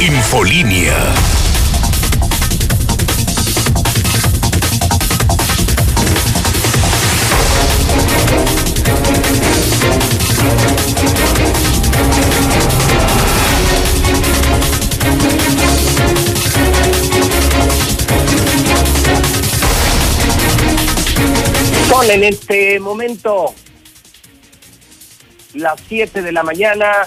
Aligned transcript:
Infolínea. 0.00 1.14
En 22.10 22.24
este 22.24 22.80
momento 22.80 23.54
las 25.54 25.78
7 25.88 26.22
de 26.22 26.32
la 26.32 26.42
mañana, 26.42 27.06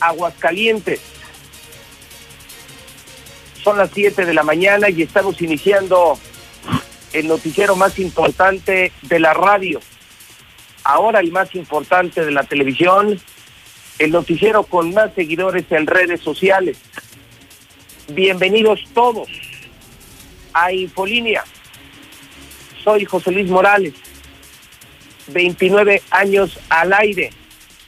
Aguascalientes. 0.00 1.00
Son 3.62 3.76
las 3.76 3.90
7 3.92 4.24
de 4.24 4.34
la 4.34 4.42
mañana 4.42 4.88
y 4.88 5.02
estamos 5.02 5.40
iniciando 5.42 6.18
el 7.12 7.26
noticiero 7.26 7.76
más 7.76 7.98
importante 7.98 8.92
de 9.02 9.20
la 9.20 9.34
radio. 9.34 9.80
Ahora 10.84 11.20
el 11.20 11.32
más 11.32 11.54
importante 11.54 12.24
de 12.24 12.30
la 12.30 12.44
televisión, 12.44 13.20
el 13.98 14.10
noticiero 14.10 14.62
con 14.62 14.94
más 14.94 15.12
seguidores 15.14 15.64
en 15.70 15.86
redes 15.86 16.20
sociales. 16.20 16.78
Bienvenidos 18.08 18.84
todos 18.94 19.28
a 20.54 20.72
Infolínea. 20.72 21.44
Soy 22.82 23.04
José 23.04 23.32
Luis 23.32 23.50
Morales, 23.50 23.92
29 25.26 26.02
años 26.10 26.58
al 26.70 26.92
aire, 26.94 27.30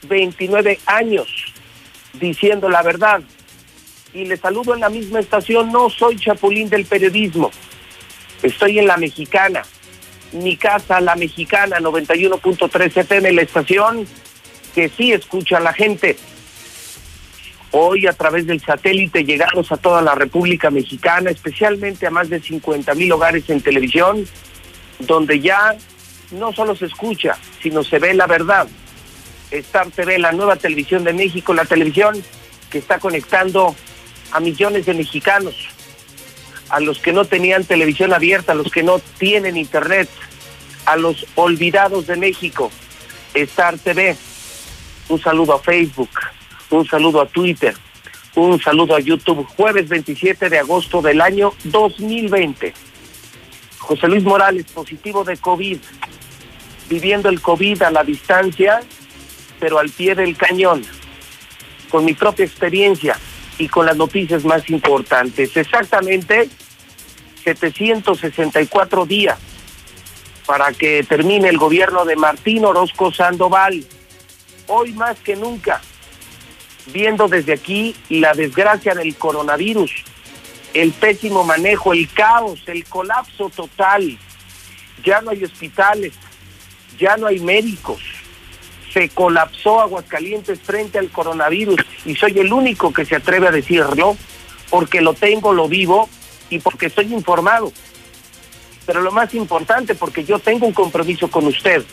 29 0.03 0.79
años 0.85 1.50
diciendo 2.13 2.69
la 2.69 2.81
verdad. 2.81 3.21
Y 4.13 4.25
le 4.25 4.37
saludo 4.37 4.73
en 4.73 4.81
la 4.81 4.89
misma 4.89 5.19
estación, 5.19 5.71
no 5.71 5.89
soy 5.89 6.17
chapulín 6.17 6.69
del 6.69 6.85
periodismo, 6.85 7.49
estoy 8.43 8.79
en 8.79 8.87
la 8.87 8.97
mexicana, 8.97 9.63
mi 10.33 10.57
casa, 10.57 10.99
la 10.99 11.15
mexicana, 11.15 11.79
91.3 11.79 12.97
FM, 12.97 13.31
la 13.31 13.41
estación 13.41 14.05
que 14.75 14.89
sí 14.89 15.11
escucha 15.11 15.57
a 15.57 15.61
la 15.61 15.73
gente. 15.73 16.17
Hoy 17.71 18.05
a 18.05 18.13
través 18.13 18.47
del 18.47 18.59
satélite 18.59 19.23
llegamos 19.23 19.71
a 19.71 19.77
toda 19.77 20.01
la 20.01 20.13
República 20.13 20.69
Mexicana, 20.69 21.29
especialmente 21.29 22.05
a 22.05 22.11
más 22.11 22.29
de 22.29 22.41
50 22.41 22.93
mil 22.95 23.11
hogares 23.13 23.49
en 23.49 23.61
televisión, 23.61 24.27
donde 24.99 25.39
ya 25.39 25.75
no 26.31 26.51
solo 26.51 26.75
se 26.75 26.85
escucha, 26.85 27.37
sino 27.61 27.83
se 27.83 27.99
ve 27.99 28.13
la 28.13 28.27
verdad. 28.27 28.67
Star 29.51 29.91
TV, 29.91 30.17
la 30.17 30.31
nueva 30.31 30.55
televisión 30.55 31.03
de 31.03 31.13
México, 31.13 31.53
la 31.53 31.65
televisión 31.65 32.21
que 32.69 32.77
está 32.77 32.99
conectando 32.99 33.75
a 34.31 34.39
millones 34.39 34.85
de 34.85 34.93
mexicanos, 34.93 35.55
a 36.69 36.79
los 36.79 36.99
que 36.99 37.11
no 37.11 37.25
tenían 37.25 37.65
televisión 37.65 38.13
abierta, 38.13 38.53
a 38.53 38.55
los 38.55 38.71
que 38.71 38.81
no 38.81 38.99
tienen 39.17 39.57
internet, 39.57 40.09
a 40.85 40.95
los 40.95 41.25
olvidados 41.35 42.07
de 42.07 42.15
México. 42.15 42.71
Star 43.33 43.77
TV, 43.77 44.15
un 45.09 45.21
saludo 45.21 45.53
a 45.53 45.59
Facebook, 45.59 46.09
un 46.69 46.87
saludo 46.87 47.21
a 47.21 47.27
Twitter, 47.27 47.75
un 48.35 48.61
saludo 48.61 48.95
a 48.95 48.99
YouTube, 49.01 49.45
jueves 49.57 49.89
27 49.89 50.49
de 50.49 50.59
agosto 50.59 51.01
del 51.01 51.19
año 51.19 51.53
2020. 51.65 52.73
José 53.77 54.07
Luis 54.07 54.23
Morales, 54.23 54.65
positivo 54.71 55.23
de 55.25 55.35
COVID, 55.37 55.77
viviendo 56.89 57.29
el 57.29 57.41
COVID 57.41 57.81
a 57.81 57.91
la 57.91 58.03
distancia, 58.03 58.81
pero 59.61 59.77
al 59.77 59.89
pie 59.89 60.15
del 60.15 60.35
cañón, 60.35 60.83
con 61.89 62.03
mi 62.03 62.13
propia 62.13 62.45
experiencia 62.45 63.15
y 63.59 63.67
con 63.67 63.85
las 63.85 63.95
noticias 63.95 64.43
más 64.43 64.67
importantes. 64.71 65.55
Exactamente 65.55 66.49
764 67.43 69.05
días 69.05 69.37
para 70.47 70.73
que 70.73 71.03
termine 71.03 71.47
el 71.47 71.57
gobierno 71.57 72.03
de 72.05 72.15
Martín 72.15 72.65
Orozco 72.65 73.13
Sandoval. 73.13 73.85
Hoy 74.67 74.93
más 74.93 75.17
que 75.19 75.35
nunca, 75.35 75.79
viendo 76.87 77.27
desde 77.27 77.53
aquí 77.53 77.95
la 78.09 78.33
desgracia 78.33 78.95
del 78.95 79.15
coronavirus, 79.15 79.91
el 80.73 80.91
pésimo 80.91 81.43
manejo, 81.43 81.93
el 81.93 82.11
caos, 82.11 82.63
el 82.65 82.83
colapso 82.85 83.49
total. 83.49 84.17
Ya 85.03 85.21
no 85.21 85.31
hay 85.31 85.43
hospitales, 85.43 86.13
ya 86.97 87.15
no 87.17 87.27
hay 87.27 87.39
médicos. 87.39 88.20
Se 88.93 89.09
colapsó 89.09 89.79
Aguascalientes 89.81 90.59
frente 90.59 90.99
al 90.99 91.09
coronavirus 91.09 91.79
y 92.05 92.15
soy 92.15 92.37
el 92.39 92.51
único 92.51 92.91
que 92.91 93.05
se 93.05 93.15
atreve 93.15 93.47
a 93.47 93.51
decirlo 93.51 94.17
porque 94.69 95.01
lo 95.01 95.13
tengo, 95.13 95.53
lo 95.53 95.67
vivo 95.67 96.09
y 96.49 96.59
porque 96.59 96.87
estoy 96.87 97.13
informado. 97.13 97.71
Pero 98.85 99.01
lo 99.01 99.11
más 99.11 99.33
importante, 99.33 99.95
porque 99.95 100.23
yo 100.23 100.39
tengo 100.39 100.65
un 100.65 100.73
compromiso 100.73 101.29
con 101.29 101.45
usted. 101.45 101.83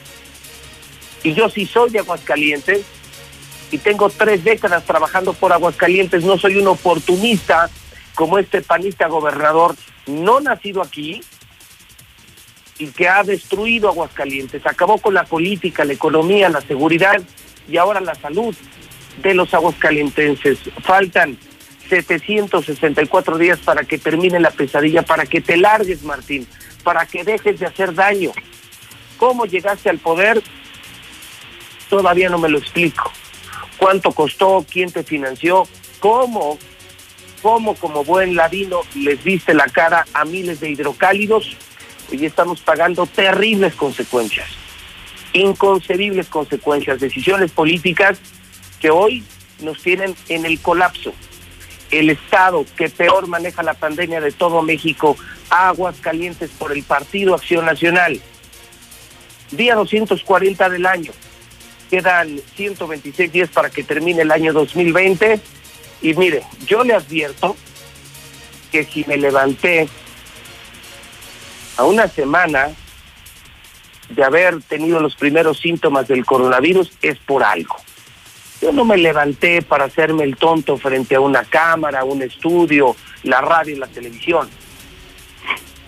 Y 1.23 1.35
yo 1.35 1.49
sí 1.49 1.67
soy 1.67 1.91
de 1.91 1.99
Aguascalientes 1.99 2.85
y 3.71 3.79
tengo 3.79 4.09
tres 4.09 4.45
décadas 4.45 4.85
trabajando 4.85 5.33
por 5.33 5.53
Aguascalientes. 5.53 6.25
No 6.25 6.39
soy 6.39 6.57
un 6.57 6.69
oportunista 6.69 7.69
como 8.15 8.39
este 8.39 8.63
panista 8.63 9.07
gobernador, 9.07 9.77
no 10.07 10.41
nacido 10.41 10.83
aquí, 10.83 11.21
y 12.79 12.87
que 12.89 13.09
ha 13.09 13.23
destruido 13.23 13.89
Aguascalientes, 13.89 14.65
acabó 14.67 14.99
con 14.99 15.15
la 15.15 15.25
política, 15.25 15.85
la 15.85 15.93
economía, 15.93 16.49
la 16.49 16.61
seguridad 16.61 17.21
y 17.69 17.77
ahora 17.77 18.01
la 18.01 18.15
salud 18.15 18.55
de 19.23 19.35
los 19.35 19.53
aguascalientenses. 19.53 20.59
Faltan 20.83 21.37
764 21.89 23.39
días 23.39 23.59
para 23.59 23.85
que 23.85 23.99
termine 23.99 24.39
la 24.41 24.51
pesadilla, 24.51 25.03
para 25.03 25.27
que 25.27 25.41
te 25.41 25.57
largues, 25.57 26.03
Martín, 26.03 26.47
para 26.85 27.07
que 27.07 27.25
dejes 27.25 27.59
de 27.59 27.67
hacer 27.67 27.95
daño. 27.95 28.33
¿Cómo 29.17 29.47
llegaste 29.47 29.91
al 29.91 29.99
poder? 29.99 30.43
Todavía 31.89 32.29
no 32.29 32.39
me 32.39 32.49
lo 32.49 32.59
explico. 32.59 33.11
¿Cuánto 33.79 34.13
costó? 34.13 34.65
¿Quién 34.71 34.93
te 34.93 35.03
financió? 35.03 35.67
¿Cómo? 35.99 36.59
¿Cómo 37.43 37.75
como 37.75 38.05
buen 38.05 38.35
ladino 38.35 38.81
les 38.95 39.23
viste 39.23 39.55
la 39.55 39.67
cara 39.67 40.05
a 40.13 40.25
miles 40.25 40.61
de 40.61 40.71
hidrocálidos? 40.71 41.57
Hoy 42.11 42.25
estamos 42.25 42.61
pagando 42.63 43.07
terribles 43.07 43.75
consecuencias, 43.75 44.49
inconcebibles 45.35 46.29
consecuencias, 46.29 47.01
decisiones 47.01 47.51
políticas 47.51 48.19
que 48.81 48.91
hoy 48.91 49.23
nos 49.61 49.83
tienen 49.83 50.15
en 50.29 50.47
el 50.47 50.59
colapso. 50.61 51.13
El 51.91 52.09
Estado 52.09 52.65
que 52.77 52.89
peor 52.89 53.27
maneja 53.27 53.63
la 53.63 53.75
pandemia 53.75 54.23
de 54.23 54.33
todo 54.33 54.63
México, 54.63 55.17
aguas 55.51 55.97
calientes 56.01 56.51
por 56.51 56.73
el 56.73 56.83
Partido 56.83 57.35
Acción 57.35 57.67
Nacional. 57.67 58.21
Día 59.51 59.75
240 59.75 60.69
del 60.71 60.87
año. 60.87 61.13
Quedan 61.91 62.41
126 62.57 63.33
días 63.33 63.49
para 63.51 63.69
que 63.69 63.83
termine 63.83 64.23
el 64.23 64.31
año 64.31 64.53
2020. 64.55 65.41
Y 66.01 66.15
mire, 66.15 66.43
yo 66.67 66.85
le 66.85 66.95
advierto 66.95 67.57
que 68.71 68.85
si 68.85 69.05
me 69.05 69.17
levanté 69.17 69.89
a 71.79 71.85
una 71.85 72.09
semana 72.09 72.71
de 74.11 74.25
haber 74.25 74.61
tenido 74.63 75.01
los 75.01 75.15
primeros 75.15 75.61
síntomas 75.61 76.09
del 76.09 76.27
coronavirus 76.27 76.93
es 77.03 77.19
por 77.19 77.45
algo. 77.45 77.77
Yo 78.61 78.73
no 78.73 78.85
me 78.85 78.97
levanté 78.97 79.63
para 79.63 79.85
hacerme 79.85 80.25
el 80.25 80.37
tonto 80.37 80.77
frente 80.77 81.15
a 81.15 81.21
una 81.21 81.45
cámara, 81.45 82.03
un 82.03 82.21
estudio, 82.23 82.97
la 83.23 83.41
radio 83.41 83.77
y 83.77 83.79
la 83.79 83.87
televisión. 83.87 84.51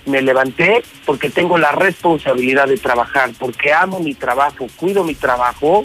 Me 0.06 0.22
levanté 0.22 0.84
porque 1.04 1.28
tengo 1.28 1.58
la 1.58 1.72
responsabilidad 1.72 2.69
de 2.69 2.78
trabajar, 2.78 3.31
porque 3.37 3.72
amo 3.72 3.98
mi 3.98 4.14
trabajo, 4.14 4.69
cuido 4.76 5.02
mi 5.02 5.16
trabajo, 5.16 5.82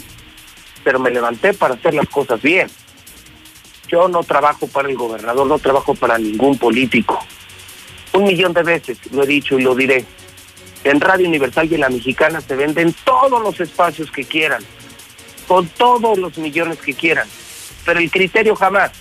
pero 0.83 0.99
me 0.99 1.09
levanté 1.09 1.53
para 1.53 1.73
hacer 1.73 1.95
las 1.95 2.07
cosas 2.09 2.39
bien. 2.43 2.67
Yo 3.87 4.07
no 4.07 4.23
trabajo 4.23 4.67
para 4.67 4.87
el 4.87 4.95
gobernador, 4.95 5.47
no 5.47 5.57
trabajo 5.57 5.95
para 5.95 6.19
ningún 6.19 6.59
político. 6.59 7.25
Un 8.15 8.23
millón 8.23 8.53
de 8.53 8.63
veces 8.63 8.97
lo 9.11 9.23
he 9.23 9.27
dicho 9.27 9.59
y 9.59 9.63
lo 9.63 9.75
diré. 9.75 10.05
En 10.85 11.01
Radio 11.01 11.27
Universal 11.27 11.67
y 11.69 11.75
en 11.75 11.81
la 11.81 11.89
Mexicana 11.89 12.39
se 12.39 12.55
venden 12.55 12.95
todos 13.03 13.41
los 13.41 13.59
espacios 13.59 14.09
que 14.09 14.23
quieran, 14.23 14.63
con 15.49 15.67
todos 15.67 16.17
los 16.17 16.37
millones 16.37 16.77
que 16.77 16.93
quieran, 16.93 17.27
pero 17.83 17.99
el 17.99 18.09
criterio 18.09 18.55
jamás. 18.55 18.91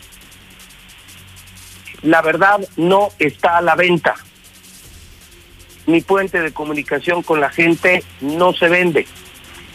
La 2.02 2.22
verdad 2.22 2.58
no 2.76 3.10
está 3.20 3.58
a 3.58 3.62
la 3.62 3.76
venta. 3.76 4.16
Mi 5.86 6.00
puente 6.00 6.40
de 6.40 6.52
comunicación 6.52 7.22
con 7.22 7.40
la 7.40 7.50
gente 7.50 8.02
no 8.20 8.52
se 8.52 8.68
vende. 8.68 9.06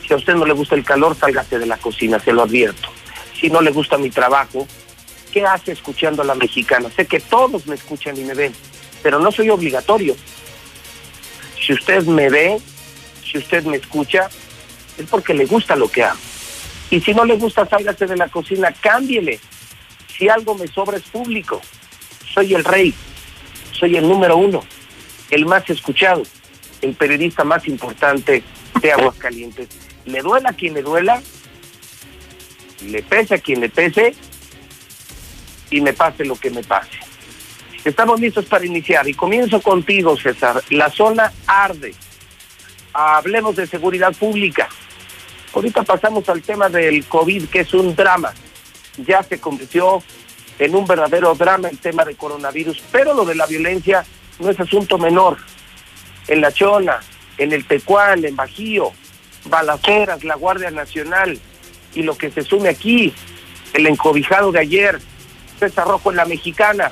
Si 0.06 0.14
a 0.14 0.18
usted 0.18 0.36
no 0.36 0.46
le 0.46 0.54
gusta 0.54 0.76
el 0.76 0.84
calor, 0.84 1.16
sálgase 1.16 1.60
de 1.60 1.66
la 1.66 1.78
cocina, 1.78 2.20
se 2.20 2.34
lo 2.34 2.42
advierto. 2.42 2.90
Si 3.40 3.50
no 3.50 3.62
le 3.62 3.72
gusta 3.72 3.98
mi 3.98 4.10
trabajo, 4.10 4.68
¿qué 5.32 5.46
hace 5.46 5.72
escuchando 5.72 6.24
a 6.24 6.26
la 6.26 6.36
mexicana? 6.36 6.90
Sé 6.90 7.06
que 7.06 7.22
todos 7.22 7.68
me 7.68 7.76
escuchan 7.76 8.18
y 8.18 8.24
me 8.26 8.34
ven, 8.34 8.54
pero 9.02 9.20
no 9.20 9.32
soy 9.32 9.50
obligatorio. 9.50 10.16
Si 11.60 11.74
usted 11.74 12.04
me 12.06 12.30
ve, 12.30 12.60
si 13.24 13.38
usted 13.38 13.64
me 13.64 13.78
escucha, 13.78 14.30
es 14.98 15.06
porque 15.10 15.34
le 15.34 15.46
gusta 15.46 15.76
lo 15.76 15.90
que 15.90 16.04
hago. 16.04 16.20
Y 16.90 17.00
si 17.02 17.14
no 17.14 17.26
le 17.26 17.36
gusta, 17.36 17.68
sálgase 17.68 18.08
de 18.08 18.18
la 18.18 18.30
cocina, 18.30 18.72
cámbiele. 18.72 19.40
Si 20.18 20.28
algo 20.28 20.56
me 20.56 20.68
sobra 20.68 20.98
es 20.98 21.04
público. 21.04 21.62
Soy 22.34 22.54
el 22.54 22.64
rey, 22.64 22.94
soy 23.72 23.98
el 23.98 24.08
número 24.08 24.38
uno, 24.38 24.64
el 25.30 25.46
más 25.46 25.70
escuchado, 25.70 26.24
el 26.82 26.94
periodista 26.94 27.44
más 27.44 27.68
importante 27.68 28.44
de 28.82 28.92
Aguascalientes. 28.92 29.68
Le 30.06 30.22
duela 30.22 30.54
quien 30.54 30.74
le 30.74 30.82
duela, 30.82 31.22
le 32.86 33.04
pese 33.04 33.36
a 33.36 33.40
quien 33.40 33.62
le 33.62 33.70
pese 33.70 34.16
y 35.70 35.82
me 35.82 35.94
pase 35.94 36.26
lo 36.26 36.36
que 36.36 36.50
me 36.50 36.64
pase. 36.64 37.09
Estamos 37.86 38.20
listos 38.20 38.46
para 38.46 38.66
iniciar 38.66 39.08
y 39.08 39.14
comienzo 39.14 39.62
contigo, 39.62 40.18
César. 40.18 40.62
La 40.70 40.90
zona 40.90 41.32
arde. 41.48 41.94
Hablemos 42.92 43.56
de 43.56 43.68
seguridad 43.68 44.14
pública. 44.14 44.68
Ahorita 45.54 45.84
pasamos 45.84 46.28
al 46.28 46.42
tema 46.42 46.68
del 46.68 47.06
COVID, 47.06 47.48
que 47.48 47.62
es 47.62 47.74
un 47.74 47.96
drama. 47.96 48.34
Ya 48.98 49.24
se 49.24 49.40
convirtió 49.40 50.04
en 50.60 50.76
un 50.76 50.86
verdadero 50.86 51.34
drama 51.36 51.70
el 51.70 51.78
tema 51.78 52.04
de 52.04 52.16
coronavirus, 52.16 52.84
pero 52.92 53.14
lo 53.14 53.24
de 53.24 53.36
la 53.36 53.46
violencia 53.46 54.06
no 54.40 54.50
es 54.50 54.60
asunto 54.60 54.98
menor. 54.98 55.38
En 56.28 56.42
La 56.42 56.52
Chona, 56.52 57.00
en 57.38 57.54
el 57.54 57.66
Tecuán, 57.66 58.26
en 58.26 58.36
Bajío, 58.36 58.92
balaceras, 59.46 60.24
la 60.26 60.36
Guardia 60.36 60.70
Nacional 60.70 61.40
y 61.96 62.04
lo 62.04 62.18
que 62.18 62.30
se 62.30 62.44
sume 62.44 62.70
aquí, 62.70 63.14
el 63.74 63.88
encobijado 63.88 64.52
de 64.52 64.60
ayer, 64.60 65.00
César 65.60 65.88
Rojo 65.88 66.12
en 66.12 66.18
la 66.18 66.26
mexicana, 66.26 66.92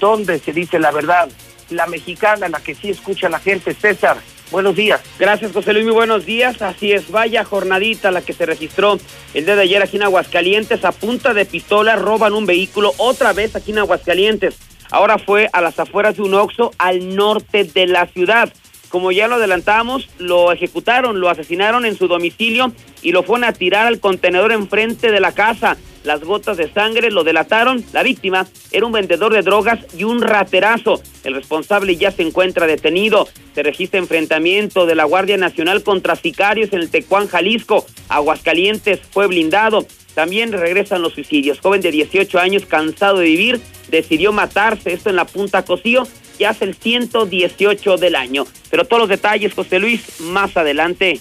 donde 0.00 0.38
se 0.38 0.52
dice 0.52 0.78
la 0.78 0.90
verdad, 0.90 1.28
la 1.70 1.86
mexicana, 1.86 2.48
la 2.48 2.60
que 2.60 2.74
sí 2.74 2.90
escucha 2.90 3.26
a 3.26 3.30
la 3.30 3.40
gente, 3.40 3.74
César. 3.74 4.18
Buenos 4.50 4.76
días. 4.76 5.00
Gracias, 5.18 5.52
José 5.52 5.72
Luis. 5.72 5.86
Muy 5.86 5.94
buenos 5.94 6.24
días. 6.24 6.62
Así 6.62 6.92
es, 6.92 7.10
vaya 7.10 7.44
jornadita 7.44 8.12
la 8.12 8.22
que 8.22 8.32
se 8.32 8.46
registró 8.46 8.98
el 9.34 9.44
día 9.44 9.56
de 9.56 9.62
ayer 9.62 9.82
aquí 9.82 9.96
en 9.96 10.04
Aguascalientes. 10.04 10.84
A 10.84 10.92
punta 10.92 11.34
de 11.34 11.44
pistola 11.44 11.96
roban 11.96 12.32
un 12.32 12.46
vehículo 12.46 12.92
otra 12.98 13.32
vez 13.32 13.56
aquí 13.56 13.72
en 13.72 13.78
Aguascalientes. 13.78 14.56
Ahora 14.90 15.18
fue 15.18 15.50
a 15.52 15.60
las 15.60 15.78
afueras 15.80 16.16
de 16.16 16.22
un 16.22 16.34
Oxxo 16.34 16.70
al 16.78 17.16
norte 17.16 17.64
de 17.64 17.86
la 17.88 18.06
ciudad. 18.06 18.52
Como 18.88 19.10
ya 19.10 19.26
lo 19.26 19.34
adelantamos, 19.34 20.08
lo 20.18 20.52
ejecutaron, 20.52 21.18
lo 21.18 21.28
asesinaron 21.28 21.84
en 21.84 21.98
su 21.98 22.06
domicilio 22.06 22.72
y 23.02 23.10
lo 23.10 23.24
fueron 23.24 23.44
a 23.44 23.52
tirar 23.52 23.88
al 23.88 23.98
contenedor 23.98 24.52
enfrente 24.52 25.10
de 25.10 25.18
la 25.18 25.32
casa. 25.32 25.76
Las 26.06 26.22
gotas 26.22 26.56
de 26.56 26.72
sangre 26.72 27.10
lo 27.10 27.24
delataron. 27.24 27.84
La 27.92 28.04
víctima 28.04 28.46
era 28.70 28.86
un 28.86 28.92
vendedor 28.92 29.32
de 29.32 29.42
drogas 29.42 29.80
y 29.98 30.04
un 30.04 30.22
raterazo. 30.22 31.02
El 31.24 31.34
responsable 31.34 31.96
ya 31.96 32.12
se 32.12 32.22
encuentra 32.22 32.68
detenido. 32.68 33.26
Se 33.56 33.64
registra 33.64 33.98
enfrentamiento 33.98 34.86
de 34.86 34.94
la 34.94 35.02
Guardia 35.02 35.36
Nacional 35.36 35.82
contra 35.82 36.14
sicarios 36.14 36.72
en 36.72 36.78
el 36.78 36.90
Tecuán, 36.90 37.26
Jalisco. 37.26 37.84
Aguascalientes 38.08 39.00
fue 39.10 39.26
blindado. 39.26 39.84
También 40.14 40.52
regresan 40.52 41.02
los 41.02 41.14
suicidios. 41.14 41.58
Joven 41.58 41.80
de 41.80 41.90
18 41.90 42.38
años, 42.38 42.66
cansado 42.66 43.18
de 43.18 43.24
vivir, 43.24 43.60
decidió 43.88 44.32
matarse. 44.32 44.92
Esto 44.92 45.10
en 45.10 45.16
la 45.16 45.26
Punta 45.26 45.64
Cosío. 45.64 46.06
Ya 46.38 46.50
es 46.50 46.62
el 46.62 46.76
118 46.76 47.96
del 47.96 48.14
año. 48.14 48.46
Pero 48.70 48.84
todos 48.84 49.00
los 49.00 49.08
detalles, 49.08 49.54
José 49.54 49.80
Luis, 49.80 50.20
más 50.20 50.56
adelante. 50.56 51.18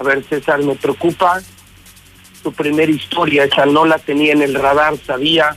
A 0.00 0.02
ver, 0.02 0.24
César, 0.24 0.60
me 0.64 0.74
preocupa 0.74 1.40
tu 2.42 2.52
primera 2.52 2.90
historia. 2.90 3.44
Esa 3.44 3.66
no 3.66 3.84
la 3.84 3.98
tenía 3.98 4.32
en 4.32 4.42
el 4.42 4.54
radar. 4.54 4.96
Sabía 4.98 5.56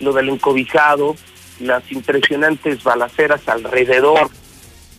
lo 0.00 0.12
del 0.12 0.30
encobijado, 0.30 1.16
las 1.60 1.90
impresionantes 1.92 2.82
balaceras 2.82 3.46
alrededor 3.48 4.30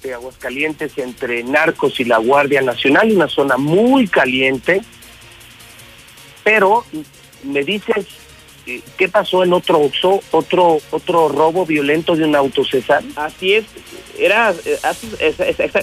de 0.04 0.14
Aguascalientes 0.14 0.98
entre 0.98 1.44
narcos 1.44 2.00
y 2.00 2.06
la 2.06 2.18
Guardia 2.18 2.62
Nacional, 2.62 3.12
una 3.12 3.28
zona 3.28 3.58
muy 3.58 4.08
caliente. 4.08 4.82
Pero 6.44 6.86
me 7.44 7.64
dices 7.64 8.08
eh, 8.68 8.82
¿qué 8.98 9.10
pasó 9.10 9.44
en 9.44 9.54
otro 9.54 9.90
otro 10.32 10.80
otro 10.92 11.30
robo 11.30 11.66
violento 11.66 12.16
de 12.16 12.26
un 12.26 12.36
auto, 12.36 12.64
César? 12.64 13.04
Así 13.16 13.54
es, 13.54 13.66
era 14.18 14.52
eh, 14.66 14.78
hace 14.84 15.08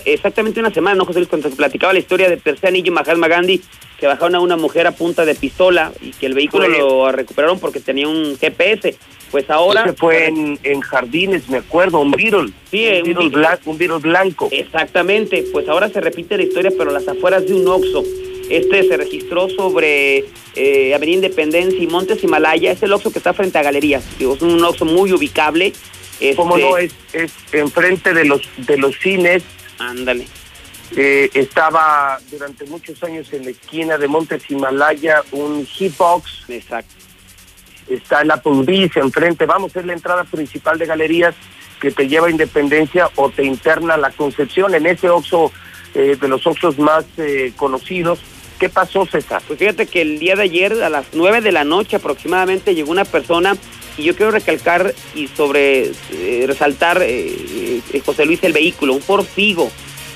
exactamente 0.05 0.61
una 0.61 0.73
semana, 0.73 0.97
¿no, 0.97 1.05
José 1.05 1.21
Luis? 1.21 1.29
Cuando 1.29 1.49
se 1.49 1.57
platicaba 1.57 1.93
la 1.93 1.99
historia 1.99 2.29
de 2.29 2.37
tercer 2.37 2.69
anillo 2.69 2.93
Mahatma 2.93 3.29
Gandhi, 3.29 3.61
que 3.99 4.07
bajaron 4.07 4.35
a 4.35 4.41
una 4.41 4.57
mujer 4.57 4.87
a 4.87 4.93
punta 4.93 5.25
de 5.25 5.35
pistola 5.35 5.93
y 6.01 6.11
que 6.11 6.27
el 6.27 6.35
vehículo 6.35 6.69
lo 6.69 7.13
recuperaron 7.13 7.59
porque 7.59 7.81
tenía 7.81 8.09
un 8.09 8.37
GPS. 8.39 8.97
Pues 9.31 9.51
ahora... 9.51 9.85
Se 9.85 9.93
fue 9.93 10.27
en, 10.27 10.59
en, 10.63 10.81
Jardines, 10.81 11.49
me 11.51 11.59
acuerdo, 11.59 12.01
un 12.01 12.13
Beetle. 12.13 12.51
Sí, 12.71 12.87
un, 12.87 13.05
Beetle, 13.05 13.29
blanco, 13.29 13.71
un 13.71 13.79
Beetle 13.79 13.99
blanco. 13.99 14.49
Exactamente, 14.51 15.45
pues 15.53 15.69
ahora 15.69 15.91
se 15.91 16.01
repite 16.01 16.37
la 16.37 16.45
historia, 16.45 16.73
pero 16.77 16.91
a 16.91 16.95
las 16.95 17.07
afueras 17.09 17.47
de 17.47 17.53
un 17.53 17.69
Oxxo. 17.69 18.05
Este 18.49 18.89
se 18.89 18.97
registró 18.97 19.51
sobre 19.51 20.25
eh, 20.57 20.95
Avenida 20.95 21.17
Independencia 21.17 21.79
y 21.79 21.87
Montes 21.87 22.25
Himalaya. 22.25 22.73
Es 22.73 22.83
el 22.83 22.93
Oxxo 22.93 23.13
que 23.13 23.19
está 23.19 23.35
frente 23.35 23.59
a 23.59 23.63
Galerías. 23.63 24.05
Es 24.19 24.43
un 24.43 24.65
Oxxo 24.65 24.87
muy 24.87 25.13
ubicable. 25.13 25.75
Este... 26.20 26.37
¿Cómo 26.37 26.56
no? 26.56 26.76
Es, 26.76 26.94
es 27.12 27.32
enfrente 27.53 28.12
de 28.15 28.25
los, 28.25 28.43
de 28.56 28.76
los 28.76 28.99
cines. 28.99 29.43
Ándale. 29.79 30.26
Eh, 30.97 31.31
estaba 31.35 32.19
durante 32.31 32.65
muchos 32.65 33.03
años 33.03 33.32
en 33.32 33.44
la 33.44 33.50
esquina 33.50 33.99
de 33.99 34.09
Montes 34.09 34.50
Himalaya 34.50 35.23
un 35.32 35.67
hitbox. 35.67 36.49
Exacto. 36.49 36.94
Está 37.88 38.23
el 38.23 38.31
Applebee's 38.31 38.97
enfrente. 38.97 39.47
Vamos, 39.47 39.75
es 39.76 39.85
la 39.85 39.93
entrada 39.93 40.25
principal 40.25 40.79
de 40.79 40.87
Galerías 40.87 41.35
que 41.81 41.91
te 41.91 42.09
lleva 42.09 42.26
a 42.26 42.31
Independencia 42.31 43.11
o 43.15 43.31
te 43.31 43.44
interna 43.44 43.94
a 43.94 43.99
la 43.99 44.11
Concepción. 44.11 44.75
En 44.75 44.87
ese 44.87 45.09
Oxxo, 45.11 45.53
eh, 45.94 46.17
de 46.20 46.29
los 46.29 46.47
Oxxos 46.47 46.79
más 46.79 47.05
eh, 47.19 47.53
conocidos, 47.56 48.20
¿Qué 48.58 48.69
pasó, 48.69 49.06
César? 49.06 49.40
Pues 49.46 49.58
fíjate 49.58 49.87
que 49.87 50.00
el 50.00 50.19
día 50.19 50.34
de 50.34 50.43
ayer, 50.43 50.72
a 50.82 50.88
las 50.88 51.06
nueve 51.12 51.40
de 51.40 51.52
la 51.52 51.62
noche 51.62 51.96
aproximadamente, 51.96 52.75
llegó 52.75 52.90
una 52.90 53.05
persona, 53.05 53.56
y 53.96 54.02
yo 54.02 54.16
quiero 54.16 54.32
recalcar 54.32 54.94
y 55.14 55.28
sobre 55.28 55.93
eh, 56.12 56.44
resaltar, 56.46 57.03
eh, 57.03 57.81
eh, 57.93 58.00
José 58.05 58.24
Luis, 58.27 58.43
el 58.43 58.53
vehículo, 58.53 58.94
un 58.94 59.00
Ford 59.00 59.24
Figo, 59.24 59.70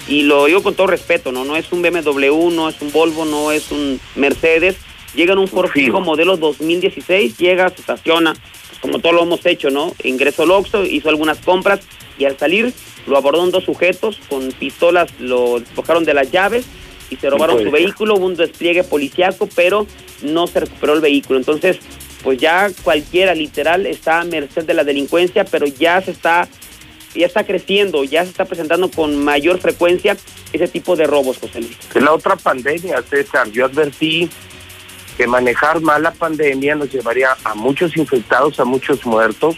y 0.08 0.22
lo 0.22 0.46
digo 0.46 0.62
con 0.62 0.75
todo 0.75 0.88
respeto, 0.88 1.30
¿no? 1.30 1.44
No 1.44 1.56
es 1.56 1.70
un 1.70 1.82
BMW, 1.82 2.50
no 2.50 2.68
es 2.68 2.80
un 2.80 2.90
Volvo, 2.90 3.25
no 3.25 3.52
es 3.52 3.70
un 3.70 4.00
Mercedes, 4.16 4.76
llega 5.14 5.34
en 5.34 5.38
un 5.38 5.49
Ford 5.49 5.70
Figo 5.70 6.00
modelo 6.00 6.37
2016, 6.37 7.38
llega, 7.38 7.68
se 7.70 7.80
estaciona, 7.80 8.34
pues 8.34 8.80
como 8.80 8.99
todos 8.99 9.14
lo 9.14 9.22
hemos 9.22 9.46
hecho, 9.46 9.70
¿no? 9.70 9.94
Ingresó 10.02 10.42
al 10.42 10.50
Oxxo, 10.50 10.84
hizo 10.84 11.08
algunas 11.08 11.38
compras, 11.38 11.80
y 12.18 12.25
al 12.25 12.37
salir 12.38 12.72
lo 13.06 13.16
abordaron 13.16 13.52
dos 13.52 13.64
sujetos, 13.64 14.18
con 14.28 14.50
pistolas 14.52 15.11
lo 15.20 15.61
despojaron 15.61 16.04
de 16.04 16.14
las 16.14 16.30
llaves, 16.32 16.66
y 17.12 17.16
se 17.16 17.28
robaron 17.28 17.62
su 17.62 17.71
vehículo, 17.71 18.14
hubo 18.14 18.26
un 18.26 18.37
despliegue 18.37 18.85
policiaco, 18.85 19.49
pero 19.54 19.87
no 20.23 20.47
se 20.47 20.61
recuperó 20.61 20.95
el 20.95 21.00
vehículo. 21.00 21.38
Entonces, 21.38 21.78
pues 22.23 22.38
ya 22.38 22.71
cualquiera 22.83 23.35
literal 23.35 23.87
está 23.87 24.21
a 24.21 24.25
merced 24.25 24.64
de 24.64 24.75
la 24.75 24.85
delincuencia, 24.85 25.45
pero 25.45 25.66
ya 25.66 26.00
se 26.00 26.12
está 26.12 26.49
ya 27.14 27.26
está 27.26 27.45
creciendo, 27.45 28.04
ya 28.04 28.25
se 28.25 28.31
está 28.31 28.47
presentando 28.47 28.90
con 28.90 29.23
mayor 29.23 29.59
frecuencia 29.59 30.16
ese 30.54 30.66
tipo 30.66 30.97
de 30.97 31.07
robos, 31.07 31.37
José 31.37 31.61
Luis. 31.61 31.76
En 31.95 32.07
la 32.07 32.14
otra 32.14 32.37
pandemia, 32.37 33.02
César, 33.02 33.50
yo 33.50 33.66
advertí 33.66 34.31
que 35.19 35.26
manejar 35.26 35.83
mal 35.83 36.02
la 36.02 36.12
pandemia 36.12 36.75
nos 36.75 36.90
llevaría 36.90 37.37
a 37.45 37.54
muchos 37.54 37.99
infectados, 37.99 38.59
a 38.61 38.64
muchos 38.64 39.04
muertos, 39.04 39.57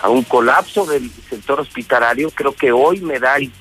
a 0.00 0.08
un 0.08 0.24
colapso 0.24 0.84
del 0.84 1.08
sector 1.30 1.60
hospitalario. 1.60 2.32
Creo 2.32 2.52
que 2.52 2.72
hoy 2.72 3.00
me 3.00 3.20
da 3.20 3.36
el 3.36 3.52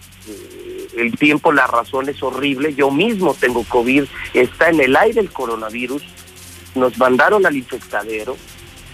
el 0.96 1.18
tiempo, 1.18 1.52
la 1.52 1.68
razón 1.68 2.10
es 2.10 2.22
horrible. 2.22 2.74
Yo 2.74 2.92
mismo 2.92 3.34
tengo 3.34 3.64
COVID, 3.64 4.06
está 4.34 4.70
en 4.70 4.82
el 4.82 4.96
aire 4.96 5.22
el 5.22 5.32
coronavirus. 5.32 6.04
Nos 6.76 6.98
mandaron 6.98 7.46
al 7.46 7.56
infectadero. 7.56 8.38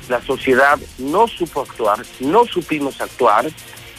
La 0.09 0.21
sociedad 0.21 0.79
no 0.99 1.27
supo 1.27 1.61
actuar, 1.61 1.99
no 2.19 2.45
supimos 2.45 3.01
actuar. 3.01 3.47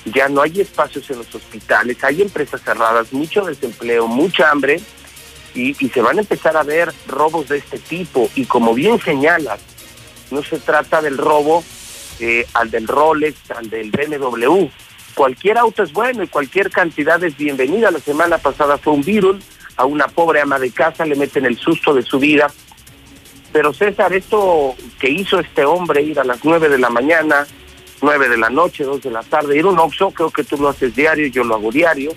Ya 0.07 0.29
no 0.29 0.43
hay 0.43 0.61
espacios 0.61 1.11
en 1.11 1.19
los 1.19 1.35
hospitales, 1.35 2.03
hay 2.03 2.23
empresas 2.23 2.63
cerradas, 2.63 3.13
mucho 3.13 3.45
desempleo, 3.45 4.07
mucha 4.07 4.51
hambre. 4.51 4.81
Y, 5.55 5.75
se 5.75 6.01
van 6.01 6.19
a 6.19 6.21
empezar 6.21 6.57
a 6.57 6.63
ver 6.63 6.93
robos 7.09 7.49
de 7.49 7.59
este 7.59 7.79
tipo. 7.79 8.31
Y 8.37 8.45
como 8.45 8.75
bien 8.75 9.01
señalas, 9.01 9.61
no 10.31 10.43
se 10.43 10.59
trata 10.59 11.03
del 11.03 11.19
robo 11.19 11.65
eh, 12.21 12.47
al 12.55 12.71
del 12.71 12.87
Rolex, 12.87 13.51
al 13.51 13.69
del 13.69 13.91
BMW, 13.91 14.69
cualquier 15.19 15.59
auto 15.59 15.83
es 15.83 15.93
bueno 15.93 16.23
y 16.23 16.29
cualquier 16.29 16.71
cantidad 16.71 17.23
es 17.25 17.37
bienvenida. 17.37 17.91
La 17.91 17.99
semana 17.99 18.39
pasada 18.39 18.79
fue 18.79 18.93
un 18.93 19.03
virus, 19.03 19.45
a 19.77 19.85
una 19.85 20.07
pobre 20.07 20.41
ama 20.41 20.61
de 20.61 20.71
casa 20.71 21.05
le 21.05 21.17
meten 21.17 21.45
el 21.45 21.59
susto 21.59 21.93
de 21.93 22.03
su 22.03 22.21
vida. 22.21 22.53
Pero 23.53 23.73
César, 23.73 24.13
esto 24.13 24.77
que 25.01 25.11
hizo 25.11 25.41
este 25.41 25.65
hombre 25.65 26.03
ir 26.03 26.21
a 26.21 26.25
las 26.25 26.45
nueve 26.45 26.69
de 26.69 26.79
la 26.79 26.89
mañana 26.89 27.49
nueve 28.01 28.29
de 28.29 28.39
la 28.39 28.49
noche, 28.49 28.85
dos 28.85 29.03
de 29.03 29.11
la 29.11 29.25
tarde, 29.25 29.59
ir 29.59 29.65
a 29.65 29.71
un 29.71 29.81
Oxxo, 29.81 30.13
creo 30.13 30.31
que 30.31 30.45
tú 30.45 30.57
lo 30.57 30.69
haces 30.69 30.95
diario, 30.95 31.27
yo 31.27 31.43
lo 31.43 31.57
hago 31.57 31.73
diario, 31.73 32.13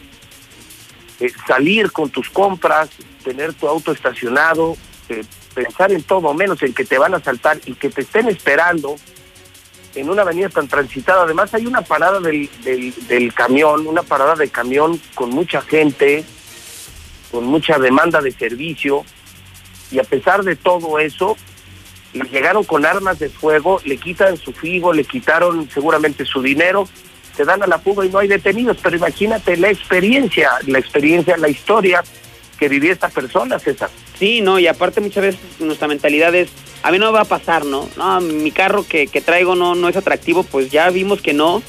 eh, 1.20 1.32
salir 1.48 1.92
con 1.92 2.12
tus 2.12 2.30
compras, 2.30 2.92
tener 3.24 3.56
tu 3.56 3.68
auto 3.68 3.94
estacionado, 3.94 4.78
eh, 5.10 5.24
pensar 5.56 5.92
en 5.92 6.04
todo 6.04 6.36
menos 6.36 6.62
en 6.62 6.76
que 6.76 6.86
te 6.86 7.00
van 7.00 7.16
a 7.16 7.20
saltar 7.20 7.58
y 7.66 7.74
que 7.74 7.90
te 7.90 8.02
estén 8.02 8.28
esperando 8.28 8.96
en 9.96 10.10
una 10.10 10.22
avenida 10.22 10.50
tan 10.50 10.68
transitada. 10.68 11.24
Además 11.24 11.54
hay 11.54 11.66
una 11.66 11.82
parada 11.82 12.20
del, 12.20 12.50
del, 12.64 12.94
del 13.08 13.34
camión, 13.34 13.88
una 13.88 14.04
parada 14.04 14.36
de 14.36 14.50
camión 14.50 15.00
con 15.16 15.30
mucha 15.30 15.62
gente, 15.62 16.24
con 17.32 17.46
mucha 17.46 17.78
demanda 17.78 18.22
de 18.22 18.32
servicio, 18.32 19.06
y 19.92 20.00
a 20.00 20.04
pesar 20.04 20.44
de 20.44 20.56
todo 20.56 21.00
eso, 21.00 21.38
le 22.14 22.24
llegaron 22.30 22.64
con 22.64 22.86
armas 22.86 23.20
de 23.20 23.30
fuego, 23.30 23.82
le 23.86 23.98
quitan 23.98 24.38
su 24.38 24.52
figo, 24.54 24.94
le 24.94 25.04
quitaron 25.04 25.70
seguramente 25.70 26.26
su 26.26 26.42
dinero, 26.42 26.88
se 27.36 27.46
dan 27.46 27.64
a 27.64 27.68
la 27.68 27.80
fuga 27.80 28.06
y 28.06 28.10
no 28.10 28.20
hay 28.20 28.28
detenidos, 28.28 28.78
pero 28.82 28.98
imagínate 28.98 29.58
la 29.58 29.70
experiencia, 29.70 30.52
la 30.68 30.80
experiencia, 30.80 31.38
la 31.38 31.50
historia 31.50 32.04
que 32.62 32.70
vivió 32.70 32.94
esta 32.94 33.10
persona, 33.10 33.58
César. 33.58 33.90
Sí, 34.20 34.40
no, 34.42 34.60
y 34.60 34.68
aparte 34.68 35.02
muchas 35.02 35.24
veces 35.24 35.40
nuestra 35.58 35.88
mentalidad 35.88 36.36
es, 36.36 36.52
a 36.84 36.92
mí 36.92 37.00
no 37.00 37.08
me 37.08 37.14
va 37.14 37.22
a 37.22 37.26
pasar, 37.26 37.66
¿no? 37.66 37.90
No, 37.98 38.22
mi 38.22 38.52
carro 38.52 38.86
que, 38.88 39.08
que 39.08 39.20
traigo 39.20 39.56
no, 39.56 39.74
no 39.74 39.90
es 39.90 39.96
atractivo, 39.98 40.44
pues 40.44 40.70
ya 40.70 40.92
vimos 40.92 41.24
que 41.24 41.34
no, 41.34 41.64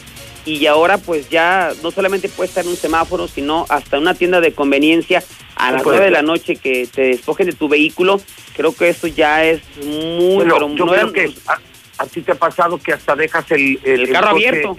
y 0.45 0.67
ahora 0.67 0.99
pues 0.99 1.31
ya 1.31 1.73
no 1.83 1.93
solamente 1.93 2.29
puede 2.29 2.49
estar 2.49 2.65
en 2.65 2.71
un 2.73 2.77
semáforo, 2.77 3.27
sino 3.27 3.65
hasta 3.71 3.99
una 3.99 4.13
tienda 4.13 4.43
de 4.43 4.53
conveniencia 4.53 5.23
a 5.57 5.73
las 5.73 5.83
nueve 5.83 6.05
de 6.05 6.11
la 6.11 6.21
noche 6.21 6.57
que 6.57 6.87
te 6.87 7.03
despojen 7.05 7.47
de 7.47 7.55
tu 7.55 7.69
vehículo, 7.71 8.21
creo 8.55 8.75
que 8.77 8.91
eso 8.91 9.07
ya 9.07 9.45
es 9.47 9.63
muy... 9.83 10.35
Bueno, 10.35 10.55
pero 10.57 10.75
yo 10.75 10.85
no 10.85 10.93
creo 10.93 11.13
que 11.15 11.33
a, 11.49 11.59
a 12.03 12.07
ti 12.07 12.21
te 12.21 12.33
ha 12.33 12.35
pasado 12.35 12.77
que 12.77 12.93
hasta 12.93 13.17
dejas 13.17 13.51
el, 13.51 13.79
El 13.83 14.11
carro 14.13 14.33
coche 14.33 14.49
abierto. 14.49 14.77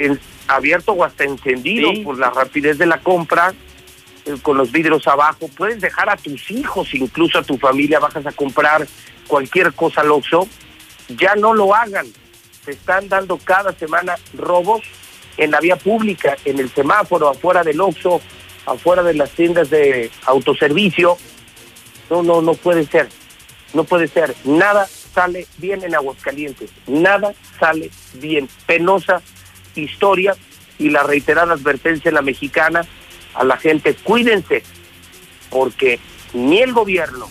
abierto 0.47 0.91
o 0.91 1.03
hasta 1.03 1.23
encendido 1.23 1.89
Sí. 1.91 2.01
por 2.01 2.19
la 2.19 2.29
rapidez 2.29 2.77
de 2.77 2.85
la 2.85 2.99
compra, 2.99 3.51
con 4.41 4.57
los 4.57 4.71
vidrios 4.71 5.07
abajo. 5.07 5.49
Puedes 5.55 5.81
dejar 5.81 6.09
a 6.09 6.17
tus 6.17 6.49
hijos, 6.51 6.93
incluso 6.93 7.39
a 7.39 7.43
tu 7.43 7.57
familia, 7.57 7.99
bajas 7.99 8.25
a 8.25 8.31
comprar 8.31 8.87
cualquier 9.27 9.73
cosa 9.73 10.01
al 10.01 10.11
Oxxo. 10.11 10.47
Ya 11.09 11.35
no 11.35 11.53
lo 11.53 11.75
hagan. 11.75 12.07
Se 12.63 12.71
están 12.71 13.09
dando 13.09 13.37
cada 13.37 13.73
semana 13.73 14.15
robos 14.33 14.81
en 15.37 15.51
la 15.51 15.59
vía 15.59 15.75
pública, 15.75 16.37
en 16.45 16.59
el 16.59 16.69
semáforo, 16.69 17.29
afuera 17.29 17.63
del 17.63 17.81
Oxxo, 17.81 18.21
afuera 18.65 19.03
de 19.03 19.13
las 19.13 19.31
tiendas 19.31 19.69
de 19.69 20.09
autoservicio. 20.25 21.17
No, 22.09 22.23
no, 22.23 22.41
no 22.41 22.53
puede 22.53 22.85
ser. 22.85 23.09
No 23.73 23.83
puede 23.83 24.07
ser. 24.07 24.35
Nada 24.45 24.87
sale 24.87 25.47
bien 25.57 25.83
en 25.83 25.95
Aguascalientes. 25.95 26.69
Nada 26.87 27.33
sale 27.59 27.91
bien. 28.13 28.47
Penosa 28.65 29.21
historia 29.75 30.35
y 30.77 30.89
la 30.89 31.03
reiterada 31.03 31.53
advertencia 31.53 32.09
en 32.09 32.15
la 32.15 32.21
mexicana 32.21 32.85
a 33.33 33.43
la 33.43 33.57
gente, 33.57 33.93
cuídense, 33.95 34.63
porque 35.49 35.99
ni 36.33 36.59
el 36.59 36.73
gobierno 36.73 37.29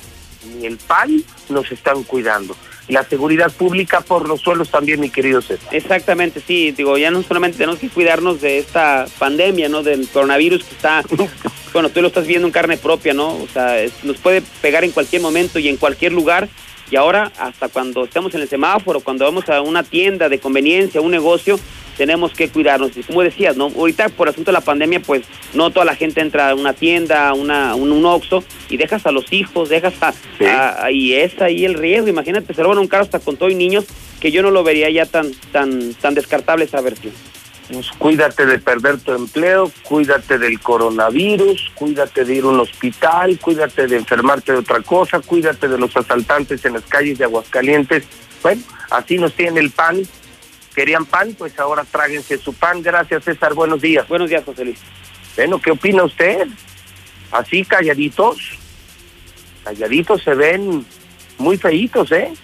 ni 0.58 0.66
el 0.66 0.76
PAN 0.76 1.22
nos 1.48 1.70
están 1.70 2.02
cuidando. 2.04 2.56
La 2.88 3.04
seguridad 3.04 3.50
pública 3.52 4.00
por 4.00 4.26
los 4.28 4.40
suelos 4.40 4.70
también, 4.70 4.98
mi 4.98 5.08
querido 5.08 5.40
César. 5.40 5.68
Exactamente, 5.72 6.42
sí, 6.44 6.72
digo, 6.72 6.98
ya 6.98 7.12
no 7.12 7.22
solamente 7.22 7.58
tenemos 7.58 7.78
que 7.78 7.88
cuidarnos 7.88 8.40
de 8.40 8.58
esta 8.58 9.06
pandemia, 9.20 9.68
¿no? 9.68 9.84
Del 9.84 10.08
coronavirus 10.08 10.64
que 10.64 10.74
está, 10.74 11.04
bueno, 11.72 11.90
tú 11.90 12.02
lo 12.02 12.08
estás 12.08 12.26
viendo 12.26 12.46
en 12.48 12.52
carne 12.52 12.76
propia, 12.76 13.14
¿no? 13.14 13.28
O 13.36 13.46
sea, 13.52 13.80
es- 13.80 14.02
nos 14.02 14.16
puede 14.18 14.42
pegar 14.60 14.82
en 14.82 14.90
cualquier 14.90 15.22
momento 15.22 15.60
y 15.60 15.68
en 15.68 15.76
cualquier 15.76 16.12
lugar. 16.12 16.48
Y 16.90 16.96
ahora, 16.96 17.32
hasta 17.38 17.68
cuando 17.68 18.04
estamos 18.04 18.34
en 18.34 18.42
el 18.42 18.48
semáforo, 18.48 19.00
cuando 19.00 19.24
vamos 19.24 19.48
a 19.48 19.60
una 19.62 19.82
tienda 19.82 20.28
de 20.28 20.38
conveniencia, 20.38 21.00
un 21.00 21.10
negocio, 21.10 21.58
tenemos 21.96 22.32
que 22.32 22.48
cuidarnos. 22.48 22.96
Y 22.96 23.02
como 23.02 23.22
decías, 23.22 23.56
¿no? 23.56 23.66
Ahorita 23.66 24.08
por 24.10 24.28
asunto 24.28 24.50
de 24.50 24.54
la 24.54 24.60
pandemia, 24.62 25.00
pues 25.00 25.22
no 25.54 25.70
toda 25.70 25.84
la 25.84 25.94
gente 25.94 26.20
entra 26.20 26.50
a 26.50 26.54
una 26.54 26.72
tienda, 26.72 27.28
a 27.28 27.34
una, 27.34 27.74
un, 27.74 27.92
un 27.92 28.04
Oxxo, 28.04 28.42
y 28.70 28.76
dejas 28.76 29.06
a 29.06 29.12
los 29.12 29.30
hijos, 29.32 29.68
dejas 29.68 29.94
a, 30.02 30.12
Sí. 30.12 30.44
a- 30.46 30.84
a- 30.84 30.90
y 30.90 31.14
es 31.14 31.40
ahí 31.40 31.64
el 31.64 31.74
riesgo. 31.74 32.08
Imagínate, 32.08 32.52
se 32.54 32.62
roban 32.62 32.78
un 32.78 32.88
carro 32.88 33.04
hasta 33.04 33.20
con 33.20 33.36
todo 33.36 33.48
y 33.50 33.54
niños, 33.54 33.84
que 34.20 34.30
yo 34.30 34.42
no 34.42 34.50
lo 34.50 34.62
vería 34.64 34.88
ya 34.90 35.04
tan, 35.06 35.32
tan, 35.52 35.94
tan 35.94 36.14
descartable 36.14 36.64
esa 36.64 36.80
versión. 36.80 37.12
Pues 37.72 37.90
cuídate 37.92 38.44
de 38.44 38.58
perder 38.58 39.00
tu 39.00 39.12
empleo, 39.12 39.72
cuídate 39.84 40.36
del 40.36 40.60
coronavirus, 40.60 41.72
cuídate 41.74 42.26
de 42.26 42.34
ir 42.34 42.44
a 42.44 42.48
un 42.48 42.60
hospital, 42.60 43.38
cuídate 43.38 43.86
de 43.86 43.96
enfermarte 43.96 44.52
de 44.52 44.58
otra 44.58 44.82
cosa, 44.82 45.20
cuídate 45.20 45.68
de 45.68 45.78
los 45.78 45.96
asaltantes 45.96 46.62
en 46.66 46.74
las 46.74 46.82
calles 46.82 47.16
de 47.16 47.24
Aguascalientes. 47.24 48.04
Bueno, 48.42 48.60
así 48.90 49.16
nos 49.16 49.32
tiene 49.32 49.60
el 49.60 49.70
pan. 49.70 50.02
Querían 50.74 51.06
pan, 51.06 51.34
pues 51.38 51.58
ahora 51.58 51.86
tráguense 51.90 52.36
su 52.36 52.52
pan. 52.52 52.82
Gracias, 52.82 53.24
César. 53.24 53.54
Buenos 53.54 53.80
días. 53.80 54.06
Buenos 54.06 54.28
días, 54.28 54.44
José 54.44 54.66
Luis. 54.66 54.78
Bueno, 55.34 55.58
¿qué 55.58 55.70
opina 55.70 56.04
usted? 56.04 56.46
Así 57.30 57.64
calladitos, 57.64 58.58
calladitos 59.64 60.22
se 60.22 60.34
ven 60.34 60.84
muy 61.38 61.56
feitos, 61.56 62.12
¿eh? 62.12 62.34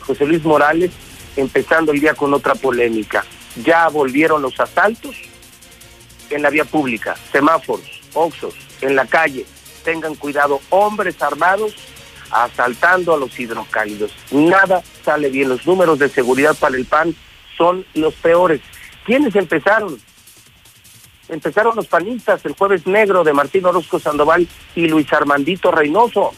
José 0.00 0.26
Luis 0.26 0.42
Morales 0.42 0.90
empezando 1.36 1.92
el 1.92 2.00
día 2.00 2.14
con 2.14 2.34
otra 2.34 2.56
polémica. 2.56 3.24
Ya 3.64 3.88
volvieron 3.88 4.42
los 4.42 4.58
asaltos 4.60 5.16
en 6.30 6.42
la 6.42 6.50
vía 6.50 6.64
pública, 6.64 7.16
semáforos, 7.32 8.02
oxos, 8.12 8.54
en 8.80 8.96
la 8.96 9.06
calle. 9.06 9.46
Tengan 9.84 10.14
cuidado, 10.14 10.60
hombres 10.70 11.20
armados 11.22 11.74
asaltando 12.30 13.14
a 13.14 13.18
los 13.18 13.38
hidrocálidos. 13.38 14.12
Nada 14.30 14.82
sale 15.04 15.30
bien. 15.30 15.48
Los 15.48 15.66
números 15.66 15.98
de 15.98 16.08
seguridad 16.08 16.56
para 16.56 16.76
el 16.76 16.84
PAN 16.84 17.14
son 17.56 17.86
los 17.94 18.14
peores. 18.14 18.60
¿Quiénes 19.04 19.34
empezaron? 19.36 19.98
Empezaron 21.28 21.74
los 21.74 21.86
panistas, 21.86 22.44
el 22.44 22.52
jueves 22.52 22.86
negro 22.86 23.24
de 23.24 23.32
Martín 23.32 23.66
Orozco 23.66 23.98
Sandoval 23.98 24.46
y 24.74 24.88
Luis 24.88 25.12
Armandito 25.12 25.70
Reynoso. 25.70 26.32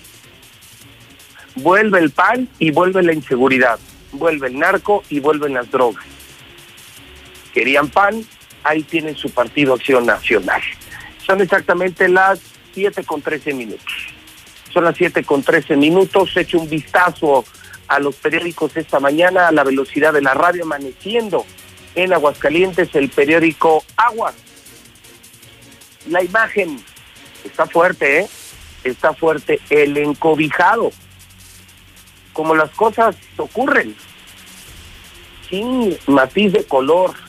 Vuelve 1.57 1.99
el 1.99 2.11
PAN 2.11 2.49
y 2.59 2.71
vuelve 2.71 3.03
la 3.03 3.13
inseguridad. 3.13 3.79
Vuelve 4.13 4.47
el 4.47 4.59
narco 4.59 5.03
y 5.11 5.21
vuelven 5.21 5.55
las 5.55 5.71
drogas. 5.71 6.05
Querían 7.59 7.89
PAN, 7.89 8.25
ahí 8.63 8.85
tienen 8.85 9.17
su 9.17 9.31
partido 9.31 9.75
Acción 9.75 10.07
Nacional. 10.07 10.63
Son 11.27 11.41
exactamente 11.41 12.09
las 12.09 12.39
7 12.73 13.03
con 13.03 13.21
13 13.21 13.53
minutos. 13.53 13.93
Son 14.73 14.85
las 14.85 14.97
7 14.97 15.25
con 15.25 15.43
13 15.43 15.77
minutos. 15.77 16.37
He 16.37 16.43
hecho 16.43 16.61
un 16.61 16.71
vistazo 16.71 17.45
a 17.89 17.99
los 17.99 18.15
periódicos 18.15 18.77
esta 18.77 19.01
mañana 19.01 19.49
a 19.49 19.51
la 19.51 19.65
velocidad 19.65 20.13
de 20.13 20.23
la 20.23 20.35
radio 20.35 20.63
amaneciendo 20.63 21.45
en 21.97 22.13
Aguascalientes 22.13 22.95
el 22.95 23.09
periódico 23.09 23.83
Aguas. 23.97 24.37
La 26.07 26.23
imagen 26.23 26.81
está 27.43 27.67
fuerte, 27.67 28.21
¿eh? 28.21 28.29
Está 28.85 29.15
fuerte. 29.15 29.59
El 29.69 29.97
encobijado. 29.97 30.93
Como 32.33 32.55
las 32.55 32.71
cosas 32.71 33.17
ocurren. 33.37 33.97
Sin 35.51 35.99
matiz 36.07 36.53
de 36.53 36.63
color. 36.63 37.27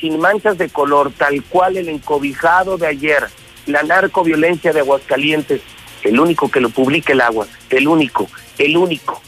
Sin 0.00 0.18
manchas 0.18 0.58
de 0.58 0.68
color. 0.68 1.12
Tal 1.16 1.42
cual 1.44 1.76
el 1.76 1.88
encobijado 1.88 2.78
de 2.78 2.86
ayer. 2.86 3.28
La 3.66 3.82
narcoviolencia 3.82 4.72
de 4.72 4.80
Aguascalientes. 4.80 5.60
El 6.02 6.20
único 6.20 6.50
que 6.50 6.60
lo 6.60 6.70
publica 6.70 7.12
el 7.12 7.20
Aguas. 7.20 7.48
El 7.70 7.88
único. 7.88 8.28
El 8.58 8.76
único. 8.76 9.20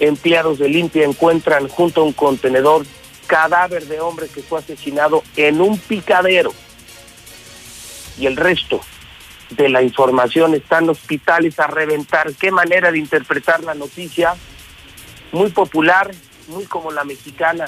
Empleados 0.00 0.58
de 0.58 0.68
limpia 0.68 1.04
encuentran 1.04 1.68
junto 1.68 2.00
a 2.00 2.04
un 2.04 2.12
contenedor 2.12 2.84
cadáver 3.26 3.86
de 3.86 4.00
hombre 4.00 4.26
que 4.28 4.42
fue 4.42 4.58
asesinado 4.58 5.22
en 5.36 5.60
un 5.60 5.78
picadero 5.78 6.52
y 8.18 8.26
el 8.26 8.36
resto 8.36 8.80
de 9.50 9.68
la 9.68 9.82
información 9.82 10.54
están 10.54 10.88
hospitales 10.88 11.58
a 11.58 11.66
reventar. 11.66 12.32
Qué 12.34 12.50
manera 12.50 12.90
de 12.90 12.98
interpretar 12.98 13.62
la 13.62 13.74
noticia, 13.74 14.34
muy 15.30 15.50
popular, 15.50 16.10
muy 16.48 16.64
como 16.64 16.90
la 16.90 17.04
mexicana. 17.04 17.66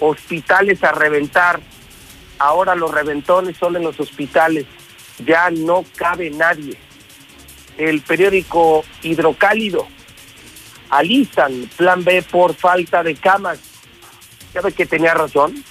Hospitales 0.00 0.84
a 0.84 0.92
reventar. 0.92 1.60
Ahora 2.38 2.74
los 2.74 2.90
reventones 2.90 3.56
son 3.56 3.76
en 3.76 3.82
los 3.82 3.98
hospitales. 3.98 4.66
Ya 5.24 5.50
no 5.50 5.84
cabe 5.96 6.30
nadie. 6.30 6.76
El 7.78 8.00
periódico 8.00 8.84
Hidrocálido 9.02 9.86
alistan 10.90 11.68
plan 11.76 12.04
B 12.04 12.22
por 12.22 12.54
falta 12.54 13.02
de 13.02 13.14
camas. 13.16 13.58
Ya 14.54 14.60
ve 14.60 14.72
que 14.72 14.86
tenía 14.86 15.14
razón. 15.14 15.62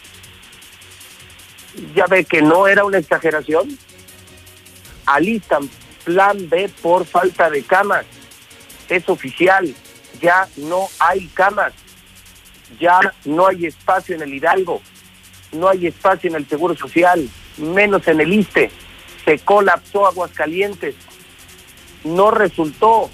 Ya 1.94 2.06
ve 2.08 2.26
que 2.26 2.42
no 2.42 2.68
era 2.68 2.86
una 2.86 2.98
exageración 2.98 3.78
alistan 5.06 5.70
plan 6.04 6.50
B 6.50 6.70
por 6.82 7.06
falta 7.06 7.50
de 7.50 7.64
camas. 7.64 8.06
Es 8.90 9.08
oficial, 9.10 9.74
ya 10.22 10.48
no 10.58 10.88
hay 11.00 11.28
camas, 11.28 11.74
ya 12.80 13.00
no 13.26 13.48
hay 13.48 13.66
espacio 13.66 14.16
en 14.16 14.22
el 14.22 14.34
Hidalgo, 14.34 14.82
no 15.56 15.70
hay 15.70 15.88
espacio 15.88 16.30
en 16.30 16.36
el 16.36 16.48
Seguro 16.48 16.76
Social, 16.76 17.28
menos 17.58 18.08
en 18.08 18.22
el 18.22 18.34
ISTE. 18.34 18.70
Se 19.24 19.40
colapsó 19.40 20.06
Aguascalientes, 20.08 20.96
no 22.04 22.30
resultó 22.32 23.10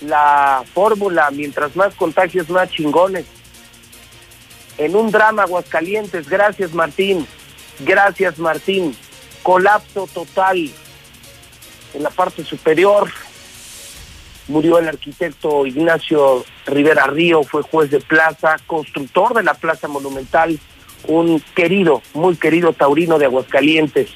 la 0.00 0.64
fórmula, 0.72 1.30
mientras 1.30 1.76
más 1.76 1.94
contagios, 1.94 2.48
más 2.48 2.70
chingones. 2.70 3.26
en 4.78 4.94
un 4.94 5.10
drama 5.10 5.42
Aguascalientes. 5.42 6.28
Gracias 6.28 6.72
Martín, 6.72 7.26
gracias 7.80 8.38
Martín. 8.38 8.96
Colapso 9.42 10.08
total 10.12 10.70
en 11.94 12.02
la 12.02 12.10
parte 12.10 12.44
superior. 12.44 13.10
Murió 14.48 14.78
el 14.78 14.88
arquitecto 14.88 15.66
Ignacio 15.66 16.44
Rivera 16.66 17.06
Río, 17.06 17.42
fue 17.42 17.62
juez 17.62 17.90
de 17.90 18.00
plaza, 18.00 18.56
constructor 18.66 19.34
de 19.34 19.42
la 19.42 19.52
Plaza 19.52 19.88
Monumental, 19.88 20.58
un 21.06 21.40
querido, 21.54 22.00
muy 22.14 22.36
querido 22.36 22.72
taurino 22.72 23.18
de 23.18 23.26
Aguascalientes. 23.26 24.10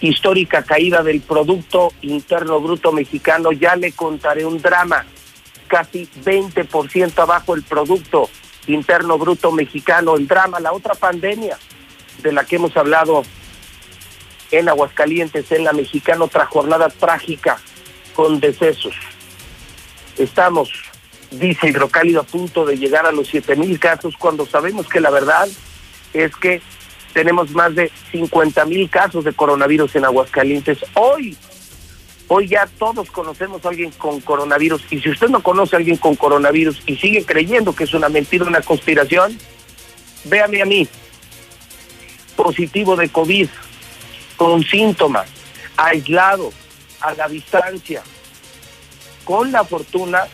Histórica 0.00 0.64
caída 0.64 1.04
del 1.04 1.20
Producto 1.20 1.92
Interno 2.02 2.60
Bruto 2.60 2.90
Mexicano, 2.90 3.52
ya 3.52 3.76
le 3.76 3.92
contaré 3.92 4.44
un 4.44 4.60
drama, 4.60 5.06
casi 5.68 6.08
20% 6.24 7.16
abajo 7.18 7.54
el 7.54 7.62
Producto 7.62 8.28
Interno 8.66 9.16
Bruto 9.16 9.52
Mexicano, 9.52 10.16
el 10.16 10.26
drama, 10.26 10.58
la 10.58 10.72
otra 10.72 10.94
pandemia 10.94 11.56
de 12.20 12.32
la 12.32 12.44
que 12.44 12.56
hemos 12.56 12.76
hablado 12.76 13.22
en 14.50 14.68
Aguascalientes, 14.68 15.50
en 15.52 15.62
la 15.62 15.72
mexicana, 15.72 16.24
otra 16.24 16.46
jornada 16.46 16.88
trágica 16.88 17.58
con 18.14 18.40
decesos. 18.40 18.94
Estamos, 20.16 20.70
dice 21.30 21.68
Hidrocálido, 21.68 22.20
a 22.20 22.24
punto 22.24 22.64
de 22.64 22.78
llegar 22.78 23.06
a 23.06 23.12
los 23.12 23.28
siete 23.28 23.56
mil 23.56 23.78
casos 23.78 24.14
cuando 24.16 24.46
sabemos 24.46 24.88
que 24.88 25.00
la 25.00 25.10
verdad 25.10 25.48
es 26.12 26.34
que 26.36 26.62
tenemos 27.12 27.50
más 27.50 27.74
de 27.74 27.90
50 28.10 28.64
mil 28.66 28.90
casos 28.90 29.24
de 29.24 29.32
coronavirus 29.32 29.96
en 29.96 30.04
Aguascalientes. 30.04 30.78
Hoy, 30.94 31.36
hoy 32.28 32.48
ya 32.48 32.66
todos 32.78 33.10
conocemos 33.10 33.64
a 33.64 33.68
alguien 33.68 33.90
con 33.92 34.20
coronavirus 34.20 34.84
y 34.90 35.00
si 35.00 35.10
usted 35.10 35.28
no 35.28 35.42
conoce 35.42 35.76
a 35.76 35.78
alguien 35.78 35.96
con 35.96 36.16
coronavirus 36.16 36.82
y 36.86 36.96
sigue 36.96 37.24
creyendo 37.24 37.74
que 37.74 37.84
es 37.84 37.94
una 37.94 38.08
mentira, 38.08 38.44
una 38.44 38.60
conspiración, 38.60 39.38
véame 40.24 40.62
a 40.62 40.64
mí, 40.64 40.88
positivo 42.36 42.96
de 42.96 43.08
COVID, 43.08 43.48
con 44.36 44.62
síntomas, 44.64 45.28
aislado, 45.76 46.52
a 47.04 47.14
la 47.14 47.28
distancia, 47.28 48.02
con 49.24 49.52
la 49.52 49.64
fortuna 49.64 50.24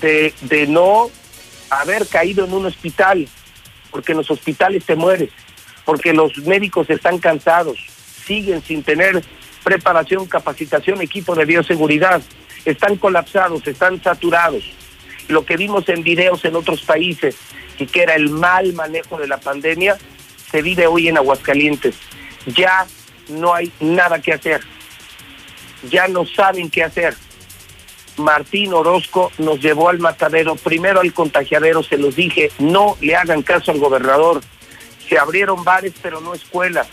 de, 0.00 0.32
de 0.42 0.66
no 0.66 1.10
haber 1.68 2.06
caído 2.06 2.44
en 2.44 2.52
un 2.52 2.66
hospital, 2.66 3.28
porque 3.90 4.12
en 4.12 4.18
los 4.18 4.30
hospitales 4.30 4.84
te 4.84 4.94
mueres, 4.94 5.30
porque 5.84 6.12
los 6.12 6.36
médicos 6.38 6.88
están 6.90 7.18
cansados, 7.18 7.78
siguen 8.24 8.62
sin 8.62 8.82
tener 8.82 9.22
preparación, 9.64 10.26
capacitación, 10.26 11.00
equipo 11.00 11.34
de 11.34 11.44
bioseguridad, 11.44 12.22
están 12.64 12.96
colapsados, 12.96 13.66
están 13.66 14.02
saturados. 14.02 14.64
Lo 15.28 15.44
que 15.44 15.56
vimos 15.56 15.88
en 15.88 16.02
videos 16.02 16.44
en 16.44 16.56
otros 16.56 16.82
países, 16.82 17.36
y 17.78 17.86
que 17.86 18.02
era 18.02 18.14
el 18.14 18.28
mal 18.28 18.72
manejo 18.74 19.18
de 19.18 19.26
la 19.26 19.38
pandemia, 19.38 19.96
se 20.50 20.62
vive 20.62 20.86
hoy 20.86 21.08
en 21.08 21.16
Aguascalientes. 21.16 21.94
Ya 22.46 22.86
no 23.28 23.54
hay 23.54 23.72
nada 23.80 24.20
que 24.20 24.32
hacer. 24.32 24.60
Ya 25.88 26.08
no 26.08 26.26
saben 26.26 26.70
qué 26.70 26.84
hacer. 26.84 27.14
Martín 28.16 28.74
Orozco 28.74 29.32
nos 29.38 29.60
llevó 29.60 29.88
al 29.88 29.98
matadero, 29.98 30.56
primero 30.56 31.00
al 31.00 31.12
contagiadero, 31.12 31.82
se 31.82 31.96
los 31.96 32.16
dije, 32.16 32.50
no 32.58 32.96
le 33.00 33.16
hagan 33.16 33.42
caso 33.42 33.70
al 33.70 33.78
gobernador. 33.78 34.42
Se 35.08 35.18
abrieron 35.18 35.64
bares, 35.64 35.94
pero 36.02 36.20
no 36.20 36.34
escuelas. 36.34 36.88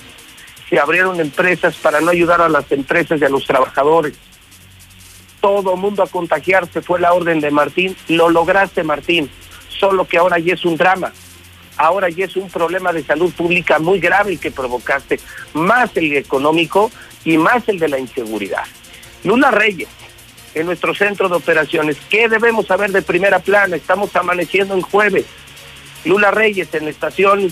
Se 0.69 0.79
abrieron 0.79 1.19
empresas 1.19 1.75
para 1.75 2.01
no 2.01 2.11
ayudar 2.11 2.41
a 2.41 2.49
las 2.49 2.71
empresas 2.71 3.19
y 3.21 3.25
a 3.25 3.29
los 3.29 3.45
trabajadores. 3.45 4.13
Todo 5.41 5.75
mundo 5.75 6.03
a 6.03 6.07
contagiarse 6.07 6.81
fue 6.81 6.99
la 6.99 7.13
orden 7.13 7.39
de 7.41 7.51
Martín. 7.51 7.95
Lo 8.07 8.29
lograste, 8.29 8.83
Martín. 8.83 9.29
Solo 9.69 10.05
que 10.07 10.17
ahora 10.17 10.39
ya 10.39 10.53
es 10.53 10.65
un 10.65 10.77
drama 10.77 11.11
ahora 11.77 12.09
ya 12.09 12.25
es 12.25 12.35
un 12.35 12.49
problema 12.49 12.91
de 12.91 13.03
salud 13.03 13.31
pública 13.31 13.79
muy 13.79 13.99
grave 13.99 14.37
que 14.37 14.51
provocaste, 14.51 15.19
más 15.53 15.95
el 15.95 16.17
económico 16.17 16.91
y 17.25 17.37
más 17.37 17.67
el 17.67 17.79
de 17.79 17.89
la 17.89 17.99
inseguridad. 17.99 18.63
Lula 19.23 19.51
Reyes, 19.51 19.89
en 20.55 20.65
nuestro 20.65 20.93
centro 20.95 21.29
de 21.29 21.35
operaciones, 21.35 21.97
¿qué 22.09 22.29
debemos 22.29 22.67
saber 22.67 22.91
de 22.91 23.01
primera 23.01 23.39
plana? 23.39 23.75
Estamos 23.75 24.15
amaneciendo 24.15 24.73
en 24.73 24.81
jueves. 24.81 25.25
Lula 26.05 26.31
Reyes 26.31 26.73
en 26.73 26.85
la 26.85 26.91
estación 26.91 27.51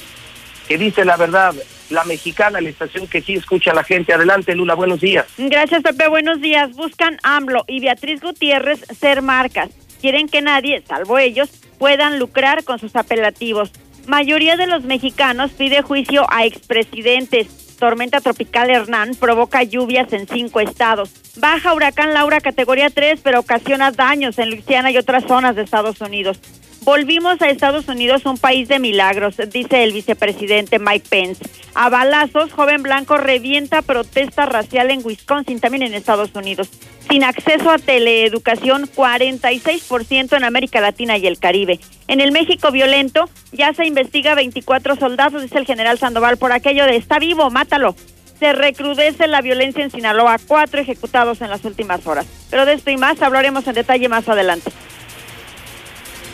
que 0.68 0.78
dice 0.78 1.06
la 1.06 1.18
verdad, 1.18 1.54
la 1.90 2.04
mexicana, 2.06 2.62
la 2.62 2.70
estación 2.70 3.08
que 3.08 3.22
sí 3.22 3.34
escucha 3.36 3.72
a 3.72 3.76
la 3.76 3.84
gente. 3.84 4.14
Adelante, 4.14 4.56
Lula, 4.56 4.74
buenos 4.74 5.02
días. 5.02 5.26
Gracias, 5.38 5.84
Pepe, 5.84 6.08
buenos 6.08 6.42
días. 6.42 6.72
Buscan 6.74 7.18
AMLO 7.24 7.64
y 7.68 7.80
Beatriz 7.80 8.22
Gutiérrez 8.22 8.86
ser 9.00 9.22
marcas. 9.22 9.70
Quieren 10.02 10.28
que 10.28 10.42
nadie, 10.42 10.84
salvo 10.88 11.20
ellos, 11.20 11.50
puedan 11.78 12.20
lucrar 12.20 12.64
con 12.64 12.80
sus 12.80 12.96
apelativos. 12.96 13.72
Mayoría 14.08 14.56
de 14.56 14.68
los 14.68 14.84
mexicanos 14.84 15.52
pide 15.52 15.82
juicio 15.82 16.26
a 16.30 16.46
expresidentes. 16.46 17.65
Tormenta 17.78 18.22
tropical 18.22 18.70
Hernán 18.70 19.16
provoca 19.16 19.64
lluvias 19.64 20.12
en 20.14 20.28
cinco 20.28 20.60
estados. 20.60 21.12
Baja 21.38 21.74
huracán 21.74 22.14
Laura 22.14 22.40
categoría 22.42 22.90
3, 22.90 23.20
pero 23.24 23.40
ocasiona 23.40 23.92
daños 23.92 24.40
en 24.40 24.50
Luisiana 24.50 24.92
y 24.92 24.98
otras 24.98 25.26
zonas 25.26 25.56
de 25.56 25.64
Estados 25.64 26.02
Unidos. 26.02 26.40
Volvimos 26.86 27.42
a 27.42 27.50
Estados 27.50 27.88
Unidos, 27.88 28.28
un 28.28 28.38
país 28.38 28.68
de 28.68 28.78
milagros, 28.78 29.38
dice 29.52 29.84
el 29.84 29.92
vicepresidente 29.92 30.78
Mike 30.78 31.08
Pence. 31.10 31.44
A 31.74 31.90
balazos, 31.90 32.54
joven 32.54 32.84
blanco 32.84 33.18
revienta 33.18 33.82
protesta 33.82 34.46
racial 34.46 34.92
en 34.92 35.02
Wisconsin, 35.04 35.60
también 35.60 35.82
en 35.82 35.96
Estados 35.96 36.36
Unidos. 36.36 36.70
Sin 37.10 37.24
acceso 37.24 37.72
a 37.72 37.80
teleeducación, 37.80 38.84
46% 38.84 40.38
en 40.38 40.44
América 40.44 40.80
Latina 40.80 41.18
y 41.18 41.26
el 41.26 41.40
Caribe. 41.40 41.80
En 42.08 42.22
el 42.22 42.32
México 42.32 42.70
violento, 42.70 43.28
ya 43.52 43.74
se 43.74 43.88
investiga 43.88 44.36
24 44.36 44.96
soldados, 44.96 45.42
dice 45.42 45.58
el 45.58 45.66
general 45.66 45.98
Sandoval, 45.98 46.38
por 46.38 46.52
aquello 46.52 46.86
de 46.86 46.98
está 46.98 47.18
vivo, 47.18 47.50
mátalo. 47.50 47.96
Se 48.40 48.54
recrudece 48.54 49.26
la 49.26 49.42
violencia 49.42 49.84
en 49.84 49.90
Sinaloa, 49.90 50.38
cuatro 50.46 50.82
ejecutados 50.82 51.42
en 51.42 51.50
las 51.50 51.66
últimas 51.66 52.06
horas. 52.06 52.28
Pero 52.52 52.68
de 52.68 52.74
esto 52.74 52.92
y 52.92 52.98
más 52.98 53.20
hablaremos 53.24 53.66
en 53.66 53.74
detalle 53.74 54.08
más 54.08 54.30
adelante. 54.30 54.72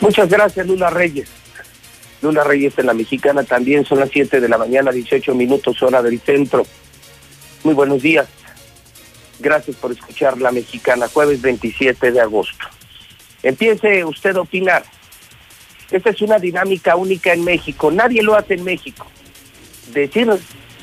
Muchas 0.02 0.28
gracias, 0.28 0.66
Lula 0.66 0.90
Reyes. 0.90 1.28
Lula 2.22 2.42
Reyes 2.42 2.76
en 2.76 2.86
la 2.86 2.92
mexicana 2.92 3.44
también, 3.44 3.84
son 3.84 4.00
las 4.00 4.10
7 4.10 4.40
de 4.40 4.48
la 4.48 4.58
mañana, 4.58 4.90
18 4.90 5.32
minutos 5.32 5.80
hora 5.80 6.02
del 6.02 6.18
centro. 6.18 6.66
Muy 7.62 7.72
buenos 7.72 8.02
días. 8.02 8.26
Gracias 9.38 9.76
por 9.76 9.92
escuchar 9.92 10.38
la 10.38 10.50
mexicana, 10.50 11.06
jueves 11.06 11.40
27 11.40 12.10
de 12.10 12.20
agosto. 12.20 12.66
Empiece 13.44 14.04
usted 14.04 14.36
a 14.36 14.40
opinar. 14.40 14.82
Esta 15.92 16.10
es 16.10 16.20
una 16.20 16.40
dinámica 16.40 16.96
única 16.96 17.32
en 17.32 17.44
México, 17.44 17.92
nadie 17.92 18.24
lo 18.24 18.34
hace 18.34 18.54
en 18.54 18.64
México. 18.64 19.06
Decir 19.94 20.28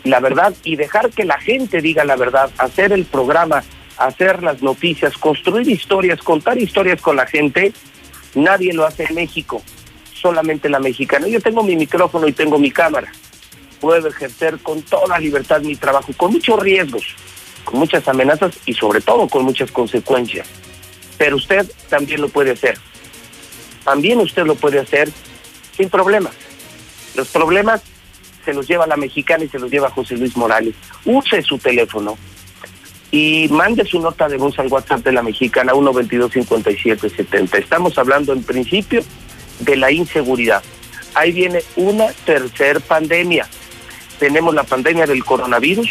la 0.05 0.21
verdad 0.21 0.53
y 0.63 0.77
dejar 0.77 1.09
que 1.09 1.25
la 1.25 1.39
gente 1.39 1.81
diga 1.81 2.05
la 2.05 2.15
verdad, 2.15 2.51
hacer 2.57 2.93
el 2.93 3.03
programa, 3.03 3.65
hacer 3.97 4.41
las 4.43 4.61
noticias, 4.61 5.17
construir 5.17 5.67
historias, 5.67 6.19
contar 6.21 6.57
historias 6.57 7.01
con 7.01 7.17
la 7.17 7.25
gente 7.25 7.73
Nadie 8.35 8.73
lo 8.73 8.85
hace 8.85 9.05
en 9.05 9.15
México, 9.15 9.61
solamente 10.13 10.69
la 10.69 10.79
mexicana. 10.79 11.27
Yo 11.27 11.41
tengo 11.41 11.63
mi 11.63 11.75
micrófono 11.75 12.27
y 12.27 12.33
tengo 12.33 12.59
mi 12.59 12.71
cámara. 12.71 13.11
Puedo 13.79 14.07
ejercer 14.09 14.59
con 14.59 14.81
toda 14.81 15.19
libertad 15.19 15.61
mi 15.61 15.75
trabajo, 15.75 16.11
con 16.15 16.33
muchos 16.33 16.59
riesgos, 16.59 17.15
con 17.63 17.79
muchas 17.79 18.07
amenazas 18.07 18.57
y 18.65 18.73
sobre 18.73 19.01
todo 19.01 19.27
con 19.27 19.43
muchas 19.43 19.71
consecuencias. 19.71 20.47
Pero 21.17 21.37
usted 21.37 21.69
también 21.89 22.21
lo 22.21 22.29
puede 22.29 22.51
hacer. 22.51 22.77
También 23.83 24.19
usted 24.19 24.45
lo 24.45 24.55
puede 24.55 24.79
hacer 24.79 25.09
sin 25.75 25.89
problemas. 25.89 26.33
Los 27.15 27.29
problemas 27.29 27.81
se 28.45 28.53
los 28.53 28.67
lleva 28.67 28.87
la 28.87 28.97
mexicana 28.97 29.43
y 29.43 29.49
se 29.49 29.59
los 29.59 29.71
lleva 29.71 29.89
José 29.89 30.17
Luis 30.17 30.35
Morales. 30.35 30.75
Use 31.05 31.41
su 31.41 31.57
teléfono, 31.57 32.17
y 33.11 33.47
mande 33.49 33.85
su 33.85 33.99
nota 33.99 34.27
de 34.27 34.37
voz 34.37 34.59
al 34.59 34.67
WhatsApp 34.67 35.03
de 35.03 35.11
la 35.11 35.23
mexicana 35.23 35.73
122-5770. 35.73 37.57
Estamos 37.57 37.97
hablando 37.97 38.33
en 38.33 38.43
principio 38.43 39.01
de 39.59 39.75
la 39.75 39.91
inseguridad. 39.91 40.63
Ahí 41.15 41.31
viene 41.31 41.63
una 41.75 42.07
tercer 42.25 42.81
pandemia. 42.81 43.47
Tenemos 44.19 44.53
la 44.53 44.63
pandemia 44.63 45.07
del 45.07 45.23
coronavirus, 45.23 45.89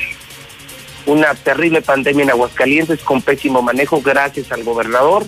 una 1.06 1.34
terrible 1.34 1.82
pandemia 1.82 2.24
en 2.24 2.30
Aguascalientes 2.30 3.00
con 3.00 3.22
pésimo 3.22 3.62
manejo 3.62 4.00
gracias 4.00 4.52
al 4.52 4.62
gobernador. 4.62 5.24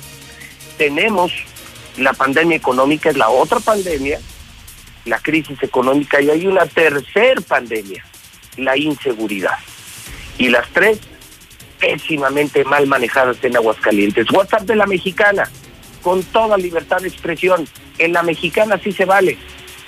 Tenemos 0.77 1.33
la 1.97 2.13
pandemia 2.13 2.57
económica, 2.57 3.11
es 3.11 3.17
la 3.17 3.31
otra 3.31 3.59
pandemia, 3.59 4.21
la 5.07 5.19
crisis 5.19 5.61
económica, 5.63 6.21
y 6.21 6.31
hay 6.31 6.47
una 6.47 6.67
tercer 6.67 7.43
pandemia, 7.43 8.05
la 8.57 8.77
inseguridad. 8.77 9.59
Y 10.39 10.49
las 10.49 10.69
tres 10.69 11.01
pésimamente 11.81 12.63
mal 12.65 12.87
manejadas 12.87 13.39
en 13.43 13.57
Aguascalientes. 13.57 14.31
WhatsApp 14.31 14.63
de 14.63 14.77
la 14.77 14.87
mexicana, 14.87 15.51
con 16.03 16.23
toda 16.23 16.57
libertad 16.57 16.99
de 16.99 17.09
expresión. 17.09 17.67
En 17.99 18.13
la 18.13 18.23
mexicana 18.23 18.81
sí 18.83 18.93
se 18.93 19.05
vale, 19.05 19.37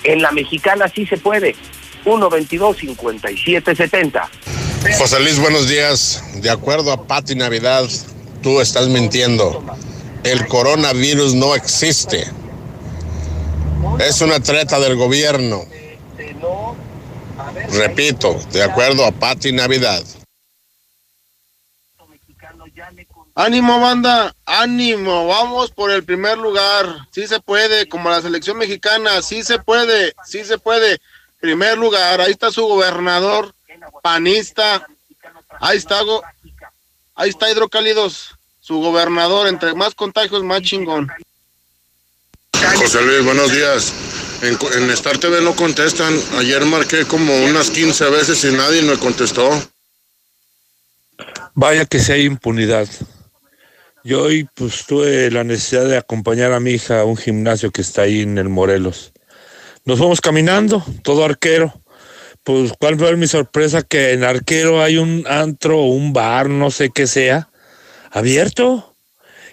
en 0.03 0.21
la 0.21 0.31
mexicana 0.31 0.91
sí 0.93 1.05
se 1.05 1.17
puede. 1.17 1.55
122-5770. 2.03 4.27
José 4.97 5.19
Luis, 5.21 5.39
buenos 5.39 5.69
días. 5.69 6.21
De 6.41 6.49
acuerdo 6.49 6.91
a 6.91 7.07
Pati 7.07 7.35
Navidad, 7.35 7.85
tú 8.41 8.59
estás 8.59 8.89
mintiendo. 8.89 9.63
El 10.23 10.45
coronavirus 10.47 11.35
no 11.35 11.55
existe. 11.55 12.25
Es 13.99 14.19
una 14.21 14.41
treta 14.41 14.79
del 14.79 14.95
gobierno. 14.95 15.63
Repito, 17.71 18.35
de 18.51 18.63
acuerdo 18.63 19.05
a 19.05 19.11
Pati 19.11 19.53
Navidad. 19.53 20.03
Ánimo, 23.35 23.79
banda, 23.79 24.35
ánimo, 24.45 25.25
vamos 25.27 25.71
por 25.71 25.89
el 25.89 26.03
primer 26.03 26.37
lugar. 26.37 27.07
Sí 27.11 27.27
se 27.27 27.39
puede, 27.39 27.87
como 27.89 28.11
la 28.11 28.21
selección 28.21 28.57
mexicana, 28.57 29.23
sí 29.23 29.43
se 29.43 29.57
puede, 29.57 30.13
sí 30.23 30.45
se 30.45 30.59
puede. 30.59 30.99
Primer 31.39 31.77
lugar, 31.77 32.21
ahí 32.21 32.31
está 32.31 32.51
su 32.51 32.63
gobernador, 32.63 33.55
panista. 34.03 34.85
Ahí 35.59 35.77
está, 35.77 35.99
ahí 37.15 37.29
está 37.29 37.49
Hidrocálidos, 37.49 38.35
su 38.61 38.79
gobernador, 38.79 39.47
entre 39.47 39.73
más 39.73 39.95
contagios, 39.95 40.43
más 40.43 40.61
chingón. 40.61 41.11
José 42.75 43.01
Luis, 43.01 43.25
buenos 43.25 43.51
días. 43.51 43.93
En, 44.43 44.57
en, 44.75 44.91
Star 44.91 45.17
TV 45.17 45.41
no 45.41 45.55
contestan. 45.55 46.13
Ayer 46.37 46.65
marqué 46.65 47.05
como 47.05 47.35
unas 47.45 47.71
15 47.71 48.09
veces 48.09 48.43
y 48.43 48.51
nadie 48.51 48.83
me 48.83 48.97
contestó. 48.99 49.49
Vaya 51.55 51.85
que 51.85 51.99
si 51.99 52.11
hay 52.11 52.25
impunidad. 52.25 52.87
Yo 54.05 54.23
hoy 54.23 54.49
pues 54.53 54.85
tuve 54.85 55.31
la 55.31 55.45
necesidad 55.45 55.85
de 55.85 55.95
acompañar 55.95 56.51
a 56.51 56.59
mi 56.59 56.71
hija 56.71 56.99
a 56.99 57.05
un 57.05 57.15
gimnasio 57.15 57.71
que 57.71 57.81
está 57.81 58.01
ahí 58.01 58.21
en 58.21 58.37
el 58.37 58.49
Morelos. 58.49 59.13
Nos 59.85 59.97
fuimos 59.97 60.19
caminando, 60.19 60.83
todo 61.03 61.23
arquero. 61.23 61.73
Pues 62.43 62.73
cuál 62.77 62.99
fue 62.99 63.15
mi 63.15 63.27
sorpresa 63.27 63.81
que 63.81 64.11
en 64.11 64.25
arquero 64.25 64.83
hay 64.83 64.97
un 64.97 65.23
antro, 65.29 65.83
un 65.83 66.11
bar, 66.11 66.49
no 66.49 66.69
sé 66.69 66.89
qué 66.89 67.07
sea, 67.07 67.49
abierto. 68.11 68.93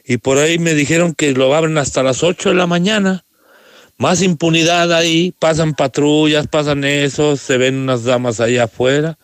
Y 0.04 0.16
por 0.16 0.38
ahí 0.38 0.58
me 0.58 0.74
dijeron 0.74 1.14
que 1.14 1.30
lo 1.30 1.54
abren 1.54 1.78
hasta 1.78 2.02
las 2.02 2.24
8 2.24 2.48
de 2.48 2.56
la 2.56 2.66
mañana. 2.66 3.24
Más 3.98 4.20
impunidad 4.20 4.92
ahí, 4.92 5.32
pasan 5.38 5.74
patrullas, 5.74 6.48
pasan 6.48 6.82
esos, 6.82 7.38
se 7.38 7.56
ven 7.56 7.76
unas 7.76 8.02
damas 8.02 8.40
ahí 8.40 8.58
afuera 8.58 9.16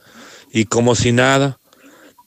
y 0.52 0.66
como 0.66 0.94
si 0.94 1.10
nada. 1.10 1.58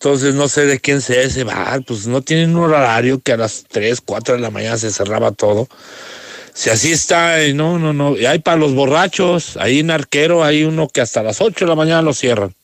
Entonces 0.01 0.33
no 0.33 0.47
sé 0.47 0.65
de 0.65 0.79
quién 0.79 1.01
sea 1.01 1.23
ese 1.23 1.43
bar, 1.43 1.83
pues 1.83 2.07
no 2.07 2.21
tienen 2.21 2.55
un 2.55 2.63
horario 2.63 3.19
que 3.19 3.33
a 3.33 3.37
las 3.37 3.65
3, 3.67 3.99
4 3.99 4.35
de 4.35 4.39
la 4.39 4.49
mañana 4.49 4.77
se 4.77 4.91
cerraba 4.91 5.33
todo. 5.33 5.67
Si 6.53 6.69
así 6.69 6.93
está, 6.93 7.35
no, 7.53 7.77
no, 7.77 7.91
no. 7.91 8.15
Y 8.15 8.25
hay 8.25 8.39
para 8.39 8.55
los 8.55 8.73
borrachos, 8.73 9.57
ahí 9.57 9.79
en 9.79 9.91
arquero 9.91 10.41
hay 10.41 10.63
uno 10.63 10.87
que 10.87 11.01
hasta 11.01 11.21
las 11.21 11.41
8 11.41 11.65
de 11.65 11.69
la 11.69 11.75
mañana 11.75 12.01
lo 12.01 12.13
cierran. 12.13 12.55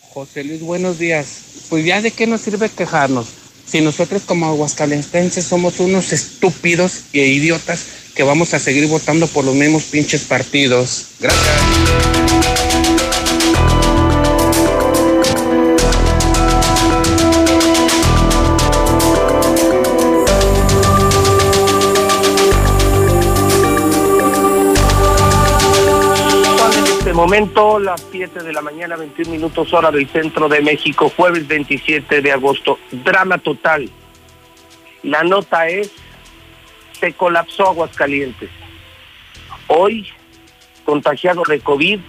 José 0.00 0.44
Luis, 0.44 0.62
buenos 0.62 0.98
días. 0.98 1.26
Pues 1.68 1.84
ya 1.84 2.00
de 2.00 2.10
qué 2.10 2.26
nos 2.26 2.40
sirve 2.40 2.70
quejarnos. 2.70 3.26
Si 3.66 3.82
nosotros 3.82 4.22
como 4.24 4.46
aguascalentenses 4.46 5.44
somos 5.44 5.78
unos 5.78 6.14
estúpidos 6.14 7.02
e 7.12 7.26
idiotas 7.26 7.84
que 8.14 8.22
vamos 8.22 8.54
a 8.54 8.58
seguir 8.58 8.86
votando 8.86 9.26
por 9.26 9.44
los 9.44 9.54
mismos 9.54 9.84
pinches 9.84 10.22
partidos. 10.22 11.08
Gracias. 11.20 12.77
Momento, 27.28 27.78
las 27.78 28.06
7 28.10 28.42
de 28.42 28.54
la 28.54 28.62
mañana, 28.62 28.96
21 28.96 29.30
minutos 29.30 29.70
hora 29.74 29.90
del 29.90 30.08
centro 30.08 30.48
de 30.48 30.62
México, 30.62 31.12
jueves 31.14 31.46
27 31.46 32.22
de 32.22 32.32
agosto. 32.32 32.78
Drama 32.90 33.36
total. 33.36 33.90
La 35.02 35.22
nota 35.24 35.68
es, 35.68 35.92
se 36.98 37.12
colapsó 37.12 37.68
Aguascalientes. 37.68 38.48
Hoy, 39.66 40.08
contagiado 40.86 41.42
de 41.46 41.60
COVID, 41.60 42.00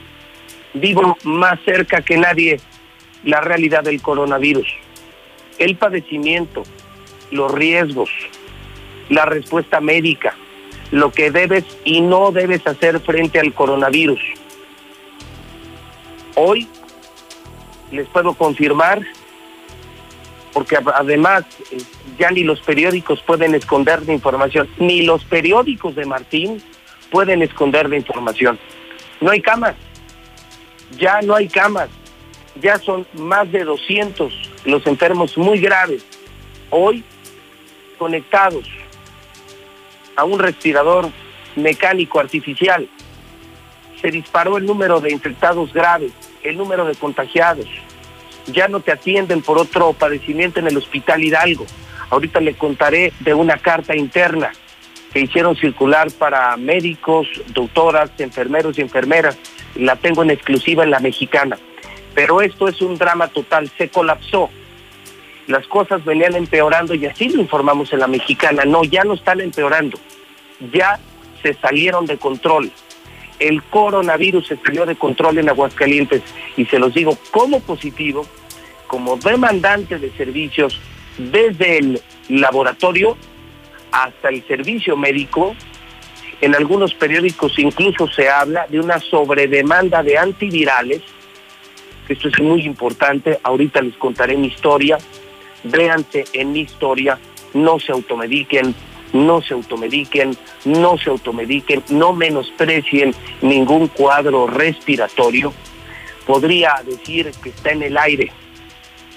vivo 0.75 1.17
más 1.25 1.59
cerca 1.65 2.01
que 2.01 2.15
nadie 2.15 2.61
la 3.25 3.41
realidad 3.41 3.83
del 3.83 4.01
coronavirus. 4.01 4.69
El 5.57 5.75
padecimiento, 5.75 6.63
los 7.29 7.51
riesgos, 7.51 8.09
la 9.09 9.25
respuesta 9.25 9.81
médica, 9.81 10.33
lo 10.91 11.11
que 11.11 11.29
debes 11.29 11.65
y 11.83 11.99
no 11.99 12.31
debes 12.31 12.65
hacer 12.65 13.01
frente 13.01 13.37
al 13.41 13.53
coronavirus 13.53 14.21
Hoy 16.41 16.69
les 17.91 18.07
puedo 18.07 18.33
confirmar, 18.33 19.05
porque 20.53 20.77
además 20.95 21.43
eh, 21.69 21.79
ya 22.17 22.31
ni 22.31 22.45
los 22.45 22.61
periódicos 22.61 23.21
pueden 23.23 23.55
esconder 23.55 23.99
de 24.03 24.13
información, 24.13 24.69
ni 24.77 25.01
los 25.01 25.25
periódicos 25.25 25.95
de 25.95 26.05
Martín 26.05 26.63
pueden 27.11 27.41
esconder 27.41 27.89
de 27.89 27.97
información. 27.97 28.57
No 29.19 29.31
hay 29.31 29.41
camas, 29.41 29.75
ya 30.97 31.19
no 31.21 31.35
hay 31.35 31.49
camas, 31.49 31.89
ya 32.61 32.79
son 32.79 33.05
más 33.15 33.51
de 33.51 33.65
200 33.65 34.33
los 34.63 34.87
enfermos 34.87 35.37
muy 35.37 35.59
graves, 35.59 36.05
hoy 36.69 37.03
conectados 37.97 38.63
a 40.15 40.23
un 40.23 40.39
respirador 40.39 41.09
mecánico 41.57 42.17
artificial. 42.17 42.87
Se 44.01 44.09
disparó 44.09 44.57
el 44.57 44.65
número 44.65 45.01
de 45.01 45.11
infectados 45.11 45.73
graves 45.73 46.13
el 46.43 46.57
número 46.57 46.85
de 46.85 46.95
contagiados. 46.95 47.67
Ya 48.47 48.67
no 48.67 48.79
te 48.79 48.91
atienden 48.91 49.41
por 49.41 49.57
otro 49.57 49.93
padecimiento 49.93 50.59
en 50.59 50.67
el 50.67 50.77
Hospital 50.77 51.23
Hidalgo. 51.23 51.65
Ahorita 52.09 52.39
le 52.39 52.55
contaré 52.55 53.13
de 53.19 53.33
una 53.33 53.57
carta 53.57 53.95
interna 53.95 54.51
que 55.13 55.21
hicieron 55.21 55.55
circular 55.55 56.11
para 56.11 56.55
médicos, 56.57 57.27
doctoras, 57.47 58.11
enfermeros 58.19 58.77
y 58.77 58.81
enfermeras. 58.81 59.37
La 59.75 59.95
tengo 59.95 60.23
en 60.23 60.31
exclusiva 60.31 60.83
en 60.83 60.91
la 60.91 60.99
mexicana. 60.99 61.57
Pero 62.15 62.41
esto 62.41 62.67
es 62.67 62.81
un 62.81 62.97
drama 62.97 63.27
total, 63.27 63.69
se 63.77 63.89
colapsó. 63.89 64.49
Las 65.47 65.65
cosas 65.67 66.03
venían 66.05 66.35
empeorando 66.35 66.93
y 66.93 67.05
así 67.05 67.29
lo 67.29 67.41
informamos 67.41 67.91
en 67.93 67.99
la 67.99 68.07
mexicana. 68.07 68.65
No, 68.65 68.83
ya 68.83 69.03
no 69.03 69.13
están 69.13 69.41
empeorando. 69.41 69.97
Ya 70.71 70.99
se 71.41 71.53
salieron 71.55 72.05
de 72.05 72.17
control 72.17 72.71
el 73.39 73.63
coronavirus 73.63 74.53
salió 74.63 74.85
de 74.85 74.95
control 74.95 75.37
en 75.37 75.49
Aguascalientes 75.49 76.21
y 76.57 76.65
se 76.65 76.77
los 76.77 76.93
digo 76.93 77.17
como 77.31 77.59
positivo, 77.61 78.25
como 78.87 79.17
demandante 79.17 79.97
de 79.97 80.11
servicios 80.11 80.79
desde 81.17 81.77
el 81.77 82.01
laboratorio 82.29 83.17
hasta 83.91 84.29
el 84.29 84.45
servicio 84.47 84.95
médico. 84.97 85.55
En 86.41 86.55
algunos 86.55 86.93
periódicos 86.93 87.57
incluso 87.59 88.07
se 88.07 88.29
habla 88.29 88.67
de 88.67 88.79
una 88.79 88.99
sobredemanda 88.99 90.03
de 90.03 90.17
antivirales. 90.17 91.01
Esto 92.07 92.27
es 92.29 92.39
muy 92.39 92.61
importante. 92.65 93.39
Ahorita 93.43 93.81
les 93.81 93.95
contaré 93.95 94.35
mi 94.35 94.47
historia. 94.47 94.97
Véanse 95.63 96.25
en 96.33 96.53
mi 96.53 96.61
historia. 96.61 97.19
No 97.53 97.79
se 97.79 97.91
automediquen 97.91 98.73
no 99.13 99.41
se 99.41 99.53
automediquen, 99.53 100.37
no 100.65 100.97
se 100.97 101.09
automediquen, 101.09 101.83
no 101.89 102.13
menosprecien 102.13 103.13
ningún 103.41 103.87
cuadro 103.87 104.47
respiratorio. 104.47 105.53
Podría 106.25 106.75
decir 106.85 107.31
que 107.41 107.49
está 107.49 107.71
en 107.71 107.83
el 107.83 107.97
aire. 107.97 108.31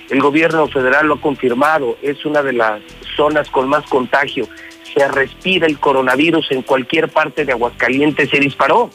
El 0.09 0.21
gobierno 0.21 0.67
federal 0.69 1.07
lo 1.07 1.15
ha 1.15 1.21
confirmado, 1.21 1.97
es 2.03 2.25
una 2.25 2.43
de 2.43 2.53
las 2.53 2.83
zonas 3.17 3.49
con 3.51 3.69
más 3.69 3.85
contagio. 3.87 4.47
Se 4.95 5.09
respira 5.09 5.67
el 5.67 5.79
coronavirus 5.79 6.51
en 6.53 6.63
cualquier 6.63 7.09
parte 7.09 7.45
de 7.45 7.53
Aguascalientes, 7.53 8.29
se 8.29 8.39
disparó, 8.39 8.91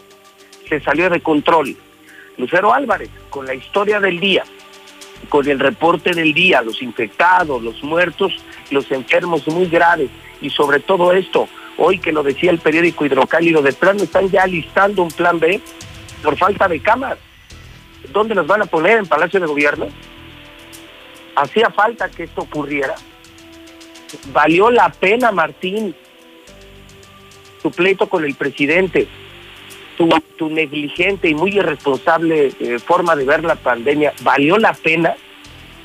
se 0.70 0.80
salió 0.82 1.10
de 1.10 1.22
control. 1.22 1.76
Lucero 2.38 2.74
Álvarez, 2.74 3.10
con 3.30 3.48
la 3.48 3.56
historia 3.56 4.00
del 4.00 4.20
día, 4.20 4.44
con 5.30 5.48
el 5.50 5.60
reporte 5.60 6.12
del 6.12 6.34
día, 6.34 6.62
los 6.62 6.82
infectados, 6.82 7.64
los 7.64 7.84
muertos, 7.84 8.34
los 8.70 8.92
enfermos 8.92 9.48
muy 9.48 9.66
graves, 9.66 10.10
y 10.41 10.50
sobre 10.50 10.80
todo 10.80 11.13
esto, 11.13 11.47
hoy 11.78 12.00
que 12.00 12.12
lo 12.12 12.23
decía 12.23 12.52
el 12.52 12.60
periódico 12.60 13.06
Hidrocálido, 13.06 13.62
de 13.62 13.73
plano 13.73 14.04
están 14.04 14.30
ya 14.30 14.45
listando 14.45 15.04
un 15.04 15.12
plan 15.12 15.39
B 15.39 15.62
por 16.23 16.38
falta 16.38 16.67
de 16.67 16.80
camas. 16.80 17.17
¿Dónde 18.12 18.36
los 18.36 18.47
van 18.47 18.62
a 18.62 18.65
poner? 18.65 19.00
¿En 19.00 19.06
Palacio 19.06 19.39
de 19.39 19.47
Gobierno? 19.47 19.88
Hacía 21.36 21.69
falta 21.69 22.10
que 22.10 22.23
esto 22.23 22.41
ocurriera. 22.41 22.95
Valió 24.32 24.71
la 24.71 24.89
pena, 24.89 25.32
Martín, 25.32 25.93
tu 27.62 27.71
pleito 27.71 28.08
con 28.08 28.23
el 28.23 28.36
presidente, 28.36 29.08
tu, 29.97 30.10
tu 30.38 30.50
negligente 30.50 31.30
y 31.30 31.36
muy 31.36 31.58
irresponsable 31.58 32.54
eh, 32.60 32.80
forma 32.80 33.15
de 33.15 33.26
ver 33.26 33.43
la 33.43 33.56
pandemia, 33.56 34.13
valió 34.21 34.58
la 34.58 34.73
pena 34.73 35.15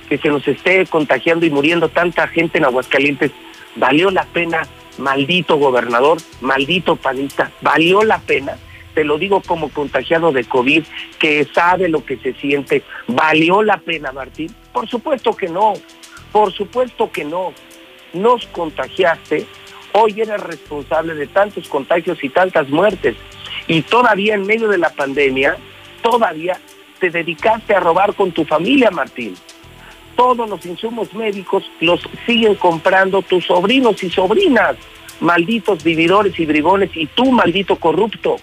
que 0.08 0.18
se 0.18 0.28
nos 0.28 0.46
esté 0.46 0.86
contagiando 0.86 1.46
y 1.46 1.50
muriendo 1.50 1.88
tanta 1.88 2.28
gente 2.28 2.58
en 2.58 2.64
Aguascalientes 2.64 3.32
valió 3.76 4.11
la 4.11 4.24
pena, 4.24 4.62
maldito 4.98 5.56
gobernador, 5.56 6.18
maldito 6.40 6.96
panista, 6.96 7.50
valió 7.61 8.02
la 8.02 8.18
pena, 8.18 8.56
te 8.94 9.04
lo 9.04 9.18
digo 9.18 9.40
como 9.40 9.70
contagiado 9.70 10.32
de 10.32 10.44
COVID, 10.44 10.85
que 11.18 11.44
sabe 11.44 11.88
lo 11.88 12.04
que 12.04 12.18
se 12.18 12.35
siente, 12.35 12.82
valió 13.06 13.62
la 13.62 13.78
pena, 13.78 14.12
Martín. 14.12 14.54
Por 14.72 14.88
supuesto 14.88 15.35
que 15.35 15.48
no, 15.48 15.74
por 16.30 16.52
supuesto 16.52 17.11
que 17.11 17.24
no. 17.24 17.52
Nos 18.12 18.44
contagiaste 18.48 19.46
Hoy 19.92 20.20
eres 20.20 20.40
responsable 20.40 21.14
de 21.14 21.26
tantos 21.26 21.68
contagios 21.68 22.22
y 22.24 22.30
tantas 22.30 22.68
muertes. 22.70 23.14
Y 23.66 23.82
todavía 23.82 24.35
en 24.35 24.46
medio 24.46 24.68
de 24.68 24.78
la 24.78 24.90
pandemia, 24.90 25.56
todavía 26.02 26.58
te 26.98 27.11
dedicaste 27.11 27.74
a 27.74 27.80
robar 27.80 28.14
con 28.14 28.32
tu 28.32 28.44
familia, 28.44 28.90
Martín. 28.90 29.35
Todos 30.16 30.48
los 30.48 30.64
insumos 30.66 31.12
médicos 31.14 31.64
los 31.81 32.01
siguen 32.27 32.55
comprando 32.55 33.22
tus 33.22 33.46
sobrinos 33.46 34.03
y 34.03 34.11
sobrinas, 34.11 34.77
malditos 35.20 35.83
vividores 35.83 36.38
y 36.38 36.46
bribones, 36.46 36.90
y 36.94 37.07
tú, 37.07 37.33
maldito 37.33 37.77
corrupto. 37.77 38.37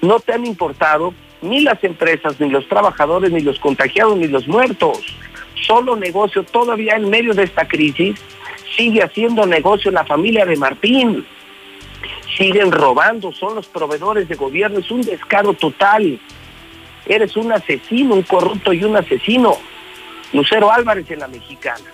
No 0.00 0.18
te 0.20 0.32
han 0.32 0.44
importado 0.44 1.14
ni 1.42 1.60
las 1.60 1.82
empresas, 1.84 2.40
ni 2.40 2.48
los 2.48 2.68
trabajadores, 2.68 3.30
ni 3.32 3.40
los 3.40 3.58
contagiados, 3.58 4.16
ni 4.16 4.28
los 4.28 4.46
muertos. 4.48 4.98
Solo 5.54 5.96
negocio 5.96 6.42
todavía 6.42 6.96
en 6.96 7.08
medio 7.08 7.34
de 7.34 7.44
esta 7.44 7.66
crisis 7.66 8.18
sigue 8.76 9.02
haciendo 9.02 9.46
negocio 9.46 9.90
la 9.90 10.04
familia 10.04 10.44
de 10.44 10.56
Martín. 10.56 11.26
Siguen 12.36 12.72
robando, 12.72 13.32
son 13.32 13.54
los 13.54 13.66
proveedores 13.66 14.28
de 14.28 14.34
gobierno, 14.34 14.78
es 14.78 14.90
un 14.90 15.02
descaro 15.02 15.52
total. 15.52 16.18
Eres 17.06 17.36
un 17.36 17.52
asesino, 17.52 18.14
un 18.14 18.22
corrupto 18.22 18.72
y 18.72 18.84
un 18.84 18.96
asesino. 18.96 19.56
Lucero 20.32 20.72
Álvarez 20.72 21.10
en 21.10 21.18
la 21.18 21.28
mexicana. 21.28 21.84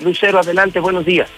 Lucero, 0.00 0.38
adelante, 0.40 0.80
buenos 0.80 1.04
días. 1.04 1.30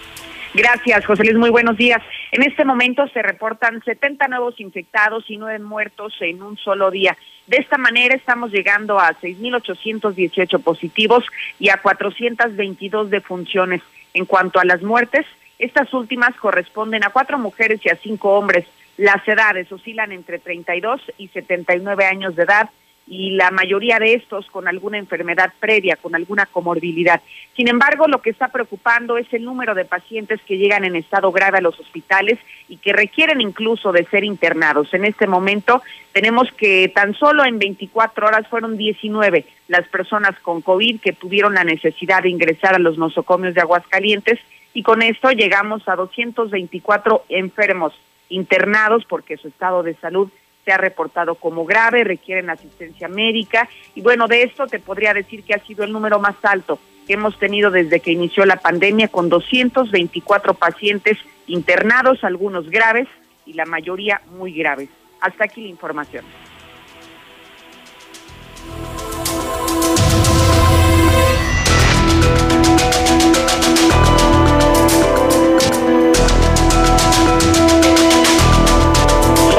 Gracias, 0.53 1.05
José 1.05 1.23
Luis. 1.23 1.37
Muy 1.37 1.51
buenos 1.51 1.77
días. 1.77 2.01
En 2.31 2.41
este 2.43 2.65
momento 2.65 3.07
se 3.09 3.21
reportan 3.21 3.83
70 3.83 4.27
nuevos 4.27 4.59
infectados 4.59 5.25
y 5.29 5.37
9 5.37 5.59
muertos 5.59 6.13
en 6.21 6.41
un 6.41 6.57
solo 6.57 6.89
día. 6.89 7.15
De 7.45 7.57
esta 7.57 7.77
manera 7.77 8.15
estamos 8.15 8.51
llegando 8.51 8.99
a 8.99 9.13
6.818 9.13 10.61
positivos 10.61 11.23
y 11.59 11.69
a 11.69 11.77
422 11.77 13.09
defunciones. 13.09 13.81
En 14.13 14.25
cuanto 14.25 14.59
a 14.59 14.65
las 14.65 14.81
muertes, 14.81 15.25
estas 15.59 15.93
últimas 15.93 16.35
corresponden 16.37 17.03
a 17.03 17.09
cuatro 17.09 17.37
mujeres 17.37 17.79
y 17.83 17.89
a 17.89 17.95
cinco 17.95 18.31
hombres. 18.31 18.65
Las 18.97 19.25
edades 19.27 19.71
oscilan 19.71 20.11
entre 20.11 20.39
32 20.39 21.01
y 21.17 21.27
79 21.27 22.05
años 22.05 22.35
de 22.35 22.43
edad 22.43 22.69
y 23.09 23.31
la 23.31 23.49
mayoría 23.49 23.97
de 23.97 24.13
estos 24.13 24.45
con 24.51 24.67
alguna 24.67 24.99
enfermedad 24.99 25.51
previa, 25.59 25.95
con 25.95 26.13
alguna 26.13 26.45
comorbilidad. 26.45 27.21
Sin 27.55 27.67
embargo, 27.67 28.07
lo 28.07 28.21
que 28.21 28.29
está 28.29 28.49
preocupando 28.49 29.17
es 29.17 29.25
el 29.33 29.43
número 29.43 29.73
de 29.73 29.83
pacientes 29.83 30.39
que 30.45 30.59
llegan 30.59 30.85
en 30.85 30.95
estado 30.95 31.31
grave 31.31 31.57
a 31.57 31.61
los 31.61 31.79
hospitales 31.79 32.37
y 32.67 32.77
que 32.77 32.93
requieren 32.93 33.41
incluso 33.41 33.91
de 33.91 34.05
ser 34.05 34.23
internados. 34.23 34.93
En 34.93 35.05
este 35.05 35.25
momento 35.25 35.81
tenemos 36.13 36.51
que 36.51 36.91
tan 36.93 37.15
solo 37.15 37.43
en 37.43 37.57
24 37.57 38.27
horas 38.27 38.47
fueron 38.47 38.77
19 38.77 39.43
las 39.69 39.87
personas 39.87 40.39
con 40.41 40.61
COVID 40.61 41.01
que 41.01 41.13
tuvieron 41.13 41.55
la 41.55 41.63
necesidad 41.63 42.21
de 42.21 42.29
ingresar 42.29 42.75
a 42.75 42.79
los 42.79 42.99
nosocomios 42.99 43.55
de 43.55 43.61
Aguascalientes 43.61 44.39
y 44.75 44.83
con 44.83 45.01
esto 45.01 45.31
llegamos 45.31 45.81
a 45.89 45.95
224 45.95 47.25
enfermos 47.29 47.93
internados 48.29 49.03
porque 49.05 49.37
su 49.37 49.47
estado 49.47 49.81
de 49.81 49.95
salud 49.95 50.29
se 50.69 50.73
ha 50.73 50.77
reportado 50.77 51.33
como 51.33 51.65
grave, 51.65 52.03
requieren 52.03 52.51
asistencia 52.51 53.07
médica 53.07 53.67
y 53.95 54.01
bueno, 54.01 54.27
de 54.27 54.43
esto 54.43 54.67
te 54.67 54.77
podría 54.77 55.15
decir 55.15 55.43
que 55.43 55.55
ha 55.55 55.65
sido 55.65 55.83
el 55.83 55.91
número 55.91 56.19
más 56.19 56.35
alto 56.43 56.77
que 57.07 57.13
hemos 57.13 57.39
tenido 57.39 57.71
desde 57.71 57.99
que 58.01 58.11
inició 58.11 58.45
la 58.45 58.57
pandemia 58.57 59.07
con 59.07 59.29
224 59.29 60.53
pacientes 60.53 61.17
internados, 61.47 62.23
algunos 62.23 62.69
graves 62.69 63.07
y 63.47 63.53
la 63.53 63.65
mayoría 63.65 64.21
muy 64.37 64.53
graves. 64.53 64.89
Hasta 65.21 65.45
aquí 65.45 65.63
la 65.63 65.69
información. 65.69 66.23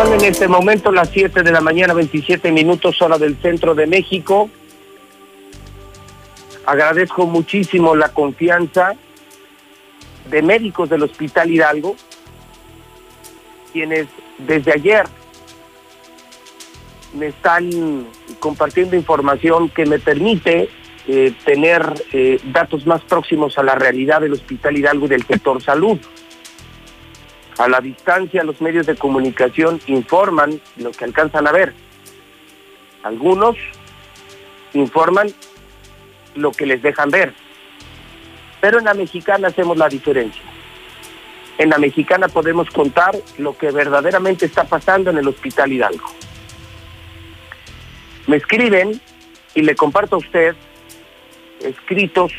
En 0.08 0.24
este 0.24 0.48
momento 0.48 0.92
las 0.92 1.10
7 1.10 1.42
de 1.42 1.52
la 1.52 1.60
mañana, 1.60 1.92
27 1.92 2.50
minutos 2.52 3.02
hora 3.02 3.18
del 3.18 3.36
centro 3.36 3.74
de 3.74 3.86
México. 3.86 4.48
Agradezco 6.64 7.26
muchísimo 7.26 7.94
la 7.94 8.08
confianza 8.08 8.94
de 10.30 10.42
médicos 10.42 10.88
del 10.88 11.02
Hospital 11.02 11.50
Hidalgo, 11.50 11.96
quienes 13.74 14.06
desde 14.38 14.72
ayer 14.72 15.04
me 17.12 17.26
están 17.26 18.06
compartiendo 18.38 18.96
información 18.96 19.68
que 19.68 19.84
me 19.84 19.98
permite 19.98 20.70
eh, 21.08 21.34
tener 21.44 21.82
eh, 22.12 22.40
datos 22.44 22.86
más 22.86 23.02
próximos 23.02 23.58
a 23.58 23.62
la 23.62 23.74
realidad 23.74 24.22
del 24.22 24.32
Hospital 24.32 24.78
Hidalgo 24.78 25.06
y 25.06 25.10
del 25.10 25.26
sector 25.26 25.62
salud. 25.62 25.98
A 27.60 27.68
la 27.68 27.82
distancia 27.82 28.42
los 28.42 28.62
medios 28.62 28.86
de 28.86 28.96
comunicación 28.96 29.82
informan 29.86 30.58
lo 30.78 30.92
que 30.92 31.04
alcanzan 31.04 31.46
a 31.46 31.52
ver. 31.52 31.74
Algunos 33.02 33.54
informan 34.72 35.28
lo 36.36 36.52
que 36.52 36.64
les 36.64 36.80
dejan 36.80 37.10
ver. 37.10 37.34
Pero 38.62 38.78
en 38.78 38.86
la 38.86 38.94
mexicana 38.94 39.48
hacemos 39.48 39.76
la 39.76 39.90
diferencia. 39.90 40.40
En 41.58 41.68
la 41.68 41.76
mexicana 41.76 42.28
podemos 42.28 42.70
contar 42.70 43.14
lo 43.36 43.54
que 43.58 43.70
verdaderamente 43.70 44.46
está 44.46 44.64
pasando 44.64 45.10
en 45.10 45.18
el 45.18 45.28
Hospital 45.28 45.70
Hidalgo. 45.70 46.06
Me 48.26 48.36
escriben 48.36 48.98
y 49.54 49.60
le 49.60 49.76
comparto 49.76 50.16
a 50.16 50.20
usted 50.20 50.56
escritos 51.60 52.32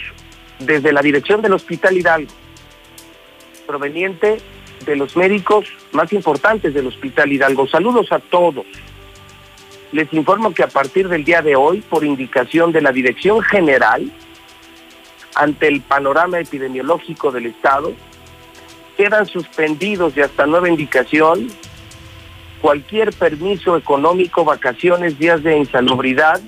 desde 0.57 0.91
la 0.91 1.03
dirección 1.03 1.43
del 1.43 1.53
Hospital 1.53 1.95
Hidalgo, 1.95 2.31
proveniente 3.67 4.39
de 4.85 4.95
los 4.95 5.15
médicos 5.15 5.65
más 5.91 6.11
importantes 6.13 6.73
del 6.73 6.87
Hospital 6.87 7.31
Hidalgo. 7.31 7.67
Saludos 7.67 8.11
a 8.11 8.19
todos. 8.19 8.65
Les 9.91 10.11
informo 10.13 10.53
que 10.53 10.63
a 10.63 10.67
partir 10.67 11.09
del 11.09 11.23
día 11.23 11.41
de 11.41 11.55
hoy, 11.55 11.81
por 11.81 12.05
indicación 12.05 12.71
de 12.71 12.81
la 12.81 12.91
Dirección 12.91 13.41
General, 13.41 14.09
ante 15.35 15.67
el 15.67 15.81
panorama 15.81 16.39
epidemiológico 16.39 17.31
del 17.31 17.47
Estado, 17.47 17.93
quedan 18.97 19.25
suspendidos 19.25 20.15
de 20.15 20.23
hasta 20.23 20.45
nueva 20.45 20.69
indicación 20.69 21.47
cualquier 22.61 23.11
permiso 23.11 23.75
económico, 23.75 24.45
vacaciones, 24.45 25.17
días 25.17 25.41
de 25.43 25.57
insalubridad, 25.57 26.39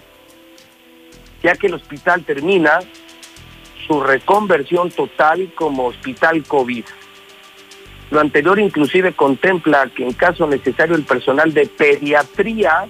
ya 1.42 1.56
que 1.56 1.68
el 1.68 1.74
hospital 1.74 2.24
termina 2.24 2.80
su 3.88 4.02
reconversión 4.02 4.92
total 4.92 5.52
como 5.56 5.88
hospital 5.88 6.44
COVID. 6.44 6.86
Lo 8.14 8.20
anterior 8.20 8.60
inclusive 8.60 9.14
contempla 9.14 9.88
que 9.88 10.04
en 10.04 10.14
caso 10.14 10.46
necesario 10.46 10.96
el 10.96 11.02
personal 11.02 11.52
de 11.52 11.66
pediatría 11.66 12.86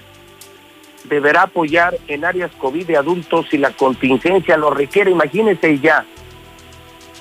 deberá 1.06 1.44
apoyar 1.44 1.98
en 2.10 2.26
áreas 2.26 2.52
COVID 2.58 2.86
de 2.86 2.98
adultos 2.98 3.46
si 3.50 3.58
la 3.58 3.72
contingencia 3.72 4.58
lo 4.58 4.70
requiere. 4.72 5.12
Imagínense 5.12 5.80
ya, 5.80 6.04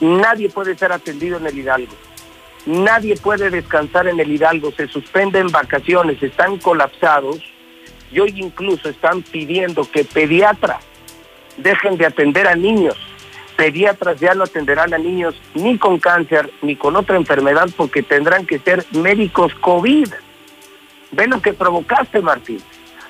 nadie 0.00 0.48
puede 0.48 0.76
ser 0.76 0.90
atendido 0.90 1.36
en 1.36 1.46
el 1.46 1.56
Hidalgo. 1.56 1.92
Nadie 2.66 3.16
puede 3.16 3.50
descansar 3.50 4.08
en 4.08 4.18
el 4.18 4.32
Hidalgo, 4.32 4.72
se 4.72 4.88
suspenden 4.88 5.52
vacaciones, 5.52 6.20
están 6.20 6.58
colapsados 6.58 7.40
y 8.10 8.18
hoy 8.18 8.32
incluso 8.34 8.88
están 8.88 9.22
pidiendo 9.22 9.88
que 9.88 10.02
pediatras 10.02 10.84
dejen 11.56 11.96
de 11.98 12.06
atender 12.06 12.48
a 12.48 12.56
niños 12.56 12.96
pediatras 13.62 14.18
ya 14.18 14.34
no 14.34 14.42
atenderán 14.42 14.92
a 14.92 14.98
niños 14.98 15.36
ni 15.54 15.78
con 15.78 16.00
cáncer 16.00 16.52
ni 16.62 16.74
con 16.74 16.96
otra 16.96 17.14
enfermedad 17.14 17.68
porque 17.76 18.02
tendrán 18.02 18.44
que 18.44 18.58
ser 18.58 18.84
médicos 18.90 19.54
COVID. 19.54 20.08
Ve 21.12 21.28
lo 21.28 21.40
que 21.40 21.52
provocaste, 21.52 22.20
Martín. 22.20 22.58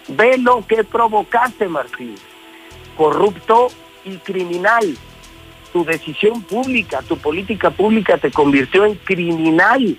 Ve 0.09 0.37
lo 0.37 0.63
que 0.67 0.85
provocaste, 0.85 1.69
Martín. 1.69 2.17
Corrupto 2.99 3.69
y 4.05 4.19
criminal. 4.19 4.95
Tu 5.73 5.87
decisión 5.87 6.43
pública, 6.43 7.01
tu 7.01 7.17
política 7.17 7.71
pública 7.71 8.19
te 8.19 8.31
convirtió 8.31 8.85
en 8.85 8.97
criminal. 8.97 9.97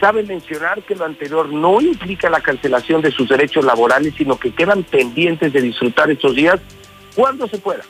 Sabe 0.00 0.22
mencionar 0.22 0.80
que 0.82 0.94
lo 0.94 1.06
anterior 1.06 1.48
no 1.48 1.80
implica 1.80 2.30
la 2.30 2.40
cancelación 2.40 3.02
de 3.02 3.10
sus 3.10 3.28
derechos 3.28 3.64
laborales, 3.64 4.14
sino 4.16 4.38
que 4.38 4.54
quedan 4.54 4.84
pendientes 4.84 5.52
de 5.52 5.60
disfrutar 5.60 6.08
estos 6.08 6.36
días 6.36 6.60
cuando 7.16 7.48
se 7.48 7.58
pueda 7.58 7.82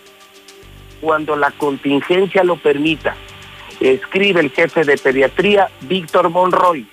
cuando 1.01 1.37
la 1.37 1.51
contingencia 1.53 2.45
lo 2.45 2.57
permita. 2.57 3.17
Escribe 3.81 4.41
el 4.41 4.51
jefe 4.51 4.85
de 4.85 4.99
pediatría, 4.99 5.71
Víctor 5.83 6.29
Monroy. 6.29 6.87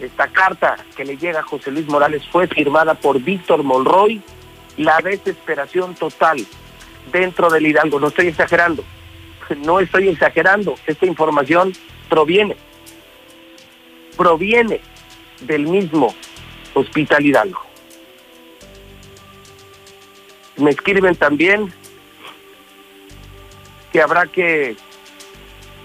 Esta 0.00 0.28
carta 0.28 0.76
que 0.96 1.04
le 1.04 1.16
llega 1.16 1.40
a 1.40 1.42
José 1.42 1.70
Luis 1.70 1.86
Morales 1.86 2.22
fue 2.30 2.46
firmada 2.46 2.94
por 2.94 3.20
Víctor 3.20 3.62
Monroy. 3.62 4.20
La 4.76 4.98
desesperación 4.98 5.94
total 5.94 6.44
dentro 7.12 7.50
del 7.50 7.66
Hidalgo. 7.66 8.00
No 8.00 8.08
estoy 8.08 8.28
exagerando. 8.28 8.84
No 9.58 9.78
estoy 9.78 10.08
exagerando. 10.08 10.74
Esta 10.86 11.06
información 11.06 11.72
proviene, 12.08 12.56
proviene 14.16 14.80
del 15.42 15.66
mismo 15.66 16.14
Hospital 16.72 17.24
Hidalgo. 17.24 17.60
Me 20.56 20.70
escriben 20.70 21.14
también 21.16 21.72
que 23.94 24.02
habrá 24.02 24.26
que 24.26 24.76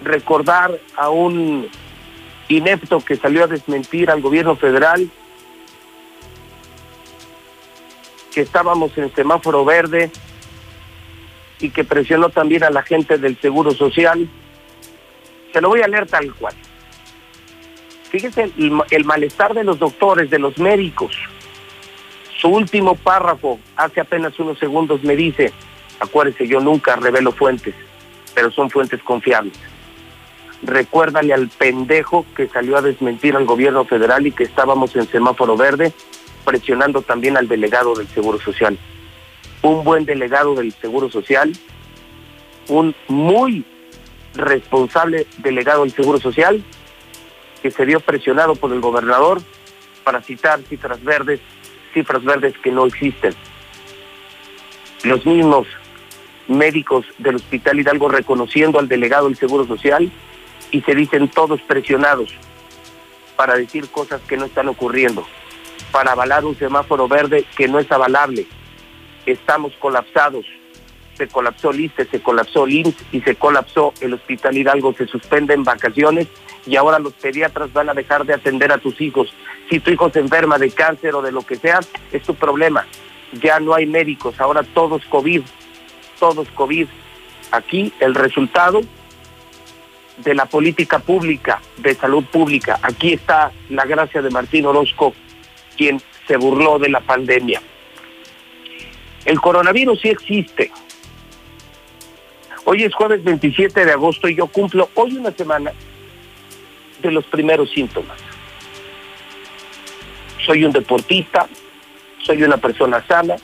recordar 0.03 0.79
a 0.97 1.11
un 1.11 1.69
inepto 2.47 3.01
que 3.01 3.15
salió 3.17 3.43
a 3.43 3.47
desmentir 3.47 4.09
al 4.09 4.19
gobierno 4.19 4.55
federal 4.55 5.07
que 8.33 8.41
estábamos 8.41 8.97
en 8.97 9.13
semáforo 9.13 9.63
verde 9.63 10.09
y 11.59 11.69
que 11.69 11.83
presionó 11.83 12.29
también 12.29 12.63
a 12.63 12.71
la 12.71 12.81
gente 12.81 13.19
del 13.19 13.39
Seguro 13.39 13.75
Social. 13.75 14.27
Se 15.53 15.61
lo 15.61 15.69
voy 15.69 15.83
a 15.83 15.87
leer 15.87 16.07
tal 16.07 16.33
cual. 16.33 16.55
Fíjese 18.09 18.51
el, 18.57 18.81
el 18.89 19.05
malestar 19.05 19.53
de 19.53 19.63
los 19.63 19.77
doctores, 19.77 20.31
de 20.31 20.39
los 20.39 20.57
médicos. 20.57 21.15
Su 22.41 22.47
último 22.47 22.95
párrafo, 22.95 23.59
hace 23.75 24.01
apenas 24.01 24.39
unos 24.39 24.57
segundos, 24.57 25.03
me 25.03 25.15
dice, 25.15 25.53
acuérdese, 25.99 26.47
yo 26.47 26.59
nunca 26.59 26.95
revelo 26.95 27.33
fuentes, 27.33 27.75
pero 28.33 28.51
son 28.51 28.69
fuentes 28.69 29.01
confiables. 29.03 29.53
Recuérdale 30.61 31.33
al 31.33 31.47
pendejo 31.47 32.25
que 32.35 32.47
salió 32.47 32.77
a 32.77 32.81
desmentir 32.81 33.35
al 33.35 33.45
gobierno 33.45 33.85
federal 33.85 34.27
y 34.27 34.31
que 34.31 34.43
estábamos 34.43 34.95
en 34.95 35.07
semáforo 35.07 35.55
verde, 35.55 35.93
presionando 36.43 37.01
también 37.01 37.37
al 37.37 37.47
delegado 37.47 37.95
del 37.95 38.07
Seguro 38.07 38.39
Social. 38.39 38.77
Un 39.61 39.83
buen 39.83 40.05
delegado 40.05 40.55
del 40.55 40.73
Seguro 40.73 41.09
Social, 41.09 41.53
un 42.67 42.95
muy 43.07 43.65
responsable 44.35 45.27
delegado 45.37 45.83
del 45.83 45.93
Seguro 45.93 46.19
Social, 46.19 46.63
que 47.61 47.71
se 47.71 47.85
vio 47.85 47.99
presionado 47.99 48.55
por 48.55 48.71
el 48.71 48.79
gobernador 48.79 49.41
para 50.03 50.21
citar 50.21 50.61
cifras 50.63 51.03
verdes, 51.03 51.39
cifras 51.93 52.23
verdes 52.23 52.53
que 52.63 52.71
no 52.71 52.85
existen. 52.85 53.33
Los 55.03 55.25
mismos 55.25 55.67
médicos 56.49 57.05
del 57.19 57.35
Hospital 57.35 57.79
Hidalgo 57.79 58.09
reconociendo 58.09 58.79
al 58.79 58.87
delegado 58.87 59.27
del 59.27 59.37
Seguro 59.37 59.65
Social 59.65 60.11
y 60.71 60.81
se 60.81 60.95
dicen 60.95 61.29
todos 61.29 61.61
presionados 61.61 62.33
para 63.35 63.55
decir 63.55 63.87
cosas 63.89 64.21
que 64.27 64.35
no 64.35 64.45
están 64.45 64.67
ocurriendo, 64.67 65.25
para 65.91 66.11
avalar 66.11 66.43
un 66.43 66.57
semáforo 66.57 67.07
verde 67.07 67.45
que 67.55 67.67
no 67.67 67.79
es 67.79 67.89
avalable. 67.91 68.45
Estamos 69.25 69.73
colapsados. 69.79 70.45
Se 71.17 71.27
colapsó 71.27 71.71
el 71.71 71.91
se 71.95 72.21
colapsó 72.21 72.65
el 72.65 72.93
y 73.11 73.21
se 73.21 73.35
colapsó 73.35 73.93
el 74.01 74.13
Hospital 74.13 74.57
Hidalgo. 74.57 74.93
Se 74.93 75.05
suspenden 75.05 75.63
vacaciones 75.63 76.27
y 76.65 76.75
ahora 76.75 76.99
los 76.99 77.13
pediatras 77.13 77.71
van 77.73 77.89
a 77.89 77.93
dejar 77.93 78.25
de 78.25 78.33
atender 78.33 78.71
a 78.71 78.77
tus 78.77 78.99
hijos. 79.01 79.33
Si 79.69 79.79
tu 79.79 79.91
hijo 79.91 80.09
se 80.09 80.19
enferma 80.19 80.57
de 80.57 80.71
cáncer 80.71 81.15
o 81.15 81.21
de 81.21 81.31
lo 81.31 81.41
que 81.41 81.55
sea, 81.55 81.79
es 82.11 82.23
tu 82.23 82.35
problema. 82.35 82.85
Ya 83.41 83.59
no 83.59 83.73
hay 83.73 83.85
médicos, 83.85 84.39
ahora 84.39 84.63
todos 84.63 85.05
COVID, 85.05 85.43
todos 86.19 86.47
COVID. 86.49 86.87
Aquí 87.51 87.91
el 87.99 88.13
resultado 88.13 88.81
de 90.17 90.35
la 90.35 90.45
política 90.45 90.99
pública, 90.99 91.61
de 91.77 91.95
salud 91.95 92.23
pública. 92.25 92.79
Aquí 92.81 93.13
está 93.13 93.51
la 93.69 93.85
gracia 93.85 94.21
de 94.21 94.29
Martín 94.29 94.65
Orozco, 94.65 95.13
quien 95.77 96.01
se 96.27 96.37
burló 96.37 96.77
de 96.77 96.89
la 96.89 96.99
pandemia. 96.99 97.61
El 99.25 99.39
coronavirus 99.39 100.01
sí 100.01 100.09
existe. 100.09 100.71
Hoy 102.65 102.83
es 102.83 102.93
jueves 102.93 103.23
27 103.23 103.85
de 103.85 103.91
agosto 103.91 104.27
y 104.27 104.35
yo 104.35 104.47
cumplo 104.47 104.89
hoy 104.93 105.17
una 105.17 105.31
semana 105.31 105.71
de 107.01 107.11
los 107.11 107.25
primeros 107.25 107.71
síntomas. 107.71 108.17
Soy 110.45 110.63
un 110.63 110.71
deportista, 110.71 111.47
soy 112.19 112.43
una 112.43 112.57
persona 112.57 113.03
sana, 113.07 113.35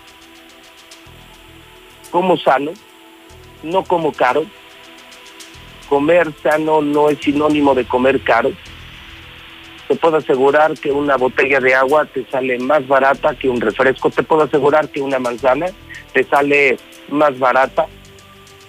como 2.16 2.38
sano, 2.38 2.72
no 3.62 3.84
como 3.84 4.14
caro. 4.14 4.46
Comer 5.90 6.32
sano 6.42 6.82
no 6.82 7.10
es 7.10 7.20
sinónimo 7.20 7.76
de 7.76 7.84
comer 7.84 8.22
caro. 8.22 8.54
Te 9.90 9.98
puedo 9.98 10.16
asegurar 10.16 10.76
que 10.76 10.92
una 10.92 11.18
botella 11.18 11.60
de 11.60 11.76
agua 11.76 12.06
te 12.06 12.26
sale 12.28 12.58
más 12.58 12.88
barata 12.88 13.36
que 13.36 13.50
un 13.50 13.60
refresco. 13.60 14.10
Te 14.12 14.24
puedo 14.24 14.44
asegurar 14.44 14.88
que 14.88 15.02
una 15.02 15.20
manzana 15.20 15.66
te 16.14 16.24
sale 16.24 16.78
más 17.10 17.38
barata 17.38 17.86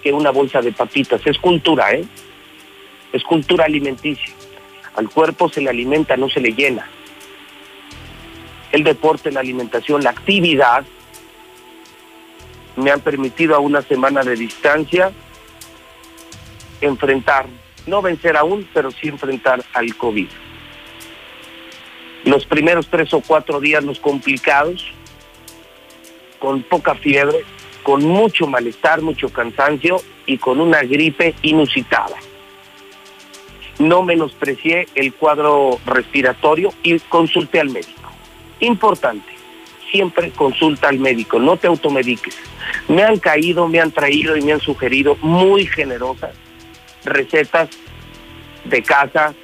que 0.03 0.13
una 0.13 0.33
bolsa 0.33 0.61
de 0.61 0.73
papitas. 0.73 1.25
Es 1.25 1.39
cultura, 1.39 1.93
¿eh? 1.93 2.05
Es 3.13 3.23
cultura 3.23 3.67
alimenticia. 3.67 4.35
Al 4.97 5.09
cuerpo 5.09 5.49
se 5.49 5.61
le 5.61 5.71
alimenta, 5.71 6.17
no 6.17 6.29
se 6.29 6.41
le 6.41 6.51
llena. 6.51 6.91
El 8.73 8.83
deporte, 8.83 9.31
la 9.31 9.39
alimentación, 9.39 10.03
la 10.03 10.11
actividad 10.11 10.85
me 12.77 12.91
han 12.91 13.01
permitido 13.01 13.55
a 13.55 13.59
una 13.59 13.83
semana 13.83 14.23
de 14.23 14.37
distancia 14.37 15.13
enfrentar, 16.81 17.47
no 17.87 18.03
vencer 18.03 18.37
aún, 18.37 18.69
pero 18.73 18.91
sí 18.91 19.09
enfrentar 19.09 19.65
al 19.73 19.97
COVID. 19.97 20.29
Los 22.25 22.45
primeros 22.45 22.89
tres 22.89 23.13
o 23.15 23.21
cuatro 23.21 23.61
días 23.61 23.83
los 23.85 23.99
complicados, 23.99 24.93
con 26.39 26.63
poca 26.63 26.95
fiebre, 26.95 27.45
con 27.83 28.05
mucho 28.05 28.47
malestar, 28.47 29.01
mucho 29.01 29.31
cansancio 29.31 30.03
y 30.27 30.39
con 30.39 30.61
una 30.61 30.83
gripe 30.83 31.35
inusitada 31.43 32.17
no 33.79 34.03
menosprecié 34.03 34.89
el 34.95 35.13
cuadro 35.15 35.79
respiratorio 35.87 36.73
y 36.83 36.99
consulté 37.01 37.61
al 37.61 37.71
médico. 37.71 38.11
Importante, 38.61 39.36
siempre 39.91 40.31
consulta 40.31 40.89
al 40.89 40.99
médico, 40.99 41.39
no 41.39 41.57
te 41.57 41.67
automediques. 41.67 42.37
Me 42.89 43.03
han 43.03 43.19
caído, 43.19 43.69
me 43.69 43.81
han 43.81 43.93
traído 43.93 44.37
y 44.37 44.43
me 44.43 44.53
han 44.53 44.61
sugerido 44.61 45.17
muy 45.23 45.67
generosas 45.67 46.35
recetas 47.05 47.69
de 48.65 48.83
casa, 48.83 49.35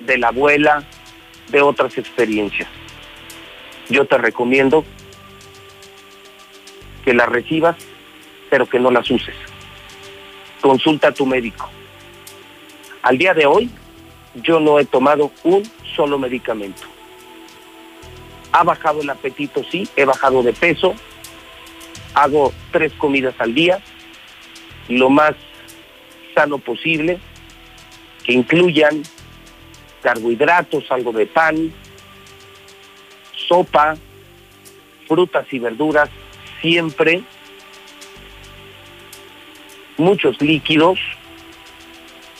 de 0.00 0.18
la 0.18 0.28
abuela, 0.28 0.84
de 1.48 1.60
otras 1.60 1.98
experiencias. 1.98 2.68
Yo 3.90 4.06
te 4.06 4.16
recomiendo 4.16 4.84
que 7.04 7.12
las 7.12 7.28
recibas, 7.28 7.76
pero 8.48 8.66
que 8.66 8.80
no 8.80 8.90
las 8.90 9.10
uses. 9.10 9.34
Consulta 10.62 11.08
a 11.08 11.12
tu 11.12 11.26
médico 11.26 11.68
al 13.04 13.18
día 13.18 13.34
de 13.34 13.44
hoy, 13.44 13.70
yo 14.34 14.60
no 14.60 14.80
he 14.80 14.86
tomado 14.86 15.30
un 15.44 15.62
solo 15.94 16.18
medicamento. 16.18 16.82
Ha 18.54 18.62
bajado 18.62 19.02
el 19.02 19.10
apetito, 19.10 19.64
sí, 19.68 19.88
he 19.96 20.04
bajado 20.04 20.44
de 20.44 20.52
peso, 20.52 20.94
hago 22.14 22.52
tres 22.70 22.92
comidas 22.92 23.34
al 23.38 23.52
día, 23.52 23.80
lo 24.88 25.10
más 25.10 25.34
sano 26.36 26.58
posible, 26.58 27.18
que 28.22 28.32
incluyan 28.32 29.02
carbohidratos, 30.02 30.84
algo 30.92 31.12
de 31.12 31.26
pan, 31.26 31.74
sopa, 33.48 33.96
frutas 35.08 35.46
y 35.50 35.58
verduras, 35.58 36.08
siempre, 36.60 37.24
muchos 39.96 40.40
líquidos, 40.40 41.00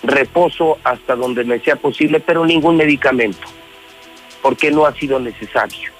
reposo 0.05 0.79
hasta 0.85 1.17
donde 1.17 1.43
me 1.43 1.59
sea 1.59 1.75
posible, 1.75 2.21
pero 2.21 2.47
ningún 2.47 2.77
medicamento, 2.77 3.49
porque 4.43 4.71
no 4.71 4.87
ha 4.87 4.95
sido 4.95 5.19
necesario. 5.19 5.94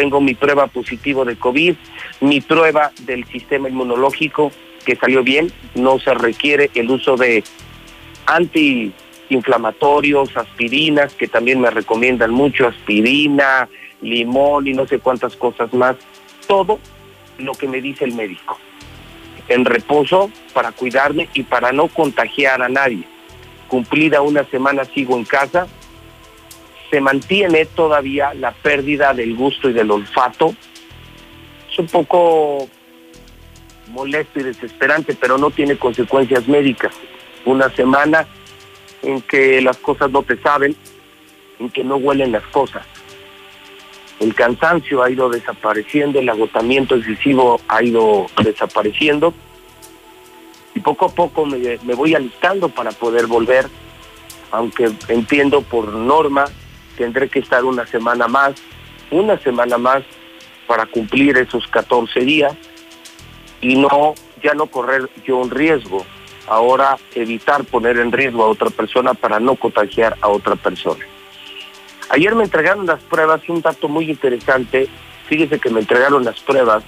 Tengo 0.00 0.22
mi 0.22 0.32
prueba 0.32 0.66
positivo 0.66 1.26
de 1.26 1.36
COVID, 1.36 1.74
mi 2.22 2.40
prueba 2.40 2.90
del 3.02 3.26
sistema 3.26 3.68
inmunológico 3.68 4.50
que 4.86 4.96
salió 4.96 5.22
bien, 5.22 5.52
no 5.74 5.98
se 5.98 6.14
requiere 6.14 6.70
el 6.74 6.90
uso 6.90 7.18
de 7.18 7.44
antiinflamatorios, 8.24 10.34
aspirinas, 10.38 11.12
que 11.12 11.28
también 11.28 11.60
me 11.60 11.68
recomiendan 11.68 12.30
mucho, 12.30 12.66
aspirina, 12.66 13.68
limón 14.00 14.68
y 14.68 14.72
no 14.72 14.86
sé 14.86 15.00
cuántas 15.00 15.36
cosas 15.36 15.74
más, 15.74 15.96
todo 16.46 16.78
lo 17.36 17.52
que 17.52 17.68
me 17.68 17.82
dice 17.82 18.06
el 18.06 18.14
médico 18.14 18.58
en 19.48 19.66
reposo 19.66 20.30
para 20.54 20.72
cuidarme 20.72 21.28
y 21.34 21.42
para 21.42 21.72
no 21.72 21.88
contagiar 21.88 22.62
a 22.62 22.70
nadie. 22.70 23.04
Cumplida 23.68 24.22
una 24.22 24.44
semana 24.44 24.86
sigo 24.86 25.18
en 25.18 25.24
casa, 25.24 25.66
se 26.90 27.00
mantiene 27.00 27.66
todavía 27.66 28.34
la 28.34 28.52
pérdida 28.52 29.14
del 29.14 29.36
gusto 29.36 29.70
y 29.70 29.72
del 29.72 29.90
olfato. 29.90 30.54
Es 31.70 31.78
un 31.78 31.86
poco 31.86 32.68
molesto 33.88 34.40
y 34.40 34.42
desesperante, 34.42 35.14
pero 35.14 35.38
no 35.38 35.50
tiene 35.50 35.76
consecuencias 35.76 36.48
médicas. 36.48 36.92
Una 37.44 37.70
semana 37.70 38.26
en 39.02 39.22
que 39.22 39.60
las 39.62 39.78
cosas 39.78 40.10
no 40.10 40.22
te 40.22 40.36
saben, 40.38 40.76
en 41.58 41.70
que 41.70 41.84
no 41.84 41.96
huelen 41.96 42.32
las 42.32 42.44
cosas. 42.48 42.84
El 44.18 44.34
cansancio 44.34 45.02
ha 45.02 45.10
ido 45.10 45.30
desapareciendo, 45.30 46.18
el 46.18 46.28
agotamiento 46.28 46.96
excesivo 46.96 47.60
ha 47.68 47.82
ido 47.82 48.26
desapareciendo 48.42 49.32
y 50.74 50.80
poco 50.80 51.06
a 51.06 51.08
poco 51.08 51.46
me, 51.46 51.78
voy 51.94 52.14
alistando 52.14 52.68
para 52.68 52.92
poder 52.92 53.26
volver, 53.26 53.66
aunque 54.50 54.90
entiendo 55.08 55.62
por 55.62 55.88
norma 55.94 56.44
tendré 57.00 57.30
que 57.30 57.38
estar 57.38 57.64
una 57.64 57.86
semana 57.86 58.28
más, 58.28 58.56
una 59.10 59.38
semana 59.38 59.78
más 59.78 60.02
para 60.66 60.84
cumplir 60.84 61.38
esos 61.38 61.66
14 61.68 62.20
días 62.20 62.52
y 63.62 63.76
no 63.76 64.14
ya 64.42 64.52
no 64.52 64.66
correr 64.66 65.08
yo 65.24 65.38
un 65.38 65.50
riesgo 65.50 66.04
ahora 66.46 66.98
evitar 67.14 67.64
poner 67.64 67.96
en 67.96 68.12
riesgo 68.12 68.44
a 68.44 68.48
otra 68.48 68.68
persona 68.68 69.14
para 69.14 69.40
no 69.40 69.54
contagiar 69.54 70.18
a 70.20 70.28
otra 70.28 70.56
persona. 70.56 71.02
Ayer 72.10 72.34
me 72.34 72.44
entregaron 72.44 72.84
las 72.84 73.00
pruebas, 73.04 73.48
un 73.48 73.62
dato 73.62 73.88
muy 73.88 74.10
interesante, 74.10 74.86
fíjese 75.26 75.58
que 75.58 75.70
me 75.70 75.80
entregaron 75.80 76.22
las 76.22 76.38
pruebas 76.40 76.84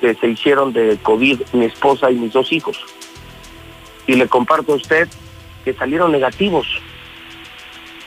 que 0.00 0.14
se 0.14 0.28
hicieron 0.28 0.72
de 0.72 0.96
COVID 1.02 1.40
mi 1.54 1.64
esposa 1.64 2.08
y 2.08 2.14
mis 2.14 2.32
dos 2.32 2.52
hijos. 2.52 2.78
Y 4.06 4.14
le 4.14 4.28
comparto 4.28 4.74
a 4.74 4.76
usted 4.76 5.08
que 5.64 5.74
salieron 5.74 6.12
negativos. 6.12 6.68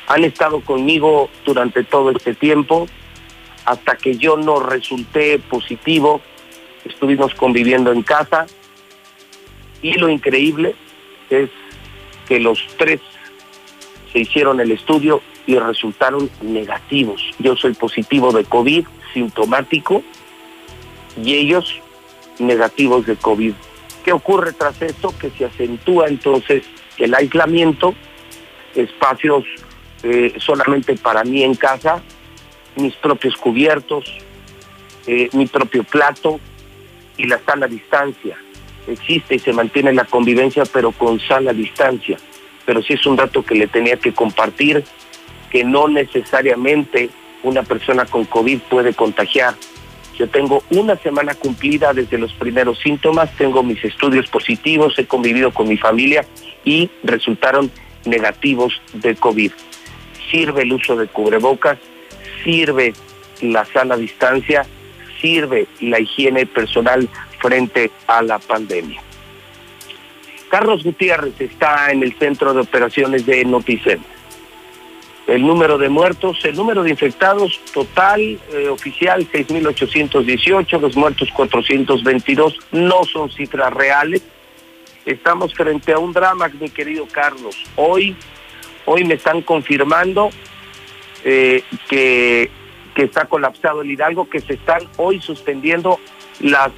Han 0.07 0.23
estado 0.23 0.61
conmigo 0.61 1.29
durante 1.45 1.83
todo 1.83 2.11
este 2.11 2.35
tiempo, 2.35 2.87
hasta 3.65 3.97
que 3.97 4.17
yo 4.17 4.37
no 4.37 4.59
resulté 4.59 5.39
positivo, 5.39 6.21
estuvimos 6.85 7.33
conviviendo 7.33 7.91
en 7.91 8.03
casa 8.03 8.45
y 9.81 9.93
lo 9.93 10.09
increíble 10.09 10.75
es 11.29 11.49
que 12.27 12.39
los 12.39 12.59
tres 12.77 13.01
se 14.11 14.19
hicieron 14.19 14.59
el 14.59 14.71
estudio 14.71 15.21
y 15.47 15.57
resultaron 15.57 16.29
negativos. 16.41 17.21
Yo 17.39 17.55
soy 17.55 17.73
positivo 17.73 18.31
de 18.31 18.45
COVID, 18.45 18.85
sintomático, 19.13 20.03
y 21.21 21.35
ellos 21.35 21.81
negativos 22.39 23.05
de 23.05 23.15
COVID. 23.15 23.53
¿Qué 24.03 24.11
ocurre 24.11 24.53
tras 24.53 24.81
esto? 24.81 25.13
Que 25.19 25.29
se 25.31 25.45
acentúa 25.45 26.07
entonces 26.07 26.63
el 26.97 27.13
aislamiento, 27.13 27.95
espacios 28.75 29.43
eh, 30.07 30.35
solamente 30.37 30.95
para 30.97 31.23
mí 31.23 31.41
en 31.41 31.55
casa, 31.55 31.99
mis 32.75 32.93
propios 32.93 33.35
cubiertos, 33.37 34.05
eh, 35.07 35.29
mi 35.33 35.47
propio 35.47 35.83
plato 35.83 36.39
y 37.17 37.25
la 37.25 37.39
sana 37.39 37.65
distancia. 37.65 38.37
Existe 38.87 39.33
y 39.33 39.39
se 39.39 39.51
mantiene 39.51 39.93
la 39.93 40.05
convivencia, 40.05 40.63
pero 40.71 40.91
con 40.91 41.19
sana 41.19 41.53
distancia. 41.53 42.19
Pero 42.67 42.83
sí 42.83 42.93
es 42.93 43.05
un 43.07 43.15
dato 43.15 43.43
que 43.43 43.55
le 43.55 43.65
tenía 43.65 43.97
que 43.97 44.13
compartir, 44.13 44.83
que 45.49 45.63
no 45.63 45.87
necesariamente 45.87 47.09
una 47.41 47.63
persona 47.63 48.05
con 48.05 48.25
COVID 48.25 48.59
puede 48.69 48.93
contagiar. 48.93 49.55
Yo 50.19 50.29
tengo 50.29 50.61
una 50.69 50.97
semana 50.97 51.33
cumplida 51.33 51.93
desde 51.93 52.19
los 52.19 52.31
primeros 52.33 52.77
síntomas, 52.79 53.35
tengo 53.37 53.63
mis 53.63 53.83
estudios 53.83 54.27
positivos, 54.27 54.99
he 54.99 55.07
convivido 55.07 55.51
con 55.51 55.67
mi 55.67 55.77
familia 55.77 56.27
y 56.63 56.91
resultaron 57.03 57.71
negativos 58.05 58.79
de 58.93 59.15
COVID. 59.15 59.51
Sirve 60.36 60.63
el 60.63 60.73
uso 60.73 60.97
de 60.97 61.07
cubrebocas, 61.07 61.77
sirve 62.43 62.93
la 63.41 63.63
sana 63.63 63.95
distancia, 63.95 64.65
sirve 65.21 65.65
la 65.79 65.97
higiene 65.97 66.45
personal 66.45 67.07
frente 67.39 67.89
a 68.05 68.21
la 68.21 68.38
pandemia. 68.39 69.01
Carlos 70.49 70.83
Gutiérrez 70.83 71.39
está 71.39 71.89
en 71.89 72.03
el 72.03 72.19
centro 72.19 72.53
de 72.53 72.59
operaciones 72.59 73.25
de 73.25 73.45
Noticen. 73.45 74.03
El 75.25 75.47
número 75.47 75.77
de 75.77 75.88
muertos, 75.88 76.43
el 76.43 76.57
número 76.57 76.83
de 76.83 76.89
infectados 76.89 77.61
total 77.73 78.19
eh, 78.19 78.67
oficial 78.67 79.25
6.818, 79.31 80.81
los 80.81 80.97
muertos 80.97 81.29
422, 81.31 82.59
no 82.73 83.05
son 83.05 83.31
cifras 83.31 83.73
reales. 83.73 84.21
Estamos 85.05 85.53
frente 85.53 85.93
a 85.93 85.97
un 85.97 86.11
drama, 86.11 86.51
mi 86.59 86.69
querido 86.69 87.07
Carlos. 87.09 87.55
Hoy, 87.77 88.17
hoy 88.86 89.03
me 89.03 89.15
están 89.15 89.41
confirmando 89.41 90.29
eh, 91.23 91.63
que, 91.89 92.49
que 92.93 93.03
está 93.03 93.25
colapsado 93.25 93.81
el 93.81 93.91
Hidalgo, 93.91 94.29
que 94.29 94.39
se 94.39 94.53
están 94.53 94.83
hoy 94.97 95.19
suspendiendo 95.21 95.99
las, 96.39 96.71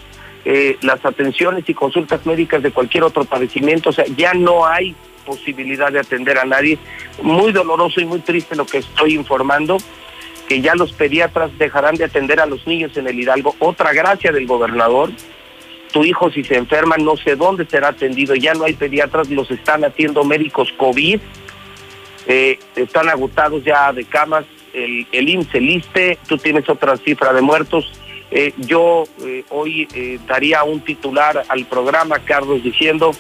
eh, 0.46 0.78
las 0.82 1.04
atenciones 1.06 1.68
y 1.68 1.74
consultas 1.74 2.26
médicas 2.26 2.64
de 2.64 2.72
cualquier 2.72 3.04
otro 3.04 3.26
padecimiento. 3.26 3.90
O 3.90 3.94
sea, 3.94 4.06
ya 4.16 4.34
no 4.34 4.66
hay 4.66 4.96
posibilidad 5.26 5.92
de 5.92 6.00
atender 6.00 6.38
a 6.38 6.46
nadie. 6.46 6.80
Muy 7.22 7.52
doloroso 7.52 8.00
y 8.00 8.06
muy 8.06 8.20
triste 8.20 8.56
lo 8.56 8.66
que 8.66 8.78
estoy 8.78 9.14
informando, 9.16 9.78
que 10.48 10.62
ya 10.62 10.76
los 10.76 10.94
pediatras 10.94 11.56
dejarán 11.58 11.96
de 11.96 12.06
atender 12.06 12.40
a 12.40 12.46
los 12.46 12.66
niños 12.66 12.96
en 12.96 13.08
el 13.08 13.20
Hidalgo. 13.20 13.56
Otra 13.60 13.92
gracia 13.92 14.32
del 14.32 14.48
gobernador. 14.48 15.12
Tu 15.92 16.04
hijo 16.04 16.30
si 16.32 16.44
se 16.44 16.56
enferma 16.56 16.98
no 16.98 17.16
sé 17.16 17.36
dónde 17.36 17.66
será 17.66 17.90
atendido, 17.90 18.36
ya 18.36 18.54
no 18.54 18.66
hay 18.66 18.74
pediatras, 18.74 19.30
los 19.30 19.50
están 19.52 19.86
haciendo 19.86 20.26
médicos 20.26 20.70
COVID 20.78 21.20
eh, 22.28 22.60
están 22.76 23.08
agotados 23.08 23.64
ya 23.64 23.92
de 23.94 24.04
camas, 24.04 24.46
el, 24.74 25.08
el 25.14 25.30
IMSS, 25.30 25.56
el 25.56 26.18
tú 26.28 26.38
tienes 26.38 26.68
otra 26.70 26.98
cifra 26.98 27.32
de 27.34 27.42
muertos. 27.42 27.90
Eh, 28.30 28.54
yo 28.58 29.06
eh, 29.22 29.46
hoy 29.50 29.88
daría 30.28 30.64
un 30.64 30.82
titular 30.82 31.46
al 31.48 31.66
programa, 31.66 32.20
Carlos, 32.20 32.62
diciendo, 32.62 33.12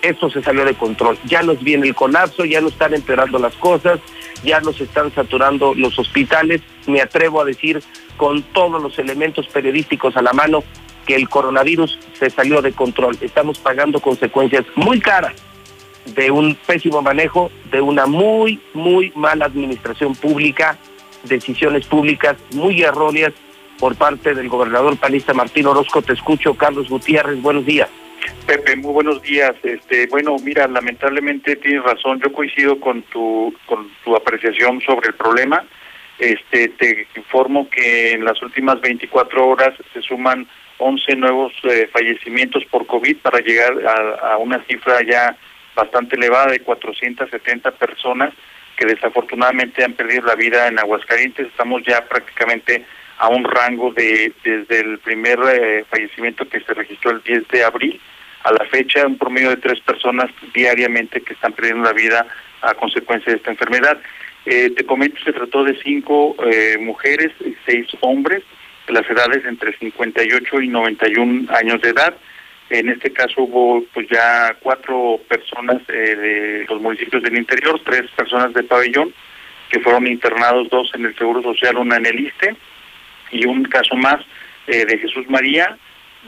esto 0.00 0.30
se 0.30 0.42
salió 0.42 0.64
de 0.64 0.74
control, 0.74 1.18
ya 1.26 1.42
nos 1.42 1.62
viene 1.62 1.86
el 1.86 1.94
colapso, 1.94 2.46
ya 2.46 2.62
nos 2.62 2.72
están 2.72 2.94
empeorando 2.94 3.38
las 3.38 3.54
cosas, 3.56 4.00
ya 4.42 4.60
nos 4.60 4.80
están 4.80 5.14
saturando 5.14 5.74
los 5.74 5.98
hospitales, 5.98 6.62
me 6.86 7.02
atrevo 7.02 7.42
a 7.42 7.44
decir 7.44 7.82
con 8.16 8.42
todos 8.42 8.82
los 8.82 8.98
elementos 8.98 9.46
periodísticos 9.48 10.16
a 10.16 10.22
la 10.22 10.32
mano 10.32 10.64
que 11.06 11.14
el 11.14 11.28
coronavirus 11.28 11.98
se 12.14 12.30
salió 12.30 12.62
de 12.62 12.72
control, 12.72 13.18
estamos 13.20 13.58
pagando 13.58 14.00
consecuencias 14.00 14.64
muy 14.74 15.00
caras 15.00 15.34
de 16.06 16.30
un 16.30 16.54
pésimo 16.66 17.02
manejo, 17.02 17.50
de 17.70 17.80
una 17.80 18.06
muy, 18.06 18.60
muy 18.74 19.12
mala 19.14 19.46
administración 19.46 20.14
pública, 20.14 20.78
decisiones 21.24 21.86
públicas 21.86 22.36
muy 22.54 22.82
erróneas 22.82 23.32
por 23.78 23.96
parte 23.96 24.34
del 24.34 24.48
gobernador 24.48 24.96
panista 24.96 25.34
Martín 25.34 25.66
Orozco. 25.66 26.02
Te 26.02 26.12
escucho, 26.12 26.54
Carlos 26.54 26.88
Gutiérrez, 26.88 27.40
buenos 27.40 27.66
días. 27.66 27.88
Pepe, 28.46 28.76
muy 28.76 28.92
buenos 28.92 29.22
días. 29.22 29.54
Este, 29.62 30.06
bueno, 30.06 30.36
mira, 30.44 30.66
lamentablemente 30.68 31.56
tienes 31.56 31.82
razón. 31.82 32.20
Yo 32.20 32.32
coincido 32.32 32.78
con 32.78 33.02
tu 33.02 33.54
con 33.66 33.88
tu 34.04 34.14
apreciación 34.14 34.80
sobre 34.80 35.08
el 35.08 35.14
problema. 35.14 35.64
Este, 36.18 36.68
te 36.68 37.08
informo 37.16 37.68
que 37.68 38.12
en 38.12 38.24
las 38.24 38.40
últimas 38.42 38.80
24 38.80 39.48
horas 39.48 39.74
se 39.92 40.02
suman 40.02 40.46
11 40.78 41.16
nuevos 41.16 41.52
eh, 41.64 41.88
fallecimientos 41.92 42.64
por 42.66 42.86
COVID 42.86 43.16
para 43.18 43.40
llegar 43.40 43.72
a, 43.86 44.34
a 44.34 44.38
una 44.38 44.62
cifra 44.64 45.02
ya 45.02 45.36
bastante 45.74 46.16
elevada 46.16 46.52
de 46.52 46.60
470 46.60 47.70
personas 47.72 48.32
que 48.76 48.86
desafortunadamente 48.86 49.84
han 49.84 49.94
perdido 49.94 50.26
la 50.26 50.34
vida 50.34 50.68
en 50.68 50.78
Aguascalientes. 50.78 51.46
Estamos 51.46 51.82
ya 51.86 52.04
prácticamente 52.08 52.84
a 53.18 53.28
un 53.28 53.44
rango 53.44 53.92
de 53.92 54.32
desde 54.42 54.80
el 54.80 54.98
primer 54.98 55.38
eh, 55.48 55.84
fallecimiento 55.88 56.48
que 56.48 56.60
se 56.60 56.74
registró 56.74 57.12
el 57.12 57.22
10 57.22 57.48
de 57.48 57.64
abril 57.64 58.00
a 58.44 58.52
la 58.52 58.64
fecha, 58.66 59.06
un 59.06 59.18
promedio 59.18 59.50
de 59.50 59.56
tres 59.56 59.80
personas 59.80 60.30
diariamente 60.52 61.20
que 61.20 61.34
están 61.34 61.52
perdiendo 61.52 61.84
la 61.84 61.92
vida 61.92 62.26
a 62.60 62.74
consecuencia 62.74 63.32
de 63.32 63.38
esta 63.38 63.50
enfermedad. 63.50 63.98
Eh, 64.44 64.70
te 64.70 64.84
comento, 64.84 65.22
se 65.24 65.32
trató 65.32 65.62
de 65.62 65.78
cinco 65.82 66.34
eh, 66.44 66.76
mujeres 66.80 67.30
y 67.40 67.54
seis 67.64 67.86
hombres, 68.00 68.42
de 68.86 68.94
las 68.94 69.08
edades 69.08 69.44
entre 69.44 69.76
58 69.76 70.60
y 70.60 70.68
91 70.68 71.52
años 71.54 71.80
de 71.80 71.90
edad. 71.90 72.16
En 72.72 72.88
este 72.88 73.12
caso 73.12 73.42
hubo 73.42 73.84
pues 73.92 74.08
ya 74.08 74.56
cuatro 74.60 75.20
personas 75.28 75.82
eh, 75.88 76.16
de 76.16 76.64
los 76.66 76.80
municipios 76.80 77.22
del 77.22 77.36
interior, 77.36 77.78
tres 77.84 78.10
personas 78.12 78.54
de 78.54 78.62
pabellón 78.62 79.12
que 79.68 79.78
fueron 79.80 80.06
internados, 80.06 80.70
dos 80.70 80.90
en 80.94 81.04
el 81.04 81.14
Seguro 81.14 81.42
Social, 81.42 81.76
una 81.76 81.96
en 81.96 82.06
el 82.06 82.20
ISTE 82.20 82.56
y 83.30 83.44
un 83.44 83.64
caso 83.64 83.94
más 83.94 84.24
eh, 84.66 84.86
de 84.86 84.96
Jesús 84.96 85.28
María 85.28 85.76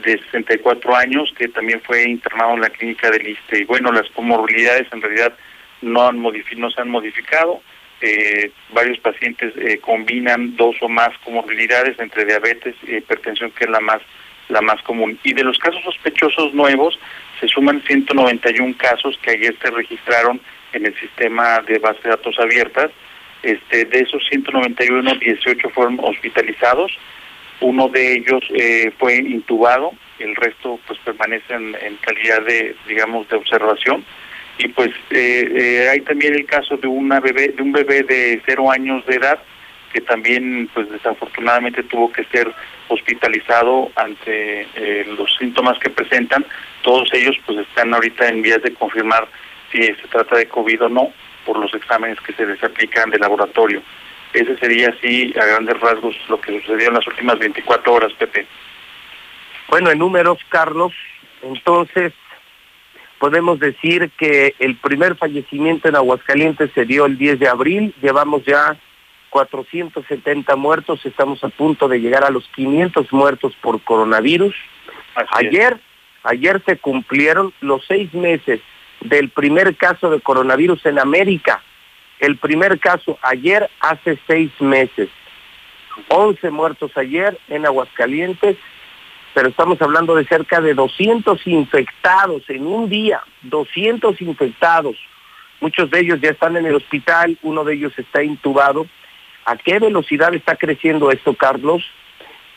de 0.03 0.19
64 0.19 0.95
años 0.95 1.33
que 1.35 1.47
también 1.47 1.81
fue 1.81 2.03
internado 2.03 2.53
en 2.53 2.61
la 2.61 2.69
clínica 2.69 3.09
del 3.09 3.27
ISTE. 3.27 3.61
Y 3.61 3.63
bueno, 3.63 3.91
las 3.91 4.07
comorbilidades 4.11 4.85
en 4.93 5.01
realidad 5.01 5.33
no, 5.81 6.07
han 6.07 6.21
no 6.21 6.69
se 6.69 6.79
han 6.79 6.89
modificado. 6.91 7.59
Eh, 8.01 8.51
varios 8.71 8.99
pacientes 8.99 9.51
combinan 9.81 10.55
dos 10.57 10.75
o 10.81 10.89
más 10.89 11.09
comorbilidades 11.23 11.97
entre 11.97 12.25
diabetes 12.25 12.75
y 12.83 12.97
hipertensión, 12.97 13.49
que 13.49 13.63
es 13.63 13.69
la 13.71 13.79
más 13.79 14.03
la 14.49 14.61
más 14.61 14.81
común. 14.83 15.17
Y 15.23 15.33
de 15.33 15.43
los 15.43 15.57
casos 15.57 15.81
sospechosos 15.83 16.53
nuevos, 16.53 16.99
se 17.39 17.47
suman 17.47 17.81
191 17.85 18.75
casos 18.77 19.17
que 19.21 19.31
ayer 19.31 19.55
se 19.61 19.71
registraron 19.71 20.39
en 20.73 20.85
el 20.85 20.95
sistema 20.99 21.59
de 21.61 21.79
base 21.79 21.99
de 22.03 22.09
datos 22.09 22.39
abiertas. 22.39 22.91
Este, 23.43 23.85
de 23.85 23.99
esos 23.99 24.23
191, 24.29 25.15
18 25.15 25.69
fueron 25.69 25.99
hospitalizados. 26.01 26.91
Uno 27.61 27.87
de 27.89 28.13
ellos 28.13 28.43
eh, 28.53 28.91
fue 28.97 29.15
intubado, 29.15 29.93
el 30.19 30.35
resto 30.35 30.79
pues 30.87 30.99
permanecen 30.99 31.75
en 31.81 31.95
calidad 31.97 32.41
de, 32.41 32.75
digamos, 32.87 33.27
de 33.29 33.37
observación. 33.37 34.03
Y 34.57 34.69
pues 34.69 34.89
eh, 35.11 35.51
eh, 35.55 35.89
hay 35.89 36.01
también 36.01 36.33
el 36.33 36.45
caso 36.45 36.77
de 36.77 36.87
una 36.87 37.19
bebé, 37.19 37.49
de 37.49 37.61
un 37.61 37.71
bebé 37.71 38.03
de 38.03 38.41
cero 38.45 38.71
años 38.71 39.05
de 39.05 39.15
edad 39.15 39.39
que 39.95 40.01
también 40.01 40.69
pues 40.73 40.89
desafortunadamente 40.91 41.81
tuvo 41.83 42.11
que 42.11 42.25
ser 42.25 42.53
hospitalizado 42.89 43.93
ante 43.95 44.67
eh, 44.75 45.05
los 45.17 45.33
síntomas 45.37 45.79
que 45.79 45.89
presentan. 45.89 46.45
Todos 46.81 47.07
ellos 47.13 47.37
pues 47.45 47.59
están 47.59 47.93
ahorita 47.93 48.27
en 48.27 48.41
vías 48.41 48.61
de 48.61 48.73
confirmar 48.73 49.25
si 49.71 49.81
se 49.81 50.07
trata 50.11 50.35
de 50.35 50.49
COVID 50.49 50.83
o 50.83 50.89
no 50.89 51.13
por 51.45 51.57
los 51.57 51.73
exámenes 51.73 52.19
que 52.19 52.33
se 52.33 52.45
les 52.45 52.61
aplican 52.61 53.09
de 53.09 53.19
laboratorio. 53.19 53.81
Ese 54.33 54.57
sería 54.57 54.89
así 54.89 55.33
a 55.39 55.45
grandes 55.45 55.79
rasgos 55.79 56.13
lo 56.27 56.41
que 56.41 56.59
sucedió 56.59 56.89
en 56.89 56.95
las 56.95 57.07
últimas 57.07 57.39
24 57.39 57.93
horas, 57.93 58.11
Pepe. 58.19 58.45
Bueno, 59.69 59.91
en 59.91 59.99
números, 59.99 60.39
Carlos, 60.49 60.91
entonces 61.41 62.11
podemos 63.17 63.61
decir 63.61 64.11
que 64.17 64.55
el 64.59 64.75
primer 64.75 65.15
fallecimiento 65.15 65.87
en 65.87 65.95
Aguascalientes 65.95 66.69
se 66.75 66.83
dio 66.83 67.05
el 67.05 67.17
10 67.17 67.39
de 67.39 67.47
abril, 67.47 67.95
llevamos 68.01 68.43
ya 68.43 68.77
470 69.35 70.55
muertos, 70.55 71.05
estamos 71.05 71.43
a 71.43 71.49
punto 71.49 71.89
de 71.89 71.99
llegar 71.99 72.23
a 72.23 72.29
los 72.29 72.47
500 72.55 73.11
muertos 73.11 73.53
por 73.59 73.81
coronavirus. 73.81 74.55
ayer, 75.33 75.77
ayer 76.23 76.63
se 76.65 76.77
cumplieron 76.77 77.53
los 77.59 77.85
seis 77.85 78.13
meses 78.13 78.61
del 79.01 79.27
primer 79.27 79.75
caso 79.75 80.09
de 80.09 80.21
coronavirus 80.21 80.85
en 80.85 80.99
América. 80.99 81.61
El 82.19 82.37
primer 82.37 82.79
caso 82.79 83.19
ayer 83.21 83.69
hace 83.81 84.17
seis 84.25 84.51
meses. 84.61 85.09
11 86.07 86.49
muertos 86.51 86.95
ayer 86.95 87.37
en 87.49 87.65
Aguascalientes, 87.65 88.55
pero 89.33 89.49
estamos 89.49 89.81
hablando 89.81 90.15
de 90.15 90.23
cerca 90.27 90.61
de 90.61 90.75
200 90.75 91.45
infectados 91.45 92.49
en 92.49 92.65
un 92.65 92.87
día, 92.87 93.21
200 93.41 94.21
infectados. 94.21 94.95
Muchos 95.59 95.91
de 95.91 95.99
ellos 95.99 96.21
ya 96.21 96.29
están 96.29 96.55
en 96.55 96.65
el 96.65 96.75
hospital, 96.75 97.37
uno 97.41 97.65
de 97.65 97.73
ellos 97.73 97.91
está 97.99 98.23
intubado. 98.23 98.87
¿A 99.45 99.55
qué 99.57 99.77
velocidad 99.79 100.33
está 100.33 100.55
creciendo 100.55 101.11
esto, 101.11 101.35
Carlos? 101.35 101.83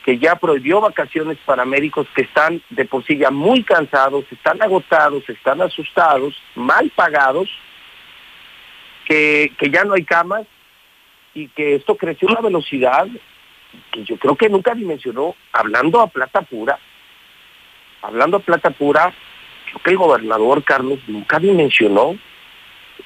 Que 0.05 0.19
ya 0.19 0.37
prohibió 0.37 0.81
vacaciones 0.81 1.37
para 1.45 1.67
médicos 1.67 2.07
que 2.15 2.23
están 2.23 2.63
de 2.71 2.87
por 2.87 3.05
sí 3.05 3.19
ya 3.19 3.31
muy 3.31 3.63
cansados, 3.63 4.25
están 4.31 4.63
agotados, 4.63 5.29
están 5.29 5.61
asustados, 5.61 6.35
mal 6.55 6.91
pagados, 6.97 7.51
que, 9.05 9.53
que 9.59 9.71
ya 9.71 9.85
no 9.85 9.95
hay 9.95 10.05
camas 10.05 10.47
y 11.35 11.49
que 11.49 11.75
esto 11.75 11.97
creció 11.97 12.29
a 12.29 12.33
una 12.33 12.41
velocidad 12.41 13.07
que 13.93 14.05
yo 14.05 14.17
creo 14.17 14.35
que 14.35 14.49
nunca 14.49 14.75
dimensionó, 14.75 15.35
hablando 15.53 16.01
a 16.01 16.07
plata 16.07 16.41
pura, 16.41 16.79
hablando 18.01 18.39
a 18.39 18.41
plata 18.41 18.71
pura, 18.71 19.13
creo 19.67 19.83
que 19.83 19.91
el 19.91 19.99
gobernador 19.99 20.65
Carlos 20.65 21.01
nunca 21.07 21.39
dimensionó 21.39 22.17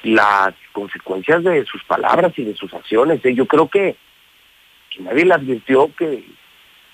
las 0.03 0.53
consecuencias 0.71 1.43
de 1.43 1.65
sus 1.65 1.83
palabras 1.85 2.33
y 2.37 2.43
de 2.43 2.55
sus 2.55 2.73
acciones. 2.73 3.23
¿eh? 3.25 3.33
Yo 3.33 3.45
creo 3.45 3.67
que, 3.67 3.95
nadie 4.99 5.25
le 5.25 5.33
advirtió 5.33 5.89
que, 5.95 6.23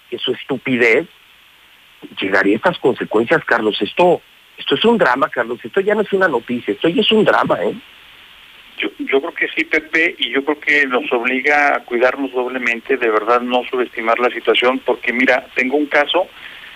que 0.10 0.18
su 0.18 0.32
estupidez 0.32 1.08
llegaría 2.22 2.56
a 2.56 2.58
estas 2.58 2.80
consecuencias, 2.80 3.44
Carlos. 3.46 3.82
Esto, 3.82 4.22
esto 4.58 4.76
es 4.76 4.86
un 4.86 4.98
drama, 4.98 5.30
Carlos. 5.30 5.60
Esto 5.64 5.82
ya 5.82 5.96
no 5.96 6.02
es 6.02 6.14
una 6.14 6.28
noticia, 6.28 6.74
esto 6.74 6.88
ya 6.88 7.02
es 7.02 7.12
un 7.12 7.26
drama, 7.26 7.58
¿eh? 7.64 7.76
Yo, 8.78 8.90
yo 9.00 9.20
creo 9.20 9.34
que 9.34 9.48
sí, 9.50 9.66
Pepe, 9.66 10.16
y 10.18 10.30
yo 10.30 10.46
creo 10.46 10.60
que 10.60 10.88
nos 10.88 11.12
obliga 11.12 11.76
a 11.76 11.84
cuidarnos 11.84 12.32
doblemente, 12.32 12.96
de 12.96 13.10
verdad 13.10 13.42
no 13.42 13.64
subestimar 13.70 14.18
la 14.20 14.30
situación, 14.30 14.80
porque 14.80 15.12
mira, 15.12 15.48
tengo 15.54 15.76
un 15.76 15.88
caso, 15.88 16.28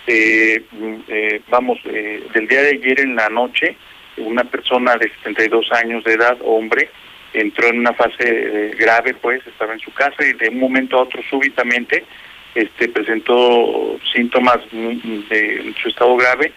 eh, 0.05 0.65
eh, 1.07 1.41
vamos, 1.49 1.79
eh, 1.85 2.27
del 2.33 2.47
día 2.49 2.61
de 2.61 2.69
ayer 2.71 2.99
en 2.99 3.15
la 3.15 3.29
noche, 3.29 3.77
una 4.17 4.43
persona 4.43 4.95
de 4.95 5.09
72 5.23 5.71
años 5.71 6.03
de 6.03 6.13
edad, 6.13 6.37
hombre, 6.43 6.89
entró 7.33 7.67
en 7.67 7.79
una 7.79 7.93
fase 7.93 8.75
grave, 8.77 9.15
pues, 9.15 9.45
estaba 9.47 9.73
en 9.73 9.79
su 9.79 9.91
casa 9.91 10.23
y 10.25 10.33
de 10.33 10.49
un 10.49 10.59
momento 10.59 10.97
a 10.97 11.03
otro 11.03 11.21
súbitamente 11.29 12.05
este 12.55 12.87
presentó 12.87 13.97
síntomas 14.13 14.59
de 14.71 15.73
su 15.81 15.89
estado 15.89 16.15
grave, 16.15 16.53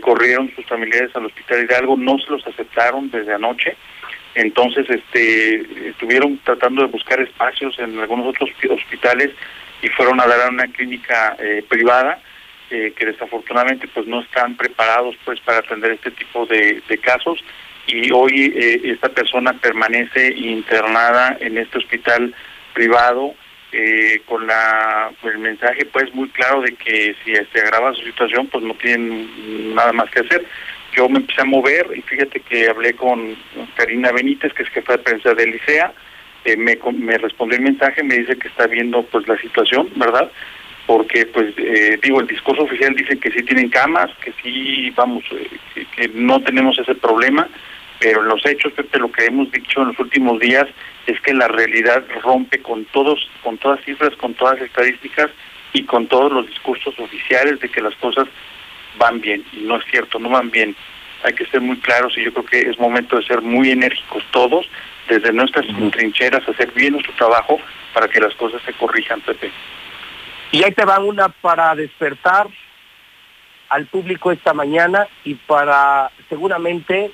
corrieron 0.00 0.50
sus 0.56 0.64
familiares 0.64 1.14
al 1.14 1.26
hospital 1.26 1.66
de 1.66 1.74
algo, 1.76 1.96
no 1.96 2.18
se 2.18 2.30
los 2.30 2.46
aceptaron 2.46 3.10
desde 3.10 3.34
anoche, 3.34 3.76
entonces 4.34 4.86
este 4.88 5.88
estuvieron 5.88 6.38
tratando 6.44 6.82
de 6.82 6.88
buscar 6.88 7.20
espacios 7.20 7.78
en 7.78 7.98
algunos 7.98 8.28
otros 8.28 8.50
hospitales 8.70 9.30
y 9.82 9.88
fueron 9.88 10.20
a 10.20 10.26
dar 10.26 10.42
a 10.42 10.48
una 10.48 10.66
clínica 10.68 11.36
eh, 11.38 11.64
privada 11.68 12.18
eh, 12.70 12.92
que 12.96 13.06
desafortunadamente 13.06 13.88
pues 13.88 14.06
no 14.06 14.20
están 14.20 14.56
preparados 14.56 15.16
pues 15.24 15.40
para 15.40 15.58
atender 15.58 15.92
este 15.92 16.10
tipo 16.10 16.46
de, 16.46 16.82
casos. 17.02 17.42
Y 17.86 18.10
hoy 18.10 18.52
eh, 18.56 18.80
esta 18.84 19.08
persona 19.08 19.52
permanece 19.52 20.34
internada 20.36 21.36
en 21.40 21.58
este 21.58 21.78
hospital 21.78 22.34
privado 22.74 23.34
con 24.24 24.46
la 24.46 25.10
el 25.22 25.38
mensaje 25.38 25.84
pues 25.84 26.14
muy 26.14 26.30
claro 26.30 26.62
de 26.62 26.72
que 26.76 27.14
si 27.22 27.34
se 27.34 27.60
agrava 27.60 27.92
su 27.92 28.02
situación 28.04 28.46
pues 28.46 28.64
no 28.64 28.72
tienen 28.74 29.74
nada 29.74 29.92
más 29.92 30.10
que 30.10 30.20
hacer. 30.20 30.46
Yo 30.96 31.08
me 31.10 31.18
empecé 31.18 31.42
a 31.42 31.44
mover 31.44 31.86
y 31.94 32.00
fíjate 32.00 32.40
que 32.40 32.70
hablé 32.70 32.94
con 32.94 33.36
Karina 33.74 34.12
Benítez, 34.12 34.54
que 34.54 34.62
es 34.62 34.68
jefa 34.70 34.96
de 34.96 35.02
prensa 35.02 35.34
del 35.34 35.54
ICEA, 35.54 35.92
eh, 36.46 36.56
me, 36.56 36.78
me 36.92 37.18
respondió 37.18 37.58
el 37.58 37.64
mensaje, 37.64 38.04
me 38.04 38.18
dice 38.18 38.38
que 38.38 38.46
está 38.46 38.68
viendo 38.68 39.02
pues 39.02 39.26
la 39.26 39.36
situación, 39.38 39.90
¿verdad? 39.96 40.30
Porque 40.86 41.26
pues 41.26 41.52
eh, 41.56 41.98
digo, 42.02 42.20
el 42.20 42.28
discurso 42.28 42.62
oficial 42.62 42.94
dice 42.94 43.18
que 43.18 43.30
sí 43.30 43.42
tienen 43.42 43.68
camas, 43.68 44.10
que 44.22 44.32
sí, 44.42 44.90
vamos, 44.90 45.24
eh, 45.32 45.84
que, 45.96 46.08
no 46.08 46.40
tenemos 46.40 46.78
ese 46.78 46.94
problema, 46.94 47.48
pero 47.98 48.22
en 48.22 48.28
los 48.28 48.44
hechos, 48.46 48.72
Pepe, 48.72 48.98
lo 48.98 49.10
que 49.10 49.24
hemos 49.24 49.50
dicho 49.50 49.82
en 49.82 49.88
los 49.88 49.98
últimos 49.98 50.38
días 50.38 50.66
es 51.06 51.20
que 51.20 51.34
la 51.34 51.48
realidad 51.48 52.04
rompe 52.22 52.60
con 52.60 52.84
todos, 52.86 53.28
con 53.42 53.58
todas 53.58 53.84
cifras, 53.84 54.14
con 54.16 54.34
todas 54.34 54.60
estadísticas 54.60 55.30
y 55.72 55.84
con 55.84 56.06
todos 56.06 56.32
los 56.32 56.46
discursos 56.46 56.98
oficiales 56.98 57.58
de 57.60 57.68
que 57.68 57.80
las 57.80 57.94
cosas 57.96 58.28
van 58.98 59.20
bien, 59.20 59.44
y 59.52 59.60
no 59.60 59.76
es 59.76 59.84
cierto, 59.90 60.18
no 60.18 60.30
van 60.30 60.50
bien. 60.50 60.76
Hay 61.24 61.32
que 61.34 61.46
ser 61.46 61.60
muy 61.60 61.78
claros 61.78 62.16
y 62.16 62.24
yo 62.24 62.32
creo 62.32 62.44
que 62.44 62.60
es 62.70 62.78
momento 62.78 63.16
de 63.16 63.26
ser 63.26 63.42
muy 63.42 63.70
enérgicos 63.70 64.22
todos, 64.30 64.68
desde 65.08 65.32
nuestras 65.32 65.66
trincheras, 65.92 66.48
hacer 66.48 66.70
bien 66.72 66.92
nuestro 66.92 67.14
trabajo 67.14 67.58
para 67.92 68.08
que 68.08 68.20
las 68.20 68.34
cosas 68.34 68.60
se 68.62 68.72
corrijan, 68.74 69.20
Pepe. 69.20 69.50
Y 70.56 70.64
ahí 70.64 70.72
te 70.72 70.86
va 70.86 71.00
una 71.00 71.28
para 71.28 71.74
despertar 71.74 72.48
al 73.68 73.84
público 73.88 74.32
esta 74.32 74.54
mañana 74.54 75.06
y 75.22 75.34
para 75.34 76.10
seguramente 76.30 77.12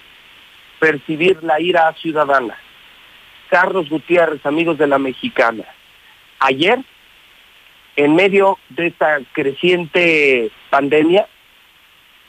percibir 0.79 1.43
la 1.43 1.61
ira 1.61 1.93
ciudadana. 1.95 2.57
Carlos 3.51 3.89
Gutiérrez, 3.89 4.47
amigos 4.47 4.79
de 4.79 4.87
la 4.87 5.01
mexicana. 5.01 5.65
Ayer, 6.39 6.79
en 7.97 8.15
medio 8.15 8.61
de 8.69 8.87
esta 8.87 9.19
creciente 9.33 10.53
pandemia, 10.71 11.27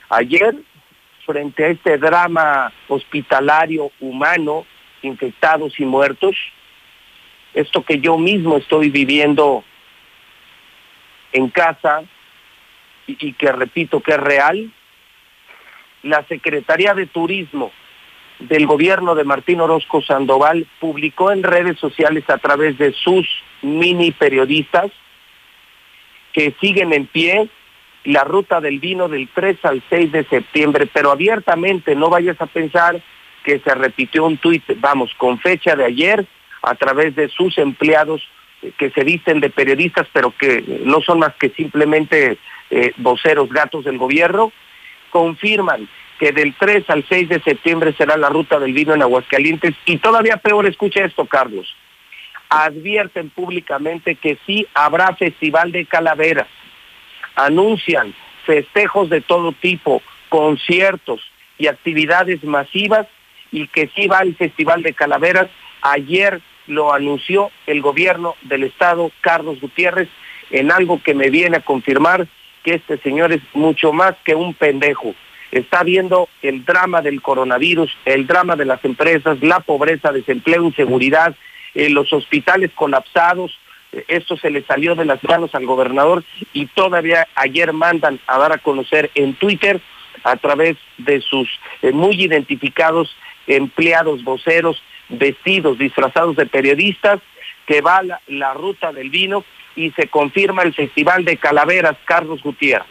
Ayer, 0.08 0.56
frente 1.24 1.64
a 1.64 1.68
este 1.68 1.96
drama 1.96 2.72
hospitalario 2.88 3.92
humano, 4.00 4.66
infectados 5.02 5.78
y 5.78 5.84
muertos, 5.84 6.34
esto 7.54 7.84
que 7.84 8.00
yo 8.00 8.18
mismo 8.18 8.56
estoy 8.56 8.90
viviendo 8.90 9.62
en 11.34 11.50
casa 11.50 12.04
y, 13.06 13.34
que 13.34 13.52
repito 13.52 14.00
que 14.00 14.12
es 14.12 14.20
real, 14.20 14.72
la 16.02 16.24
Secretaría 16.26 16.94
de 16.94 17.06
Turismo 17.06 17.70
del 18.38 18.66
gobierno 18.66 19.14
de 19.14 19.24
Martín 19.24 19.60
Orozco 19.60 20.00
Sandoval 20.00 20.66
publicó 20.80 21.30
en 21.30 21.42
redes 21.42 21.78
sociales 21.78 22.24
a 22.28 22.38
través 22.38 22.78
de 22.78 22.92
sus 22.92 23.28
mini 23.62 24.10
periodistas 24.10 24.90
que 26.32 26.54
siguen 26.60 26.92
en 26.92 27.06
pie 27.06 27.48
la 28.04 28.24
ruta 28.24 28.60
del 28.60 28.80
vino 28.80 29.08
del 29.08 29.28
3 29.28 29.64
al 29.64 29.82
6 29.88 30.12
de 30.12 30.24
septiembre, 30.24 30.86
pero 30.92 31.10
abiertamente 31.10 31.94
no 31.94 32.10
vayas 32.10 32.40
a 32.40 32.46
pensar 32.46 33.00
que 33.44 33.60
se 33.60 33.74
repitió 33.74 34.24
un 34.24 34.36
tuit, 34.36 34.64
vamos, 34.76 35.12
con 35.16 35.38
fecha 35.38 35.76
de 35.76 35.84
ayer, 35.84 36.26
a 36.62 36.74
través 36.74 37.14
de 37.14 37.28
sus 37.28 37.56
empleados 37.58 38.22
que 38.78 38.90
se 38.90 39.04
visten 39.04 39.40
de 39.40 39.50
periodistas, 39.50 40.06
pero 40.12 40.32
que 40.36 40.80
no 40.84 41.00
son 41.00 41.18
más 41.20 41.34
que 41.34 41.50
simplemente 41.50 42.38
eh, 42.70 42.92
voceros 42.96 43.48
gatos 43.50 43.84
del 43.84 43.98
gobierno, 43.98 44.52
confirman 45.10 45.88
que 46.18 46.32
del 46.32 46.54
3 46.54 46.88
al 46.90 47.04
6 47.08 47.28
de 47.28 47.40
septiembre 47.40 47.92
será 47.96 48.16
la 48.16 48.28
ruta 48.28 48.58
del 48.58 48.72
vino 48.72 48.94
en 48.94 49.02
Aguascalientes. 49.02 49.74
Y 49.86 49.98
todavía 49.98 50.36
peor, 50.36 50.66
escucha 50.66 51.04
esto, 51.04 51.26
Carlos, 51.26 51.74
advierten 52.48 53.30
públicamente 53.30 54.14
que 54.14 54.38
sí 54.46 54.66
habrá 54.74 55.14
festival 55.16 55.72
de 55.72 55.86
calaveras. 55.86 56.46
Anuncian 57.34 58.14
festejos 58.46 59.10
de 59.10 59.20
todo 59.20 59.52
tipo, 59.52 60.02
conciertos 60.28 61.20
y 61.58 61.66
actividades 61.66 62.44
masivas 62.44 63.06
y 63.50 63.68
que 63.68 63.90
sí 63.94 64.06
va 64.06 64.20
el 64.20 64.36
Festival 64.36 64.82
de 64.82 64.94
Calaveras. 64.94 65.48
Ayer 65.82 66.40
lo 66.66 66.92
anunció 66.92 67.50
el 67.66 67.82
gobierno 67.82 68.36
del 68.42 68.64
estado, 68.64 69.10
Carlos 69.20 69.60
Gutiérrez, 69.60 70.08
en 70.50 70.70
algo 70.70 71.00
que 71.02 71.14
me 71.14 71.30
viene 71.30 71.58
a 71.58 71.64
confirmar 71.64 72.26
que 72.62 72.74
este 72.74 72.98
señor 72.98 73.32
es 73.32 73.42
mucho 73.52 73.92
más 73.92 74.14
que 74.24 74.34
un 74.34 74.54
pendejo. 74.54 75.14
Está 75.52 75.82
viendo 75.82 76.28
el 76.42 76.64
drama 76.64 77.02
del 77.02 77.22
coronavirus, 77.22 77.96
el 78.04 78.26
drama 78.26 78.56
de 78.56 78.64
las 78.64 78.84
empresas, 78.84 79.38
la 79.42 79.60
pobreza, 79.60 80.12
desempleo, 80.12 80.64
inseguridad, 80.64 81.36
eh, 81.74 81.90
los 81.90 82.12
hospitales 82.12 82.70
colapsados, 82.74 83.58
esto 84.08 84.36
se 84.36 84.50
le 84.50 84.64
salió 84.64 84.94
de 84.94 85.04
las 85.04 85.22
manos 85.24 85.54
al 85.54 85.66
gobernador 85.66 86.24
y 86.52 86.66
todavía 86.66 87.28
ayer 87.34 87.72
mandan 87.72 88.18
a 88.26 88.38
dar 88.38 88.52
a 88.52 88.58
conocer 88.58 89.10
en 89.14 89.34
Twitter 89.34 89.80
a 90.24 90.36
través 90.36 90.76
de 90.98 91.20
sus 91.20 91.48
eh, 91.82 91.92
muy 91.92 92.20
identificados 92.20 93.14
empleados 93.46 94.24
voceros 94.24 94.82
vestidos, 95.08 95.78
disfrazados 95.78 96.36
de 96.36 96.46
periodistas, 96.46 97.20
que 97.66 97.80
va 97.80 98.02
la, 98.26 98.54
ruta 98.54 98.92
del 98.92 99.10
vino 99.10 99.44
y 99.76 99.90
se 99.92 100.08
confirma 100.08 100.62
el 100.62 100.74
Festival 100.74 101.24
de 101.24 101.36
Calaveras 101.36 101.96
Carlos 102.04 102.42
Gutiérrez. 102.42 102.88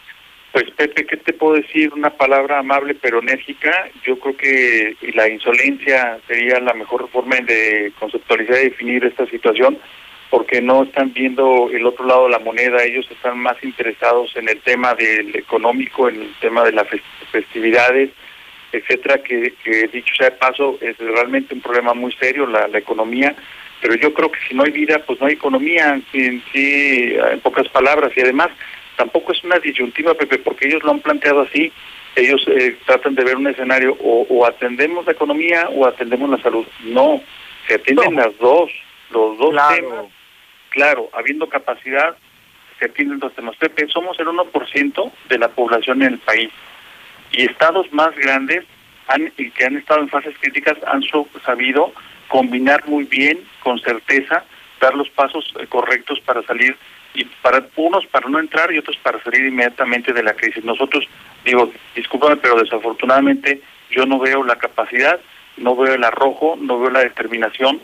Pues 0.52 0.70
Pepe, 0.72 1.06
¿qué 1.08 1.18
te 1.18 1.34
puedo 1.34 1.56
decir? 1.56 1.92
Una 1.94 2.12
palabra 2.12 2.60
amable 2.60 2.94
pero 2.94 3.20
enérgica. 3.20 3.90
Yo 4.04 4.20
creo 4.20 4.38
que 4.38 4.96
la 5.16 5.28
insolencia 5.28 6.20
sería 6.28 6.60
la 6.60 6.74
mejor 6.74 7.10
forma 7.10 7.38
de 7.38 7.92
conceptualizar 8.00 8.58
y 8.60 8.70
definir 8.70 9.04
esta 9.04 9.26
situación, 9.26 9.80
porque 10.30 10.62
no 10.62 10.84
están 10.84 11.12
viendo 11.12 11.70
el 11.72 11.86
otro 11.88 12.06
lado 12.06 12.26
de 12.26 12.32
la 12.32 12.40
moneda. 12.40 12.84
Ellos 12.84 13.10
están 13.10 13.40
más 13.40 13.64
interesados 13.64 14.36
en 14.36 14.48
el 14.48 14.60
tema 14.60 14.94
del 14.94 15.36
económico, 15.36 16.08
en 16.08 16.22
el 16.22 16.36
tema 16.40 16.64
de 16.64 16.74
las 16.74 16.88
festividades, 17.32 18.12
etcétera, 18.74 19.20
que, 19.20 19.54
que 19.64 19.88
dicho 19.88 20.14
sea 20.16 20.30
de 20.30 20.36
paso, 20.38 20.78
es 20.82 20.98
realmente 20.98 21.54
un 21.54 21.62
problema 21.62 21.94
muy 21.94 22.12
serio 22.14 22.46
la, 22.46 22.68
la 22.68 22.78
economía 22.80 23.36
pero 23.84 23.96
yo 23.96 24.14
creo 24.14 24.32
que 24.32 24.40
si 24.48 24.56
no 24.56 24.64
hay 24.64 24.72
vida, 24.72 25.00
pues 25.06 25.20
no 25.20 25.28
hay 25.28 25.34
economía, 25.34 26.00
en, 26.14 26.42
sí, 26.54 27.16
en 27.32 27.40
pocas 27.42 27.68
palabras, 27.68 28.14
y 28.16 28.22
además 28.22 28.48
tampoco 28.96 29.34
es 29.34 29.44
una 29.44 29.60
disyuntiva, 29.60 30.14
Pepe, 30.14 30.38
porque 30.38 30.68
ellos 30.70 30.82
lo 30.84 30.92
han 30.92 31.02
planteado 31.02 31.42
así, 31.42 31.70
ellos 32.16 32.42
eh, 32.48 32.78
tratan 32.86 33.14
de 33.14 33.26
ver 33.26 33.36
un 33.36 33.48
escenario, 33.48 33.98
o, 34.00 34.46
atendemos 34.46 35.06
la 35.06 35.12
economía 35.12 35.68
o 35.70 35.86
atendemos 35.86 36.30
la 36.30 36.42
salud. 36.42 36.66
No, 36.86 37.22
se 37.68 37.74
atienden 37.74 38.16
las 38.16 38.38
dos, 38.38 38.72
los 39.12 39.38
dos 39.38 39.54
temas. 39.76 40.06
Claro, 40.70 41.10
habiendo 41.12 41.50
capacidad, 41.50 42.16
se 42.80 42.86
atienden 42.86 43.20
los 43.20 43.34
temas. 43.36 43.58
Pepe, 43.58 43.90
somos 43.90 44.18
el 44.18 44.28
1% 44.28 45.12
de 45.28 45.38
la 45.38 45.50
población 45.50 46.04
en 46.04 46.14
el 46.14 46.20
país. 46.20 46.50
Y 47.34 47.46
estados 47.46 47.92
más 47.92 48.16
grandes 48.16 48.64
han, 49.08 49.32
que 49.32 49.66
han 49.66 49.78
estado 49.78 50.02
en 50.02 50.10
fases 50.10 50.36
críticas 50.40 50.78
han 50.88 51.04
sabido 51.46 51.92
combinar 52.30 52.88
muy 52.88 53.04
bien, 53.04 53.40
con 53.62 53.80
certeza, 53.80 54.44
dar 54.80 54.96
los 54.96 55.10
pasos 55.10 55.54
eh, 55.60 55.68
correctos 55.68 56.20
para 56.22 56.42
salir 56.44 56.76
y 57.14 57.26
para 57.42 57.64
unos 57.76 58.06
para 58.08 58.28
no 58.28 58.40
entrar 58.40 58.72
y 58.72 58.80
otros 58.80 58.98
para 58.98 59.22
salir 59.24 59.46
inmediatamente 59.46 60.14
de 60.14 60.24
la 60.24 60.34
crisis. 60.34 60.64
Nosotros, 60.64 61.08
digo, 61.46 61.72
discúlpame, 61.96 62.38
pero 62.38 62.60
desafortunadamente 62.60 63.62
yo 63.92 64.06
no 64.06 64.20
veo 64.20 64.44
la 64.44 64.56
capacidad, 64.56 65.20
no 65.58 65.76
veo 65.76 65.94
el 65.94 66.04
arrojo, 66.04 66.58
no 66.60 66.80
veo 66.80 66.90
la 66.90 67.02
determinación, 67.02 67.80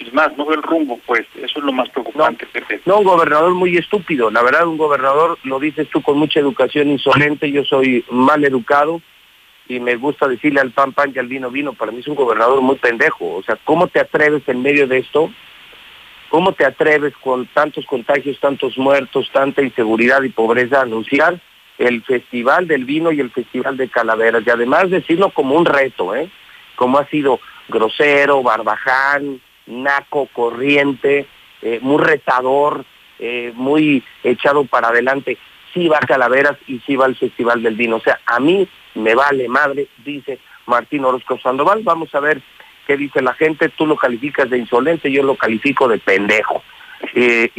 es 0.00 0.12
más, 0.12 0.36
no 0.36 0.46
veo 0.46 0.56
el 0.56 0.62
rumbo, 0.62 0.98
pues, 1.06 1.26
eso 1.36 1.58
es 1.58 1.64
lo 1.64 1.72
más 1.72 1.88
preocupante, 1.90 2.46
no, 2.86 2.94
No, 2.94 2.98
un 2.98 3.04
gobernador 3.04 3.54
muy 3.54 3.76
estúpido, 3.76 4.30
la 4.30 4.42
verdad, 4.42 4.66
un 4.66 4.78
gobernador, 4.78 5.38
lo 5.44 5.60
dices 5.60 5.88
tú 5.88 6.02
con 6.02 6.18
mucha 6.18 6.40
educación 6.40 6.90
insolente, 6.90 7.50
yo 7.50 7.64
soy 7.64 8.04
mal 8.10 8.44
educado, 8.44 9.00
y 9.68 9.80
me 9.80 9.96
gusta 9.96 10.28
decirle 10.28 10.60
al 10.60 10.72
pan 10.72 10.92
pan 10.92 11.12
y 11.14 11.18
al 11.18 11.28
vino 11.28 11.50
vino, 11.50 11.72
para 11.72 11.92
mí 11.92 12.00
es 12.00 12.08
un 12.08 12.14
gobernador 12.14 12.60
muy 12.60 12.76
pendejo. 12.76 13.36
O 13.36 13.42
sea, 13.42 13.56
¿cómo 13.64 13.86
te 13.86 14.00
atreves 14.00 14.42
en 14.48 14.60
medio 14.62 14.86
de 14.86 14.98
esto? 14.98 15.30
¿Cómo 16.28 16.52
te 16.52 16.64
atreves 16.64 17.14
con 17.18 17.46
tantos 17.46 17.86
contagios, 17.86 18.40
tantos 18.40 18.76
muertos, 18.78 19.30
tanta 19.32 19.62
inseguridad 19.62 20.22
y 20.22 20.30
pobreza 20.30 20.78
a 20.78 20.82
anunciar 20.82 21.40
el 21.78 22.02
Festival 22.02 22.66
del 22.66 22.84
Vino 22.84 23.12
y 23.12 23.20
el 23.20 23.30
Festival 23.30 23.76
de 23.76 23.88
Calaveras? 23.88 24.42
Y 24.46 24.50
además 24.50 24.90
decirlo 24.90 25.30
como 25.30 25.54
un 25.54 25.64
reto, 25.64 26.14
¿eh? 26.14 26.30
Como 26.74 26.98
ha 26.98 27.06
sido 27.06 27.38
grosero, 27.68 28.42
barbaján, 28.42 29.40
naco, 29.66 30.28
corriente, 30.32 31.26
eh, 31.62 31.78
muy 31.82 32.02
retador, 32.02 32.84
eh, 33.18 33.52
muy 33.54 34.02
echado 34.24 34.64
para 34.64 34.88
adelante. 34.88 35.38
Sí 35.72 35.88
va 35.88 35.98
a 36.00 36.06
Calaveras 36.06 36.56
y 36.66 36.80
sí 36.80 36.96
va 36.96 37.06
al 37.06 37.16
Festival 37.16 37.62
del 37.62 37.76
Vino. 37.76 37.96
O 37.96 38.00
sea, 38.00 38.20
a 38.26 38.40
mí 38.40 38.68
me 38.94 39.14
vale 39.14 39.48
madre, 39.48 39.88
dice 40.04 40.38
Martín 40.66 41.04
Orozco 41.04 41.38
Sandoval. 41.38 41.82
Vamos 41.82 42.14
a 42.14 42.20
ver 42.20 42.42
qué 42.86 42.96
dice 42.96 43.22
la 43.22 43.34
gente. 43.34 43.68
Tú 43.70 43.86
lo 43.86 43.96
calificas 43.96 44.50
de 44.50 44.58
insolente, 44.58 45.10
yo 45.10 45.22
lo 45.22 45.36
califico 45.36 45.88
de 45.88 45.98
pendejo. 45.98 46.62
Eh, 47.14 47.50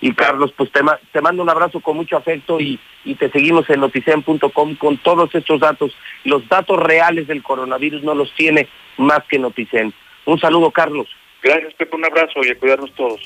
y, 0.00 0.12
Carlos, 0.12 0.52
pues 0.56 0.70
te, 0.70 0.80
te, 1.12 1.20
mando 1.20 1.42
un 1.42 1.50
abrazo 1.50 1.80
con 1.80 1.96
mucho 1.96 2.16
afecto 2.16 2.60
y, 2.60 2.78
te 3.18 3.30
seguimos 3.30 3.68
en 3.70 3.80
noticen.com 3.80 4.76
con 4.76 4.96
todos 4.98 5.34
estos 5.34 5.60
datos. 5.60 5.96
Los 6.24 6.48
datos 6.48 6.78
reales 6.78 7.26
del 7.26 7.42
coronavirus 7.42 8.02
no 8.02 8.14
los 8.14 8.32
tiene 8.34 8.68
más 8.96 9.22
que 9.28 9.38
Noticen. 9.38 9.92
Un 10.24 10.40
saludo, 10.40 10.70
Carlos. 10.70 11.08
Gracias, 11.46 11.74
Pepe, 11.74 11.94
un 11.94 12.04
abrazo 12.04 12.40
y 12.42 12.50
a 12.50 12.58
cuidarnos 12.58 12.92
todos. 12.94 13.20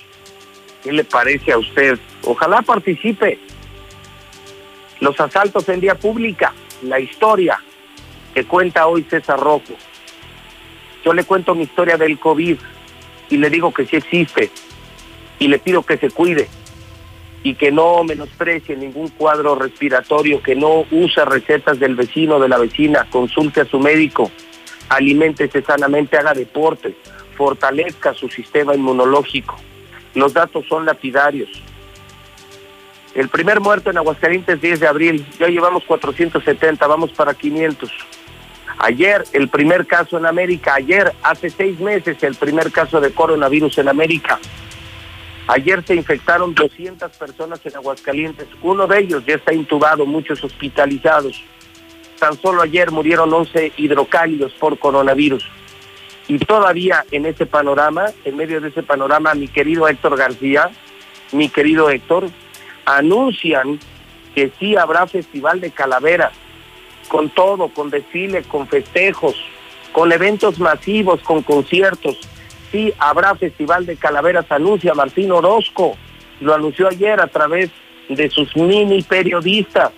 ¿Qué 0.85 0.93
le 0.93 1.05
parece 1.05 1.53
a 1.53 1.59
usted? 1.59 1.99
Ojalá 2.25 2.61
participe. 2.61 3.39
Los 5.01 5.19
asaltos 5.19 5.67
en 5.71 5.81
vía 5.81 5.95
pública 5.95 6.53
la 6.83 7.01
historia 7.01 7.59
que 8.35 8.45
cuenta 8.45 8.87
hoy 8.87 9.05
César 9.05 9.41
Rojo. 9.41 9.73
Yo 11.03 11.15
le 11.15 11.25
cuento 11.25 11.55
mi 11.55 11.63
historia 11.63 11.97
del 11.97 12.19
COVID 12.19 12.59
y 13.31 13.37
le 13.39 13.49
digo 13.49 13.73
que 13.73 13.87
sí 13.87 13.97
existe 13.97 14.51
y 15.39 15.49
le 15.49 15.59
pido 15.59 15.83
que 15.83 15.97
se 15.97 16.11
cuide 16.11 16.47
y 17.43 17.55
que 17.55 17.73
no 17.73 18.05
menosprecie 18.05 18.77
ningún 18.77 19.09
cuadro 19.09 19.55
respiratorio, 19.55 20.43
que 20.43 20.55
no 20.55 20.85
use 20.91 21.25
recetas 21.25 21.81
del 21.81 21.95
vecino 21.97 22.37
o 22.37 22.41
de 22.41 22.51
la 22.51 22.59
vecina, 22.59 23.07
consulte 23.09 23.63
a 23.63 23.65
su 23.65 23.79
médico, 23.79 24.31
aliméntese 24.91 25.63
sanamente, 25.63 26.19
haga 26.19 26.35
deporte, 26.35 26.95
fortalezca 27.41 28.13
su 28.13 28.29
sistema 28.29 28.75
inmunológico. 28.75 29.57
Los 30.15 30.35
datos 30.35 30.67
son 30.69 30.85
lapidarios. 30.85 31.49
El 33.15 33.31
primer 33.31 33.61
muerto 33.61 33.89
en 33.89 33.97
Aguascalientes 33.97 34.61
10 34.61 34.81
de 34.81 34.87
abril, 34.87 35.27
ya 35.39 35.49
llevamos 35.49 35.83
470, 35.85 36.87
vamos 36.87 37.13
para 37.13 37.33
500. 37.33 37.91
Ayer 38.77 39.25
el 39.33 39.49
primer 39.49 39.87
caso 39.87 40.19
en 40.19 40.27
América, 40.27 40.75
ayer 40.75 41.15
hace 41.23 41.49
seis 41.49 41.81
meses 41.81 42.23
el 42.23 42.35
primer 42.35 42.71
caso 42.73 43.01
de 43.01 43.11
coronavirus 43.11 43.79
en 43.79 43.89
América. 43.89 44.39
Ayer 45.47 45.83
se 45.87 45.95
infectaron 45.95 46.55
200 46.55 47.11
personas 47.17 47.65
en 47.65 47.75
Aguascalientes, 47.75 48.49
uno 48.61 48.87
de 48.87 48.99
ellos 48.99 49.25
ya 49.25 49.37
está 49.37 49.55
intubado, 49.55 50.05
muchos 50.05 50.45
hospitalizados. 50.45 51.43
Tan 52.19 52.37
solo 52.37 52.61
ayer 52.61 52.91
murieron 52.91 53.33
11 53.33 53.73
hidrocálidos 53.79 54.53
por 54.61 54.79
coronavirus. 54.79 55.43
Y 56.31 56.39
todavía 56.39 57.05
en 57.11 57.27
ese 57.27 57.45
panorama, 57.45 58.07
en 58.25 58.37
medio 58.37 58.61
de 58.61 58.69
ese 58.69 58.85
panorama, 58.85 59.35
mi 59.35 59.49
querido 59.49 59.89
Héctor 59.89 60.17
García, 60.17 60.71
mi 61.33 61.49
querido 61.49 61.91
Héctor, 61.91 62.29
anuncian 62.85 63.81
que 64.37 64.53
sí 64.61 64.77
habrá 64.77 65.09
festival 65.09 65.61
de 65.61 65.73
calaveras, 65.73 66.31
con 67.09 67.31
todo, 67.31 67.67
con 67.71 67.91
desfile, 67.91 68.45
con 68.45 68.69
festejos, 68.69 69.35
con 69.91 70.13
eventos 70.13 70.61
masivos, 70.61 71.21
con 71.23 71.43
conciertos. 71.43 72.17
Sí 72.71 72.95
habrá 73.01 73.35
festival 73.35 73.85
de 73.85 73.97
calaveras, 73.97 74.47
anuncia 74.53 74.95
Martín 74.95 75.33
Orozco, 75.33 75.97
lo 76.41 76.55
anunció 76.55 76.87
ayer 76.87 77.21
a 77.21 77.27
través 77.27 77.71
de 78.09 78.31
sus 78.31 78.57
mini 78.57 79.03
periodistas. 79.03 79.91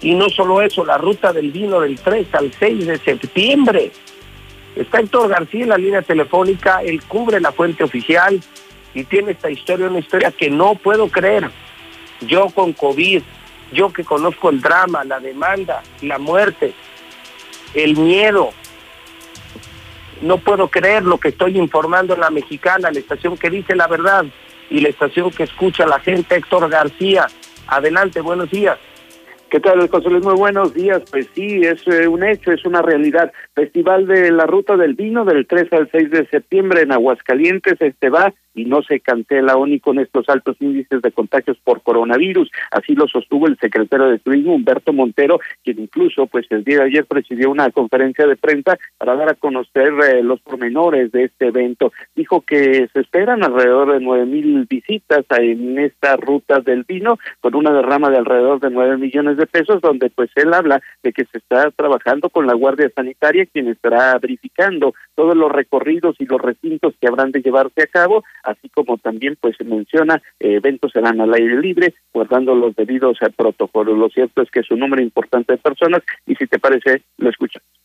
Y 0.00 0.16
no 0.16 0.28
solo 0.28 0.60
eso, 0.60 0.84
la 0.84 0.98
ruta 0.98 1.32
del 1.32 1.52
vino 1.52 1.78
del 1.78 2.00
3 2.00 2.34
al 2.34 2.52
6 2.52 2.84
de 2.84 2.98
septiembre. 2.98 3.92
Está 4.76 5.00
Héctor 5.00 5.28
García 5.28 5.62
en 5.64 5.68
la 5.68 5.76
línea 5.76 6.02
telefónica, 6.02 6.82
él 6.82 7.02
cubre 7.02 7.40
la 7.40 7.52
fuente 7.52 7.84
oficial 7.84 8.40
y 8.94 9.04
tiene 9.04 9.32
esta 9.32 9.50
historia, 9.50 9.88
una 9.88 9.98
historia 9.98 10.30
que 10.30 10.50
no 10.50 10.74
puedo 10.74 11.08
creer 11.08 11.50
yo 12.26 12.46
con 12.50 12.72
COVID, 12.72 13.22
yo 13.72 13.92
que 13.92 14.04
conozco 14.04 14.50
el 14.50 14.60
drama, 14.60 15.04
la 15.04 15.20
demanda, 15.20 15.82
la 16.00 16.18
muerte, 16.18 16.72
el 17.74 17.96
miedo. 17.96 18.50
No 20.20 20.38
puedo 20.38 20.68
creer 20.68 21.02
lo 21.02 21.18
que 21.18 21.28
estoy 21.28 21.58
informando 21.58 22.14
en 22.14 22.20
la 22.20 22.30
mexicana, 22.30 22.90
la 22.90 23.00
estación 23.00 23.36
que 23.36 23.50
dice 23.50 23.74
la 23.74 23.88
verdad 23.88 24.24
y 24.70 24.80
la 24.80 24.88
estación 24.88 25.30
que 25.30 25.42
escucha 25.42 25.86
la 25.86 26.00
gente, 26.00 26.36
Héctor 26.36 26.68
García. 26.68 27.26
Adelante, 27.66 28.20
buenos 28.20 28.50
días. 28.50 28.78
¿Qué 29.52 29.60
tal, 29.60 29.86
José 29.86 30.08
Luis? 30.08 30.24
Muy 30.24 30.36
buenos 30.36 30.72
días. 30.72 31.02
Pues 31.10 31.28
sí, 31.34 31.60
es 31.60 31.86
eh, 31.86 32.08
un 32.08 32.24
hecho, 32.24 32.52
es 32.52 32.64
una 32.64 32.80
realidad. 32.80 33.30
Festival 33.54 34.06
de 34.06 34.30
la 34.30 34.46
Ruta 34.46 34.78
del 34.78 34.94
Vino 34.94 35.26
del 35.26 35.46
3 35.46 35.70
al 35.74 35.90
6 35.92 36.10
de 36.10 36.26
septiembre 36.28 36.80
en 36.80 36.90
Aguascalientes. 36.90 37.76
Este 37.78 38.08
va 38.08 38.32
y 38.54 38.64
no 38.64 38.82
se 38.82 39.00
cancela 39.00 39.54
y 39.66 39.80
con 39.80 39.98
estos 39.98 40.28
altos 40.28 40.56
índices 40.60 41.00
de 41.02 41.12
contagios 41.12 41.58
por 41.62 41.82
coronavirus. 41.82 42.50
Así 42.70 42.94
lo 42.94 43.06
sostuvo 43.08 43.46
el 43.46 43.58
secretario 43.58 44.06
de 44.06 44.18
Turismo, 44.18 44.54
Humberto 44.54 44.92
Montero, 44.92 45.40
quien 45.64 45.80
incluso 45.80 46.26
pues 46.26 46.46
el 46.50 46.64
día 46.64 46.78
de 46.78 46.84
ayer 46.84 47.06
presidió 47.06 47.50
una 47.50 47.70
conferencia 47.70 48.26
de 48.26 48.36
prensa 48.36 48.78
para 48.98 49.16
dar 49.16 49.30
a 49.30 49.34
conocer 49.34 49.92
eh, 50.08 50.22
los 50.22 50.40
pormenores 50.40 51.12
de 51.12 51.24
este 51.24 51.48
evento. 51.48 51.92
Dijo 52.14 52.42
que 52.42 52.88
se 52.92 53.00
esperan 53.00 53.44
alrededor 53.44 53.92
de 53.92 54.00
nueve 54.00 54.26
mil 54.26 54.66
visitas 54.68 55.24
en 55.38 55.78
esta 55.78 56.16
ruta 56.16 56.60
del 56.60 56.84
vino, 56.84 57.18
con 57.40 57.54
una 57.54 57.72
derrama 57.72 58.10
de 58.10 58.18
alrededor 58.18 58.60
de 58.60 58.70
nueve 58.70 58.96
millones 58.96 59.36
de 59.36 59.41
pesos, 59.46 59.80
donde 59.80 60.10
pues 60.10 60.30
él 60.36 60.52
habla 60.54 60.80
de 61.02 61.12
que 61.12 61.24
se 61.26 61.38
está 61.38 61.70
trabajando 61.70 62.30
con 62.30 62.46
la 62.46 62.54
Guardia 62.54 62.90
Sanitaria, 62.94 63.46
quien 63.46 63.68
estará 63.68 64.18
verificando 64.18 64.94
todos 65.14 65.36
los 65.36 65.50
recorridos 65.50 66.16
y 66.18 66.26
los 66.26 66.40
recintos 66.40 66.94
que 67.00 67.08
habrán 67.08 67.32
de 67.32 67.42
llevarse 67.42 67.82
a 67.82 67.86
cabo 67.86 68.22
así 68.42 68.68
como 68.68 68.98
también 68.98 69.36
pues 69.40 69.56
se 69.56 69.64
menciona 69.64 70.22
eh, 70.40 70.56
eventos 70.56 70.92
serán 70.92 71.20
al 71.20 71.34
aire 71.34 71.60
libre, 71.60 71.94
guardando 72.12 72.54
los 72.54 72.74
debidos 72.76 73.18
eh, 73.22 73.30
protocolos. 73.34 73.98
Lo 73.98 74.08
cierto 74.08 74.42
es 74.42 74.50
que 74.50 74.60
es 74.60 74.70
un 74.70 74.80
número 74.80 75.02
importante 75.02 75.54
de 75.54 75.58
personas 75.58 76.02
y 76.26 76.34
si 76.34 76.46
te 76.46 76.58
parece, 76.58 77.02
lo 77.18 77.30
escuchamos. 77.30 77.81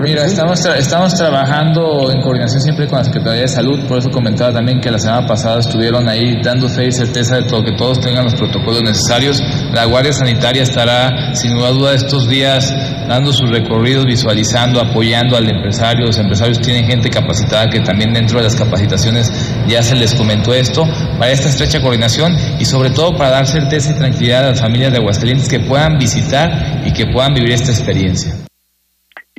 Mira, 0.00 0.24
estamos, 0.24 0.64
estamos 0.64 1.14
trabajando 1.14 2.10
en 2.12 2.22
coordinación 2.22 2.62
siempre 2.62 2.86
con 2.86 2.98
la 2.98 3.04
Secretaría 3.04 3.42
de 3.42 3.48
Salud, 3.48 3.84
por 3.88 3.98
eso 3.98 4.10
comentaba 4.10 4.52
también 4.52 4.80
que 4.80 4.90
la 4.90 4.98
semana 4.98 5.26
pasada 5.26 5.58
estuvieron 5.58 6.08
ahí 6.08 6.40
dando 6.40 6.68
fe 6.68 6.86
y 6.86 6.92
certeza 6.92 7.36
de 7.36 7.42
todo, 7.42 7.64
que 7.64 7.72
todos 7.72 8.00
tengan 8.00 8.24
los 8.24 8.34
protocolos 8.34 8.82
necesarios. 8.82 9.42
La 9.72 9.84
Guardia 9.84 10.12
Sanitaria 10.12 10.62
estará 10.62 11.34
sin 11.34 11.58
duda 11.58 11.94
estos 11.94 12.28
días 12.28 12.72
dando 13.08 13.32
sus 13.32 13.50
recorridos, 13.50 14.06
visualizando, 14.06 14.80
apoyando 14.80 15.36
al 15.36 15.50
empresario. 15.50 16.06
Los 16.06 16.18
empresarios 16.18 16.60
tienen 16.60 16.86
gente 16.86 17.10
capacitada 17.10 17.68
que 17.68 17.80
también 17.80 18.14
dentro 18.14 18.38
de 18.38 18.44
las 18.44 18.54
capacitaciones 18.54 19.32
ya 19.66 19.82
se 19.82 19.96
les 19.96 20.14
comentó 20.14 20.54
esto, 20.54 20.84
para 21.18 21.32
esta 21.32 21.48
estrecha 21.48 21.80
coordinación 21.80 22.36
y 22.58 22.64
sobre 22.64 22.90
todo 22.90 23.16
para 23.16 23.30
dar 23.30 23.46
certeza 23.46 23.90
y 23.90 23.94
tranquilidad 23.94 24.44
a 24.44 24.50
las 24.50 24.60
familias 24.60 24.92
de 24.92 24.98
Aguascalientes 24.98 25.48
que 25.48 25.60
puedan 25.60 25.98
visitar 25.98 26.82
y 26.86 26.92
que 26.92 27.06
puedan 27.06 27.34
vivir 27.34 27.50
esta 27.50 27.72
experiencia. 27.72 28.32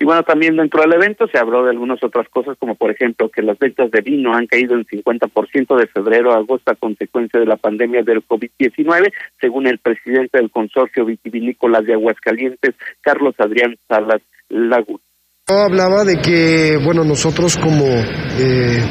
Y 0.03 0.05
bueno, 0.05 0.21
también 0.23 0.57
dentro 0.57 0.81
del 0.81 0.95
evento 0.95 1.27
se 1.31 1.39
habló 1.39 1.63
de 1.63 1.69
algunas 1.69 2.03
otras 2.03 2.27
cosas, 2.27 2.57
como 2.59 2.75
por 2.75 2.91
ejemplo 2.91 3.29
que 3.29 3.41
las 3.41 3.57
ventas 3.57 3.89
de 3.89 4.01
vino 4.01 4.35
han 4.35 4.47
caído 4.47 4.75
en 4.75 4.83
50% 4.83 5.77
de 5.77 5.87
febrero 5.87 6.33
a 6.33 6.39
agosto 6.39 6.73
a 6.73 6.75
consecuencia 6.75 7.39
de 7.39 7.45
la 7.45 7.55
pandemia 7.55 8.03
del 8.03 8.21
COVID-19, 8.27 9.13
según 9.39 9.65
el 9.65 9.79
presidente 9.79 10.39
del 10.39 10.51
consorcio 10.51 11.05
vitivinícola 11.05 11.79
de 11.79 11.93
Aguascalientes, 11.93 12.75
Carlos 12.99 13.33
Adrián 13.37 13.77
Salas 13.87 14.21
Laguna. 14.49 14.99
Hablaba 15.47 16.03
de 16.03 16.17
que, 16.17 16.77
bueno, 16.83 17.05
nosotros 17.05 17.55
como, 17.55 17.85
eh, 17.85 18.83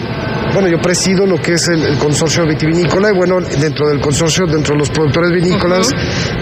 bueno, 0.52 0.68
yo 0.68 0.78
presido 0.78 1.26
lo 1.26 1.36
que 1.36 1.52
es 1.52 1.68
el, 1.68 1.98
consorcio 1.98 2.46
vitivinícola 2.46 3.10
y 3.10 3.16
bueno, 3.16 3.40
dentro 3.40 3.88
del 3.88 4.00
consorcio, 4.00 4.46
dentro 4.46 4.74
de 4.74 4.80
los 4.80 4.90
productores 4.90 5.32
vinícolas, 5.32 5.92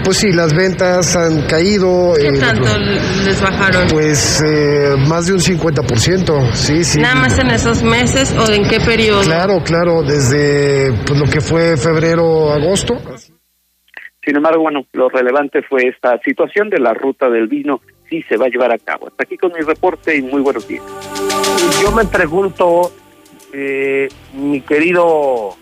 pues 0.03 0.17
sí, 0.17 0.31
las 0.31 0.53
ventas 0.53 1.15
han 1.15 1.43
caído. 1.47 2.13
¿Qué 2.15 2.27
eh, 2.27 2.39
tanto 2.39 2.77
les 3.25 3.41
bajaron? 3.41 3.87
Pues 3.89 4.43
eh, 4.45 4.95
más 5.07 5.27
de 5.27 5.33
un 5.33 5.39
50%, 5.39 6.51
sí, 6.53 6.83
sí. 6.83 6.99
¿Nada 6.99 7.15
más 7.15 7.39
en 7.39 7.51
esos 7.51 7.83
meses 7.83 8.35
o 8.37 8.51
en 8.51 8.67
qué 8.67 8.79
periodo? 8.79 9.21
Claro, 9.23 9.61
claro, 9.63 10.03
desde 10.03 10.91
pues, 11.05 11.19
lo 11.19 11.25
que 11.25 11.41
fue 11.41 11.77
febrero, 11.77 12.51
agosto. 12.51 12.95
Sin 14.23 14.35
embargo, 14.35 14.61
bueno, 14.61 14.81
lo 14.93 15.09
relevante 15.09 15.61
fue 15.67 15.87
esta 15.87 16.19
situación 16.23 16.69
de 16.69 16.79
la 16.79 16.93
ruta 16.93 17.27
del 17.29 17.47
vino 17.47 17.81
sí 18.11 18.21
se 18.27 18.37
va 18.37 18.45
a 18.45 18.49
llevar 18.49 18.73
a 18.73 18.77
cabo. 18.77 19.07
Hasta 19.07 19.23
aquí 19.23 19.37
con 19.37 19.53
mi 19.53 19.61
reporte 19.61 20.15
y 20.17 20.21
muy 20.21 20.41
buenos 20.41 20.67
días. 20.67 20.83
Yo 21.81 21.91
me 21.93 22.05
pregunto, 22.05 22.91
eh, 23.53 24.09
mi 24.33 24.61
querido 24.61 25.55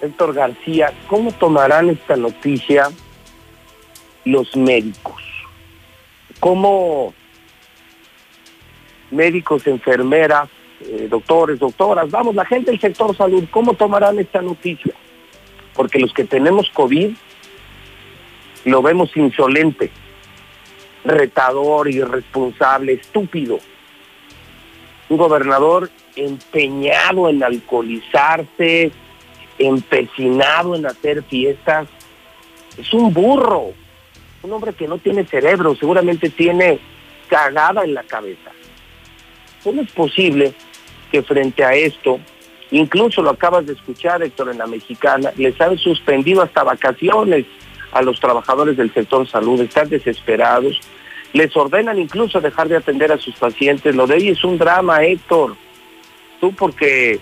Héctor 0.00 0.34
García, 0.34 0.92
¿cómo 1.08 1.32
tomarán 1.32 1.90
esta 1.90 2.16
noticia 2.16 2.90
los 4.24 4.56
médicos? 4.56 5.22
¿Cómo 6.40 7.14
médicos, 9.10 9.66
enfermeras, 9.66 10.48
eh, 10.80 11.06
doctores, 11.08 11.58
doctoras, 11.58 12.10
vamos, 12.10 12.34
la 12.34 12.44
gente 12.44 12.70
del 12.70 12.80
sector 12.80 13.16
salud, 13.16 13.44
¿cómo 13.50 13.74
tomarán 13.74 14.18
esta 14.18 14.42
noticia? 14.42 14.94
Porque 15.74 15.98
los 15.98 16.12
que 16.12 16.24
tenemos 16.24 16.68
COVID 16.70 17.14
lo 18.64 18.82
vemos 18.82 19.16
insolente 19.16 19.90
retador, 21.06 21.88
irresponsable, 21.88 22.94
estúpido. 22.94 23.58
Un 25.08 25.16
gobernador 25.16 25.90
empeñado 26.16 27.28
en 27.28 27.42
alcoholizarse, 27.42 28.90
empecinado 29.58 30.74
en 30.74 30.86
hacer 30.86 31.22
fiestas. 31.24 31.88
Es 32.76 32.92
un 32.92 33.12
burro, 33.12 33.72
un 34.42 34.52
hombre 34.52 34.72
que 34.72 34.88
no 34.88 34.98
tiene 34.98 35.24
cerebro, 35.24 35.74
seguramente 35.76 36.30
tiene 36.30 36.78
cagada 37.28 37.84
en 37.84 37.94
la 37.94 38.02
cabeza. 38.02 38.50
¿Cómo 39.62 39.82
es 39.82 39.90
posible 39.92 40.54
que 41.10 41.22
frente 41.22 41.64
a 41.64 41.74
esto, 41.74 42.20
incluso 42.70 43.22
lo 43.22 43.30
acabas 43.30 43.66
de 43.66 43.72
escuchar, 43.72 44.22
Héctor, 44.22 44.50
en 44.50 44.58
la 44.58 44.66
mexicana, 44.66 45.32
les 45.36 45.60
han 45.60 45.78
suspendido 45.78 46.42
hasta 46.42 46.64
vacaciones 46.64 47.46
a 47.92 48.02
los 48.02 48.20
trabajadores 48.20 48.76
del 48.76 48.92
sector 48.92 49.28
salud, 49.28 49.60
están 49.60 49.88
desesperados, 49.88 50.80
les 51.36 51.54
ordenan 51.54 51.98
incluso 51.98 52.40
dejar 52.40 52.68
de 52.68 52.78
atender 52.78 53.12
a 53.12 53.18
sus 53.18 53.34
pacientes. 53.34 53.94
Lo 53.94 54.06
de 54.06 54.14
hoy 54.14 54.28
es 54.28 54.42
un 54.42 54.56
drama, 54.56 55.04
Héctor. 55.04 55.54
Tú 56.40 56.52
porque 56.52 57.20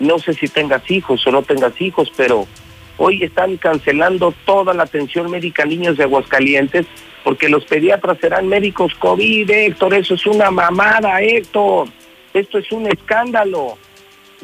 no 0.00 0.18
sé 0.18 0.34
si 0.34 0.48
tengas 0.48 0.90
hijos 0.90 1.24
o 1.24 1.30
no 1.30 1.42
tengas 1.42 1.80
hijos, 1.80 2.10
pero 2.16 2.48
hoy 2.96 3.22
están 3.22 3.56
cancelando 3.56 4.34
toda 4.44 4.74
la 4.74 4.82
atención 4.82 5.30
médica 5.30 5.62
a 5.62 5.66
niños 5.66 5.96
de 5.96 6.02
Aguascalientes 6.02 6.86
porque 7.22 7.48
los 7.48 7.64
pediatras 7.64 8.18
serán 8.20 8.48
médicos 8.48 8.92
COVID, 8.96 9.48
Héctor. 9.48 9.94
Eso 9.94 10.14
es 10.14 10.26
una 10.26 10.50
mamada, 10.50 11.22
Héctor. 11.22 11.86
Esto 12.34 12.58
es 12.58 12.70
un 12.72 12.88
escándalo. 12.88 13.78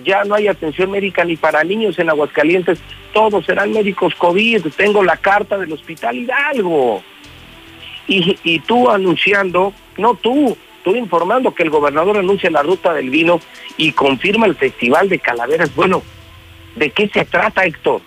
Ya 0.04 0.22
no 0.22 0.36
hay 0.36 0.46
atención 0.46 0.92
médica 0.92 1.24
ni 1.24 1.36
para 1.36 1.64
niños 1.64 1.98
en 1.98 2.08
Aguascalientes. 2.08 2.78
Todos 3.12 3.44
serán 3.46 3.72
médicos 3.72 4.14
COVID. 4.14 4.68
Tengo 4.76 5.02
la 5.02 5.16
carta 5.16 5.58
del 5.58 5.72
Hospital 5.72 6.16
Hidalgo 6.16 7.02
y, 8.10 8.58
tú 8.60 8.90
anunciando, 8.90 9.72
no 9.96 10.14
tú, 10.14 10.56
tú 10.82 10.96
informando 10.96 11.54
que 11.54 11.62
el 11.62 11.70
gobernador 11.70 12.18
anuncia 12.18 12.50
la 12.50 12.62
ruta 12.62 12.92
del 12.92 13.08
vino 13.08 13.40
y 13.76 13.92
confirma 13.92 14.46
el 14.46 14.56
Festival 14.56 15.08
de 15.08 15.20
Calaveras. 15.20 15.74
Bueno, 15.74 16.02
¿de 16.74 16.90
qué 16.90 17.08
se 17.08 17.24
trata, 17.24 17.64
Héctor? 17.64 18.02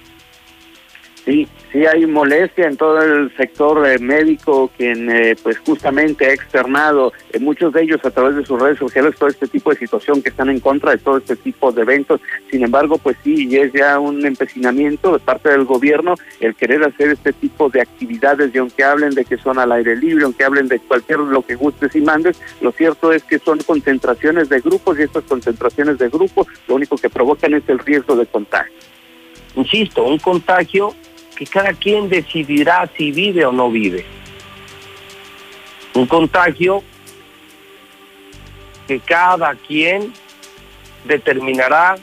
Sí, 1.25 1.47
sí 1.71 1.85
hay 1.85 2.05
molestia 2.05 2.67
en 2.67 2.75
todo 2.75 3.01
el 3.01 3.33
sector 3.37 3.87
eh, 3.87 3.97
médico, 3.97 4.69
quien 4.75 5.09
eh, 5.09 5.37
pues 5.41 5.57
justamente 5.59 6.25
ha 6.25 6.33
externado, 6.33 7.13
eh, 7.31 7.39
muchos 7.39 7.71
de 7.71 7.83
ellos 7.83 8.03
a 8.03 8.11
través 8.11 8.35
de 8.35 8.45
sus 8.45 8.61
redes 8.61 8.77
sociales, 8.77 9.15
todo 9.17 9.29
este 9.29 9.47
tipo 9.47 9.69
de 9.69 9.77
situación 9.77 10.21
que 10.21 10.29
están 10.29 10.49
en 10.49 10.59
contra 10.59 10.91
de 10.91 10.97
todo 10.97 11.17
este 11.17 11.37
tipo 11.37 11.71
de 11.71 11.83
eventos. 11.83 12.19
Sin 12.51 12.61
embargo, 12.63 12.97
pues 12.97 13.15
sí, 13.23 13.47
es 13.55 13.71
ya 13.71 13.99
un 13.99 14.25
empecinamiento 14.25 15.13
de 15.13 15.19
parte 15.19 15.49
del 15.49 15.63
gobierno 15.63 16.15
el 16.41 16.55
querer 16.55 16.83
hacer 16.83 17.11
este 17.11 17.31
tipo 17.31 17.69
de 17.69 17.81
actividades 17.81 18.53
y 18.53 18.57
aunque 18.57 18.83
hablen 18.83 19.11
de 19.11 19.23
que 19.23 19.37
son 19.37 19.59
al 19.59 19.71
aire 19.71 19.95
libre, 19.95 20.25
aunque 20.25 20.43
hablen 20.43 20.67
de 20.67 20.79
cualquier 20.79 21.19
lo 21.19 21.41
que 21.41 21.55
gustes 21.55 21.95
y 21.95 22.01
mandes, 22.01 22.37
lo 22.59 22.73
cierto 22.73 23.13
es 23.13 23.23
que 23.23 23.39
son 23.39 23.59
concentraciones 23.59 24.49
de 24.49 24.59
grupos 24.59 24.99
y 24.99 25.03
estas 25.03 25.23
concentraciones 25.23 25.97
de 25.99 26.09
grupos 26.09 26.47
lo 26.67 26.75
único 26.75 26.97
que 26.97 27.09
provocan 27.09 27.53
es 27.53 27.63
el 27.67 27.79
riesgo 27.79 28.17
de 28.17 28.25
contagio. 28.25 28.73
Insisto, 29.55 30.03
un 30.03 30.17
contagio 30.17 30.93
cada 31.45 31.73
quien 31.73 32.09
decidirá 32.09 32.89
si 32.95 33.11
vive 33.11 33.45
o 33.45 33.51
no 33.51 33.69
vive. 33.69 34.05
Un 35.93 36.05
contagio 36.05 36.83
que 38.87 38.99
cada 38.99 39.55
quien 39.55 40.13
determinará 41.05 41.95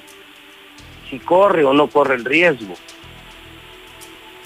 si 1.09 1.19
corre 1.19 1.65
o 1.65 1.73
no 1.73 1.89
corre 1.89 2.15
el 2.15 2.25
riesgo. 2.25 2.75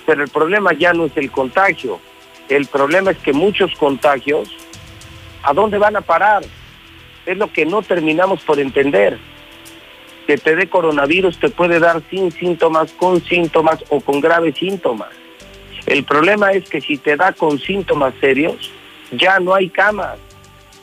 Pero 0.07 0.23
el 0.23 0.31
problema 0.31 0.73
ya 0.73 0.93
no 0.93 1.07
es 1.07 1.17
el 1.17 1.31
contagio, 1.31 2.01
el 2.49 2.67
problema 2.67 3.11
es 3.13 3.19
que 3.19 3.33
muchos 3.33 3.75
contagios, 3.77 4.51
¿a 5.43 5.55
dónde 5.55 5.79
van 5.79 5.97
a 5.97 6.03
parar? 6.03 6.43
Es 7.25 7.39
lo 7.39 7.51
que 7.51 7.65
no 7.65 7.83
terminamos 7.83 8.43
por 8.43 8.61
entender 8.61 9.19
que 10.27 10.39
te 10.39 10.57
dé 10.57 10.69
coronavirus 10.69 11.39
te 11.39 11.51
puede 11.51 11.79
dar 11.79 12.03
sin 12.11 12.33
síntomas, 12.33 12.93
con 12.93 13.23
síntomas 13.25 13.85
o 13.91 14.01
con 14.01 14.21
graves 14.21 14.57
síntomas. 14.57 15.09
El 15.87 16.05
problema 16.05 16.53
es 16.53 16.69
que 16.69 16.81
si 16.81 16.97
te 16.97 17.17
da 17.17 17.33
con 17.33 17.59
síntomas 17.59 18.15
serios, 18.21 18.71
ya 19.13 19.39
no 19.39 19.55
hay 19.55 19.69
camas 19.69 20.19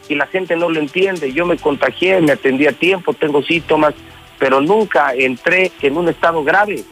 y 0.08 0.16
la 0.16 0.28
gente 0.28 0.56
no 0.56 0.70
lo 0.70 0.80
entiende. 0.80 1.34
Yo 1.34 1.46
me 1.46 1.58
contagié, 1.58 2.22
me 2.22 2.34
atendí 2.34 2.68
a 2.68 2.74
tiempo, 2.74 3.14
tengo 3.14 3.42
síntomas, 3.42 3.94
pero 4.38 4.62
nunca 4.62 5.14
entré 5.16 5.72
en 5.82 5.98
un 5.98 6.10
estado 6.10 6.44
grave. 6.44 6.84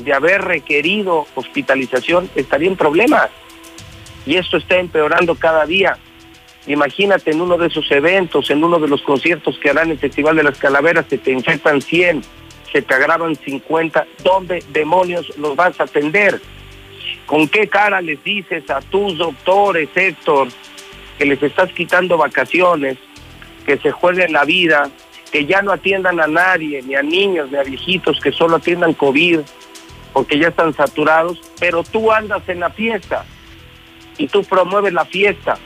De 0.00 0.12
haber 0.12 0.42
requerido 0.42 1.26
hospitalización, 1.34 2.28
estaría 2.34 2.68
en 2.68 2.76
problemas. 2.76 3.30
Y 4.26 4.36
esto 4.36 4.56
está 4.56 4.76
empeorando 4.76 5.36
cada 5.36 5.64
día. 5.66 5.96
Imagínate 6.66 7.30
en 7.30 7.42
uno 7.42 7.58
de 7.58 7.66
esos 7.66 7.90
eventos, 7.90 8.50
en 8.50 8.64
uno 8.64 8.78
de 8.78 8.88
los 8.88 9.02
conciertos 9.02 9.58
que 9.58 9.70
harán 9.70 9.90
el 9.90 9.98
Festival 9.98 10.36
de 10.36 10.44
las 10.44 10.58
Calaveras, 10.58 11.06
se 11.08 11.18
te 11.18 11.30
infectan 11.30 11.82
100, 11.82 12.22
se 12.72 12.80
te 12.80 12.94
agravan 12.94 13.36
50. 13.36 14.06
¿Dónde 14.22 14.64
demonios 14.70 15.36
los 15.36 15.56
vas 15.56 15.78
a 15.78 15.84
atender? 15.84 16.40
¿Con 17.26 17.48
qué 17.48 17.68
cara 17.68 18.00
les 18.00 18.22
dices 18.24 18.68
a 18.70 18.80
tus 18.80 19.18
doctores, 19.18 19.90
Héctor, 19.94 20.48
que 21.18 21.26
les 21.26 21.42
estás 21.42 21.70
quitando 21.72 22.16
vacaciones, 22.16 22.96
que 23.66 23.76
se 23.76 23.90
jueguen 23.90 24.32
la 24.32 24.44
vida, 24.44 24.90
que 25.30 25.44
ya 25.44 25.60
no 25.60 25.72
atiendan 25.72 26.18
a 26.18 26.26
nadie, 26.26 26.82
ni 26.82 26.94
a 26.94 27.02
niños, 27.02 27.50
ni 27.50 27.58
a 27.58 27.62
viejitos, 27.62 28.20
que 28.20 28.32
solo 28.32 28.56
atiendan 28.56 28.94
COVID, 28.94 29.40
porque 30.14 30.38
ya 30.38 30.48
están 30.48 30.72
saturados, 30.72 31.40
pero 31.60 31.82
tú 31.82 32.10
andas 32.10 32.48
en 32.48 32.60
la 32.60 32.70
fiesta 32.70 33.26
y 34.16 34.28
tú 34.28 34.44
promueves 34.44 34.92
la 34.92 35.04
fiesta 35.04 35.58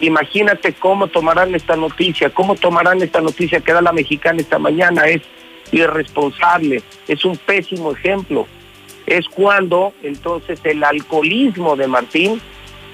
Imagínate 0.00 0.72
cómo 0.72 1.08
tomarán 1.08 1.54
esta 1.54 1.76
noticia, 1.76 2.30
cómo 2.30 2.54
tomarán 2.54 3.02
esta 3.02 3.20
noticia 3.20 3.60
que 3.60 3.72
da 3.72 3.82
la 3.82 3.92
mexicana 3.92 4.40
esta 4.40 4.58
mañana. 4.58 5.04
Es 5.04 5.22
irresponsable, 5.72 6.82
es 7.06 7.24
un 7.24 7.36
pésimo 7.36 7.92
ejemplo. 7.92 8.46
Es 9.06 9.28
cuando 9.28 9.92
entonces 10.02 10.60
el 10.64 10.82
alcoholismo 10.84 11.76
de 11.76 11.86
Martín 11.86 12.40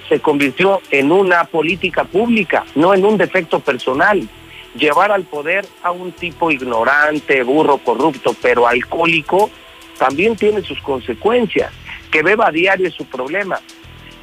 se 0.09 0.21
convirtió 0.21 0.81
en 0.91 1.13
una 1.13 1.45
política 1.45 2.05
pública, 2.05 2.65
no 2.75 2.95
en 2.95 3.05
un 3.05 3.17
defecto 3.17 3.61
personal. 3.61 4.29
Llevar 4.77 5.11
al 5.11 5.25
poder 5.25 5.65
a 5.83 5.91
un 5.91 6.13
tipo 6.13 6.51
ignorante, 6.51 7.43
burro, 7.43 7.79
corrupto, 7.79 8.35
pero 8.43 8.67
alcohólico, 8.67 9.51
también 9.99 10.37
tiene 10.37 10.63
sus 10.63 10.81
consecuencias. 10.81 11.73
Que 12.11 12.23
beba 12.23 12.49
a 12.49 12.53
diario 12.53 12.87
es 12.87 12.95
su 12.95 13.05
problema, 13.07 13.61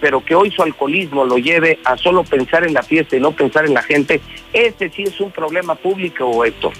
pero 0.04 0.20
que 0.20 0.36
hoy 0.36 0.52
su 0.52 0.62
alcoholismo 0.62 1.24
lo 1.24 1.38
lleve 1.38 1.80
a 1.86 1.96
solo 1.96 2.26
pensar 2.26 2.68
en 2.68 2.74
la 2.74 2.84
fiesta 2.84 3.16
y 3.16 3.22
no 3.22 3.32
pensar 3.32 3.66
en 3.66 3.74
la 3.74 3.82
gente, 3.82 4.20
ese 4.52 4.90
sí 4.90 5.04
es 5.04 5.18
un 5.22 5.32
problema 5.32 5.76
público, 5.76 6.44
Héctor. 6.44 6.74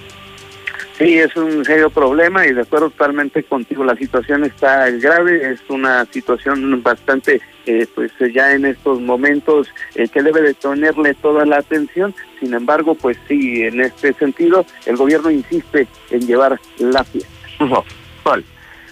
Sí, 0.98 1.18
es 1.18 1.34
un 1.34 1.64
serio 1.64 1.88
problema 1.88 2.46
y 2.46 2.52
de 2.52 2.60
acuerdo 2.60 2.90
totalmente 2.90 3.42
contigo, 3.42 3.82
la 3.82 3.96
situación 3.96 4.44
está 4.44 4.90
grave, 4.90 5.52
es 5.52 5.60
una 5.70 6.04
situación 6.04 6.82
bastante, 6.82 7.40
eh, 7.64 7.86
pues 7.94 8.12
ya 8.30 8.52
en 8.52 8.66
estos 8.66 9.00
momentos 9.00 9.68
eh, 9.94 10.06
que 10.08 10.22
debe 10.22 10.42
de 10.42 10.52
tenerle 10.52 11.14
toda 11.14 11.46
la 11.46 11.56
atención, 11.56 12.14
sin 12.40 12.52
embargo, 12.52 12.94
pues 12.94 13.16
sí, 13.26 13.62
en 13.62 13.80
este 13.80 14.12
sentido, 14.12 14.66
el 14.84 14.98
gobierno 14.98 15.30
insiste 15.30 15.86
en 16.10 16.26
llevar 16.26 16.60
la 16.76 17.02
fiesta. 17.04 17.30
No, 17.60 17.82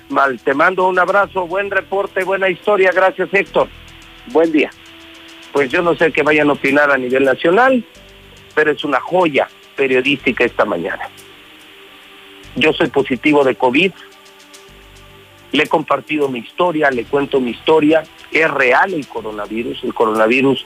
mal, 0.09 0.41
te 0.41 0.55
mando 0.55 0.89
un 0.89 0.99
abrazo, 0.99 1.47
buen 1.47 1.71
reporte, 1.71 2.25
buena 2.25 2.49
historia, 2.49 2.93
gracias 2.93 3.29
Héctor. 3.31 3.69
Buen 4.27 4.53
día. 4.53 4.71
Pues 5.53 5.71
yo 5.71 5.83
no 5.83 5.95
sé 5.95 6.13
qué 6.13 6.23
vayan 6.23 6.49
a 6.49 6.53
opinar 6.53 6.91
a 6.91 6.99
nivel 6.99 7.25
nacional, 7.25 7.85
pero 8.55 8.71
es 8.71 8.85
una 8.85 9.01
joya 9.01 9.49
periodística 9.77 10.45
esta 10.45 10.65
mañana. 10.65 11.09
Yo 12.55 12.73
soy 12.73 12.89
positivo 12.89 13.45
de 13.45 13.55
COVID. 13.55 13.93
Le 15.53 15.63
he 15.63 15.67
compartido 15.67 16.29
mi 16.29 16.39
historia, 16.39 16.91
le 16.91 17.05
cuento 17.05 17.41
mi 17.41 17.51
historia. 17.51 18.05
Es 18.31 18.51
real 18.51 18.95
el 18.95 19.07
coronavirus. 19.07 19.85
El 19.85 19.93
coronavirus 19.93 20.65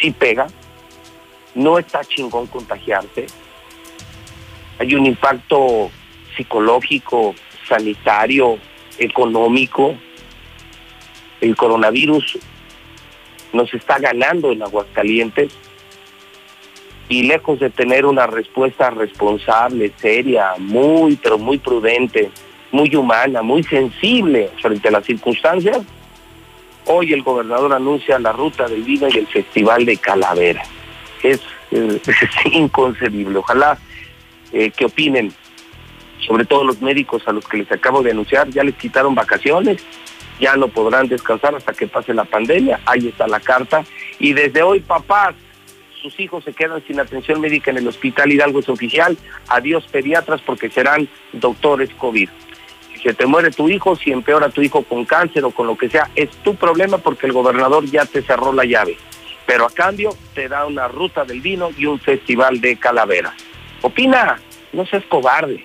sí 0.00 0.10
pega. 0.10 0.46
No 1.54 1.78
está 1.78 2.04
chingón 2.04 2.46
contagiarse. 2.46 3.26
Hay 4.78 4.94
un 4.94 5.06
impacto 5.06 5.90
psicológico, 6.36 7.34
sanitario, 7.68 8.58
económico. 8.98 9.96
El 11.40 11.54
coronavirus 11.56 12.38
nos 13.52 13.72
está 13.74 13.98
ganando 13.98 14.52
en 14.52 14.62
Aguascalientes 14.62 15.52
y 17.08 17.22
lejos 17.22 17.58
de 17.58 17.70
tener 17.70 18.04
una 18.04 18.26
respuesta 18.26 18.90
responsable, 18.90 19.92
seria, 19.96 20.54
muy, 20.58 21.16
pero 21.16 21.38
muy 21.38 21.58
prudente, 21.58 22.30
muy 22.70 22.94
humana, 22.94 23.42
muy 23.42 23.62
sensible 23.62 24.50
frente 24.60 24.88
a 24.88 24.92
las 24.92 25.06
circunstancias, 25.06 25.78
hoy 26.84 27.12
el 27.12 27.22
gobernador 27.22 27.72
anuncia 27.72 28.18
la 28.18 28.32
ruta 28.32 28.68
del 28.68 28.82
vino 28.82 29.08
y 29.08 29.18
el 29.18 29.26
festival 29.26 29.84
de 29.84 29.96
Calavera. 29.96 30.62
Es, 31.22 31.40
eh, 31.70 32.00
inconcebible. 32.52 33.38
Ojalá 33.38 33.78
eh, 34.52 34.70
que 34.70 34.86
opinen, 34.86 35.32
sobre 36.26 36.44
todo 36.44 36.64
los 36.64 36.80
médicos 36.82 37.22
a 37.26 37.32
los 37.32 37.46
que 37.46 37.58
les 37.58 37.72
acabo 37.72 38.02
de 38.02 38.10
anunciar, 38.10 38.48
ya 38.50 38.64
les 38.64 38.74
quitaron 38.74 39.14
vacaciones, 39.14 39.82
ya 40.40 40.56
no 40.56 40.68
podrán 40.68 41.08
descansar 41.08 41.54
hasta 41.54 41.72
que 41.72 41.86
pase 41.86 42.14
la 42.14 42.24
pandemia, 42.24 42.80
ahí 42.86 43.08
está 43.08 43.26
la 43.26 43.40
carta, 43.40 43.84
y 44.18 44.32
desde 44.32 44.62
hoy 44.62 44.80
papás, 44.80 45.34
sus 46.00 46.18
hijos 46.20 46.44
se 46.44 46.52
quedan 46.52 46.82
sin 46.86 47.00
atención 47.00 47.40
médica 47.40 47.70
en 47.70 47.78
el 47.78 47.88
hospital 47.88 48.30
Hidalgo 48.32 48.60
es 48.60 48.68
oficial, 48.68 49.16
adiós 49.48 49.84
pediatras 49.90 50.40
porque 50.42 50.70
serán 50.70 51.08
doctores 51.32 51.90
COVID. 51.94 52.28
Si 52.92 53.00
se 53.00 53.14
te 53.14 53.26
muere 53.26 53.50
tu 53.50 53.68
hijo, 53.68 53.96
si 53.96 54.12
empeora 54.12 54.48
tu 54.48 54.62
hijo 54.62 54.82
con 54.82 55.04
cáncer 55.04 55.44
o 55.44 55.50
con 55.50 55.66
lo 55.66 55.76
que 55.76 55.88
sea, 55.88 56.10
es 56.14 56.30
tu 56.42 56.54
problema 56.54 56.98
porque 56.98 57.26
el 57.26 57.32
gobernador 57.32 57.84
ya 57.84 58.04
te 58.04 58.22
cerró 58.22 58.52
la 58.52 58.64
llave. 58.64 58.96
Pero 59.46 59.64
a 59.64 59.70
cambio 59.70 60.10
te 60.34 60.48
da 60.48 60.66
una 60.66 60.88
ruta 60.88 61.24
del 61.24 61.40
vino 61.40 61.70
y 61.76 61.86
un 61.86 61.98
festival 61.98 62.60
de 62.60 62.76
calaveras. 62.76 63.34
Opina, 63.82 64.40
no 64.72 64.84
seas 64.86 65.04
cobarde, 65.06 65.64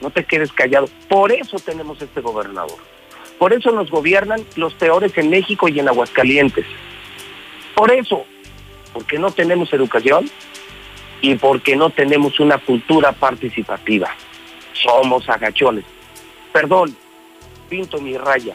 no 0.00 0.10
te 0.10 0.24
quedes 0.24 0.52
callado. 0.52 0.88
Por 1.08 1.32
eso 1.32 1.58
tenemos 1.58 2.00
este 2.00 2.20
gobernador. 2.20 2.78
Por 3.38 3.52
eso 3.52 3.70
nos 3.70 3.90
gobiernan 3.90 4.44
los 4.56 4.74
peores 4.74 5.16
en 5.16 5.30
México 5.30 5.68
y 5.68 5.78
en 5.78 5.88
Aguascalientes. 5.88 6.66
Por 7.74 7.92
eso, 7.92 8.24
porque 8.92 9.18
no 9.18 9.30
tenemos 9.30 9.72
educación 9.72 10.28
y 11.20 11.36
porque 11.36 11.76
no 11.76 11.90
tenemos 11.90 12.40
una 12.40 12.58
cultura 12.58 13.12
participativa. 13.12 14.10
Somos 14.72 15.28
agachones. 15.28 15.84
Perdón, 16.52 16.96
pinto 17.68 18.00
mi 18.00 18.16
raya. 18.16 18.54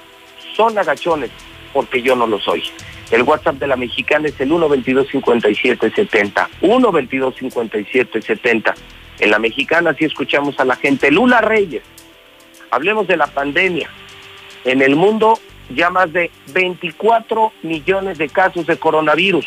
Son 0.56 0.78
agachones 0.78 1.32
porque 1.72 2.02
yo 2.02 2.16
no 2.16 2.28
lo 2.28 2.40
soy. 2.40 2.64
El 3.12 3.24
WhatsApp 3.24 3.56
de 3.56 3.68
la 3.68 3.76
mexicana 3.76 4.28
es 4.28 4.40
el 4.40 4.50
122-5770. 4.50 6.48
122-5770. 6.62 8.74
En 9.20 9.32
la 9.32 9.40
mexicana 9.40 9.96
sí 9.98 10.06
escuchamos 10.06 10.60
a 10.60 10.66
la 10.66 10.76
gente. 10.76 11.12
Lula 11.12 11.42
Reyes, 11.42 11.84
hablemos 12.72 13.08
de 13.08 13.18
la 13.18 13.28
pandemia. 13.28 13.90
En 14.66 14.82
el 14.82 14.95
mundo 14.95 15.39
ya 15.70 15.89
más 15.89 16.11
de 16.14 16.32
24 16.53 17.51
millones 17.64 18.18
de 18.18 18.30
casos 18.30 18.66
de 18.66 18.78
coronavirus. 18.78 19.45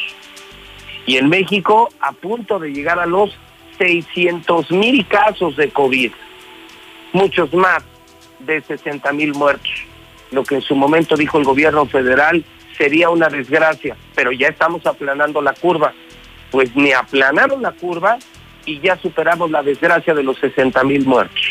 Y 1.06 1.16
en 1.18 1.28
México 1.28 1.88
a 2.00 2.12
punto 2.12 2.58
de 2.58 2.70
llegar 2.72 2.98
a 2.98 3.06
los 3.06 3.36
600 3.78 4.70
mil 4.70 5.06
casos 5.06 5.56
de 5.56 5.70
COVID. 5.70 6.12
Muchos 7.12 7.52
más 7.54 7.84
de 8.40 8.60
60 8.60 9.12
mil 9.12 9.34
muertos. 9.34 9.72
Lo 10.32 10.42
que 10.42 10.56
en 10.56 10.62
su 10.62 10.74
momento 10.74 11.16
dijo 11.16 11.38
el 11.38 11.44
gobierno 11.44 11.86
federal 11.86 12.44
sería 12.76 13.10
una 13.10 13.28
desgracia, 13.28 13.96
pero 14.14 14.32
ya 14.32 14.48
estamos 14.48 14.84
aplanando 14.86 15.40
la 15.40 15.54
curva. 15.54 15.94
Pues 16.50 16.74
ni 16.74 16.92
aplanaron 16.92 17.62
la 17.62 17.72
curva 17.72 18.18
y 18.64 18.80
ya 18.80 18.96
superamos 18.98 19.50
la 19.50 19.62
desgracia 19.62 20.14
de 20.14 20.22
los 20.22 20.38
60 20.38 20.82
mil 20.84 21.06
muertos. 21.06 21.42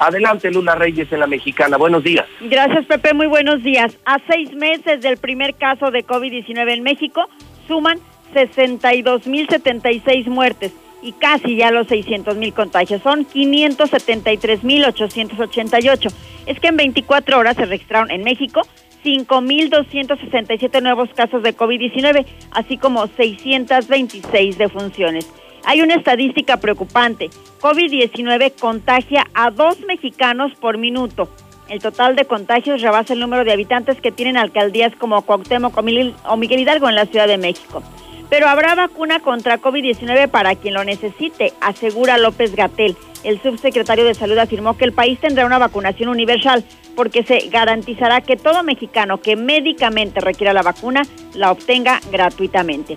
Adelante, 0.00 0.50
Lula 0.50 0.74
Reyes 0.74 1.12
en 1.12 1.20
la 1.20 1.26
Mexicana. 1.26 1.76
Buenos 1.76 2.02
días. 2.02 2.24
Gracias, 2.40 2.86
Pepe. 2.86 3.12
Muy 3.12 3.26
buenos 3.26 3.62
días. 3.62 3.98
A 4.06 4.16
seis 4.30 4.50
meses 4.54 5.02
del 5.02 5.18
primer 5.18 5.52
caso 5.54 5.90
de 5.90 6.06
COVID-19 6.06 6.72
en 6.72 6.82
México, 6.82 7.28
suman 7.68 7.98
62.076 8.34 10.28
muertes 10.28 10.72
y 11.02 11.12
casi 11.12 11.56
ya 11.56 11.70
los 11.70 11.86
600.000 11.86 12.54
contagios. 12.54 13.02
Son 13.02 13.26
573.888. 13.26 16.14
Es 16.46 16.58
que 16.58 16.68
en 16.68 16.78
24 16.78 17.38
horas 17.38 17.56
se 17.56 17.66
registraron 17.66 18.10
en 18.10 18.24
México 18.24 18.62
5.267 19.04 20.82
nuevos 20.82 21.10
casos 21.14 21.42
de 21.42 21.54
COVID-19, 21.54 22.24
así 22.52 22.78
como 22.78 23.06
626 23.06 24.56
defunciones. 24.56 25.30
Hay 25.64 25.82
una 25.82 25.94
estadística 25.94 26.56
preocupante. 26.58 27.30
COVID-19 27.60 28.54
contagia 28.58 29.26
a 29.34 29.50
dos 29.50 29.80
mexicanos 29.80 30.52
por 30.58 30.78
minuto. 30.78 31.28
El 31.68 31.80
total 31.80 32.16
de 32.16 32.24
contagios 32.24 32.82
rebasa 32.82 33.12
el 33.12 33.20
número 33.20 33.44
de 33.44 33.52
habitantes 33.52 34.00
que 34.00 34.10
tienen 34.10 34.36
alcaldías 34.36 34.92
como 34.96 35.22
Cuauhtémoc 35.22 35.76
o 35.76 36.36
Miguel 36.36 36.60
Hidalgo 36.60 36.88
en 36.88 36.96
la 36.96 37.06
Ciudad 37.06 37.28
de 37.28 37.38
México. 37.38 37.82
Pero 38.28 38.48
habrá 38.48 38.74
vacuna 38.74 39.20
contra 39.20 39.60
COVID-19 39.60 40.28
para 40.28 40.54
quien 40.54 40.74
lo 40.74 40.84
necesite, 40.84 41.52
asegura 41.60 42.18
López 42.18 42.54
Gatel. 42.56 42.96
El 43.22 43.40
subsecretario 43.42 44.04
de 44.04 44.14
Salud 44.14 44.38
afirmó 44.38 44.76
que 44.76 44.84
el 44.84 44.92
país 44.92 45.20
tendrá 45.20 45.46
una 45.46 45.58
vacunación 45.58 46.08
universal 46.08 46.64
porque 46.96 47.22
se 47.22 47.48
garantizará 47.50 48.20
que 48.20 48.36
todo 48.36 48.62
mexicano 48.62 49.20
que 49.20 49.36
médicamente 49.36 50.20
requiera 50.20 50.52
la 50.52 50.62
vacuna 50.62 51.02
la 51.34 51.52
obtenga 51.52 52.00
gratuitamente 52.10 52.96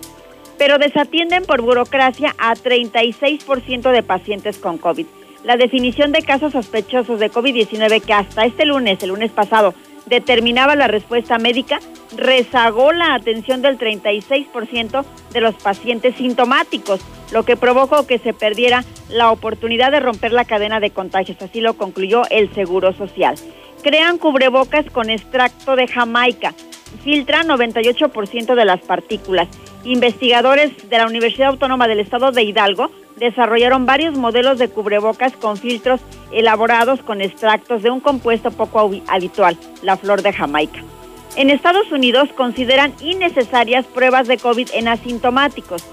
pero 0.58 0.78
desatienden 0.78 1.44
por 1.46 1.62
burocracia 1.62 2.36
a 2.38 2.56
36% 2.56 3.92
de 3.92 4.04
pacientes 4.04 4.58
con 4.58 4.78
COVID. 4.78 5.06
La 5.44 5.58
definición 5.58 6.12
de 6.12 6.22
casos 6.22 6.54
sospechosos 6.54 7.20
de 7.20 7.32
COVID-19 7.32 8.02
que 8.02 8.14
hasta 8.14 8.46
este 8.46 8.66
lunes, 8.66 9.04
el 9.04 9.10
lunes 9.10 9.32
pasado, 9.32 9.74
determinaba 10.06 10.76
la 10.76 10.88
respuesta 10.88 11.38
médica, 11.38 11.80
rezagó 12.16 12.92
la 12.92 13.14
atención 13.14 13.62
del 13.62 13.78
36% 13.78 15.04
de 15.32 15.42
los 15.42 15.56
pacientes 15.56 16.16
sintomáticos, 16.16 17.02
lo 17.32 17.44
que 17.44 17.58
provocó 17.58 18.06
que 18.06 18.20
se 18.20 18.34
perdiera 18.34 18.84
la 19.10 19.32
oportunidad 19.32 19.92
de 19.92 20.00
romper 20.00 20.34
la 20.34 20.46
cadena 20.46 20.80
de 20.80 20.92
contagios. 20.92 21.42
Así 21.42 21.62
lo 21.62 21.76
concluyó 21.76 22.24
el 22.30 22.54
Seguro 22.54 22.94
Social. 22.94 23.36
Crean 23.82 24.18
cubrebocas 24.18 24.86
con 24.92 25.10
extracto 25.10 25.76
de 25.76 25.88
Jamaica, 25.88 26.54
filtran 27.04 27.48
98% 27.48 28.56
de 28.56 28.66
las 28.66 28.82
partículas 28.82 29.48
Investigadores 29.86 30.90
de 30.90 30.98
la 30.98 31.08
Universidad 31.08 31.50
Autónoma 31.50 31.90
del 31.90 32.00
Estado 32.00 32.32
de 32.32 32.44
Hidalgo 32.44 32.90
desarrollaron 33.18 33.86
varios 33.86 34.18
modelos 34.18 34.58
de 34.58 34.70
cubrebocas 34.70 35.34
con 35.34 35.58
filtros 35.58 36.00
elaborados 36.32 37.02
con 37.02 37.20
extractos 37.20 37.84
de 37.84 37.90
un 37.90 38.00
compuesto 38.00 38.50
poco 38.52 38.92
habitual, 39.08 39.58
la 39.82 39.98
flor 39.98 40.22
de 40.22 40.32
Jamaica. 40.32 40.80
En 41.36 41.50
Estados 41.50 41.92
Unidos 41.92 42.30
consideran 42.36 42.94
innecesarias 43.02 43.86
pruebas 43.86 44.28
de 44.28 44.38
COVID 44.38 44.70
en 44.74 44.88
asintomáticos. 44.88 45.84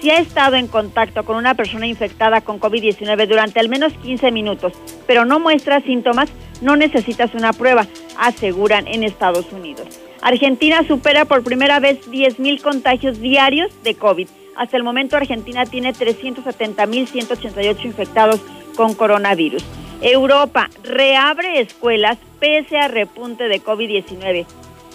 Si 0.00 0.10
ha 0.10 0.18
estado 0.18 0.54
en 0.54 0.68
contacto 0.68 1.24
con 1.24 1.36
una 1.36 1.54
persona 1.54 1.86
infectada 1.88 2.42
con 2.42 2.60
COVID-19 2.60 3.26
durante 3.26 3.58
al 3.58 3.68
menos 3.68 3.92
15 3.94 4.30
minutos, 4.30 4.72
pero 5.08 5.24
no 5.24 5.40
muestra 5.40 5.80
síntomas, 5.80 6.30
no 6.60 6.76
necesitas 6.76 7.34
una 7.34 7.52
prueba, 7.52 7.86
aseguran 8.16 8.86
en 8.86 9.02
Estados 9.02 9.52
Unidos. 9.52 10.00
Argentina 10.22 10.84
supera 10.86 11.24
por 11.24 11.42
primera 11.42 11.80
vez 11.80 12.10
10.000 12.10 12.60
contagios 12.60 13.20
diarios 13.20 13.70
de 13.82 13.94
COVID. 13.94 14.28
Hasta 14.56 14.76
el 14.76 14.82
momento 14.82 15.16
Argentina 15.16 15.64
tiene 15.64 15.94
370.188 15.94 17.84
infectados 17.84 18.40
con 18.76 18.94
coronavirus. 18.94 19.64
Europa 20.02 20.68
reabre 20.82 21.60
escuelas 21.60 22.18
pese 22.38 22.78
a 22.78 22.88
repunte 22.88 23.48
de 23.48 23.62
COVID-19. 23.62 24.46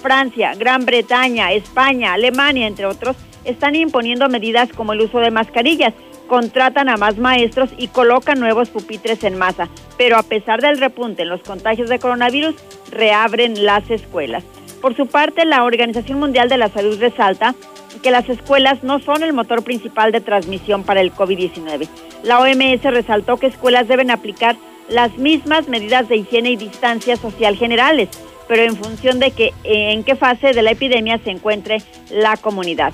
Francia, 0.02 0.54
Gran 0.56 0.86
Bretaña, 0.86 1.52
España, 1.54 2.14
Alemania, 2.14 2.68
entre 2.68 2.86
otros, 2.86 3.16
están 3.44 3.76
imponiendo 3.76 4.30
medidas 4.30 4.70
como 4.70 4.94
el 4.94 5.02
uso 5.02 5.20
de 5.20 5.32
mascarillas, 5.32 5.94
contratan 6.28 6.90
a 6.90 6.98
más 6.98 7.18
maestros 7.18 7.70
y 7.78 7.88
colocan 7.88 8.40
nuevos 8.40 8.70
pupitres 8.70 9.24
en 9.24 9.38
masa. 9.38 9.70
Pero 9.98 10.18
a 10.18 10.24
pesar 10.24 10.62
del 10.62 10.80
repunte 10.80 11.24
en 11.24 11.30
los 11.30 11.42
contagios 11.42 11.90
de 11.90 12.00
coronavirus, 12.00 12.56
reabren 12.92 13.66
las 13.66 13.90
escuelas. 13.90 14.44
Por 14.86 14.96
su 14.96 15.08
parte, 15.08 15.46
la 15.46 15.64
Organización 15.64 16.20
Mundial 16.20 16.48
de 16.48 16.60
la 16.60 16.70
Salud 16.70 17.00
resalta 17.00 17.56
que 18.04 18.12
las 18.12 18.30
escuelas 18.30 18.84
no 18.84 19.00
son 19.00 19.24
el 19.24 19.34
motor 19.34 19.64
principal 19.64 20.12
de 20.12 20.22
transmisión 20.22 20.84
para 20.84 21.02
el 21.02 21.12
COVID-19. 21.12 21.88
La 22.22 22.40
OMS 22.40 22.84
resaltó 22.84 23.38
que 23.38 23.48
escuelas 23.48 23.88
deben 23.88 24.12
aplicar 24.12 24.56
las 24.88 25.18
mismas 25.18 25.68
medidas 25.68 26.08
de 26.08 26.18
higiene 26.18 26.52
y 26.52 26.56
distancia 26.56 27.16
social 27.16 27.58
generales, 27.58 28.10
pero 28.48 28.62
en 28.62 28.76
función 28.76 29.20
de 29.20 29.32
que 29.32 29.54
en 29.64 30.04
qué 30.04 30.16
fase 30.16 30.52
de 30.52 30.62
la 30.62 30.74
epidemia 30.74 31.18
se 31.18 31.32
encuentre 31.32 31.82
la 32.12 32.38
comunidad. 32.38 32.94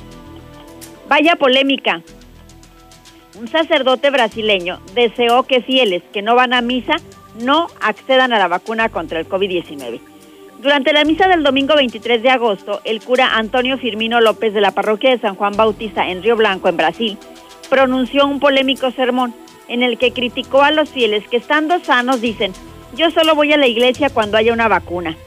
Vaya 1.09 1.35
polémica. 1.35 2.01
Un 3.37 3.49
sacerdote 3.49 4.11
brasileño 4.11 4.79
deseó 4.95 5.43
que 5.43 5.61
fieles 5.61 6.03
que 6.13 6.21
no 6.21 6.35
van 6.35 6.53
a 6.53 6.61
misa 6.61 6.95
no 7.41 7.67
accedan 7.81 8.31
a 8.31 8.39
la 8.39 8.47
vacuna 8.47 8.87
contra 8.87 9.19
el 9.19 9.27
COVID-19. 9.27 9.99
Durante 10.61 10.93
la 10.93 11.05
misa 11.05 11.27
del 11.27 11.41
domingo 11.41 11.73
23 11.75 12.21
de 12.21 12.29
agosto, 12.29 12.81
el 12.83 13.01
cura 13.01 13.35
Antonio 13.35 13.79
Firmino 13.79 14.21
López 14.21 14.53
de 14.53 14.61
la 14.61 14.69
parroquia 14.69 15.09
de 15.09 15.17
San 15.17 15.33
Juan 15.33 15.57
Bautista 15.57 16.07
en 16.07 16.21
Río 16.21 16.35
Blanco, 16.35 16.69
en 16.69 16.77
Brasil, 16.77 17.17
pronunció 17.67 18.27
un 18.27 18.39
polémico 18.39 18.91
sermón 18.91 19.33
en 19.67 19.81
el 19.81 19.97
que 19.97 20.11
criticó 20.11 20.61
a 20.61 20.69
los 20.69 20.91
fieles 20.91 21.27
que 21.27 21.37
estando 21.37 21.79
sanos 21.79 22.21
dicen, 22.21 22.53
yo 22.95 23.09
solo 23.09 23.33
voy 23.33 23.51
a 23.53 23.57
la 23.57 23.65
iglesia 23.65 24.11
cuando 24.11 24.37
haya 24.37 24.53
una 24.53 24.67
vacuna. 24.67 25.17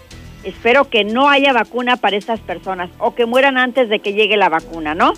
Espero 0.44 0.88
que 0.88 1.02
no 1.02 1.28
haya 1.28 1.52
vacuna 1.52 1.96
para 1.96 2.16
estas 2.16 2.38
personas 2.38 2.90
o 2.98 3.16
que 3.16 3.26
mueran 3.26 3.58
antes 3.58 3.88
de 3.88 3.98
que 3.98 4.12
llegue 4.12 4.36
la 4.36 4.50
vacuna, 4.50 4.94
¿no? 4.94 5.14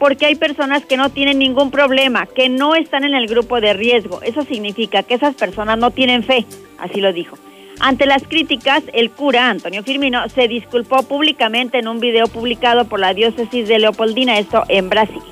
Porque 0.00 0.26
hay 0.26 0.34
personas 0.34 0.84
que 0.84 0.96
no 0.96 1.10
tienen 1.10 1.38
ningún 1.38 1.70
problema, 1.70 2.26
que 2.26 2.48
no 2.48 2.74
están 2.74 3.04
en 3.04 3.14
el 3.14 3.28
grupo 3.28 3.60
de 3.60 3.72
riesgo. 3.72 4.20
Eso 4.22 4.42
significa 4.42 5.04
que 5.04 5.14
esas 5.14 5.36
personas 5.36 5.78
no 5.78 5.92
tienen 5.92 6.24
fe, 6.24 6.44
así 6.80 7.00
lo 7.00 7.12
dijo. 7.12 7.36
Ante 7.80 8.06
las 8.06 8.22
críticas, 8.22 8.82
el 8.92 9.10
cura 9.10 9.50
Antonio 9.50 9.82
Firmino 9.82 10.28
se 10.28 10.48
disculpó 10.48 11.02
públicamente 11.02 11.78
en 11.78 11.88
un 11.88 12.00
video 12.00 12.26
publicado 12.26 12.86
por 12.86 13.00
la 13.00 13.14
diócesis 13.14 13.68
de 13.68 13.78
Leopoldina, 13.78 14.38
esto 14.38 14.64
en 14.68 14.88
Brasil. 14.88 15.22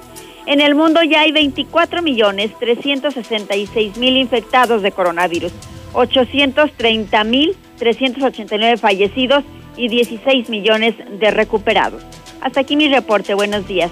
En 0.47 0.61
el 0.61 0.75
mundo 0.75 1.03
ya 1.03 1.21
hay 1.21 1.33
24 1.33 2.03
millones 2.03 2.51
366 2.59 3.97
mil 3.97 4.17
infectados 4.17 4.83
de 4.83 4.91
coronavirus, 4.91 5.53
830 5.93 7.25
mil 7.25 7.57
389 7.79 8.77
fallecidos 8.77 9.45
y 9.77 9.89
16 9.89 10.49
millones 10.49 10.95
de 11.19 11.31
recuperados. 11.31 12.03
Hasta 12.41 12.61
aquí 12.61 12.77
mi 12.77 12.89
reporte. 12.89 13.35
Buenos 13.35 13.67
días. 13.67 13.91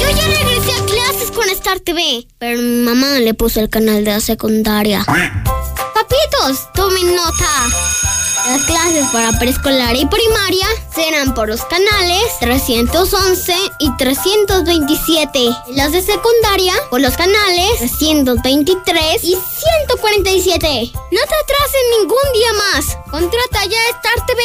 Yo 0.00 0.08
ya 0.10 0.34
con 1.34 1.48
Star 1.50 1.80
TV, 1.80 2.26
pero 2.38 2.60
mi 2.60 2.84
mamá 2.84 3.18
le 3.18 3.34
puso 3.34 3.60
el 3.60 3.68
canal 3.68 4.04
de 4.04 4.12
la 4.12 4.20
secundaria. 4.20 5.04
Papitos, 5.94 6.68
tomen 6.72 7.14
nota. 7.14 8.33
Las 8.46 8.62
clases 8.64 9.06
para 9.10 9.32
preescolar 9.38 9.96
y 9.96 10.04
primaria 10.04 10.66
serán 10.94 11.32
por 11.32 11.48
los 11.48 11.64
canales 11.64 12.22
311 12.40 13.54
y 13.78 13.96
327. 13.96 15.48
Las 15.74 15.92
de 15.92 16.02
secundaria 16.02 16.74
por 16.90 17.00
los 17.00 17.16
canales 17.16 17.78
323 17.78 19.24
y 19.24 19.34
147. 19.34 20.92
No 20.92 21.20
te 21.20 21.34
atrases 21.42 21.80
ningún 21.98 22.32
día 22.34 22.52
más. 22.52 22.98
Contrata 23.10 23.64
ya 23.64 23.78
Star 23.96 24.26
TV 24.26 24.42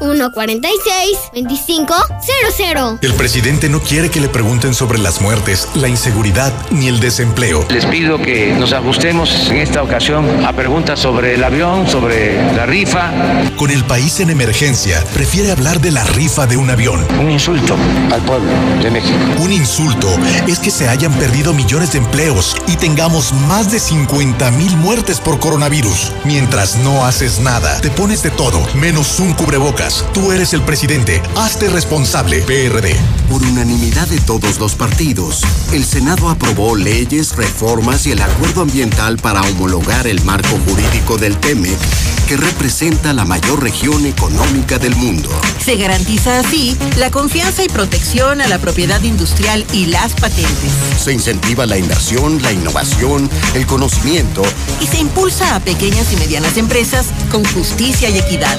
146 0.00 1.18
2500. 1.34 2.98
El 3.02 3.14
presidente 3.14 3.68
no 3.68 3.80
quiere 3.80 4.10
que 4.10 4.20
le 4.20 4.28
pregunten 4.28 4.74
sobre 4.74 4.98
las 4.98 5.20
muertes, 5.20 5.68
la 5.74 5.88
inseguridad 5.88 6.52
ni 6.70 6.88
el 6.88 6.98
desempleo. 6.98 7.64
Les 7.70 7.86
pido 7.86 8.18
que 8.20 8.48
nos 8.54 8.72
ajustemos 8.72 9.48
en 9.50 9.58
esta 9.58 9.82
ocasión 9.82 10.44
a 10.44 10.52
preguntas 10.52 10.98
sobre 10.98 11.34
el 11.34 11.44
avión, 11.44 11.88
sobre 11.88 12.34
la 12.54 12.66
rifa. 12.66 13.12
Con 13.56 13.70
el 13.70 13.84
país 13.84 14.20
en 14.20 14.30
emergencia, 14.30 15.02
prefiere 15.14 15.50
hablar 15.50 15.80
de 15.80 15.90
la 15.90 16.04
rifa 16.04 16.46
de 16.46 16.56
un 16.56 16.70
avión. 16.70 17.06
Un 17.20 17.30
insulto 17.30 17.76
al 18.12 18.22
pueblo 18.22 18.50
de 18.82 18.90
México. 18.90 19.18
Un 19.38 19.52
insulto 19.52 20.08
es 20.46 20.58
que 20.58 20.70
se 20.70 20.88
hayan 20.88 21.12
perdido 21.14 21.54
millones 21.54 21.92
de 21.92 21.98
empleos 21.98 22.56
y 22.66 22.76
tengamos 22.76 23.32
más 23.32 23.70
de 23.70 23.80
50 23.80 24.50
mil 24.52 24.76
muertes 24.76 25.20
por 25.20 25.38
coronavirus. 25.38 26.12
Mientras 26.24 26.76
no 26.76 27.04
haces 27.04 27.40
nada, 27.40 27.80
te 27.80 27.90
pones 27.90 28.22
de 28.22 28.30
todo, 28.30 28.60
menos 28.74 29.20
un 29.20 29.32
cubrebocas. 29.32 30.04
Tú 30.12 30.32
eres 30.32 30.52
el 30.52 30.62
presidente. 30.62 31.22
Hazte 31.36 31.68
responsable, 31.68 32.40
PRD. 32.42 32.94
Por 33.30 33.42
unanimidad 33.42 34.06
de 34.08 34.20
todos 34.20 34.58
los 34.58 34.74
partidos, 34.74 35.42
el 35.72 35.84
Senado 35.84 36.28
aprobó 36.28 36.76
leyes, 36.76 37.34
reformas 37.36 38.06
y 38.06 38.12
el 38.12 38.22
acuerdo 38.22 38.62
ambiental 38.62 39.16
para 39.16 39.40
homologar 39.42 40.06
el 40.06 40.22
marco 40.24 40.58
jurídico 40.66 41.16
del 41.18 41.36
TEMEC, 41.36 41.78
que 42.26 42.36
representa 42.36 43.12
la 43.12 43.24
mayor 43.24 43.62
región 43.62 44.04
económica 44.04 44.78
del 44.78 44.96
mundo. 44.96 45.30
Se 45.64 45.76
garantiza 45.76 46.40
así 46.40 46.76
la 46.96 47.10
confianza 47.10 47.62
y 47.62 47.68
protección 47.68 48.40
a 48.40 48.48
la 48.48 48.58
propiedad 48.58 49.00
industrial 49.02 49.64
y 49.72 49.86
las 49.86 50.14
patentes. 50.14 50.72
Se 50.98 51.12
incentiva 51.12 51.66
la 51.66 51.78
inversión, 51.78 52.42
la 52.42 52.52
innovación, 52.52 53.30
el 53.54 53.66
conocimiento. 53.66 54.42
Y 54.80 54.86
se 54.86 54.98
impulsa 54.98 55.54
a 55.54 55.60
pequeñas 55.60 56.12
y 56.12 56.16
medianas 56.16 56.56
empresas 56.56 57.06
con 57.30 57.44
justicia 57.44 58.10
y 58.10 58.18
equidad. 58.18 58.58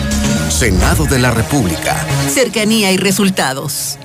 Senado 0.49 1.05
de 1.05 1.20
la 1.20 1.32
República. 1.32 2.05
Cercanía 2.34 2.91
y 2.91 2.97
resultados. 2.97 3.97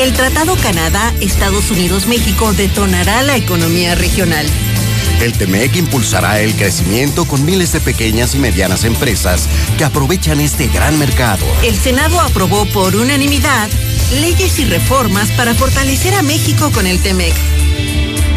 El 0.00 0.14
Tratado 0.14 0.56
Canadá-Estados 0.56 1.70
Unidos-México 1.70 2.52
detonará 2.54 3.22
la 3.22 3.36
economía 3.36 3.94
regional. 3.94 4.46
El 5.20 5.32
TEMEC 5.32 5.76
impulsará 5.76 6.40
el 6.40 6.54
crecimiento 6.54 7.24
con 7.24 7.44
miles 7.44 7.72
de 7.72 7.80
pequeñas 7.80 8.34
y 8.34 8.38
medianas 8.38 8.84
empresas 8.84 9.48
que 9.78 9.84
aprovechan 9.84 10.40
este 10.40 10.68
gran 10.68 10.98
mercado. 10.98 11.44
El 11.62 11.76
Senado 11.76 12.20
aprobó 12.20 12.64
por 12.66 12.96
unanimidad 12.96 13.68
leyes 14.20 14.58
y 14.58 14.64
reformas 14.64 15.30
para 15.32 15.54
fortalecer 15.54 16.14
a 16.14 16.22
México 16.22 16.70
con 16.72 16.86
el 16.86 17.00
TEMEC. 17.00 17.34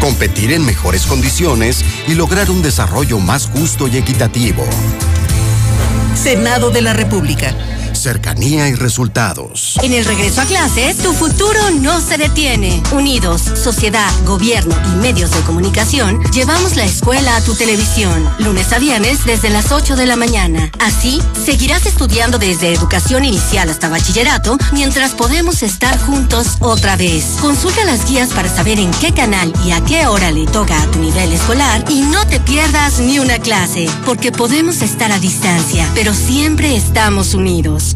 Competir 0.00 0.52
en 0.52 0.64
mejores 0.64 1.06
condiciones 1.06 1.84
y 2.06 2.14
lograr 2.14 2.50
un 2.50 2.62
desarrollo 2.62 3.18
más 3.18 3.46
justo 3.46 3.88
y 3.88 3.96
equitativo. 3.96 4.64
Senado 6.14 6.70
de 6.70 6.82
la 6.82 6.92
República 6.92 7.54
cercanía 8.06 8.68
y 8.68 8.76
resultados. 8.76 9.80
En 9.82 9.92
el 9.92 10.04
regreso 10.04 10.40
a 10.40 10.44
clases, 10.44 10.98
tu 10.98 11.12
futuro 11.12 11.58
no 11.80 12.00
se 12.00 12.16
detiene. 12.16 12.80
Unidos, 12.92 13.42
sociedad, 13.60 14.08
gobierno 14.24 14.76
y 14.92 14.96
medios 14.98 15.32
de 15.32 15.40
comunicación, 15.40 16.22
llevamos 16.32 16.76
la 16.76 16.84
escuela 16.84 17.34
a 17.34 17.40
tu 17.40 17.56
televisión, 17.56 18.30
lunes 18.38 18.72
a 18.72 18.78
viernes 18.78 19.24
desde 19.24 19.50
las 19.50 19.72
8 19.72 19.96
de 19.96 20.06
la 20.06 20.14
mañana. 20.14 20.70
Así, 20.78 21.20
seguirás 21.44 21.84
estudiando 21.84 22.38
desde 22.38 22.72
educación 22.72 23.24
inicial 23.24 23.70
hasta 23.70 23.88
bachillerato, 23.88 24.56
mientras 24.70 25.10
podemos 25.10 25.64
estar 25.64 25.98
juntos 25.98 26.58
otra 26.60 26.94
vez. 26.94 27.24
Consulta 27.40 27.84
las 27.84 28.08
guías 28.08 28.28
para 28.28 28.48
saber 28.48 28.78
en 28.78 28.92
qué 28.92 29.14
canal 29.14 29.52
y 29.64 29.72
a 29.72 29.80
qué 29.80 30.06
hora 30.06 30.30
le 30.30 30.46
toca 30.46 30.80
a 30.80 30.86
tu 30.92 31.00
nivel 31.00 31.32
escolar 31.32 31.84
y 31.90 32.02
no 32.02 32.24
te 32.28 32.38
pierdas 32.38 33.00
ni 33.00 33.18
una 33.18 33.40
clase, 33.40 33.90
porque 34.04 34.30
podemos 34.30 34.80
estar 34.80 35.10
a 35.10 35.18
distancia, 35.18 35.90
pero 35.92 36.14
siempre 36.14 36.76
estamos 36.76 37.34
unidos. 37.34 37.95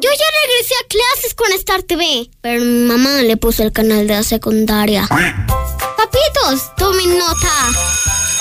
Yo 0.00 0.08
ya 0.08 0.24
regresé 0.46 0.74
a 0.82 0.88
clases 0.88 1.34
con 1.34 1.52
Star 1.52 1.82
TV, 1.82 2.30
pero 2.40 2.64
mi 2.64 2.86
mamá 2.86 3.20
le 3.22 3.36
puso 3.36 3.62
el 3.62 3.70
canal 3.70 4.06
de 4.06 4.14
la 4.14 4.22
secundaria. 4.22 5.06
Papitos, 5.06 6.74
tomen 6.76 7.18
nota. 7.18 7.50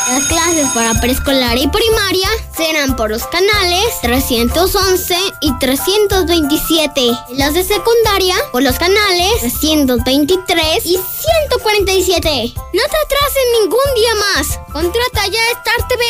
Las 0.10 0.24
clases 0.28 0.70
para 0.74 0.94
preescolar 1.02 1.58
y 1.58 1.68
primaria 1.68 2.30
serán 2.56 2.96
por 2.96 3.12
los 3.12 3.28
canales 3.28 3.86
311 4.02 5.16
y 5.42 5.60
327. 5.60 7.12
Las 7.34 7.54
de 7.54 7.64
secundaria 7.66 8.36
por 8.54 8.64
los 8.64 8.80
canales 8.80 9.42
323 9.42 10.86
y 10.86 10.98
147. 10.98 12.54
No 12.56 12.82
te 12.84 12.98
atrases 12.98 13.44
ningún 13.60 13.96
día 13.96 14.16
más. 14.16 14.60
Contrata 14.72 15.28
ya 15.28 15.42
Star 15.58 15.88
TV 15.90 16.04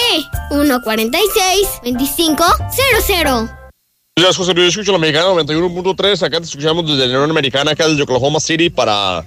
146 0.51 1.67
2500. 1.83 3.58
Gracias, 4.19 4.35
José 4.35 4.53
Luis. 4.53 4.69
Escucho 4.69 4.91
la 4.91 4.97
mexicana 4.97 5.29
91.3. 5.29 6.23
Acá 6.23 6.39
te 6.39 6.45
escuchamos 6.45 6.85
desde 6.85 7.07
la 7.07 7.19
Unión 7.19 7.31
Americana, 7.31 7.71
acá 7.71 7.87
desde 7.87 8.03
Oklahoma 8.03 8.41
City, 8.41 8.69
para, 8.69 9.25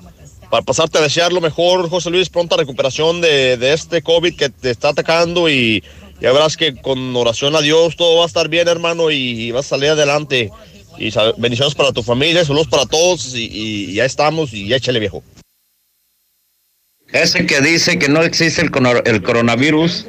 para 0.51 0.63
pasarte 0.63 0.99
a 0.99 1.01
desear 1.01 1.33
lo 1.33 1.41
mejor, 1.41 1.89
José 1.89 2.11
Luis. 2.11 2.29
Pronta 2.29 2.59
recuperación 2.59 3.23
de, 3.23 3.57
de 3.57 3.73
este 3.73 4.03
COVID 4.03 4.37
que 4.37 4.51
te 4.51 4.69
está 4.69 4.91
atacando 4.91 5.49
y 5.49 5.83
ya 6.21 6.31
verás 6.33 6.59
que 6.59 6.75
con 6.75 7.17
oración 7.17 7.57
a 7.57 7.63
Dios 7.63 7.97
todo 7.97 8.19
va 8.19 8.25
a 8.25 8.27
estar 8.27 8.51
bien, 8.51 8.69
hermano, 8.69 9.11
y, 9.11 9.51
vas 9.51 9.65
a 9.65 9.69
salir 9.71 9.89
adelante. 9.89 10.51
Y 10.99 11.11
bendiciones 11.39 11.75
para 11.75 11.93
tu 11.93 12.03
familia, 12.03 12.45
saludos 12.45 12.69
para 12.69 12.85
todos 12.85 13.35
y, 13.35 13.49
y 13.51 13.95
ya 13.95 14.05
estamos 14.05 14.53
y 14.53 14.69
ya 14.69 14.77
échale 14.77 15.01
viejo. 15.01 15.23
Ese 17.15 17.47
que 17.47 17.63
dice 17.63 17.99
que 17.99 18.11
no 18.11 18.23
existe 18.23 18.61
el, 18.61 18.71
el 19.07 19.23
coronavirus, 19.23 20.05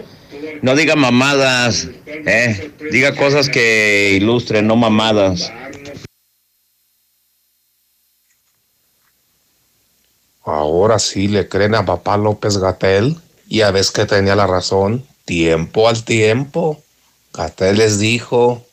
no 0.61 0.75
diga 0.75 0.95
mamadas, 0.95 1.87
eh, 2.05 2.71
diga 2.91 3.15
cosas 3.15 3.49
que 3.49 4.13
ilustren, 4.15 4.67
no 4.67 4.75
mamadas. 4.75 5.51
Ahora 10.43 10.99
sí 10.99 11.27
le 11.27 11.47
creen 11.47 11.75
a 11.75 11.85
papá 11.85 12.17
López 12.17 12.57
Gatel. 12.57 13.17
Ya 13.47 13.71
ves 13.71 13.91
que 13.91 14.05
tenía 14.05 14.35
la 14.35 14.47
razón. 14.47 15.05
Tiempo 15.25 15.87
al 15.87 16.03
tiempo. 16.03 16.81
Gatel 17.33 17.77
les 17.77 17.99
dijo 17.99 18.65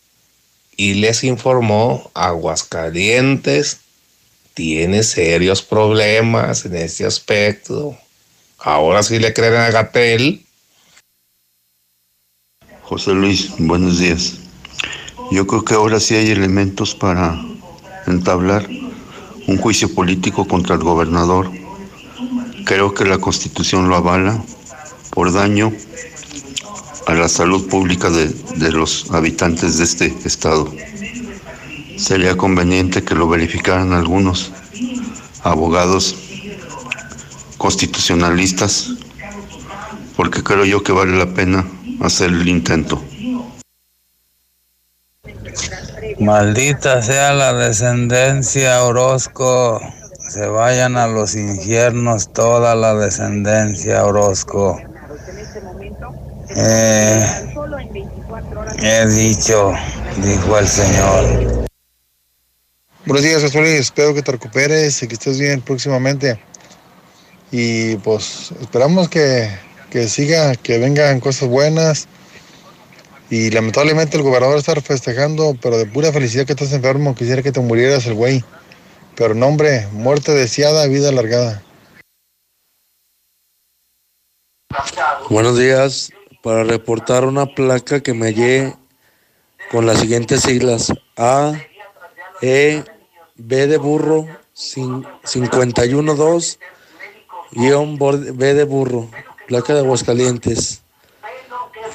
y 0.76 0.94
les 0.94 1.22
informó 1.22 2.10
Aguascalientes 2.14 3.80
tiene 4.54 5.02
serios 5.04 5.62
problemas 5.62 6.66
en 6.66 6.76
ese 6.76 7.06
aspecto. 7.06 7.96
Ahora 8.58 9.02
sí 9.02 9.18
le 9.18 9.32
creen 9.32 9.54
a 9.54 9.70
Gatel. 9.70 10.44
José 12.90 13.14
Luis, 13.14 13.52
buenos 13.56 14.00
días. 14.00 14.40
Yo 15.30 15.46
creo 15.46 15.64
que 15.64 15.74
ahora 15.74 16.00
sí 16.00 16.16
hay 16.16 16.32
elementos 16.32 16.92
para 16.92 17.40
entablar 18.08 18.68
un 19.46 19.58
juicio 19.58 19.94
político 19.94 20.44
contra 20.48 20.74
el 20.74 20.82
gobernador. 20.82 21.52
Creo 22.64 22.92
que 22.92 23.04
la 23.04 23.18
constitución 23.18 23.88
lo 23.88 23.94
avala 23.94 24.42
por 25.10 25.32
daño 25.32 25.72
a 27.06 27.14
la 27.14 27.28
salud 27.28 27.68
pública 27.68 28.10
de, 28.10 28.26
de 28.56 28.72
los 28.72 29.08
habitantes 29.12 29.78
de 29.78 29.84
este 29.84 30.12
estado. 30.24 30.74
Sería 31.96 32.36
conveniente 32.36 33.04
que 33.04 33.14
lo 33.14 33.28
verificaran 33.28 33.92
algunos 33.92 34.50
abogados 35.44 36.16
constitucionalistas, 37.56 38.94
porque 40.16 40.42
creo 40.42 40.64
yo 40.64 40.82
que 40.82 40.90
vale 40.90 41.16
la 41.16 41.32
pena 41.32 41.64
hacer 42.00 42.30
el 42.30 42.48
intento. 42.48 43.02
Maldita 46.18 47.02
sea 47.02 47.32
la 47.32 47.52
descendencia 47.52 48.82
Orozco. 48.84 49.80
Se 50.28 50.46
vayan 50.46 50.96
a 50.96 51.06
los 51.06 51.34
infiernos 51.34 52.32
toda 52.32 52.74
la 52.74 52.94
descendencia 52.94 54.04
Orozco. 54.04 54.80
Eh, 56.56 57.26
he 58.82 59.06
dicho, 59.06 59.72
dijo 60.22 60.58
el 60.58 60.68
Señor. 60.68 61.66
Buenos 63.06 63.24
días, 63.24 63.42
José. 63.42 63.78
Espero 63.78 64.14
que 64.14 64.22
te 64.22 64.32
recuperes 64.32 65.02
y 65.02 65.08
que 65.08 65.14
estés 65.14 65.38
bien 65.38 65.62
próximamente. 65.62 66.38
Y 67.50 67.96
pues 67.96 68.52
esperamos 68.60 69.08
que, 69.08 69.50
que 69.90 70.08
siga, 70.08 70.54
que 70.56 70.78
vengan 70.78 71.20
cosas 71.20 71.48
buenas. 71.48 72.08
Y 73.28 73.50
lamentablemente 73.50 74.16
el 74.16 74.22
gobernador 74.22 74.58
está 74.58 74.74
festejando, 74.80 75.56
pero 75.60 75.78
de 75.78 75.86
pura 75.86 76.12
felicidad 76.12 76.46
que 76.46 76.52
estás 76.52 76.72
enfermo. 76.72 77.14
Quisiera 77.14 77.42
que 77.42 77.52
te 77.52 77.60
murieras 77.60 78.06
el 78.06 78.14
güey. 78.14 78.44
Pero 79.14 79.34
no, 79.34 79.46
hombre, 79.46 79.86
muerte 79.92 80.32
deseada, 80.32 80.86
vida 80.86 81.10
alargada. 81.10 81.62
Buenos 85.28 85.58
días. 85.58 86.10
Para 86.42 86.64
reportar 86.64 87.24
una 87.24 87.46
placa 87.46 88.00
que 88.00 88.14
me 88.14 88.26
hallé 88.26 88.74
con 89.70 89.86
las 89.86 90.00
siguientes 90.00 90.40
siglas 90.40 90.92
A, 91.16 91.52
E, 92.40 92.82
B 93.36 93.66
de 93.66 93.76
burro, 93.76 94.26
cin- 94.54 95.06
512, 95.30 96.58
guion 97.52 97.98
B 97.98 98.54
de 98.54 98.64
burro, 98.64 99.10
placa 99.50 99.74
de 99.74 99.80
Aguascalientes. 99.80 100.80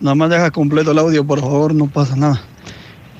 Nada 0.00 0.16
más 0.16 0.28
deja 0.28 0.50
completo 0.50 0.90
el 0.90 0.98
audio, 0.98 1.24
por 1.24 1.40
favor, 1.40 1.72
no 1.72 1.86
pasa 1.86 2.16
nada. 2.16 2.42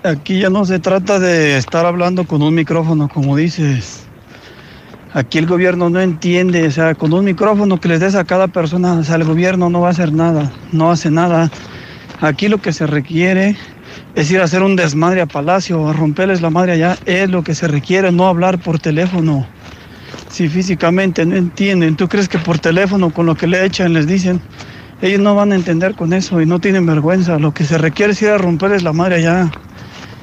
Aquí 0.02 0.40
ya 0.40 0.50
no 0.50 0.64
se 0.64 0.78
trata 0.78 1.18
de 1.18 1.56
estar 1.56 1.86
hablando 1.86 2.26
con 2.26 2.42
un 2.42 2.54
micrófono, 2.54 3.08
como 3.08 3.36
dices. 3.36 4.02
Aquí 5.14 5.38
el 5.38 5.46
gobierno 5.46 5.88
no 5.88 6.00
entiende, 6.00 6.66
o 6.66 6.70
sea, 6.70 6.94
con 6.94 7.12
un 7.12 7.24
micrófono 7.24 7.80
que 7.80 7.88
les 7.88 8.00
des 8.00 8.14
a 8.16 8.24
cada 8.24 8.48
persona, 8.48 8.94
o 8.94 9.04
sea, 9.04 9.14
el 9.14 9.24
gobierno 9.24 9.70
no 9.70 9.80
va 9.80 9.88
a 9.88 9.90
hacer 9.92 10.12
nada, 10.12 10.52
no 10.72 10.90
hace 10.90 11.10
nada. 11.10 11.50
Aquí 12.20 12.48
lo 12.48 12.58
que 12.58 12.72
se 12.72 12.86
requiere 12.86 13.56
es 14.14 14.30
ir 14.30 14.40
a 14.40 14.44
hacer 14.44 14.62
un 14.62 14.74
desmadre 14.74 15.20
a 15.20 15.26
Palacio, 15.26 15.88
a 15.88 15.92
romperles 15.92 16.40
la 16.40 16.50
madre 16.50 16.72
allá, 16.72 16.96
es 17.04 17.28
lo 17.28 17.44
que 17.44 17.54
se 17.54 17.68
requiere, 17.68 18.10
no 18.10 18.26
hablar 18.26 18.58
por 18.58 18.78
teléfono. 18.78 19.46
Si 20.30 20.48
físicamente 20.48 21.26
no 21.26 21.36
entienden, 21.36 21.96
¿tú 21.96 22.08
crees 22.08 22.28
que 22.28 22.38
por 22.38 22.58
teléfono 22.58 23.12
con 23.12 23.26
lo 23.26 23.34
que 23.34 23.46
le 23.46 23.64
echan 23.64 23.92
les 23.92 24.06
dicen? 24.06 24.40
Ellos 25.02 25.20
no 25.20 25.34
van 25.34 25.52
a 25.52 25.56
entender 25.56 25.94
con 25.94 26.14
eso 26.14 26.40
y 26.40 26.46
no 26.46 26.58
tienen 26.58 26.86
vergüenza. 26.86 27.38
Lo 27.38 27.52
que 27.52 27.64
se 27.64 27.76
requiere 27.76 28.12
es 28.12 28.22
ir 28.22 28.30
a 28.30 28.38
romperles 28.38 28.82
la 28.82 28.94
madre 28.94 29.16
allá. 29.16 29.50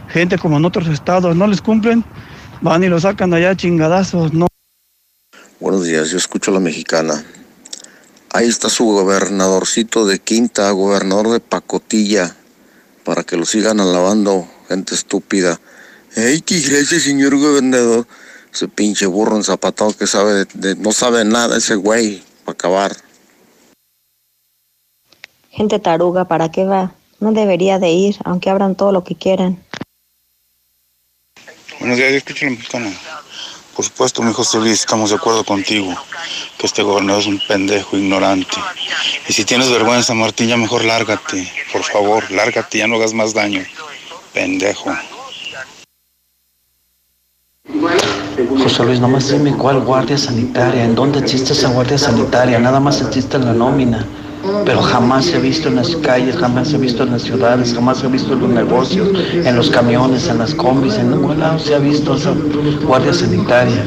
Gente 0.10 0.38
como 0.40 0.58
en 0.58 0.66
otros 0.66 0.88
estados, 0.88 1.36
no 1.36 1.46
les 1.46 1.62
cumplen, 1.62 2.04
van 2.62 2.84
y 2.84 2.88
lo 2.90 3.00
sacan 3.00 3.34
allá 3.34 3.56
chingadazos, 3.56 4.34
no. 4.34 4.48
Buenos 5.60 5.86
días, 5.86 6.10
yo 6.10 6.18
escucho 6.18 6.50
a 6.52 6.56
la 6.56 6.60
mexicana. 6.60 7.24
Ahí 8.34 8.48
está 8.48 8.68
su 8.70 8.86
gobernadorcito 8.86 10.06
de 10.06 10.20
Quinta, 10.20 10.72
gobernador 10.72 11.30
de 11.30 11.40
Pacotilla, 11.40 12.36
para 13.04 13.24
que 13.24 13.38
lo 13.38 13.46
sigan 13.46 13.80
alabando, 13.80 14.48
gente 14.68 14.96
estúpida. 14.96 15.60
¡Ey, 16.16 16.42
qué 16.42 16.60
gracias, 16.60 17.04
señor 17.04 17.38
gobernador! 17.38 18.08
Ese 18.52 18.68
pinche 18.68 19.06
burro 19.06 19.36
enzapatado 19.36 19.96
que 19.96 20.08
sabe 20.08 20.34
de, 20.34 20.48
de- 20.54 20.76
no 20.76 20.92
sabe 20.92 21.26
nada 21.26 21.58
ese 21.58 21.76
güey, 21.76 22.24
para 22.44 22.54
acabar. 22.54 22.96
Gente 25.50 25.78
taruga, 25.80 26.26
¿para 26.26 26.52
qué 26.52 26.66
va? 26.66 26.96
No 27.20 27.32
debería 27.34 27.78
de 27.80 27.92
ir, 27.92 28.18
aunque 28.26 28.50
abran 28.50 28.76
todo 28.76 28.92
lo 28.92 29.04
que 29.04 29.16
quieran. 29.16 29.64
Buenos 31.80 31.98
días, 31.98 32.12
yo 32.12 32.18
escucho 32.18 32.46
la 32.46 32.52
mexicana. 32.52 32.94
Por 33.76 33.84
supuesto, 33.84 34.22
mi 34.22 34.32
José 34.34 34.60
Luis, 34.60 34.82
estamos 34.82 35.10
de 35.10 35.16
acuerdo 35.16 35.44
contigo, 35.44 35.96
que 36.58 36.68
este 36.68 36.84
gobernador 36.84 37.22
es 37.22 37.28
un 37.28 37.40
pendejo 37.48 37.98
ignorante. 37.98 38.56
Y 39.28 39.34
si 39.34 39.46
tienes 39.46 39.72
vergüenza, 39.72 40.14
Martín, 40.14 40.48
ya 40.48 40.58
mejor 40.58 40.86
lárgate. 40.86 41.52
Por 41.72 41.84
favor, 41.84 42.30
lárgate, 42.30 42.78
ya 42.78 42.88
no 42.88 42.98
hagas 42.98 43.14
más 43.14 43.34
daño. 43.34 43.64
Pendejo. 44.32 44.92
José 48.62 48.84
Luis, 48.84 49.00
nomás 49.00 49.30
dime 49.30 49.56
cuál 49.58 49.80
guardia 49.82 50.18
sanitaria, 50.18 50.84
en 50.84 50.94
dónde 50.94 51.20
existe 51.20 51.54
esa 51.54 51.70
guardia 51.70 51.98
sanitaria, 51.98 52.60
nada 52.60 52.80
más 52.80 53.02
existe 53.02 53.40
la 53.40 53.54
nómina. 53.54 54.06
Pero 54.66 54.82
jamás 54.82 55.26
se 55.26 55.36
ha 55.36 55.40
visto 55.40 55.70
en 55.70 55.76
las 55.76 55.96
calles, 55.98 56.36
jamás 56.36 56.70
se 56.70 56.76
ha 56.76 56.80
visto 56.80 57.04
en 57.04 57.12
las 57.12 57.24
ciudades, 57.24 57.74
jamás 57.74 58.00
se 58.00 58.08
ha 58.08 58.10
visto 58.10 58.34
en 58.34 58.40
los 58.40 58.50
negocios, 58.50 59.10
en 59.34 59.56
los 59.56 59.70
camiones, 59.70 60.28
en 60.28 60.40
las 60.40 60.54
combis, 60.54 60.96
en 60.96 61.12
ningún 61.12 61.40
lado 61.40 61.60
se 61.60 61.76
ha 61.76 61.80
visto 61.80 62.16
esa 62.16 62.34
guardia 62.86 63.14
sanitaria. 63.14 63.86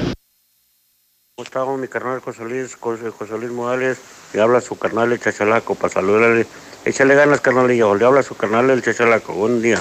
Gustavo, 1.36 1.76
mi 1.76 1.88
carnal 1.88 2.20
José 2.20 2.44
Luis, 2.44 2.76
José 2.76 3.38
Luis 3.38 3.52
Morales, 3.52 3.98
le 4.32 4.40
habla 4.40 4.60
su 4.60 4.78
carnal 4.78 5.12
el 5.12 5.20
Chachalaco 5.20 5.74
para 5.74 5.92
saludarle. 5.92 6.46
Échale 6.84 7.14
ganas, 7.14 7.40
carnalillo, 7.40 7.94
le 7.94 8.06
habla 8.06 8.22
su 8.22 8.34
carnal 8.36 8.70
el 8.70 8.82
Chachalaco. 8.82 9.34
Buen 9.34 9.60
día. 9.60 9.80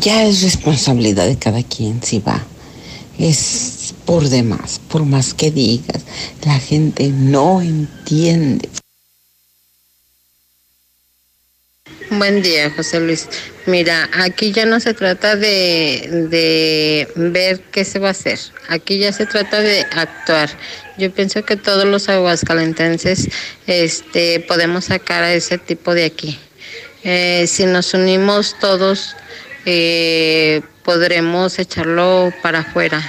Ya 0.00 0.24
es 0.24 0.42
responsabilidad 0.42 1.26
de 1.26 1.38
cada 1.38 1.62
quien 1.62 2.02
si 2.02 2.18
va. 2.20 2.40
Es 3.18 3.81
por 4.04 4.28
demás, 4.28 4.80
por 4.88 5.04
más 5.04 5.34
que 5.34 5.50
digas, 5.50 6.02
la 6.44 6.58
gente 6.58 7.08
no 7.08 7.60
entiende. 7.60 8.68
Buen 12.10 12.42
día, 12.42 12.70
José 12.70 13.00
Luis. 13.00 13.26
Mira, 13.64 14.08
aquí 14.12 14.52
ya 14.52 14.66
no 14.66 14.80
se 14.80 14.92
trata 14.92 15.34
de, 15.34 16.26
de, 16.28 17.08
ver 17.16 17.60
qué 17.72 17.86
se 17.86 17.98
va 17.98 18.08
a 18.08 18.10
hacer. 18.10 18.38
Aquí 18.68 18.98
ya 18.98 19.12
se 19.12 19.24
trata 19.24 19.60
de 19.60 19.86
actuar. 19.92 20.50
Yo 20.98 21.10
pienso 21.10 21.42
que 21.44 21.56
todos 21.56 21.86
los 21.86 22.10
aguascalentenses 22.10 23.30
este, 23.66 24.40
podemos 24.40 24.86
sacar 24.86 25.22
a 25.22 25.32
ese 25.32 25.56
tipo 25.56 25.94
de 25.94 26.04
aquí. 26.04 26.38
Eh, 27.02 27.46
si 27.48 27.64
nos 27.64 27.94
unimos 27.94 28.56
todos, 28.60 29.16
eh, 29.64 30.60
podremos 30.84 31.58
echarlo 31.58 32.32
para 32.42 32.60
afuera. 32.60 33.02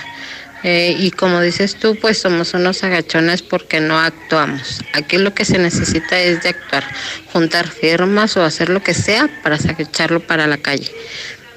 Eh, 0.64 0.96
y 0.98 1.12
como 1.12 1.42
dices 1.42 1.76
tú, 1.76 1.98
pues 2.00 2.20
somos 2.20 2.54
unos 2.54 2.84
agachones 2.84 3.42
porque 3.42 3.82
no 3.82 4.00
actuamos. 4.00 4.80
Aquí 4.94 5.18
lo 5.18 5.34
que 5.34 5.44
se 5.44 5.58
necesita 5.60 6.20
es 6.20 6.42
de 6.44 6.50
actuar, 6.50 6.86
juntar 7.34 7.68
firmas 7.68 8.38
o 8.38 8.44
hacer 8.44 8.70
lo 8.70 8.82
que 8.82 8.94
sea 8.94 9.30
para 9.44 9.58
echarlo 9.58 10.22
para 10.22 10.48
la 10.48 10.58
calle. 10.58 10.90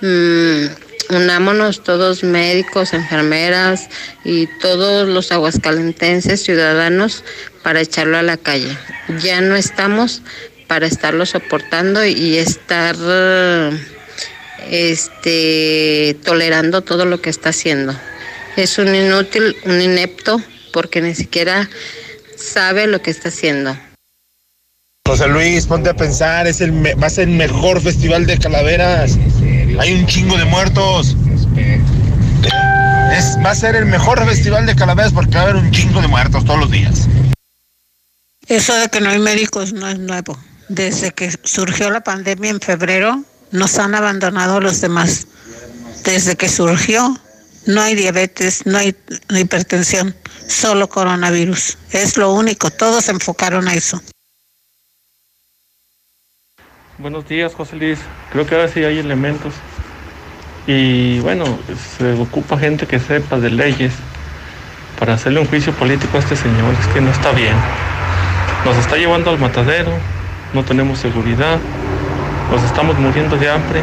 Mm, 0.00 0.66
unámonos 1.14 1.84
todos 1.84 2.24
médicos, 2.24 2.94
enfermeras 2.94 3.88
y 4.24 4.48
todos 4.60 5.08
los 5.08 5.30
aguascalentenses, 5.30 6.42
ciudadanos, 6.42 7.22
para 7.62 7.80
echarlo 7.80 8.18
a 8.18 8.22
la 8.22 8.36
calle. 8.36 8.76
Ya 9.22 9.40
no 9.40 9.54
estamos 9.54 10.22
para 10.66 10.88
estarlo 10.88 11.26
soportando 11.26 12.04
y 12.04 12.38
estar 12.38 12.96
este, 14.68 16.16
tolerando 16.24 16.82
todo 16.82 17.04
lo 17.04 17.20
que 17.20 17.30
está 17.30 17.50
haciendo 17.50 17.96
es 18.56 18.78
un 18.78 18.94
inútil, 18.94 19.56
un 19.64 19.80
inepto, 19.80 20.40
porque 20.72 21.00
ni 21.00 21.14
siquiera 21.14 21.68
sabe 22.36 22.86
lo 22.86 23.00
que 23.00 23.10
está 23.10 23.28
haciendo. 23.28 23.76
José 25.06 25.28
Luis, 25.28 25.66
ponte 25.66 25.90
a 25.90 25.94
pensar, 25.94 26.46
es 26.46 26.60
el 26.60 26.72
va 27.00 27.06
a 27.06 27.10
ser 27.10 27.28
el 27.28 27.36
mejor 27.36 27.80
festival 27.80 28.26
de 28.26 28.38
calaveras. 28.38 29.16
Hay 29.78 29.92
un 29.92 30.06
chingo 30.06 30.36
de 30.36 30.44
muertos. 30.44 31.16
Es, 33.12 33.36
va 33.44 33.50
a 33.50 33.54
ser 33.54 33.76
el 33.76 33.86
mejor 33.86 34.24
festival 34.26 34.66
de 34.66 34.74
calaveras 34.74 35.12
porque 35.12 35.36
va 35.36 35.40
a 35.40 35.42
haber 35.44 35.56
un 35.56 35.70
chingo 35.70 36.00
de 36.00 36.08
muertos 36.08 36.44
todos 36.44 36.58
los 36.58 36.70
días. 36.70 37.06
Eso 38.48 38.74
de 38.74 38.88
que 38.88 39.00
no 39.00 39.10
hay 39.10 39.18
médicos 39.18 39.72
no 39.72 39.88
es 39.88 39.98
nuevo. 39.98 40.38
Desde 40.68 41.12
que 41.12 41.32
surgió 41.44 41.90
la 41.90 42.02
pandemia 42.02 42.50
en 42.50 42.60
febrero, 42.60 43.22
nos 43.52 43.78
han 43.78 43.94
abandonado 43.94 44.60
los 44.60 44.80
demás. 44.80 45.28
Desde 46.04 46.36
que 46.36 46.48
surgió, 46.48 47.16
no 47.66 47.82
hay 47.82 47.94
diabetes, 47.94 48.64
no 48.66 48.78
hay 48.78 48.96
hipertensión, 49.30 50.14
solo 50.46 50.88
coronavirus. 50.88 51.78
Es 51.90 52.16
lo 52.16 52.32
único, 52.32 52.70
todos 52.70 53.04
se 53.04 53.12
enfocaron 53.12 53.68
a 53.68 53.74
eso. 53.74 54.00
Buenos 56.98 57.28
días, 57.28 57.54
José 57.54 57.76
Luis. 57.76 57.98
Creo 58.32 58.46
que 58.46 58.54
ahora 58.54 58.68
sí 58.68 58.82
hay 58.82 58.98
elementos. 58.98 59.52
Y 60.66 61.20
bueno, 61.20 61.44
se 61.98 62.14
ocupa 62.14 62.58
gente 62.58 62.86
que 62.86 62.98
sepa 62.98 63.38
de 63.38 63.50
leyes 63.50 63.92
para 64.98 65.14
hacerle 65.14 65.40
un 65.40 65.46
juicio 65.46 65.72
político 65.74 66.16
a 66.16 66.20
este 66.20 66.36
señor. 66.36 66.74
Es 66.80 66.86
que 66.88 67.00
no 67.00 67.10
está 67.10 67.32
bien. 67.32 67.54
Nos 68.64 68.76
está 68.78 68.96
llevando 68.96 69.30
al 69.30 69.38
matadero, 69.38 69.92
no 70.54 70.64
tenemos 70.64 70.98
seguridad, 70.98 71.58
nos 72.50 72.62
estamos 72.64 72.98
muriendo 72.98 73.36
de 73.36 73.50
hambre. 73.50 73.82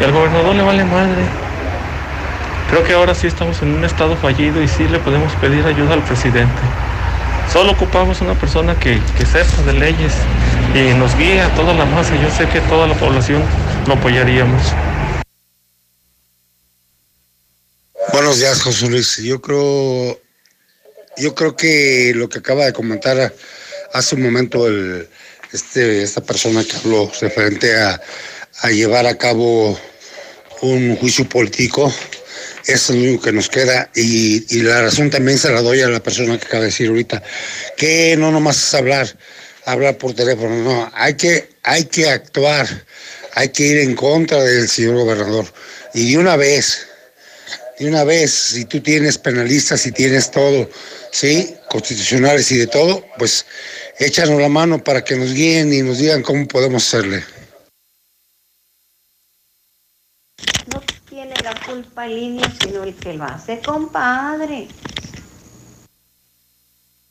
Y 0.00 0.04
al 0.04 0.12
gobernador 0.12 0.54
le 0.54 0.62
vale 0.62 0.84
madre. 0.84 1.49
Creo 2.70 2.84
que 2.84 2.92
ahora 2.92 3.16
sí 3.16 3.26
estamos 3.26 3.60
en 3.62 3.72
un 3.74 3.84
estado 3.84 4.16
fallido 4.16 4.62
y 4.62 4.68
sí 4.68 4.86
le 4.86 5.00
podemos 5.00 5.32
pedir 5.40 5.66
ayuda 5.66 5.94
al 5.94 6.04
presidente. 6.04 6.62
Solo 7.52 7.72
ocupamos 7.72 8.20
una 8.20 8.38
persona 8.38 8.78
que, 8.78 9.00
sepa 9.26 9.62
de 9.62 9.72
leyes 9.72 10.12
y 10.72 10.94
nos 10.94 11.16
guíe 11.18 11.40
a 11.40 11.52
toda 11.56 11.74
la 11.74 11.84
masa. 11.84 12.14
Yo 12.22 12.30
sé 12.30 12.46
que 12.48 12.60
toda 12.60 12.86
la 12.86 12.94
población 12.94 13.42
lo 13.88 13.94
apoyaríamos. 13.94 14.62
Buenos 18.12 18.38
días, 18.38 18.62
José 18.62 18.88
Luis. 18.88 19.16
Yo 19.16 19.40
creo, 19.40 20.20
yo 21.16 21.34
creo 21.34 21.56
que 21.56 22.12
lo 22.14 22.28
que 22.28 22.38
acaba 22.38 22.66
de 22.66 22.72
comentar 22.72 23.34
hace 23.92 24.14
un 24.14 24.22
momento 24.22 24.68
este, 25.52 26.04
esta 26.04 26.20
persona 26.20 26.62
que 26.62 26.76
habló 26.76 27.10
referente 27.20 27.76
a, 27.76 28.00
llevar 28.70 29.06
a 29.08 29.18
cabo 29.18 29.76
un 30.60 30.94
juicio 30.94 31.28
político 31.28 31.92
es 32.66 32.90
lo 32.90 32.96
único 32.96 33.22
que 33.22 33.32
nos 33.32 33.48
queda 33.48 33.90
y, 33.94 34.62
la 34.62 34.82
razón 34.82 35.10
también 35.10 35.38
se 35.38 35.50
la 35.50 35.62
doy 35.62 35.80
a 35.80 35.88
la 35.88 36.02
persona 36.02 36.38
que 36.38 36.46
acaba 36.46 36.62
de 36.62 36.66
decir 36.66 36.88
ahorita, 36.88 37.22
que 37.76 38.16
no 38.16 38.30
nomás 38.30 38.56
es 38.56 38.74
hablar, 38.74 39.16
hablar 39.64 39.98
por 39.98 40.14
teléfono, 40.14 40.56
no, 40.56 40.90
hay 40.94 41.14
que, 41.14 41.50
hay 41.62 41.84
que 41.84 42.08
actuar, 42.08 42.66
hay 43.34 43.48
que 43.50 43.64
ir 43.64 43.78
en 43.78 43.94
contra 43.94 44.42
del 44.42 44.68
señor 44.68 44.96
gobernador. 44.96 45.46
Y 45.94 46.12
de 46.12 46.18
una 46.18 46.36
vez, 46.36 46.86
de 47.78 47.88
una 47.88 48.04
vez, 48.04 48.30
si 48.32 48.64
tú 48.64 48.80
tienes 48.80 49.18
penalistas, 49.18 49.80
si 49.80 49.92
tienes 49.92 50.30
todo, 50.30 50.68
¿sí? 51.12 51.54
Constitucionales 51.68 52.50
y 52.52 52.58
de 52.58 52.66
todo, 52.66 53.04
pues 53.18 53.46
échanos 53.98 54.40
la 54.40 54.48
mano 54.48 54.82
para 54.82 55.02
que 55.02 55.16
nos 55.16 55.32
guíen 55.32 55.72
y 55.72 55.82
nos 55.82 55.98
digan 55.98 56.22
cómo 56.22 56.46
podemos 56.46 56.86
hacerle. 56.86 57.22
la 61.42 61.54
culpa 61.70 62.06
en 62.06 62.14
línea, 62.14 62.52
sino 62.60 62.82
el 62.84 62.94
que 62.94 63.14
lo 63.14 63.24
hace, 63.24 63.60
compadre. 63.60 64.68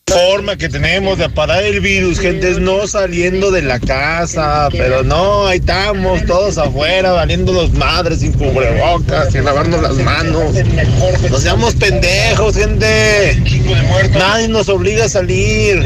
Forma 0.08 0.58
que 0.58 0.68
tenemos 0.68 1.20
de 1.20 1.30
parar 1.30 1.64
el 1.64 1.80
virus, 1.82 2.20
gente, 2.20 2.50
es 2.50 2.60
no 2.60 2.88
saliendo 2.88 3.52
de 3.52 3.62
la 3.62 3.80
casa, 3.80 4.68
pero 4.72 5.04
no, 5.04 5.46
ahí 5.46 5.60
estamos 5.60 6.26
todos 6.26 6.58
afuera, 6.58 7.12
valiendo 7.12 7.54
los 7.54 7.72
madres 7.74 8.22
sin 8.22 8.34
cubrebocas, 8.34 9.32
sin 9.32 9.46
lavarnos 9.46 9.82
las 9.84 9.96
manos. 9.98 10.56
No 11.30 11.38
seamos 11.38 11.76
pendejos, 11.76 12.56
gente. 12.56 13.42
Nadie 14.18 14.48
nos 14.48 14.68
obliga 14.68 15.06
a 15.06 15.10
salir. 15.10 15.86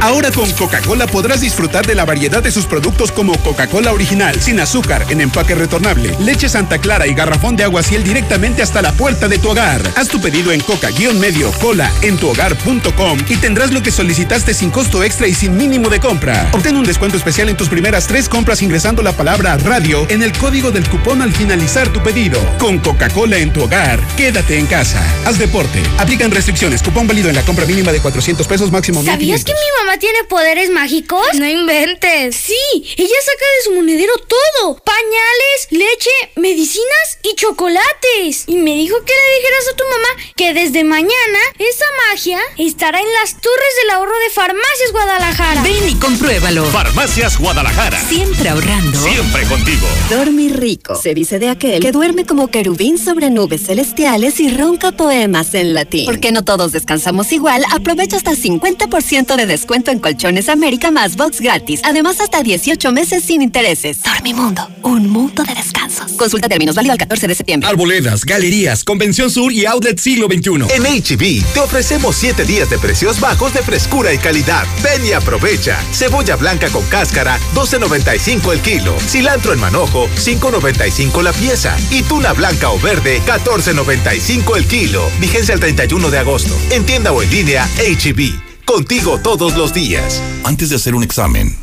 Ahora 0.00 0.30
con 0.30 0.50
Coca-Cola 0.52 1.06
podrás 1.06 1.42
disfrutar 1.42 1.86
de 1.86 1.94
la 1.94 2.06
variedad 2.06 2.42
de 2.42 2.50
sus 2.50 2.64
productos 2.64 3.12
como 3.12 3.36
Coca-Cola 3.38 3.92
original, 3.92 4.40
sin 4.40 4.58
azúcar, 4.58 5.04
en 5.10 5.20
empaque 5.20 5.54
retornable, 5.54 6.16
leche 6.18 6.48
Santa 6.48 6.78
Clara 6.78 7.06
y 7.06 7.12
garrafón 7.12 7.54
de 7.54 7.64
agua 7.64 7.82
ciel 7.82 8.02
directamente 8.02 8.62
hasta 8.62 8.80
la 8.80 8.92
puerta 8.92 9.28
de 9.28 9.38
tu 9.38 9.50
hogar. 9.50 9.82
Haz 9.96 10.08
tu 10.08 10.18
pedido 10.18 10.52
en 10.52 10.60
coca-medio 10.60 11.52
cola 11.60 11.92
en 12.00 12.16
tuhogar.com 12.16 13.18
y 13.28 13.36
tendrás 13.36 13.72
lo 13.72 13.82
que 13.82 13.90
solicitaste 13.90 14.54
sin 14.54 14.70
costo 14.70 15.04
extra 15.04 15.26
y 15.26 15.34
sin 15.34 15.54
mínimo 15.54 15.90
de 15.90 16.00
compra. 16.00 16.48
Obtén 16.52 16.76
un 16.76 16.84
descuento 16.84 17.18
especial 17.18 17.50
en 17.50 17.56
tus 17.58 17.68
primeras 17.68 18.06
tres 18.06 18.28
compras 18.28 18.62
ingresando 18.62 19.02
la 19.02 19.12
palabra 19.12 19.58
radio 19.58 20.06
en 20.08 20.22
el 20.22 20.32
código 20.32 20.70
del 20.70 20.88
cupón 20.88 21.20
al 21.20 21.32
finalizar 21.32 21.92
tu 21.92 22.02
pedido. 22.02 22.40
Con 22.58 22.78
Coca-Cola 22.78 23.36
en 23.36 23.52
tu 23.52 23.64
hogar, 23.64 24.00
quédate 24.16 24.58
en 24.58 24.66
casa. 24.66 25.02
Haz 25.26 25.38
deporte. 25.38 25.82
Aplican 25.98 26.30
restricciones. 26.30 26.82
Cupón 26.82 27.06
válido 27.06 27.28
en 27.28 27.36
la 27.36 27.42
compra 27.42 27.66
mínima 27.66 27.92
de 27.92 28.00
400 28.00 28.46
pesos 28.46 28.70
máximo. 28.72 29.02
¿Sabías 29.02 29.44
que 29.44 29.52
mi 29.52 29.58
mamá 29.78 29.89
tiene 29.98 30.24
poderes 30.24 30.70
mágicos? 30.70 31.26
No 31.34 31.46
inventes. 31.46 32.36
Sí, 32.36 32.54
ella 32.96 33.16
saca 33.24 33.44
de 33.56 33.64
su 33.64 33.72
monedero 33.74 34.12
todo. 34.16 34.76
Pañales, 34.76 35.68
leche, 35.70 36.10
medicinas 36.36 37.18
y 37.22 37.34
chocolates. 37.34 38.44
Y 38.46 38.56
me 38.56 38.74
dijo 38.74 38.96
que 39.04 39.12
le 39.12 39.36
dijeras 39.38 39.68
a 39.72 39.76
tu 39.76 39.84
mamá 39.84 40.32
que 40.36 40.54
desde 40.54 40.84
mañana 40.84 41.38
esa 41.58 41.84
magia 42.08 42.40
estará 42.58 43.00
en 43.00 43.12
las 43.20 43.40
torres 43.40 43.74
del 43.82 43.90
ahorro 43.90 44.18
de 44.24 44.30
Farmacias 44.30 44.92
Guadalajara. 44.92 45.62
Ven 45.62 45.88
y 45.88 45.94
compruébalo. 45.96 46.64
Farmacias 46.66 47.38
Guadalajara. 47.38 48.00
Siempre 48.08 48.48
ahorrando. 48.48 48.98
Siempre 49.02 49.46
contigo. 49.46 49.86
Dormir 50.08 50.58
rico. 50.58 50.94
Se 50.96 51.14
dice 51.14 51.38
de 51.38 51.48
aquel 51.48 51.80
que 51.80 51.92
duerme 51.92 52.24
como 52.26 52.48
querubín 52.48 52.98
sobre 52.98 53.30
nubes 53.30 53.66
celestiales 53.66 54.40
y 54.40 54.50
ronca 54.50 54.92
poemas 54.92 55.54
en 55.54 55.74
latín. 55.74 56.06
Porque 56.06 56.32
no 56.32 56.44
todos 56.44 56.72
descansamos 56.72 57.32
igual, 57.32 57.64
aprovecha 57.72 58.16
hasta 58.16 58.32
50% 58.32 59.36
de 59.36 59.46
descuento 59.46 59.79
en 59.88 59.98
Colchones 59.98 60.48
América 60.48 60.90
más 60.90 61.16
box 61.16 61.40
gratis. 61.40 61.80
Además, 61.84 62.20
hasta 62.20 62.42
18 62.42 62.92
meses 62.92 63.24
sin 63.24 63.40
intereses. 63.40 64.02
Dormimundo, 64.02 64.68
un 64.82 65.08
mundo 65.08 65.42
de 65.44 65.54
descansos. 65.54 66.12
Consulta 66.12 66.48
términos 66.48 66.74
válido 66.74 66.92
al 66.92 66.98
14 66.98 67.28
de 67.28 67.34
septiembre. 67.34 67.68
Arboledas, 67.68 68.24
galerías, 68.24 68.84
Convención 68.84 69.30
Sur 69.30 69.52
y 69.52 69.64
Outlet 69.64 69.98
Siglo 69.98 70.26
XXI. 70.26 70.74
En 70.74 70.82
HB 70.84 71.52
te 71.54 71.60
ofrecemos 71.60 72.16
7 72.16 72.44
días 72.44 72.68
de 72.68 72.78
precios 72.78 73.18
bajos 73.20 73.54
de 73.54 73.62
frescura 73.62 74.12
y 74.12 74.18
calidad. 74.18 74.66
Ven 74.82 75.04
y 75.06 75.12
aprovecha. 75.12 75.78
Cebolla 75.92 76.36
blanca 76.36 76.68
con 76.68 76.84
cáscara, 76.86 77.38
12.95 77.54 78.52
el 78.52 78.60
kilo. 78.60 78.96
Cilantro 79.00 79.52
en 79.52 79.60
manojo, 79.60 80.08
5.95 80.16 81.22
la 81.22 81.32
pieza. 81.32 81.76
Y 81.90 82.02
tuna 82.02 82.32
blanca 82.32 82.70
o 82.70 82.78
verde, 82.78 83.20
14.95 83.26 84.56
el 84.56 84.66
kilo. 84.66 85.10
Vigencia 85.20 85.54
el 85.54 85.60
31 85.60 86.10
de 86.10 86.18
agosto. 86.18 86.54
En 86.70 86.84
tienda 86.84 87.12
o 87.12 87.22
en 87.22 87.30
línea, 87.30 87.68
HB. 87.78 88.49
Contigo 88.70 89.18
todos 89.20 89.56
los 89.56 89.74
días. 89.74 90.22
Antes 90.44 90.70
de 90.70 90.76
hacer 90.76 90.94
un 90.94 91.02
examen. 91.02 91.58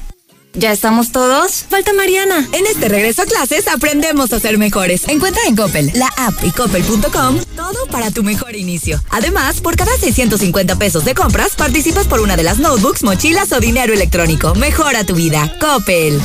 ¿Ya 0.53 0.73
estamos 0.73 1.13
todos? 1.13 1.63
Falta 1.69 1.93
Mariana. 1.93 2.45
En 2.51 2.65
este 2.65 2.89
regreso 2.89 3.21
a 3.21 3.25
clases 3.25 3.69
aprendemos 3.69 4.33
a 4.33 4.41
ser 4.41 4.57
mejores. 4.57 5.07
Encuentra 5.07 5.41
en 5.47 5.55
Coppel, 5.55 5.89
la 5.95 6.07
app 6.17 6.33
y 6.43 6.51
coppel.com 6.51 7.39
todo 7.55 7.87
para 7.87 8.11
tu 8.11 8.23
mejor 8.23 8.57
inicio. 8.57 9.01
Además, 9.09 9.61
por 9.61 9.77
cada 9.77 9.95
650 9.97 10.75
pesos 10.77 11.05
de 11.05 11.15
compras, 11.15 11.55
participas 11.55 12.07
por 12.07 12.19
una 12.19 12.35
de 12.35 12.43
las 12.43 12.59
notebooks, 12.59 13.03
mochilas 13.03 13.53
o 13.53 13.61
dinero 13.61 13.93
electrónico. 13.93 14.53
Mejora 14.55 15.05
tu 15.05 15.15
vida. 15.15 15.55
Coppel. 15.61 16.19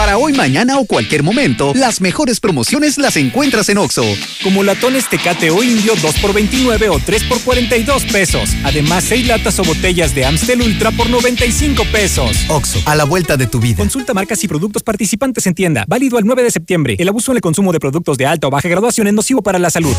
Para 0.00 0.16
hoy, 0.16 0.32
mañana 0.32 0.78
o 0.78 0.86
cualquier 0.86 1.22
momento, 1.22 1.74
las 1.74 2.00
mejores 2.00 2.40
promociones 2.40 2.96
las 2.96 3.18
encuentras 3.18 3.68
en 3.68 3.76
Oxo. 3.76 4.02
Como 4.42 4.62
latones 4.62 5.06
Tecate 5.10 5.50
o 5.50 5.62
Indio 5.62 5.92
2 5.94 6.20
por 6.20 6.32
29 6.32 6.88
o 6.88 6.98
3 6.98 7.24
por 7.24 7.38
42 7.42 8.04
pesos. 8.04 8.48
Además, 8.64 9.04
6 9.04 9.26
latas 9.26 9.58
o 9.58 9.62
botellas 9.62 10.14
de 10.14 10.24
Amstel 10.24 10.62
Ultra 10.62 10.90
por 10.90 11.10
95 11.10 11.84
pesos. 11.92 12.46
Oxo, 12.48 12.78
a 12.86 12.94
la 12.94 13.04
vuelta 13.04 13.36
de 13.36 13.46
tu 13.46 13.60
vida. 13.60 13.76
Consulta 13.76 14.14
marcas 14.14 14.42
y 14.42 14.48
productos 14.48 14.82
participantes 14.82 15.46
en 15.46 15.54
tienda. 15.54 15.84
Válido 15.86 16.18
el 16.18 16.24
9 16.24 16.44
de 16.44 16.50
septiembre. 16.50 16.96
El 16.98 17.10
abuso 17.10 17.32
en 17.32 17.36
el 17.36 17.42
consumo 17.42 17.70
de 17.70 17.78
productos 17.78 18.16
de 18.16 18.24
alta 18.24 18.46
o 18.46 18.50
baja 18.50 18.70
graduación 18.70 19.06
es 19.06 19.12
nocivo 19.12 19.42
para 19.42 19.58
la 19.58 19.68
salud. 19.68 19.94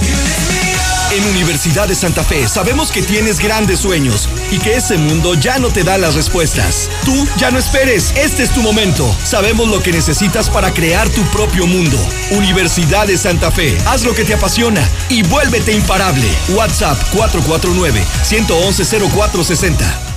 En 1.12 1.24
Universidad 1.28 1.88
de 1.90 1.96
Santa 1.96 2.24
Fe 2.24 2.48
sabemos 2.48 2.90
que 2.90 3.02
tienes 3.02 3.40
grandes 3.40 3.80
sueños 3.80 4.30
y 4.50 4.60
que 4.60 4.78
ese 4.78 4.98
mundo 4.98 5.34
ya 5.34 5.60
no 5.60 5.70
te 5.70 5.84
da 5.84 5.98
las 5.98 6.16
respuestas. 6.16 6.90
Tú 7.04 7.28
ya 7.36 7.52
no 7.52 7.60
esperes, 7.60 8.14
este 8.16 8.44
es 8.44 8.52
tu 8.52 8.62
momento. 8.62 9.14
Sabemos 9.22 9.68
lo 9.68 9.84
que 9.84 9.92
necesitas 9.92 10.50
para 10.50 10.74
crear 10.74 11.10
tu 11.10 11.22
propio 11.32 11.68
mundo. 11.68 11.98
Universidad 12.32 13.08
de 13.08 13.18
Santa 13.18 13.52
Fe, 13.52 13.78
haz 13.88 14.06
lo 14.06 14.14
que 14.14 14.24
te 14.24 14.36
apasiona 14.36 14.88
y 15.10 15.24
vuélvete 15.24 15.74
imparable. 15.74 16.30
WhatsApp 16.56 16.98
449-111-0460. 17.14 20.11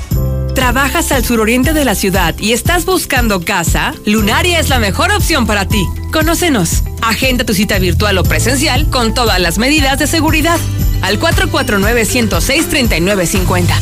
¿Trabajas 0.54 1.12
al 1.12 1.24
suroriente 1.24 1.72
de 1.72 1.84
la 1.84 1.94
ciudad 1.94 2.34
y 2.38 2.52
estás 2.52 2.86
buscando 2.86 3.44
casa? 3.44 3.94
Lunaria 4.06 4.58
es 4.60 4.68
la 4.68 4.78
mejor 4.78 5.10
opción 5.12 5.46
para 5.46 5.66
ti. 5.66 5.84
Conócenos. 6.12 6.84
Agenda 7.02 7.44
tu 7.44 7.54
cita 7.54 7.78
virtual 7.78 8.18
o 8.18 8.22
presencial 8.22 8.88
con 8.88 9.14
todas 9.14 9.40
las 9.40 9.58
medidas 9.58 9.98
de 9.98 10.06
seguridad. 10.06 10.60
Al 11.02 11.18
449-106-3950. 11.20 13.74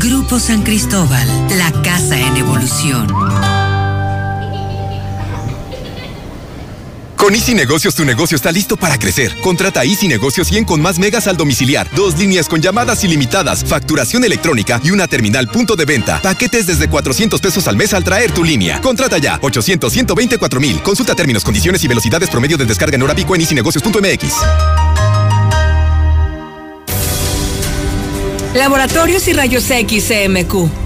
Grupo 0.00 0.40
San 0.40 0.62
Cristóbal, 0.62 1.28
la 1.56 1.70
casa 1.82 2.18
en 2.18 2.36
evolución. 2.36 3.06
Con 7.26 7.34
Easy 7.34 7.56
Negocios 7.56 7.96
tu 7.96 8.04
negocio 8.04 8.36
está 8.36 8.52
listo 8.52 8.76
para 8.76 9.00
crecer. 9.00 9.34
Contrata 9.40 9.82
Easy 9.82 10.06
Negocios 10.06 10.46
100 10.46 10.64
con 10.64 10.80
más 10.80 11.00
megas 11.00 11.26
al 11.26 11.36
domiciliar, 11.36 11.90
dos 11.96 12.16
líneas 12.16 12.48
con 12.48 12.62
llamadas 12.62 13.02
ilimitadas, 13.02 13.64
facturación 13.64 14.22
electrónica 14.22 14.80
y 14.84 14.92
una 14.92 15.08
terminal 15.08 15.48
punto 15.48 15.74
de 15.74 15.86
venta. 15.86 16.22
Paquetes 16.22 16.68
desde 16.68 16.88
400 16.88 17.40
pesos 17.40 17.66
al 17.66 17.74
mes 17.74 17.92
al 17.94 18.04
traer 18.04 18.30
tu 18.30 18.44
línea. 18.44 18.80
Contrata 18.80 19.18
ya 19.18 19.40
800 19.42 19.92
124 19.92 20.60
mil. 20.60 20.80
Consulta 20.82 21.16
términos, 21.16 21.42
condiciones 21.42 21.82
y 21.82 21.88
velocidades 21.88 22.30
promedio 22.30 22.56
de 22.56 22.64
descarga 22.64 22.94
en 22.94 23.02
hora 23.02 23.16
pico 23.16 23.34
en 23.34 23.40
easynegocios.mx. 23.40 24.34
Laboratorios 28.54 29.26
y 29.26 29.32
Rayos 29.32 29.68
X 29.68 30.04
CMQ. 30.06 30.85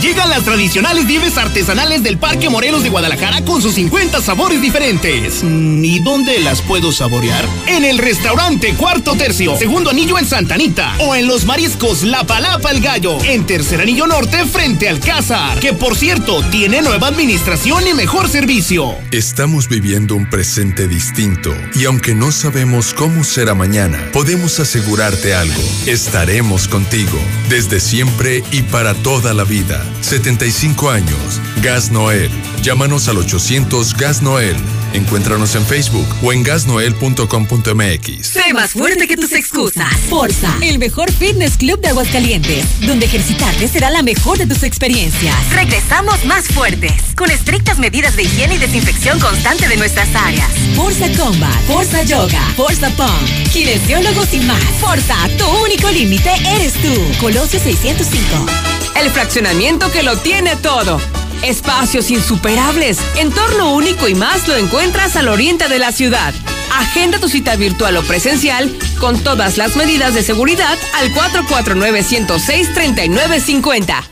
Llegan 0.00 0.30
las 0.30 0.44
tradicionales 0.44 1.04
nieves 1.04 1.36
artesanales 1.36 2.02
del 2.02 2.16
Parque 2.16 2.48
Morelos 2.48 2.82
de 2.82 2.88
Guadalajara 2.88 3.44
con 3.44 3.60
sus 3.60 3.74
50 3.74 4.22
sabores 4.22 4.62
diferentes. 4.62 5.42
Mm, 5.42 5.84
¿Y 5.84 5.98
dónde 5.98 6.38
las 6.40 6.62
puedo 6.62 6.90
saborear? 6.90 7.44
En 7.66 7.84
el 7.84 7.98
restaurante 7.98 8.72
Cuarto 8.76 9.14
Tercio, 9.14 9.58
segundo 9.58 9.90
anillo 9.90 10.18
en 10.18 10.24
Santa 10.24 10.54
Anita. 10.54 10.94
O 11.00 11.14
en 11.14 11.26
los 11.26 11.44
mariscos 11.44 12.02
La 12.02 12.24
Palapa 12.24 12.70
el 12.70 12.80
Gallo, 12.80 13.22
en 13.24 13.44
tercer 13.44 13.82
anillo 13.82 14.06
norte 14.06 14.46
frente 14.46 14.88
al 14.88 15.00
Cázar. 15.00 15.60
Que 15.60 15.74
por 15.74 15.94
cierto, 15.94 16.42
tiene 16.50 16.80
nueva 16.80 17.08
administración 17.08 17.86
y 17.86 17.92
mejor 17.92 18.30
servicio. 18.30 18.94
Estamos 19.12 19.68
viviendo 19.68 20.14
un 20.14 20.30
presente 20.30 20.88
distinto. 20.88 21.52
Y 21.74 21.84
aunque 21.84 22.14
no 22.14 22.32
sabemos 22.32 22.94
cómo 22.94 23.22
será 23.22 23.54
mañana, 23.54 23.98
podemos 24.14 24.60
asegurarte 24.60 25.34
algo. 25.34 25.62
Estaremos 25.84 26.68
contigo. 26.68 27.18
Desde 27.50 27.80
siempre 27.80 28.42
y 28.50 28.62
para 28.62 28.94
toda 28.94 29.34
la 29.34 29.44
vida. 29.44 29.89
75 30.00 30.90
años. 30.90 31.40
Gas 31.62 31.90
Noel. 31.90 32.30
Llámanos 32.62 33.08
al 33.08 33.18
800 33.18 33.96
Gas 33.96 34.22
Noel. 34.22 34.56
Encuéntranos 34.92 35.54
en 35.54 35.64
Facebook 35.64 36.06
o 36.22 36.32
en 36.32 36.42
gasnoel.com.mx. 36.42 38.26
Sé 38.26 38.52
más 38.52 38.72
fuerte 38.72 39.06
que 39.06 39.16
tus 39.16 39.32
excusas. 39.32 39.88
Forza, 40.08 40.52
el 40.62 40.78
mejor 40.78 41.12
fitness 41.12 41.56
club 41.56 41.80
de 41.80 41.88
Aguascalientes, 41.88 42.64
donde 42.80 43.06
ejercitarte 43.06 43.68
será 43.68 43.90
la 43.90 44.02
mejor 44.02 44.38
de 44.38 44.46
tus 44.46 44.62
experiencias. 44.62 45.34
Regresamos 45.52 46.24
más 46.24 46.48
fuertes, 46.48 46.92
con 47.16 47.30
estrictas 47.30 47.78
medidas 47.78 48.16
de 48.16 48.24
higiene 48.24 48.56
y 48.56 48.58
desinfección 48.58 49.20
constante 49.20 49.68
de 49.68 49.76
nuestras 49.76 50.14
áreas. 50.14 50.50
Forza 50.74 51.06
Combat, 51.16 51.62
Forza 51.66 52.02
Yoga, 52.02 52.42
Forza 52.56 52.90
Pump, 52.90 53.52
kinesiólogos 53.52 54.34
y 54.34 54.40
más. 54.40 54.64
Forza, 54.80 55.16
tu 55.38 55.46
único 55.64 55.88
límite 55.90 56.30
eres 56.46 56.74
tú. 56.74 56.92
Colosio 57.20 57.60
605. 57.60 58.79
El 58.96 59.10
fraccionamiento 59.10 59.90
que 59.90 60.02
lo 60.02 60.16
tiene 60.16 60.56
todo. 60.56 61.00
Espacios 61.42 62.10
insuperables, 62.10 62.98
entorno 63.16 63.72
único 63.72 64.08
y 64.08 64.14
más 64.14 64.46
lo 64.46 64.56
encuentras 64.56 65.16
al 65.16 65.28
oriente 65.28 65.68
de 65.68 65.78
la 65.78 65.92
ciudad. 65.92 66.34
Agenda 66.78 67.18
tu 67.18 67.28
cita 67.28 67.56
virtual 67.56 67.96
o 67.96 68.02
presencial 68.02 68.70
con 68.98 69.18
todas 69.20 69.56
las 69.56 69.76
medidas 69.76 70.12
de 70.14 70.22
seguridad 70.22 70.76
al 70.94 71.12
449-106-3950. 71.14 74.02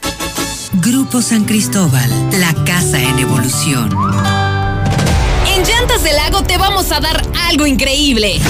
Grupo 0.74 1.22
San 1.22 1.44
Cristóbal, 1.44 2.10
la 2.38 2.54
casa 2.64 3.00
en 3.00 3.18
evolución. 3.18 3.90
En 5.54 5.64
Llantas 5.64 6.02
del 6.02 6.16
Lago 6.16 6.42
te 6.42 6.56
vamos 6.56 6.90
a 6.92 7.00
dar 7.00 7.22
algo 7.48 7.66
increíble. 7.66 8.40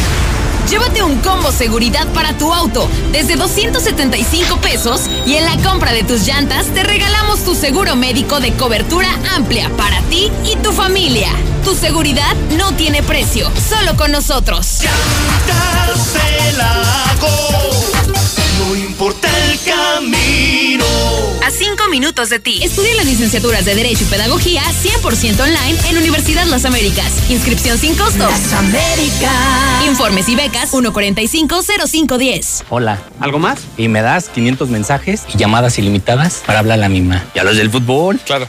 Llévate 0.70 1.02
un 1.02 1.16
combo 1.20 1.50
seguridad 1.50 2.06
para 2.08 2.36
tu 2.36 2.52
auto 2.52 2.88
desde 3.10 3.36
275 3.36 4.58
pesos 4.58 5.08
y 5.24 5.36
en 5.36 5.46
la 5.46 5.56
compra 5.62 5.92
de 5.92 6.04
tus 6.04 6.26
llantas 6.26 6.66
te 6.66 6.82
regalamos 6.82 7.42
tu 7.42 7.54
seguro 7.54 7.96
médico 7.96 8.38
de 8.38 8.52
cobertura 8.52 9.08
amplia 9.34 9.70
para 9.78 10.02
ti 10.02 10.30
y 10.44 10.56
tu 10.56 10.72
familia. 10.72 11.30
Tu 11.64 11.74
seguridad 11.74 12.34
no 12.58 12.72
tiene 12.72 13.02
precio, 13.02 13.50
solo 13.68 13.96
con 13.96 14.12
nosotros. 14.12 14.80
Llantas 14.82 15.58
no 18.58 18.76
importa 18.76 19.28
el 19.46 19.58
camino. 19.60 20.84
A 21.46 21.50
cinco 21.50 21.88
minutos 21.90 22.28
de 22.28 22.38
ti. 22.38 22.60
Estudia 22.62 22.94
las 22.96 23.06
licenciaturas 23.06 23.64
de 23.64 23.74
Derecho 23.74 24.04
y 24.04 24.06
Pedagogía 24.06 24.62
100% 24.62 25.40
online 25.40 25.76
en 25.88 25.96
Universidad 25.96 26.44
Las 26.46 26.64
Américas. 26.64 27.30
Inscripción 27.30 27.78
sin 27.78 27.94
costo. 27.94 28.28
Las 28.28 28.52
Américas. 28.52 29.84
Informes 29.86 30.28
y 30.28 30.36
becas 30.36 30.72
145-0510. 30.72 32.64
Hola. 32.68 33.00
¿Algo 33.20 33.38
más? 33.38 33.60
Y 33.76 33.88
me 33.88 34.02
das 34.02 34.28
500 34.28 34.68
mensajes 34.68 35.22
y 35.32 35.38
llamadas 35.38 35.78
ilimitadas 35.78 36.42
para 36.44 36.58
hablar 36.58 36.78
a 36.78 36.82
la 36.82 36.88
misma. 36.88 37.24
¿Y 37.34 37.38
a 37.38 37.44
los 37.44 37.56
del 37.56 37.70
fútbol? 37.70 38.18
Claro. 38.24 38.48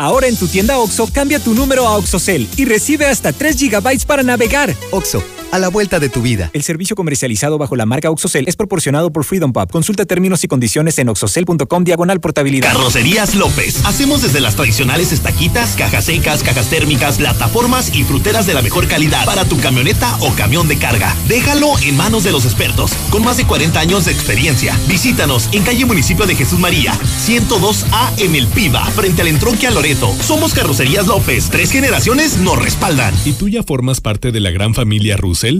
Ahora 0.00 0.28
en 0.28 0.36
tu 0.36 0.48
tienda 0.48 0.78
OXO, 0.78 1.10
cambia 1.12 1.38
tu 1.40 1.52
número 1.52 1.86
a 1.86 1.94
OXOCEL 1.98 2.48
y 2.56 2.64
recibe 2.64 3.04
hasta 3.04 3.34
3 3.34 3.54
GB 3.60 4.06
para 4.06 4.22
navegar. 4.22 4.74
Oxo, 4.92 5.22
a 5.50 5.58
la 5.58 5.68
vuelta 5.68 6.00
de 6.00 6.08
tu 6.08 6.22
vida. 6.22 6.48
El 6.54 6.62
servicio 6.62 6.96
comercializado 6.96 7.58
bajo 7.58 7.76
la 7.76 7.84
marca 7.84 8.10
Oxocel 8.10 8.48
es 8.48 8.56
proporcionado 8.56 9.12
por 9.12 9.24
Freedom 9.24 9.52
Pub. 9.52 9.70
Consulta 9.70 10.06
términos 10.06 10.42
y 10.42 10.48
condiciones 10.48 10.98
en 10.98 11.10
oxocel.com 11.10 11.84
diagonal 11.84 12.18
portabilidad. 12.18 12.72
Carrocerías 12.72 13.34
López. 13.34 13.84
Hacemos 13.84 14.22
desde 14.22 14.40
las 14.40 14.56
tradicionales 14.56 15.12
estaquitas, 15.12 15.76
cajas 15.76 16.06
secas, 16.06 16.42
cajas 16.42 16.70
térmicas, 16.70 17.18
plataformas 17.18 17.94
y 17.94 18.04
fruteras 18.04 18.46
de 18.46 18.54
la 18.54 18.62
mejor 18.62 18.88
calidad 18.88 19.26
para 19.26 19.44
tu 19.44 19.60
camioneta 19.60 20.16
o 20.20 20.32
camión 20.32 20.66
de 20.66 20.78
carga. 20.78 21.14
Déjalo 21.28 21.78
en 21.80 21.98
manos 21.98 22.24
de 22.24 22.32
los 22.32 22.46
expertos, 22.46 22.92
con 23.10 23.22
más 23.22 23.36
de 23.36 23.46
40 23.46 23.78
años 23.78 24.06
de 24.06 24.12
experiencia. 24.12 24.74
Visítanos 24.88 25.50
en 25.52 25.62
calle 25.62 25.84
Municipio 25.84 26.24
de 26.24 26.36
Jesús 26.36 26.58
María, 26.58 26.94
102A 27.26 28.18
en 28.18 28.34
el 28.34 28.46
Piva, 28.46 28.86
frente 28.86 29.20
al 29.20 29.28
entronque 29.28 29.66
a 29.66 29.70
Loreto. 29.70 29.89
Somos 29.98 30.54
Carrocerías 30.54 31.08
López. 31.08 31.48
Tres 31.50 31.72
generaciones 31.72 32.38
nos 32.38 32.56
respaldan. 32.62 33.12
¿Y 33.24 33.32
tú 33.32 33.48
ya 33.48 33.64
formas 33.64 34.00
parte 34.00 34.30
de 34.30 34.38
la 34.38 34.52
gran 34.52 34.72
familia 34.72 35.16
Russell? 35.16 35.58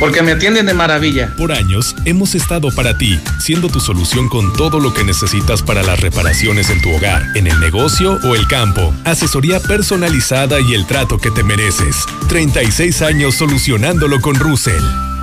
Porque 0.00 0.22
me 0.22 0.32
atienden 0.32 0.64
de 0.64 0.72
maravilla. 0.72 1.34
Por 1.36 1.52
años 1.52 1.94
hemos 2.06 2.34
estado 2.34 2.70
para 2.74 2.96
ti, 2.96 3.20
siendo 3.40 3.68
tu 3.68 3.80
solución 3.80 4.30
con 4.30 4.54
todo 4.54 4.80
lo 4.80 4.94
que 4.94 5.04
necesitas 5.04 5.62
para 5.62 5.82
las 5.82 6.00
reparaciones 6.00 6.70
en 6.70 6.80
tu 6.80 6.90
hogar, 6.94 7.26
en 7.34 7.46
el 7.46 7.60
negocio 7.60 8.18
o 8.24 8.34
el 8.34 8.46
campo. 8.46 8.94
Asesoría 9.04 9.60
personalizada 9.60 10.60
y 10.60 10.72
el 10.72 10.86
trato 10.86 11.18
que 11.18 11.30
te 11.30 11.42
mereces. 11.42 12.06
36 12.28 13.02
años 13.02 13.34
solucionándolo 13.34 14.20
con 14.22 14.36
Russell. 14.36 15.17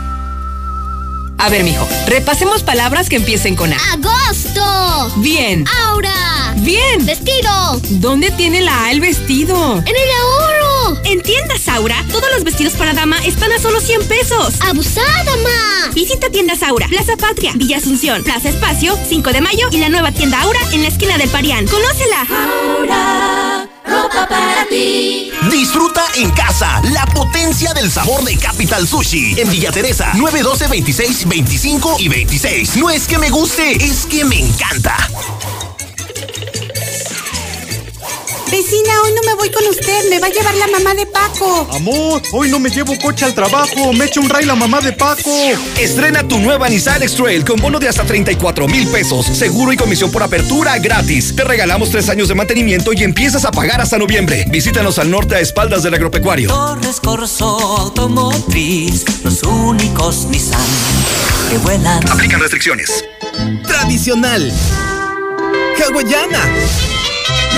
A 1.38 1.50
ver, 1.50 1.64
mijo, 1.64 1.88
repasemos 2.08 2.64
palabras 2.64 3.10
que 3.10 3.18
empiecen 3.18 3.56
con 3.56 3.72
A. 3.74 3.78
¡Agosto! 3.94 5.12
Bien. 5.18 5.66
¡Aura! 5.86 6.54
Bien. 6.58 7.06
¡Vestido! 7.06 7.80
¿Dónde 7.90 8.32
tiene 8.32 8.62
la 8.62 8.86
A 8.86 8.92
el 8.92 9.02
vestido? 9.02 9.78
¡En 9.78 9.88
el 9.88 10.12
ahorro! 10.22 10.65
En 11.04 11.22
tiendas 11.22 11.68
Aura, 11.68 12.04
todos 12.12 12.30
los 12.36 12.44
vestidos 12.44 12.74
para 12.74 12.94
dama 12.94 13.18
están 13.26 13.52
a 13.52 13.60
solo 13.60 13.82
100 13.82 14.08
pesos. 14.08 14.54
¡Abusada, 14.60 15.36
ma! 15.38 15.92
Visita 15.94 16.30
tiendas 16.30 16.62
Aura, 16.62 16.88
Plaza 16.88 17.18
Patria, 17.18 17.54
Villa 17.56 17.78
Asunción, 17.78 18.24
Plaza 18.24 18.50
Espacio, 18.50 18.96
5 19.10 19.32
de 19.32 19.42
mayo 19.42 19.68
y 19.72 19.78
la 19.78 19.90
nueva 19.90 20.12
tienda 20.12 20.40
Aura 20.44 20.60
en 20.74 20.84
la 20.84 20.90
esquina 20.90 21.18
del 21.18 21.30
Parián. 21.30 21.66
¡Conócela! 21.66 22.28
Aura, 22.30 23.68
ropa 23.84 24.28
para 24.28 24.68
ti. 24.68 25.32
Disfruta 25.50 26.06
en 26.18 26.30
casa 26.32 26.80
la 26.94 27.08
potencia 27.08 27.74
del 27.74 27.90
sabor 27.90 28.24
de 28.24 28.38
Capital 28.38 28.88
Sushi 28.88 29.40
en 29.40 29.50
Villa 29.50 29.72
Teresa 29.72 30.12
912 30.14 30.68
26 30.68 31.28
25 31.28 31.96
y 32.00 32.10
26. 32.10 32.78
No 32.78 32.92
es 32.92 33.08
que 33.08 33.18
me 33.18 33.32
guste, 33.32 33.84
es 33.84 34.06
que 34.06 34.24
me 34.24 34.40
encanta. 34.40 34.96
Vecina, 38.56 39.02
hoy 39.04 39.12
no 39.12 39.22
me 39.24 39.34
voy 39.34 39.52
con 39.52 39.68
usted, 39.68 40.10
me 40.10 40.18
va 40.18 40.28
a 40.28 40.30
llevar 40.30 40.56
la 40.56 40.68
mamá 40.68 40.94
de 40.94 41.06
Paco. 41.06 41.68
Amor, 41.74 42.22
hoy 42.32 42.50
no 42.50 42.58
me 42.58 42.70
llevo 42.70 42.98
coche 42.98 43.26
al 43.26 43.34
trabajo, 43.34 43.92
me 43.92 44.06
echa 44.06 44.22
un 44.22 44.30
ray 44.30 44.46
la 44.46 44.56
mamá 44.56 44.80
de 44.80 44.94
Paco. 44.94 45.30
Estrena 45.78 46.26
tu 46.26 46.40
nueva 46.40 46.70
Nissan 46.70 47.04
X-Trail 47.04 47.44
con 47.44 47.60
bono 47.60 47.80
de 47.80 47.90
hasta 47.90 48.06
34 48.06 48.66
mil 48.70 48.88
pesos, 48.88 49.26
seguro 49.26 49.74
y 49.74 49.76
comisión 49.76 50.10
por 50.10 50.24
apertura 50.24 50.78
gratis. 50.78 51.36
Te 51.36 51.44
regalamos 51.44 51.92
tres 51.92 52.08
años 52.08 52.30
de 52.30 52.36
mantenimiento 52.36 52.94
y 52.94 53.04
empiezas 53.04 53.44
a 53.44 53.52
pagar 53.52 53.82
hasta 53.82 53.98
noviembre. 53.98 54.46
Visítanos 54.48 55.00
al 55.00 55.12
norte 55.12 55.36
a 55.36 55.42
espaldas 55.42 55.84
del 55.84 55.94
agropecuario. 55.94 56.48
Torres 56.48 57.02
Corso 57.02 57.60
Automotriz, 57.60 59.04
los 59.26 59.44
únicos 59.44 60.28
Nissan 60.28 60.62
que 61.50 61.58
vuelan. 61.58 62.10
Aplican 62.10 62.40
restricciones. 62.40 63.04
Tradicional. 63.68 64.50
Hawaiana. 65.78 66.40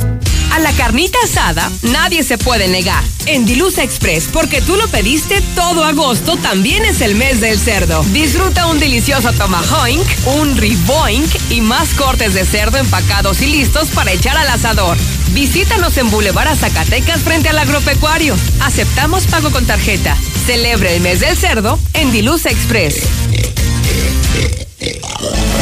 La 0.60 0.74
carnita 0.74 1.18
asada 1.24 1.72
nadie 1.84 2.22
se 2.22 2.38
puede 2.38 2.68
negar. 2.68 3.02
En 3.28 3.46
Dilusa 3.46 3.82
Express, 3.82 4.28
porque 4.32 4.62
tú 4.62 4.76
lo 4.76 4.88
pediste 4.90 5.42
todo 5.56 5.86
agosto, 5.86 6.36
también 6.36 6.84
es 6.84 7.00
el 7.00 7.16
mes 7.16 7.40
del 7.40 7.58
cerdo. 7.58 8.04
Disfruta 8.12 8.68
un 8.68 8.78
delicioso 8.78 9.32
tomahawk, 9.32 10.06
un 10.26 10.58
riboink 10.58 11.30
y 11.50 11.62
más 11.62 11.94
cortes 11.94 12.34
de 12.34 12.46
cerdo 12.46 12.78
empacados 12.78 13.42
y 13.42 13.48
listos 13.48 13.90
para 13.90 14.12
echar 14.12 14.36
al 14.36 14.50
asador. 14.50 14.98
Visítanos 15.32 15.96
en 15.98 16.10
Boulevard 16.10 16.58
Zacatecas 16.58 17.22
frente 17.22 17.48
al 17.48 17.58
agropecuario. 17.58 18.36
Aceptamos 18.60 19.28
pago 19.28 19.52
con 19.52 19.66
tarjeta. 19.66 20.18
Celebre 20.46 20.96
el 20.96 21.02
mes 21.02 21.22
del 21.22 21.38
cerdo 21.38 21.80
en 21.94 22.12
Dilusa 22.12 22.50
Express. 22.50 23.04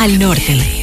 Al 0.00 0.18
norte, 0.18 0.82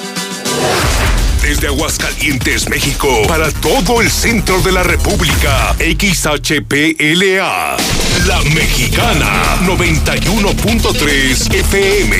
Desde 1.61 1.75
Aguascalientes, 1.75 2.69
México, 2.69 3.21
para 3.27 3.51
todo 3.51 4.01
el 4.01 4.09
centro 4.09 4.59
de 4.61 4.71
la 4.71 4.81
República, 4.81 5.75
XHPLA, 5.77 7.77
La 8.25 8.41
Mexicana, 8.55 9.59
91.3 9.67 11.53
FM. 11.53 12.17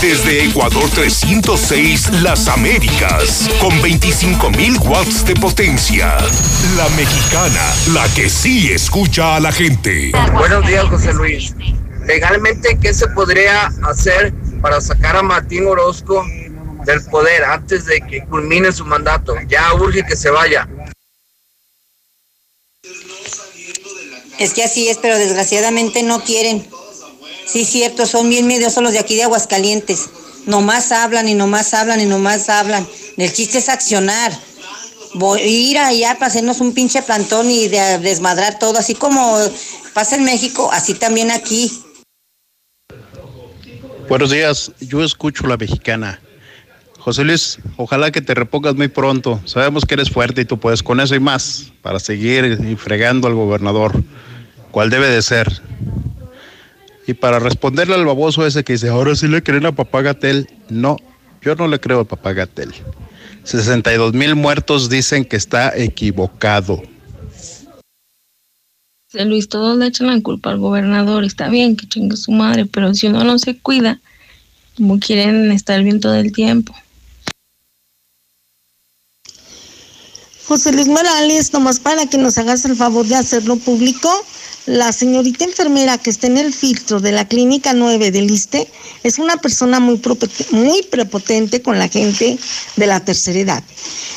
Desde 0.00 0.46
Ecuador 0.46 0.88
306, 0.94 2.22
Las 2.22 2.48
Américas, 2.48 3.50
con 3.60 3.72
25.000 3.82 4.80
watts 4.86 5.26
de 5.26 5.34
potencia. 5.34 6.16
La 6.78 6.88
Mexicana, 6.96 7.74
la 7.92 8.08
que 8.14 8.30
sí 8.30 8.72
escucha 8.72 9.36
a 9.36 9.40
la 9.40 9.52
gente. 9.52 10.12
Buenos 10.32 10.66
días, 10.66 10.86
José 10.86 11.12
Luis. 11.12 11.54
Legalmente, 12.06 12.78
¿qué 12.80 12.94
se 12.94 13.08
podría 13.08 13.70
hacer 13.90 14.32
para 14.62 14.80
sacar 14.80 15.16
a 15.16 15.22
Martín 15.22 15.66
Orozco 15.66 16.24
del 16.84 17.04
poder 17.04 17.44
antes 17.44 17.86
de 17.86 18.00
que 18.00 18.24
culmine 18.26 18.72
su 18.72 18.84
mandato? 18.84 19.34
Ya 19.48 19.72
urge 19.74 20.04
que 20.04 20.16
se 20.16 20.30
vaya. 20.30 20.68
Es 24.38 24.54
que 24.54 24.64
así 24.64 24.88
es, 24.88 24.98
pero 24.98 25.16
desgraciadamente 25.18 26.02
no 26.02 26.22
quieren. 26.24 26.66
Sí, 27.46 27.64
cierto, 27.64 28.06
son 28.06 28.28
bien 28.28 28.46
mediosos 28.46 28.82
los 28.82 28.92
de 28.92 28.98
aquí 28.98 29.16
de 29.16 29.24
Aguascalientes. 29.24 30.08
Nomás 30.46 30.90
hablan 30.90 31.28
y 31.28 31.34
nomás 31.34 31.74
hablan 31.74 32.00
y 32.00 32.06
nomás 32.06 32.48
hablan. 32.48 32.86
El 33.16 33.32
chiste 33.32 33.58
es 33.58 33.68
accionar. 33.68 34.32
Voy 35.14 35.40
a 35.40 35.46
ir 35.46 35.78
allá 35.78 36.14
para 36.14 36.26
hacernos 36.28 36.60
un 36.60 36.72
pinche 36.72 37.02
plantón 37.02 37.50
y 37.50 37.68
de- 37.68 37.98
desmadrar 37.98 38.58
todo, 38.58 38.78
así 38.78 38.94
como 38.94 39.38
pasa 39.92 40.16
en 40.16 40.24
México, 40.24 40.70
así 40.72 40.94
también 40.94 41.30
aquí. 41.30 41.70
Buenos 44.08 44.30
días, 44.30 44.72
yo 44.80 45.04
escucho 45.04 45.46
la 45.46 45.56
mexicana. 45.56 46.20
José 47.04 47.24
Luis, 47.24 47.58
ojalá 47.78 48.12
que 48.12 48.20
te 48.20 48.32
repongas 48.32 48.76
muy 48.76 48.86
pronto. 48.86 49.40
Sabemos 49.44 49.84
que 49.84 49.94
eres 49.94 50.08
fuerte 50.08 50.42
y 50.42 50.44
tú 50.44 50.60
puedes 50.60 50.84
con 50.84 51.00
eso 51.00 51.16
y 51.16 51.20
más 51.20 51.72
para 51.82 51.98
seguir 51.98 52.76
fregando 52.78 53.26
al 53.26 53.34
gobernador. 53.34 54.04
cual 54.70 54.88
debe 54.88 55.08
de 55.08 55.20
ser. 55.20 55.60
Y 57.08 57.14
para 57.14 57.40
responderle 57.40 57.96
al 57.96 58.06
baboso 58.06 58.46
ese 58.46 58.62
que 58.62 58.74
dice, 58.74 58.88
ahora 58.88 59.16
sí 59.16 59.26
le 59.26 59.42
creen 59.42 59.66
a 59.66 59.72
papá 59.72 60.02
Gatel, 60.02 60.48
no, 60.70 60.96
yo 61.42 61.56
no 61.56 61.66
le 61.66 61.80
creo 61.80 62.00
a 62.00 62.04
papá 62.04 62.34
Gatel. 62.34 62.72
62 63.42 64.14
mil 64.14 64.36
muertos 64.36 64.88
dicen 64.88 65.24
que 65.24 65.34
está 65.34 65.76
equivocado. 65.76 66.80
José 69.10 69.24
Luis, 69.24 69.48
todos 69.48 69.76
le 69.76 69.88
echan 69.88 70.06
la 70.06 70.20
culpa 70.22 70.50
al 70.50 70.58
gobernador. 70.58 71.24
Está 71.24 71.48
bien 71.48 71.74
que 71.74 71.88
chingue 71.88 72.16
su 72.16 72.30
madre, 72.30 72.64
pero 72.64 72.94
si 72.94 73.08
uno 73.08 73.24
no 73.24 73.40
se 73.40 73.58
cuida, 73.58 74.00
como 74.76 75.00
quieren 75.00 75.50
estar 75.50 75.82
bien 75.82 75.98
todo 75.98 76.14
el 76.14 76.30
tiempo. 76.30 76.72
José 80.46 80.72
Luis 80.72 80.88
Morales, 80.88 81.52
nomás 81.52 81.78
para 81.78 82.06
que 82.06 82.18
nos 82.18 82.36
hagas 82.36 82.64
el 82.64 82.76
favor 82.76 83.06
de 83.06 83.14
hacerlo 83.14 83.56
público, 83.56 84.10
la 84.66 84.92
señorita 84.92 85.44
enfermera 85.44 85.98
que 85.98 86.10
está 86.10 86.26
en 86.26 86.36
el 86.36 86.52
filtro 86.52 87.00
de 87.00 87.12
la 87.12 87.26
clínica 87.26 87.72
9 87.72 88.10
del 88.10 88.30
ISTE 88.30 88.68
es 89.02 89.18
una 89.18 89.36
persona 89.36 89.80
muy, 89.80 90.00
muy 90.50 90.82
prepotente 90.84 91.62
con 91.62 91.78
la 91.78 91.88
gente 91.88 92.38
de 92.76 92.86
la 92.86 93.00
tercera 93.00 93.38
edad. 93.38 93.64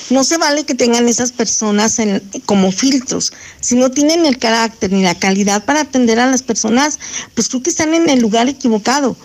No 0.09 0.23
se 0.23 0.37
vale 0.37 0.65
que 0.65 0.75
tengan 0.75 1.07
esas 1.07 1.31
personas 1.31 1.97
como 2.45 2.71
filtros. 2.71 3.33
Si 3.59 3.75
no 3.75 3.89
tienen 3.89 4.25
el 4.25 4.37
carácter 4.37 4.91
ni 4.91 5.03
la 5.03 5.15
calidad 5.15 5.65
para 5.65 5.81
atender 5.81 6.19
a 6.19 6.27
las 6.27 6.43
personas, 6.43 6.99
pues 7.33 7.49
creo 7.49 7.63
que 7.63 7.71
están 7.71 7.93
en 7.93 8.09
el 8.09 8.19
lugar 8.19 8.47
equivocado. 8.47 9.15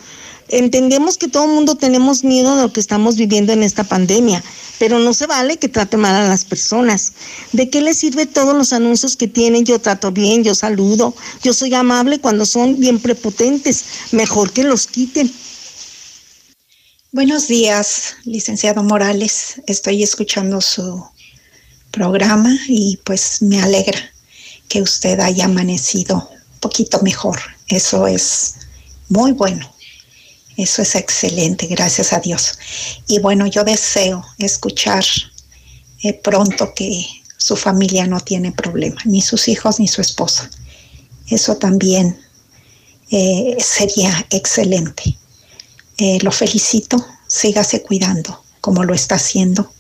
Entendemos 0.52 1.16
que 1.16 1.28
todo 1.28 1.44
el 1.44 1.52
mundo 1.52 1.76
tenemos 1.76 2.24
miedo 2.24 2.56
de 2.56 2.62
lo 2.62 2.72
que 2.72 2.80
estamos 2.80 3.14
viviendo 3.14 3.52
en 3.52 3.62
esta 3.62 3.84
pandemia, 3.84 4.42
pero 4.80 4.98
no 4.98 5.14
se 5.14 5.28
vale 5.28 5.58
que 5.58 5.68
trate 5.68 5.96
mal 5.96 6.12
a 6.12 6.28
las 6.28 6.44
personas. 6.44 7.12
¿De 7.52 7.70
qué 7.70 7.80
les 7.80 7.98
sirve 7.98 8.26
todos 8.26 8.52
los 8.56 8.72
anuncios 8.72 9.14
que 9.14 9.28
tienen? 9.28 9.64
Yo 9.64 9.80
trato 9.80 10.10
bien, 10.10 10.42
yo 10.42 10.56
saludo, 10.56 11.14
yo 11.44 11.52
soy 11.52 11.72
amable 11.74 12.18
cuando 12.18 12.46
son 12.46 12.80
bien 12.80 12.98
prepotentes. 12.98 13.84
Mejor 14.10 14.52
que 14.52 14.64
los 14.64 14.88
quiten. 14.88 15.32
Buenos 17.12 17.46
días, 17.46 18.16
licenciado 18.24 18.82
Morales. 18.82 19.62
Estoy 19.68 20.02
escuchando 20.02 20.60
su 20.60 21.04
programa 21.92 22.58
y 22.66 22.98
pues 23.04 23.40
me 23.40 23.62
alegra 23.62 24.00
que 24.66 24.82
usted 24.82 25.20
haya 25.20 25.44
amanecido 25.44 26.28
un 26.54 26.58
poquito 26.58 27.00
mejor. 27.02 27.38
Eso 27.68 28.08
es 28.08 28.56
muy 29.08 29.30
bueno. 29.30 29.72
Eso 30.60 30.82
es 30.82 30.94
excelente, 30.94 31.66
gracias 31.68 32.12
a 32.12 32.20
Dios. 32.20 32.58
Y 33.06 33.18
bueno, 33.18 33.46
yo 33.46 33.64
deseo 33.64 34.22
escuchar 34.36 35.02
eh, 36.02 36.12
pronto 36.12 36.74
que 36.74 37.06
su 37.38 37.56
familia 37.56 38.06
no 38.06 38.20
tiene 38.20 38.52
problema, 38.52 39.00
ni 39.06 39.22
sus 39.22 39.48
hijos 39.48 39.80
ni 39.80 39.88
su 39.88 40.02
esposa. 40.02 40.50
Eso 41.28 41.56
también 41.56 42.20
eh, 43.10 43.56
sería 43.58 44.26
excelente. 44.28 45.16
Eh, 45.96 46.18
lo 46.20 46.30
felicito, 46.30 47.02
sígase 47.26 47.80
cuidando 47.80 48.44
como 48.60 48.84
lo 48.84 48.92
está 48.92 49.14
haciendo. 49.14 49.72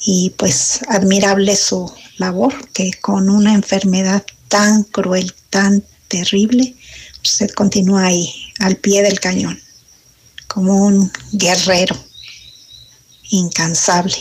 Y 0.00 0.30
pues 0.38 0.80
admirable 0.88 1.56
su 1.56 1.92
labor, 2.16 2.70
que 2.70 2.90
con 3.02 3.28
una 3.28 3.52
enfermedad 3.52 4.24
tan 4.48 4.84
cruel, 4.84 5.34
tan 5.50 5.84
terrible, 6.08 6.74
usted 7.22 7.50
continúa 7.50 8.06
ahí, 8.06 8.32
al 8.60 8.76
pie 8.76 9.02
del 9.02 9.20
cañón 9.20 9.60
como 10.52 10.86
un 10.86 11.10
guerrero 11.32 11.96
incansable. 13.30 14.16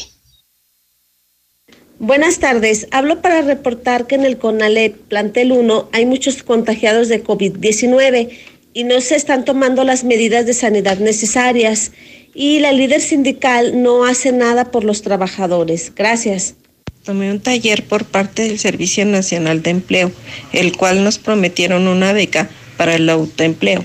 Buenas 1.97 2.39
tardes. 2.39 2.87
Hablo 2.91 3.21
para 3.21 3.41
reportar 3.41 4.07
que 4.07 4.15
en 4.15 4.23
el 4.23 4.37
CONALEP 4.37 4.95
Plantel 5.09 5.51
1 5.51 5.89
hay 5.91 6.05
muchos 6.05 6.43
contagiados 6.43 7.09
de 7.09 7.23
COVID-19 7.23 8.29
y 8.73 8.83
no 8.85 9.01
se 9.01 9.15
están 9.15 9.43
tomando 9.43 9.83
las 9.83 10.03
medidas 10.05 10.45
de 10.45 10.53
sanidad 10.53 10.99
necesarias 10.99 11.91
y 12.33 12.59
la 12.59 12.71
líder 12.71 13.01
sindical 13.01 13.81
no 13.83 14.05
hace 14.05 14.31
nada 14.31 14.71
por 14.71 14.85
los 14.85 15.01
trabajadores. 15.01 15.91
Gracias. 15.93 16.55
Tomé 17.03 17.31
un 17.31 17.41
taller 17.41 17.83
por 17.85 18.05
parte 18.05 18.43
del 18.43 18.59
Servicio 18.59 19.03
Nacional 19.05 19.61
de 19.63 19.71
Empleo, 19.71 20.11
el 20.53 20.77
cual 20.77 21.03
nos 21.03 21.17
prometieron 21.17 21.87
una 21.87 22.13
beca 22.13 22.49
para 22.77 22.95
el 22.95 23.09
autoempleo. 23.09 23.83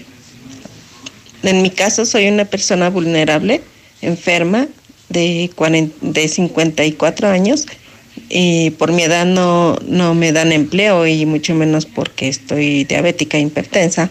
En 1.45 1.63
mi 1.63 1.71
caso 1.71 2.07
soy 2.07 2.29
una 2.29 2.47
persona 2.47 2.91
vulnerable, 2.91 3.61
enferma, 4.01 4.67
de, 5.09 5.51
de 6.01 6.29
54 6.29 7.29
años 7.29 7.67
y 8.29 8.71
por 8.71 8.93
mi 8.93 9.03
edad 9.03 9.27
no, 9.27 9.77
no 9.87 10.15
me 10.15 10.33
dan 10.33 10.53
empleo 10.53 11.07
y 11.07 11.27
mucho 11.27 11.55
menos 11.55 11.87
porque 11.87 12.29
estoy 12.29 12.85
diabética 12.85 13.39
hipertensa. 13.39 14.11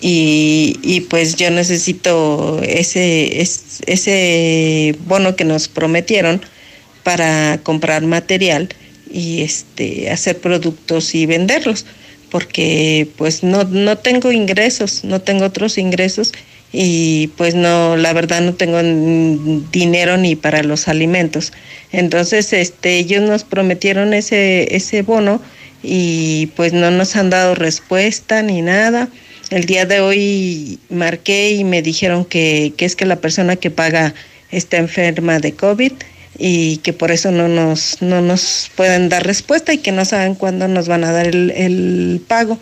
Y, 0.00 0.78
y, 0.82 1.00
pues 1.00 1.34
yo 1.34 1.50
necesito 1.50 2.60
ese, 2.62 3.40
ese 3.40 4.96
bono 5.06 5.34
que 5.34 5.44
nos 5.44 5.66
prometieron 5.66 6.40
para 7.02 7.58
comprar 7.64 8.04
material 8.04 8.68
y 9.10 9.42
este 9.42 10.08
hacer 10.10 10.38
productos 10.38 11.16
y 11.16 11.26
venderlos 11.26 11.84
porque 12.30 13.08
pues 13.16 13.42
no, 13.42 13.64
no 13.64 13.98
tengo 13.98 14.30
ingresos, 14.30 15.02
no 15.02 15.20
tengo 15.20 15.46
otros 15.46 15.78
ingresos 15.78 16.32
y 16.72 17.28
pues 17.36 17.54
no, 17.54 17.96
la 17.96 18.12
verdad 18.12 18.42
no 18.42 18.54
tengo 18.54 18.78
dinero 19.72 20.16
ni 20.16 20.36
para 20.36 20.62
los 20.62 20.88
alimentos. 20.88 21.52
Entonces, 21.92 22.52
este, 22.52 22.98
ellos 22.98 23.22
nos 23.22 23.44
prometieron 23.44 24.12
ese, 24.12 24.74
ese 24.76 25.02
bono 25.02 25.40
y 25.82 26.46
pues 26.56 26.72
no 26.72 26.90
nos 26.90 27.16
han 27.16 27.30
dado 27.30 27.54
respuesta 27.54 28.42
ni 28.42 28.62
nada. 28.62 29.08
El 29.50 29.64
día 29.64 29.86
de 29.86 30.00
hoy 30.00 30.78
marqué 30.90 31.52
y 31.52 31.64
me 31.64 31.80
dijeron 31.80 32.24
que, 32.24 32.74
que 32.76 32.84
es 32.84 32.96
que 32.96 33.06
la 33.06 33.16
persona 33.16 33.56
que 33.56 33.70
paga 33.70 34.14
está 34.50 34.76
enferma 34.76 35.38
de 35.38 35.52
COVID 35.52 35.92
y 36.38 36.76
que 36.78 36.92
por 36.92 37.10
eso 37.10 37.30
no 37.30 37.48
nos, 37.48 38.02
no 38.02 38.20
nos 38.20 38.70
pueden 38.76 39.08
dar 39.08 39.26
respuesta 39.26 39.72
y 39.72 39.78
que 39.78 39.92
no 39.92 40.04
saben 40.04 40.34
cuándo 40.34 40.68
nos 40.68 40.86
van 40.86 41.04
a 41.04 41.12
dar 41.12 41.26
el, 41.26 41.50
el 41.50 42.20
pago. 42.26 42.58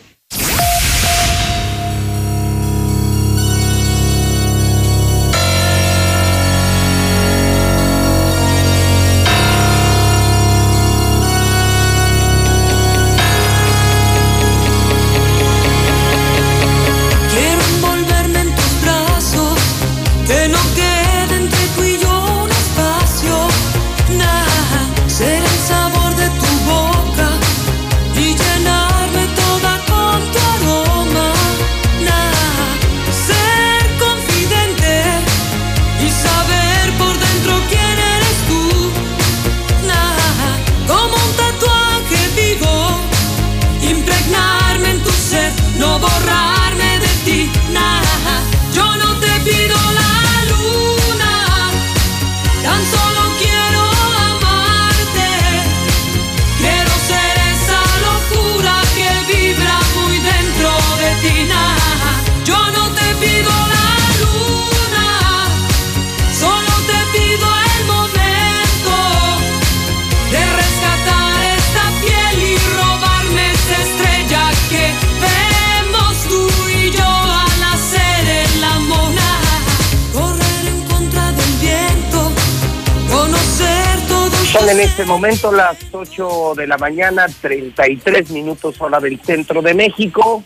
Momento 85.27 85.51
las 85.51 85.77
8 85.91 86.53
de 86.57 86.69
la 86.69 86.79
mañana, 86.79 87.27
33 87.27 88.31
minutos 88.31 88.81
hora 88.81 89.01
del 89.01 89.21
centro 89.21 89.61
de 89.61 89.75
México. 89.75 90.45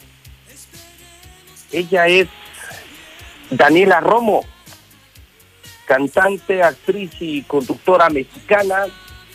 Ella 1.70 2.06
es 2.06 2.28
Daniela 3.50 4.00
Romo, 4.00 4.42
cantante, 5.84 6.62
actriz 6.62 7.10
y 7.20 7.42
conductora 7.42 8.08
mexicana. 8.08 8.86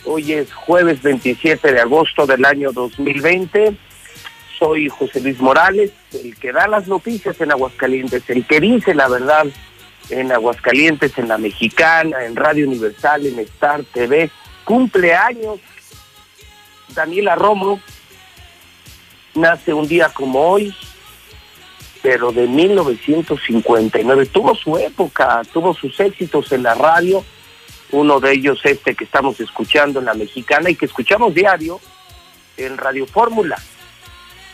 Hoy 0.04 0.32
es 0.32 0.52
jueves 0.52 1.00
27 1.02 1.72
de 1.72 1.80
agosto 1.80 2.26
del 2.26 2.44
año 2.44 2.72
2020. 2.72 3.76
Soy 4.58 4.88
José 4.88 5.20
Luis 5.20 5.38
Morales, 5.38 5.92
el 6.12 6.36
que 6.36 6.50
da 6.50 6.66
las 6.66 6.88
noticias 6.88 7.40
en 7.40 7.52
Aguascalientes, 7.52 8.28
el 8.30 8.44
que 8.48 8.58
dice 8.58 8.94
la 8.96 9.06
verdad 9.06 9.46
en 10.10 10.32
Aguascalientes, 10.32 11.16
en 11.18 11.28
La 11.28 11.38
Mexicana, 11.38 12.24
en 12.24 12.34
Radio 12.34 12.66
Universal, 12.66 13.26
en 13.26 13.38
Star 13.38 13.84
TV. 13.84 14.28
Cumpleaños. 14.66 15.60
Daniela 16.88 17.36
Romo 17.36 17.80
nace 19.36 19.72
un 19.72 19.86
día 19.86 20.08
como 20.08 20.40
hoy, 20.40 20.74
pero 22.02 22.32
de 22.32 22.48
1959. 22.48 24.26
Tuvo 24.26 24.56
su 24.56 24.76
época, 24.76 25.42
tuvo 25.52 25.72
sus 25.72 25.98
éxitos 26.00 26.50
en 26.50 26.64
la 26.64 26.74
radio, 26.74 27.24
uno 27.92 28.18
de 28.18 28.32
ellos 28.32 28.58
este 28.64 28.96
que 28.96 29.04
estamos 29.04 29.38
escuchando 29.38 30.00
en 30.00 30.06
La 30.06 30.14
Mexicana 30.14 30.68
y 30.68 30.74
que 30.74 30.86
escuchamos 30.86 31.32
diario 31.32 31.80
en 32.56 32.76
Radio 32.76 33.06
Fórmula, 33.06 33.56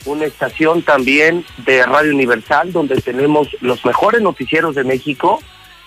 una 0.05 0.27
estación 0.27 0.83
también 0.83 1.47
de 1.65 1.87
Radio 1.87 2.13
Universal 2.13 2.71
donde 2.71 3.01
tenemos 3.01 3.49
los 3.63 3.83
mejores 3.87 4.21
noticieros 4.21 4.75
de 4.75 4.85
México 4.85 5.41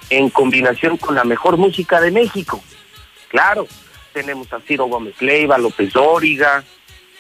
en 0.10 0.32
combinación 0.32 0.98
con 0.98 1.14
la 1.14 1.26
mejor 1.26 1.58
música 1.58 2.02
de 2.02 2.10
México. 2.10 2.64
Claro, 3.30 3.68
tenemos 4.16 4.52
a 4.54 4.62
Ciro 4.62 4.86
Gómez 4.86 5.22
Leiva, 5.22 5.56
a 5.56 5.58
López 5.58 5.92
Dóriga, 5.92 6.64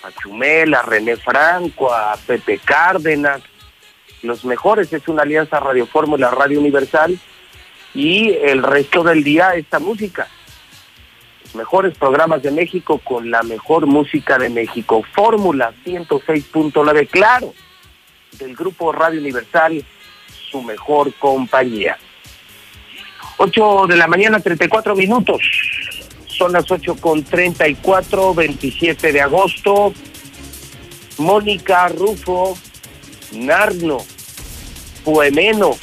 a 0.02 0.12
Chumel, 0.14 0.74
a 0.74 0.82
René 0.82 1.18
Franco, 1.18 1.94
a 1.94 2.16
Pepe 2.26 2.58
Cárdenas. 2.58 3.42
Los 4.22 4.46
mejores 4.46 4.94
es 4.94 5.06
una 5.10 5.24
alianza 5.24 5.60
Radio 5.60 5.86
Fórmula, 5.88 6.32
Radio 6.32 6.58
Universal 6.58 7.20
y 7.94 8.30
el 8.30 8.64
resto 8.64 9.04
del 9.04 9.26
día 9.26 9.56
esta 9.56 9.80
música. 9.80 10.30
Los 11.44 11.56
mejores 11.56 11.98
programas 11.98 12.42
de 12.42 12.52
México 12.52 13.00
con 13.00 13.30
la 13.30 13.44
mejor 13.44 13.88
música 13.88 14.38
de 14.38 14.50
México. 14.50 15.04
Fórmula 15.14 15.74
106.9, 15.86 17.10
claro, 17.10 17.54
del 18.40 18.56
grupo 18.56 18.94
Radio 18.94 19.20
Universal, 19.20 19.84
su 20.50 20.62
mejor 20.62 21.14
compañía. 21.16 21.98
8 23.38 23.88
de 23.90 23.98
la 23.98 24.08
mañana, 24.08 24.40
34 24.40 24.96
minutos. 24.96 25.42
Son 26.38 26.52
las 26.52 26.70
8 26.70 26.98
con 27.00 27.24
34, 27.24 28.34
27 28.34 29.12
de 29.12 29.22
agosto. 29.22 29.94
Mónica 31.18 31.88
Rufo, 31.88 32.58
Narno, 33.32 34.00
Puemeno, 35.06 35.78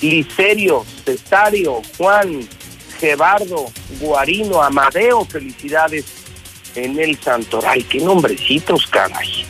Licerio, 0.00 0.84
Cesario, 1.04 1.82
Juan, 1.96 2.48
Gebardo, 3.00 3.66
Guarino, 3.98 4.62
Amadeo, 4.62 5.24
felicidades 5.24 6.04
en 6.76 6.98
el 7.00 7.18
Santoral. 7.20 7.84
Qué 7.86 7.98
nombrecitos, 7.98 8.86
caray. 8.86 9.44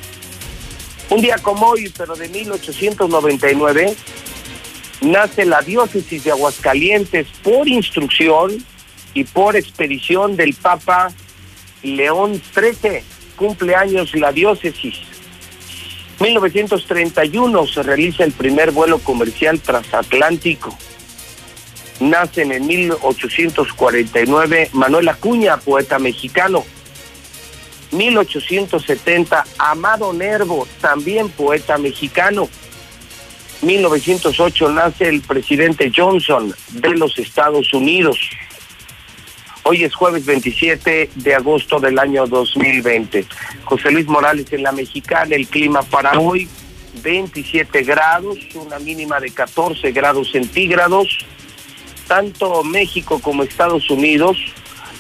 Un 1.11 1.21
día 1.21 1.37
como 1.39 1.67
hoy, 1.67 1.93
pero 1.97 2.17
de 2.17 2.29
1899, 2.29 3.95
nace 5.03 5.45
la 5.45 5.61
diócesis 5.61 6.25
de 6.25 6.31
Aguascalientes 6.31 7.27
por 7.43 7.69
instrucción 7.69 8.65
y 9.19 9.25
por 9.25 9.57
expedición 9.57 10.37
del 10.37 10.55
Papa 10.55 11.11
León 11.83 12.41
XIII. 12.55 13.03
Cumpleaños 13.35 14.15
la 14.15 14.31
diócesis. 14.31 14.95
1931 16.21 17.67
se 17.67 17.83
realiza 17.83 18.23
el 18.23 18.31
primer 18.31 18.71
vuelo 18.71 19.01
comercial 19.01 19.59
transatlántico. 19.59 20.73
Nacen 21.99 22.53
en 22.53 22.65
1849 22.69 24.71
Manuel 24.73 25.09
Acuña, 25.09 25.57
poeta 25.57 25.99
mexicano. 25.99 26.65
1870 27.91 29.45
Amado 29.59 30.13
Nervo, 30.13 30.69
también 30.81 31.29
poeta 31.29 31.77
mexicano. 31.77 32.49
1908 33.63 34.71
nace 34.71 35.09
el 35.09 35.23
presidente 35.23 35.91
Johnson 35.95 36.55
de 36.71 36.91
los 36.91 37.19
Estados 37.19 37.73
Unidos. 37.73 38.17
Hoy 39.71 39.85
es 39.85 39.95
jueves 39.95 40.25
27 40.25 41.11
de 41.15 41.35
agosto 41.35 41.79
del 41.79 41.99
año 41.99 42.27
2020. 42.27 43.27
José 43.65 43.91
Luis 43.91 44.07
Morales 44.07 44.51
en 44.51 44.63
la 44.63 44.73
Mexicana, 44.73 45.37
el 45.37 45.47
clima 45.47 45.83
para 45.83 46.19
hoy 46.19 46.49
27 47.03 47.83
grados, 47.83 48.39
una 48.55 48.79
mínima 48.79 49.21
de 49.21 49.31
14 49.31 49.93
grados 49.93 50.33
centígrados. 50.33 51.19
Tanto 52.07 52.65
México 52.65 53.21
como 53.21 53.43
Estados 53.43 53.91
Unidos 53.91 54.39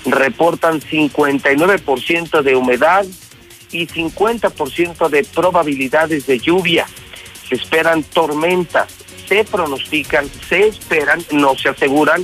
reportan 0.05 0.83
59% 0.83 2.43
de 2.43 2.55
humedad 2.55 3.07
y 3.73 3.87
50% 3.87 5.09
de 5.09 5.25
probabilidades 5.25 6.27
de 6.27 6.41
lluvia. 6.41 6.87
Se 7.49 7.55
esperan 7.55 8.03
tormentas, 8.03 8.93
se 9.27 9.45
pronostican, 9.45 10.29
se 10.47 10.69
esperan, 10.69 11.25
no 11.31 11.57
se 11.57 11.71
aseguran, 11.71 12.23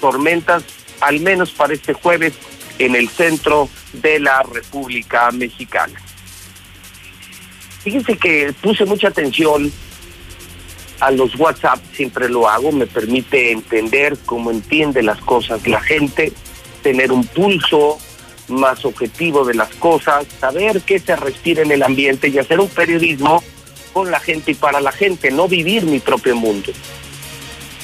tormentas 0.00 0.64
al 1.00 1.20
menos 1.20 1.50
para 1.52 1.74
este 1.74 1.92
jueves 1.92 2.34
en 2.78 2.94
el 2.94 3.08
centro 3.08 3.68
de 3.92 4.20
la 4.20 4.42
República 4.42 5.30
Mexicana. 5.30 6.00
Fíjense 7.82 8.16
que 8.16 8.52
puse 8.60 8.84
mucha 8.84 9.08
atención 9.08 9.72
a 11.00 11.10
los 11.10 11.36
WhatsApp, 11.36 11.78
siempre 11.92 12.28
lo 12.28 12.48
hago, 12.48 12.72
me 12.72 12.86
permite 12.86 13.52
entender 13.52 14.16
cómo 14.24 14.50
entiende 14.50 15.02
las 15.02 15.20
cosas 15.20 15.66
la 15.66 15.80
gente, 15.80 16.32
tener 16.82 17.12
un 17.12 17.26
pulso 17.26 17.98
más 18.48 18.84
objetivo 18.84 19.44
de 19.44 19.54
las 19.54 19.74
cosas, 19.74 20.26
saber 20.40 20.80
qué 20.82 20.98
se 20.98 21.16
respira 21.16 21.62
en 21.62 21.72
el 21.72 21.82
ambiente 21.82 22.28
y 22.28 22.38
hacer 22.38 22.60
un 22.60 22.68
periodismo 22.68 23.42
con 23.92 24.10
la 24.10 24.20
gente 24.20 24.52
y 24.52 24.54
para 24.54 24.80
la 24.80 24.92
gente, 24.92 25.30
no 25.30 25.48
vivir 25.48 25.84
mi 25.84 26.00
propio 26.00 26.36
mundo. 26.36 26.72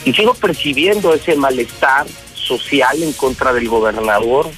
Y 0.05 0.13
sigo 0.13 0.35
percibiendo 0.35 1.15
ese 1.15 1.37
malestar 1.37 2.07
social 2.43 3.03
en 3.03 3.13
contra 3.13 3.53
del 3.53 3.69
gobernador. 3.69 4.51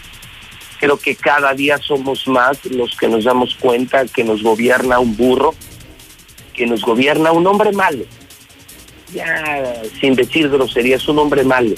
Creo 0.80 0.98
que 0.98 1.14
cada 1.14 1.54
día 1.54 1.78
somos 1.78 2.26
más 2.26 2.64
los 2.66 2.96
que 2.96 3.08
nos 3.08 3.24
damos 3.24 3.54
cuenta 3.54 4.06
que 4.06 4.24
nos 4.24 4.42
gobierna 4.42 4.98
un 4.98 5.16
burro, 5.16 5.54
que 6.52 6.66
nos 6.66 6.82
gobierna 6.82 7.32
un 7.32 7.46
hombre 7.46 7.72
malo. 7.72 8.04
Ya 9.14 9.82
sin 10.00 10.14
decir 10.14 10.48
grosería, 10.48 10.96
es 10.96 11.08
un 11.08 11.18
hombre 11.18 11.44
malo 11.44 11.74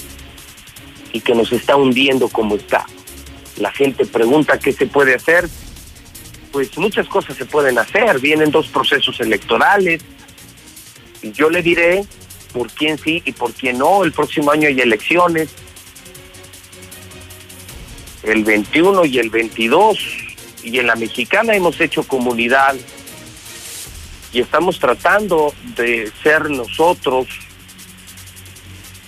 y 1.13 1.21
que 1.21 1.35
nos 1.35 1.51
está 1.51 1.75
hundiendo 1.75 2.27
como 2.29 2.55
está. 2.55 2.85
La 3.57 3.71
gente 3.71 4.05
pregunta 4.05 4.59
qué 4.59 4.71
se 4.71 4.87
puede 4.87 5.15
hacer. 5.15 5.47
Pues 6.51 6.77
muchas 6.77 7.07
cosas 7.07 7.37
se 7.37 7.45
pueden 7.45 7.77
hacer. 7.77 8.19
Vienen 8.19 8.51
dos 8.51 8.67
procesos 8.67 9.19
electorales. 9.19 10.01
Yo 11.21 11.49
le 11.49 11.61
diré 11.61 12.03
por 12.53 12.71
quién 12.71 12.97
sí 12.97 13.21
y 13.25 13.31
por 13.31 13.53
quién 13.53 13.77
no. 13.77 14.03
El 14.03 14.11
próximo 14.11 14.51
año 14.51 14.67
hay 14.67 14.79
elecciones 14.79 15.49
el 18.27 18.43
21 18.43 19.05
y 19.05 19.19
el 19.19 19.29
22, 19.29 19.97
y 20.63 20.79
en 20.79 20.87
la 20.87 20.95
mexicana 20.95 21.55
hemos 21.55 21.79
hecho 21.79 22.03
comunidad 22.03 22.75
y 24.33 24.41
estamos 24.41 24.79
tratando 24.79 25.53
de 25.75 26.11
ser 26.21 26.49
nosotros, 26.49 27.27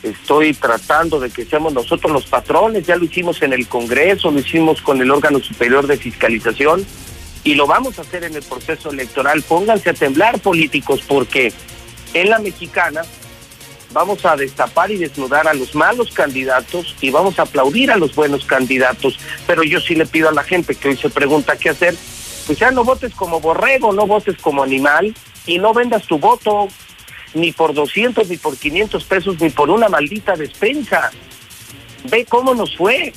estoy 0.01 0.53
tratando 0.53 1.19
de 1.19 1.29
que 1.29 1.45
seamos 1.45 1.73
nosotros 1.73 2.11
los 2.11 2.25
patrones, 2.25 2.87
ya 2.87 2.95
lo 2.95 3.05
hicimos 3.05 3.41
en 3.41 3.53
el 3.53 3.67
Congreso, 3.67 4.31
lo 4.31 4.39
hicimos 4.39 4.81
con 4.81 5.01
el 5.01 5.11
órgano 5.11 5.39
superior 5.39 5.87
de 5.87 5.97
fiscalización 5.97 6.85
y 7.43 7.55
lo 7.55 7.67
vamos 7.67 7.99
a 7.99 8.03
hacer 8.03 8.23
en 8.23 8.35
el 8.35 8.43
proceso 8.43 8.91
electoral. 8.91 9.41
Pónganse 9.41 9.89
a 9.89 9.93
temblar 9.93 10.39
políticos 10.39 11.01
porque 11.05 11.51
en 12.13 12.29
la 12.29 12.39
mexicana 12.39 13.01
vamos 13.91 14.25
a 14.25 14.35
destapar 14.35 14.91
y 14.91 14.97
desnudar 14.97 15.47
a 15.47 15.53
los 15.53 15.75
malos 15.75 16.11
candidatos 16.11 16.95
y 17.01 17.09
vamos 17.09 17.39
a 17.39 17.43
aplaudir 17.43 17.91
a 17.91 17.97
los 17.97 18.15
buenos 18.15 18.45
candidatos. 18.45 19.19
Pero 19.47 19.63
yo 19.63 19.79
sí 19.79 19.95
le 19.95 20.05
pido 20.05 20.29
a 20.29 20.33
la 20.33 20.43
gente 20.43 20.75
que 20.75 20.89
hoy 20.89 20.97
se 20.97 21.09
pregunta 21.09 21.57
qué 21.57 21.69
hacer, 21.69 21.95
pues 22.45 22.59
ya 22.59 22.71
no 22.71 22.83
votes 22.83 23.13
como 23.13 23.39
borrego, 23.39 23.93
no 23.93 24.07
votes 24.07 24.37
como 24.41 24.63
animal 24.63 25.15
y 25.45 25.57
no 25.59 25.73
vendas 25.73 26.03
tu 26.03 26.19
voto 26.19 26.67
ni 27.33 27.51
por 27.51 27.73
200, 27.73 28.27
ni 28.29 28.37
por 28.37 28.57
500 28.57 29.03
pesos, 29.03 29.39
ni 29.39 29.49
por 29.49 29.69
una 29.69 29.89
maldita 29.89 30.35
despensa. 30.35 31.11
Ve 32.09 32.25
cómo 32.25 32.55
nos 32.55 32.75
fue. 32.75 33.13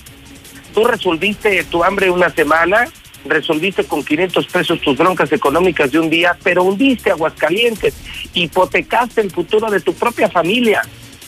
Tú 0.74 0.84
resolviste 0.84 1.64
tu 1.64 1.84
hambre 1.84 2.10
una 2.10 2.30
semana, 2.30 2.88
resolviste 3.24 3.84
con 3.84 4.04
500 4.04 4.46
pesos 4.46 4.80
tus 4.80 4.96
broncas 4.96 5.32
económicas 5.32 5.90
de 5.90 5.98
un 5.98 6.10
día, 6.10 6.36
pero 6.42 6.64
hundiste 6.64 7.10
Aguascalientes, 7.10 7.94
hipotecaste 8.34 9.20
el 9.20 9.30
futuro 9.30 9.70
de 9.70 9.80
tu 9.80 9.94
propia 9.94 10.28
familia, 10.28 10.82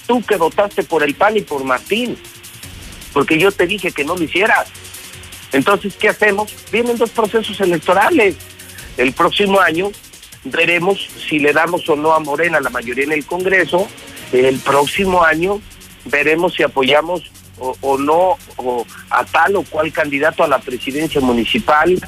tú 0.06 0.22
que 0.22 0.36
votaste 0.36 0.82
por 0.82 1.02
el 1.02 1.14
PAN 1.14 1.36
y 1.36 1.40
por 1.42 1.64
Martín, 1.64 2.16
porque 3.12 3.38
yo 3.38 3.52
te 3.52 3.66
dije 3.66 3.92
que 3.92 4.04
no 4.04 4.16
lo 4.16 4.24
hicieras. 4.24 4.68
Entonces, 5.52 5.94
¿qué 5.96 6.08
hacemos? 6.08 6.52
Vienen 6.72 6.98
dos 6.98 7.10
procesos 7.10 7.60
electorales. 7.60 8.36
El 8.96 9.12
próximo 9.12 9.60
año 9.60 9.92
veremos 10.42 11.08
si 11.28 11.38
le 11.38 11.52
damos 11.52 11.88
o 11.88 11.96
no 11.96 12.12
a 12.12 12.18
Morena 12.18 12.60
la 12.60 12.70
mayoría 12.70 13.04
en 13.04 13.12
el 13.12 13.24
Congreso. 13.24 13.88
El 14.32 14.58
próximo 14.58 15.22
año 15.22 15.60
veremos 16.06 16.54
si 16.54 16.64
apoyamos 16.64 17.30
o, 17.58 17.76
o 17.80 17.98
no 17.98 18.36
o 18.56 18.86
a 19.10 19.24
tal 19.24 19.56
o 19.56 19.62
cual 19.62 19.92
candidato 19.92 20.42
a 20.42 20.48
la 20.48 20.58
presidencia 20.58 21.20
municipal 21.20 21.98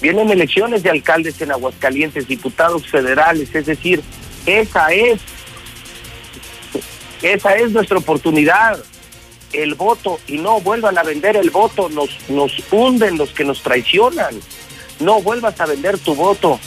Vienen 0.00 0.30
elecciones 0.30 0.82
de 0.82 0.90
alcaldes 0.90 1.40
en 1.42 1.52
Aguascalientes, 1.52 2.26
diputados 2.26 2.86
federales, 2.86 3.54
es 3.54 3.66
decir, 3.66 4.02
esa 4.46 4.92
es, 4.92 5.20
esa 7.20 7.54
es 7.56 7.70
nuestra 7.72 7.98
oportunidad, 7.98 8.82
el 9.52 9.74
voto, 9.74 10.18
y 10.26 10.38
no 10.38 10.60
vuelvan 10.60 10.96
a 10.96 11.02
vender 11.02 11.36
el 11.36 11.50
voto, 11.50 11.90
nos, 11.90 12.16
nos 12.30 12.52
hunden 12.70 13.18
los 13.18 13.30
que 13.32 13.44
nos 13.44 13.62
traicionan. 13.62 14.40
No 15.00 15.20
vuelvas 15.20 15.60
a 15.60 15.66
vender 15.66 15.98
tu 15.98 16.14
voto, 16.14 16.58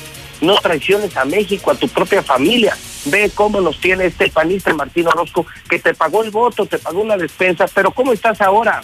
no 0.42 0.56
traiciones 0.58 1.16
a 1.18 1.26
México, 1.26 1.72
a 1.72 1.76
tu 1.76 1.88
propia 1.88 2.22
familia. 2.22 2.78
Ve 3.06 3.32
cómo 3.34 3.60
nos 3.60 3.80
tiene 3.80 4.06
este 4.06 4.30
panista 4.30 4.74
Martín 4.74 5.08
Orozco, 5.08 5.46
que 5.70 5.80
te 5.80 5.94
pagó 5.94 6.24
el 6.24 6.32
voto, 6.32 6.66
te 6.66 6.78
pagó 6.78 7.02
una 7.02 7.18
despensa, 7.18 7.66
pero 7.74 7.92
¿cómo 7.92 8.14
estás 8.14 8.40
ahora? 8.42 8.82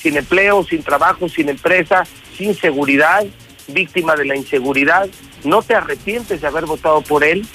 Sin 0.00 0.16
empleo, 0.16 0.62
sin 0.64 0.82
trabajo, 0.82 1.28
sin 1.28 1.48
empresa, 1.48 2.04
sin 2.36 2.54
seguridad, 2.54 3.26
víctima 3.66 4.14
de 4.14 4.24
la 4.24 4.36
inseguridad. 4.36 5.08
¿No 5.44 5.62
te 5.62 5.74
arrepientes 5.74 6.40
de 6.40 6.46
haber 6.46 6.66
votado 6.66 7.00
por 7.02 7.24
él? 7.24 7.46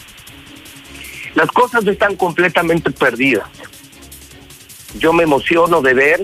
Las 1.35 1.49
cosas 1.49 1.85
están 1.87 2.15
completamente 2.15 2.91
perdidas. 2.91 3.47
Yo 4.99 5.13
me 5.13 5.23
emociono 5.23 5.81
de 5.81 5.93
ver 5.93 6.21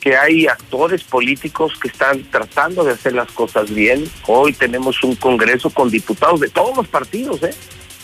que 0.00 0.16
hay 0.16 0.46
actores 0.46 1.02
políticos 1.02 1.72
que 1.80 1.88
están 1.88 2.22
tratando 2.30 2.84
de 2.84 2.92
hacer 2.92 3.14
las 3.14 3.30
cosas 3.32 3.72
bien. 3.74 4.08
Hoy 4.26 4.52
tenemos 4.52 5.02
un 5.02 5.16
Congreso 5.16 5.70
con 5.70 5.90
diputados 5.90 6.40
de 6.40 6.48
todos 6.48 6.76
los 6.76 6.86
partidos, 6.86 7.42
¿eh? 7.42 7.54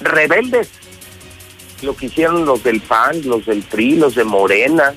Rebeldes. 0.04 0.68
Lo 1.82 1.96
que 1.96 2.06
hicieron 2.06 2.44
los 2.44 2.62
del 2.62 2.80
PAN, 2.80 3.22
los 3.24 3.46
del 3.46 3.62
PRI, 3.62 3.96
los 3.96 4.14
de 4.14 4.24
Morena, 4.24 4.94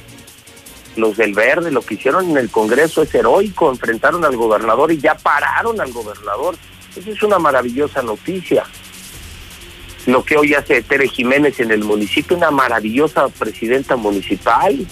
los 0.96 1.18
del 1.18 1.34
Verde, 1.34 1.72
lo 1.72 1.82
que 1.82 1.96
hicieron 1.96 2.30
en 2.30 2.38
el 2.38 2.50
Congreso 2.50 3.02
es 3.02 3.14
heroico, 3.14 3.70
enfrentaron 3.70 4.24
al 4.24 4.38
gobernador 4.38 4.92
y 4.92 5.00
ya 5.00 5.16
pararon 5.16 5.82
al 5.82 5.92
gobernador. 5.92 6.56
Esa 6.96 7.10
es 7.10 7.24
una 7.24 7.40
maravillosa 7.40 8.02
noticia. 8.02 8.64
Lo 10.06 10.24
que 10.24 10.38
hoy 10.38 10.54
hace 10.54 10.84
Tere 10.84 11.08
Jiménez 11.08 11.60
en 11.60 11.72
el 11.72 11.84
municipio, 11.84 12.38
una 12.38 12.52
maravillosa 12.52 13.28
presidenta 13.30 13.96
municipal, 13.96 14.86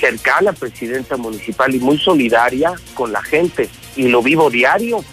cercana 0.00 0.52
presidenta 0.52 1.16
municipal 1.16 1.74
y 1.74 1.78
muy 1.78 1.98
solidaria 1.98 2.72
con 2.94 3.12
la 3.12 3.22
gente. 3.22 3.68
Y 3.96 4.08
lo 4.08 4.22
vivo 4.22 4.50
diario. 4.50 5.04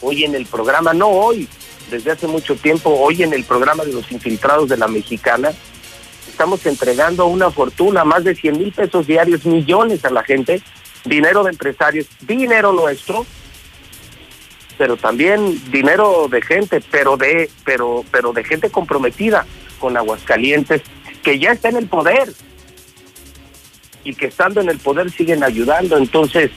Hoy 0.00 0.24
en 0.24 0.34
el 0.34 0.46
programa, 0.46 0.92
no 0.92 1.08
hoy, 1.08 1.48
desde 1.90 2.12
hace 2.12 2.26
mucho 2.26 2.56
tiempo, 2.56 2.90
hoy 2.90 3.22
en 3.22 3.32
el 3.32 3.44
programa 3.44 3.84
de 3.84 3.92
los 3.92 4.10
infiltrados 4.12 4.68
de 4.68 4.76
la 4.76 4.88
mexicana, 4.88 5.52
estamos 6.28 6.64
entregando 6.66 7.26
una 7.26 7.50
fortuna, 7.50 8.04
más 8.04 8.24
de 8.24 8.34
100 8.34 8.58
mil 8.58 8.72
pesos 8.72 9.06
diarios, 9.06 9.44
millones 9.44 10.04
a 10.04 10.10
la 10.10 10.22
gente, 10.22 10.62
dinero 11.04 11.42
de 11.42 11.50
empresarios, 11.50 12.06
dinero 12.20 12.72
nuestro, 12.72 13.26
pero 14.76 14.96
también 14.96 15.60
dinero 15.70 16.28
de 16.30 16.40
gente, 16.40 16.80
pero 16.90 17.16
de, 17.16 17.50
pero, 17.64 18.04
pero 18.12 18.32
de 18.32 18.44
gente 18.44 18.70
comprometida 18.70 19.46
con 19.80 19.96
Aguascalientes, 19.96 20.82
que 21.22 21.38
ya 21.38 21.50
está 21.52 21.68
en 21.68 21.76
el 21.76 21.88
poder 21.88 22.32
y 24.04 24.14
que 24.14 24.26
estando 24.26 24.60
en 24.60 24.68
el 24.68 24.78
poder 24.78 25.10
siguen 25.10 25.42
ayudando. 25.42 25.96
Entonces, 25.96 26.52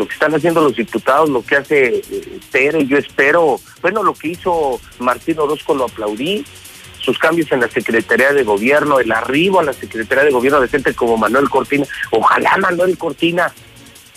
lo 0.00 0.08
que 0.08 0.14
están 0.14 0.34
haciendo 0.34 0.62
los 0.62 0.74
diputados, 0.74 1.28
lo 1.28 1.44
que 1.44 1.56
hace 1.56 1.96
eh, 1.96 2.40
Tere, 2.50 2.86
yo 2.86 2.96
espero, 2.96 3.60
bueno, 3.82 4.02
lo 4.02 4.14
que 4.14 4.28
hizo 4.28 4.80
Martín 4.98 5.38
Orozco 5.38 5.74
lo 5.74 5.84
aplaudí, 5.84 6.42
sus 6.98 7.18
cambios 7.18 7.52
en 7.52 7.60
la 7.60 7.68
Secretaría 7.68 8.32
de 8.32 8.42
Gobierno, 8.42 8.98
el 8.98 9.12
arribo 9.12 9.60
a 9.60 9.62
la 9.62 9.74
Secretaría 9.74 10.24
de 10.24 10.30
Gobierno 10.30 10.58
de 10.58 10.68
gente 10.68 10.94
como 10.94 11.18
Manuel 11.18 11.50
Cortina, 11.50 11.84
ojalá 12.10 12.56
Manuel 12.56 12.96
Cortina 12.96 13.52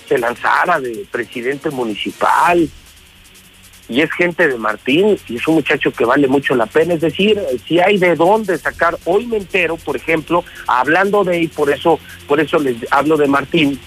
se 0.08 0.18
lanzara 0.18 0.80
de 0.80 1.06
presidente 1.12 1.70
municipal, 1.70 2.70
y 3.90 4.02
es 4.02 4.12
gente 4.14 4.48
de 4.48 4.58
Martín 4.58 5.18
y 5.28 5.36
es 5.36 5.48
un 5.48 5.56
muchacho 5.56 5.92
que 5.92 6.06
vale 6.06 6.28
mucho 6.30 6.56
la 6.56 6.66
pena. 6.66 6.94
Es 6.94 7.02
decir, 7.02 7.40
si 7.68 7.80
hay 7.80 7.98
de 7.98 8.16
dónde 8.16 8.58
sacar, 8.58 8.98
hoy 9.04 9.26
me 9.28 9.38
entero, 9.38 9.76
por 9.76 9.98
ejemplo, 9.98 10.46
hablando 10.68 11.26
de, 11.26 11.42
y 11.42 11.48
por 11.48 11.70
eso, 11.70 12.00
por 12.26 12.40
eso 12.40 12.60
les 12.60 12.78
hablo 12.92 13.18
de 13.18 13.28
Martín, 13.28 13.78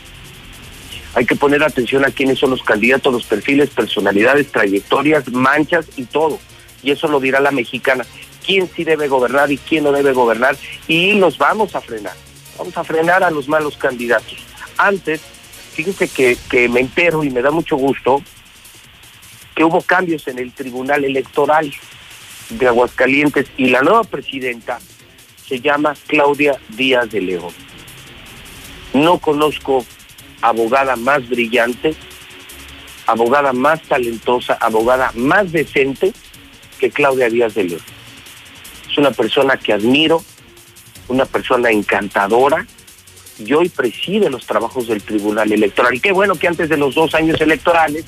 hay 1.17 1.25
que 1.25 1.35
poner 1.35 1.63
atención 1.63 2.05
a 2.05 2.11
quiénes 2.11 2.39
son 2.39 2.51
los 2.51 2.63
candidatos, 2.63 3.11
los 3.11 3.25
perfiles, 3.25 3.71
personalidades, 3.71 4.53
trayectorias, 4.53 5.33
manchas 5.33 5.87
y 5.97 6.05
todo. 6.05 6.39
Y 6.83 6.91
eso 6.91 7.09
lo 7.09 7.21
dirá 7.21 7.41
la 7.41 7.53
mexicana. 7.53 8.05
Quién 8.45 8.69
sí 8.77 8.85
debe 8.85 9.09
gobernar 9.09 9.51
y 9.51 9.57
quién 9.57 9.85
no 9.85 9.93
debe 9.93 10.13
gobernar. 10.13 10.59
Y 10.87 11.15
los 11.15 11.39
vamos 11.39 11.75
a 11.75 11.81
frenar. 11.81 12.13
Vamos 12.59 12.77
a 12.77 12.85
frenar 12.85 13.25
a 13.25 13.31
los 13.31 13.49
malos 13.49 13.79
candidatos. 13.79 14.37
Antes, 14.77 15.23
fíjense 15.73 16.07
que, 16.07 16.69
me 16.69 16.81
entero 16.81 17.25
y 17.25 17.31
me 17.31 17.41
da 17.41 17.51
mucho 17.51 17.77
gusto 17.77 18.23
que 19.55 19.65
hubo 19.65 19.81
cambios 19.81 20.29
en 20.29 20.39
el 20.39 20.53
Tribunal 20.53 21.03
Electoral 21.03 21.73
de 22.51 22.67
Aguascalientes 22.67 23.47
y 23.57 23.71
la 23.71 23.81
nueva 23.81 24.05
presidenta 24.05 24.81
se 25.49 25.61
llama 25.61 25.97
Claudia 26.09 26.61
Díaz 26.77 27.11
de 27.11 27.23
León. 27.23 27.55
No 28.93 29.19
conozco 29.19 29.87
abogada 30.47 30.94
más 30.94 31.28
brillante, 31.28 31.94
abogada 33.06 33.52
más 33.52 33.82
talentosa, 33.82 34.56
abogada 34.60 35.10
más 35.14 35.51
decente 35.51 36.12
que 36.78 36.90
Claudia 36.90 37.28
Díaz 37.28 37.55
de 37.55 37.64
León. 37.64 37.81
Es 38.89 38.97
una 38.97 39.10
persona 39.10 39.56
que 39.56 39.73
admiro, 39.73 40.23
una 41.09 41.24
persona 41.24 41.70
encantadora 41.70 42.64
y 43.39 43.52
hoy 43.55 43.68
preside 43.68 44.31
los 44.31 44.47
trabajos 44.47 44.86
del 44.86 45.02
Tribunal 45.02 45.51
Electoral. 45.51 45.94
Y 45.94 46.01
qué 46.01 46.12
bueno 46.12 46.36
que 46.36 46.47
antes 46.47 46.68
de 46.68 46.77
los 46.77 46.94
dos 46.94 47.16
años 47.16 47.40
electorales 47.40 48.05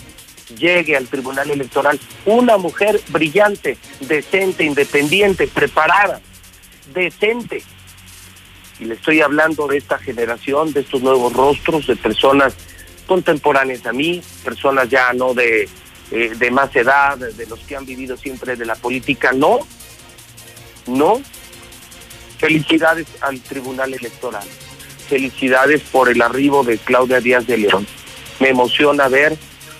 llegue 0.56 0.96
al 0.96 1.08
Tribunal 1.08 1.50
Electoral 1.50 1.98
una 2.24 2.56
mujer 2.56 3.00
brillante, 3.08 3.76
decente, 4.00 4.62
independiente, 4.64 5.48
preparada, 5.48 6.20
decente. 6.94 7.64
Y 8.80 8.84
le 8.84 8.94
estoy 8.94 9.20
hablando 9.20 9.66
de 9.66 9.78
esta 9.78 9.98
generación, 9.98 10.72
de 10.72 10.80
estos 10.80 11.02
nuevos 11.02 11.32
rostros, 11.32 11.86
de 11.86 11.96
personas 11.96 12.54
contemporáneas 13.06 13.84
a 13.86 13.92
mí, 13.92 14.22
personas 14.44 14.88
ya 14.88 15.12
no 15.12 15.34
de, 15.34 15.68
eh, 16.10 16.32
de 16.36 16.50
más 16.50 16.74
edad, 16.76 17.16
de 17.16 17.46
los 17.46 17.58
que 17.60 17.76
han 17.76 17.86
vivido 17.86 18.16
siempre 18.16 18.54
de 18.56 18.66
la 18.66 18.76
política, 18.76 19.32
no, 19.32 19.60
no. 20.86 21.20
Felicidades 22.38 23.06
al 23.20 23.40
Tribunal 23.40 23.94
Electoral. 23.94 24.46
Felicidades 25.08 25.80
por 25.82 26.08
el 26.08 26.22
arribo 26.22 26.62
de 26.62 26.78
Claudia 26.78 27.20
Díaz 27.20 27.46
de 27.46 27.58
León. 27.58 27.86
Me 28.40 28.50
emociona 28.50 29.08
ver 29.08 29.36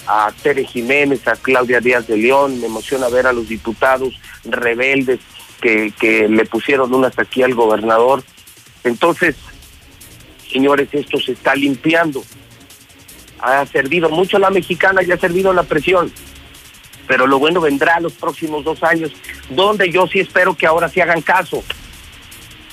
a 0.07 0.33
Tere 0.43 0.65
Jiménez, 0.65 1.29
a 1.29 1.37
Claudia 1.37 1.81
Díaz 1.81 2.07
de 2.07 2.17
León, 2.17 2.61
me 2.61 2.67
emociona 2.67 3.09
ver 3.09 3.27
a 3.27 3.33
los 3.33 3.49
diputados 3.49 4.15
rebeldes 4.45 5.21
que, 5.61 5.93
que 6.01 6.29
le 6.29 6.47
pusieron 6.47 6.93
unas 6.95 7.19
aquí 7.19 7.43
al 7.43 7.55
gobernador. 7.55 8.25
Entonces, 8.85 9.37
señores, 10.51 10.89
esto 10.93 11.19
se 11.19 11.33
está 11.33 11.55
limpiando. 11.55 12.25
Ha 13.41 13.65
servido 13.67 14.09
mucho 14.11 14.39
la 14.39 14.51
mexicana 14.51 15.03
y 15.03 15.13
ha 15.13 15.19
servido 15.19 15.53
la 15.53 15.63
presión. 15.63 16.13
Pero 17.07 17.27
lo 17.27 17.39
bueno 17.39 17.61
vendrá 17.61 18.01
los 18.01 18.13
próximos 18.15 18.65
dos 18.65 18.83
años, 18.83 19.13
donde 19.51 19.91
yo 19.91 20.07
sí 20.07 20.21
espero 20.21 20.57
que 20.57 20.67
ahora 20.67 20.89
sí 20.89 21.01
hagan 21.01 21.23
caso 21.23 21.63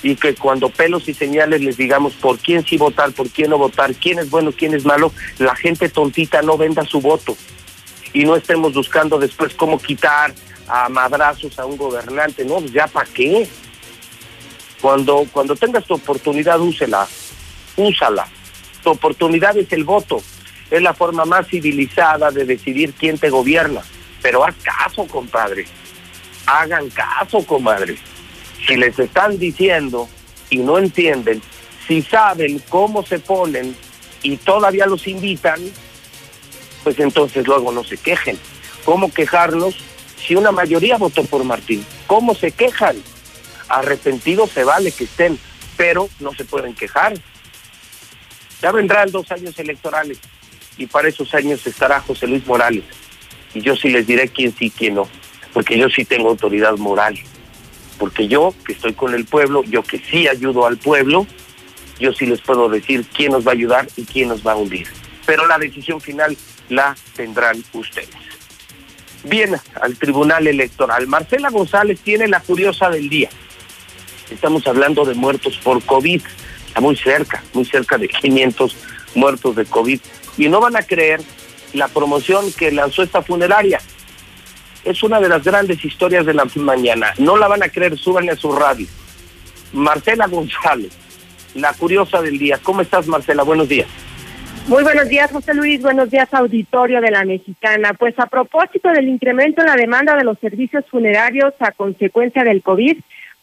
y 0.02 0.14
que 0.14 0.34
cuando 0.34 0.68
pelos 0.68 1.08
y 1.08 1.14
señales 1.14 1.60
les 1.62 1.76
digamos 1.76 2.14
por 2.14 2.38
quién 2.38 2.64
sí 2.64 2.76
votar, 2.76 3.12
por 3.12 3.28
quién 3.30 3.50
no 3.50 3.58
votar, 3.58 3.94
quién 3.94 4.18
es 4.18 4.30
bueno, 4.30 4.52
quién 4.52 4.74
es 4.74 4.84
malo, 4.84 5.12
la 5.38 5.56
gente 5.56 5.88
tontita 5.88 6.42
no 6.42 6.58
venda 6.58 6.84
su 6.84 7.00
voto 7.00 7.36
y 8.12 8.24
no 8.24 8.36
estemos 8.36 8.74
buscando 8.74 9.18
después 9.18 9.54
cómo 9.54 9.78
quitar 9.78 10.34
a 10.68 10.88
madrazos 10.88 11.58
a 11.58 11.66
un 11.66 11.76
gobernante, 11.76 12.44
no, 12.44 12.56
pues 12.60 12.72
ya 12.72 12.86
para 12.86 13.08
qué. 13.10 13.48
Cuando, 14.86 15.26
cuando 15.32 15.56
tengas 15.56 15.84
tu 15.84 15.94
oportunidad, 15.94 16.60
úsela, 16.60 17.08
úsala. 17.76 18.28
Tu 18.84 18.90
oportunidad 18.90 19.56
es 19.56 19.72
el 19.72 19.82
voto, 19.82 20.22
es 20.70 20.80
la 20.80 20.94
forma 20.94 21.24
más 21.24 21.48
civilizada 21.48 22.30
de 22.30 22.44
decidir 22.44 22.94
quién 22.94 23.18
te 23.18 23.28
gobierna. 23.28 23.82
Pero 24.22 24.44
haz 24.44 24.54
caso, 24.62 25.04
compadre. 25.08 25.66
Hagan 26.46 26.88
caso, 26.90 27.44
comadre 27.44 27.96
si 28.64 28.76
les 28.76 28.96
están 28.96 29.40
diciendo 29.40 30.08
y 30.50 30.58
no 30.58 30.78
entienden, 30.78 31.42
si 31.88 32.00
saben 32.02 32.62
cómo 32.68 33.04
se 33.04 33.18
ponen 33.18 33.76
y 34.22 34.36
todavía 34.36 34.86
los 34.86 35.08
invitan, 35.08 35.60
pues 36.84 37.00
entonces 37.00 37.44
luego 37.44 37.72
no 37.72 37.82
se 37.82 37.96
quejen. 37.96 38.38
¿Cómo 38.84 39.12
quejarnos 39.12 39.74
si 40.16 40.36
una 40.36 40.52
mayoría 40.52 40.96
votó 40.96 41.24
por 41.24 41.42
Martín? 41.42 41.84
¿Cómo 42.06 42.36
se 42.36 42.52
quejan? 42.52 43.02
Arrepentidos 43.68 44.50
se 44.50 44.64
vale 44.64 44.92
que 44.92 45.04
estén, 45.04 45.38
pero 45.76 46.08
no 46.20 46.32
se 46.34 46.44
pueden 46.44 46.74
quejar. 46.74 47.14
Ya 48.62 48.72
vendrán 48.72 49.10
dos 49.10 49.30
años 49.32 49.58
electorales 49.58 50.18
y 50.78 50.86
para 50.86 51.08
esos 51.08 51.32
años 51.34 51.66
estará 51.66 52.00
José 52.00 52.26
Luis 52.26 52.46
Morales. 52.46 52.84
Y 53.54 53.60
yo 53.60 53.76
sí 53.76 53.88
les 53.88 54.06
diré 54.06 54.28
quién 54.28 54.54
sí, 54.56 54.70
quién 54.70 54.94
no, 54.94 55.08
porque 55.52 55.78
yo 55.78 55.88
sí 55.88 56.04
tengo 56.04 56.28
autoridad 56.30 56.76
moral 56.76 57.18
porque 57.98 58.28
yo 58.28 58.54
que 58.64 58.72
estoy 58.72 58.92
con 58.92 59.14
el 59.14 59.24
pueblo, 59.24 59.62
yo 59.64 59.82
que 59.82 59.98
sí 59.98 60.28
ayudo 60.28 60.66
al 60.66 60.76
pueblo, 60.76 61.26
yo 61.98 62.12
sí 62.12 62.26
les 62.26 62.40
puedo 62.40 62.68
decir 62.68 63.04
quién 63.14 63.32
nos 63.32 63.46
va 63.46 63.52
a 63.52 63.54
ayudar 63.54 63.88
y 63.96 64.04
quién 64.04 64.28
nos 64.28 64.46
va 64.46 64.52
a 64.52 64.56
hundir. 64.56 64.86
pero 65.24 65.46
la 65.46 65.58
decisión 65.58 66.00
final 66.00 66.36
la 66.68 66.96
tendrán 67.16 67.62
ustedes. 67.72 68.10
Bien, 69.24 69.56
al 69.80 69.96
Tribunal 69.96 70.46
Electoral. 70.46 71.08
Marcela 71.08 71.50
González 71.50 71.98
tiene 72.00 72.28
la 72.28 72.38
curiosa 72.38 72.90
del 72.90 73.08
día. 73.08 73.28
Estamos 74.30 74.66
hablando 74.66 75.04
de 75.04 75.14
muertos 75.14 75.58
por 75.58 75.82
COVID. 75.84 76.22
Está 76.66 76.80
muy 76.80 76.96
cerca, 76.96 77.42
muy 77.54 77.64
cerca 77.64 77.98
de 77.98 78.08
500 78.08 78.76
muertos 79.14 79.56
de 79.56 79.64
COVID. 79.64 80.00
Y 80.38 80.48
no 80.48 80.60
van 80.60 80.76
a 80.76 80.82
creer 80.82 81.20
la 81.72 81.88
promoción 81.88 82.52
que 82.52 82.72
lanzó 82.72 83.02
esta 83.02 83.22
funeraria. 83.22 83.80
Es 84.84 85.02
una 85.02 85.20
de 85.20 85.28
las 85.28 85.42
grandes 85.42 85.84
historias 85.84 86.26
de 86.26 86.34
la 86.34 86.46
mañana. 86.56 87.12
No 87.18 87.36
la 87.36 87.48
van 87.48 87.62
a 87.62 87.68
creer, 87.68 87.98
súbanle 87.98 88.32
a 88.32 88.36
su 88.36 88.52
radio. 88.52 88.86
Marcela 89.72 90.26
González, 90.26 90.92
la 91.54 91.72
curiosa 91.72 92.22
del 92.22 92.38
día. 92.38 92.58
¿Cómo 92.62 92.80
estás, 92.80 93.06
Marcela? 93.06 93.42
Buenos 93.42 93.68
días. 93.68 93.88
Muy 94.68 94.82
buenos 94.82 95.08
días, 95.08 95.30
José 95.30 95.54
Luis. 95.54 95.80
Buenos 95.80 96.10
días, 96.10 96.32
auditorio 96.32 97.00
de 97.00 97.12
la 97.12 97.24
Mexicana. 97.24 97.94
Pues 97.94 98.18
a 98.18 98.26
propósito 98.26 98.88
del 98.90 99.08
incremento 99.08 99.60
en 99.60 99.68
la 99.68 99.76
demanda 99.76 100.16
de 100.16 100.24
los 100.24 100.38
servicios 100.40 100.84
funerarios 100.90 101.54
a 101.60 101.70
consecuencia 101.70 102.42
del 102.42 102.62
COVID, 102.62 102.96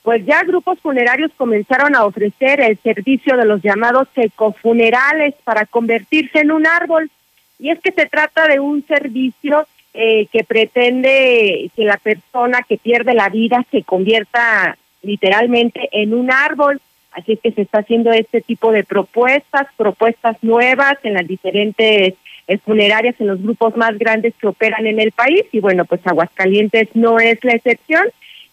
pues 0.03 0.25
ya 0.25 0.43
grupos 0.43 0.80
funerarios 0.81 1.31
comenzaron 1.38 1.95
a 1.95 2.05
ofrecer 2.05 2.59
el 2.59 2.77
servicio 2.80 3.38
de 3.38 3.45
los 3.45 3.61
llamados 3.61 4.09
ecofunerales 4.15 5.34
para 5.45 5.65
convertirse 5.65 6.39
en 6.39 6.51
un 6.51 6.67
árbol. 6.67 7.09
Y 7.57 7.69
es 7.69 7.80
que 7.80 7.93
se 7.93 8.05
trata 8.07 8.47
de 8.47 8.59
un 8.59 8.85
servicio 8.85 9.65
eh, 9.93 10.27
que 10.31 10.43
pretende 10.43 11.71
que 11.73 11.85
la 11.85 11.95
persona 11.97 12.63
que 12.67 12.77
pierde 12.77 13.13
la 13.13 13.30
vida 13.30 13.65
se 13.71 13.84
convierta 13.84 14.77
literalmente 15.03 15.88
en 15.93 16.13
un 16.13 16.31
árbol. 16.31 16.81
Así 17.11 17.38
que 17.38 17.51
se 17.51 17.61
está 17.61 17.80
haciendo 17.80 18.11
este 18.11 18.41
tipo 18.41 18.73
de 18.73 18.84
propuestas, 18.84 19.67
propuestas 19.77 20.35
nuevas 20.41 20.97
en 21.03 21.13
las 21.13 21.25
diferentes 21.25 22.15
eh, 22.47 22.57
funerarias, 22.57 23.15
en 23.19 23.27
los 23.27 23.41
grupos 23.41 23.77
más 23.77 23.97
grandes 23.97 24.34
que 24.35 24.47
operan 24.47 24.85
en 24.85 24.99
el 24.99 25.13
país. 25.13 25.45
Y 25.53 25.61
bueno, 25.61 25.85
pues 25.85 26.05
Aguascalientes 26.05 26.89
no 26.93 27.19
es 27.19 27.41
la 27.43 27.53
excepción. 27.53 28.05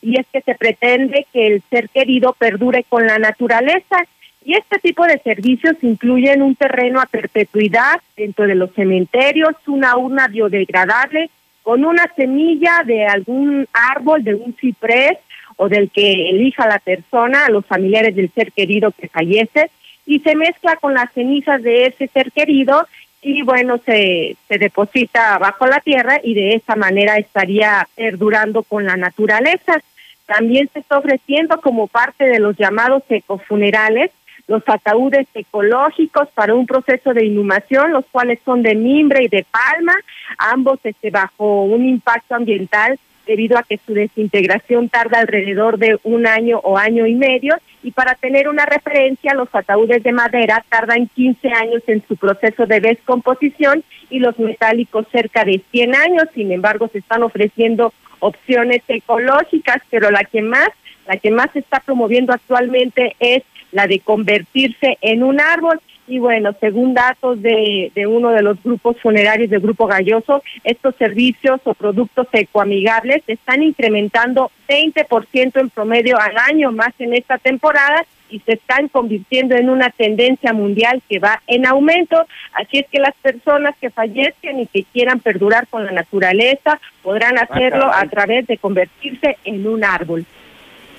Y 0.02 0.18
es 0.18 0.26
que 0.32 0.40
se 0.40 0.54
pretende 0.54 1.26
que 1.32 1.46
el 1.46 1.62
ser 1.70 1.88
querido 1.90 2.34
perdure 2.38 2.84
con 2.88 3.06
la 3.06 3.18
naturaleza. 3.18 3.96
Y 4.44 4.54
este 4.54 4.78
tipo 4.78 5.04
de 5.04 5.18
servicios 5.18 5.76
incluyen 5.82 6.42
un 6.42 6.54
terreno 6.56 7.00
a 7.00 7.06
perpetuidad 7.06 8.00
dentro 8.16 8.46
de 8.46 8.54
los 8.54 8.72
cementerios, 8.72 9.54
una 9.66 9.96
urna 9.96 10.28
biodegradable 10.28 11.30
con 11.62 11.84
una 11.84 12.10
semilla 12.16 12.82
de 12.84 13.06
algún 13.06 13.66
árbol, 13.72 14.24
de 14.24 14.34
un 14.34 14.54
ciprés, 14.54 15.18
o 15.56 15.68
del 15.68 15.90
que 15.90 16.30
elija 16.30 16.66
la 16.66 16.78
persona, 16.78 17.44
a 17.44 17.50
los 17.50 17.66
familiares 17.66 18.16
del 18.16 18.30
ser 18.30 18.50
querido 18.52 18.92
que 18.92 19.08
fallece, 19.08 19.70
y 20.06 20.20
se 20.20 20.34
mezcla 20.34 20.76
con 20.76 20.94
las 20.94 21.12
cenizas 21.12 21.62
de 21.62 21.86
ese 21.86 22.08
ser 22.08 22.32
querido 22.32 22.86
y 23.22 23.42
bueno, 23.42 23.78
se, 23.84 24.36
se 24.48 24.58
deposita 24.58 25.38
bajo 25.38 25.66
la 25.66 25.80
tierra 25.80 26.20
y 26.22 26.34
de 26.34 26.54
esa 26.54 26.76
manera 26.76 27.16
estaría 27.16 27.86
perdurando 27.94 28.62
con 28.62 28.86
la 28.86 28.96
naturaleza. 28.96 29.80
También 30.26 30.70
se 30.72 30.80
está 30.80 30.98
ofreciendo 30.98 31.60
como 31.60 31.86
parte 31.86 32.24
de 32.24 32.38
los 32.38 32.56
llamados 32.56 33.02
ecofunerales 33.08 34.10
los 34.50 34.64
ataúdes 34.66 35.28
ecológicos 35.32 36.28
para 36.34 36.54
un 36.56 36.66
proceso 36.66 37.14
de 37.14 37.24
inhumación, 37.24 37.92
los 37.92 38.04
cuales 38.10 38.40
son 38.44 38.62
de 38.62 38.74
mimbre 38.74 39.22
y 39.22 39.28
de 39.28 39.46
palma, 39.48 39.94
ambos 40.38 40.80
este, 40.82 41.10
bajo 41.10 41.62
un 41.62 41.88
impacto 41.88 42.34
ambiental 42.34 42.98
debido 43.26 43.56
a 43.56 43.62
que 43.62 43.78
su 43.86 43.94
desintegración 43.94 44.88
tarda 44.88 45.20
alrededor 45.20 45.78
de 45.78 46.00
un 46.02 46.26
año 46.26 46.58
o 46.64 46.76
año 46.76 47.06
y 47.06 47.14
medio 47.14 47.54
y 47.82 47.92
para 47.92 48.14
tener 48.14 48.48
una 48.48 48.66
referencia 48.66 49.34
los 49.34 49.48
ataúdes 49.52 50.02
de 50.02 50.12
madera 50.12 50.64
tardan 50.68 51.08
15 51.08 51.48
años 51.48 51.82
en 51.86 52.02
su 52.06 52.16
proceso 52.16 52.66
de 52.66 52.80
descomposición 52.80 53.82
y 54.10 54.18
los 54.18 54.38
metálicos 54.38 55.06
cerca 55.10 55.44
de 55.44 55.62
100 55.70 55.94
años, 55.94 56.24
sin 56.34 56.52
embargo 56.52 56.88
se 56.88 56.98
están 56.98 57.22
ofreciendo 57.22 57.92
opciones 58.18 58.82
ecológicas, 58.88 59.82
pero 59.90 60.10
la 60.10 60.24
que 60.24 60.42
más 60.42 60.68
la 61.06 61.16
que 61.16 61.30
más 61.30 61.50
se 61.52 61.60
está 61.60 61.80
promoviendo 61.80 62.32
actualmente 62.32 63.16
es 63.18 63.42
la 63.72 63.86
de 63.86 64.00
convertirse 64.00 64.98
en 65.00 65.22
un 65.22 65.40
árbol 65.40 65.80
y 66.10 66.18
bueno, 66.18 66.52
según 66.58 66.92
datos 66.92 67.40
de, 67.40 67.92
de 67.94 68.06
uno 68.08 68.30
de 68.30 68.42
los 68.42 68.60
grupos 68.64 68.96
funerarios 69.00 69.48
del 69.48 69.60
Grupo 69.60 69.86
Galloso, 69.86 70.42
estos 70.64 70.96
servicios 70.96 71.60
o 71.62 71.72
productos 71.72 72.26
ecoamigables 72.32 73.22
están 73.28 73.62
incrementando 73.62 74.50
20% 74.68 75.60
en 75.60 75.70
promedio 75.70 76.18
al 76.18 76.36
año 76.36 76.72
más 76.72 76.92
en 76.98 77.14
esta 77.14 77.38
temporada 77.38 78.04
y 78.28 78.40
se 78.40 78.54
están 78.54 78.88
convirtiendo 78.88 79.54
en 79.54 79.70
una 79.70 79.90
tendencia 79.90 80.52
mundial 80.52 81.00
que 81.08 81.20
va 81.20 81.42
en 81.46 81.64
aumento. 81.64 82.26
Así 82.54 82.78
es 82.78 82.88
que 82.88 82.98
las 82.98 83.14
personas 83.22 83.76
que 83.80 83.90
fallecen 83.90 84.58
y 84.58 84.66
que 84.66 84.82
quieran 84.92 85.20
perdurar 85.20 85.68
con 85.68 85.86
la 85.86 85.92
naturaleza 85.92 86.80
podrán 87.04 87.38
Ah, 87.38 87.46
hacerlo 87.48 87.86
a 87.86 88.04
través 88.06 88.48
de 88.48 88.58
convertirse 88.58 89.38
en 89.44 89.64
un 89.64 89.84
árbol. 89.84 90.24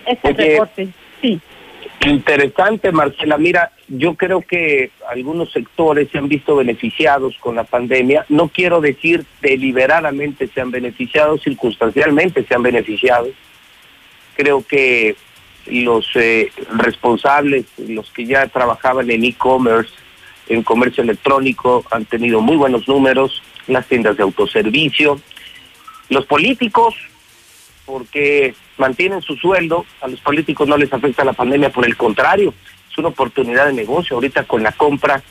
Ese 0.06 0.28
Oye, 0.30 0.52
reporte, 0.52 0.88
sí. 1.22 1.42
Interesante, 2.06 2.92
Marcela. 2.92 3.38
Mira, 3.38 3.72
yo 3.88 4.16
creo 4.16 4.42
que 4.42 4.92
algunos 5.08 5.52
sectores 5.52 6.10
se 6.12 6.18
han 6.18 6.28
visto 6.28 6.56
beneficiados 6.56 7.36
con 7.40 7.56
la 7.56 7.64
pandemia. 7.64 8.26
No 8.28 8.48
quiero 8.48 8.82
decir 8.82 9.26
deliberadamente 9.42 10.48
se 10.48 10.62
han 10.62 10.72
beneficiado, 10.72 11.38
circunstancialmente 11.38 12.44
se 12.44 12.56
han 12.56 12.64
beneficiado. 12.64 13.28
Creo 14.36 14.66
que 14.66 15.16
los 15.68 16.08
eh, 16.16 16.52
responsables, 16.76 17.66
los 17.78 18.10
que 18.12 18.26
ya 18.26 18.48
trabajaban 18.48 19.12
en 19.12 19.24
e-commerce, 19.24 19.94
en 20.50 20.64
comercio 20.64 21.04
electrónico, 21.04 21.86
han 21.92 22.06
tenido 22.06 22.42
muy 22.42 22.56
buenos 22.56 22.88
números, 22.88 23.44
las 23.68 23.86
tiendas 23.86 24.18
de 24.18 24.24
autoservicio, 24.24 25.22
los 26.10 26.26
políticos, 26.26 26.96
porque 27.92 28.56
mantienen 28.78 29.22
su 29.22 29.36
sueldo, 29.36 29.86
a 30.00 30.08
los 30.08 30.22
políticos 30.22 30.66
no 30.66 30.78
les 30.78 30.94
afecta 30.94 31.26
la 31.26 31.34
pandemia, 31.34 31.72
por 31.72 31.86
el 31.86 31.98
contrario, 31.98 32.54
es 32.90 32.98
una 32.98 33.10
oportunidad 33.10 33.66
de 33.66 33.74
negocio. 33.74 34.16
Ahorita 34.16 34.46
con 34.46 34.64
la 34.64 34.72
compra 34.72 35.22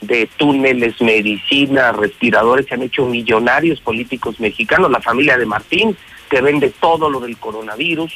de 0.00 0.28
túneles, 0.36 1.00
medicina, 1.00 1.92
respiradores, 1.92 2.66
se 2.66 2.74
han 2.74 2.82
hecho 2.82 3.06
millonarios 3.06 3.80
políticos 3.80 4.40
mexicanos, 4.40 4.90
la 4.90 5.00
familia 5.00 5.38
de 5.38 5.46
Martín, 5.46 5.96
que 6.28 6.40
vende 6.40 6.70
todo 6.80 7.08
lo 7.08 7.20
del 7.20 7.36
coronavirus, 7.36 8.12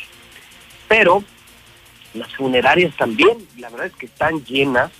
pero 0.88 1.22
las 2.14 2.34
funerarias 2.34 2.96
también, 2.96 3.38
la 3.56 3.70
verdad 3.70 3.86
es 3.86 3.94
que 3.94 4.06
están 4.06 4.44
llenas, 4.44 4.90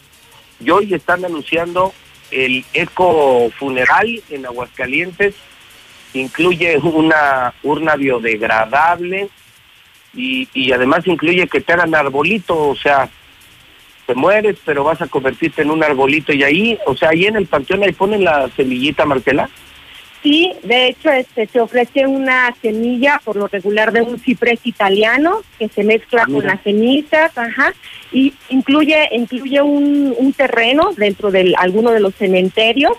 y 0.60 0.70
hoy 0.70 0.94
están 0.94 1.24
anunciando 1.24 1.92
el 2.30 2.64
eco 2.72 3.50
funeral 3.58 4.22
en 4.30 4.46
Aguascalientes, 4.46 5.34
incluye 6.14 6.78
una 6.78 7.54
urna 7.62 7.96
biodegradable 7.96 9.28
y, 10.14 10.48
y 10.52 10.72
además 10.72 11.06
incluye 11.06 11.46
que 11.48 11.60
te 11.60 11.72
hagan 11.72 11.94
arbolito, 11.94 12.68
o 12.68 12.76
sea, 12.76 13.08
te 14.06 14.14
mueres, 14.14 14.56
pero 14.64 14.84
vas 14.84 15.00
a 15.00 15.06
convertirte 15.06 15.62
en 15.62 15.70
un 15.70 15.82
arbolito 15.82 16.32
y 16.32 16.42
ahí, 16.42 16.78
o 16.86 16.96
sea, 16.96 17.10
ahí 17.10 17.26
en 17.26 17.36
el 17.36 17.46
panteón 17.46 17.82
ahí 17.82 17.92
ponen 17.92 18.24
la 18.24 18.48
semillita, 18.56 19.04
Marcela. 19.04 19.48
Sí, 20.22 20.52
de 20.62 20.86
hecho, 20.86 21.10
este 21.10 21.48
se 21.48 21.60
ofrece 21.60 22.06
una 22.06 22.54
semilla 22.62 23.20
por 23.24 23.34
lo 23.34 23.48
regular 23.48 23.92
de 23.92 24.02
un 24.02 24.20
ciprés 24.20 24.60
italiano 24.62 25.42
que 25.58 25.68
se 25.68 25.82
mezcla 25.82 26.26
con 26.26 26.46
las 26.46 26.62
cenizas, 26.62 27.36
ajá, 27.36 27.74
y 28.12 28.32
incluye 28.48 29.08
incluye 29.10 29.60
un, 29.62 30.14
un 30.16 30.32
terreno 30.32 30.92
dentro 30.96 31.32
de 31.32 31.54
alguno 31.58 31.90
de 31.90 31.98
los 31.98 32.14
cementerios 32.14 32.96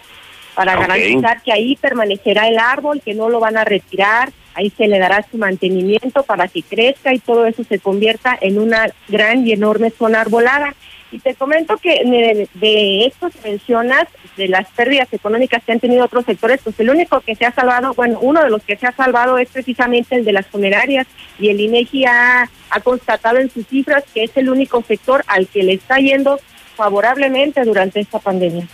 para 0.55 0.75
garantizar 0.75 1.41
que 1.41 1.51
ahí 1.51 1.75
permanecerá 1.75 2.47
el 2.47 2.59
árbol, 2.59 3.01
que 3.03 3.13
no 3.13 3.30
lo 3.30 3.39
van 3.39 3.57
a 3.57 3.65
retirar, 3.65 4.31
ahí 4.55 4.71
se 4.71 4.88
le 4.88 4.99
dará 4.99 5.25
su 5.30 5.38
mantenimiento 5.38 6.23
para 6.23 6.47
que 6.47 6.61
crezca 6.61 7.13
y 7.13 7.19
todo 7.19 7.45
eso 7.45 7.63
se 7.63 7.80
convierta 7.80 8.38
en 8.39 8.59
una 8.59 8.88
gran 9.07 9.47
y 9.47 9.51
enorme 9.51 9.89
zona 9.89 10.21
arbolada. 10.21 10.75
Y 11.11 11.19
te 11.19 11.35
comento 11.35 11.77
que 11.77 12.03
de, 12.03 12.49
de 12.55 13.05
esto 13.05 13.30
que 13.30 13.49
mencionas, 13.49 14.07
de 14.35 14.47
las 14.47 14.67
pérdidas 14.71 15.13
económicas 15.13 15.63
que 15.63 15.71
han 15.71 15.80
tenido 15.80 16.03
otros 16.05 16.25
sectores, 16.25 16.59
pues 16.63 16.80
el 16.80 16.89
único 16.89 17.21
que 17.21 17.35
se 17.35 17.45
ha 17.45 17.51
salvado, 17.51 17.93
bueno, 17.93 18.17
uno 18.19 18.41
de 18.41 18.49
los 18.49 18.63
que 18.63 18.77
se 18.77 18.88
ha 18.88 18.91
salvado 18.93 19.38
es 19.38 19.47
precisamente 19.49 20.15
el 20.15 20.25
de 20.25 20.34
las 20.34 20.47
funerarias 20.47 21.05
y 21.38 21.49
el 21.49 21.61
INEGI 21.61 22.05
ha, 22.05 22.49
ha 22.71 22.80
constatado 22.80 23.38
en 23.38 23.51
sus 23.51 23.67
cifras 23.67 24.03
que 24.11 24.23
es 24.23 24.31
el 24.35 24.49
único 24.49 24.81
sector 24.81 25.23
al 25.27 25.47
que 25.47 25.61
le 25.61 25.73
está 25.73 25.97
yendo 25.97 26.39
favorablemente 26.75 27.63
durante 27.63 27.99
esta 27.99 28.17
pandemia. 28.17 28.67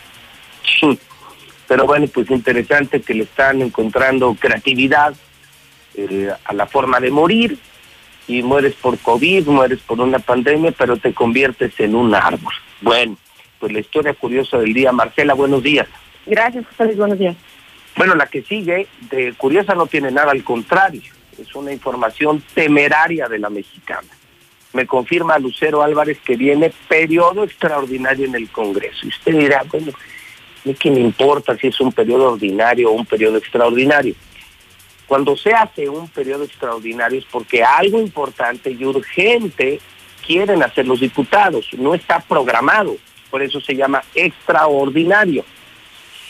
Sí. 0.79 0.97
Pero 1.69 1.85
bueno, 1.85 2.07
pues 2.07 2.29
interesante 2.31 2.99
que 2.99 3.13
le 3.13 3.23
están 3.23 3.61
encontrando 3.61 4.35
creatividad 4.37 5.13
eh, 5.93 6.33
a 6.43 6.53
la 6.53 6.65
forma 6.65 6.99
de 6.99 7.11
morir 7.11 7.59
y 8.27 8.41
mueres 8.41 8.73
por 8.73 8.97
COVID, 8.97 9.45
mueres 9.45 9.79
por 9.81 10.01
una 10.01 10.17
pandemia, 10.17 10.71
pero 10.71 10.97
te 10.97 11.13
conviertes 11.13 11.79
en 11.79 11.93
un 11.93 12.15
árbol. 12.15 12.53
Bueno, 12.81 13.17
pues 13.59 13.71
la 13.71 13.81
historia 13.81 14.15
curiosa 14.15 14.57
del 14.57 14.73
día. 14.73 14.91
Marcela, 14.91 15.35
buenos 15.35 15.61
días. 15.61 15.87
Gracias, 16.25 16.65
José 16.65 16.85
Luis, 16.85 16.97
buenos 16.97 17.19
días. 17.19 17.35
Bueno, 17.95 18.15
la 18.15 18.25
que 18.25 18.41
sigue, 18.41 18.87
de 19.11 19.33
curiosa 19.33 19.75
no 19.75 19.85
tiene 19.85 20.09
nada, 20.09 20.31
al 20.31 20.43
contrario, 20.43 21.03
es 21.39 21.53
una 21.53 21.71
información 21.71 22.41
temeraria 22.55 23.27
de 23.27 23.37
la 23.37 23.51
mexicana. 23.51 24.07
Me 24.73 24.87
confirma 24.87 25.37
Lucero 25.37 25.83
Álvarez 25.83 26.17
que 26.25 26.35
viene 26.35 26.71
periodo 26.87 27.43
extraordinario 27.43 28.25
en 28.25 28.33
el 28.33 28.49
Congreso. 28.49 29.05
Y 29.05 29.09
usted 29.09 29.37
dirá, 29.37 29.63
bueno, 29.69 29.91
es 30.65 30.77
que 30.77 30.91
me 30.91 30.99
importa 30.99 31.57
si 31.57 31.67
es 31.67 31.79
un 31.79 31.91
periodo 31.91 32.33
ordinario 32.33 32.89
o 32.89 32.93
un 32.93 33.05
periodo 33.05 33.37
extraordinario. 33.37 34.15
Cuando 35.07 35.35
se 35.35 35.53
hace 35.53 35.89
un 35.89 36.07
periodo 36.09 36.43
extraordinario 36.43 37.19
es 37.19 37.25
porque 37.25 37.63
algo 37.63 37.99
importante 37.99 38.71
y 38.71 38.85
urgente 38.85 39.79
quieren 40.25 40.61
hacer 40.61 40.85
los 40.85 40.99
diputados, 40.99 41.67
no 41.77 41.95
está 41.95 42.19
programado, 42.19 42.97
por 43.31 43.41
eso 43.41 43.59
se 43.59 43.75
llama 43.75 44.03
extraordinario. 44.13 45.43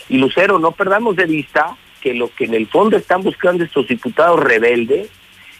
Y 0.07 0.17
Lucero, 0.17 0.59
no 0.59 0.71
perdamos 0.71 1.15
de 1.15 1.25
vista 1.25 1.75
que 1.99 2.13
lo 2.13 2.33
que 2.33 2.45
en 2.45 2.53
el 2.53 2.67
fondo 2.67 2.97
están 2.97 3.21
buscando 3.21 3.63
estos 3.63 3.87
diputados 3.87 4.39
rebeldes, 4.39 5.09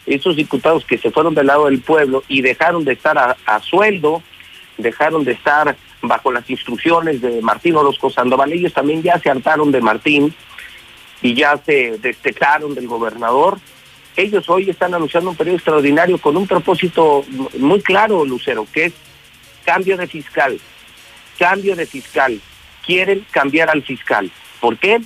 esos 0.06 0.36
diputados 0.36 0.86
que 0.86 0.98
se 0.98 1.12
fueron 1.12 1.36
del 1.36 1.48
lado 1.48 1.66
del 1.66 1.82
pueblo 1.82 2.24
y 2.28 2.42
dejaron 2.42 2.84
de 2.86 2.94
estar 2.94 3.18
a, 3.18 3.60
sueldo, 3.60 4.24
dejaron 4.78 5.24
de 5.24 5.34
estar 5.34 5.76
bajo 6.02 6.32
las 6.32 6.50
instrucciones 6.50 7.22
de 7.22 7.42
Martín 7.42 7.76
Orozco 7.76 8.10
Sandoval, 8.10 8.54
ellos 8.54 8.74
también 8.74 9.04
ya 9.04 9.20
se 9.20 9.30
hartaron 9.30 9.72
de 9.72 9.82
Martín 9.82 10.34
y 11.22 11.34
ya 11.34 11.58
se 11.58 11.98
destecaron 11.98 12.74
del 12.76 12.88
gobernador. 12.88 13.60
Ellos 14.16 14.50
hoy 14.50 14.70
están 14.70 14.94
anunciando 14.94 15.30
un 15.30 15.36
periodo 15.36 15.58
extraordinario 15.58 16.18
con 16.18 16.38
un 16.38 16.48
propósito 16.48 17.24
muy 17.58 17.82
claro, 17.82 18.26
Lucero, 18.26 18.66
que 18.72 18.86
es 18.86 18.94
cambio 19.66 19.98
de 19.98 20.08
fiscal, 20.08 20.60
cambio 21.38 21.76
de 21.76 21.86
fiscal. 21.86 22.40
Quieren 22.86 23.26
cambiar 23.32 23.70
al 23.70 23.84
fiscal. 23.84 24.32
¿Por 24.60 24.78
qué? 24.78 25.02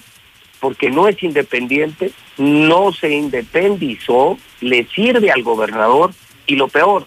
Porque 0.59 0.89
no 0.89 1.07
es 1.07 1.21
independiente, 1.21 2.11
no 2.37 2.93
se 2.93 3.11
independizó, 3.11 4.37
le 4.61 4.85
sirve 4.85 5.31
al 5.31 5.43
gobernador 5.43 6.13
y 6.47 6.55
lo 6.55 6.67
peor, 6.67 7.05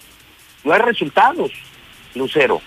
no 0.65 0.73
hay 0.73 0.81
resultados, 0.81 1.53
Lucero. 2.15 2.61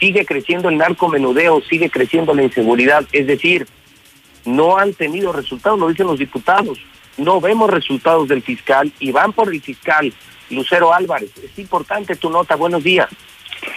Sigue 0.00 0.24
creciendo 0.24 0.68
el 0.68 0.78
narcomenudeo, 0.78 1.60
sigue 1.62 1.90
creciendo 1.90 2.34
la 2.34 2.42
inseguridad, 2.42 3.06
es 3.12 3.26
decir, 3.26 3.66
no 4.44 4.78
han 4.78 4.94
tenido 4.94 5.32
resultados, 5.32 5.78
lo 5.78 5.88
dicen 5.88 6.06
los 6.06 6.18
diputados. 6.18 6.78
No 7.18 7.40
vemos 7.40 7.70
resultados 7.70 8.28
del 8.28 8.42
fiscal 8.42 8.90
y 8.98 9.12
van 9.12 9.32
por 9.32 9.52
el 9.52 9.60
fiscal 9.60 10.12
Lucero 10.48 10.94
Álvarez. 10.94 11.30
Es 11.36 11.58
importante 11.58 12.16
tu 12.16 12.30
nota. 12.30 12.56
Buenos 12.56 12.82
días. 12.82 13.08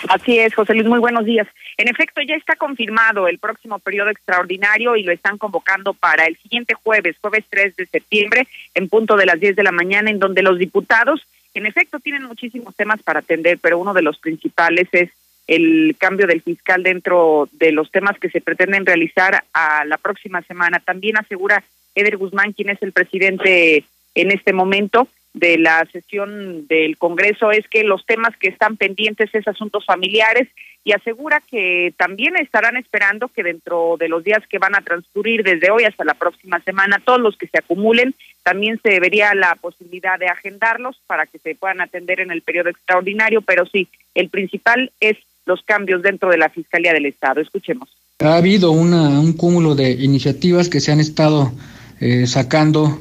Así 0.07 0.39
es, 0.39 0.55
José 0.55 0.73
Luis, 0.73 0.87
muy 0.87 0.99
buenos 0.99 1.25
días. 1.25 1.47
En 1.77 1.89
efecto, 1.89 2.21
ya 2.21 2.35
está 2.35 2.55
confirmado 2.55 3.27
el 3.27 3.39
próximo 3.39 3.79
periodo 3.79 4.09
extraordinario 4.09 4.95
y 4.95 5.03
lo 5.03 5.11
están 5.11 5.37
convocando 5.37 5.93
para 5.93 6.25
el 6.25 6.37
siguiente 6.37 6.73
jueves, 6.73 7.17
jueves 7.19 7.43
3 7.49 7.75
de 7.75 7.85
septiembre, 7.87 8.47
en 8.75 8.87
punto 8.87 9.17
de 9.17 9.25
las 9.25 9.39
10 9.39 9.55
de 9.55 9.63
la 9.63 9.71
mañana, 9.71 10.09
en 10.09 10.19
donde 10.19 10.41
los 10.41 10.57
diputados, 10.57 11.25
en 11.53 11.65
efecto, 11.65 11.99
tienen 11.99 12.23
muchísimos 12.23 12.75
temas 12.75 13.01
para 13.03 13.19
atender, 13.19 13.57
pero 13.61 13.77
uno 13.77 13.93
de 13.93 14.03
los 14.03 14.17
principales 14.19 14.87
es 14.91 15.09
el 15.47 15.95
cambio 15.97 16.27
del 16.27 16.41
fiscal 16.41 16.83
dentro 16.83 17.49
de 17.51 17.71
los 17.71 17.91
temas 17.91 18.17
que 18.19 18.29
se 18.29 18.41
pretenden 18.41 18.85
realizar 18.85 19.43
a 19.53 19.85
la 19.85 19.97
próxima 19.97 20.41
semana. 20.43 20.79
También 20.79 21.17
asegura 21.17 21.63
Eder 21.95 22.17
Guzmán, 22.17 22.53
quien 22.53 22.69
es 22.69 22.81
el 22.81 22.91
presidente 22.91 23.83
en 24.15 24.31
este 24.31 24.53
momento 24.53 25.07
de 25.33 25.57
la 25.57 25.85
sesión 25.91 26.67
del 26.67 26.97
Congreso, 26.97 27.51
es 27.51 27.67
que 27.67 27.83
los 27.83 28.05
temas 28.05 28.37
que 28.37 28.49
están 28.49 28.77
pendientes 28.77 29.33
es 29.33 29.47
asuntos 29.47 29.83
familiares 29.85 30.47
y 30.83 30.91
asegura 30.91 31.41
que 31.49 31.93
también 31.97 32.35
estarán 32.35 32.77
esperando 32.77 33.29
que 33.29 33.41
dentro 33.41 33.95
de 33.97 34.09
los 34.09 34.23
días 34.23 34.45
que 34.47 34.59
van 34.59 34.75
a 34.75 34.81
transcurrir 34.81 35.43
desde 35.43 35.71
hoy 35.71 35.85
hasta 35.85 36.03
la 36.03 36.13
próxima 36.13 36.59
semana, 36.59 37.01
todos 37.03 37.19
los 37.19 37.37
que 37.37 37.47
se 37.47 37.57
acumulen, 37.57 38.13
también 38.43 38.79
se 38.83 38.99
vería 38.99 39.33
la 39.33 39.55
posibilidad 39.55 40.19
de 40.19 40.27
agendarlos 40.27 40.99
para 41.07 41.25
que 41.25 41.39
se 41.39 41.55
puedan 41.55 41.81
atender 41.81 42.19
en 42.19 42.31
el 42.31 42.41
periodo 42.41 42.69
extraordinario, 42.69 43.41
pero 43.41 43.65
sí, 43.65 43.87
el 44.13 44.29
principal 44.29 44.91
es 44.99 45.17
los 45.45 45.61
cambios 45.63 46.01
dentro 46.01 46.29
de 46.29 46.37
la 46.37 46.49
Fiscalía 46.49 46.93
del 46.93 47.05
Estado. 47.05 47.41
Escuchemos. 47.41 47.89
Ha 48.19 48.37
habido 48.37 48.71
una, 48.71 49.19
un 49.19 49.33
cúmulo 49.33 49.75
de 49.75 49.91
iniciativas 49.91 50.69
que 50.69 50.79
se 50.79 50.91
han 50.91 50.99
estado 50.99 51.51
eh, 51.99 52.27
sacando 52.27 52.99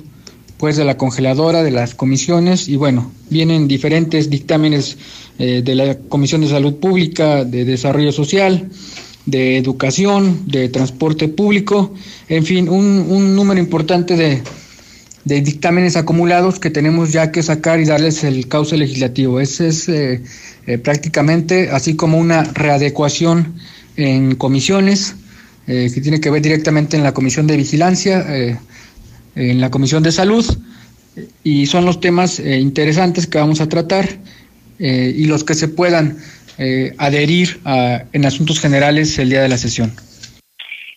pues 0.59 0.77
de 0.77 0.85
la 0.85 0.97
congeladora, 0.97 1.63
de 1.63 1.73
las 1.73 1.95
comisiones 1.95 2.69
y 2.69 2.77
bueno, 2.77 3.11
vienen 3.31 3.67
diferentes 3.67 4.31
dictámenes 4.31 4.97
eh, 5.39 5.61
de 5.63 5.75
la 5.75 5.99
Comisión 5.99 6.41
de 6.41 6.49
Salud 6.49 6.75
Pública, 6.77 7.45
de 7.45 7.65
Desarrollo 7.65 8.13
Social, 8.13 8.71
de 9.27 9.57
Educación, 9.59 10.43
de 10.47 10.69
Transporte 10.69 11.29
Público, 11.29 11.95
en 12.29 12.45
fin, 12.45 12.69
un, 12.69 13.07
un 13.09 13.35
número 13.35 13.61
importante 13.61 14.17
de, 14.17 14.43
de 15.25 15.41
dictámenes 15.41 15.97
acumulados 15.97 16.59
que 16.59 16.71
tenemos 16.71 17.13
ya 17.13 17.31
que 17.31 17.43
sacar 17.43 17.81
y 17.81 17.85
darles 17.85 18.25
el 18.25 18.49
cauce 18.49 18.77
legislativo. 18.77 19.41
Ese 19.41 19.69
es 19.69 19.89
eh, 19.89 20.23
eh, 20.67 20.79
prácticamente 20.79 21.71
así 21.71 21.95
como 21.95 22.19
una 22.19 22.45
readecuación 22.45 23.55
en 23.97 24.35
comisiones 24.35 25.15
eh, 25.67 25.91
que 25.95 26.01
tiene 26.01 26.21
que 26.21 26.31
ver 26.31 26.43
directamente 26.43 26.97
en 26.97 27.05
la 27.05 27.15
Comisión 27.15 27.47
de 27.47 27.57
Vigilancia, 27.57 28.25
en 29.37 29.61
la 29.61 29.71
Comisión 29.71 30.03
de 30.03 30.11
Salud, 30.11 30.45
y 31.45 31.67
son 31.67 31.85
los 31.85 32.01
temas 32.01 32.41
interesantes 32.41 33.27
que 33.27 33.39
vamos 33.39 33.61
a 33.61 33.69
tratar 33.69 34.09
y 34.79 35.25
los 35.27 35.45
que 35.45 35.55
se 35.55 35.69
puedan 35.69 36.19
adherir 36.99 37.61
en 38.13 38.25
asuntos 38.27 38.61
generales 38.61 39.19
el 39.19 39.31
día 39.31 39.43
de 39.43 39.49
la 39.49 39.57
sesión. 39.57 39.93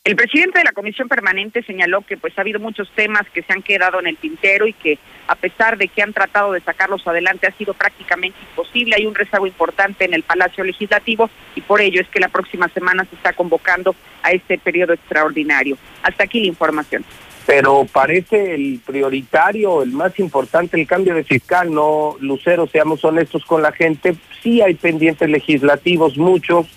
El 0.05 0.15
presidente 0.15 0.59
de 0.59 0.65
la 0.65 0.71
comisión 0.71 1.07
permanente 1.07 1.63
señaló 1.63 2.01
que 2.01 2.15
pues 2.15 2.37
ha 2.37 2.41
habido 2.41 2.59
muchos 2.59 2.87
temas 2.91 3.23
que 3.33 3.41
se 3.41 3.51
han 3.51 3.63
quedado 3.63 3.99
en 3.99 4.05
el 4.05 4.17
tintero 4.17 4.67
y 4.67 4.73
que 4.73 4.99
a 5.25 5.33
pesar 5.33 5.79
de 5.79 5.87
que 5.87 6.03
han 6.03 6.13
tratado 6.13 6.51
de 6.51 6.61
sacarlos 6.61 7.07
adelante 7.07 7.47
ha 7.47 7.57
sido 7.57 7.73
prácticamente 7.73 8.37
imposible. 8.51 8.95
Hay 8.95 9.07
un 9.07 9.15
rezago 9.15 9.47
importante 9.47 10.05
en 10.05 10.13
el 10.13 10.21
Palacio 10.21 10.63
Legislativo 10.63 11.31
y 11.55 11.61
por 11.61 11.81
ello 11.81 12.01
es 12.01 12.07
que 12.09 12.19
la 12.19 12.29
próxima 12.29 12.69
semana 12.69 13.03
se 13.05 13.15
está 13.15 13.33
convocando 13.33 13.95
a 14.21 14.29
este 14.29 14.59
periodo 14.59 14.93
extraordinario. 14.93 15.75
Hasta 16.03 16.25
aquí 16.25 16.39
la 16.39 16.47
información. 16.49 17.03
Pero 17.47 17.87
parece 17.91 18.53
el 18.53 18.81
prioritario, 18.85 19.81
el 19.81 19.91
más 19.91 20.19
importante, 20.19 20.79
el 20.79 20.85
cambio 20.85 21.15
de 21.15 21.23
fiscal, 21.23 21.73
no, 21.73 22.15
Lucero, 22.19 22.67
seamos 22.67 23.03
honestos 23.03 23.43
con 23.45 23.63
la 23.63 23.71
gente, 23.71 24.15
sí 24.43 24.61
hay 24.61 24.75
pendientes 24.75 25.27
legislativos, 25.27 26.15
muchos, 26.15 26.67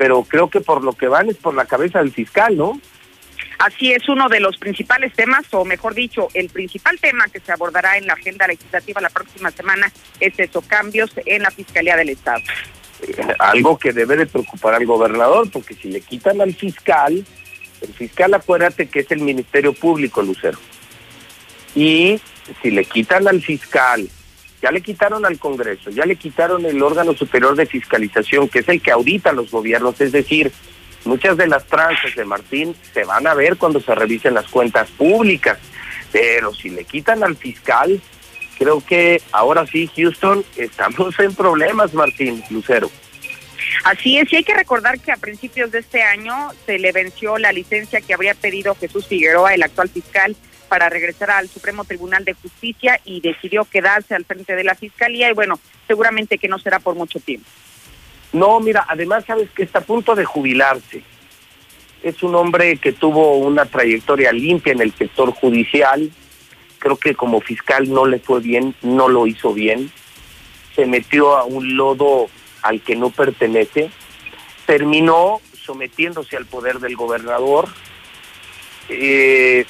pero 0.00 0.22
creo 0.22 0.48
que 0.48 0.62
por 0.62 0.82
lo 0.82 0.94
que 0.94 1.08
van 1.08 1.28
es 1.28 1.36
por 1.36 1.52
la 1.52 1.66
cabeza 1.66 1.98
del 1.98 2.10
fiscal, 2.10 2.56
¿no? 2.56 2.80
Así 3.58 3.92
es 3.92 4.08
uno 4.08 4.30
de 4.30 4.40
los 4.40 4.56
principales 4.56 5.12
temas, 5.12 5.44
o 5.52 5.62
mejor 5.66 5.92
dicho, 5.92 6.28
el 6.32 6.48
principal 6.48 6.98
tema 6.98 7.26
que 7.28 7.38
se 7.38 7.52
abordará 7.52 7.98
en 7.98 8.06
la 8.06 8.14
agenda 8.14 8.46
legislativa 8.46 9.02
la 9.02 9.10
próxima 9.10 9.50
semana 9.50 9.92
es 10.18 10.32
eso, 10.38 10.62
cambios 10.62 11.10
en 11.26 11.42
la 11.42 11.50
Fiscalía 11.50 11.96
del 11.96 12.08
Estado. 12.08 12.40
Eh, 13.02 13.14
algo 13.40 13.78
que 13.78 13.92
debe 13.92 14.16
de 14.16 14.24
preocupar 14.24 14.72
al 14.72 14.86
gobernador, 14.86 15.50
porque 15.50 15.74
si 15.74 15.90
le 15.90 16.00
quitan 16.00 16.40
al 16.40 16.54
fiscal, 16.54 17.22
el 17.82 17.92
fiscal 17.92 18.32
acuérdate 18.32 18.88
que 18.88 19.00
es 19.00 19.10
el 19.10 19.20
Ministerio 19.20 19.74
Público, 19.74 20.22
Lucero. 20.22 20.58
Y 21.74 22.18
si 22.62 22.70
le 22.70 22.86
quitan 22.86 23.28
al 23.28 23.42
fiscal 23.42 24.08
ya 24.62 24.70
le 24.70 24.80
quitaron 24.80 25.24
al 25.24 25.38
Congreso, 25.38 25.90
ya 25.90 26.04
le 26.04 26.16
quitaron 26.16 26.64
el 26.66 26.82
órgano 26.82 27.14
superior 27.14 27.56
de 27.56 27.66
fiscalización, 27.66 28.48
que 28.48 28.60
es 28.60 28.68
el 28.68 28.80
que 28.82 28.90
audita 28.90 29.32
los 29.32 29.50
gobiernos, 29.50 30.00
es 30.00 30.12
decir, 30.12 30.52
muchas 31.04 31.36
de 31.36 31.46
las 31.46 31.66
tranzas 31.66 32.14
de 32.14 32.24
Martín 32.24 32.74
se 32.92 33.04
van 33.04 33.26
a 33.26 33.34
ver 33.34 33.56
cuando 33.56 33.80
se 33.80 33.94
revisen 33.94 34.34
las 34.34 34.46
cuentas 34.48 34.90
públicas, 34.90 35.58
pero 36.12 36.54
si 36.54 36.70
le 36.70 36.84
quitan 36.84 37.24
al 37.24 37.36
fiscal, 37.36 38.00
creo 38.58 38.84
que 38.84 39.22
ahora 39.32 39.66
sí, 39.66 39.90
Houston, 39.96 40.44
estamos 40.56 41.18
en 41.18 41.34
problemas, 41.34 41.94
Martín 41.94 42.42
Lucero. 42.50 42.90
Así 43.84 44.18
es, 44.18 44.30
y 44.32 44.36
hay 44.36 44.44
que 44.44 44.54
recordar 44.54 45.00
que 45.00 45.12
a 45.12 45.16
principios 45.16 45.70
de 45.70 45.78
este 45.78 46.02
año 46.02 46.50
se 46.66 46.78
le 46.78 46.92
venció 46.92 47.38
la 47.38 47.52
licencia 47.52 48.00
que 48.00 48.12
habría 48.12 48.34
pedido 48.34 48.74
Jesús 48.74 49.06
Figueroa, 49.06 49.54
el 49.54 49.62
actual 49.62 49.88
fiscal, 49.88 50.36
para 50.70 50.88
regresar 50.88 51.32
al 51.32 51.48
Supremo 51.48 51.84
Tribunal 51.84 52.24
de 52.24 52.34
Justicia 52.34 53.00
y 53.04 53.20
decidió 53.20 53.64
quedarse 53.64 54.14
al 54.14 54.24
frente 54.24 54.54
de 54.54 54.62
la 54.62 54.76
Fiscalía 54.76 55.28
y 55.28 55.34
bueno, 55.34 55.58
seguramente 55.88 56.38
que 56.38 56.46
no 56.46 56.60
será 56.60 56.78
por 56.78 56.94
mucho 56.94 57.18
tiempo. 57.18 57.48
No, 58.32 58.60
mira, 58.60 58.86
además 58.88 59.24
sabes 59.26 59.50
que 59.50 59.64
está 59.64 59.80
a 59.80 59.84
punto 59.84 60.14
de 60.14 60.24
jubilarse. 60.24 61.02
Es 62.04 62.22
un 62.22 62.36
hombre 62.36 62.76
que 62.76 62.92
tuvo 62.92 63.38
una 63.38 63.66
trayectoria 63.66 64.30
limpia 64.30 64.72
en 64.72 64.80
el 64.80 64.94
sector 64.94 65.32
judicial. 65.32 66.08
Creo 66.78 66.96
que 66.96 67.16
como 67.16 67.40
fiscal 67.40 67.90
no 67.90 68.06
le 68.06 68.20
fue 68.20 68.38
bien, 68.38 68.76
no 68.82 69.08
lo 69.08 69.26
hizo 69.26 69.52
bien. 69.52 69.90
Se 70.76 70.86
metió 70.86 71.36
a 71.36 71.44
un 71.46 71.76
lodo 71.76 72.28
al 72.62 72.80
que 72.80 72.94
no 72.94 73.10
pertenece. 73.10 73.90
Terminó 74.66 75.40
sometiéndose 75.60 76.36
al 76.36 76.46
poder 76.46 76.78
del 76.78 76.94
gobernador. 76.94 77.68
Eh, 78.88 79.66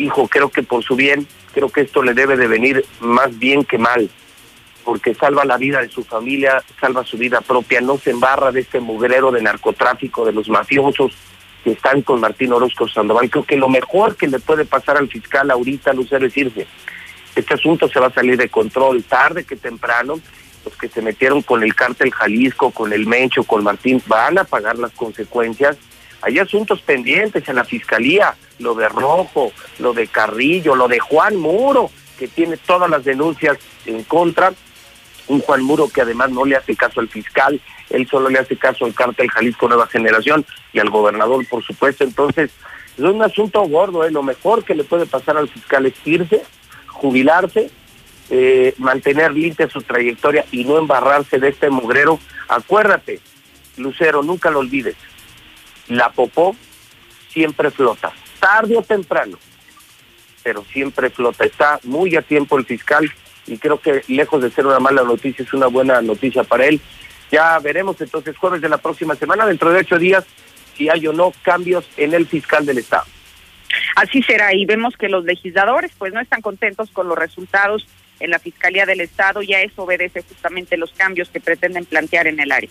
hijo, 0.00 0.28
creo 0.28 0.50
que 0.50 0.62
por 0.62 0.82
su 0.82 0.96
bien, 0.96 1.26
creo 1.52 1.68
que 1.68 1.82
esto 1.82 2.02
le 2.02 2.14
debe 2.14 2.36
de 2.36 2.48
venir 2.48 2.84
más 3.00 3.38
bien 3.38 3.64
que 3.64 3.78
mal, 3.78 4.10
porque 4.84 5.14
salva 5.14 5.44
la 5.44 5.56
vida 5.56 5.80
de 5.80 5.88
su 5.88 6.04
familia, 6.04 6.62
salva 6.80 7.04
su 7.04 7.18
vida 7.18 7.40
propia, 7.40 7.80
no 7.80 7.98
se 7.98 8.10
embarra 8.10 8.50
de 8.52 8.60
este 8.60 8.80
mugrero 8.80 9.30
de 9.30 9.42
narcotráfico, 9.42 10.24
de 10.24 10.32
los 10.32 10.48
mafiosos 10.48 11.12
que 11.62 11.72
están 11.72 12.02
con 12.02 12.20
Martín 12.20 12.52
Orozco 12.52 12.88
Sandoval. 12.88 13.28
Creo 13.30 13.44
que 13.44 13.56
lo 13.56 13.68
mejor 13.68 14.16
que 14.16 14.28
le 14.28 14.38
puede 14.38 14.64
pasar 14.64 14.96
al 14.96 15.08
fiscal 15.08 15.50
ahorita, 15.50 15.92
Lucero, 15.92 16.26
es 16.26 16.34
decirse, 16.34 16.66
este 17.36 17.54
asunto 17.54 17.88
se 17.88 18.00
va 18.00 18.06
a 18.06 18.12
salir 18.12 18.36
de 18.36 18.48
control 18.48 19.04
tarde 19.04 19.44
que 19.44 19.56
temprano. 19.56 20.18
Los 20.64 20.76
que 20.76 20.88
se 20.88 21.00
metieron 21.00 21.42
con 21.42 21.62
el 21.62 21.74
cártel 21.74 22.10
Jalisco, 22.10 22.70
con 22.70 22.92
el 22.92 23.06
Mencho, 23.06 23.44
con 23.44 23.64
Martín, 23.64 24.02
van 24.06 24.38
a 24.38 24.44
pagar 24.44 24.78
las 24.78 24.92
consecuencias 24.92 25.78
Hay 26.22 26.38
asuntos 26.38 26.82
pendientes 26.82 27.48
en 27.48 27.56
la 27.56 27.64
fiscalía, 27.64 28.34
lo 28.58 28.74
de 28.74 28.88
Rojo, 28.88 29.52
lo 29.78 29.92
de 29.92 30.06
Carrillo, 30.06 30.74
lo 30.74 30.88
de 30.88 30.98
Juan 30.98 31.36
Muro, 31.36 31.90
que 32.18 32.28
tiene 32.28 32.56
todas 32.56 32.90
las 32.90 33.04
denuncias 33.04 33.58
en 33.86 34.04
contra. 34.04 34.52
Un 35.28 35.40
Juan 35.40 35.62
Muro 35.62 35.88
que 35.88 36.02
además 36.02 36.30
no 36.30 36.44
le 36.44 36.56
hace 36.56 36.76
caso 36.76 37.00
al 37.00 37.08
fiscal, 37.08 37.60
él 37.88 38.06
solo 38.08 38.28
le 38.28 38.38
hace 38.38 38.56
caso 38.56 38.84
al 38.84 38.94
cártel 38.94 39.30
Jalisco 39.30 39.68
Nueva 39.68 39.86
Generación 39.86 40.44
y 40.72 40.78
al 40.78 40.90
gobernador, 40.90 41.46
por 41.48 41.64
supuesto. 41.64 42.04
Entonces, 42.04 42.50
es 42.96 43.04
un 43.04 43.22
asunto 43.22 43.62
gordo, 43.62 44.04
¿eh? 44.04 44.10
lo 44.10 44.22
mejor 44.22 44.64
que 44.64 44.74
le 44.74 44.84
puede 44.84 45.06
pasar 45.06 45.36
al 45.36 45.48
fiscal 45.48 45.86
es 45.86 45.94
irse, 46.04 46.42
jubilarse, 46.86 47.70
eh, 48.28 48.74
mantener 48.78 49.32
limpia 49.32 49.68
su 49.68 49.82
trayectoria 49.82 50.44
y 50.52 50.64
no 50.64 50.78
embarrarse 50.78 51.38
de 51.38 51.48
este 51.48 51.70
mugrero. 51.70 52.18
Acuérdate, 52.48 53.20
Lucero, 53.76 54.22
nunca 54.22 54.50
lo 54.50 54.60
olvides, 54.60 54.96
la 55.90 56.10
popó 56.10 56.56
siempre 57.28 57.70
flota, 57.70 58.12
tarde 58.38 58.76
o 58.76 58.82
temprano, 58.82 59.38
pero 60.42 60.64
siempre 60.72 61.10
flota. 61.10 61.44
Está 61.44 61.78
muy 61.84 62.16
a 62.16 62.22
tiempo 62.22 62.58
el 62.58 62.64
fiscal 62.64 63.12
y 63.46 63.58
creo 63.58 63.80
que 63.80 64.02
lejos 64.08 64.42
de 64.42 64.50
ser 64.50 64.66
una 64.66 64.78
mala 64.78 65.02
noticia, 65.02 65.44
es 65.44 65.52
una 65.52 65.66
buena 65.66 66.00
noticia 66.00 66.44
para 66.44 66.66
él. 66.66 66.80
Ya 67.30 67.58
veremos 67.58 68.00
entonces 68.00 68.36
jueves 68.36 68.60
de 68.60 68.68
la 68.68 68.78
próxima 68.78 69.14
semana, 69.14 69.46
dentro 69.46 69.70
de 69.70 69.80
ocho 69.80 69.98
días, 69.98 70.24
si 70.76 70.88
hay 70.88 71.06
o 71.06 71.12
no 71.12 71.32
cambios 71.42 71.84
en 71.96 72.14
el 72.14 72.26
fiscal 72.26 72.64
del 72.64 72.78
Estado. 72.78 73.04
Así 73.96 74.22
será 74.22 74.54
y 74.54 74.64
vemos 74.66 74.96
que 74.96 75.08
los 75.08 75.24
legisladores 75.24 75.92
pues 75.98 76.12
no 76.12 76.20
están 76.20 76.40
contentos 76.40 76.90
con 76.90 77.08
los 77.08 77.18
resultados 77.18 77.86
en 78.18 78.30
la 78.30 78.38
Fiscalía 78.38 78.86
del 78.86 79.00
Estado 79.00 79.42
y 79.42 79.54
a 79.54 79.62
eso 79.62 79.82
obedece 79.82 80.22
justamente 80.22 80.76
los 80.76 80.92
cambios 80.92 81.28
que 81.28 81.40
pretenden 81.40 81.84
plantear 81.84 82.26
en 82.26 82.40
el 82.40 82.52
área. 82.52 82.70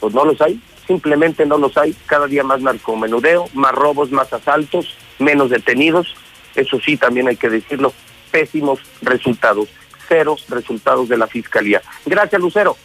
Pues 0.00 0.14
no 0.14 0.24
los 0.24 0.40
hay, 0.40 0.60
simplemente 0.86 1.46
no 1.46 1.58
los 1.58 1.76
hay. 1.76 1.94
Cada 2.06 2.26
día 2.26 2.42
más 2.42 2.60
narcomenudeo, 2.60 3.48
más 3.54 3.72
robos, 3.72 4.10
más 4.10 4.32
asaltos, 4.32 4.96
menos 5.18 5.50
detenidos. 5.50 6.14
Eso 6.54 6.80
sí, 6.80 6.96
también 6.96 7.28
hay 7.28 7.36
que 7.36 7.48
decirlo, 7.48 7.92
pésimos 8.30 8.80
resultados, 9.02 9.68
cero 10.08 10.36
resultados 10.48 11.08
de 11.08 11.16
la 11.16 11.26
Fiscalía. 11.26 11.82
Gracias, 12.06 12.40
Lucero. 12.40 12.76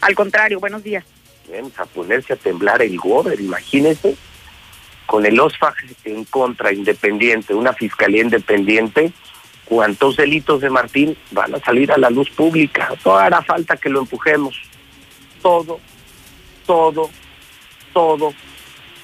Al 0.00 0.14
contrario, 0.14 0.60
buenos 0.60 0.82
días. 0.82 1.04
Vamos 1.50 1.78
a 1.78 1.86
ponerse 1.86 2.34
a 2.34 2.36
temblar 2.36 2.82
el 2.82 2.98
Gober, 2.98 3.40
imagínese, 3.40 4.16
con 5.06 5.24
el 5.24 5.40
OSFAG 5.40 5.74
en 6.04 6.24
contra, 6.24 6.72
independiente, 6.72 7.54
una 7.54 7.72
fiscalía 7.72 8.22
independiente, 8.22 9.12
cuántos 9.64 10.16
delitos 10.16 10.60
de 10.60 10.70
Martín 10.70 11.16
van 11.30 11.54
a 11.54 11.60
salir 11.60 11.90
a 11.90 11.98
la 11.98 12.10
luz 12.10 12.28
pública. 12.30 12.92
No 13.04 13.16
hará 13.16 13.42
falta 13.42 13.76
que 13.76 13.88
lo 13.88 14.00
empujemos. 14.00 14.60
Todo, 15.40 15.80
todo, 16.66 17.10
todo, 17.92 18.34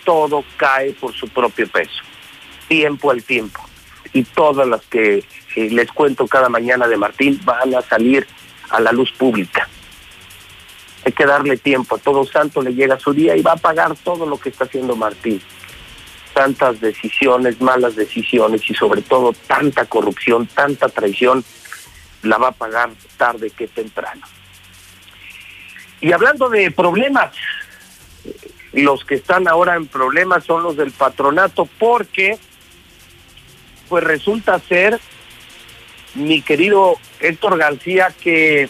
todo 0.04 0.44
cae 0.56 0.92
por 0.92 1.14
su 1.14 1.28
propio 1.28 1.68
peso. 1.68 2.02
Tiempo 2.68 3.10
al 3.10 3.22
tiempo. 3.22 3.60
Y 4.12 4.24
todas 4.24 4.66
las 4.66 4.82
que 4.86 5.24
eh, 5.56 5.70
les 5.70 5.90
cuento 5.92 6.26
cada 6.26 6.48
mañana 6.48 6.86
de 6.86 6.96
Martín 6.96 7.40
van 7.44 7.74
a 7.74 7.82
salir 7.82 8.26
a 8.70 8.80
la 8.80 8.92
luz 8.92 9.12
pública. 9.12 9.68
Hay 11.04 11.12
que 11.12 11.26
darle 11.26 11.56
tiempo. 11.56 11.96
A 11.96 11.98
todo 11.98 12.24
santo 12.24 12.62
le 12.62 12.74
llega 12.74 12.98
su 12.98 13.12
día 13.12 13.36
y 13.36 13.42
va 13.42 13.52
a 13.52 13.56
pagar 13.56 13.94
todo 13.96 14.26
lo 14.26 14.38
que 14.38 14.48
está 14.48 14.64
haciendo 14.64 14.96
Martín. 14.96 15.40
Tantas 16.32 16.80
decisiones, 16.80 17.60
malas 17.60 17.94
decisiones 17.94 18.68
y 18.68 18.74
sobre 18.74 19.02
todo 19.02 19.32
tanta 19.46 19.84
corrupción, 19.86 20.46
tanta 20.46 20.88
traición, 20.88 21.44
la 22.22 22.38
va 22.38 22.48
a 22.48 22.52
pagar 22.52 22.90
tarde 23.16 23.50
que 23.50 23.68
temprano. 23.68 24.26
Y 26.00 26.12
hablando 26.12 26.48
de 26.48 26.70
problemas, 26.70 27.32
los 28.82 29.04
que 29.04 29.14
están 29.14 29.46
ahora 29.46 29.76
en 29.76 29.86
problemas 29.86 30.44
son 30.44 30.62
los 30.62 30.76
del 30.76 30.90
patronato 30.90 31.68
porque 31.78 32.38
pues 33.88 34.02
resulta 34.02 34.58
ser 34.58 35.00
mi 36.14 36.42
querido 36.42 36.96
Héctor 37.20 37.58
García 37.58 38.12
que 38.20 38.68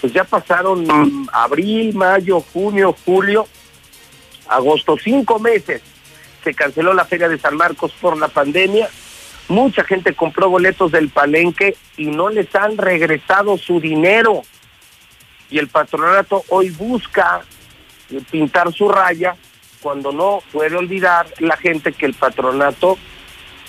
pues 0.00 0.12
ya 0.12 0.24
pasaron 0.24 1.28
abril, 1.32 1.94
mayo, 1.94 2.40
junio, 2.40 2.94
julio, 3.04 3.46
agosto, 4.48 4.96
cinco 5.02 5.38
meses. 5.38 5.80
Se 6.42 6.54
canceló 6.54 6.92
la 6.92 7.04
Feria 7.04 7.28
de 7.28 7.38
San 7.38 7.56
Marcos 7.56 7.92
por 8.00 8.18
la 8.18 8.26
pandemia. 8.26 8.88
Mucha 9.48 9.84
gente 9.84 10.14
compró 10.14 10.50
boletos 10.50 10.90
del 10.90 11.08
palenque 11.08 11.76
y 11.96 12.06
no 12.06 12.30
les 12.30 12.52
han 12.54 12.78
regresado 12.78 13.56
su 13.58 13.80
dinero. 13.80 14.42
Y 15.50 15.58
el 15.58 15.68
patronato 15.68 16.42
hoy 16.48 16.70
busca 16.70 17.42
pintar 18.30 18.72
su 18.72 18.88
raya 18.88 19.36
cuando 19.80 20.12
no 20.12 20.40
puede 20.52 20.76
olvidar 20.76 21.26
la 21.38 21.56
gente 21.56 21.92
que 21.92 22.06
el 22.06 22.14
patronato 22.14 22.98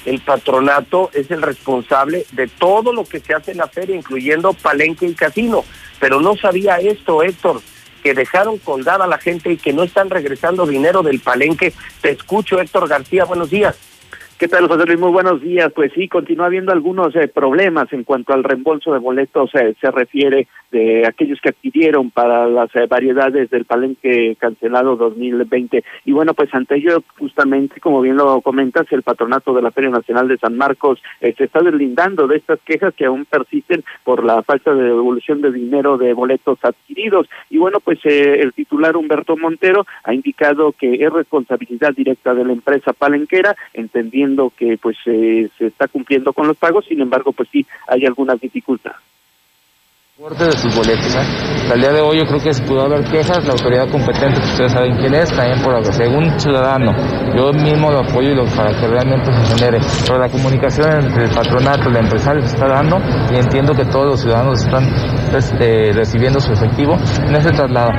el 0.05 0.19
patronato 0.19 1.09
es 1.13 1.31
el 1.31 1.41
responsable 1.41 2.25
de 2.31 2.47
todo 2.47 2.91
lo 2.91 3.05
que 3.05 3.19
se 3.19 3.33
hace 3.33 3.51
en 3.51 3.57
la 3.57 3.67
feria, 3.67 3.95
incluyendo 3.95 4.53
palenque 4.53 5.05
y 5.05 5.13
casino. 5.13 5.63
Pero 5.99 6.19
no 6.19 6.35
sabía 6.35 6.77
esto, 6.77 7.23
Héctor, 7.23 7.61
que 8.03 8.13
dejaron 8.13 8.57
colgada 8.57 9.05
a 9.05 9.07
la 9.07 9.17
gente 9.17 9.51
y 9.51 9.57
que 9.57 9.71
no 9.71 9.83
están 9.83 10.09
regresando 10.09 10.65
dinero 10.65 11.03
del 11.03 11.21
palenque. 11.21 11.73
Te 12.01 12.11
escucho, 12.11 12.59
Héctor 12.59 12.89
García, 12.89 13.23
buenos 13.23 13.49
días. 13.49 13.77
¿Qué 14.39 14.47
tal, 14.47 14.67
José 14.67 14.85
Luis? 14.87 14.99
Muy 14.99 15.11
buenos 15.11 15.41
días. 15.41 15.71
Pues 15.73 15.91
sí, 15.93 16.07
continúa 16.07 16.47
habiendo 16.47 16.71
algunos 16.71 17.15
eh, 17.15 17.27
problemas 17.27 17.93
en 17.93 18.03
cuanto 18.03 18.33
al 18.33 18.43
reembolso 18.43 18.91
de 18.91 18.97
boletos 18.97 19.51
eh, 19.53 19.75
se 19.79 19.91
refiere 19.91 20.47
de 20.71 21.05
aquellos 21.05 21.39
que 21.39 21.49
adquirieron 21.49 22.09
para 22.09 22.47
las 22.47 22.75
eh, 22.75 22.87
variedades 22.87 23.51
del 23.51 23.65
palenque 23.65 24.35
cancelado 24.39 24.95
2020. 24.95 25.83
Y 26.05 26.11
bueno, 26.13 26.33
pues 26.33 26.51
ante 26.53 26.77
ello, 26.77 27.03
justamente, 27.19 27.79
como 27.79 28.01
bien 28.01 28.17
lo 28.17 28.41
comentas, 28.41 28.87
el 28.91 29.03
patronato 29.03 29.53
de 29.53 29.61
la 29.61 29.69
Feria 29.69 29.91
Nacional 29.91 30.27
de 30.27 30.39
San 30.39 30.57
Marcos 30.57 30.99
se 31.21 31.43
está 31.43 31.61
deslindando 31.61 32.27
de 32.27 32.37
estas 32.37 32.59
quejas 32.65 32.93
que 32.95 33.05
aún 33.05 33.25
persisten 33.25 33.83
por 34.03 34.23
la 34.23 34.41
falta 34.41 34.73
de 34.73 34.83
devolución 34.83 35.41
de 35.41 35.51
dinero 35.51 35.97
de 35.97 36.13
boletos 36.13 36.57
adquiridos. 36.63 37.29
Y 37.51 37.59
bueno, 37.59 37.79
pues 37.79 37.99
el 38.03 38.51
titular 38.53 38.97
Humberto 38.97 39.37
Montero 39.37 39.85
ha 40.03 40.13
indicado 40.13 40.71
que 40.71 40.95
es 40.95 41.13
responsabilidad 41.13 41.93
directa 41.95 42.33
de 42.33 42.45
la 42.45 42.53
empresa 42.53 42.93
palenquera, 42.93 43.55
entendiendo 43.73 44.22
que 44.57 44.77
pues 44.77 44.97
se 45.03 45.49
está 45.59 45.87
cumpliendo 45.87 46.33
con 46.33 46.47
los 46.47 46.57
pagos, 46.57 46.85
sin 46.85 47.01
embargo, 47.01 47.31
pues 47.31 47.49
sí 47.51 47.65
hay 47.87 48.05
algunas 48.05 48.39
dificultades 48.39 49.12
de 50.15 50.51
sus 50.51 50.75
boletos. 50.75 51.15
Hasta 51.15 51.73
el 51.73 51.81
día 51.81 51.91
de 51.91 51.99
hoy 51.99 52.19
yo 52.19 52.25
creo 52.27 52.39
que 52.39 52.53
se 52.53 52.61
pudo 52.65 52.83
haber 52.83 53.03
quejas, 53.05 53.43
la 53.45 53.53
autoridad 53.53 53.89
competente, 53.89 54.39
que 54.39 54.45
ustedes 54.45 54.71
saben 54.71 54.95
quién 54.97 55.15
es, 55.15 55.33
también 55.33 55.59
por 55.63 55.83
según 55.91 56.39
ciudadano. 56.39 56.93
Yo 57.35 57.51
mismo 57.51 57.89
lo 57.89 58.01
apoyo 58.01 58.29
y 58.29 58.35
lo, 58.35 58.45
para 58.45 58.79
que 58.79 58.87
realmente 58.87 59.33
se 59.33 59.55
genere. 59.55 59.79
Pero 60.05 60.19
la 60.19 60.29
comunicación 60.29 61.05
entre 61.05 61.23
el 61.23 61.31
patronato 61.31 61.89
y 61.89 61.93
el 61.93 61.97
empresario 61.97 62.41
se 62.43 62.53
está 62.53 62.67
dando 62.67 62.99
y 63.31 63.37
entiendo 63.37 63.73
que 63.73 63.85
todos 63.85 64.05
los 64.05 64.21
ciudadanos 64.21 64.63
están 64.63 64.85
este, 65.35 65.93
recibiendo 65.93 66.39
su 66.39 66.53
efectivo 66.53 66.93
en 66.93 67.35
ese 67.35 67.49
traslado. 67.49 67.89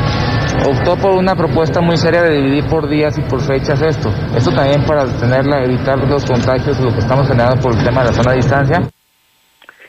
Optó 0.70 0.96
por 0.96 1.10
una 1.16 1.34
propuesta 1.34 1.80
muy 1.80 1.96
seria 1.96 2.22
de 2.22 2.36
dividir 2.36 2.68
por 2.68 2.88
días 2.88 3.18
y 3.18 3.22
por 3.22 3.40
fechas 3.40 3.82
esto. 3.82 4.08
Esto 4.36 4.52
también 4.52 4.84
para 4.84 5.04
tenerla, 5.04 5.64
evitar 5.64 5.98
los 5.98 6.24
contagios, 6.24 6.78
lo 6.78 6.92
que 6.92 7.00
estamos 7.00 7.26
generando 7.26 7.60
por 7.60 7.76
el 7.76 7.82
tema 7.82 8.02
de 8.02 8.10
la 8.10 8.12
zona 8.12 8.30
de 8.30 8.36
distancia. 8.36 8.88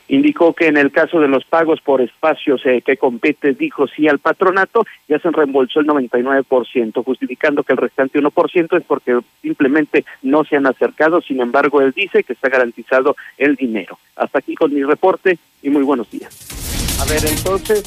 Indicó 0.08 0.54
que 0.54 0.68
en 0.68 0.78
el 0.78 0.92
caso 0.92 1.20
de 1.20 1.28
los 1.28 1.46
pagos 1.46 1.82
por 1.82 2.00
espacios 2.00 2.62
eh, 2.66 2.84
que 2.86 2.98
compete, 2.98 3.54
dijo 3.54 3.88
sí 3.88 4.08
al 4.08 4.20
patronato, 4.20 4.86
ya 5.08 5.18
se 5.20 5.32
reembolsó 5.32 5.80
el 5.80 5.88
99%, 5.88 7.04
justificando 7.04 7.64
que 7.64 7.74
el 7.74 7.78
restante 7.78 8.20
1% 8.20 8.78
es 8.78 8.84
porque 8.84 9.20
simplemente 9.42 10.06
no 10.22 10.44
se 10.44 10.58
han 10.58 10.68
acercado. 10.68 11.22
Sin 11.22 11.42
embargo, 11.42 11.82
él 11.82 11.92
dice 11.96 12.24
que 12.24 12.34
está 12.34 12.50
garantizado 12.50 13.16
el 13.38 13.56
dinero. 13.56 13.98
Hasta 14.16 14.40
aquí 14.40 14.54
con 14.56 14.74
mi 14.74 14.84
reporte 14.84 15.40
y 15.64 15.70
muy 15.70 15.84
buenos 15.84 16.10
días. 16.12 17.00
A 17.02 17.06
ver, 17.06 17.26
entonces, 17.26 17.84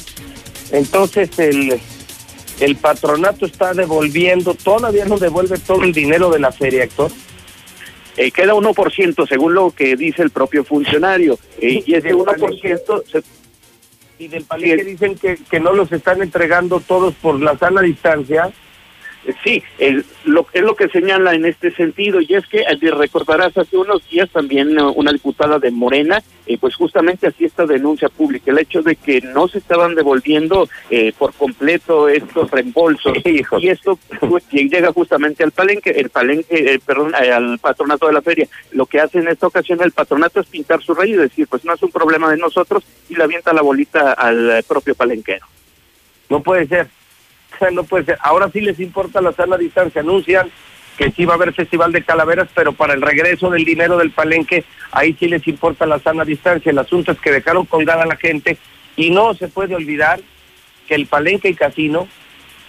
entonces 0.72 1.38
el, 1.38 1.80
el 2.60 2.76
patronato 2.76 3.46
está 3.46 3.74
devolviendo, 3.74 4.54
todavía 4.54 5.04
no 5.04 5.18
devuelve 5.18 5.58
todo 5.58 5.84
el 5.84 5.92
dinero 5.92 6.30
de 6.30 6.40
la 6.40 6.50
feria, 6.50 6.84
Héctor. 6.84 7.12
Eh, 8.18 8.32
queda 8.32 8.52
1% 8.52 9.28
según 9.28 9.54
lo 9.54 9.70
que 9.70 9.94
dice 9.94 10.22
el 10.22 10.30
propio 10.30 10.64
funcionario. 10.64 11.38
Eh, 11.60 11.84
y 11.86 11.94
ese 11.94 12.12
1% 12.12 13.04
se, 13.06 13.22
y 14.18 14.26
del 14.26 14.44
palenque 14.44 14.82
dicen 14.82 15.14
que, 15.14 15.38
que 15.48 15.60
no 15.60 15.72
los 15.72 15.92
están 15.92 16.20
entregando 16.20 16.80
todos 16.80 17.14
por 17.14 17.40
la 17.40 17.56
sana 17.56 17.80
distancia. 17.80 18.50
Sí, 19.44 19.62
el, 19.78 20.06
lo, 20.24 20.46
es 20.52 20.62
lo 20.62 20.74
que 20.74 20.88
señala 20.88 21.34
en 21.34 21.44
este 21.44 21.70
sentido, 21.72 22.20
y 22.20 22.34
es 22.34 22.46
que 22.46 22.60
eh, 22.60 22.90
recordarás 22.90 23.56
hace 23.58 23.76
unos 23.76 24.08
días 24.08 24.30
también 24.30 24.78
una 24.80 25.12
diputada 25.12 25.58
de 25.58 25.70
Morena, 25.70 26.22
eh, 26.46 26.56
pues 26.58 26.74
justamente 26.74 27.26
así 27.26 27.44
esta 27.44 27.66
denuncia 27.66 28.08
pública, 28.08 28.50
el 28.50 28.58
hecho 28.58 28.82
de 28.82 28.96
que 28.96 29.20
no 29.20 29.46
se 29.48 29.58
estaban 29.58 29.94
devolviendo 29.94 30.68
eh, 30.88 31.12
por 31.18 31.34
completo 31.34 32.08
estos 32.08 32.50
reembolsos, 32.50 33.18
y 33.24 33.68
esto 33.68 33.98
pues, 34.20 34.44
llega 34.50 34.92
justamente 34.92 35.44
al 35.44 35.52
palenque, 35.52 35.90
el 35.90 36.08
palenque, 36.08 36.80
perdón, 36.86 37.14
al 37.14 37.58
patronato 37.58 38.06
de 38.06 38.12
la 38.14 38.22
feria. 38.22 38.48
Lo 38.72 38.86
que 38.86 39.00
hace 39.00 39.18
en 39.18 39.28
esta 39.28 39.46
ocasión 39.46 39.82
el 39.82 39.92
patronato 39.92 40.40
es 40.40 40.46
pintar 40.46 40.82
su 40.82 40.94
rey 40.94 41.12
y 41.12 41.16
decir, 41.16 41.46
pues 41.48 41.64
no 41.64 41.74
es 41.74 41.82
un 41.82 41.90
problema 41.90 42.30
de 42.30 42.38
nosotros, 42.38 42.82
y 43.10 43.14
le 43.14 43.24
avienta 43.24 43.52
la 43.52 43.62
bolita 43.62 44.12
al 44.12 44.64
propio 44.66 44.94
palenquero. 44.94 45.46
No 46.30 46.42
puede 46.42 46.66
ser 46.66 46.88
no 47.72 47.84
puede 47.84 48.04
ser. 48.04 48.18
Ahora 48.20 48.50
sí 48.52 48.60
les 48.60 48.80
importa 48.80 49.20
la 49.20 49.32
sana 49.32 49.56
distancia. 49.56 50.00
Anuncian 50.00 50.50
que 50.96 51.10
sí 51.12 51.24
va 51.24 51.34
a 51.34 51.36
haber 51.36 51.54
festival 51.54 51.92
de 51.92 52.02
calaveras, 52.02 52.48
pero 52.54 52.72
para 52.72 52.94
el 52.94 53.02
regreso 53.02 53.50
del 53.50 53.64
dinero 53.64 53.96
del 53.98 54.10
palenque, 54.10 54.64
ahí 54.90 55.14
sí 55.18 55.28
les 55.28 55.46
importa 55.46 55.86
la 55.86 56.00
sana 56.00 56.24
distancia. 56.24 56.70
El 56.70 56.78
asunto 56.78 57.12
es 57.12 57.20
que 57.20 57.30
dejaron 57.30 57.66
colgada 57.66 58.02
a 58.02 58.06
la 58.06 58.16
gente 58.16 58.58
y 58.96 59.10
no 59.10 59.34
se 59.34 59.48
puede 59.48 59.76
olvidar 59.76 60.20
que 60.88 60.94
el 60.94 61.06
palenque 61.06 61.50
y 61.50 61.54
casino, 61.54 62.08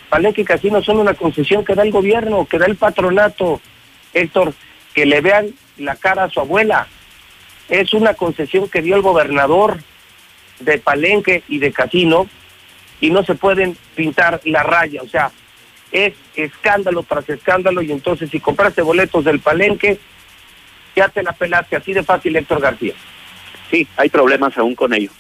palenque 0.09 0.41
y 0.41 0.45
casino 0.45 0.83
son 0.83 0.99
una 0.99 1.15
concesión 1.15 1.65
que 1.65 1.73
da 1.73 1.83
el 1.83 1.91
gobierno, 1.91 2.45
que 2.45 2.59
da 2.59 2.67
el 2.67 2.75
patronato. 2.75 3.61
Héctor, 4.13 4.53
que 4.93 5.05
le 5.05 5.21
vean 5.21 5.47
la 5.77 5.95
cara 5.95 6.25
a 6.25 6.29
su 6.29 6.39
abuela. 6.39 6.87
Es 7.69 7.93
una 7.93 8.15
concesión 8.15 8.67
que 8.69 8.81
dio 8.81 8.95
el 8.95 9.01
gobernador 9.01 9.79
de 10.59 10.77
palenque 10.77 11.43
y 11.47 11.59
de 11.59 11.71
casino 11.71 12.27
y 13.01 13.09
no 13.11 13.23
se 13.23 13.35
pueden 13.35 13.77
pintar 13.95 14.41
la 14.45 14.63
raya. 14.63 15.01
O 15.01 15.07
sea, 15.07 15.31
es 15.91 16.13
escándalo 16.35 17.03
tras 17.03 17.27
escándalo 17.29 17.81
y 17.81 17.91
entonces 17.91 18.29
si 18.29 18.39
compraste 18.39 18.81
boletos 18.81 19.25
del 19.25 19.39
palenque, 19.39 19.99
ya 20.95 21.07
te 21.09 21.23
la 21.23 21.33
pelaste 21.33 21.75
así 21.75 21.93
de 21.93 22.03
fácil, 22.03 22.35
Héctor 22.35 22.61
García. 22.61 22.93
Sí, 23.69 23.87
hay 23.97 24.09
problemas 24.09 24.57
aún 24.57 24.75
con 24.75 24.93
ello. 24.93 25.11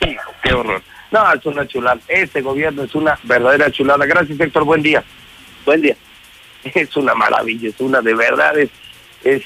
qué 0.00 0.54
horror. 0.54 0.82
No, 1.10 1.30
es 1.32 1.44
una 1.44 1.66
chulada. 1.66 2.00
Este 2.08 2.40
gobierno 2.40 2.82
es 2.84 2.94
una 2.94 3.18
verdadera 3.24 3.70
chulada. 3.70 4.06
Gracias, 4.06 4.40
Héctor. 4.40 4.64
Buen 4.64 4.82
día. 4.82 5.04
Buen 5.66 5.82
día. 5.82 5.96
Es 6.64 6.96
una 6.96 7.14
maravilla, 7.14 7.68
es 7.68 7.80
una 7.80 8.00
de 8.00 8.14
verdad, 8.14 8.56
es, 8.56 8.70
es 9.24 9.42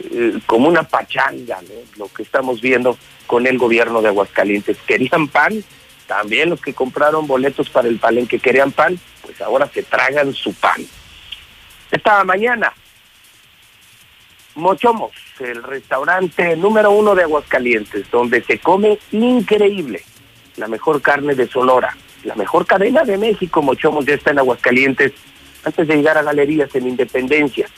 eh, 0.00 0.38
como 0.46 0.68
una 0.68 0.82
pachanga 0.82 1.60
lo 1.96 2.08
que 2.08 2.24
estamos 2.24 2.60
viendo 2.60 2.98
con 3.26 3.46
el 3.46 3.56
gobierno 3.56 4.02
de 4.02 4.08
Aguascalientes. 4.08 4.76
¿Querían 4.86 5.28
pan? 5.28 5.64
También 6.06 6.50
los 6.50 6.60
que 6.60 6.74
compraron 6.74 7.26
boletos 7.26 7.68
para 7.68 7.88
el 7.88 7.98
palenque 7.98 8.38
querían 8.38 8.72
pan, 8.72 8.98
pues 9.22 9.40
ahora 9.40 9.68
se 9.72 9.82
tragan 9.82 10.32
su 10.32 10.54
pan. 10.54 10.86
Esta 11.90 12.24
mañana, 12.24 12.72
Mochomos, 14.54 15.12
el 15.40 15.62
restaurante 15.62 16.56
número 16.56 16.90
uno 16.90 17.14
de 17.14 17.24
Aguascalientes, 17.24 18.10
donde 18.10 18.42
se 18.42 18.58
come 18.58 18.98
increíble 19.12 20.02
la 20.56 20.68
mejor 20.68 21.02
carne 21.02 21.34
de 21.34 21.46
Sonora, 21.48 21.96
la 22.24 22.34
mejor 22.34 22.66
cadena 22.66 23.04
de 23.04 23.18
México, 23.18 23.62
Mochomos 23.62 24.06
ya 24.06 24.14
está 24.14 24.30
en 24.30 24.38
Aguascalientes, 24.38 25.12
antes 25.64 25.88
de 25.88 25.96
llegar 25.96 26.16
a 26.16 26.22
galerías 26.22 26.74
en 26.74 26.88
Independencia. 26.88 27.68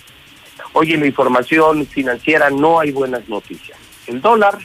Hoy 0.75 0.93
en 0.93 1.01
la 1.01 1.07
información 1.07 1.87
financiera 1.87 2.51
no 2.51 2.79
hay 2.79 2.93
buenas 2.93 3.29
noticias. 3.29 3.79
El 4.07 4.21
dólar 4.21 4.59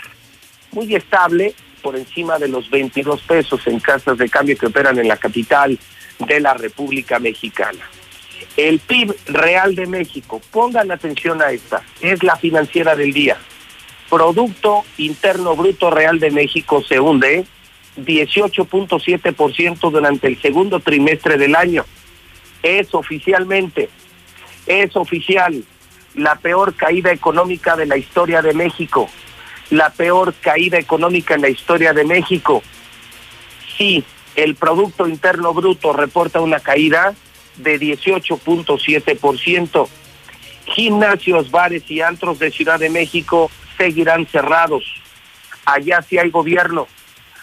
muy 0.71 0.93
estable, 0.95 1.55
por 1.83 1.95
encima 1.95 2.39
de 2.39 2.47
los 2.47 2.71
22 2.71 3.21
pesos 3.21 3.67
en 3.67 3.79
casas 3.79 4.17
de 4.17 4.29
cambio 4.29 4.57
que 4.57 4.65
operan 4.65 4.97
en 4.97 5.07
la 5.07 5.17
capital 5.17 5.77
de 6.17 6.39
la 6.39 6.55
República 6.55 7.19
Mexicana. 7.19 7.87
El 8.57 8.79
PIB 8.79 9.13
real 9.27 9.75
de 9.75 9.85
México, 9.85 10.41
pongan 10.51 10.91
atención 10.91 11.41
a 11.41 11.51
esta, 11.51 11.83
es 12.01 12.23
la 12.23 12.37
financiera 12.37 12.95
del 12.95 13.13
día. 13.13 13.37
Producto 14.09 14.83
Interno 14.97 15.55
Bruto 15.55 15.91
Real 15.91 16.19
de 16.19 16.31
México 16.31 16.83
se 16.83 16.99
hunde 16.99 17.45
18.7% 17.97 19.91
durante 19.91 20.27
el 20.27 20.41
segundo 20.41 20.79
trimestre 20.79 21.37
del 21.37 21.55
año. 21.55 21.85
Es 22.61 22.93
oficialmente, 22.95 23.89
es 24.65 24.95
oficial 24.95 25.63
la 26.15 26.35
peor 26.35 26.75
caída 26.75 27.11
económica 27.11 27.75
de 27.75 27.87
la 27.87 27.97
historia 27.97 28.41
de 28.41 28.53
México 28.53 29.09
la 29.73 29.89
peor 29.89 30.33
caída 30.35 30.77
económica 30.77 31.33
en 31.33 31.41
la 31.41 31.49
historia 31.49 31.93
de 31.93 32.03
México. 32.03 32.61
Sí, 33.75 34.03
el 34.35 34.53
Producto 34.53 35.07
Interno 35.07 35.51
Bruto 35.51 35.93
reporta 35.93 36.41
una 36.41 36.59
caída 36.59 37.15
de 37.57 37.79
18.7%. 37.79 39.87
Gimnasios, 40.65 41.49
bares 41.49 41.89
y 41.89 42.01
antros 42.01 42.37
de 42.37 42.51
Ciudad 42.51 42.79
de 42.79 42.91
México 42.91 43.49
seguirán 43.75 44.27
cerrados. 44.27 44.83
Allá 45.65 46.03
sí 46.03 46.19
hay 46.19 46.29
gobierno, 46.29 46.87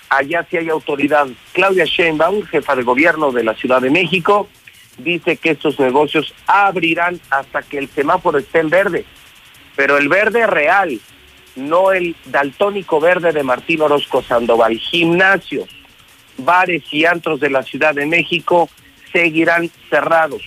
allá 0.09 0.47
sí 0.48 0.57
hay 0.57 0.69
autoridad. 0.69 1.27
Claudia 1.52 1.85
Sheinbaum, 1.85 2.44
jefa 2.44 2.77
de 2.77 2.85
gobierno 2.85 3.32
de 3.32 3.43
la 3.43 3.55
Ciudad 3.55 3.82
de 3.82 3.90
México, 3.90 4.48
dice 4.98 5.36
que 5.36 5.51
estos 5.51 5.81
negocios 5.81 6.32
abrirán 6.47 7.20
hasta 7.31 7.62
que 7.62 7.78
el 7.78 7.89
semáforo 7.89 8.39
esté 8.39 8.61
en 8.61 8.70
verde. 8.70 9.05
Pero 9.74 9.98
el 9.98 10.09
verde 10.09 10.47
real, 10.47 11.01
no 11.57 11.93
el 11.93 12.17
daltónico 12.27 13.01
verde 13.01 13.33
de 13.33 13.43
Martín 13.43 13.83
Orozco 13.83 14.23
Sandoval. 14.23 14.79
Gimnasios, 14.79 15.69
bares 16.39 16.83
y 16.93 17.05
antros 17.05 17.41
de 17.41 17.51
la 17.51 17.63
Ciudad 17.63 17.95
de 17.95 18.07
México 18.07 18.69
seguirán 19.13 19.71
cerrados. 19.89 20.43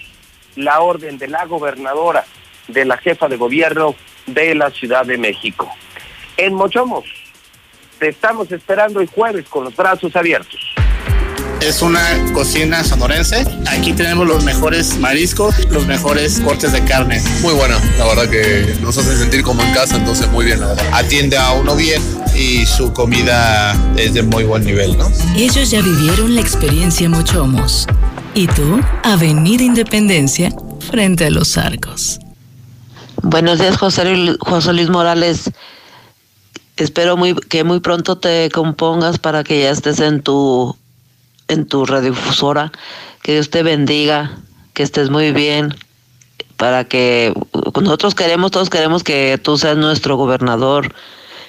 La 0.55 0.81
orden 0.81 1.17
de 1.17 1.27
la 1.27 1.45
gobernadora, 1.45 2.25
de 2.67 2.85
la 2.85 2.97
jefa 2.97 3.27
de 3.27 3.37
gobierno 3.37 3.95
de 4.27 4.55
la 4.55 4.69
Ciudad 4.69 5.05
de 5.05 5.17
México. 5.17 5.69
En 6.37 6.53
Mochomos, 6.53 7.05
te 7.99 8.09
estamos 8.09 8.51
esperando 8.51 9.01
el 9.01 9.07
jueves 9.07 9.47
con 9.49 9.65
los 9.65 9.75
brazos 9.75 10.15
abiertos 10.15 10.73
es 11.67 11.81
una 11.81 12.01
cocina 12.33 12.83
sonorense. 12.83 13.45
Aquí 13.67 13.93
tenemos 13.93 14.27
los 14.27 14.43
mejores 14.43 14.97
mariscos, 14.99 15.55
los 15.69 15.85
mejores 15.87 16.41
cortes 16.41 16.73
de 16.73 16.83
carne. 16.83 17.21
Muy 17.41 17.53
buena, 17.53 17.79
la 17.97 18.05
verdad 18.05 18.29
que 18.29 18.77
nos 18.81 18.97
hace 18.97 19.15
sentir 19.17 19.43
como 19.43 19.63
en 19.63 19.73
casa, 19.73 19.95
entonces 19.95 20.29
muy 20.29 20.45
bien, 20.45 20.59
la 20.59 20.67
verdad. 20.67 20.85
Atiende 20.91 21.37
a 21.37 21.53
uno 21.53 21.75
bien 21.75 22.01
y 22.35 22.65
su 22.65 22.91
comida 22.91 23.75
es 23.95 24.13
de 24.13 24.23
muy 24.23 24.43
buen 24.43 24.65
nivel, 24.65 24.97
¿no? 24.97 25.09
Ellos 25.37 25.71
ya 25.71 25.81
vivieron 25.81 26.35
la 26.35 26.41
experiencia 26.41 27.07
Mochomos. 27.07 27.87
¿Y 28.35 28.47
tú? 28.47 28.81
Avenida 29.03 29.63
Independencia, 29.63 30.51
frente 30.91 31.25
a 31.25 31.29
los 31.29 31.57
arcos. 31.57 32.19
Buenos 33.21 33.59
días, 33.59 33.77
José, 33.77 34.35
José 34.39 34.73
Luis 34.73 34.89
Morales. 34.89 35.49
Espero 36.75 37.15
muy, 37.15 37.35
que 37.35 37.63
muy 37.63 37.79
pronto 37.79 38.17
te 38.17 38.49
compongas 38.49 39.17
para 39.17 39.45
que 39.45 39.61
ya 39.61 39.69
estés 39.69 39.99
en 39.99 40.21
tu 40.21 40.75
en 41.47 41.65
tu 41.65 41.85
radiodifusora. 41.85 42.71
Que 43.21 43.33
Dios 43.33 43.49
te 43.49 43.63
bendiga, 43.63 44.37
que 44.73 44.83
estés 44.83 45.09
muy 45.09 45.31
bien, 45.31 45.75
para 46.57 46.83
que 46.85 47.33
nosotros 47.81 48.15
queremos, 48.15 48.51
todos 48.51 48.69
queremos 48.69 49.03
que 49.03 49.39
tú 49.41 49.57
seas 49.57 49.77
nuestro 49.77 50.15
gobernador, 50.15 50.93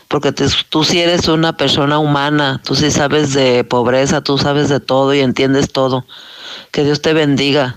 porque 0.08 0.32
tú 0.68 0.84
sí 0.84 1.00
eres 1.00 1.28
una 1.28 1.56
persona 1.56 1.98
humana, 1.98 2.60
tú 2.64 2.74
sí 2.74 2.90
sabes 2.90 3.32
de 3.32 3.64
pobreza, 3.64 4.22
tú 4.22 4.38
sabes 4.38 4.68
de 4.68 4.80
todo 4.80 5.14
y 5.14 5.20
entiendes 5.20 5.72
todo. 5.72 6.04
Que 6.70 6.84
Dios 6.84 7.02
te 7.02 7.12
bendiga 7.12 7.76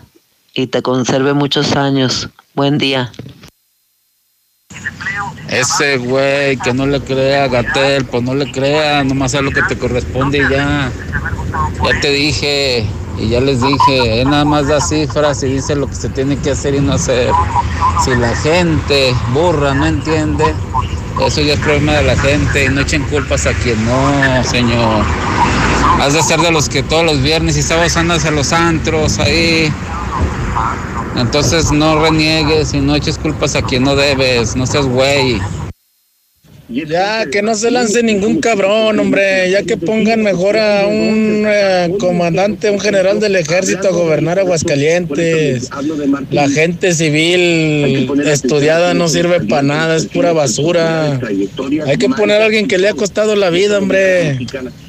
y 0.54 0.68
te 0.68 0.82
conserve 0.82 1.34
muchos 1.34 1.76
años. 1.76 2.30
Buen 2.54 2.78
día. 2.78 3.12
Ese 5.50 5.98
güey 5.98 6.58
que 6.58 6.74
no 6.74 6.86
le 6.86 7.02
crea 7.02 7.48
Gatel, 7.48 8.06
pues 8.06 8.24
no 8.24 8.36
le 8.36 8.52
crea, 8.52 9.04
nomás 9.04 9.34
haz 9.34 9.42
lo 9.42 9.52
que 9.52 9.62
te 9.64 9.78
corresponde 9.78 10.40
y 10.40 10.50
ya. 10.50 10.92
Ya 11.84 12.02
te 12.02 12.10
dije 12.12 12.86
y 13.18 13.30
ya 13.30 13.40
les 13.40 13.62
dije, 13.62 14.22
él 14.22 14.30
nada 14.30 14.46
más 14.46 14.68
da 14.68 14.80
cifras 14.80 15.42
y 15.44 15.48
dice 15.48 15.76
lo 15.76 15.88
que 15.88 15.96
se 15.96 16.10
tiene 16.10 16.38
que 16.38 16.52
hacer 16.52 16.76
y 16.76 16.82
no 16.82 16.94
hacer. 16.94 17.32
Si 18.04 18.16
la 18.16 18.36
gente 18.36 19.16
burra 19.34 19.74
no 19.74 19.86
entiende, 19.88 20.54
eso 21.26 21.42
ya 21.42 21.54
es 21.54 21.60
problema 21.60 21.94
de 21.94 22.04
la 22.04 22.18
gente 22.18 22.66
y 22.66 22.70
no 22.70 22.82
echen 22.82 23.04
culpas 23.04 23.46
a 23.46 23.54
quien 23.54 23.84
no, 23.86 24.44
señor. 24.44 25.04
Has 26.00 26.14
de 26.14 26.22
ser 26.22 26.40
de 26.42 26.52
los 26.52 26.70
que 26.70 26.84
todos 26.84 27.04
los 27.04 27.22
viernes 27.22 27.58
y 27.58 27.64
sábados 27.64 27.98
andas 27.98 28.26
a 28.26 28.32
los 28.32 28.54
antros 28.54 29.18
ahí 29.18 29.74
entonces 31.18 31.72
no 31.72 32.02
reniegues 32.02 32.74
y 32.74 32.80
no 32.80 32.96
eches 32.96 33.18
culpas 33.18 33.56
a 33.56 33.62
quien 33.62 33.84
no 33.84 33.96
debes, 33.96 34.56
no 34.56 34.66
seas 34.66 34.86
güey. 34.86 35.40
Ya, 36.70 37.26
que 37.32 37.42
no 37.42 37.56
se 37.56 37.72
lance 37.72 38.04
ningún 38.04 38.42
cabrón, 38.42 39.00
hombre. 39.00 39.50
Ya 39.50 39.64
que 39.64 39.78
pongan 39.78 40.22
mejor 40.22 40.58
a 40.58 40.86
un 40.86 41.46
eh, 41.48 41.94
comandante, 41.98 42.70
un 42.70 42.80
general 42.80 43.22
del 43.22 43.38
ejército 43.38 43.88
a 43.88 43.92
gobernar 43.92 44.38
Aguascalientes. 44.38 45.70
La 46.30 46.50
gente 46.50 46.94
civil 46.94 48.10
estudiada 48.26 48.94
no 48.94 49.08
sirve 49.08 49.40
para 49.46 49.62
nada, 49.62 49.96
es 49.96 50.08
pura 50.08 50.34
basura. 50.34 51.22
Hay 51.86 51.98
que 51.98 52.10
poner 52.10 52.42
a 52.42 52.46
alguien 52.46 52.68
que 52.68 52.78
le 52.78 52.90
ha 52.90 52.94
costado 52.94 53.36
la 53.38 53.50
vida, 53.50 53.78
hombre. 53.78 54.38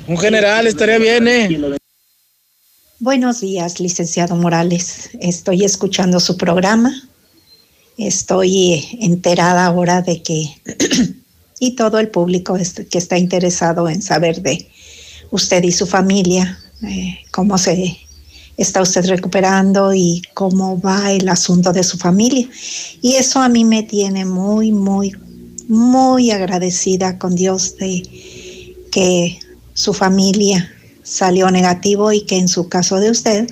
Un 0.08 0.18
general 0.18 0.66
estaría 0.66 0.98
bien, 0.98 1.28
¿eh? 1.28 1.78
Buenos 3.00 3.42
días, 3.42 3.78
licenciado 3.78 4.34
Morales. 4.34 5.10
Estoy 5.20 5.62
escuchando 5.62 6.18
su 6.18 6.36
programa. 6.36 6.92
Estoy 7.96 8.84
enterada 9.00 9.66
ahora 9.66 10.02
de 10.02 10.20
que, 10.20 10.60
y 11.60 11.76
todo 11.76 12.00
el 12.00 12.08
público 12.08 12.56
que 12.90 12.98
está 12.98 13.16
interesado 13.16 13.88
en 13.88 14.02
saber 14.02 14.42
de 14.42 14.68
usted 15.30 15.62
y 15.62 15.70
su 15.70 15.86
familia, 15.86 16.58
eh, 16.82 17.20
cómo 17.30 17.56
se 17.56 17.96
está 18.56 18.82
usted 18.82 19.06
recuperando 19.06 19.94
y 19.94 20.20
cómo 20.34 20.80
va 20.80 21.12
el 21.12 21.28
asunto 21.28 21.72
de 21.72 21.84
su 21.84 21.98
familia. 21.98 22.48
Y 23.00 23.14
eso 23.14 23.40
a 23.40 23.48
mí 23.48 23.64
me 23.64 23.84
tiene 23.84 24.24
muy, 24.24 24.72
muy, 24.72 25.14
muy 25.68 26.32
agradecida 26.32 27.16
con 27.16 27.36
Dios 27.36 27.76
de 27.76 28.02
que 28.90 29.38
su 29.72 29.94
familia 29.94 30.74
salió 31.08 31.50
negativo 31.50 32.12
y 32.12 32.22
que 32.22 32.36
en 32.36 32.48
su 32.48 32.68
caso 32.68 33.00
de 33.00 33.10
usted, 33.10 33.48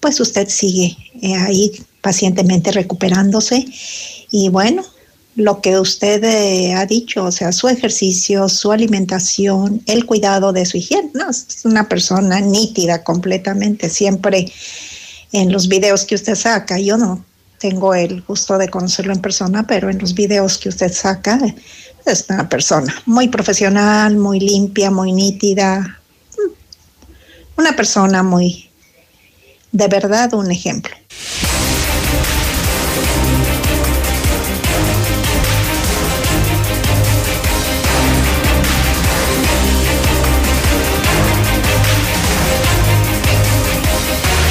pues 0.00 0.20
usted 0.20 0.48
sigue 0.48 0.96
eh, 1.20 1.34
ahí 1.34 1.72
pacientemente 2.00 2.72
recuperándose. 2.72 3.64
Y 4.30 4.48
bueno, 4.48 4.84
lo 5.36 5.60
que 5.60 5.78
usted 5.78 6.22
eh, 6.24 6.74
ha 6.74 6.86
dicho, 6.86 7.24
o 7.24 7.32
sea, 7.32 7.52
su 7.52 7.68
ejercicio, 7.68 8.48
su 8.48 8.72
alimentación, 8.72 9.82
el 9.86 10.04
cuidado 10.04 10.52
de 10.52 10.66
su 10.66 10.76
higiene. 10.76 11.10
No, 11.14 11.30
es 11.30 11.60
una 11.64 11.88
persona 11.88 12.40
nítida 12.40 13.02
completamente, 13.02 13.88
siempre 13.88 14.52
en 15.32 15.52
los 15.52 15.68
videos 15.68 16.04
que 16.04 16.14
usted 16.14 16.34
saca. 16.34 16.78
Yo 16.78 16.98
no 16.98 17.24
tengo 17.58 17.94
el 17.94 18.22
gusto 18.22 18.58
de 18.58 18.68
conocerlo 18.68 19.12
en 19.12 19.20
persona, 19.20 19.66
pero 19.66 19.88
en 19.88 19.98
los 19.98 20.14
videos 20.14 20.58
que 20.58 20.68
usted 20.68 20.92
saca 20.92 21.40
es 22.04 22.26
una 22.28 22.48
persona 22.48 22.92
muy 23.06 23.28
profesional, 23.28 24.16
muy 24.16 24.40
limpia, 24.40 24.90
muy 24.90 25.12
nítida, 25.12 26.01
una 27.56 27.74
persona 27.74 28.22
muy, 28.22 28.70
de 29.70 29.88
verdad, 29.88 30.32
un 30.34 30.50
ejemplo. 30.50 30.94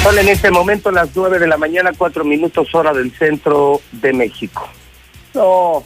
Son 0.02 0.18
en 0.18 0.28
este 0.28 0.50
momento 0.50 0.90
las 0.90 1.10
nueve 1.14 1.38
de 1.38 1.46
la 1.46 1.56
mañana, 1.56 1.92
cuatro 1.96 2.24
minutos 2.24 2.74
hora 2.74 2.92
del 2.92 3.16
centro 3.16 3.80
de 3.92 4.12
México. 4.12 4.68
No, 5.32 5.84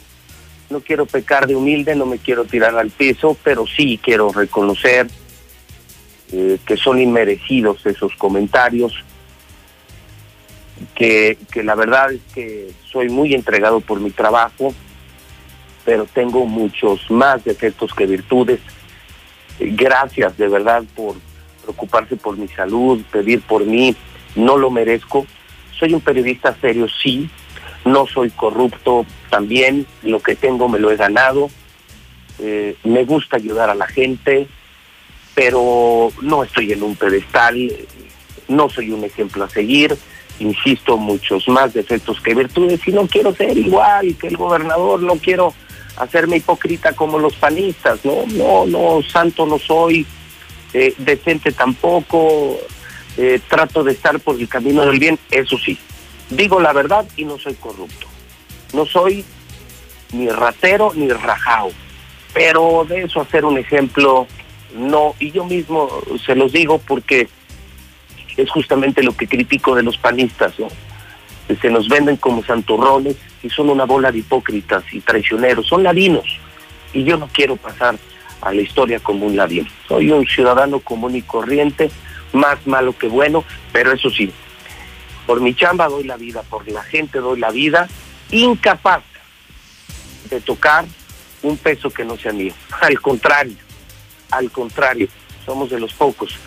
no 0.71 0.79
quiero 0.81 1.05
pecar 1.05 1.45
de 1.45 1.55
humilde, 1.55 1.95
no 1.95 2.07
me 2.07 2.17
quiero 2.17 2.45
tirar 2.45 2.75
al 2.75 2.89
piso, 2.89 3.37
pero 3.43 3.65
sí 3.67 3.99
quiero 4.01 4.31
reconocer 4.31 5.07
eh, 6.31 6.57
que 6.65 6.77
son 6.77 6.99
inmerecidos 6.99 7.85
esos 7.85 8.13
comentarios, 8.15 8.93
que, 10.95 11.37
la 11.63 11.75
verdad 11.75 12.11
es 12.11 12.21
que 12.33 12.71
soy 12.91 13.09
muy 13.09 13.33
entregado 13.33 13.79
por 13.79 13.99
mi 13.99 14.11
trabajo, 14.11 14.73
pero 15.85 16.05
tengo 16.05 16.45
muchos 16.45 17.09
más 17.09 17.43
defectos 17.43 17.93
que 17.93 18.05
virtudes. 18.05 18.59
Gracias 19.59 20.37
de 20.37 20.47
verdad 20.47 20.83
por 20.95 21.15
preocuparse 21.63 22.15
por 22.15 22.37
mi 22.37 22.47
salud, 22.47 23.01
pedir 23.11 23.41
por 23.41 23.65
mí, 23.65 23.95
no 24.35 24.57
lo 24.57 24.69
merezco. 24.69 25.25
Soy 25.79 25.93
un 25.93 26.01
periodista 26.01 26.55
serio, 26.59 26.87
sí, 26.89 27.29
no 27.85 28.05
soy 28.07 28.29
corrupto 28.31 29.05
también, 29.29 29.85
lo 30.03 30.19
que 30.19 30.35
tengo 30.35 30.67
me 30.67 30.79
lo 30.79 30.91
he 30.91 30.95
ganado, 30.95 31.49
eh, 32.39 32.75
me 32.83 33.03
gusta 33.03 33.37
ayudar 33.37 33.69
a 33.69 33.75
la 33.75 33.87
gente, 33.87 34.47
pero 35.37 36.11
no 36.23 36.43
estoy 36.43 36.71
en 36.71 36.81
un 36.81 36.95
pedestal, 36.95 37.71
no 38.47 38.69
soy 38.69 38.89
un 38.89 39.03
ejemplo 39.03 39.43
a 39.43 39.49
seguir, 39.51 39.95
insisto, 40.39 40.97
muchos 40.97 41.47
más 41.47 41.75
defectos 41.75 42.19
que 42.21 42.33
virtudes 42.33 42.79
y 42.87 42.91
no 42.91 43.05
quiero 43.05 43.35
ser 43.35 43.55
igual 43.55 44.15
que 44.19 44.29
el 44.29 44.37
gobernador, 44.37 45.03
no 45.03 45.13
quiero 45.17 45.53
hacerme 45.97 46.37
hipócrita 46.37 46.93
como 46.93 47.19
los 47.19 47.35
panistas, 47.35 48.03
no, 48.03 48.25
no, 48.29 48.65
no, 48.65 49.03
santo 49.03 49.45
no 49.45 49.59
soy, 49.59 50.07
eh, 50.73 50.95
decente 50.97 51.51
tampoco, 51.51 52.57
eh, 53.15 53.39
trato 53.47 53.83
de 53.83 53.91
estar 53.91 54.19
por 54.19 54.41
el 54.41 54.49
camino 54.49 54.87
del 54.87 54.97
bien, 54.97 55.19
eso 55.29 55.55
sí, 55.59 55.77
digo 56.31 56.59
la 56.59 56.73
verdad 56.73 57.07
y 57.15 57.25
no 57.25 57.37
soy 57.37 57.53
corrupto, 57.53 58.07
no 58.73 58.87
soy 58.87 59.23
ni 60.13 60.29
ratero 60.29 60.93
ni 60.95 61.09
rajao, 61.09 61.69
pero 62.33 62.87
de 62.89 63.03
eso 63.03 63.21
hacer 63.21 63.45
un 63.45 63.59
ejemplo, 63.59 64.25
no, 64.75 65.15
y 65.19 65.31
yo 65.31 65.45
mismo 65.45 65.89
se 66.25 66.35
los 66.35 66.51
digo 66.51 66.79
porque 66.79 67.29
es 68.35 68.49
justamente 68.49 69.03
lo 69.03 69.15
que 69.15 69.27
critico 69.27 69.75
de 69.75 69.83
los 69.83 69.97
panistas, 69.97 70.59
¿no? 70.59 70.67
Se 71.61 71.69
nos 71.69 71.87
venden 71.87 72.17
como 72.17 72.43
santurrones 72.43 73.15
y 73.41 73.49
son 73.49 73.69
una 73.69 73.85
bola 73.85 74.11
de 74.11 74.19
hipócritas 74.19 74.83
y 74.91 74.99
traicioneros, 74.99 75.67
son 75.67 75.83
ladinos, 75.83 76.25
y 76.93 77.03
yo 77.03 77.17
no 77.17 77.29
quiero 77.31 77.55
pasar 77.55 77.97
a 78.41 78.53
la 78.53 78.61
historia 78.61 78.99
como 78.99 79.25
un 79.25 79.35
ladino. 79.35 79.67
Soy 79.87 80.11
un 80.11 80.25
ciudadano 80.25 80.79
común 80.79 81.15
y 81.15 81.21
corriente, 81.21 81.89
más 82.33 82.65
malo 82.67 82.95
que 82.97 83.07
bueno, 83.07 83.43
pero 83.71 83.91
eso 83.91 84.09
sí, 84.09 84.31
por 85.25 85.41
mi 85.41 85.53
chamba 85.53 85.87
doy 85.87 86.03
la 86.03 86.17
vida, 86.17 86.43
por 86.43 86.67
la 86.69 86.83
gente 86.83 87.19
doy 87.19 87.39
la 87.39 87.51
vida, 87.51 87.87
incapaz 88.31 89.03
de 90.29 90.41
tocar 90.41 90.85
un 91.43 91.57
peso 91.57 91.89
que 91.89 92.03
no 92.03 92.17
sea 92.17 92.33
mío. 92.33 92.53
Al 92.81 92.99
contrario, 92.99 93.55
al 94.31 94.51
contrario, 94.51 95.07
somos 95.45 95.69
de 95.69 95.79
los 95.79 95.93
pocos 95.93 96.37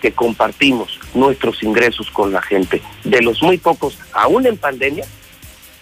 que 0.00 0.12
compartimos 0.12 0.98
nuestros 1.14 1.62
ingresos 1.62 2.10
con 2.10 2.32
la 2.32 2.42
gente, 2.42 2.82
de 3.04 3.22
los 3.22 3.42
muy 3.42 3.58
pocos, 3.58 3.98
aún 4.12 4.46
en 4.46 4.56
pandemia, 4.56 5.04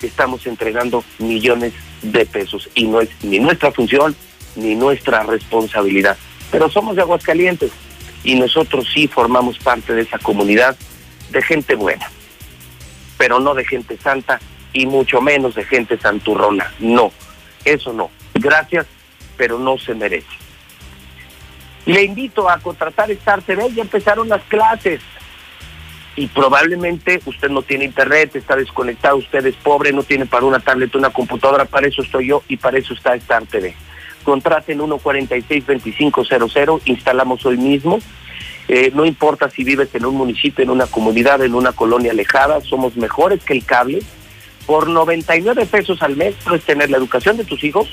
estamos 0.02 0.46
entregando 0.46 1.04
millones 1.18 1.72
de 2.02 2.26
pesos 2.26 2.68
y 2.74 2.86
no 2.86 3.00
es 3.00 3.08
ni 3.22 3.38
nuestra 3.38 3.72
función 3.72 4.14
ni 4.56 4.74
nuestra 4.74 5.22
responsabilidad. 5.22 6.16
Pero 6.50 6.70
somos 6.70 6.96
de 6.96 7.02
Aguascalientes 7.02 7.70
y 8.24 8.34
nosotros 8.34 8.88
sí 8.92 9.08
formamos 9.08 9.58
parte 9.58 9.94
de 9.94 10.02
esa 10.02 10.18
comunidad 10.18 10.76
de 11.30 11.42
gente 11.42 11.74
buena, 11.74 12.10
pero 13.16 13.38
no 13.40 13.54
de 13.54 13.64
gente 13.64 13.96
santa 13.98 14.40
y 14.72 14.86
mucho 14.86 15.20
menos 15.20 15.54
de 15.54 15.64
gente 15.64 15.98
santurrona. 15.98 16.72
No, 16.78 17.12
eso 17.64 17.92
no. 17.92 18.10
Gracias, 18.34 18.86
pero 19.36 19.58
no 19.58 19.78
se 19.78 19.94
merece. 19.94 20.26
Le 21.92 22.04
invito 22.04 22.48
a 22.48 22.58
contratar 22.58 23.10
Star 23.10 23.42
TV, 23.42 23.72
ya 23.72 23.82
empezaron 23.82 24.28
las 24.28 24.42
clases. 24.44 25.00
Y 26.16 26.26
probablemente 26.26 27.20
usted 27.26 27.48
no 27.48 27.62
tiene 27.62 27.84
internet, 27.84 28.34
está 28.34 28.56
desconectado, 28.56 29.16
usted 29.16 29.46
es 29.46 29.54
pobre, 29.56 29.92
no 29.92 30.02
tiene 30.02 30.26
para 30.26 30.46
una 30.46 30.58
tablet, 30.58 30.94
una 30.94 31.10
computadora, 31.10 31.64
para 31.64 31.86
eso 31.86 32.02
estoy 32.02 32.28
yo 32.28 32.42
y 32.48 32.56
para 32.56 32.78
eso 32.78 32.94
está 32.94 33.14
Star 33.14 33.46
TV 33.46 33.74
contraten 34.28 34.78
146-2500, 34.78 36.82
instalamos 36.84 37.46
hoy 37.46 37.56
mismo. 37.56 37.98
Eh, 38.68 38.92
no 38.94 39.06
importa 39.06 39.48
si 39.48 39.64
vives 39.64 39.88
en 39.94 40.04
un 40.04 40.16
municipio, 40.16 40.62
en 40.62 40.68
una 40.68 40.86
comunidad, 40.86 41.42
en 41.42 41.54
una 41.54 41.72
colonia 41.72 42.10
alejada, 42.10 42.60
somos 42.60 42.94
mejores 42.98 43.42
que 43.42 43.54
el 43.54 43.64
cable. 43.64 44.02
Por 44.66 44.90
99 44.90 45.64
pesos 45.64 46.02
al 46.02 46.16
mes 46.16 46.34
puedes 46.44 46.62
tener 46.64 46.90
la 46.90 46.98
educación 46.98 47.38
de 47.38 47.44
tus 47.44 47.64
hijos, 47.64 47.88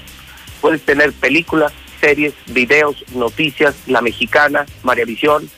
puedes 0.60 0.82
tener 0.82 1.14
películas, 1.14 1.72
series, 2.06 2.34
videos, 2.48 3.04
noticias, 3.16 3.76
La 3.88 4.02
Mexicana, 4.02 4.66
María 4.84 5.06
Visión, 5.06 5.50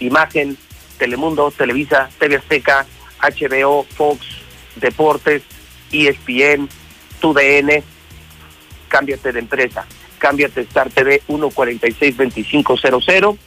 Imagen, 0.00 0.58
Telemundo, 0.98 1.50
Televisa, 1.50 2.10
TV 2.18 2.36
Azteca, 2.36 2.84
HBO, 3.22 3.84
Fox, 3.84 4.26
Deportes, 4.76 5.42
ESPN, 5.90 6.68
TUDN, 7.20 7.82
cámbiate 8.88 9.32
de 9.32 9.38
empresa 9.38 9.86
cámbiate 10.18 10.60
Star 10.62 10.90
TV 10.90 11.22
146-2500. 11.28 13.38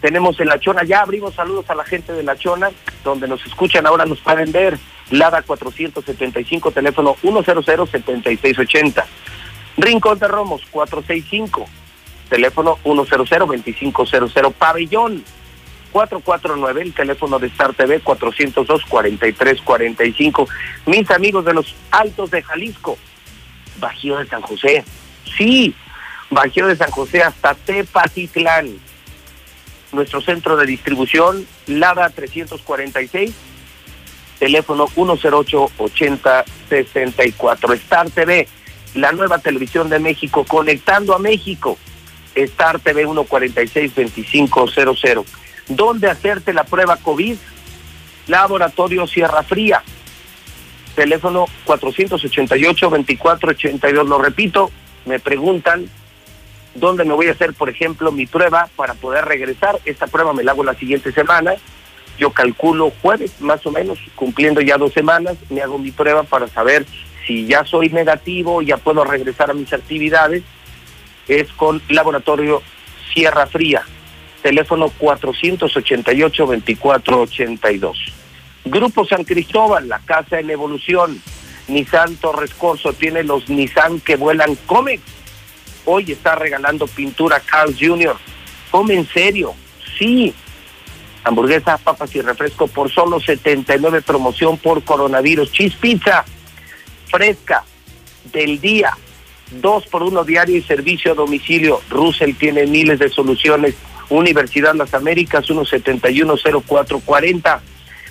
Tenemos 0.00 0.40
en 0.40 0.48
La 0.48 0.58
Chona, 0.60 0.84
ya 0.84 1.00
abrimos 1.00 1.34
saludos 1.34 1.70
a 1.70 1.74
la 1.74 1.84
gente 1.84 2.12
de 2.12 2.22
La 2.22 2.36
Chona, 2.36 2.70
donde 3.02 3.26
nos 3.26 3.44
escuchan, 3.46 3.86
ahora 3.86 4.04
nos 4.04 4.20
pueden 4.20 4.52
ver. 4.52 4.78
Lada 5.10 5.40
475, 5.42 6.70
teléfono 6.72 7.16
100-7680. 7.22 9.04
Rincón 9.76 10.18
de 10.18 10.28
Romos 10.28 10.62
465, 10.70 11.66
teléfono 12.28 12.78
100-2500. 12.84 14.52
Pabellón 14.52 15.24
449, 15.94 16.82
el 16.82 16.92
teléfono 16.92 17.38
de 17.38 17.46
Star 17.46 17.72
TV 17.72 18.02
402-4345. 18.02 20.48
Mis 20.86 21.08
amigos 21.10 21.44
de 21.44 21.54
los 21.54 21.76
Altos 21.92 22.32
de 22.32 22.42
Jalisco, 22.42 22.98
Bajío 23.78 24.18
de 24.18 24.26
San 24.26 24.42
José. 24.42 24.84
Sí, 25.36 25.72
Bajío 26.30 26.66
de 26.66 26.74
San 26.76 26.90
José 26.90 27.22
hasta 27.22 27.54
Tepatitlán. 27.54 28.76
Nuestro 29.92 30.20
centro 30.20 30.56
de 30.56 30.66
distribución, 30.66 31.46
Lada 31.68 32.10
346, 32.10 33.32
teléfono 34.40 34.88
108-8064. 34.88 37.74
Star 37.74 38.10
TV, 38.10 38.48
la 38.94 39.12
nueva 39.12 39.38
televisión 39.38 39.88
de 39.88 39.98
México, 39.98 40.44
conectando 40.44 41.14
a 41.14 41.18
México. 41.18 41.78
Star 42.34 42.80
TV 42.80 43.06
146-2500. 43.06 45.24
¿Dónde 45.68 46.10
hacerte 46.10 46.52
la 46.52 46.64
prueba 46.64 46.96
COVID? 46.96 47.36
Laboratorio 48.26 49.06
Sierra 49.06 49.42
Fría. 49.42 49.82
Teléfono 50.94 51.46
488-2482. 51.66 54.08
Lo 54.08 54.18
repito, 54.18 54.70
me 55.06 55.18
preguntan 55.20 55.88
dónde 56.74 57.04
me 57.04 57.14
voy 57.14 57.28
a 57.28 57.32
hacer, 57.32 57.54
por 57.54 57.70
ejemplo, 57.70 58.12
mi 58.12 58.26
prueba 58.26 58.68
para 58.76 58.94
poder 58.94 59.24
regresar. 59.24 59.78
Esta 59.84 60.06
prueba 60.06 60.32
me 60.32 60.42
la 60.42 60.52
hago 60.52 60.64
la 60.64 60.74
siguiente 60.74 61.12
semana. 61.12 61.54
Yo 62.18 62.30
calculo 62.30 62.92
jueves, 63.02 63.40
más 63.40 63.66
o 63.66 63.72
menos, 63.72 63.98
cumpliendo 64.14 64.60
ya 64.60 64.76
dos 64.76 64.92
semanas, 64.92 65.36
me 65.50 65.62
hago 65.62 65.78
mi 65.78 65.90
prueba 65.90 66.22
para 66.22 66.46
saber 66.46 66.86
si 67.26 67.46
ya 67.46 67.64
soy 67.64 67.88
negativo, 67.88 68.62
ya 68.62 68.76
puedo 68.76 69.02
regresar 69.04 69.50
a 69.50 69.54
mis 69.54 69.72
actividades. 69.72 70.44
Es 71.28 71.48
con 71.52 71.80
Laboratorio 71.88 72.62
Sierra 73.12 73.46
Fría, 73.46 73.84
teléfono 74.42 74.92
488-2482. 74.98 77.94
Grupo 78.66 79.04
San 79.06 79.24
Cristóbal, 79.24 79.88
la 79.88 79.98
casa 80.00 80.40
en 80.40 80.50
evolución. 80.50 81.22
Nissan 81.66 82.16
Torres 82.16 82.52
Corso 82.54 82.92
tiene 82.92 83.22
los 83.22 83.48
Nissan 83.48 84.00
que 84.00 84.16
vuelan 84.16 84.54
Comex. 84.66 85.02
Hoy 85.86 86.12
está 86.12 86.34
regalando 86.34 86.86
pintura 86.86 87.40
Carl 87.40 87.74
Jr. 87.78 88.16
Come 88.70 88.94
en 88.94 89.06
serio, 89.08 89.54
sí. 89.98 90.34
Hamburguesas, 91.24 91.80
papas 91.80 92.14
y 92.14 92.20
refresco 92.20 92.66
por 92.66 92.90
solo 92.90 93.18
79 93.18 94.02
promoción 94.02 94.58
por 94.58 94.82
coronavirus. 94.82 95.50
Cheese 95.52 95.78
pizza 95.80 96.26
fresca 97.14 97.64
del 98.32 98.60
día, 98.60 98.96
dos 99.60 99.86
por 99.86 100.02
uno 100.02 100.24
diario 100.24 100.56
y 100.56 100.62
servicio 100.62 101.12
a 101.12 101.14
domicilio. 101.14 101.80
Russell 101.88 102.34
tiene 102.34 102.66
miles 102.66 102.98
de 102.98 103.08
soluciones. 103.08 103.76
Universidad 104.08 104.74
Las 104.74 104.92
Américas, 104.94 105.46
1710440. 105.46 107.60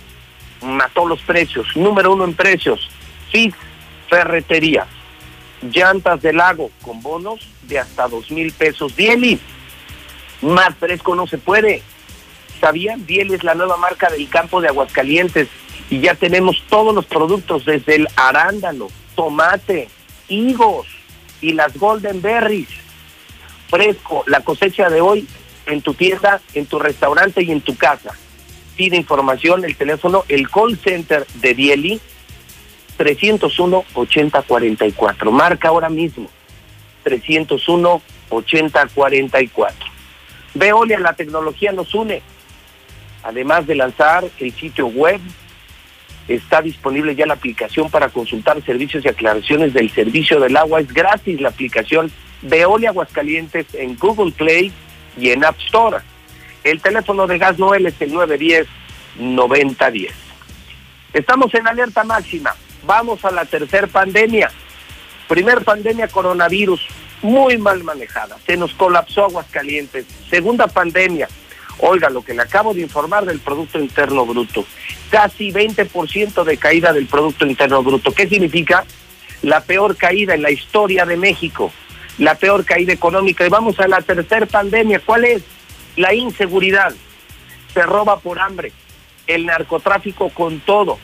mató 0.62 1.06
los 1.06 1.20
precios, 1.22 1.66
número 1.76 2.12
uno 2.12 2.24
en 2.24 2.34
precios. 2.34 2.88
Fix 3.30 3.56
Ferreterías, 4.08 4.88
llantas 5.62 6.22
de 6.22 6.32
lago 6.32 6.70
con 6.82 7.02
bonos 7.02 7.46
de 7.62 7.78
hasta 7.78 8.08
dos 8.08 8.30
mil 8.30 8.52
pesos. 8.52 8.96
Dieli, 8.96 9.38
más 10.42 10.74
fresco 10.76 11.14
no 11.14 11.26
se 11.26 11.38
puede. 11.38 11.82
¿Sabían? 12.60 13.06
Dieli 13.06 13.34
es 13.34 13.44
la 13.44 13.54
nueva 13.54 13.76
marca 13.76 14.10
del 14.10 14.28
campo 14.28 14.60
de 14.60 14.68
Aguascalientes 14.68 15.48
y 15.90 16.00
ya 16.00 16.14
tenemos 16.14 16.62
todos 16.68 16.94
los 16.94 17.06
productos 17.06 17.64
desde 17.64 17.96
el 17.96 18.08
arándano, 18.16 18.88
tomate, 19.14 19.88
higos 20.28 20.86
y 21.40 21.52
las 21.52 21.76
golden 21.76 22.20
berries. 22.20 22.68
Fresco, 23.70 24.24
la 24.26 24.40
cosecha 24.40 24.88
de 24.88 25.00
hoy 25.00 25.28
en 25.66 25.82
tu 25.82 25.94
tienda, 25.94 26.40
en 26.54 26.66
tu 26.66 26.78
restaurante 26.78 27.42
y 27.42 27.52
en 27.52 27.60
tu 27.60 27.76
casa. 27.76 28.14
Pide 28.78 28.96
información, 28.96 29.62
el 29.64 29.76
teléfono, 29.76 30.24
el 30.28 30.48
call 30.48 30.78
center 30.78 31.26
de 31.42 31.52
Dieli, 31.52 32.00
301-8044. 32.96 35.32
Marca 35.32 35.66
ahora 35.66 35.88
mismo, 35.88 36.30
301-8044. 37.04 39.72
Veolia, 40.54 41.00
la 41.00 41.14
tecnología 41.14 41.72
nos 41.72 41.92
une. 41.92 42.22
Además 43.24 43.66
de 43.66 43.74
lanzar 43.74 44.24
el 44.38 44.54
sitio 44.54 44.86
web, 44.86 45.20
está 46.28 46.62
disponible 46.62 47.16
ya 47.16 47.26
la 47.26 47.34
aplicación 47.34 47.90
para 47.90 48.10
consultar 48.10 48.64
servicios 48.64 49.04
y 49.04 49.08
aclaraciones 49.08 49.74
del 49.74 49.90
servicio 49.90 50.38
del 50.38 50.56
agua. 50.56 50.78
Es 50.78 50.94
gratis 50.94 51.40
la 51.40 51.48
aplicación 51.48 52.12
Veolia 52.42 52.90
Aguascalientes 52.90 53.66
en 53.74 53.96
Google 53.96 54.30
Play 54.30 54.70
y 55.18 55.30
en 55.30 55.44
App 55.44 55.58
Store. 55.58 55.98
El 56.64 56.80
teléfono 56.80 57.26
de 57.26 57.38
Gas 57.38 57.58
Noel 57.58 57.86
es 57.86 57.94
el 58.00 58.12
910-9010. 58.12 60.10
Estamos 61.12 61.54
en 61.54 61.66
alerta 61.66 62.04
máxima. 62.04 62.54
Vamos 62.84 63.24
a 63.24 63.30
la 63.30 63.44
tercera 63.44 63.86
pandemia. 63.86 64.50
Primer 65.28 65.64
pandemia 65.64 66.08
coronavirus, 66.08 66.86
muy 67.22 67.58
mal 67.58 67.82
manejada. 67.84 68.36
Se 68.46 68.56
nos 68.56 68.72
colapsó 68.74 69.24
Aguascalientes. 69.24 70.06
Segunda 70.30 70.66
pandemia. 70.66 71.28
Oiga, 71.80 72.10
lo 72.10 72.22
que 72.22 72.34
le 72.34 72.42
acabo 72.42 72.74
de 72.74 72.80
informar 72.80 73.24
del 73.24 73.38
Producto 73.38 73.78
Interno 73.78 74.26
Bruto. 74.26 74.64
Casi 75.10 75.52
20% 75.52 76.44
de 76.44 76.56
caída 76.56 76.92
del 76.92 77.06
Producto 77.06 77.46
Interno 77.46 77.82
Bruto. 77.82 78.12
¿Qué 78.12 78.28
significa? 78.28 78.84
La 79.42 79.60
peor 79.60 79.96
caída 79.96 80.34
en 80.34 80.42
la 80.42 80.50
historia 80.50 81.06
de 81.06 81.16
México. 81.16 81.72
La 82.18 82.34
peor 82.34 82.64
caída 82.64 82.92
económica. 82.92 83.46
Y 83.46 83.48
vamos 83.48 83.78
a 83.78 83.86
la 83.86 84.00
tercera 84.00 84.46
pandemia. 84.46 85.00
¿Cuál 85.00 85.24
es? 85.24 85.42
La 85.98 86.14
inseguridad. 86.14 86.94
Se 87.74 87.82
roba 87.82 88.20
por 88.20 88.38
hambre. 88.38 88.70
El 89.26 89.46
narcotráfico 89.46 90.30
con 90.30 90.60
todo. 90.60 90.96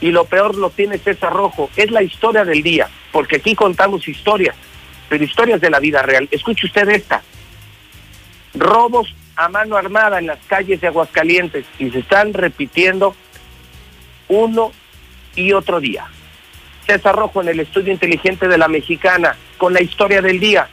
Y 0.00 0.10
lo 0.10 0.24
peor 0.24 0.56
lo 0.56 0.70
tiene 0.70 0.98
César 0.98 1.32
Rojo. 1.32 1.70
Es 1.76 1.92
la 1.92 2.02
historia 2.02 2.44
del 2.44 2.60
día. 2.60 2.88
Porque 3.12 3.36
aquí 3.36 3.54
contamos 3.54 4.08
historias. 4.08 4.56
Pero 5.08 5.22
historias 5.22 5.60
de 5.60 5.70
la 5.70 5.78
vida 5.78 6.02
real. 6.02 6.26
Escuche 6.32 6.66
usted 6.66 6.88
esta. 6.88 7.22
Robos 8.54 9.14
a 9.36 9.48
mano 9.48 9.76
armada 9.76 10.18
en 10.18 10.26
las 10.26 10.40
calles 10.48 10.80
de 10.80 10.88
Aguascalientes 10.88 11.64
y 11.78 11.90
se 11.90 12.00
están 12.00 12.34
repitiendo 12.34 13.14
uno 14.26 14.72
y 15.36 15.52
otro 15.52 15.78
día. 15.78 16.06
César 16.84 17.14
Rojo 17.14 17.42
en 17.42 17.48
el 17.48 17.60
estudio 17.60 17.92
inteligente 17.92 18.48
de 18.48 18.58
la 18.58 18.66
mexicana 18.66 19.36
con 19.56 19.72
la 19.72 19.82
historia 19.82 20.20
del 20.20 20.40
día. 20.40 20.68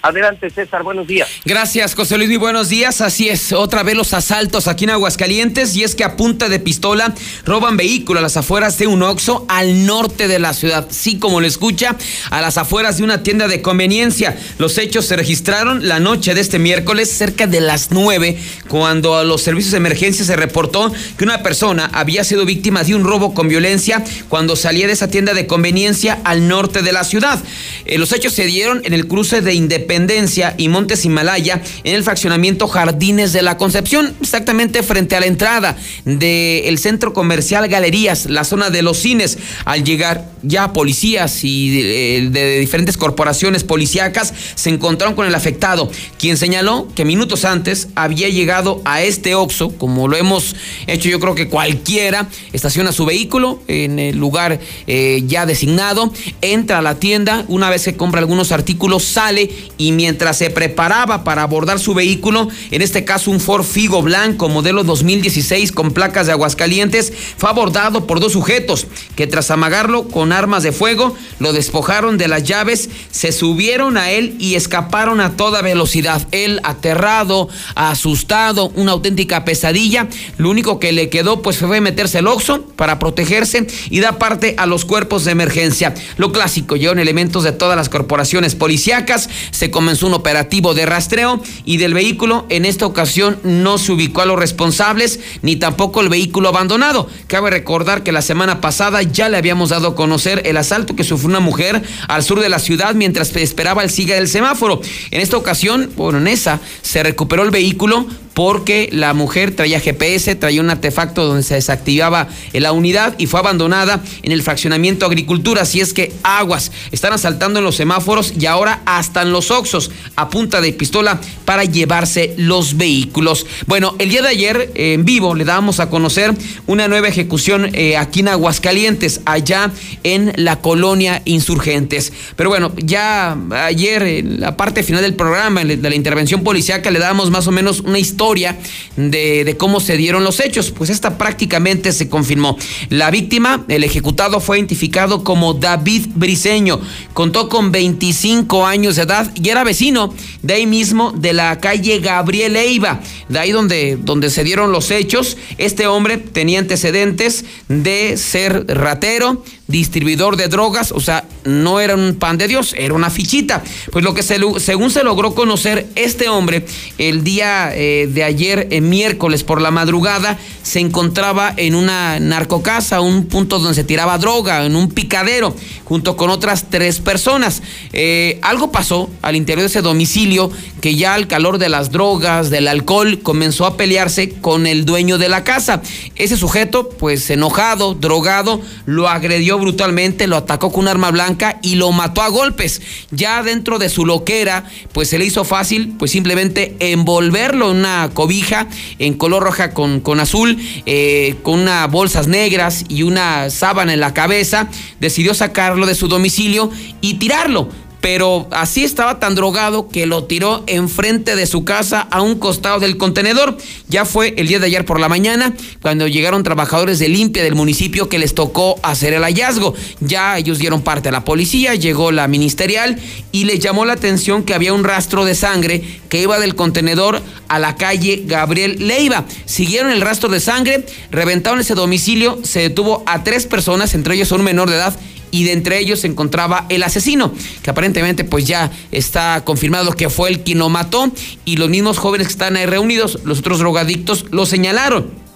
Adelante, 0.00 0.48
César, 0.48 0.84
buenos 0.84 1.08
días. 1.08 1.28
Gracias, 1.44 1.96
José 1.96 2.16
Luis, 2.16 2.28
muy 2.28 2.38
buenos 2.38 2.68
días. 2.68 3.00
Así 3.00 3.28
es, 3.28 3.52
otra 3.52 3.82
vez 3.82 3.96
los 3.96 4.14
asaltos 4.14 4.68
aquí 4.68 4.84
en 4.84 4.90
Aguascalientes 4.90 5.74
y 5.74 5.82
es 5.82 5.96
que 5.96 6.04
a 6.04 6.16
punta 6.16 6.48
de 6.48 6.60
pistola 6.60 7.12
roban 7.44 7.76
vehículos 7.76 8.20
a 8.20 8.22
las 8.22 8.36
afueras 8.36 8.78
de 8.78 8.86
un 8.86 9.02
Oxxo 9.02 9.44
al 9.48 9.86
norte 9.86 10.28
de 10.28 10.38
la 10.38 10.54
ciudad. 10.54 10.86
Sí, 10.90 11.18
como 11.18 11.40
lo 11.40 11.48
escucha, 11.48 11.96
a 12.30 12.40
las 12.40 12.58
afueras 12.58 12.98
de 12.98 13.02
una 13.02 13.24
tienda 13.24 13.48
de 13.48 13.60
conveniencia. 13.60 14.38
Los 14.58 14.78
hechos 14.78 15.04
se 15.04 15.16
registraron 15.16 15.88
la 15.88 15.98
noche 15.98 16.32
de 16.32 16.42
este 16.42 16.60
miércoles 16.60 17.10
cerca 17.10 17.48
de 17.48 17.60
las 17.60 17.90
9, 17.90 18.38
cuando 18.68 19.16
a 19.16 19.24
los 19.24 19.42
servicios 19.42 19.72
de 19.72 19.78
emergencia 19.78 20.24
se 20.24 20.36
reportó 20.36 20.92
que 21.16 21.24
una 21.24 21.42
persona 21.42 21.90
había 21.92 22.22
sido 22.22 22.44
víctima 22.44 22.84
de 22.84 22.94
un 22.94 23.02
robo 23.02 23.34
con 23.34 23.48
violencia 23.48 24.04
cuando 24.28 24.54
salía 24.54 24.86
de 24.86 24.92
esa 24.92 25.10
tienda 25.10 25.34
de 25.34 25.48
conveniencia 25.48 26.20
al 26.22 26.46
norte 26.46 26.82
de 26.82 26.92
la 26.92 27.02
ciudad. 27.02 27.42
Eh, 27.84 27.98
los 27.98 28.12
hechos 28.12 28.32
se 28.32 28.46
dieron 28.46 28.80
en 28.84 28.92
el 28.92 29.08
cruce 29.08 29.40
de 29.40 29.54
Independencia 29.54 29.87
Independencia 29.88 30.54
y 30.58 30.68
Montes 30.68 31.06
Himalaya 31.06 31.62
en 31.82 31.94
el 31.94 32.04
fraccionamiento 32.04 32.68
Jardines 32.68 33.32
de 33.32 33.40
la 33.40 33.56
Concepción, 33.56 34.14
exactamente 34.20 34.82
frente 34.82 35.16
a 35.16 35.20
la 35.20 35.24
entrada 35.24 35.78
del 36.04 36.78
centro 36.78 37.14
comercial 37.14 37.66
Galerías, 37.68 38.26
la 38.26 38.44
zona 38.44 38.68
de 38.68 38.82
los 38.82 38.98
cines. 38.98 39.38
Al 39.64 39.84
llegar 39.84 40.28
ya 40.42 40.74
policías 40.74 41.42
y 41.42 41.70
de, 41.70 42.28
de 42.30 42.58
diferentes 42.60 42.98
corporaciones 42.98 43.64
policíacas 43.64 44.34
se 44.54 44.68
encontraron 44.68 45.14
con 45.14 45.26
el 45.26 45.34
afectado, 45.34 45.90
quien 46.18 46.36
señaló 46.36 46.88
que 46.94 47.06
minutos 47.06 47.46
antes 47.46 47.88
había 47.94 48.28
llegado 48.28 48.82
a 48.84 49.00
este 49.02 49.34
Oxo, 49.34 49.70
como 49.70 50.06
lo 50.06 50.18
hemos 50.18 50.54
hecho 50.86 51.08
yo 51.08 51.18
creo 51.18 51.34
que 51.34 51.48
cualquiera, 51.48 52.28
estaciona 52.52 52.92
su 52.92 53.06
vehículo 53.06 53.62
en 53.68 53.98
el 53.98 54.18
lugar 54.18 54.60
eh, 54.86 55.22
ya 55.26 55.46
designado, 55.46 56.12
entra 56.42 56.78
a 56.78 56.82
la 56.82 56.96
tienda, 56.96 57.46
una 57.48 57.70
vez 57.70 57.84
que 57.84 57.96
compra 57.96 58.20
algunos 58.20 58.52
artículos, 58.52 59.02
sale 59.04 59.50
y 59.78 59.92
mientras 59.92 60.36
se 60.36 60.50
preparaba 60.50 61.24
para 61.24 61.42
abordar 61.42 61.78
su 61.78 61.94
vehículo, 61.94 62.48
en 62.70 62.82
este 62.82 63.04
caso 63.04 63.30
un 63.30 63.40
Ford 63.40 63.64
Figo 63.64 64.02
blanco 64.02 64.48
modelo 64.48 64.84
2016 64.84 65.72
con 65.72 65.92
placas 65.92 66.26
de 66.26 66.32
Aguascalientes, 66.32 67.12
fue 67.36 67.48
abordado 67.48 68.06
por 68.06 68.20
dos 68.20 68.32
sujetos 68.32 68.86
que 69.16 69.26
tras 69.26 69.50
amagarlo 69.50 70.08
con 70.08 70.32
armas 70.32 70.62
de 70.62 70.72
fuego, 70.72 71.16
lo 71.38 71.52
despojaron 71.52 72.18
de 72.18 72.28
las 72.28 72.42
llaves, 72.42 72.90
se 73.10 73.32
subieron 73.32 73.96
a 73.96 74.10
él 74.10 74.36
y 74.38 74.56
escaparon 74.56 75.20
a 75.20 75.36
toda 75.36 75.62
velocidad. 75.62 76.26
Él 76.32 76.60
aterrado, 76.64 77.48
asustado, 77.74 78.72
una 78.74 78.92
auténtica 78.92 79.44
pesadilla. 79.44 80.08
Lo 80.36 80.50
único 80.50 80.80
que 80.80 80.92
le 80.92 81.08
quedó 81.08 81.42
pues 81.42 81.58
fue 81.58 81.80
meterse 81.80 82.18
el 82.18 82.26
oxo 82.26 82.66
para 82.76 82.98
protegerse 82.98 83.66
y 83.90 84.00
dar 84.00 84.18
parte 84.18 84.54
a 84.58 84.66
los 84.66 84.84
cuerpos 84.84 85.24
de 85.24 85.32
emergencia. 85.32 85.94
Lo 86.16 86.32
clásico, 86.32 86.76
llevan 86.76 86.98
elementos 86.98 87.44
de 87.44 87.52
todas 87.52 87.76
las 87.76 87.88
corporaciones 87.88 88.54
policíacas, 88.54 89.28
comenzó 89.70 90.06
un 90.06 90.14
operativo 90.14 90.74
de 90.74 90.86
rastreo 90.86 91.40
y 91.64 91.76
del 91.76 91.94
vehículo 91.94 92.46
en 92.48 92.64
esta 92.64 92.86
ocasión 92.86 93.38
no 93.42 93.78
se 93.78 93.92
ubicó 93.92 94.22
a 94.22 94.26
los 94.26 94.38
responsables 94.38 95.20
ni 95.42 95.56
tampoco 95.56 96.00
el 96.00 96.08
vehículo 96.08 96.48
abandonado. 96.48 97.08
Cabe 97.26 97.50
recordar 97.50 98.02
que 98.02 98.12
la 98.12 98.22
semana 98.22 98.60
pasada 98.60 99.02
ya 99.02 99.28
le 99.28 99.36
habíamos 99.36 99.70
dado 99.70 99.88
a 99.88 99.94
conocer 99.94 100.42
el 100.44 100.56
asalto 100.56 100.96
que 100.96 101.04
sufrió 101.04 101.28
una 101.28 101.40
mujer 101.40 101.82
al 102.08 102.22
sur 102.22 102.40
de 102.40 102.48
la 102.48 102.58
ciudad 102.58 102.94
mientras 102.94 103.34
esperaba 103.36 103.82
el 103.82 103.90
siga 103.90 104.14
del 104.14 104.28
semáforo. 104.28 104.80
En 105.10 105.20
esta 105.20 105.36
ocasión, 105.36 105.90
bueno, 105.96 106.18
en 106.18 106.28
esa 106.28 106.60
se 106.82 107.02
recuperó 107.02 107.42
el 107.42 107.50
vehículo 107.50 108.06
porque 108.38 108.88
la 108.92 109.14
mujer 109.14 109.56
traía 109.56 109.80
GPS, 109.80 110.36
traía 110.36 110.60
un 110.60 110.70
artefacto 110.70 111.26
donde 111.26 111.42
se 111.42 111.54
desactivaba 111.54 112.28
la 112.52 112.70
unidad 112.70 113.16
y 113.18 113.26
fue 113.26 113.40
abandonada 113.40 114.00
en 114.22 114.30
el 114.30 114.42
fraccionamiento 114.42 115.06
agricultura. 115.06 115.62
Así 115.62 115.80
es 115.80 115.92
que 115.92 116.12
aguas, 116.22 116.70
están 116.92 117.12
asaltando 117.12 117.58
en 117.58 117.64
los 117.64 117.74
semáforos 117.74 118.32
y 118.38 118.46
ahora 118.46 118.80
hasta 118.86 119.22
en 119.22 119.32
los 119.32 119.50
Oxos 119.58 119.90
a 120.16 120.30
punta 120.30 120.60
de 120.60 120.72
pistola 120.72 121.20
para 121.44 121.64
llevarse 121.64 122.34
los 122.36 122.76
vehículos. 122.76 123.46
Bueno, 123.66 123.94
el 123.98 124.08
día 124.10 124.22
de 124.22 124.28
ayer 124.28 124.70
en 124.74 125.04
vivo 125.04 125.34
le 125.34 125.44
dábamos 125.44 125.80
a 125.80 125.90
conocer 125.90 126.34
una 126.66 126.88
nueva 126.88 127.08
ejecución 127.08 127.70
eh, 127.74 127.96
aquí 127.96 128.20
en 128.20 128.28
Aguascalientes, 128.28 129.20
allá 129.24 129.70
en 130.04 130.32
la 130.36 130.60
colonia 130.60 131.22
Insurgentes. 131.24 132.12
Pero 132.36 132.50
bueno, 132.50 132.72
ya 132.76 133.36
ayer 133.50 134.02
en 134.02 134.40
la 134.40 134.56
parte 134.56 134.82
final 134.82 135.02
del 135.02 135.14
programa, 135.14 135.64
de 135.64 135.76
la 135.76 135.94
intervención 135.94 136.42
policíaca, 136.42 136.90
le 136.90 136.98
dábamos 136.98 137.30
más 137.30 137.46
o 137.46 137.50
menos 137.50 137.80
una 137.80 137.98
historia 137.98 138.56
de, 138.96 139.44
de 139.44 139.56
cómo 139.56 139.80
se 139.80 139.96
dieron 139.96 140.24
los 140.24 140.40
hechos. 140.40 140.70
Pues 140.70 140.90
esta 140.90 141.18
prácticamente 141.18 141.92
se 141.92 142.08
confirmó. 142.08 142.56
La 142.90 143.10
víctima, 143.10 143.64
el 143.68 143.84
ejecutado, 143.84 144.40
fue 144.40 144.58
identificado 144.58 145.24
como 145.24 145.54
David 145.54 146.06
Briseño. 146.14 146.80
Contó 147.14 147.48
con 147.48 147.72
25 147.72 148.66
años 148.66 148.96
de 148.96 149.02
edad 149.02 149.30
y 149.34 149.47
era 149.48 149.64
vecino 149.64 150.14
de 150.42 150.54
ahí 150.54 150.66
mismo 150.66 151.12
de 151.12 151.32
la 151.32 151.58
calle 151.60 152.00
Gabriel 152.00 152.56
Eiva, 152.56 153.00
de 153.28 153.38
ahí 153.38 153.52
donde, 153.52 153.96
donde 153.96 154.30
se 154.30 154.44
dieron 154.44 154.72
los 154.72 154.90
hechos. 154.90 155.36
Este 155.58 155.86
hombre 155.86 156.18
tenía 156.18 156.58
antecedentes 156.58 157.44
de 157.68 158.16
ser 158.16 158.66
ratero, 158.68 159.44
distribuidor 159.68 160.36
de 160.36 160.48
drogas, 160.48 160.92
o 160.92 161.00
sea, 161.00 161.24
no 161.44 161.78
era 161.78 161.94
un 161.94 162.16
pan 162.18 162.38
de 162.38 162.48
Dios, 162.48 162.74
era 162.76 162.94
una 162.94 163.10
fichita. 163.10 163.62
Pues 163.92 164.02
lo 164.02 164.14
que 164.14 164.22
se, 164.22 164.40
según 164.58 164.90
se 164.90 165.04
logró 165.04 165.34
conocer, 165.34 165.86
este 165.94 166.28
hombre 166.28 166.64
el 166.96 167.22
día 167.22 167.70
eh, 167.74 168.08
de 168.10 168.24
ayer, 168.24 168.68
eh, 168.70 168.80
miércoles 168.80 169.44
por 169.44 169.60
la 169.60 169.70
madrugada, 169.70 170.38
se 170.62 170.80
encontraba 170.80 171.52
en 171.56 171.74
una 171.74 172.18
narcocasa, 172.18 173.02
un 173.02 173.26
punto 173.26 173.58
donde 173.58 173.74
se 173.74 173.84
tiraba 173.84 174.16
droga, 174.16 174.64
en 174.64 174.74
un 174.74 174.88
picadero, 174.88 175.54
junto 175.84 176.16
con 176.16 176.30
otras 176.30 176.70
tres 176.70 177.00
personas. 177.00 177.62
Eh, 177.92 178.38
algo 178.40 178.72
pasó 178.72 179.10
al 179.20 179.36
interior 179.36 179.60
de 179.60 179.66
ese 179.66 179.82
domicilio 179.82 180.50
que 180.80 180.94
ya 180.94 181.12
al 181.12 181.26
calor 181.26 181.58
de 181.58 181.68
las 181.68 181.92
drogas, 181.92 182.48
del 182.48 182.68
alcohol, 182.68 183.20
comenzó 183.22 183.66
a 183.66 183.76
pelearse 183.76 184.30
con 184.30 184.66
el 184.66 184.86
dueño 184.86 185.18
de 185.18 185.28
la 185.28 185.44
casa. 185.44 185.82
Ese 186.16 186.38
sujeto, 186.38 186.88
pues 186.88 187.28
enojado, 187.28 187.94
drogado, 187.94 188.62
lo 188.86 189.08
agredió 189.08 189.57
brutalmente, 189.58 190.26
lo 190.26 190.36
atacó 190.36 190.72
con 190.72 190.82
un 190.82 190.88
arma 190.88 191.10
blanca 191.10 191.58
y 191.62 191.74
lo 191.74 191.92
mató 191.92 192.22
a 192.22 192.28
golpes. 192.28 192.80
Ya 193.10 193.42
dentro 193.42 193.78
de 193.78 193.88
su 193.88 194.06
loquera, 194.06 194.64
pues 194.92 195.08
se 195.08 195.18
le 195.18 195.24
hizo 195.24 195.44
fácil, 195.44 195.94
pues 195.98 196.10
simplemente 196.10 196.76
envolverlo 196.80 197.70
en 197.70 197.78
una 197.78 198.10
cobija 198.14 198.66
en 198.98 199.14
color 199.14 199.42
roja 199.42 199.72
con, 199.72 200.00
con 200.00 200.20
azul, 200.20 200.58
eh, 200.86 201.36
con 201.42 201.60
unas 201.60 201.90
bolsas 201.90 202.28
negras 202.28 202.84
y 202.88 203.02
una 203.02 203.50
sábana 203.50 203.92
en 203.92 204.00
la 204.00 204.14
cabeza. 204.14 204.68
Decidió 205.00 205.34
sacarlo 205.34 205.86
de 205.86 205.94
su 205.94 206.08
domicilio 206.08 206.70
y 207.00 207.14
tirarlo 207.14 207.68
pero 208.00 208.48
así 208.52 208.84
estaba 208.84 209.18
tan 209.18 209.34
drogado 209.34 209.88
que 209.88 210.06
lo 210.06 210.24
tiró 210.24 210.62
enfrente 210.66 211.36
de 211.36 211.46
su 211.46 211.64
casa 211.64 212.00
a 212.10 212.22
un 212.22 212.38
costado 212.38 212.80
del 212.80 212.96
contenedor. 212.96 213.56
Ya 213.88 214.04
fue 214.04 214.34
el 214.36 214.48
día 214.48 214.58
de 214.58 214.66
ayer 214.66 214.84
por 214.84 215.00
la 215.00 215.08
mañana 215.08 215.54
cuando 215.82 216.06
llegaron 216.06 216.42
trabajadores 216.42 216.98
de 216.98 217.08
limpia 217.08 217.42
del 217.42 217.54
municipio 217.54 218.08
que 218.08 218.18
les 218.18 218.34
tocó 218.34 218.78
hacer 218.82 219.14
el 219.14 219.24
hallazgo. 219.24 219.74
Ya 220.00 220.38
ellos 220.38 220.58
dieron 220.58 220.82
parte 220.82 221.08
a 221.08 221.12
la 221.12 221.24
policía, 221.24 221.74
llegó 221.74 222.12
la 222.12 222.28
ministerial 222.28 223.00
y 223.32 223.44
les 223.44 223.58
llamó 223.60 223.84
la 223.84 223.94
atención 223.94 224.44
que 224.44 224.54
había 224.54 224.72
un 224.72 224.84
rastro 224.84 225.24
de 225.24 225.34
sangre 225.34 225.82
que 226.08 226.22
iba 226.22 226.38
del 226.38 226.54
contenedor 226.54 227.20
a 227.48 227.58
la 227.58 227.76
calle 227.76 228.22
Gabriel 228.26 228.76
Leiva. 228.86 229.24
Siguieron 229.44 229.90
el 229.90 230.00
rastro 230.00 230.28
de 230.28 230.40
sangre, 230.40 230.86
reventaron 231.10 231.60
ese 231.60 231.74
domicilio, 231.74 232.38
se 232.44 232.60
detuvo 232.60 233.02
a 233.06 233.24
tres 233.24 233.46
personas, 233.46 233.94
entre 233.94 234.14
ellos 234.14 234.32
un 234.32 234.44
menor 234.44 234.70
de 234.70 234.76
edad 234.76 234.98
y 235.30 235.44
de 235.44 235.52
entre 235.52 235.78
ellos 235.78 236.00
se 236.00 236.06
encontraba 236.06 236.66
el 236.68 236.82
asesino, 236.82 237.32
que 237.62 237.70
aparentemente 237.70 238.24
pues 238.24 238.46
ya 238.46 238.70
está 238.92 239.42
confirmado 239.44 239.92
que 239.92 240.10
fue 240.10 240.30
el 240.30 240.40
quien 240.40 240.58
lo 240.58 240.68
mató 240.68 241.10
y 241.44 241.56
los 241.56 241.68
mismos 241.68 241.98
jóvenes 241.98 242.26
que 242.26 242.32
están 242.32 242.56
ahí 242.56 242.66
reunidos, 242.66 243.20
los 243.24 243.40
otros 243.40 243.58
drogadictos, 243.58 244.26
lo 244.30 244.46
señalaron. 244.46 245.27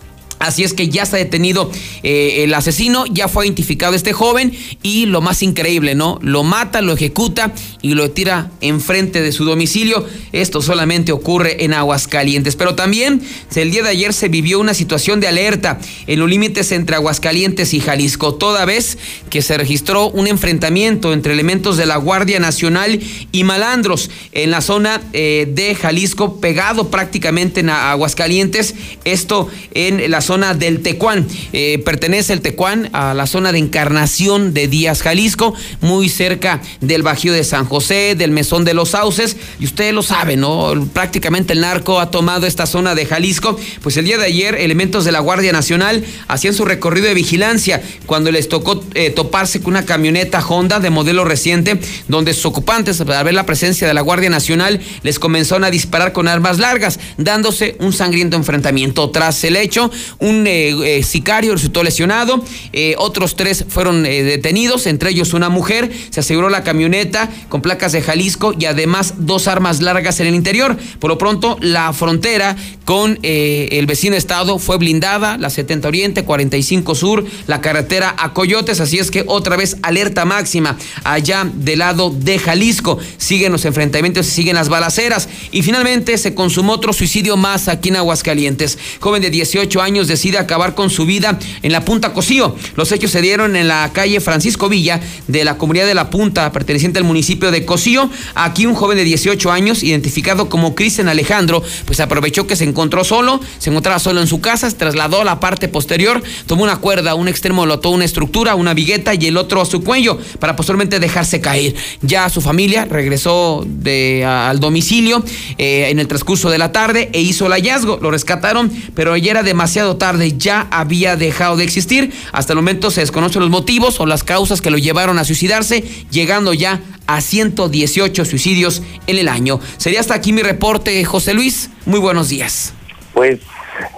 Así 0.43 0.65
es 0.65 0.75
que 0.75 0.89
ya 0.89 1.05
está 1.05 1.19
detenido 1.19 1.71
eh, 2.03 2.43
el 2.43 2.53
asesino, 2.53 3.05
ya 3.07 3.29
fue 3.29 3.47
identificado 3.47 3.95
este 3.95 4.13
joven 4.13 4.53
y 4.83 5.07
lo 5.07 5.21
más 5.21 5.41
increíble, 5.41 5.95
¿no? 5.95 6.19
Lo 6.21 6.43
mata, 6.43 6.83
lo 6.83 6.93
ejecuta 6.93 7.55
y 7.81 7.95
lo 7.95 8.11
tira 8.11 8.51
enfrente 8.61 9.23
de 9.23 9.31
su 9.31 9.45
domicilio. 9.45 10.05
Esto 10.33 10.61
solamente 10.61 11.13
ocurre 11.13 11.65
en 11.65 11.73
Aguascalientes. 11.73 12.57
Pero 12.57 12.75
también 12.75 13.23
el 13.55 13.71
día 13.71 13.85
de 13.85 13.91
ayer 13.91 14.13
se 14.13 14.29
vivió 14.29 14.59
una 14.59 14.75
situación 14.75 15.21
de 15.21 15.29
alerta 15.29 15.79
en 16.09 16.19
los 16.19 16.29
límites 16.29 16.73
entre 16.73 16.97
Aguascalientes 16.97 17.73
y 17.73 17.79
Jalisco, 17.79 18.35
toda 18.35 18.65
vez 18.65 18.99
que 19.31 19.43
se 19.43 19.57
registró 19.57 20.11
un 20.11 20.27
enfrentamiento 20.27 21.13
entre 21.13 21.35
elementos 21.35 21.77
de 21.77 21.87
la 21.87 21.99
Guardia 21.99 22.41
Nacional 22.41 22.99
y 23.31 23.45
malandros 23.45 24.11
en 24.33 24.51
la 24.51 24.61
zona 24.61 25.01
eh, 25.13 25.47
de 25.49 25.77
Jalisco, 25.77 26.41
pegado 26.41 26.91
prácticamente 26.91 27.61
en 27.61 27.71
Aguascalientes. 27.71 28.75
Esto 29.05 29.49
en 29.75 30.11
la 30.11 30.21
zona 30.21 30.32
zona 30.33 30.55
del 30.55 30.81
Tecuán. 30.81 31.27
Eh, 31.53 31.83
pertenece 31.85 32.33
el 32.33 32.41
Tecuán 32.41 32.89
a 32.95 33.13
la 33.13 33.27
zona 33.27 33.53
de 33.53 33.59
encarnación 33.59 34.55
de 34.55 34.67
Díaz, 34.67 35.03
Jalisco, 35.03 35.53
muy 35.83 36.09
cerca 36.09 36.63
del 36.81 37.03
Bajío 37.03 37.35
de 37.35 37.45
San 37.45 37.67
José, 37.67 38.15
del 38.17 38.31
Mesón 38.31 38.65
de 38.65 38.73
los 38.73 38.93
Sauces. 38.93 39.37
Y 39.61 39.67
ustedes 39.67 39.93
lo 39.93 40.03
saben, 40.03 40.41
¿no? 40.41 40.73
Prácticamente 40.95 41.53
el 41.53 41.61
narco 41.61 42.01
ha 42.01 42.11
tomado 42.11 42.47
esta 42.47 42.65
zona 42.65 42.95
de 42.95 43.05
Jalisco. 43.05 43.59
Pues 43.83 43.99
el 43.99 44.07
día 44.07 44.17
de 44.17 44.25
ayer, 44.25 44.55
elementos 44.55 45.05
de 45.05 45.13
la 45.13 45.21
Guardia 45.21 45.53
Nacional 45.53 46.03
hacían 46.29 46.55
su 46.55 46.65
recorrido 46.65 47.09
de 47.09 47.15
vigilancia 47.15 47.83
cuando 48.07 48.31
les 48.31 48.49
tocó 48.49 48.83
eh, 48.95 49.11
toparse 49.11 49.61
con 49.61 49.75
una 49.75 49.85
camioneta 49.85 50.43
Honda 50.49 50.81
de 50.81 50.89
modelo 50.89 51.27
reciente, 51.27 51.79
donde 52.09 52.33
sus 52.33 52.47
ocupantes, 52.47 53.03
al 53.03 53.25
ver 53.25 53.35
la 53.35 53.45
presencia 53.45 53.87
de 53.87 53.93
la 53.93 54.01
Guardia 54.01 54.31
Nacional, 54.31 54.81
les 55.03 55.19
comenzaron 55.19 55.65
a 55.65 55.71
disparar 55.71 56.15
con 56.15 56.27
armas 56.27 56.59
largas, 56.59 56.99
dándose 57.19 57.77
un 57.81 57.93
sangriento 57.93 58.39
enfrentamiento. 58.39 59.11
Tras 59.11 59.45
el 59.45 59.57
hecho, 59.57 59.91
un 60.23 60.47
eh, 60.47 60.99
eh, 60.99 61.03
sicario 61.03 61.53
resultó 61.53 61.83
lesionado, 61.83 62.45
eh, 62.73 62.95
otros 62.99 63.37
tres 63.37 63.65
fueron 63.69 64.03
detenidos, 64.03 64.87
entre 64.87 65.11
ellos 65.11 65.35
una 65.35 65.49
mujer, 65.49 65.91
se 66.11 66.21
aseguró 66.21 66.49
la 66.49 66.65
camioneta 66.65 67.29
con 67.49 67.63
placas 67.63 67.93
de 67.93 68.03
Jalisco 68.03 68.55
y 68.59 68.65
además 68.65 69.15
dos 69.19 69.49
armas 69.49 69.81
largas 69.81 70.21
en 70.21 70.27
el 70.29 70.35
interior. 70.35 70.77
Por 70.99 71.11
lo 71.11 71.19
pronto, 71.19 71.59
la 71.61 71.93
frontera 71.93 72.57
con 72.85 73.19
el 73.23 73.87
vecino 73.87 74.17
estado 74.17 74.59
fue 74.59 74.79
blindada, 74.79 75.39
la 75.39 75.51
70 75.51 75.89
Oriente, 75.89 76.25
45 76.25 76.95
Sur, 76.95 77.25
la 77.47 77.61
carretera 77.61 78.15
a 78.19 78.33
Coyotes, 78.33 78.81
así 78.81 78.99
es 78.99 79.11
que 79.11 79.25
otra 79.27 79.57
vez 79.57 79.77
alerta 79.83 80.25
máxima 80.25 80.77
allá 81.05 81.49
del 81.53 81.81
lado 81.81 82.11
de 82.11 82.39
Jalisco. 82.39 82.99
Siguen 83.19 83.53
los 83.53 83.65
enfrentamientos 83.65 84.27
siguen 84.27 84.57
las 84.57 84.69
balaceras. 84.69 85.29
Y 85.51 85.63
finalmente 85.63 86.19
se 86.19 86.35
consumó 86.35 86.73
otro 86.73 86.93
suicidio 86.93 87.37
más 87.37 87.69
aquí 87.69 87.91
en 87.91 87.97
Aguascalientes. 87.97 88.79
Joven 89.01 89.23
de 89.23 89.31
18 89.31 89.81
años 89.81 90.02
decide 90.09 90.39
acabar 90.39 90.75
con 90.75 90.91
su 90.91 91.07
vida 91.07 91.39
en 91.63 91.73
la 91.73 91.85
Punta 91.85 92.13
Cocío. 92.13 92.57
Los 92.77 92.93
hechos 92.93 93.11
se 93.11 93.21
dieron 93.21 93.57
en 93.57 93.69
la 93.69 93.91
calle 93.93 94.21
Francisco 94.21 94.69
Villa 94.69 95.01
de 95.29 95.45
la 95.45 95.59
comunidad 95.59 95.87
de 95.87 95.95
la 95.95 96.11
Punta, 96.11 96.51
perteneciente 96.53 96.99
al 96.99 97.05
municipio 97.05 97.51
de 97.51 97.65
Cocío. 97.65 98.11
Aquí 98.35 98.67
un 98.67 98.75
joven 98.75 98.97
de 98.97 99.05
18 99.05 99.51
años, 99.51 99.83
identificado 99.83 100.49
como 100.49 100.75
Cristian 100.75 101.09
Alejandro, 101.09 101.63
pues 101.87 102.01
aprovechó 102.01 102.47
que 102.47 102.57
se 102.57 102.65
encontró 102.65 103.05
solo, 103.05 103.41
se 103.59 103.71
encontraba 103.71 103.99
solo 103.99 104.21
en 104.21 104.27
su 104.27 104.41
casa, 104.41 104.71
se 104.71 104.77
trasladó 104.77 105.21
a 105.21 105.25
la 105.25 105.41
parte 105.41 105.69
posterior, 105.69 106.23
tomó 106.47 106.65
una 106.65 106.77
cuerda, 106.77 107.15
un 107.15 107.29
extremo 107.29 107.67
lo 107.67 107.75
ató 107.75 107.91
una 107.91 108.05
estructura, 108.05 108.55
una 108.55 108.75
vigueta 108.75 109.15
y 109.15 109.27
el 109.27 109.37
otro 109.37 109.61
a 109.61 109.65
su 109.65 109.83
cuello 109.83 110.19
para 110.39 110.57
posteriormente 110.57 110.99
dejarse 110.99 111.41
caer. 111.41 111.75
Ya 112.01 112.29
su 112.29 112.41
familia 112.41 112.85
regresó 112.85 113.65
de, 113.67 114.25
al 114.25 114.61
domicilio 114.61 115.25
eh, 115.59 115.89
en 115.91 115.99
el 115.99 116.09
transcurso 116.09 116.51
de 116.51 116.59
la 116.59 116.73
tarde 116.73 117.11
e 117.13 117.21
hizo 117.21 117.47
el 117.47 117.53
hallazgo. 117.53 117.99
Lo 118.01 118.11
rescataron, 118.11 118.73
pero 118.95 119.17
ya 119.17 119.31
era 119.31 119.43
demasiado 119.43 119.92
tarde 119.97 120.37
ya 120.37 120.67
había 120.71 121.17
dejado 121.17 121.57
de 121.57 121.65
existir. 121.65 122.13
Hasta 122.33 122.53
el 122.53 122.59
momento 122.59 122.91
se 122.91 123.01
desconocen 123.01 123.41
los 123.41 123.51
motivos 123.51 124.01
o 124.01 124.07
las 124.07 124.25
causas 124.25 124.61
que 124.61 124.71
lo 124.71 124.79
llevaron 124.79 125.19
a 125.19 125.25
suicidarse, 125.25 125.83
llegando 126.11 126.55
ya 126.55 126.81
a 127.07 127.21
118 127.21 128.25
suicidios 128.25 128.83
en 129.07 129.19
el 129.19 129.29
año. 129.29 129.61
Sería 129.77 130.01
hasta 130.01 130.15
aquí 130.15 130.33
mi 130.33 130.43
reporte, 130.43 131.05
José 131.05 131.35
Luis. 131.35 131.71
Muy 131.87 132.01
buenos 132.01 132.29
días. 132.29 132.75
Pues 133.13 133.41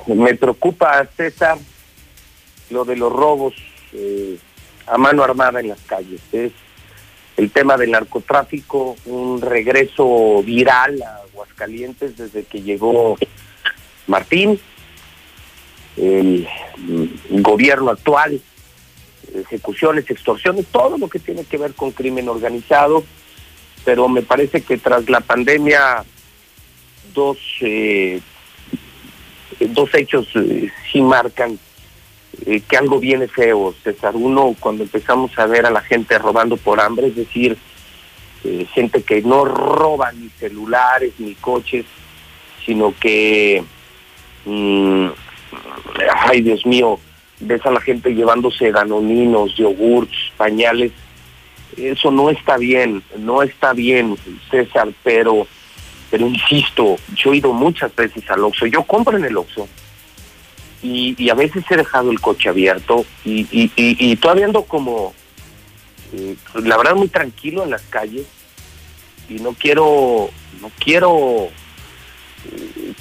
me 0.06 0.34
preocupa, 0.34 1.06
César, 1.16 1.58
lo 2.70 2.84
de 2.84 2.96
los 2.96 3.12
robos 3.12 3.54
eh, 3.92 4.38
a 4.86 4.98
mano 4.98 5.22
armada 5.22 5.60
en 5.60 5.68
las 5.68 5.80
calles. 5.80 6.20
Es 6.32 6.52
el 7.36 7.50
tema 7.50 7.76
del 7.76 7.90
narcotráfico, 7.90 8.96
un 9.06 9.40
regreso 9.40 10.42
viral 10.42 11.02
a 11.02 11.22
Aguascalientes 11.30 12.16
desde 12.16 12.44
que 12.44 12.62
llegó 12.62 13.16
Martín, 14.06 14.60
el, 15.96 16.48
gobierno 17.30 17.90
actual, 17.90 18.40
ejecuciones, 19.34 20.08
extorsiones, 20.10 20.66
todo 20.66 20.98
lo 20.98 21.08
que 21.08 21.18
tiene 21.18 21.44
que 21.44 21.58
ver 21.58 21.74
con 21.74 21.92
crimen 21.92 22.28
organizado, 22.28 23.04
pero 23.84 24.08
me 24.08 24.22
parece 24.22 24.62
que 24.62 24.78
tras 24.78 25.08
la 25.08 25.20
pandemia 25.20 26.04
dos, 27.12 27.38
eh, 27.60 28.20
dos 29.60 29.94
hechos 29.94 30.28
eh, 30.34 30.70
sí 30.90 31.00
marcan 31.00 31.58
eh, 32.46 32.60
que 32.68 32.76
algo 32.76 32.98
viene 32.98 33.28
feo, 33.28 33.74
César. 33.82 34.16
Uno, 34.16 34.54
cuando 34.58 34.82
empezamos 34.82 35.38
a 35.38 35.46
ver 35.46 35.66
a 35.66 35.70
la 35.70 35.80
gente 35.80 36.18
robando 36.18 36.56
por 36.56 36.80
hambre, 36.80 37.08
es 37.08 37.16
decir, 37.16 37.56
eh, 38.44 38.66
gente 38.74 39.02
que 39.02 39.22
no 39.22 39.44
roba 39.44 40.12
ni 40.12 40.28
celulares 40.30 41.14
ni 41.18 41.34
coches, 41.36 41.86
sino 42.66 42.94
que, 42.98 43.62
mm, 44.44 45.06
ay 46.28 46.42
Dios 46.42 46.64
mío, 46.66 46.98
ves 47.40 47.64
a 47.66 47.70
la 47.70 47.80
gente 47.80 48.14
llevándose 48.14 48.72
danoninos, 48.72 49.54
yogurts, 49.56 50.32
pañales. 50.36 50.92
Eso 51.76 52.10
no 52.10 52.30
está 52.30 52.56
bien, 52.56 53.02
no 53.18 53.42
está 53.42 53.72
bien, 53.72 54.16
César, 54.50 54.88
pero, 55.02 55.46
pero 56.10 56.26
insisto, 56.26 56.96
yo 57.16 57.32
he 57.32 57.38
ido 57.38 57.52
muchas 57.52 57.94
veces 57.94 58.28
al 58.30 58.44
Oxxo, 58.44 58.66
yo 58.66 58.84
compro 58.84 59.16
en 59.16 59.24
el 59.24 59.36
Oxxo 59.36 59.66
y, 60.84 61.30
a 61.30 61.34
veces 61.34 61.64
he 61.70 61.76
dejado 61.76 62.10
el 62.10 62.20
coche 62.20 62.48
abierto 62.50 63.04
y, 63.24 64.16
todavía 64.16 64.44
ando 64.44 64.64
como, 64.64 65.14
eh, 66.12 66.36
la 66.62 66.76
verdad 66.76 66.94
muy 66.94 67.08
tranquilo 67.08 67.64
en 67.64 67.70
las 67.70 67.82
calles 67.82 68.26
y 69.28 69.34
no 69.34 69.52
quiero, 69.54 70.28
no 70.60 70.70
quiero 70.78 71.48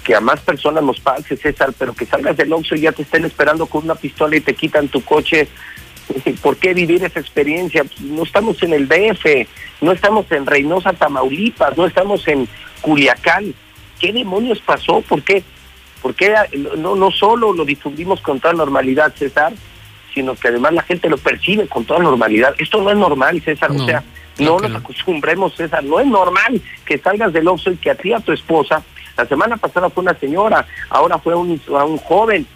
que 0.03 0.15
a 0.15 0.21
más 0.21 0.39
personas 0.41 0.83
nos 0.83 0.99
pase, 0.99 1.37
César, 1.37 1.73
pero 1.77 1.93
que 1.93 2.05
salgas 2.05 2.35
del 2.37 2.51
Oxxo 2.51 2.75
y 2.75 2.81
ya 2.81 2.91
te 2.91 3.03
estén 3.03 3.25
esperando 3.25 3.65
con 3.65 3.85
una 3.85 3.95
pistola 3.95 4.35
y 4.35 4.41
te 4.41 4.53
quitan 4.53 4.87
tu 4.87 5.03
coche. 5.03 5.47
¿Por 6.41 6.57
qué 6.57 6.73
vivir 6.73 7.03
esa 7.03 7.19
experiencia? 7.19 7.85
No 8.01 8.23
estamos 8.23 8.61
en 8.63 8.73
el 8.73 8.87
DF, 8.87 9.47
no 9.81 9.91
estamos 9.91 10.29
en 10.31 10.45
Reynosa, 10.45 10.93
Tamaulipas, 10.93 11.77
no 11.77 11.85
estamos 11.85 12.27
en 12.27 12.47
Culiacán. 12.81 13.53
¿Qué 13.99 14.11
demonios 14.11 14.59
pasó? 14.59 15.01
¿Por 15.01 15.23
qué? 15.23 15.43
¿Por 16.01 16.15
qué 16.15 16.35
no, 16.77 16.95
no 16.95 17.11
solo 17.11 17.53
lo 17.53 17.63
difundimos 17.63 18.19
con 18.19 18.41
toda 18.41 18.53
normalidad, 18.53 19.13
César, 19.15 19.53
sino 20.13 20.35
que 20.35 20.49
además 20.49 20.73
la 20.73 20.83
gente 20.83 21.09
lo 21.09 21.17
percibe 21.17 21.67
con 21.67 21.85
toda 21.85 22.01
normalidad? 22.01 22.53
Esto 22.57 22.81
no 22.81 22.89
es 22.89 22.97
normal, 22.97 23.41
César. 23.41 23.71
O 23.71 23.85
sea, 23.85 24.03
no 24.37 24.59
nos 24.59 24.75
acostumbremos, 24.75 25.55
César. 25.55 25.81
No 25.85 26.01
es 26.01 26.07
normal 26.07 26.61
que 26.85 26.97
salgas 26.97 27.31
del 27.31 27.47
Oxxo 27.47 27.71
y 27.71 27.77
que 27.77 27.89
a 27.89 27.95
ti 27.95 28.11
a 28.11 28.19
tu 28.19 28.33
esposa, 28.33 28.83
la 29.17 29.27
semana 29.27 29.57
pasada 29.57 29.89
fue 29.89 30.03
una 30.03 30.17
señora, 30.19 30.67
ahora 30.89 31.19
fue 31.19 31.33
a 31.33 31.37
un 31.37 31.97
joven, 31.97 32.47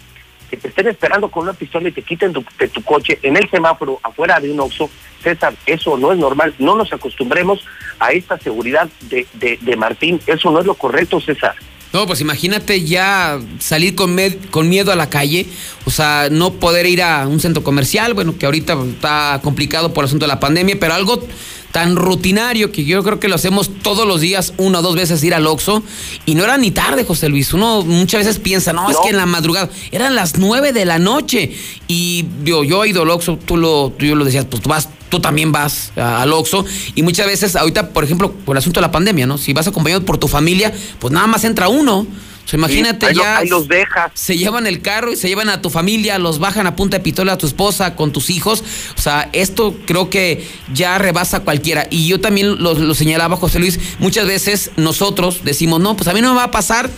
que 0.50 0.58
te 0.58 0.70
estén 0.70 0.88
esperando 0.88 1.30
con 1.30 1.44
una 1.44 1.54
pistola 1.54 1.90
y 1.90 1.92
te 1.92 2.02
quiten 2.02 2.34
tu, 2.34 2.44
de 2.58 2.68
tu 2.70 2.82
coche 2.84 3.20
en 3.22 3.38
el 3.38 3.50
semáforo 3.50 4.00
afuera 4.02 4.40
de 4.40 4.52
un 4.52 4.60
Oxxo. 4.60 4.90
César, 5.22 5.54
eso 5.66 5.98
no 5.98 6.12
es 6.12 6.18
normal. 6.18 6.54
No 6.60 6.76
nos 6.76 6.94
acostumbremos 6.94 7.66
a 8.00 8.12
esta 8.12 8.38
seguridad 8.38 8.88
de, 9.02 9.28
de, 9.34 9.58
de 9.60 9.76
Martín. 9.76 10.22
Eso 10.26 10.52
no 10.52 10.60
es 10.60 10.66
lo 10.66 10.76
correcto, 10.76 11.20
César. 11.20 11.56
No, 11.94 12.06
pues 12.06 12.22
imagínate 12.22 12.84
ya 12.84 13.40
salir 13.60 13.96
con, 13.96 14.16
con 14.52 14.70
miedo 14.70 14.92
a 14.92 14.96
la 14.96 15.10
calle, 15.10 15.48
o 15.86 15.90
sea, 15.90 16.28
no 16.30 16.54
poder 16.54 16.86
ir 16.86 17.02
a 17.02 17.26
un 17.28 17.40
centro 17.40 17.64
comercial, 17.64 18.14
bueno, 18.14 18.38
que 18.38 18.46
ahorita 18.46 18.78
está 18.90 19.40
complicado 19.42 19.94
por 19.94 20.04
el 20.04 20.08
asunto 20.08 20.26
de 20.26 20.28
la 20.28 20.40
pandemia, 20.40 20.78
pero 20.80 20.94
algo 20.94 21.26
tan 21.72 21.96
rutinario 21.96 22.72
que 22.72 22.86
yo 22.86 23.04
creo 23.04 23.20
que 23.20 23.28
lo 23.28 23.36
hacemos 23.36 23.70
todos 23.82 24.08
los 24.08 24.22
días, 24.22 24.54
una 24.58 24.80
o 24.80 24.82
dos 24.82 24.96
veces 24.96 25.24
ir 25.24 25.34
al 25.34 25.48
Oxxo, 25.48 25.84
y 26.26 26.36
no 26.36 26.44
era 26.44 26.58
ni 26.58 26.72
tarde, 26.72 27.04
José 27.04 27.30
Luis, 27.30 27.54
uno 27.54 27.84
muchas 27.84 28.26
veces 28.26 28.40
piensa, 28.40 28.74
no, 28.74 28.90
es 28.90 28.98
que 29.04 29.10
en 29.10 29.18
la 29.18 29.26
madrugada, 29.26 29.70
eran 29.92 30.16
las 30.16 30.38
nueve 30.38 30.74
de 30.74 30.86
la 30.86 31.00
noche, 31.00 31.52
y 31.88 32.26
yo, 32.44 32.64
yo 32.64 32.84
he 32.84 32.90
ido 32.90 33.04
al 33.04 33.10
Oxxo, 33.10 33.38
tú 33.38 33.58
lo, 33.58 33.94
tú 33.98 34.06
lo 34.16 34.26
decías, 34.26 34.46
pues 34.46 34.62
tú 34.62 34.70
vas 34.70 34.90
tú 35.10 35.20
también 35.22 35.54
vas 35.54 35.94
al 35.96 36.34
Oxxo 36.34 36.66
y 36.96 37.02
muchas 37.02 37.28
veces 37.28 37.56
ahorita, 37.56 37.90
por 37.92 38.04
ejemplo, 38.04 38.32
por 38.32 38.56
el 38.56 38.60
asunto 38.60 38.80
de 38.80 38.88
la 38.88 38.92
pandemia, 38.92 39.26
¿no? 39.26 39.38
Si 39.38 39.54
vas 39.54 39.68
acompañado 39.68 40.04
por 40.04 40.18
tu 40.18 40.28
familia, 40.28 40.74
pues 41.00 41.14
nada 41.14 41.28
más 41.28 41.44
entra 41.46 41.70
uno. 41.70 42.06
O 42.48 42.50
sea, 42.50 42.58
imagínate 42.58 43.06
ahí 43.08 43.14
lo- 43.14 43.22
ya. 43.24 43.38
ahí 43.40 43.50
los 43.50 43.68
dejas. 43.68 44.10
Se 44.14 44.38
llevan 44.38 44.68
el 44.68 44.82
carro 44.82 45.12
y 45.12 45.18
se 45.18 45.28
llevan 45.28 45.50
a 45.50 45.62
tu 45.62 45.70
familia, 45.70 46.18
los 46.18 46.40
bajan 46.40 46.66
a 46.66 46.78
punta 46.78 46.96
de 46.98 47.04
pistola 47.04 47.34
a 47.34 47.38
tu 47.38 47.46
esposa, 47.46 47.96
con 47.98 48.14
tus 48.14 48.30
hijos. 48.30 48.64
O 48.98 49.02
sea, 49.02 49.30
esto 49.34 49.76
creo 49.86 50.10
que 50.10 50.48
ya 50.74 50.98
rebasa 50.98 51.38
a 51.38 51.40
cualquiera. 51.42 51.88
Y 51.90 52.08
yo 52.08 52.22
también 52.22 52.64
lo, 52.64 52.74
lo 52.74 52.94
señalaba, 52.96 53.36
José 53.36 53.60
Luis, 53.60 53.78
muchas 54.00 54.28
veces 54.28 54.72
nosotros 54.78 55.42
decimos, 55.44 55.82
no, 55.82 55.98
pues 55.98 56.08
a 56.08 56.14
mí 56.14 56.22
no 56.22 56.30
me 56.30 56.38
va 56.38 56.46
a 56.46 56.52
pasar 56.52 56.90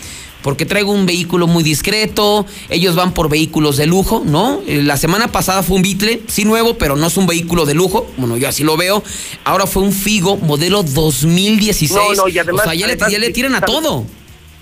porque 0.43 0.65
traigo 0.67 0.91
un 0.93 1.05
vehículo 1.07 1.47
muy 1.47 1.63
discreto, 1.63 2.45
ellos 2.69 2.95
van 2.95 3.13
por 3.15 3.27
vehículos 3.27 3.75
de 3.75 3.87
lujo, 3.87 4.21
¿no? 4.25 4.61
Eh, 4.67 4.83
La 4.83 4.97
semana 4.97 5.29
pasada 5.31 5.63
fue 5.63 5.75
un 5.77 5.81
Beetle, 5.81 6.21
sí 6.27 6.45
nuevo, 6.45 6.77
pero 6.77 6.95
no 6.95 7.07
es 7.07 7.17
un 7.17 7.25
vehículo 7.27 7.65
de 7.65 7.73
lujo, 7.73 8.09
bueno, 8.17 8.37
yo 8.37 8.47
así 8.47 8.63
lo 8.63 8.77
veo. 8.77 9.03
Ahora 9.43 9.65
fue 9.67 9.81
un 9.81 9.91
Figo 9.91 10.37
modelo 10.37 10.83
2016. 10.83 11.91
No, 12.17 12.23
no, 12.23 12.29
y 12.29 12.37
además- 12.37 12.61
o 12.61 12.69
sea, 12.69 12.73
ya, 12.75 12.85
le, 12.87 12.93
además, 12.93 13.11
ya 13.11 13.19
le 13.19 13.29
tiran 13.31 13.55
a 13.55 13.61
todo. 13.61 14.05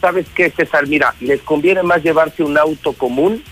¿Sabes 0.01 0.25
qué, 0.35 0.49
César? 0.51 0.87
Mira, 0.87 1.13
les 1.19 1.41
conviene 1.41 1.83
más 1.83 2.03
llevarse 2.03 2.43
un 2.43 2.57
auto 2.57 2.93
común 2.93 3.43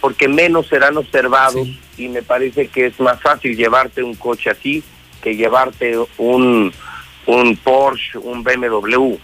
porque 0.00 0.28
menos 0.28 0.66
serán 0.68 0.96
observados 0.96 1.66
y 1.96 2.08
me 2.08 2.22
parece 2.22 2.68
que 2.68 2.86
es 2.86 3.00
más 3.00 3.20
fácil 3.20 3.56
llevarte 3.56 4.02
un 4.02 4.14
coche 4.14 4.50
así 4.50 4.82
que 5.22 5.34
llevarte 5.36 5.96
un, 6.18 6.72
un 7.26 7.56
Porsche, 7.56 8.18
un 8.18 8.42
BMW. 8.44 9.14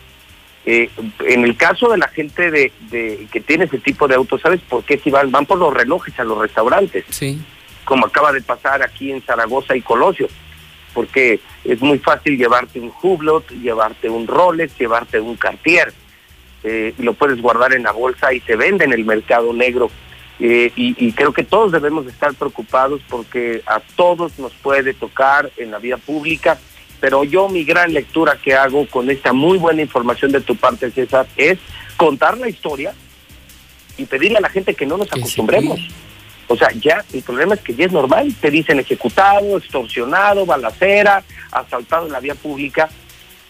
Eh, 0.66 0.90
en 1.26 1.44
el 1.44 1.56
caso 1.56 1.88
de 1.90 1.98
la 1.98 2.08
gente 2.08 2.50
de, 2.50 2.72
de 2.90 3.26
que 3.32 3.40
tiene 3.40 3.64
ese 3.64 3.78
tipo 3.78 4.06
de 4.08 4.14
autos, 4.14 4.40
¿sabes 4.40 4.60
por 4.68 4.84
qué? 4.84 4.98
Si 4.98 5.10
van, 5.10 5.30
van 5.30 5.46
por 5.46 5.58
los 5.58 5.72
relojes 5.74 6.18
a 6.18 6.24
los 6.24 6.38
restaurantes, 6.38 7.04
Sí. 7.10 7.38
como 7.84 8.06
acaba 8.06 8.32
de 8.32 8.40
pasar 8.42 8.82
aquí 8.82 9.10
en 9.10 9.22
Zaragoza 9.22 9.74
y 9.76 9.80
Colosio, 9.82 10.28
porque 10.94 11.40
es 11.64 11.80
muy 11.80 11.98
fácil 11.98 12.36
llevarte 12.38 12.78
un 12.80 12.92
Hublot, 13.02 13.50
llevarte 13.50 14.08
un 14.08 14.26
Rolex, 14.26 14.78
llevarte 14.78 15.18
un 15.20 15.36
Cartier, 15.36 15.92
eh, 16.62 16.94
y 16.98 17.02
lo 17.02 17.14
puedes 17.14 17.40
guardar 17.40 17.72
en 17.72 17.84
la 17.84 17.92
bolsa 17.92 18.32
y 18.32 18.40
se 18.40 18.56
vende 18.56 18.84
en 18.84 18.92
el 18.92 19.04
mercado 19.04 19.52
negro. 19.52 19.90
Eh, 20.38 20.72
y, 20.74 21.06
y 21.06 21.12
creo 21.12 21.32
que 21.32 21.44
todos 21.44 21.70
debemos 21.70 22.06
de 22.06 22.12
estar 22.12 22.32
preocupados 22.34 23.02
porque 23.08 23.62
a 23.66 23.80
todos 23.96 24.38
nos 24.38 24.54
puede 24.54 24.94
tocar 24.94 25.50
en 25.58 25.70
la 25.70 25.78
vida 25.78 25.98
pública, 25.98 26.58
pero 26.98 27.24
yo 27.24 27.48
mi 27.48 27.64
gran 27.64 27.92
lectura 27.92 28.38
que 28.42 28.54
hago 28.54 28.86
con 28.86 29.10
esta 29.10 29.32
muy 29.32 29.58
buena 29.58 29.82
información 29.82 30.32
de 30.32 30.40
tu 30.40 30.56
parte, 30.56 30.90
César, 30.90 31.26
es 31.36 31.58
contar 31.96 32.38
la 32.38 32.48
historia 32.48 32.94
y 33.98 34.06
pedirle 34.06 34.38
a 34.38 34.42
la 34.42 34.48
gente 34.48 34.74
que 34.74 34.86
no 34.86 34.96
nos 34.96 35.12
acostumbremos. 35.12 35.80
O 36.48 36.56
sea, 36.56 36.70
ya 36.72 37.04
el 37.12 37.22
problema 37.22 37.54
es 37.54 37.60
que 37.60 37.74
ya 37.74 37.84
es 37.84 37.92
normal, 37.92 38.34
te 38.40 38.50
dicen 38.50 38.80
ejecutado, 38.80 39.56
extorsionado, 39.56 40.46
balacera, 40.46 41.22
asaltado 41.52 42.06
en 42.06 42.12
la 42.12 42.20
vía 42.20 42.34
pública, 42.34 42.88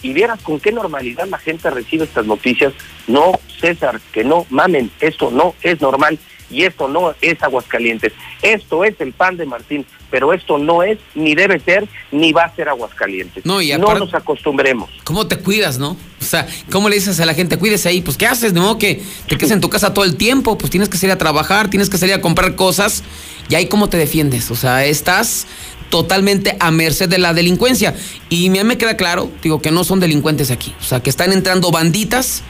y 0.03 0.13
vieras 0.13 0.41
con 0.43 0.61
qué 0.61 0.73
normalidad 0.73 1.29
la 1.29 1.39
gente 1.39 1.71
recibe 1.71 2.05
estas 2.05 2.27
noticias. 2.27 2.73
No, 3.07 3.39
César, 3.61 4.01
que 4.13 4.25
no 4.25 4.47
mamen, 4.51 4.91
esto 5.01 5.31
no 5.31 5.55
es 5.63 5.81
normal 5.81 6.19
y 6.51 6.65
esto 6.65 6.89
no 6.89 7.15
es 7.21 7.43
Aguascalientes. 7.43 8.13
Esto 8.43 8.85
es 8.85 9.01
el 9.01 9.13
pan 9.13 9.37
de 9.37 9.47
Martín, 9.47 9.87
pero 10.11 10.33
esto 10.33 10.59
no 10.59 10.83
es, 10.83 10.99
ni 11.15 11.35
debe 11.35 11.61
ser, 11.61 11.89
ni 12.11 12.33
va 12.33 12.45
a 12.45 12.57
ser 12.57 12.69
Aguascalientes. 12.69 13.47
No, 13.47 13.63
y 13.63 13.73
no 13.79 13.95
nos 13.95 14.13
acostumbremos. 14.15 14.91
¿Cómo 15.05 15.27
te 15.29 15.37
cuidas, 15.39 15.79
no? 15.79 15.97
O 16.21 16.25
sea, 16.25 16.47
¿cómo 16.71 16.89
le 16.89 16.97
dices 16.97 17.21
a 17.21 17.27
la 17.27 17.35
gente, 17.35 17.57
cuídese 17.57 17.89
ahí? 17.89 18.01
Pues, 18.03 18.17
¿qué 18.17 18.27
haces? 18.27 18.53
De 18.53 18.61
modo 18.61 18.79
que 18.79 19.03
te 19.29 19.37
quedes 19.37 19.53
en 19.53 19.61
tu 19.61 19.71
casa 19.71 19.95
todo 19.95 20.05
el 20.05 20.17
tiempo, 20.17 20.59
pues 20.59 20.71
tienes 20.71 20.89
que 20.89 20.99
salir 20.99 21.13
a 21.13 21.19
trabajar, 21.19 21.71
tienes 21.71 21.89
que 21.89 21.99
salir 21.99 22.15
a 22.15 22.21
comprar 22.21 22.57
cosas, 22.57 23.05
y 23.49 23.55
ahí 23.55 23.69
cómo 23.69 23.89
te 23.89 23.97
defiendes. 23.97 24.51
O 24.51 24.57
sea, 24.57 24.85
estás 24.85 25.47
totalmente 25.91 26.57
a 26.59 26.71
merced 26.71 27.09
de 27.09 27.19
la 27.19 27.35
delincuencia. 27.35 27.95
Y 28.31 28.49
a 28.49 28.51
mí 28.51 28.65
me 28.65 28.79
queda 28.79 28.97
claro, 28.97 29.31
digo, 29.43 29.61
que 29.61 29.71
no 29.71 29.85
son 29.85 30.01
delincuentes 30.01 30.51
aquí. 30.51 30.75
O 30.81 30.85
sea, 30.85 31.01
que 31.01 31.11
están 31.11 31.33
entrando 31.33 31.71
banditas, 31.71 32.43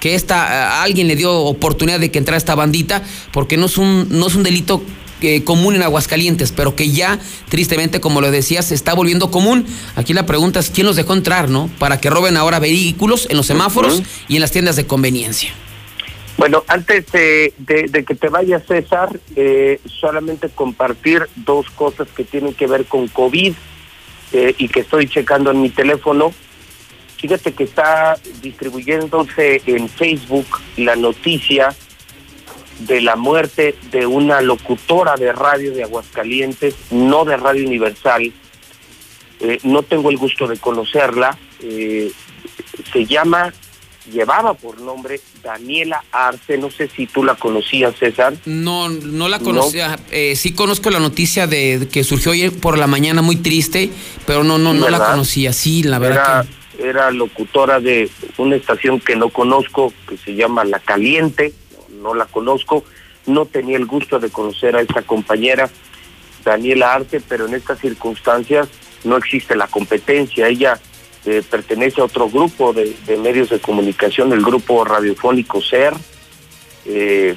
que 0.00 0.14
esta, 0.14 0.78
a 0.78 0.82
alguien 0.82 1.08
le 1.08 1.16
dio 1.16 1.32
oportunidad 1.32 1.98
de 1.98 2.10
que 2.10 2.18
entrara 2.18 2.36
esta 2.36 2.54
bandita, 2.54 3.02
porque 3.32 3.56
no 3.56 3.66
es 3.66 3.78
un, 3.78 4.08
no 4.10 4.26
es 4.26 4.34
un 4.34 4.42
delito 4.42 4.82
eh, 5.20 5.42
común 5.42 5.74
en 5.74 5.82
Aguascalientes, 5.82 6.52
pero 6.52 6.76
que 6.76 6.90
ya, 6.90 7.18
tristemente, 7.48 8.00
como 8.00 8.20
lo 8.20 8.30
decías, 8.30 8.66
se 8.66 8.74
está 8.74 8.94
volviendo 8.94 9.30
común. 9.30 9.66
Aquí 9.96 10.12
la 10.12 10.26
pregunta 10.26 10.60
es 10.60 10.70
quién 10.70 10.86
los 10.86 10.96
dejó 10.96 11.14
entrar, 11.14 11.48
¿no? 11.48 11.70
Para 11.78 12.00
que 12.00 12.10
roben 12.10 12.36
ahora 12.36 12.58
vehículos 12.58 13.26
en 13.30 13.36
los 13.36 13.46
semáforos 13.46 14.02
y 14.28 14.36
en 14.36 14.40
las 14.40 14.52
tiendas 14.52 14.76
de 14.76 14.86
conveniencia. 14.86 15.52
Bueno, 16.38 16.62
antes 16.68 17.04
de, 17.12 17.52
de- 17.58 18.04
que 18.04 18.14
te 18.14 18.28
vayas, 18.28 18.64
César, 18.64 19.18
eh, 19.36 19.80
solamente 19.86 20.48
compartir 20.48 21.28
dos 21.34 21.68
cosas 21.70 22.06
que 22.16 22.22
tienen 22.24 22.54
que 22.54 22.66
ver 22.68 22.84
con 22.86 23.08
COVID 23.08 23.52
eh, 24.32 24.54
y 24.56 24.68
que 24.68 24.80
estoy 24.80 25.08
checando 25.08 25.50
en 25.50 25.60
mi 25.60 25.68
teléfono. 25.70 26.32
Fíjate 27.16 27.52
que 27.52 27.64
está 27.64 28.16
distribuyéndose 28.40 29.60
en 29.66 29.88
Facebook 29.88 30.46
la 30.76 30.94
noticia 30.94 31.74
de 32.86 33.00
la 33.00 33.16
muerte 33.16 33.74
de 33.90 34.06
una 34.06 34.40
locutora 34.40 35.16
de 35.16 35.32
radio 35.32 35.74
de 35.74 35.82
Aguascalientes, 35.82 36.76
no 36.92 37.24
de 37.24 37.36
Radio 37.36 37.66
Universal. 37.66 38.32
Eh, 39.40 39.58
no 39.64 39.82
tengo 39.82 40.10
el 40.10 40.16
gusto 40.16 40.46
de 40.46 40.56
conocerla. 40.58 41.36
eh, 41.60 42.12
se 42.92 43.04
llama, 43.06 43.52
llevaba 44.08 44.54
por 44.54 44.80
nombre 44.80 45.20
Daniela 45.42 46.04
Arce. 46.10 46.58
No 46.58 46.70
sé 46.70 46.88
si 46.88 47.06
tú 47.06 47.24
la 47.24 47.34
conocías, 47.34 47.96
César. 47.96 48.34
No, 48.44 48.88
no 48.88 49.28
la 49.28 49.38
conocía. 49.38 49.98
Eh, 50.10 50.36
sí 50.36 50.52
conozco 50.52 50.90
la 50.90 51.00
noticia 51.00 51.46
de, 51.46 51.88
que 51.90 52.04
surgió 52.04 52.32
hoy 52.32 52.50
por 52.50 52.78
la 52.78 52.86
mañana 52.86 53.22
muy 53.22 53.36
triste, 53.36 53.90
pero 54.26 54.44
no, 54.44 54.58
no, 54.58 54.74
no 54.74 54.88
la 54.88 54.98
conocía. 55.10 55.52
Sí, 55.52 55.82
la 55.82 55.98
verdad 55.98 56.46
era, 56.46 56.76
que. 56.76 56.88
era 56.88 57.10
locutora 57.10 57.80
de 57.80 58.10
una 58.36 58.56
estación 58.56 59.00
que 59.00 59.16
no 59.16 59.30
conozco, 59.30 59.92
que 60.08 60.16
se 60.16 60.34
llama 60.34 60.64
La 60.64 60.80
Caliente, 60.80 61.52
no, 61.92 62.08
no 62.08 62.14
la 62.14 62.26
conozco, 62.26 62.84
no 63.26 63.46
tenía 63.46 63.76
el 63.76 63.86
gusto 63.86 64.18
de 64.18 64.30
conocer 64.30 64.76
a 64.76 64.80
esta 64.80 65.02
compañera, 65.02 65.70
Daniela 66.44 66.94
Arte, 66.94 67.20
pero 67.26 67.46
en 67.46 67.54
estas 67.54 67.80
circunstancias 67.80 68.68
no 69.04 69.16
existe 69.16 69.54
la 69.54 69.66
competencia. 69.66 70.48
Ella 70.48 70.80
eh, 71.24 71.42
pertenece 71.48 72.00
a 72.00 72.04
otro 72.04 72.28
grupo 72.30 72.72
de, 72.72 72.94
medios 73.18 73.50
de 73.50 73.60
comunicación, 73.60 74.32
el 74.32 74.42
grupo 74.42 74.84
radiofónico 74.84 75.60
SER. 75.60 75.94
Eh, 76.86 77.34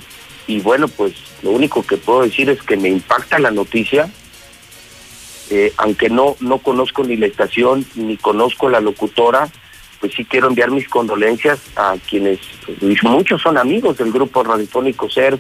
y 0.48 0.60
bueno, 0.60 0.88
pues 0.88 1.14
lo 1.42 1.52
único 1.52 1.84
que 1.84 1.98
puedo 1.98 2.22
decir 2.22 2.50
es 2.50 2.62
que 2.62 2.78
me 2.78 2.90
impacta 2.90 3.40
la 3.40 3.52
noticia, 3.52 4.10
eh, 5.50 5.74
aunque 5.78 6.10
no, 6.10 6.36
no 6.40 6.60
conozco 6.60 7.04
ni 7.04 7.18
la 7.18 7.26
estación 7.26 7.86
ni 7.96 8.18
conozco 8.18 8.70
la 8.70 8.80
locutora, 8.80 9.50
pues 10.00 10.14
sí 10.14 10.26
quiero 10.26 10.48
enviar 10.48 10.72
mis 10.72 10.88
condolencias 10.88 11.60
a 11.76 11.96
quienes, 12.10 12.40
pues, 12.66 13.04
muchos 13.04 13.42
son 13.42 13.58
amigos 13.58 13.98
del 13.98 14.12
grupo 14.12 14.44
radiofónico 14.44 15.10
SER, 15.10 15.38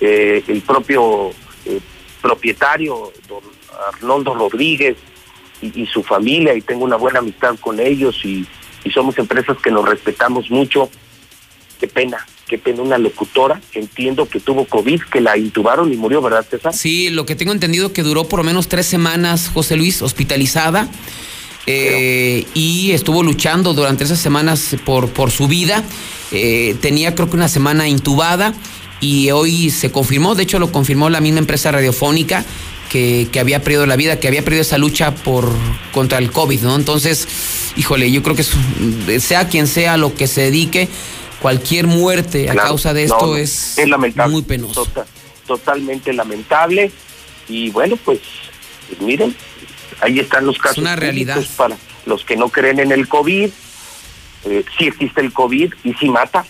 el 0.00 0.62
propio 0.66 1.32
propietario, 2.20 3.12
don 3.28 3.42
Arnoldo 3.94 4.34
Rodríguez, 4.34 4.96
y, 5.62 5.86
su 5.86 6.02
familia, 6.02 6.54
y 6.54 6.60
tengo 6.60 6.84
una 6.84 6.96
buena 6.96 7.18
amistad 7.18 7.56
con 7.60 7.80
ellos, 7.80 8.16
y, 8.24 8.46
y 8.84 8.90
somos 8.90 9.18
empresas 9.18 9.56
que 9.62 9.70
nos 9.70 9.88
respetamos 9.88 10.50
mucho. 10.50 10.90
Qué 11.78 11.88
pena, 11.88 12.26
qué 12.46 12.58
pena 12.58 12.82
una 12.82 12.98
locutora, 12.98 13.60
entiendo 13.72 14.28
que 14.28 14.40
tuvo 14.40 14.66
COVID, 14.66 15.00
que 15.10 15.20
la 15.20 15.38
intubaron 15.38 15.92
y 15.92 15.96
murió, 15.96 16.20
¿verdad, 16.20 16.46
César? 16.48 16.74
Sí, 16.74 17.08
lo 17.08 17.24
que 17.24 17.34
tengo 17.34 17.52
entendido 17.52 17.92
que 17.92 18.02
duró 18.02 18.24
por 18.28 18.40
lo 18.40 18.44
menos 18.44 18.68
tres 18.68 18.86
semanas, 18.86 19.50
José 19.52 19.76
Luis, 19.76 20.02
hospitalizada. 20.02 20.88
eh, 21.66 22.46
y 22.54 22.90
estuvo 22.92 23.22
luchando 23.22 23.74
durante 23.74 24.04
esas 24.04 24.18
semanas 24.18 24.76
por, 24.84 25.08
por 25.10 25.30
su 25.30 25.46
vida. 25.46 25.84
Eh, 26.32 26.76
tenía 26.80 27.14
creo 27.14 27.28
que 27.28 27.36
una 27.36 27.48
semana 27.48 27.88
intubada 27.88 28.54
y 29.00 29.30
hoy 29.30 29.70
se 29.70 29.90
confirmó, 29.90 30.34
de 30.34 30.44
hecho 30.44 30.58
lo 30.58 30.72
confirmó 30.72 31.10
la 31.10 31.20
misma 31.20 31.40
empresa 31.40 31.72
radiofónica, 31.72 32.44
que, 32.90 33.28
que 33.32 33.40
había 33.40 33.62
perdido 33.62 33.86
la 33.86 33.96
vida, 33.96 34.20
que 34.20 34.28
había 34.28 34.42
perdido 34.42 34.60
esa 34.62 34.76
lucha 34.76 35.14
por 35.14 35.48
contra 35.92 36.18
el 36.18 36.30
COVID, 36.30 36.60
¿no? 36.62 36.76
Entonces, 36.76 37.26
híjole, 37.76 38.10
yo 38.12 38.22
creo 38.22 38.34
que 38.36 38.42
es- 38.42 39.22
sea 39.24 39.48
quien 39.48 39.66
sea 39.66 39.96
lo 39.96 40.14
que 40.14 40.26
se 40.26 40.42
dedique, 40.42 40.88
cualquier 41.40 41.86
muerte 41.86 42.50
a 42.50 42.52
Claro, 42.52 42.68
causa 42.68 42.92
de 42.92 43.04
esto 43.04 43.26
no, 43.28 43.36
es, 43.36 43.78
lamentable, 43.86 44.32
muy 44.32 44.42
penoso. 44.42 44.84
tota- 44.84 45.06
totalmente 45.46 46.12
lamentable. 46.12 46.90
Y 47.48 47.70
bueno, 47.70 47.96
pues, 47.96 48.18
pues 48.88 49.00
miren, 49.00 49.34
ahí 50.00 50.18
están 50.18 50.44
los 50.44 50.58
casos. 50.58 50.78
una 50.78 50.96
realidad. 50.96 51.42
Para 51.56 51.76
los 52.06 52.24
que 52.24 52.36
no 52.36 52.48
creen 52.48 52.80
en 52.80 52.92
el 52.92 53.08
COVID, 53.08 53.50
eh, 54.44 54.64
sí 54.78 54.84
existe 54.86 55.20
el 55.20 55.32
COVID 55.32 55.72
y 55.84 55.94
sí 55.94 56.08
mata. 56.08 56.44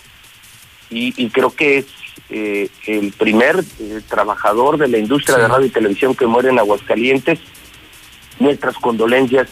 Y, 0.90 1.12
y 1.22 1.28
creo 1.28 1.54
que 1.54 1.78
es 1.78 1.86
eh, 2.30 2.68
el 2.86 3.12
primer 3.12 3.64
eh, 3.80 4.00
trabajador 4.08 4.78
de 4.78 4.88
la 4.88 4.98
industria 4.98 5.36
de 5.38 5.48
radio 5.48 5.66
y 5.66 5.70
televisión 5.70 6.14
que 6.14 6.26
muere 6.26 6.50
en 6.50 6.58
Aguascalientes. 6.58 7.38
Nuestras 8.38 8.76
condolencias 8.76 9.48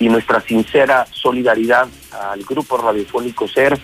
y 0.00 0.08
nuestra 0.08 0.40
sincera 0.40 1.06
solidaridad 1.12 1.88
al 2.30 2.42
grupo 2.44 2.76
radiofónico 2.76 3.46
SER, 3.48 3.78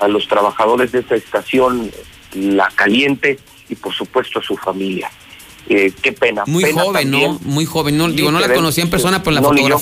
a 0.00 0.08
los 0.08 0.26
trabajadores 0.26 0.92
de 0.92 1.00
esta 1.00 1.14
estación, 1.14 1.90
La 2.34 2.68
Caliente, 2.74 3.38
y 3.68 3.74
por 3.76 3.94
supuesto 3.94 4.40
a 4.40 4.42
su 4.42 4.56
familia. 4.56 5.10
Eh, 5.68 5.92
qué 6.02 6.12
pena. 6.12 6.42
Muy 6.46 6.64
pena 6.64 6.82
joven, 6.82 7.10
también. 7.10 7.32
¿no? 7.32 7.38
Muy 7.44 7.64
joven. 7.64 7.96
No, 7.96 8.08
digo, 8.10 8.30
no 8.30 8.40
la 8.40 8.48
ven- 8.48 8.56
conocía 8.56 8.84
en 8.84 8.90
persona 8.90 9.22
por 9.22 9.32
la 9.32 9.40
no, 9.40 9.48
yo. 9.56 9.78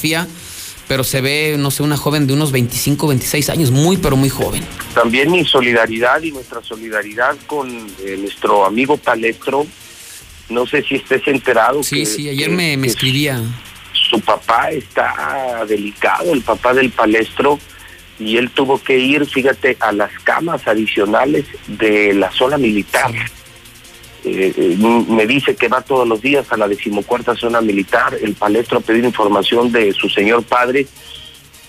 Pero 0.89 1.05
se 1.05 1.21
ve, 1.21 1.57
no 1.59 1.71
sé, 1.71 1.83
una 1.83 1.97
joven 1.97 2.27
de 2.27 2.33
unos 2.35 2.53
25, 2.53 3.09
26 3.09 3.49
años, 3.51 3.71
muy, 3.71 3.97
pero 3.97 4.17
muy 4.17 4.29
joven. 4.29 4.63
También 4.95 5.31
mi 5.31 5.45
solidaridad 5.45 6.23
y 6.23 6.33
nuestra 6.33 6.63
solidaridad 6.63 7.37
con 7.47 7.69
eh, 8.05 8.17
nuestro 8.19 8.65
amigo 8.67 8.97
Palestro. 8.97 9.67
No 10.51 10.67
sé 10.67 10.83
si 10.83 10.97
estés 10.97 11.27
enterado. 11.27 11.83
Sí, 11.83 12.01
que- 12.01 12.07
sí, 12.07 12.29
ayer 12.29 12.49
que- 12.51 12.55
me, 12.55 12.77
me 12.77 12.87
que 12.89 12.93
escribía. 12.93 13.41
su 13.93 14.21
papá 14.21 14.71
está 14.71 15.65
delicado, 15.67 16.33
el 16.33 16.43
papá 16.43 16.75
del 16.75 16.91
palestro, 16.91 17.59
y 18.19 18.37
él 18.37 18.51
tuvo 18.51 18.83
que 18.83 18.99
ir, 18.99 19.25
fíjate, 19.27 19.77
a 19.81 19.93
las 19.93 20.11
camas 20.25 20.67
adicionales 20.69 21.47
de 21.67 22.13
la 22.13 22.31
zona 22.33 22.59
militar. 22.59 23.11
Eh, 24.25 24.77
m- 24.79 25.05
me 25.09 25.27
dice 25.27 25.57
que 25.57 25.69
va 25.69 25.81
todos 25.83 26.07
los 26.07 26.21
días 26.21 26.51
a 26.53 26.57
la 26.57 26.69
decimocuarta 26.69 27.35
zona 27.35 27.61
militar, 27.61 28.17
el 28.21 28.35
palestro 28.35 28.79
a 28.79 28.81
pedir 28.81 29.05
información 29.05 29.73
de 29.73 29.93
su 29.93 30.09
señor 30.09 30.43
padre, 30.45 30.87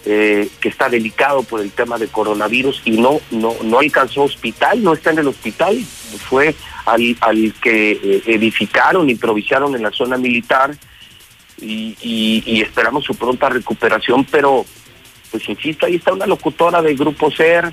eh, 0.05 0.49
que 0.59 0.69
está 0.69 0.89
delicado 0.89 1.43
por 1.43 1.61
el 1.61 1.71
tema 1.71 1.97
de 1.97 2.07
coronavirus 2.07 2.81
y 2.85 2.91
no 2.91 3.21
no 3.31 3.55
no 3.63 3.79
alcanzó 3.79 4.23
hospital, 4.23 4.83
no 4.83 4.93
está 4.93 5.11
en 5.11 5.19
el 5.19 5.27
hospital, 5.29 5.77
fue 6.29 6.53
al, 6.85 7.15
al 7.21 7.53
que 7.61 7.91
eh, 7.93 8.23
edificaron, 8.25 9.09
improvisaron 9.09 9.75
en 9.75 9.81
la 9.83 9.91
zona 9.91 10.17
militar 10.17 10.75
y 11.61 12.61
esperamos 12.61 13.05
su 13.05 13.15
pronta 13.15 13.47
recuperación, 13.49 14.25
pero 14.25 14.65
pues 15.31 15.47
insisto, 15.49 15.85
ahí 15.85 15.95
está 15.95 16.11
una 16.13 16.25
locutora 16.27 16.81
del 16.81 16.95
Grupo 16.97 17.31
SER, 17.31 17.71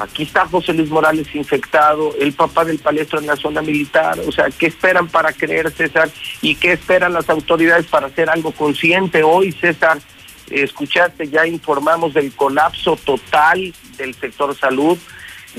aquí 0.00 0.22
está 0.24 0.46
José 0.46 0.72
Luis 0.72 0.88
Morales 0.88 1.34
infectado, 1.34 2.14
el 2.18 2.32
papá 2.32 2.64
del 2.64 2.78
palestro 2.78 3.20
en 3.20 3.26
la 3.26 3.36
zona 3.36 3.62
militar, 3.62 4.18
o 4.26 4.32
sea, 4.32 4.46
¿qué 4.50 4.66
esperan 4.66 5.08
para 5.08 5.32
creer, 5.32 5.70
César? 5.70 6.10
¿Y 6.42 6.54
qué 6.54 6.72
esperan 6.72 7.12
las 7.12 7.28
autoridades 7.28 7.86
para 7.86 8.06
hacer 8.06 8.30
algo 8.30 8.52
consciente 8.52 9.22
hoy, 9.22 9.52
César? 9.52 9.98
Escuchaste, 10.50 11.28
ya 11.28 11.46
informamos 11.46 12.14
del 12.14 12.32
colapso 12.32 12.96
total 12.96 13.72
del 13.96 14.14
sector 14.14 14.56
salud, 14.56 14.98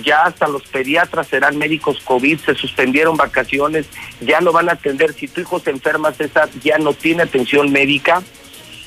ya 0.04 0.24
hasta 0.24 0.48
los 0.48 0.64
pediatras 0.64 1.28
serán 1.28 1.58
médicos 1.58 2.02
COVID, 2.04 2.40
se 2.40 2.56
suspendieron 2.56 3.18
vacaciones, 3.18 3.88
ya 4.22 4.42
no 4.42 4.52
van 4.52 4.70
a 4.70 4.74
atender, 4.74 5.14
si 5.14 5.28
tu 5.28 5.42
hijo 5.42 5.60
se 5.60 5.70
enferma, 5.70 6.12
César, 6.14 6.50
ya 6.64 6.78
no 6.78 6.94
tiene 6.94 7.24
atención 7.24 7.72
médica, 7.72 8.22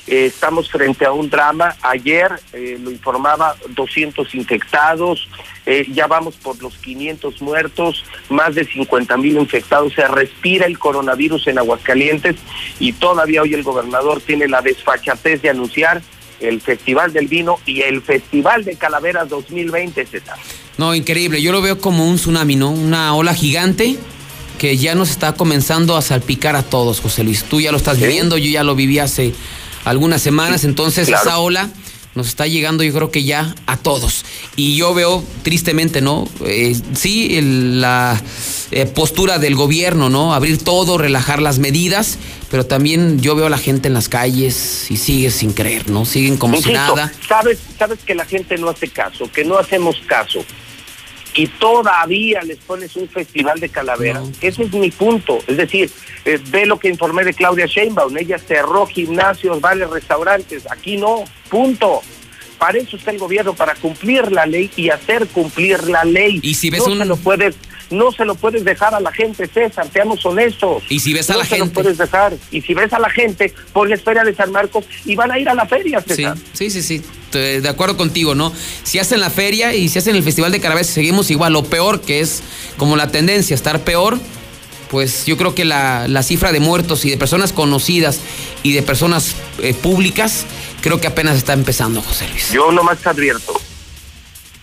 eh, 0.07 0.27
estamos 0.27 0.69
frente 0.69 1.05
a 1.05 1.11
un 1.11 1.29
drama. 1.29 1.75
Ayer 1.81 2.31
eh, 2.53 2.77
lo 2.81 2.91
informaba 2.91 3.55
200 3.69 4.35
infectados, 4.35 5.27
eh, 5.65 5.87
ya 5.91 6.07
vamos 6.07 6.35
por 6.35 6.61
los 6.61 6.77
500 6.77 7.41
muertos, 7.41 8.05
más 8.29 8.53
de 8.53 8.65
50 8.65 9.17
mil 9.17 9.37
infectados. 9.37 9.93
Se 9.93 10.07
respira 10.07 10.67
el 10.67 10.77
coronavirus 10.77 11.47
en 11.47 11.57
Aguascalientes 11.57 12.35
y 12.79 12.93
todavía 12.93 13.41
hoy 13.41 13.53
el 13.53 13.63
gobernador 13.63 14.21
tiene 14.21 14.47
la 14.47 14.61
desfachatez 14.61 15.41
de 15.41 15.49
anunciar 15.49 16.01
el 16.39 16.61
Festival 16.61 17.13
del 17.13 17.27
Vino 17.27 17.59
y 17.65 17.81
el 17.81 18.01
Festival 18.01 18.63
de 18.65 18.75
Calaveras 18.75 19.29
2020, 19.29 20.05
César. 20.05 20.37
No, 20.77 20.93
increíble. 20.93 21.41
Yo 21.41 21.51
lo 21.51 21.61
veo 21.61 21.79
como 21.79 22.07
un 22.07 22.17
tsunami, 22.17 22.55
¿no? 22.55 22.71
Una 22.71 23.15
ola 23.15 23.33
gigante 23.33 23.97
que 24.59 24.77
ya 24.77 24.95
nos 24.95 25.09
está 25.09 25.33
comenzando 25.33 25.95
a 25.95 26.01
salpicar 26.01 26.55
a 26.55 26.63
todos, 26.63 26.99
José 26.99 27.23
Luis. 27.23 27.43
Tú 27.43 27.61
ya 27.61 27.71
lo 27.71 27.77
estás 27.77 27.99
viviendo, 27.99 28.37
yo 28.37 28.49
ya 28.49 28.63
lo 28.63 28.75
viví 28.75 28.99
hace 28.99 29.33
algunas 29.85 30.21
semanas, 30.21 30.63
entonces 30.65 31.07
claro. 31.07 31.23
esa 31.27 31.39
ola 31.39 31.69
nos 32.15 32.27
está 32.27 32.47
llegando 32.47 32.81
yo 32.83 32.93
creo 32.93 33.11
que 33.11 33.23
ya 33.25 33.53
a 33.67 33.75
todos. 33.75 34.23
Y 34.55 34.77
yo 34.77 34.93
veo 34.93 35.21
tristemente, 35.43 35.99
¿no? 36.01 36.27
Eh, 36.45 36.73
sí, 36.93 37.35
el- 37.37 37.81
la 37.81 38.21
eh, 38.71 38.85
postura 38.85 39.37
del 39.37 39.55
gobierno, 39.55 40.09
¿no? 40.09 40.33
Abrir 40.33 40.57
todo, 40.63 40.97
relajar 40.97 41.41
las 41.41 41.59
medidas, 41.59 42.17
pero 42.49 42.65
también 42.65 43.19
yo 43.19 43.35
veo 43.35 43.47
a 43.47 43.49
la 43.49 43.57
gente 43.57 43.89
en 43.89 43.93
las 43.93 44.07
calles 44.07 44.89
y 44.89 44.95
sigue 44.97 45.29
sin 45.29 45.51
creer, 45.51 45.89
¿no? 45.89 46.05
Siguen 46.05 46.37
como 46.37 46.55
si 46.61 46.71
nada. 46.71 47.11
Sabes, 47.27 47.59
sabes 47.77 47.99
que 48.05 48.15
la 48.15 48.25
gente 48.25 48.57
no 48.57 48.69
hace 48.69 48.87
caso, 48.87 49.29
que 49.31 49.43
no 49.43 49.57
hacemos 49.57 49.97
caso. 50.07 50.39
Y 51.35 51.47
todavía 51.47 52.41
les 52.43 52.57
pones 52.59 52.95
un 52.95 53.09
festival 53.09 53.59
de 53.59 53.69
calaveras. 53.69 54.23
Ese 54.41 54.63
es 54.63 54.71
mi 54.73 54.89
punto. 54.89 55.39
Es 55.47 55.57
decir, 55.57 55.91
eh, 56.23 56.39
ve 56.49 56.65
lo 56.65 56.79
que 56.79 56.87
informé 56.87 57.23
de 57.25 57.33
Claudia 57.33 57.65
Sheinbaum. 57.65 58.17
Ella 58.17 58.37
cerró 58.39 58.85
gimnasios, 58.87 59.59
bares, 59.59 59.89
restaurantes. 59.89 60.63
Aquí 60.71 60.95
no. 60.97 61.25
Punto. 61.49 62.01
Para 62.57 62.77
eso 62.77 62.95
está 62.95 63.11
el 63.11 63.17
gobierno, 63.19 63.53
para 63.53 63.75
cumplir 63.75 64.31
la 64.31 64.45
ley 64.45 64.71
y 64.77 64.89
hacer 64.89 65.27
cumplir 65.27 65.83
la 65.89 66.05
ley. 66.05 66.39
Y 66.41 66.53
si 66.53 66.69
ves 66.69 66.79
no 66.87 66.93
un- 66.93 66.99
se 66.99 67.05
lo 67.05 67.17
puedes, 67.17 67.55
no 67.89 68.11
se 68.11 68.25
lo 68.25 68.35
puedes 68.35 68.63
dejar 68.65 68.93
a 68.95 68.99
la 68.99 69.11
gente, 69.11 69.47
César. 69.47 69.87
Seamos 69.91 70.25
honestos. 70.25 70.83
Y 70.89 70.99
si 70.99 71.13
ves 71.13 71.29
a 71.29 71.33
no 71.33 71.39
la 71.39 71.45
se 71.45 71.57
lo 71.57 71.65
gente. 71.65 71.73
puedes 71.81 71.97
dejar. 71.97 72.33
Y 72.51 72.61
si 72.61 72.73
ves 72.73 72.91
a 72.93 72.99
la 72.99 73.09
gente, 73.09 73.53
ponles 73.73 74.01
feria 74.01 74.23
de 74.23 74.33
San 74.35 74.51
Marcos 74.51 74.85
y 75.05 75.15
van 75.15 75.31
a 75.31 75.39
ir 75.39 75.47
a 75.49 75.53
la 75.53 75.65
feria, 75.65 76.01
Sí, 76.07 76.15
César. 76.15 76.37
sí, 76.53 76.69
sí, 76.69 76.81
sí. 76.81 77.01
Estoy 77.25 77.59
De 77.61 77.69
acuerdo 77.69 77.97
contigo, 77.97 78.33
¿no? 78.35 78.51
Si 78.83 78.97
hacen 78.99 79.19
la 79.19 79.29
feria 79.29 79.73
y 79.73 79.89
si 79.89 79.99
hacen 79.99 80.15
el 80.15 80.23
Festival 80.23 80.51
de 80.51 80.59
Calaveras, 80.61 80.87
seguimos 80.87 81.29
igual. 81.31 81.53
Lo 81.53 81.63
peor 81.63 82.01
que 82.01 82.19
es 82.21 82.41
como 82.77 82.95
la 82.95 83.11
tendencia, 83.11 83.53
estar 83.53 83.81
peor, 83.83 84.17
pues 84.89 85.25
yo 85.25 85.35
creo 85.35 85.53
que 85.55 85.65
la, 85.65 86.07
la 86.07 86.23
cifra 86.23 86.51
de 86.51 86.59
muertos 86.59 87.03
y 87.05 87.09
de 87.09 87.17
personas 87.17 87.51
conocidas 87.53 88.19
y 88.63 88.73
de 88.73 88.81
personas 88.83 89.35
eh, 89.61 89.73
públicas, 89.73 90.45
creo 90.81 91.01
que 91.01 91.07
apenas 91.07 91.35
está 91.37 91.53
empezando, 91.53 92.01
José 92.01 92.27
Luis. 92.29 92.51
Yo 92.51 92.71
nomás 92.71 92.99
te 92.99 93.09
advierto, 93.09 93.59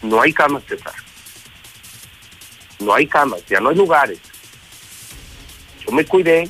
no 0.02 0.22
hay 0.22 0.32
camas, 0.32 0.62
César. 0.68 0.92
No 2.82 2.94
hay 2.94 3.06
camas, 3.06 3.44
ya 3.46 3.60
no 3.60 3.70
hay 3.70 3.76
lugares. 3.76 4.18
Yo 5.84 5.92
me 5.92 6.04
cuidé, 6.04 6.48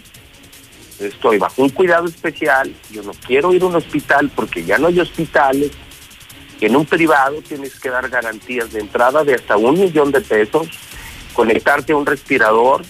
estoy 0.98 1.38
bajo 1.38 1.62
un 1.62 1.70
cuidado 1.70 2.06
especial, 2.06 2.74
yo 2.90 3.02
no 3.02 3.12
quiero 3.26 3.52
ir 3.52 3.62
a 3.62 3.66
un 3.66 3.76
hospital 3.76 4.30
porque 4.34 4.64
ya 4.64 4.78
no 4.78 4.88
hay 4.88 5.00
hospitales. 5.00 5.70
En 6.60 6.76
un 6.76 6.86
privado 6.86 7.42
tienes 7.42 7.78
que 7.80 7.90
dar 7.90 8.08
garantías 8.08 8.72
de 8.72 8.80
entrada 8.80 9.24
de 9.24 9.34
hasta 9.34 9.56
un 9.56 9.80
millón 9.80 10.12
de 10.12 10.20
pesos, 10.20 10.68
conectarte 11.34 11.92
a 11.92 11.96
un 11.96 12.06
respirador 12.06 12.82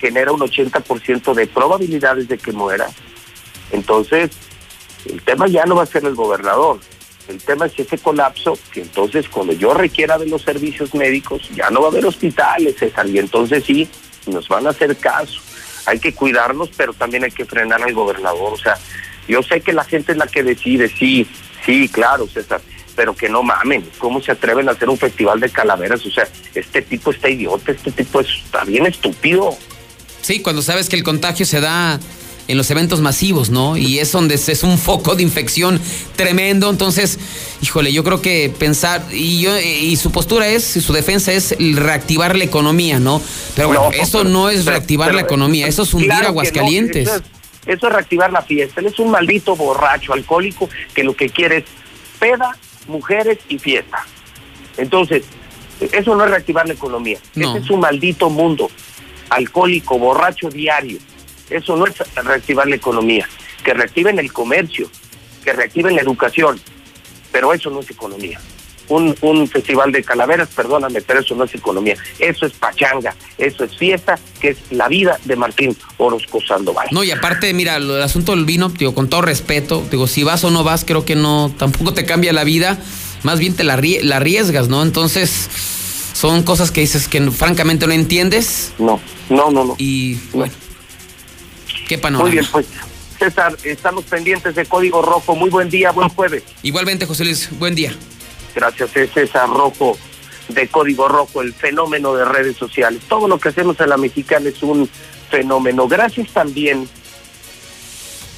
genera 0.00 0.32
un 0.32 0.40
80% 0.40 1.34
de 1.34 1.46
probabilidades 1.46 2.26
de 2.26 2.38
que 2.38 2.52
muera. 2.52 2.88
Entonces, 3.70 4.30
el 5.04 5.22
tema 5.22 5.46
ya 5.46 5.64
no 5.66 5.76
va 5.76 5.82
a 5.82 5.86
ser 5.86 6.04
el 6.04 6.14
gobernador, 6.14 6.80
El 7.30 7.38
tema 7.38 7.66
es 7.66 7.78
ese 7.78 7.96
colapso, 7.98 8.58
que 8.72 8.82
entonces 8.82 9.28
cuando 9.28 9.52
yo 9.52 9.72
requiera 9.72 10.18
de 10.18 10.26
los 10.26 10.42
servicios 10.42 10.94
médicos, 10.94 11.48
ya 11.54 11.70
no 11.70 11.80
va 11.80 11.86
a 11.86 11.90
haber 11.90 12.04
hospitales, 12.04 12.76
César, 12.76 13.06
y 13.08 13.18
entonces 13.18 13.62
sí, 13.64 13.88
nos 14.26 14.48
van 14.48 14.66
a 14.66 14.70
hacer 14.70 14.96
caso. 14.96 15.40
Hay 15.86 16.00
que 16.00 16.12
cuidarnos, 16.12 16.70
pero 16.76 16.92
también 16.92 17.22
hay 17.22 17.30
que 17.30 17.44
frenar 17.44 17.82
al 17.82 17.94
gobernador. 17.94 18.52
O 18.52 18.58
sea, 18.58 18.76
yo 19.28 19.42
sé 19.42 19.60
que 19.60 19.72
la 19.72 19.84
gente 19.84 20.12
es 20.12 20.18
la 20.18 20.26
que 20.26 20.42
decide, 20.42 20.88
sí, 20.88 21.26
sí, 21.64 21.88
claro, 21.88 22.26
César, 22.26 22.60
pero 22.96 23.14
que 23.14 23.28
no 23.28 23.44
mamen, 23.44 23.88
¿cómo 23.98 24.20
se 24.20 24.32
atreven 24.32 24.68
a 24.68 24.72
hacer 24.72 24.88
un 24.88 24.98
festival 24.98 25.38
de 25.38 25.50
calaveras? 25.50 26.04
O 26.04 26.10
sea, 26.10 26.28
este 26.54 26.82
tipo 26.82 27.12
está 27.12 27.30
idiota, 27.30 27.70
este 27.70 27.92
tipo 27.92 28.20
está 28.20 28.64
bien 28.64 28.86
estúpido. 28.86 29.56
Sí, 30.20 30.42
cuando 30.42 30.62
sabes 30.62 30.88
que 30.88 30.96
el 30.96 31.04
contagio 31.04 31.46
se 31.46 31.60
da 31.60 32.00
en 32.50 32.56
los 32.56 32.70
eventos 32.70 33.00
masivos, 33.00 33.50
¿no? 33.50 33.76
Y 33.76 34.00
es 34.00 34.10
donde 34.10 34.34
es 34.34 34.62
un 34.62 34.76
foco 34.76 35.14
de 35.14 35.22
infección 35.22 35.80
tremendo. 36.16 36.68
Entonces, 36.68 37.18
híjole, 37.62 37.92
yo 37.92 38.02
creo 38.02 38.20
que 38.20 38.52
pensar, 38.58 39.04
y 39.12 39.40
yo, 39.40 39.56
y 39.58 39.94
su 39.96 40.10
postura 40.10 40.48
es, 40.48 40.76
y 40.76 40.80
su 40.80 40.92
defensa 40.92 41.32
es 41.32 41.54
reactivar 41.58 42.36
la 42.36 42.44
economía, 42.44 42.98
¿no? 42.98 43.22
Pero 43.54 43.68
bueno, 43.68 43.90
eso 43.92 44.24
no 44.24 44.50
es 44.50 44.66
reactivar 44.66 45.14
la 45.14 45.20
economía, 45.20 45.66
eso 45.68 45.82
es 45.82 45.94
hundir 45.94 46.10
Claro 46.10 46.28
Aguascalientes. 46.28 47.06
no, 47.06 47.14
eso, 47.14 47.22
es, 47.66 47.76
eso 47.76 47.86
es 47.86 47.92
reactivar 47.92 48.32
la 48.32 48.42
fiesta. 48.42 48.80
Él 48.80 48.86
es 48.86 48.98
un 48.98 49.10
maldito 49.10 49.54
borracho, 49.54 50.12
alcohólico, 50.12 50.68
que 50.92 51.04
lo 51.04 51.14
que 51.14 51.28
quiere 51.28 51.58
es 51.58 51.64
peda, 52.18 52.56
mujeres 52.88 53.38
y 53.48 53.58
fiesta. 53.58 54.04
Entonces, 54.76 55.22
eso 55.92 56.16
no 56.16 56.24
es 56.24 56.30
reactivar 56.30 56.66
la 56.66 56.74
economía. 56.74 57.18
No. 57.36 57.50
Ese 57.50 57.64
es 57.64 57.70
un 57.70 57.80
maldito 57.80 58.28
mundo 58.28 58.70
alcohólico, 59.28 59.98
borracho 59.98 60.50
diario. 60.50 60.98
Eso 61.50 61.76
no 61.76 61.86
es 61.86 61.94
reactivar 62.16 62.68
la 62.68 62.76
economía. 62.76 63.28
Que 63.64 63.74
reactiven 63.74 64.18
el 64.18 64.32
comercio, 64.32 64.88
que 65.44 65.52
reactiven 65.52 65.94
la 65.96 66.02
educación. 66.02 66.60
Pero 67.32 67.52
eso 67.52 67.70
no 67.70 67.80
es 67.80 67.90
economía. 67.90 68.40
Un, 68.88 69.14
un 69.20 69.46
festival 69.46 69.92
de 69.92 70.02
calaveras, 70.02 70.48
perdóname, 70.48 71.00
pero 71.02 71.20
eso 71.20 71.36
no 71.36 71.44
es 71.44 71.54
economía. 71.54 71.96
Eso 72.18 72.44
es 72.44 72.52
pachanga, 72.54 73.14
eso 73.38 73.62
es 73.62 73.76
fiesta, 73.76 74.18
que 74.40 74.48
es 74.48 74.58
la 74.70 74.88
vida 74.88 75.16
de 75.26 75.36
Martín 75.36 75.76
Orozco 75.98 76.40
Sandoval. 76.40 76.88
No, 76.90 77.04
y 77.04 77.12
aparte, 77.12 77.54
mira, 77.54 77.78
lo 77.78 77.94
del 77.94 78.02
asunto 78.02 78.32
del 78.34 78.44
vino, 78.44 78.68
digo, 78.68 78.92
con 78.92 79.08
todo 79.08 79.22
respeto, 79.22 79.86
digo, 79.92 80.08
si 80.08 80.24
vas 80.24 80.42
o 80.42 80.50
no 80.50 80.64
vas, 80.64 80.84
creo 80.84 81.04
que 81.04 81.14
no, 81.14 81.54
tampoco 81.56 81.94
te 81.94 82.04
cambia 82.04 82.32
la 82.32 82.42
vida, 82.42 82.80
más 83.22 83.38
bien 83.38 83.54
te 83.54 83.62
la, 83.62 83.80
la 84.02 84.16
arriesgas, 84.16 84.68
¿no? 84.68 84.82
Entonces, 84.82 85.48
son 86.12 86.42
cosas 86.42 86.72
que 86.72 86.80
dices 86.80 87.06
que 87.06 87.30
francamente 87.30 87.86
no 87.86 87.92
entiendes. 87.92 88.72
No, 88.78 89.00
no, 89.28 89.52
no, 89.52 89.64
no. 89.64 89.74
Y 89.78 90.16
bueno, 90.32 90.52
qué 91.90 91.98
panorama. 91.98 92.28
Muy 92.28 92.38
bien, 92.38 92.46
pues, 92.52 92.66
César, 93.18 93.56
estamos 93.64 94.04
pendientes 94.04 94.54
de 94.54 94.64
Código 94.64 95.02
Rojo. 95.02 95.34
Muy 95.34 95.50
buen 95.50 95.68
día, 95.68 95.90
buen 95.90 96.08
jueves. 96.08 96.44
Igualmente, 96.62 97.04
José 97.04 97.24
Luis, 97.24 97.50
buen 97.58 97.74
día. 97.74 97.92
Gracias, 98.54 98.96
es 98.96 99.10
César 99.10 99.48
Rojo 99.48 99.98
de 100.48 100.68
Código 100.68 101.08
Rojo, 101.08 101.42
el 101.42 101.52
fenómeno 101.52 102.14
de 102.14 102.24
redes 102.24 102.56
sociales. 102.56 103.02
Todo 103.08 103.26
lo 103.26 103.40
que 103.40 103.48
hacemos 103.48 103.80
en 103.80 103.88
la 103.88 103.96
mexicana 103.96 104.48
es 104.48 104.62
un 104.62 104.88
fenómeno. 105.30 105.88
Gracias 105.88 106.28
también 106.32 106.88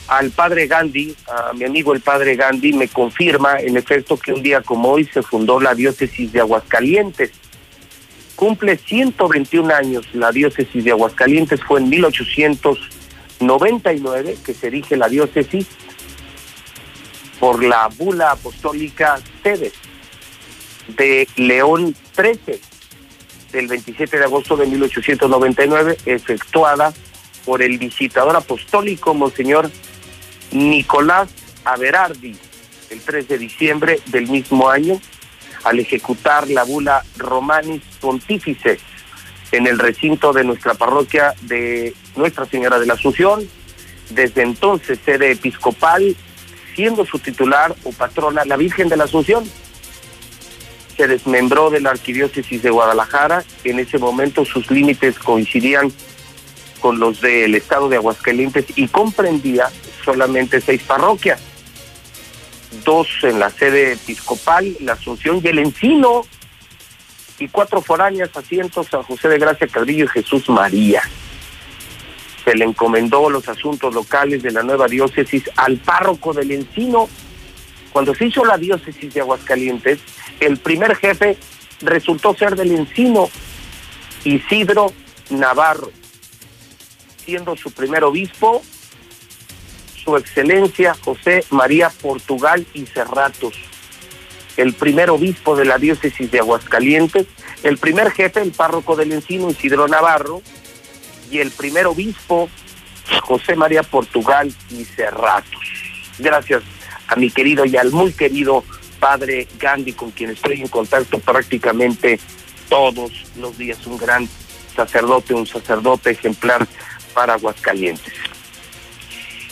al 0.09 0.31
padre 0.31 0.67
Gandhi, 0.67 1.15
a 1.29 1.53
mi 1.53 1.65
amigo 1.67 1.93
el 1.93 2.01
padre 2.01 2.37
Gandhi, 2.37 2.73
me 2.73 2.89
confirma 2.89 3.61
en 3.61 3.77
efecto 3.77 4.17
que 4.17 4.33
un 4.33 4.43
día 4.43 4.63
como 4.63 4.89
hoy 4.89 5.05
se 5.13 5.23
fundó 5.23 5.61
la 5.61 5.75
diócesis 5.75 6.33
de 6.33 6.41
Aguascalientes. 6.41 7.33
Cumple 8.35 8.79
121 8.79 9.75
años 9.75 10.07
la 10.15 10.33
diócesis 10.33 10.83
de 10.83 10.91
Aguascalientes, 10.91 11.63
fue 11.63 11.81
en 11.81 11.91
1899 13.43 14.39
que 14.45 14.55
se 14.55 14.69
erige 14.69 14.97
la 14.97 15.09
diócesis 15.09 15.67
por 17.41 17.63
la 17.63 17.89
bula 17.89 18.33
apostólica 18.33 19.19
Cedes 19.43 19.73
de 20.97 21.29
León 21.37 21.95
XIII 22.17 22.61
del 23.53 23.67
27 23.67 24.19
de 24.19 24.25
agosto 24.25 24.57
de 24.57 24.67
1899, 24.67 25.99
efectuada 26.07 26.93
por 27.45 27.63
el 27.63 27.79
visitador 27.79 28.37
apostólico 28.37 29.13
Monseñor 29.15 29.71
Nicolás 30.53 31.29
Averardi 31.65 32.37
el 32.91 33.01
3 33.01 33.29
de 33.29 33.39
diciembre 33.39 34.01
del 34.07 34.29
mismo 34.29 34.69
año, 34.69 35.01
al 35.65 35.79
ejecutar 35.79 36.49
la 36.49 36.65
bula 36.65 37.05
Romanis 37.17 37.83
Pontífice 38.01 38.79
en 39.53 39.67
el 39.67 39.79
recinto 39.79 40.33
de 40.33 40.45
nuestra 40.45 40.75
parroquia 40.75 41.35
de 41.43 41.95
Nuestra 42.17 42.47
Señora 42.47 42.81
de 42.81 42.87
la 42.87 42.95
Asunción, 42.95 43.47
desde 44.11 44.43
entonces 44.43 44.99
sede 45.05 45.33
episcopal, 45.33 46.17
siendo 46.75 47.05
su 47.05 47.19
titular 47.19 47.75
o 47.85 47.93
patrona 47.93 48.45
la 48.45 48.57
Virgen 48.57 48.89
de 48.89 48.97
la 48.97 49.05
Asunción. 49.05 49.45
Se 50.97 51.07
desmembró 51.07 51.71
de 51.71 51.81
la 51.81 51.91
arquidiócesis 51.91 52.63
de 52.63 52.71
Guadalajara. 52.71 53.45
En 53.65 53.79
ese 53.79 53.99
momento 53.99 54.45
sus 54.45 54.71
límites 54.71 55.19
coincidían 55.19 55.93
con 56.81 56.99
los 56.99 57.21
del 57.21 57.55
estado 57.55 57.89
de 57.89 57.97
Aguascalientes 57.97 58.67
y 58.75 58.89
comprendía 58.89 59.71
solamente 60.05 60.61
seis 60.61 60.83
parroquias, 60.83 61.41
dos 62.85 63.09
en 63.23 63.39
la 63.39 63.51
sede 63.51 63.93
episcopal, 63.93 64.77
la 64.81 64.95
Asunción 64.95 65.41
y 65.43 65.49
el 65.49 65.59
Encino, 65.61 66.23
y 67.43 67.49
cuatro 67.49 67.83
foráneas, 67.83 68.31
asientos 68.37 68.87
San 68.89 69.03
José 69.03 69.29
de 69.29 69.39
Gracia, 69.39 69.67
Cabrillo 69.67 70.05
y 70.05 70.09
Jesús 70.09 70.49
María. 70.49 71.03
Se 72.45 72.55
le 72.55 72.65
encomendó 72.65 73.29
los 73.31 73.49
asuntos 73.49 73.93
locales 73.95 74.43
de 74.43 74.53
la 74.53 74.63
nueva 74.63 74.87
diócesis 74.87 75.51
al 75.57 75.79
párroco 75.79 76.33
del 76.33 76.53
Encino. 76.53 77.09
Cuando 77.93 78.15
se 78.15 78.27
hizo 78.27 78.45
la 78.45 78.59
diócesis 78.59 79.13
de 79.13 79.21
Aguascalientes, 79.21 79.99
el 80.41 80.57
primer 80.59 80.95
jefe 80.97 81.37
resultó 81.81 82.35
ser 82.35 82.55
del 82.55 82.73
Encino, 82.73 83.29
Isidro 84.25 84.93
Navarro, 85.31 85.91
siendo 87.25 87.57
su 87.57 87.73
primer 87.73 88.05
obispo 88.05 88.63
su 90.05 90.17
excelencia 90.17 90.97
José 91.05 91.45
María 91.51 91.91
Portugal 91.91 92.67
y 92.75 92.87
Cerratos, 92.87 93.55
el 94.57 94.73
primer 94.75 95.11
obispo 95.11 95.57
de 95.57 95.65
la 95.65 95.79
diócesis 95.79 96.31
de 96.31 96.39
Aguascalientes, 96.39 97.27
el 97.63 97.79
primer 97.79 98.11
jefe, 98.11 98.41
el 98.41 98.53
párroco 98.53 98.97
del 98.97 99.13
Encino, 99.13 99.51
Isidro 99.51 99.89
Navarro, 99.89 100.43
y 101.31 101.39
el 101.39 101.51
primer 101.51 101.87
obispo, 101.87 102.49
José 103.23 103.57
María 103.57 103.83
Portugal 103.83 104.53
y 104.71 104.85
Cerratos. 104.85 105.63
Gracias 106.19 106.63
a 107.07 107.17
mi 107.17 107.31
querido 107.31 107.65
y 107.65 107.77
al 107.77 107.91
muy 107.91 108.13
querido 108.13 108.65
padre 109.01 109.49
Gandhi, 109.59 109.95
con 109.95 110.11
quien 110.11 110.31
estoy 110.31 110.61
en 110.61 110.69
contacto 110.69 111.19
prácticamente 111.19 112.21
todos 112.69 113.11
los 113.37 113.57
días, 113.59 113.87
un 113.87 113.99
gran 113.99 114.29
sacerdote, 114.77 115.35
un 115.35 115.47
sacerdote 115.47 116.11
ejemplar 116.11 116.67
para 117.15 117.35
Aguascalientes. 117.35 118.15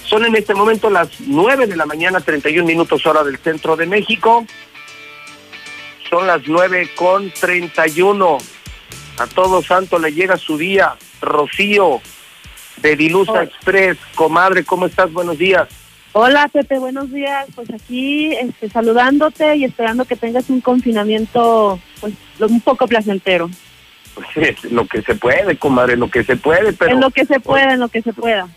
Son 0.05 0.25
en 0.25 0.35
este 0.35 0.55
momento 0.55 0.91
las 0.91 1.09
9 1.21 1.67
de 1.67 1.77
la 1.77 1.87
mañana, 1.87 2.21
31 2.21 2.67
minutos 2.67 3.07
hora 3.07 3.23
del 3.23 3.39
centro 3.39 3.77
de 3.77 3.87
México. 3.87 4.45
Son 6.11 6.27
las 6.27 6.43
9 6.45 6.91
con 6.97 7.31
31. 7.31 8.39
A 9.19 9.27
todo 9.29 9.63
santo 9.63 9.99
le 10.01 10.13
llega 10.13 10.37
su 10.37 10.59
día. 10.59 10.97
Rocío, 11.21 12.01
de 12.79 12.97
Dilusa 12.97 13.45
Express. 13.45 13.97
Comadre, 14.17 14.65
¿cómo 14.65 14.87
estás? 14.87 15.13
Buenos 15.13 15.39
días. 15.39 15.69
Hola 16.13 16.49
Pepe, 16.49 16.81
buenos 16.81 17.13
días. 17.13 17.47
Pues 17.55 17.73
aquí 17.73 18.35
este, 18.35 18.69
saludándote 18.69 19.55
y 19.55 19.65
esperando 19.65 20.05
que 20.05 20.17
tengas 20.17 20.51
un 20.51 20.61
confinamiento 20.61 21.79
pues 22.01 22.15
un 22.41 22.61
poco 22.61 22.87
placentero. 22.87 23.49
Pues 24.35 24.65
lo 24.65 24.87
que 24.87 25.03
se 25.03 25.15
puede, 25.15 25.57
comadre, 25.57 25.97
lo 25.97 26.11
que 26.11 26.25
se 26.25 26.37
puede, 26.37 26.73
pero... 26.73 26.93
en 26.93 27.01
lo 27.01 27.11
que 27.11 27.25
se 27.25 27.39
pueda, 27.39 27.75
en 27.75 27.81
lo 27.81 27.89
que 27.89 28.03
se 28.03 28.13
pueda. 28.13 28.49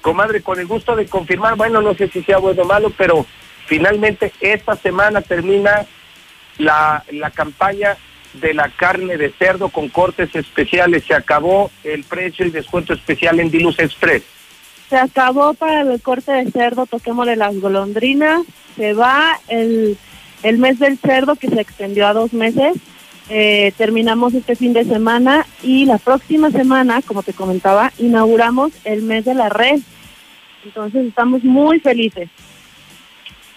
Comadre, 0.00 0.42
con 0.42 0.60
el 0.60 0.66
gusto 0.66 0.94
de 0.94 1.06
confirmar, 1.06 1.56
bueno, 1.56 1.82
no 1.82 1.92
sé 1.94 2.08
si 2.08 2.22
sea 2.22 2.38
bueno 2.38 2.62
o 2.62 2.66
malo, 2.66 2.92
pero 2.96 3.26
finalmente 3.66 4.32
esta 4.40 4.76
semana 4.76 5.20
termina 5.20 5.86
la, 6.58 7.04
la 7.10 7.30
campaña 7.30 7.96
de 8.34 8.54
la 8.54 8.68
carne 8.68 9.16
de 9.16 9.30
cerdo 9.30 9.68
con 9.68 9.88
cortes 9.88 10.34
especiales. 10.34 11.04
Se 11.04 11.14
acabó 11.14 11.70
el 11.84 12.04
precio 12.04 12.46
y 12.46 12.50
descuento 12.50 12.92
especial 12.92 13.40
en 13.40 13.50
Diluz 13.50 13.78
Express. 13.78 14.22
Se 14.88 14.96
acabó 14.96 15.54
para 15.54 15.80
el 15.80 16.00
corte 16.00 16.32
de 16.32 16.50
cerdo, 16.50 16.86
toquémosle 16.86 17.36
las 17.36 17.58
golondrinas. 17.60 18.42
Se 18.76 18.92
va 18.92 19.40
el, 19.48 19.96
el 20.42 20.58
mes 20.58 20.78
del 20.78 20.98
cerdo 20.98 21.34
que 21.36 21.48
se 21.48 21.60
extendió 21.60 22.06
a 22.06 22.12
dos 22.12 22.32
meses. 22.32 22.74
Eh, 23.28 23.72
terminamos 23.76 24.34
este 24.34 24.54
fin 24.54 24.72
de 24.72 24.84
semana 24.84 25.44
y 25.60 25.84
la 25.86 25.98
próxima 25.98 26.50
semana, 26.52 27.02
como 27.02 27.24
te 27.24 27.32
comentaba, 27.32 27.92
inauguramos 27.98 28.70
el 28.84 29.02
mes 29.02 29.24
de 29.24 29.34
la 29.34 29.48
red. 29.48 29.80
Entonces 30.64 31.06
estamos 31.06 31.42
muy 31.42 31.80
felices. 31.80 32.28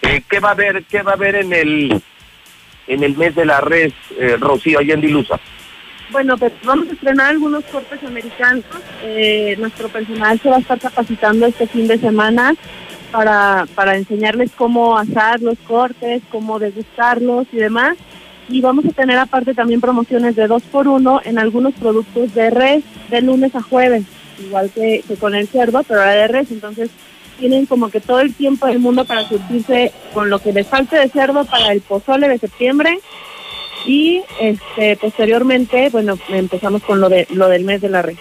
Eh, 0.02 0.24
¿Qué 0.28 0.40
va 0.40 0.50
a 0.50 0.52
haber, 0.54 0.84
qué 0.86 1.04
va 1.04 1.12
a 1.12 1.16
haber 1.16 1.36
en 1.36 1.54
el 1.54 2.02
en 2.90 3.04
el 3.04 3.16
mes 3.16 3.36
de 3.36 3.46
la 3.46 3.62
red, 3.62 3.94
eh, 4.18 4.36
Rocío, 4.38 4.82
en 4.82 5.00
Dilusa? 5.00 5.40
Bueno, 6.12 6.38
pues 6.38 6.52
vamos 6.64 6.90
a 6.90 6.94
estrenar 6.94 7.28
algunos 7.28 7.64
cortes 7.66 8.04
americanos. 8.04 8.66
Eh, 9.04 9.56
nuestro 9.60 9.90
personal 9.90 10.40
se 10.40 10.50
va 10.50 10.58
a 10.58 10.60
estar 10.60 10.80
capacitando 10.80 11.46
este 11.46 11.68
fin 11.68 11.88
de 11.88 12.00
semana 12.00 12.56
para, 13.12 13.68
para 13.76 13.96
enseñarles 13.96 14.52
cómo 14.56 14.98
asar 14.98 15.40
los 15.42 15.58
cortes, 15.60 16.24
cómo 16.32 16.58
degustarlos 16.58 17.46
y 17.52 17.58
demás. 17.58 17.96
Y 18.50 18.62
vamos 18.62 18.86
a 18.86 18.90
tener 18.90 19.20
aparte 19.20 19.54
también 19.54 19.82
promociones 19.82 20.36
de 20.36 20.48
dos 20.48 20.64
por 20.64 20.88
uno 20.88 21.22
en 21.24 21.38
algunos 21.38 21.76
productos 21.76 22.34
de 22.34 22.50
res 22.50 22.84
de 23.12 23.22
lunes 23.22 23.54
a 23.56 23.62
jueves, 23.62 24.04
igual 24.40 24.72
que, 24.74 25.04
que 25.08 25.16
con 25.16 25.36
el 25.36 25.48
cerdo, 25.48 25.84
pero 25.84 26.00
ahora 26.00 26.14
de 26.14 26.28
res. 26.28 26.50
Entonces 26.50 26.90
tienen 27.40 27.66
como 27.66 27.90
que 27.90 28.02
todo 28.02 28.20
el 28.20 28.34
tiempo 28.34 28.68
del 28.68 28.80
mundo 28.80 29.06
para 29.06 29.28
surtirse 29.28 29.92
con 30.14 30.30
lo 30.30 30.40
que 30.40 30.54
les 30.54 30.68
falte 30.68 30.98
de 30.98 31.10
cerdo 31.10 31.46
para 31.46 31.72
el 31.72 31.82
pozole 31.82 32.28
de 32.28 32.38
septiembre 32.38 33.00
y 33.86 34.22
este 34.40 34.98
posteriormente, 34.98 35.90
bueno, 35.90 36.18
empezamos 36.30 36.84
con 36.84 37.00
lo 37.00 37.10
de 37.10 37.28
lo 37.32 37.48
del 37.48 37.64
mes 37.64 37.82
de 37.82 37.90
la 37.90 38.02
red. 38.02 38.18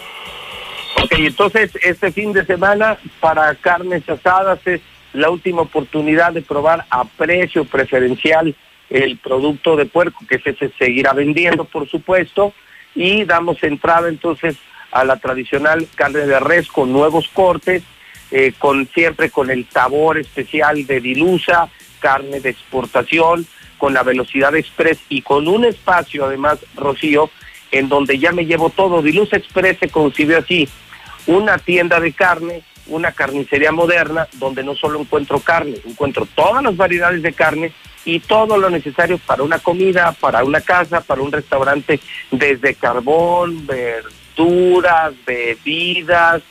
Ok, 1.02 1.12
entonces 1.18 1.72
este 1.82 2.12
fin 2.12 2.32
de 2.32 2.46
semana 2.46 2.98
para 3.20 3.54
carnes 3.56 4.08
asadas 4.08 4.60
es 4.66 4.80
la 5.12 5.30
última 5.30 5.62
oportunidad 5.62 6.32
de 6.32 6.42
probar 6.42 6.84
a 6.90 7.04
precio 7.04 7.64
preferencial 7.64 8.54
el 8.90 9.18
producto 9.18 9.76
de 9.76 9.86
puerco 9.86 10.24
que 10.28 10.38
se, 10.38 10.54
se 10.54 10.70
seguirá 10.78 11.12
vendiendo, 11.12 11.64
por 11.64 11.88
supuesto, 11.88 12.52
y 12.94 13.24
damos 13.24 13.62
entrada 13.62 14.08
entonces 14.08 14.56
a 14.90 15.04
la 15.04 15.16
tradicional 15.16 15.86
carne 15.94 16.20
de 16.20 16.40
res 16.40 16.68
con 16.68 16.92
nuevos 16.92 17.28
cortes, 17.28 17.82
eh, 18.30 18.52
con 18.58 18.88
siempre 18.88 19.30
con 19.30 19.50
el 19.50 19.66
sabor 19.70 20.18
especial 20.18 20.86
de 20.86 21.00
dilusa, 21.00 21.68
carne 22.00 22.40
de 22.40 22.50
exportación, 22.50 23.46
con 23.78 23.94
la 23.94 24.02
velocidad 24.02 24.54
express 24.54 24.98
y 25.08 25.22
con 25.22 25.48
un 25.48 25.64
espacio 25.64 26.26
además, 26.26 26.58
Rocío, 26.74 27.30
en 27.70 27.88
donde 27.88 28.18
ya 28.18 28.32
me 28.32 28.46
llevo 28.46 28.70
todo. 28.70 29.02
Dilusa 29.02 29.36
Express 29.36 29.78
se 29.78 29.88
concibió 29.88 30.38
así, 30.38 30.68
una 31.26 31.58
tienda 31.58 32.00
de 32.00 32.12
carne, 32.12 32.62
una 32.86 33.12
carnicería 33.12 33.72
moderna, 33.72 34.28
donde 34.34 34.62
no 34.64 34.74
solo 34.74 35.00
encuentro 35.00 35.40
carne, 35.40 35.76
encuentro 35.86 36.26
todas 36.34 36.62
las 36.62 36.76
variedades 36.76 37.22
de 37.22 37.32
carne 37.32 37.72
y 38.04 38.20
todo 38.20 38.56
lo 38.56 38.70
necesario 38.70 39.18
para 39.18 39.42
una 39.42 39.58
comida, 39.58 40.12
para 40.12 40.42
una 40.44 40.60
casa, 40.60 41.02
para 41.02 41.20
un 41.20 41.30
restaurante, 41.30 42.00
desde 42.30 42.74
carbón, 42.74 43.66
verduras, 43.66 45.12
bebidas, 45.26 46.42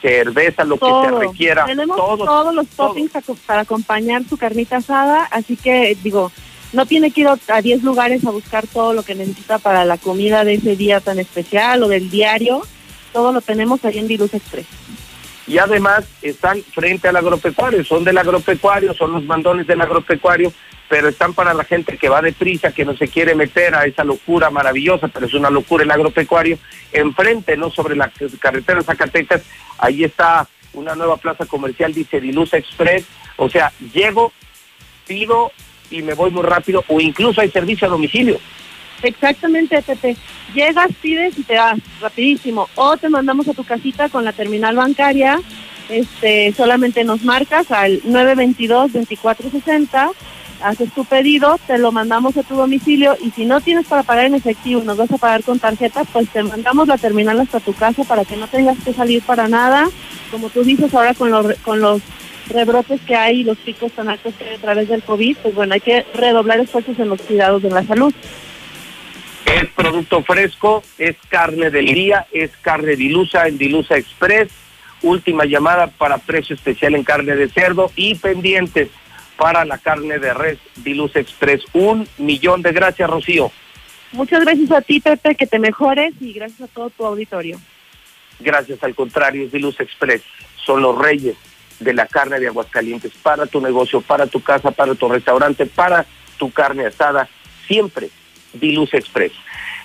cerveza, 0.00 0.64
lo 0.64 0.78
que 0.78 0.86
se 0.86 1.10
requiera. 1.10 1.64
Tenemos 1.64 1.96
todos 1.96 2.54
los 2.54 2.66
toppings 2.68 3.12
para 3.46 3.62
acompañar 3.62 4.22
su 4.28 4.36
carnita 4.36 4.76
asada, 4.76 5.24
así 5.24 5.56
que 5.56 5.96
digo, 6.02 6.32
no 6.72 6.86
tiene 6.86 7.10
que 7.10 7.22
ir 7.22 7.28
a 7.28 7.62
10 7.62 7.82
lugares 7.82 8.24
a 8.24 8.30
buscar 8.30 8.66
todo 8.66 8.94
lo 8.94 9.02
que 9.02 9.14
necesita 9.14 9.58
para 9.58 9.84
la 9.84 9.98
comida 9.98 10.44
de 10.44 10.54
ese 10.54 10.76
día 10.76 11.00
tan 11.00 11.18
especial 11.18 11.82
o 11.82 11.88
del 11.88 12.10
diario. 12.10 12.62
Todo 13.12 13.32
lo 13.32 13.40
tenemos 13.40 13.84
ahí 13.84 13.98
en 13.98 14.08
Diluz 14.08 14.32
Express. 14.32 14.66
Y 15.52 15.58
además 15.58 16.06
están 16.22 16.62
frente 16.62 17.08
al 17.08 17.16
agropecuario, 17.16 17.84
son 17.84 18.04
del 18.04 18.16
agropecuario, 18.16 18.94
son 18.94 19.12
los 19.12 19.24
mandones 19.24 19.66
del 19.66 19.82
agropecuario, 19.82 20.50
pero 20.88 21.08
están 21.08 21.34
para 21.34 21.52
la 21.52 21.64
gente 21.64 21.98
que 21.98 22.08
va 22.08 22.22
deprisa, 22.22 22.72
que 22.72 22.86
no 22.86 22.96
se 22.96 23.08
quiere 23.08 23.34
meter 23.34 23.74
a 23.74 23.84
esa 23.84 24.02
locura 24.02 24.48
maravillosa, 24.48 25.08
pero 25.08 25.26
es 25.26 25.34
una 25.34 25.50
locura 25.50 25.84
el 25.84 25.90
agropecuario. 25.90 26.56
Enfrente, 26.90 27.58
no 27.58 27.68
sobre 27.70 27.96
la 27.96 28.10
carretera 28.40 28.82
Zacatecas, 28.82 29.42
ahí 29.76 30.04
está 30.04 30.48
una 30.72 30.94
nueva 30.94 31.18
plaza 31.18 31.44
comercial, 31.44 31.92
dice 31.92 32.18
Diluz 32.18 32.54
Express. 32.54 33.04
O 33.36 33.50
sea, 33.50 33.70
llego, 33.92 34.32
pido 35.06 35.52
y 35.90 36.00
me 36.00 36.14
voy 36.14 36.30
muy 36.30 36.44
rápido, 36.44 36.82
o 36.88 36.98
incluso 36.98 37.42
hay 37.42 37.50
servicio 37.50 37.86
a 37.86 37.90
domicilio. 37.90 38.40
Exactamente, 39.02 39.82
Pepe. 39.82 40.16
Llegas, 40.54 40.90
pides 41.00 41.38
y 41.38 41.42
te 41.42 41.56
vas 41.56 41.78
rapidísimo. 42.00 42.68
O 42.74 42.96
te 42.96 43.08
mandamos 43.08 43.48
a 43.48 43.54
tu 43.54 43.64
casita 43.64 44.08
con 44.08 44.24
la 44.24 44.32
terminal 44.32 44.76
bancaria. 44.76 45.40
Este, 45.88 46.52
solamente 46.52 47.02
nos 47.04 47.22
marcas 47.22 47.70
al 47.70 48.02
922-2460, 48.04 50.12
haces 50.62 50.92
tu 50.94 51.04
pedido, 51.04 51.58
te 51.66 51.76
lo 51.76 51.92
mandamos 51.92 52.34
a 52.36 52.44
tu 52.44 52.54
domicilio 52.54 53.16
y 53.20 53.32
si 53.32 53.44
no 53.44 53.60
tienes 53.60 53.88
para 53.88 54.02
pagar 54.02 54.24
en 54.26 54.34
efectivo, 54.34 54.82
nos 54.82 54.96
vas 54.96 55.10
a 55.10 55.18
pagar 55.18 55.42
con 55.42 55.58
tarjeta, 55.58 56.04
pues 56.04 56.30
te 56.30 56.44
mandamos 56.44 56.88
la 56.88 56.98
terminal 56.98 57.40
hasta 57.40 57.60
tu 57.60 57.74
casa 57.74 58.04
para 58.04 58.24
que 58.24 58.36
no 58.36 58.46
tengas 58.46 58.78
que 58.82 58.94
salir 58.94 59.22
para 59.22 59.48
nada. 59.48 59.90
Como 60.30 60.50
tú 60.50 60.62
dices 60.62 60.94
ahora 60.94 61.14
con 61.14 61.30
los, 61.30 61.58
con 61.58 61.80
los 61.80 62.00
rebrotes 62.48 63.00
que 63.02 63.14
hay 63.14 63.40
y 63.40 63.44
los 63.44 63.58
picos 63.58 63.92
tan 63.92 64.08
altos 64.08 64.34
que 64.34 64.44
hay 64.44 64.54
a 64.54 64.60
través 64.60 64.88
del 64.88 65.02
COVID, 65.02 65.36
pues 65.42 65.54
bueno, 65.54 65.74
hay 65.74 65.80
que 65.80 66.06
redoblar 66.14 66.60
esfuerzos 66.60 66.98
en 66.98 67.08
los 67.08 67.20
cuidados 67.20 67.62
de 67.62 67.70
la 67.70 67.84
salud. 67.84 68.14
Es 69.46 69.66
producto 69.70 70.22
fresco, 70.22 70.82
es 70.98 71.16
carne 71.28 71.70
del 71.70 71.86
día, 71.86 72.26
es 72.32 72.50
carne 72.58 72.96
dilusa 72.96 73.48
en 73.48 73.58
Dilusa 73.58 73.96
Express. 73.96 74.48
Última 75.02 75.44
llamada 75.44 75.88
para 75.88 76.18
precio 76.18 76.54
especial 76.54 76.94
en 76.94 77.02
carne 77.02 77.34
de 77.34 77.48
cerdo 77.48 77.90
y 77.96 78.14
pendientes 78.14 78.88
para 79.36 79.64
la 79.64 79.78
carne 79.78 80.18
de 80.20 80.32
res 80.32 80.58
Dilusa 80.76 81.18
Express. 81.18 81.62
Un 81.72 82.06
millón 82.18 82.62
de 82.62 82.72
gracias, 82.72 83.10
Rocío. 83.10 83.50
Muchas 84.12 84.44
gracias 84.44 84.70
a 84.70 84.80
ti, 84.80 85.00
Pepe, 85.00 85.34
que 85.34 85.46
te 85.46 85.58
mejores 85.58 86.14
y 86.20 86.32
gracias 86.32 86.60
a 86.62 86.72
todo 86.72 86.90
tu 86.90 87.04
auditorio. 87.04 87.58
Gracias, 88.38 88.82
al 88.82 88.94
contrario, 88.94 89.44
es 89.44 89.52
Dilusa 89.52 89.82
Express. 89.82 90.22
Son 90.64 90.80
los 90.80 90.96
reyes 90.96 91.34
de 91.80 91.94
la 91.94 92.06
carne 92.06 92.38
de 92.38 92.46
Aguascalientes 92.46 93.12
para 93.22 93.46
tu 93.46 93.60
negocio, 93.60 94.00
para 94.02 94.28
tu 94.28 94.40
casa, 94.40 94.70
para 94.70 94.94
tu 94.94 95.08
restaurante, 95.08 95.66
para 95.66 96.06
tu 96.38 96.52
carne 96.52 96.86
asada. 96.86 97.28
Siempre 97.66 98.10
Diluz 98.54 98.92
Express. 98.94 99.32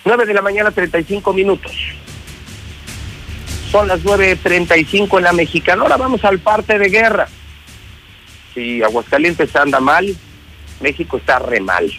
9 0.05 0.25
de 0.25 0.33
la 0.33 0.41
mañana, 0.41 0.71
35 0.71 1.33
minutos. 1.33 1.71
Son 3.71 3.87
las 3.87 4.03
9.35 4.03 5.17
en 5.17 5.23
la 5.23 5.33
mexicana. 5.33 5.83
Ahora 5.83 5.97
vamos 5.97 6.23
al 6.23 6.39
parte 6.39 6.79
de 6.79 6.89
guerra. 6.89 7.27
Si 8.53 8.81
Aguascalientes 8.81 9.55
anda 9.55 9.79
mal, 9.79 10.15
México 10.79 11.17
está 11.17 11.39
re 11.39 11.59
mal. 11.59 11.91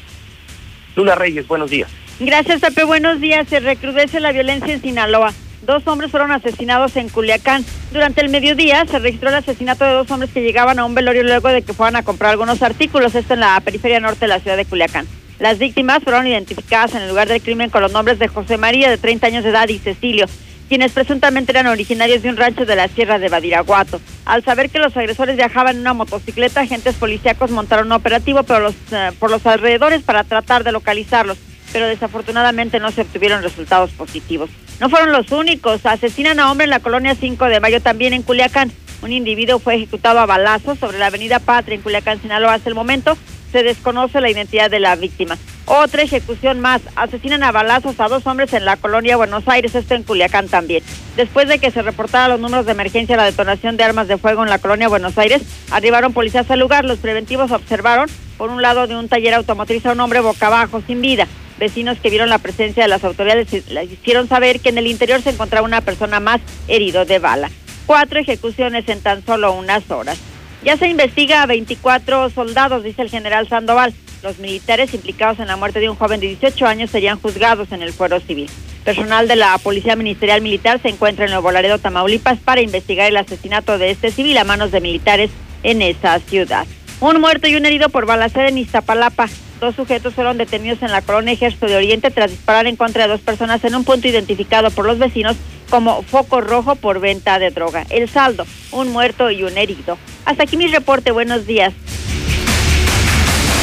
Lula 0.96 1.14
Reyes, 1.14 1.46
buenos 1.46 1.70
días. 1.70 1.90
Gracias, 2.18 2.60
Pepe. 2.60 2.84
Buenos 2.84 3.20
días. 3.20 3.46
Se 3.48 3.60
recrudece 3.60 4.18
la 4.20 4.32
violencia 4.32 4.72
en 4.72 4.80
Sinaloa. 4.80 5.32
Dos 5.62 5.86
hombres 5.86 6.10
fueron 6.10 6.32
asesinados 6.32 6.96
en 6.96 7.08
Culiacán. 7.08 7.64
Durante 7.92 8.22
el 8.22 8.30
mediodía 8.30 8.86
se 8.86 8.98
registró 8.98 9.28
el 9.28 9.36
asesinato 9.36 9.84
de 9.84 9.92
dos 9.92 10.10
hombres 10.10 10.30
que 10.32 10.40
llegaban 10.40 10.78
a 10.78 10.84
un 10.84 10.94
velorio 10.94 11.22
luego 11.22 11.48
de 11.48 11.62
que 11.62 11.74
fueran 11.74 11.96
a 11.96 12.02
comprar 12.02 12.30
algunos 12.30 12.62
artículos. 12.62 13.14
Esto 13.14 13.34
en 13.34 13.40
la 13.40 13.60
periferia 13.60 14.00
norte 14.00 14.20
de 14.20 14.28
la 14.28 14.40
ciudad 14.40 14.56
de 14.56 14.64
Culiacán. 14.64 15.06
Las 15.38 15.58
víctimas 15.58 16.02
fueron 16.02 16.26
identificadas 16.26 16.94
en 16.94 17.02
el 17.02 17.08
lugar 17.08 17.28
del 17.28 17.40
crimen 17.40 17.70
con 17.70 17.80
los 17.80 17.92
nombres 17.92 18.18
de 18.18 18.26
José 18.26 18.56
María, 18.56 18.90
de 18.90 18.98
30 18.98 19.28
años 19.28 19.44
de 19.44 19.50
edad, 19.50 19.68
y 19.68 19.78
Cecilio, 19.78 20.26
quienes 20.68 20.92
presuntamente 20.92 21.52
eran 21.52 21.68
originarios 21.68 22.22
de 22.22 22.28
un 22.28 22.36
rancho 22.36 22.66
de 22.66 22.74
la 22.74 22.88
Sierra 22.88 23.20
de 23.20 23.28
Badiraguato. 23.28 24.00
Al 24.24 24.42
saber 24.42 24.68
que 24.68 24.80
los 24.80 24.96
agresores 24.96 25.36
viajaban 25.36 25.76
en 25.76 25.82
una 25.82 25.94
motocicleta, 25.94 26.62
agentes 26.62 26.96
policíacos 26.96 27.52
montaron 27.52 27.86
un 27.86 27.92
operativo 27.92 28.42
por 28.42 28.60
los, 28.60 28.74
eh, 28.90 29.12
por 29.20 29.30
los 29.30 29.46
alrededores 29.46 30.02
para 30.02 30.24
tratar 30.24 30.64
de 30.64 30.72
localizarlos, 30.72 31.38
pero 31.72 31.86
desafortunadamente 31.86 32.80
no 32.80 32.90
se 32.90 33.02
obtuvieron 33.02 33.42
resultados 33.42 33.92
positivos. 33.92 34.50
No 34.80 34.90
fueron 34.90 35.12
los 35.12 35.30
únicos, 35.30 35.86
asesinan 35.86 36.40
a 36.40 36.50
hombre 36.50 36.64
en 36.64 36.70
la 36.70 36.80
colonia 36.80 37.14
5 37.14 37.44
de 37.44 37.60
Mayo, 37.60 37.80
también 37.80 38.12
en 38.12 38.22
Culiacán. 38.22 38.72
Un 39.02 39.12
individuo 39.12 39.60
fue 39.60 39.76
ejecutado 39.76 40.18
a 40.18 40.26
balazos 40.26 40.80
sobre 40.80 40.98
la 40.98 41.06
avenida 41.06 41.38
Patria 41.38 41.76
en 41.76 41.82
Culiacán, 41.82 42.20
Sinaloa. 42.20 42.54
Hasta 42.54 42.68
el 42.68 42.74
momento 42.74 43.16
se 43.50 43.62
desconoce 43.62 44.20
la 44.20 44.30
identidad 44.30 44.70
de 44.70 44.80
la 44.80 44.96
víctima. 44.96 45.36
Otra 45.70 46.02
ejecución 46.02 46.60
más. 46.60 46.80
Asesinan 46.96 47.42
a 47.42 47.52
balazos 47.52 48.00
a 48.00 48.08
dos 48.08 48.26
hombres 48.26 48.52
en 48.54 48.64
la 48.64 48.76
colonia 48.76 49.16
Buenos 49.18 49.46
Aires, 49.48 49.74
esto 49.74 49.94
en 49.94 50.02
Culiacán 50.02 50.48
también. 50.48 50.82
Después 51.16 51.46
de 51.46 51.58
que 51.58 51.70
se 51.70 51.82
reportara 51.82 52.28
los 52.28 52.40
números 52.40 52.64
de 52.64 52.72
emergencia 52.72 53.16
la 53.16 53.24
detonación 53.24 53.76
de 53.76 53.84
armas 53.84 54.08
de 54.08 54.16
fuego 54.16 54.42
en 54.42 54.50
la 54.50 54.58
colonia 54.58 54.88
Buenos 54.88 55.18
Aires, 55.18 55.42
arribaron 55.70 56.14
policías 56.14 56.50
al 56.50 56.60
lugar. 56.60 56.84
Los 56.86 56.98
preventivos 56.98 57.50
observaron, 57.50 58.08
por 58.38 58.50
un 58.50 58.62
lado 58.62 58.86
de 58.86 58.96
un 58.96 59.08
taller 59.08 59.34
automotriz, 59.34 59.84
a 59.84 59.92
un 59.92 60.00
hombre 60.00 60.20
boca 60.20 60.46
abajo, 60.46 60.82
sin 60.86 61.02
vida. 61.02 61.26
Vecinos 61.58 61.98
que 61.98 62.08
vieron 62.08 62.30
la 62.30 62.38
presencia 62.38 62.84
de 62.84 62.88
las 62.88 63.04
autoridades 63.04 63.68
le 63.68 63.84
hicieron 63.84 64.28
saber 64.28 64.60
que 64.60 64.68
en 64.68 64.78
el 64.78 64.86
interior 64.86 65.20
se 65.20 65.30
encontraba 65.30 65.66
una 65.66 65.80
persona 65.80 66.20
más 66.20 66.40
herido 66.68 67.04
de 67.04 67.18
bala. 67.18 67.50
Cuatro 67.84 68.20
ejecuciones 68.20 68.88
en 68.88 69.00
tan 69.00 69.24
solo 69.26 69.52
unas 69.52 69.90
horas. 69.90 70.18
Ya 70.64 70.76
se 70.76 70.88
investiga 70.88 71.42
a 71.42 71.46
24 71.46 72.30
soldados, 72.30 72.82
dice 72.82 73.02
el 73.02 73.10
general 73.10 73.48
Sandoval. 73.48 73.94
Los 74.22 74.38
militares 74.38 74.92
implicados 74.92 75.38
en 75.38 75.46
la 75.46 75.56
muerte 75.56 75.78
de 75.78 75.88
un 75.88 75.96
joven 75.96 76.18
de 76.18 76.26
18 76.26 76.66
años 76.66 76.90
serían 76.90 77.20
juzgados 77.20 77.70
en 77.70 77.82
el 77.82 77.92
fuero 77.92 78.18
civil. 78.18 78.50
Personal 78.84 79.28
de 79.28 79.36
la 79.36 79.56
Policía 79.58 79.94
Ministerial 79.94 80.42
Militar 80.42 80.80
se 80.82 80.88
encuentra 80.88 81.26
en 81.26 81.30
Nuevo 81.30 81.52
Laredo, 81.52 81.78
Tamaulipas, 81.78 82.38
para 82.40 82.60
investigar 82.60 83.06
el 83.06 83.16
asesinato 83.16 83.78
de 83.78 83.90
este 83.90 84.10
civil 84.10 84.36
a 84.38 84.44
manos 84.44 84.72
de 84.72 84.80
militares 84.80 85.30
en 85.62 85.82
esa 85.82 86.18
ciudad. 86.18 86.66
Un 87.00 87.20
muerto 87.20 87.46
y 87.46 87.54
un 87.54 87.64
herido 87.64 87.90
por 87.90 88.06
balacera 88.06 88.48
en 88.48 88.58
Iztapalapa. 88.58 89.28
Dos 89.60 89.76
sujetos 89.76 90.14
fueron 90.14 90.38
detenidos 90.38 90.82
en 90.82 90.90
la 90.90 91.02
colonia 91.02 91.32
Ejército 91.32 91.66
de 91.66 91.76
Oriente 91.76 92.10
tras 92.10 92.30
disparar 92.30 92.66
en 92.66 92.76
contra 92.76 93.04
de 93.04 93.08
dos 93.08 93.20
personas 93.20 93.62
en 93.64 93.74
un 93.74 93.84
punto 93.84 94.08
identificado 94.08 94.70
por 94.70 94.84
los 94.84 94.98
vecinos 94.98 95.36
como 95.70 96.02
foco 96.02 96.40
rojo 96.40 96.76
por 96.76 97.00
venta 97.00 97.38
de 97.38 97.50
droga. 97.50 97.84
El 97.90 98.08
saldo, 98.08 98.46
un 98.72 98.90
muerto 98.90 99.30
y 99.30 99.42
un 99.44 99.56
herido. 99.58 99.98
Hasta 100.24 100.44
aquí 100.44 100.56
mi 100.56 100.66
reporte. 100.68 101.10
Buenos 101.10 101.46
días. 101.46 101.72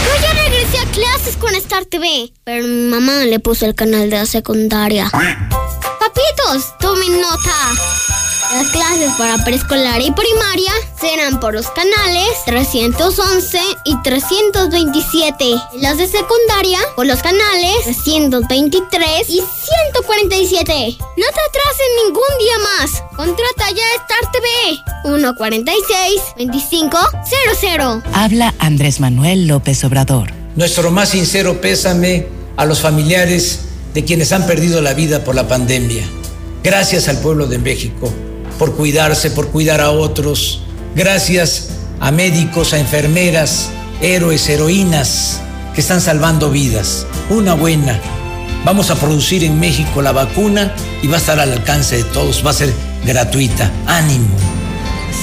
Yo 0.05 0.21
ya 0.21 0.33
regresé 0.43 0.77
a 0.77 0.85
clases 0.91 1.37
con 1.37 1.55
Star 1.55 1.85
TV, 1.85 2.31
pero 2.43 2.65
mi 2.65 2.89
mamá 2.89 3.25
le 3.25 3.39
puso 3.39 3.65
el 3.65 3.75
canal 3.75 4.09
de 4.09 4.17
la 4.17 4.25
secundaria. 4.25 5.09
Papitos, 5.11 6.77
tomen 6.79 7.21
nota. 7.21 8.04
La 8.53 8.63
clases 8.71 9.11
para 9.17 9.43
preescolar 9.43 10.01
y 10.01 10.11
primaria 10.11 10.71
serán 10.99 11.39
por 11.39 11.53
los 11.53 11.67
canales 11.71 12.29
311 12.45 13.59
y 13.85 14.01
327. 14.03 15.45
Las 15.81 15.97
de 15.97 16.07
secundaria 16.07 16.79
por 16.95 17.05
los 17.05 17.21
canales 17.21 17.71
323 17.83 19.29
y 19.29 19.41
147. 19.41 20.97
No 20.99 21.25
te 21.25 21.41
atrases 21.41 21.87
ningún 22.05 22.23
día 22.39 22.59
más. 22.59 23.03
Contrata 23.15 23.71
ya 23.71 23.83
Star 24.03 24.31
TV 24.31 24.47
146 25.03 26.21
2500. 26.37 28.03
Habla 28.13 28.53
Andrés 28.59 28.99
Manuel 28.99 29.47
López 29.47 29.83
Obrador. 29.83 30.31
Nuestro 30.55 30.91
más 30.91 31.09
sincero 31.09 31.59
pésame 31.59 32.27
a 32.57 32.65
los 32.65 32.79
familiares 32.79 33.61
de 33.93 34.05
quienes 34.05 34.31
han 34.31 34.45
perdido 34.45 34.81
la 34.81 34.93
vida 34.93 35.23
por 35.23 35.35
la 35.35 35.47
pandemia. 35.47 36.07
Gracias 36.63 37.07
al 37.07 37.19
pueblo 37.19 37.47
de 37.47 37.57
México 37.57 38.13
por 38.57 38.75
cuidarse, 38.75 39.31
por 39.31 39.49
cuidar 39.49 39.81
a 39.81 39.91
otros. 39.91 40.61
Gracias 40.95 41.69
a 41.99 42.11
médicos, 42.11 42.73
a 42.73 42.79
enfermeras, 42.79 43.69
héroes, 44.01 44.47
heroínas 44.49 45.41
que 45.73 45.81
están 45.81 46.01
salvando 46.01 46.49
vidas. 46.49 47.05
Una 47.29 47.53
buena. 47.53 47.99
Vamos 48.63 48.89
a 48.89 48.95
producir 48.95 49.43
en 49.43 49.59
México 49.59 50.01
la 50.01 50.11
vacuna 50.11 50.73
y 51.01 51.07
va 51.07 51.15
a 51.15 51.19
estar 51.19 51.39
al 51.39 51.51
alcance 51.51 51.97
de 51.97 52.03
todos, 52.05 52.43
va 52.45 52.51
a 52.51 52.53
ser 52.53 52.73
gratuita. 53.05 53.71
Ánimo. 53.85 54.27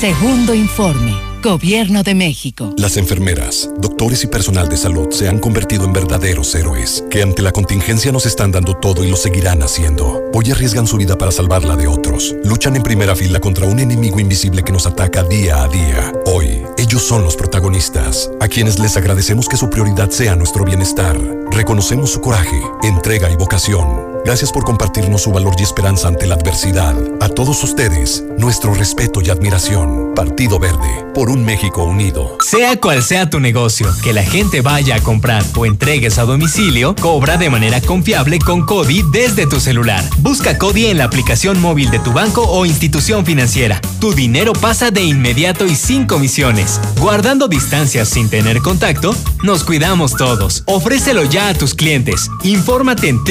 Segundo 0.01 0.55
informe. 0.55 1.32
Gobierno 1.43 2.05
de 2.05 2.15
México. 2.15 2.73
Las 2.79 2.97
enfermeras, 2.97 3.69
doctores 3.77 4.23
y 4.23 4.29
personal 4.29 4.69
de 4.69 4.77
salud 4.77 5.11
se 5.11 5.29
han 5.29 5.41
convertido 5.41 5.85
en 5.85 5.93
verdaderos 5.93 6.55
héroes, 6.55 7.03
que 7.11 7.21
ante 7.21 7.43
la 7.43 7.51
contingencia 7.51 8.12
nos 8.12 8.27
están 8.27 8.53
dando 8.53 8.75
todo 8.75 9.03
y 9.03 9.11
lo 9.11 9.17
seguirán 9.17 9.61
haciendo. 9.61 10.23
Hoy 10.33 10.53
arriesgan 10.53 10.87
su 10.87 10.99
vida 10.99 11.19
para 11.19 11.33
salvarla 11.33 11.75
de 11.75 11.89
otros. 11.89 12.37
Luchan 12.45 12.77
en 12.77 12.85
primera 12.85 13.17
fila 13.17 13.41
contra 13.41 13.67
un 13.67 13.81
enemigo 13.81 14.21
invisible 14.21 14.62
que 14.62 14.71
nos 14.71 14.87
ataca 14.87 15.25
día 15.25 15.65
a 15.65 15.69
día. 15.69 16.12
Hoy, 16.27 16.62
ellos 16.79 17.03
son 17.03 17.25
los 17.25 17.35
protagonistas, 17.35 18.31
a 18.41 18.47
quienes 18.47 18.79
les 18.79 18.97
agradecemos 18.97 19.49
que 19.49 19.57
su 19.57 19.69
prioridad 19.69 20.11
sea 20.11 20.37
nuestro 20.37 20.65
bienestar. 20.65 21.19
Reconocemos 21.51 22.11
su 22.11 22.21
coraje, 22.21 22.62
entrega 22.85 23.29
y 23.33 23.35
vocación. 23.35 24.12
Gracias 24.25 24.52
por 24.52 24.62
compartirnos 24.62 25.23
su 25.23 25.33
valor 25.33 25.57
y 25.59 25.65
esperanza 25.65 26.07
ante 26.07 26.28
la 26.28 26.36
adversidad. 26.36 26.94
A 27.20 27.28
todos 27.28 27.65
ustedes, 27.65 28.23
nuestro 28.39 28.73
respeto 28.73 29.20
y 29.20 29.31
admiración. 29.31 30.12
Partido 30.15 30.60
Verde, 30.60 31.05
por 31.12 31.28
un 31.28 31.44
México 31.44 31.83
unido. 31.83 32.36
Sea 32.41 32.76
cual 32.76 33.02
sea 33.02 33.28
tu 33.28 33.41
negocio, 33.41 33.89
que 34.05 34.12
la 34.12 34.23
gente 34.23 34.60
vaya 34.60 34.97
a 34.97 35.01
comprar 35.01 35.42
o 35.57 35.67
entregues 35.67 36.18
a 36.18 36.25
domicilio, 36.25 36.94
cobra 37.01 37.36
de 37.36 37.51
manera 37.51 37.81
confiable 37.81 38.39
con 38.39 38.65
CODI 38.65 39.02
desde 39.10 39.49
tu 39.49 39.59
celular. 39.59 40.05
Busca 40.18 40.57
CODI 40.57 40.86
en 40.86 40.99
la 40.99 41.05
aplicación 41.05 41.60
móvil 41.60 41.91
de 41.91 41.99
tu 41.99 42.12
banco 42.12 42.42
o 42.42 42.65
institución 42.65 43.26
financiera. 43.26 43.81
Tu 44.01 44.12
dinero 44.12 44.52
pasa 44.52 44.92
de 44.92 45.02
inmediato 45.02 45.67
y 45.67 45.75
sin 45.75 46.07
comisiones. 46.07 46.81
Guardando 47.01 47.49
distancias 47.49 48.09
sin 48.09 48.31
tener 48.31 48.59
contacto, 48.59 49.17
nos 49.42 49.65
cuidamos 49.65 50.15
todos. 50.17 50.62
Ofrécelo 50.67 51.25
ya 51.25 51.49
a 51.49 51.55
tus 51.55 51.75
clientes. 51.75 52.31
Infórmate 52.44 53.09
en 53.09 53.25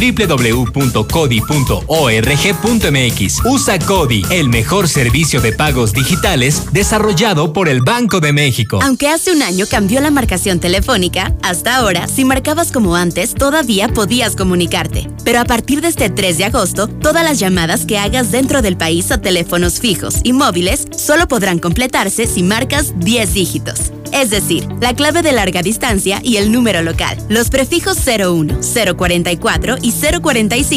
www.codi.org.mx. 0.90 3.46
Usa 3.46 3.78
CODI, 3.80 4.26
el 4.32 4.50
mejor 4.50 4.88
servicio 4.88 5.42
de 5.42 5.54
pagos 5.54 5.94
digitales 5.94 6.64
desarrollado 6.72 7.54
por 7.54 7.70
el 7.70 7.82
Banco 7.82 8.20
de 8.20 8.34
México. 8.34 8.80
Aunque 8.82 9.08
hace 9.08 9.32
un 9.32 9.44
año 9.44 9.66
cambió 9.70 10.02
la 10.02 10.10
marcación 10.12 10.60
telefónica, 10.60 11.34
hasta 11.44 11.78
ahora, 11.78 12.08
si 12.08 12.26
marcabas 12.26 12.72
como 12.72 12.96
antes, 12.96 13.36
todavía 13.36 13.90
podías 13.90 14.36
comunicarte. 14.36 15.10
Pero 15.24 15.40
a 15.40 15.46
partir 15.46 15.82
de 15.82 15.90
este 15.90 16.10
3 16.10 16.38
de 16.38 16.46
agosto, 16.46 16.88
todas 16.88 17.24
las 17.24 17.40
llamadas 17.40 17.86
que 17.86 17.98
hagas 17.98 18.32
dentro 18.32 18.62
del 18.62 18.78
país 18.78 19.12
a 19.12 19.22
teléfonos 19.22 19.80
fijos 19.80 20.16
y 20.24 20.34
móviles 20.34 20.88
solo 20.96 21.28
podrán 21.28 21.60
completarse 21.60 22.28
si 22.28 22.44
marcas 22.44 22.94
10 22.98 23.34
dígitos. 23.34 23.92
Es 24.12 24.30
decir, 24.30 24.68
la 24.82 24.94
clave 24.94 25.22
de 25.22 25.32
larga 25.32 25.62
distancia 25.62 26.20
y 26.22 26.36
el 26.38 26.52
número 26.52 26.82
local. 26.82 27.18
Los 27.30 27.50
prefijos 27.50 27.98
01, 28.06 28.60
044 28.96 29.78
y 29.82 29.94
045 29.94 30.71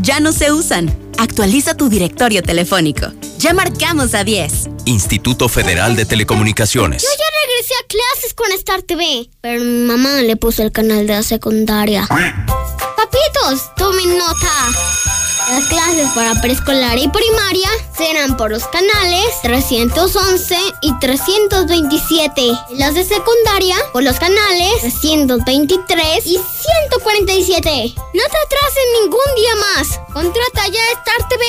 ya 0.00 0.20
no 0.20 0.32
se 0.32 0.52
usan. 0.52 0.90
Actualiza 1.18 1.74
tu 1.74 1.90
directorio 1.90 2.42
telefónico. 2.42 3.12
Ya 3.38 3.52
marcamos 3.52 4.14
a 4.14 4.24
10. 4.24 4.70
Instituto 4.86 5.50
Federal 5.50 5.96
de 5.96 6.06
Telecomunicaciones. 6.06 7.02
Yo 7.02 7.08
ya 7.10 7.24
regresé 7.46 7.74
a 7.74 7.86
clases 7.86 8.32
con 8.32 8.50
Star 8.52 8.80
TV, 8.80 9.28
pero 9.42 9.62
mi 9.62 9.86
mamá 9.86 10.22
le 10.22 10.36
puso 10.36 10.62
el 10.62 10.72
canal 10.72 11.06
de 11.06 11.12
la 11.12 11.22
secundaria. 11.22 12.06
Papitos, 12.08 13.74
tomen 13.76 14.16
nota. 14.16 15.23
Las 15.50 15.66
clases 15.66 16.08
para 16.14 16.40
preescolar 16.40 16.96
y 16.96 17.06
primaria 17.08 17.68
serán 17.96 18.34
por 18.36 18.50
los 18.50 18.66
canales 18.68 19.26
311 19.42 20.56
y 20.80 20.98
327. 20.98 22.52
Las 22.78 22.94
de 22.94 23.04
secundaria 23.04 23.76
por 23.92 24.02
los 24.02 24.18
canales 24.18 24.80
323 24.80 26.26
y 26.26 26.38
147. 26.38 27.94
No 27.96 28.22
te 28.22 28.38
atrases 28.46 28.84
ningún 29.02 29.34
día 29.36 29.54
más. 29.76 30.00
Contrata 30.14 30.66
ya 30.68 30.80
Star 30.98 31.28
TV 31.28 31.44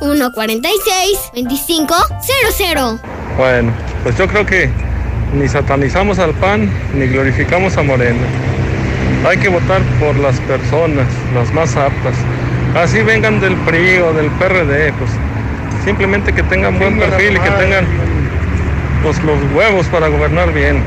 146 0.00 1.18
2500. 1.34 3.00
Bueno, 3.36 3.74
pues 4.02 4.16
yo 4.16 4.26
creo 4.26 4.46
que 4.46 4.70
ni 5.34 5.48
satanizamos 5.48 6.18
al 6.18 6.32
PAN 6.34 6.70
ni 6.94 7.06
glorificamos 7.08 7.76
a 7.76 7.82
Morena. 7.82 8.26
Hay 9.28 9.36
que 9.36 9.48
votar 9.48 9.82
por 10.00 10.16
las 10.16 10.40
personas, 10.40 11.06
las 11.34 11.52
más 11.52 11.76
aptas. 11.76 12.14
Así 12.74 13.02
vengan 13.02 13.40
del 13.40 13.56
PRI 13.64 13.98
o 13.98 14.12
del 14.12 14.28
PRD, 14.32 14.92
pues 14.94 15.10
simplemente 15.84 16.34
que 16.34 16.42
tengan 16.42 16.76
buen 16.76 16.98
perfil 16.98 17.36
y 17.36 17.40
que 17.40 17.50
tengan 17.50 17.86
pues, 19.04 19.22
los 19.22 19.38
huevos 19.54 19.86
para 19.86 20.08
gobernar 20.08 20.52
bien. 20.52 20.84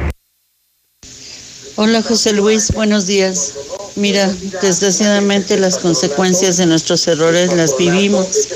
Hola 1.77 2.01
José 2.01 2.33
Luis, 2.33 2.73
buenos 2.73 3.07
días. 3.07 3.53
Mira, 3.95 4.29
desgraciadamente 4.61 5.57
las 5.57 5.77
consecuencias 5.77 6.57
de 6.57 6.65
nuestros 6.65 7.07
errores 7.07 7.53
las 7.53 7.77
vivimos 7.77 8.49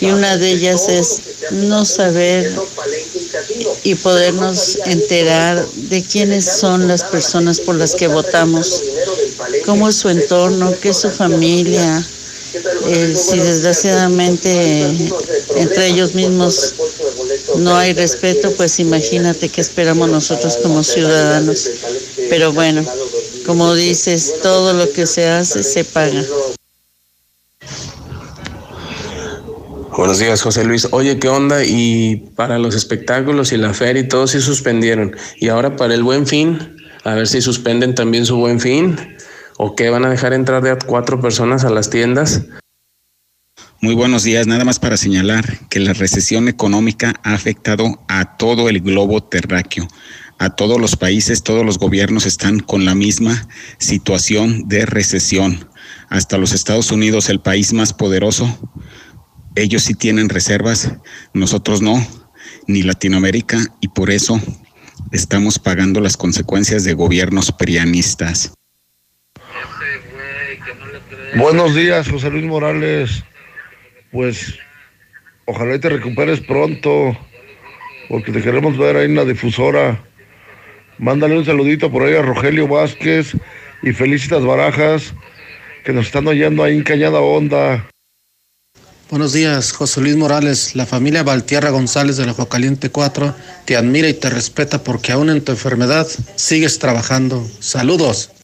y 0.00 0.06
una 0.06 0.38
de 0.38 0.48
ellas 0.48 0.88
es 0.88 1.20
no 1.52 1.84
saber 1.84 2.50
y 3.84 3.94
podernos 3.96 4.78
enterar 4.86 5.66
de 5.66 6.02
quiénes 6.02 6.46
son 6.46 6.88
las 6.88 7.04
personas 7.04 7.60
por 7.60 7.74
las 7.74 7.94
que 7.94 8.08
votamos, 8.08 8.82
cómo 9.66 9.86
es 9.88 9.96
su 9.96 10.08
entorno, 10.08 10.72
qué 10.80 10.88
es 10.88 10.96
su 10.96 11.10
familia, 11.10 12.02
eh, 12.86 13.14
si 13.16 13.38
desgraciadamente 13.38 14.82
entre 15.56 15.88
ellos 15.88 16.14
mismos 16.14 16.74
no 17.58 17.76
hay 17.76 17.92
respeto, 17.92 18.52
pues 18.56 18.80
imagínate 18.80 19.48
qué 19.48 19.60
esperamos 19.60 20.08
nosotros 20.08 20.58
como 20.62 20.82
ciudadanos. 20.82 21.68
Pero 22.28 22.52
bueno, 22.52 22.84
como 23.46 23.74
dices, 23.74 24.34
todo 24.42 24.72
lo 24.72 24.90
que 24.92 25.06
se 25.06 25.26
hace 25.26 25.62
se 25.62 25.84
paga. 25.84 26.22
Buenos 29.96 30.18
días, 30.18 30.40
José 30.40 30.64
Luis. 30.64 30.88
Oye, 30.92 31.18
¿qué 31.18 31.28
onda? 31.28 31.64
Y 31.64 32.30
para 32.34 32.58
los 32.58 32.74
espectáculos 32.74 33.52
y 33.52 33.58
la 33.58 33.74
feria 33.74 34.02
y 34.02 34.08
todo 34.08 34.26
sí 34.26 34.40
suspendieron. 34.40 35.14
Y 35.36 35.48
ahora 35.48 35.76
para 35.76 35.94
el 35.94 36.02
buen 36.02 36.26
fin, 36.26 36.76
a 37.04 37.14
ver 37.14 37.28
si 37.28 37.42
suspenden 37.42 37.94
también 37.94 38.24
su 38.24 38.36
buen 38.36 38.60
fin. 38.60 38.96
¿O 39.62 39.76
qué 39.76 39.90
van 39.90 40.06
a 40.06 40.08
dejar 40.08 40.32
entrar 40.32 40.62
de 40.62 40.74
cuatro 40.86 41.20
personas 41.20 41.66
a 41.66 41.70
las 41.70 41.90
tiendas? 41.90 42.46
Muy 43.82 43.94
buenos 43.94 44.22
días. 44.22 44.46
Nada 44.46 44.64
más 44.64 44.78
para 44.78 44.96
señalar 44.96 45.68
que 45.68 45.80
la 45.80 45.92
recesión 45.92 46.48
económica 46.48 47.12
ha 47.24 47.34
afectado 47.34 48.02
a 48.08 48.38
todo 48.38 48.70
el 48.70 48.80
globo 48.80 49.22
terráqueo, 49.22 49.86
a 50.38 50.48
todos 50.48 50.80
los 50.80 50.96
países, 50.96 51.42
todos 51.42 51.62
los 51.66 51.76
gobiernos 51.76 52.24
están 52.24 52.60
con 52.60 52.86
la 52.86 52.94
misma 52.94 53.48
situación 53.76 54.66
de 54.66 54.86
recesión. 54.86 55.68
Hasta 56.08 56.38
los 56.38 56.54
Estados 56.54 56.90
Unidos, 56.90 57.28
el 57.28 57.42
país 57.42 57.74
más 57.74 57.92
poderoso, 57.92 58.48
ellos 59.56 59.82
sí 59.82 59.92
tienen 59.92 60.30
reservas, 60.30 60.90
nosotros 61.34 61.82
no, 61.82 62.02
ni 62.66 62.82
Latinoamérica, 62.82 63.58
y 63.82 63.88
por 63.88 64.08
eso 64.10 64.40
estamos 65.12 65.58
pagando 65.58 66.00
las 66.00 66.16
consecuencias 66.16 66.82
de 66.82 66.94
gobiernos 66.94 67.52
prianistas. 67.52 68.54
Buenos 71.36 71.74
días, 71.74 72.08
José 72.08 72.30
Luis 72.30 72.44
Morales. 72.44 73.22
Pues 74.10 74.58
ojalá 75.46 75.76
y 75.76 75.78
te 75.78 75.88
recuperes 75.88 76.40
pronto, 76.40 77.16
porque 78.08 78.32
te 78.32 78.42
queremos 78.42 78.76
ver 78.76 78.96
ahí 78.96 79.06
en 79.06 79.16
la 79.16 79.24
difusora. 79.24 80.02
Mándale 80.98 81.38
un 81.38 81.44
saludito 81.44 81.90
por 81.90 82.02
ahí 82.02 82.14
a 82.14 82.22
Rogelio 82.22 82.68
Vázquez 82.68 83.34
y 83.82 83.92
Felicitas 83.92 84.44
Barajas, 84.44 85.14
que 85.84 85.92
nos 85.92 86.06
están 86.06 86.26
oyendo 86.26 86.62
ahí 86.62 86.76
en 86.76 86.84
Cañada 86.84 87.20
Honda. 87.20 87.86
Buenos 89.10 89.32
días, 89.32 89.72
José 89.72 90.00
Luis 90.02 90.16
Morales. 90.16 90.76
La 90.76 90.86
familia 90.86 91.22
Valtierra 91.22 91.70
González 91.70 92.16
de 92.16 92.26
la 92.26 92.34
Caliente 92.48 92.90
4 92.90 93.34
te 93.64 93.76
admira 93.76 94.08
y 94.08 94.14
te 94.14 94.30
respeta 94.30 94.84
porque 94.84 95.12
aún 95.12 95.30
en 95.30 95.42
tu 95.42 95.52
enfermedad 95.52 96.06
sigues 96.36 96.78
trabajando. 96.78 97.44
Saludos. 97.60 98.39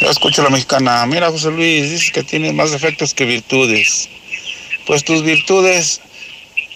Yo 0.00 0.08
escucho 0.08 0.40
a 0.40 0.44
la 0.44 0.50
mexicana. 0.50 1.04
Mira, 1.06 1.30
José 1.30 1.50
Luis, 1.50 1.90
dices 1.90 2.10
que 2.10 2.22
tienes 2.22 2.54
más 2.54 2.70
defectos 2.70 3.12
que 3.12 3.26
virtudes. 3.26 4.08
Pues 4.86 5.04
tus 5.04 5.22
virtudes 5.22 6.00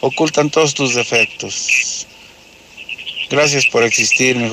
ocultan 0.01 0.51
todos 0.51 0.75
tus 0.75 0.95
defectos. 0.95 2.07
Gracias 3.31 3.67
por 3.67 3.83
existir, 3.83 4.37
mi 4.37 4.53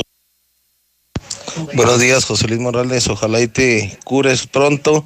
Buenos 1.74 2.00
días, 2.00 2.24
José 2.24 2.48
Luis 2.48 2.62
Morales. 2.62 3.10
Ojalá 3.10 3.42
y 3.42 3.48
te 3.48 3.98
cures 4.06 4.48
pronto. 4.48 5.06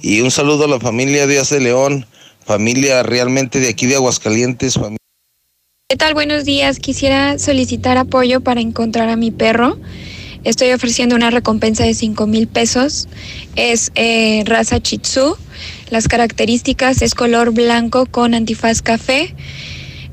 Y 0.00 0.22
un 0.22 0.30
saludo 0.30 0.64
a 0.64 0.68
la 0.68 0.80
familia 0.80 1.26
Díaz 1.26 1.50
de 1.50 1.60
León, 1.60 2.06
familia 2.44 3.02
realmente 3.02 3.60
de 3.60 3.68
aquí 3.68 3.86
de 3.86 3.96
Aguascalientes. 3.96 4.74
Familia. 4.74 4.98
¿Qué 5.88 5.96
tal? 5.96 6.14
Buenos 6.14 6.46
días. 6.46 6.78
Quisiera 6.78 7.38
solicitar 7.38 7.98
apoyo 7.98 8.40
para 8.40 8.62
encontrar 8.62 9.10
a 9.10 9.16
mi 9.16 9.30
perro. 9.30 9.78
Estoy 10.44 10.70
ofreciendo 10.72 11.16
una 11.16 11.30
recompensa 11.30 11.84
de 11.84 11.94
5 11.94 12.26
mil 12.26 12.46
pesos. 12.46 13.08
Es 13.56 13.90
eh, 13.94 14.42
raza 14.46 14.78
Chitsu. 14.80 15.38
Las 15.88 16.06
características 16.06 17.00
es 17.00 17.14
color 17.14 17.52
blanco 17.52 18.04
con 18.06 18.34
antifaz 18.34 18.82
café 18.82 19.34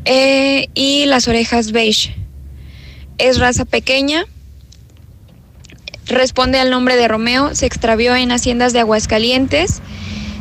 eh, 0.05 0.69
y 0.73 1.03
las 1.05 1.27
orejas 1.27 1.73
beige. 1.73 2.15
Es 3.17 3.39
raza 3.39 3.65
pequeña. 3.65 4.25
Responde 6.05 6.59
al 6.59 6.71
nombre 6.71 6.95
de 6.95 7.09
Romeo. 7.09 7.53
Se 7.53 7.65
extravió 7.65 8.15
en 8.15 8.31
haciendas 8.31 8.71
de 8.71 8.79
Aguascalientes. 8.79 9.81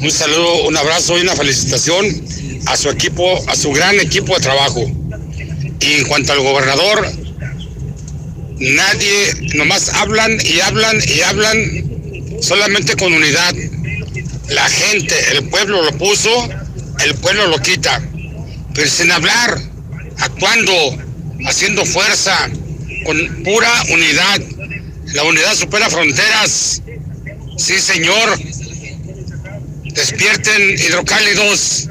Un 0.02 0.12
saludo, 0.12 0.68
un 0.68 0.78
abrazo 0.78 1.18
y 1.18 1.22
una 1.22 1.36
felicitación 1.36 2.06
a 2.68 2.78
su 2.78 2.90
equipo, 2.90 3.38
a 3.48 3.56
su 3.56 3.72
gran 3.72 4.00
equipo 4.00 4.36
de 4.36 4.42
trabajo. 4.42 4.82
Y 5.80 5.94
en 5.94 6.08
cuanto 6.08 6.34
al 6.34 6.40
gobernador, 6.40 7.10
nadie, 8.60 9.34
nomás 9.56 9.90
hablan 9.94 10.38
y 10.44 10.60
hablan 10.60 10.98
y 11.06 11.22
hablan 11.22 12.42
solamente 12.42 12.96
con 12.96 13.14
unidad. 13.14 13.54
La 14.50 14.68
gente, 14.68 15.16
el 15.32 15.50
pueblo 15.50 15.84
lo 15.84 15.92
puso, 15.98 16.50
el 17.04 17.16
pueblo 17.16 17.48
lo 17.48 17.60
quita. 17.60 18.02
Pero 18.74 18.90
sin 18.90 19.12
hablar, 19.12 19.60
actuando, 20.18 20.74
haciendo 21.46 21.86
fuerza, 21.86 22.50
con 23.06 23.44
pura 23.44 23.72
unidad. 23.90 24.42
La 25.14 25.24
unidad 25.24 25.56
supera 25.56 25.90
fronteras. 25.90 26.82
Sí, 27.58 27.80
señor. 27.80 28.38
Despierten 29.94 30.70
hidrocálidos. 30.80 31.90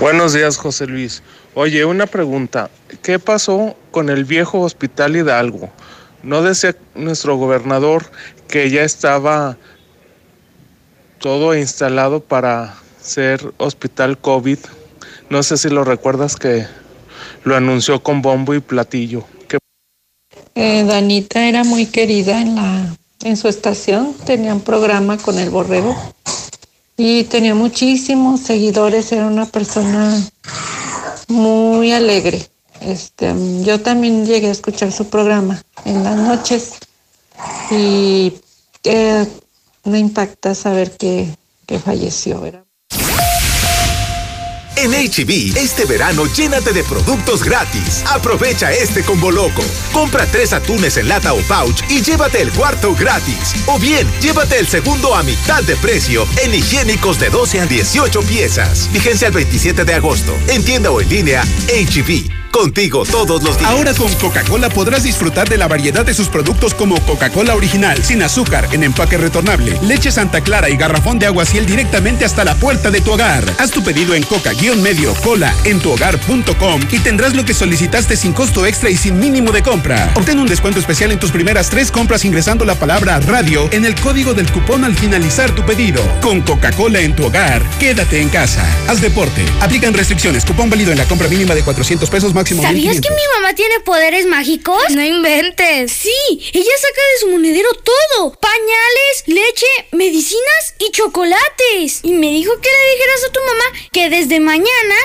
Buenos 0.00 0.32
días, 0.32 0.56
José 0.56 0.86
Luis. 0.86 1.22
Oye, 1.54 1.84
una 1.84 2.06
pregunta. 2.06 2.70
¿Qué 3.02 3.18
pasó 3.18 3.76
con 3.90 4.08
el 4.08 4.24
viejo 4.24 4.60
hospital 4.60 5.16
Hidalgo? 5.16 5.70
¿No 6.22 6.42
decía 6.42 6.74
nuestro 6.94 7.36
gobernador 7.36 8.10
que 8.48 8.70
ya 8.70 8.84
estaba 8.84 9.58
todo 11.18 11.54
instalado 11.54 12.20
para 12.20 12.74
ser 13.00 13.52
hospital 13.58 14.18
COVID? 14.18 14.58
No 15.28 15.42
sé 15.42 15.58
si 15.58 15.68
lo 15.68 15.84
recuerdas 15.84 16.36
que 16.36 16.66
lo 17.44 17.56
anunció 17.56 18.02
con 18.02 18.22
bombo 18.22 18.54
y 18.54 18.60
platillo. 18.60 19.24
¿Qué 19.48 19.58
Eh, 20.54 20.84
Danita 20.84 21.46
era 21.46 21.64
muy 21.64 21.86
querida 21.86 22.40
en 22.40 22.54
la 22.54 22.96
en 23.24 23.36
su 23.36 23.48
estación, 23.48 24.14
tenía 24.26 24.54
un 24.54 24.62
programa 24.62 25.16
con 25.16 25.38
el 25.38 25.50
borrego 25.50 25.96
y 26.96 27.24
tenía 27.24 27.54
muchísimos 27.54 28.40
seguidores, 28.40 29.12
era 29.12 29.26
una 29.26 29.46
persona 29.46 30.20
muy 31.32 31.92
alegre. 31.92 32.46
Este, 32.80 33.32
yo 33.62 33.80
también 33.80 34.26
llegué 34.26 34.48
a 34.48 34.52
escuchar 34.52 34.92
su 34.92 35.08
programa 35.08 35.62
en 35.84 36.02
las 36.02 36.16
noches 36.16 36.74
y 37.70 38.34
eh, 38.84 39.26
me 39.84 39.98
impacta 39.98 40.54
saber 40.54 40.96
que, 40.96 41.28
que 41.66 41.78
falleció. 41.78 42.44
Era 42.44 42.61
En 44.82 44.90
HB, 44.90 45.56
este 45.56 45.84
verano 45.84 46.26
llénate 46.26 46.72
de 46.72 46.82
productos 46.82 47.44
gratis. 47.44 48.02
Aprovecha 48.04 48.72
este 48.72 49.04
combo 49.04 49.30
loco. 49.30 49.62
Compra 49.92 50.26
tres 50.26 50.52
atunes 50.52 50.96
en 50.96 51.06
lata 51.06 51.34
o 51.34 51.38
pouch 51.42 51.84
y 51.88 52.02
llévate 52.02 52.42
el 52.42 52.50
cuarto 52.50 52.92
gratis. 52.92 53.54
O 53.66 53.78
bien, 53.78 54.08
llévate 54.20 54.58
el 54.58 54.66
segundo 54.66 55.14
a 55.14 55.22
mitad 55.22 55.62
de 55.62 55.76
precio 55.76 56.26
en 56.42 56.52
higiénicos 56.52 57.20
de 57.20 57.30
12 57.30 57.60
a 57.60 57.66
18 57.66 58.22
piezas. 58.22 58.90
Vigencia 58.92 59.28
el 59.28 59.34
27 59.34 59.84
de 59.84 59.94
agosto. 59.94 60.36
En 60.48 60.64
tienda 60.64 60.90
o 60.90 61.00
en 61.00 61.08
línea, 61.08 61.44
HB. 61.68 62.42
Contigo 62.52 63.04
todos 63.06 63.42
los 63.42 63.58
días. 63.58 63.70
Ahora 63.70 63.94
con 63.94 64.12
Coca-Cola 64.16 64.68
podrás 64.68 65.04
disfrutar 65.04 65.48
de 65.48 65.56
la 65.56 65.68
variedad 65.68 66.04
de 66.04 66.12
sus 66.12 66.28
productos 66.28 66.74
como 66.74 67.00
Coca-Cola 67.06 67.56
original, 67.56 68.04
sin 68.04 68.22
azúcar, 68.22 68.68
en 68.72 68.82
empaque 68.82 69.16
retornable, 69.16 69.78
leche 69.82 70.12
Santa 70.12 70.42
Clara 70.42 70.68
y 70.68 70.76
garrafón 70.76 71.18
de 71.18 71.24
agua 71.24 71.46
ciel 71.46 71.64
directamente 71.64 72.26
hasta 72.26 72.44
la 72.44 72.54
puerta 72.54 72.90
de 72.90 73.00
tu 73.00 73.12
hogar. 73.12 73.42
Haz 73.58 73.70
tu 73.70 73.82
pedido 73.82 74.14
en 74.14 74.22
coca-medio 74.72 75.14
cola 75.22 75.54
en 75.64 75.80
tuhogar.com 75.80 76.80
y 76.90 76.98
tendrás 77.00 77.34
lo 77.34 77.44
que 77.44 77.52
solicitaste 77.52 78.16
sin 78.16 78.32
costo 78.32 78.64
extra 78.64 78.88
y 78.88 78.96
sin 78.96 79.18
mínimo 79.18 79.52
de 79.52 79.62
compra. 79.62 80.10
Obtén 80.16 80.38
un 80.38 80.46
descuento 80.46 80.80
especial 80.80 81.12
en 81.12 81.18
tus 81.18 81.30
primeras 81.30 81.68
tres 81.68 81.90
compras 81.90 82.24
ingresando 82.24 82.64
la 82.64 82.74
palabra 82.74 83.20
radio 83.20 83.68
en 83.70 83.84
el 83.84 83.94
código 83.96 84.32
del 84.32 84.50
cupón 84.50 84.84
al 84.84 84.96
finalizar 84.96 85.54
tu 85.54 85.64
pedido. 85.66 86.02
Con 86.22 86.40
Coca-Cola 86.40 87.00
en 87.00 87.14
tu 87.14 87.26
hogar, 87.26 87.62
quédate 87.78 88.20
en 88.20 88.30
casa. 88.30 88.64
Haz 88.88 89.02
deporte. 89.02 89.44
Aplican 89.60 89.92
restricciones. 89.92 90.44
Cupón 90.44 90.70
válido 90.70 90.90
en 90.90 90.98
la 90.98 91.04
compra 91.04 91.28
mínima 91.28 91.54
de 91.54 91.62
400 91.62 92.08
pesos 92.08 92.32
máximo 92.32 92.62
¿Sabías 92.62 92.94
1500. 92.94 93.10
que 93.10 93.14
mi 93.14 93.40
mamá 93.40 93.54
tiene 93.54 93.80
poderes 93.80 94.26
mágicos? 94.26 94.82
No 94.90 95.04
inventes. 95.04 95.92
Sí, 95.92 96.10
ella 96.30 96.72
saca 96.80 97.02
de 97.12 97.20
su 97.20 97.28
monedero 97.28 97.68
todo. 97.74 98.32
Pañales, 98.40 99.24
leche, 99.26 99.66
medicinas 99.92 100.74
y 100.78 100.90
chocolates. 100.92 102.00
Y 102.04 102.12
me 102.12 102.30
dijo 102.30 102.52
que 102.58 102.68
le 102.70 102.92
dijeras 102.94 103.24
a 103.28 103.32
tu 103.32 103.40
mamá 103.40 103.88
que 103.92 104.08
desde 104.08 104.40
mañana 104.40 104.61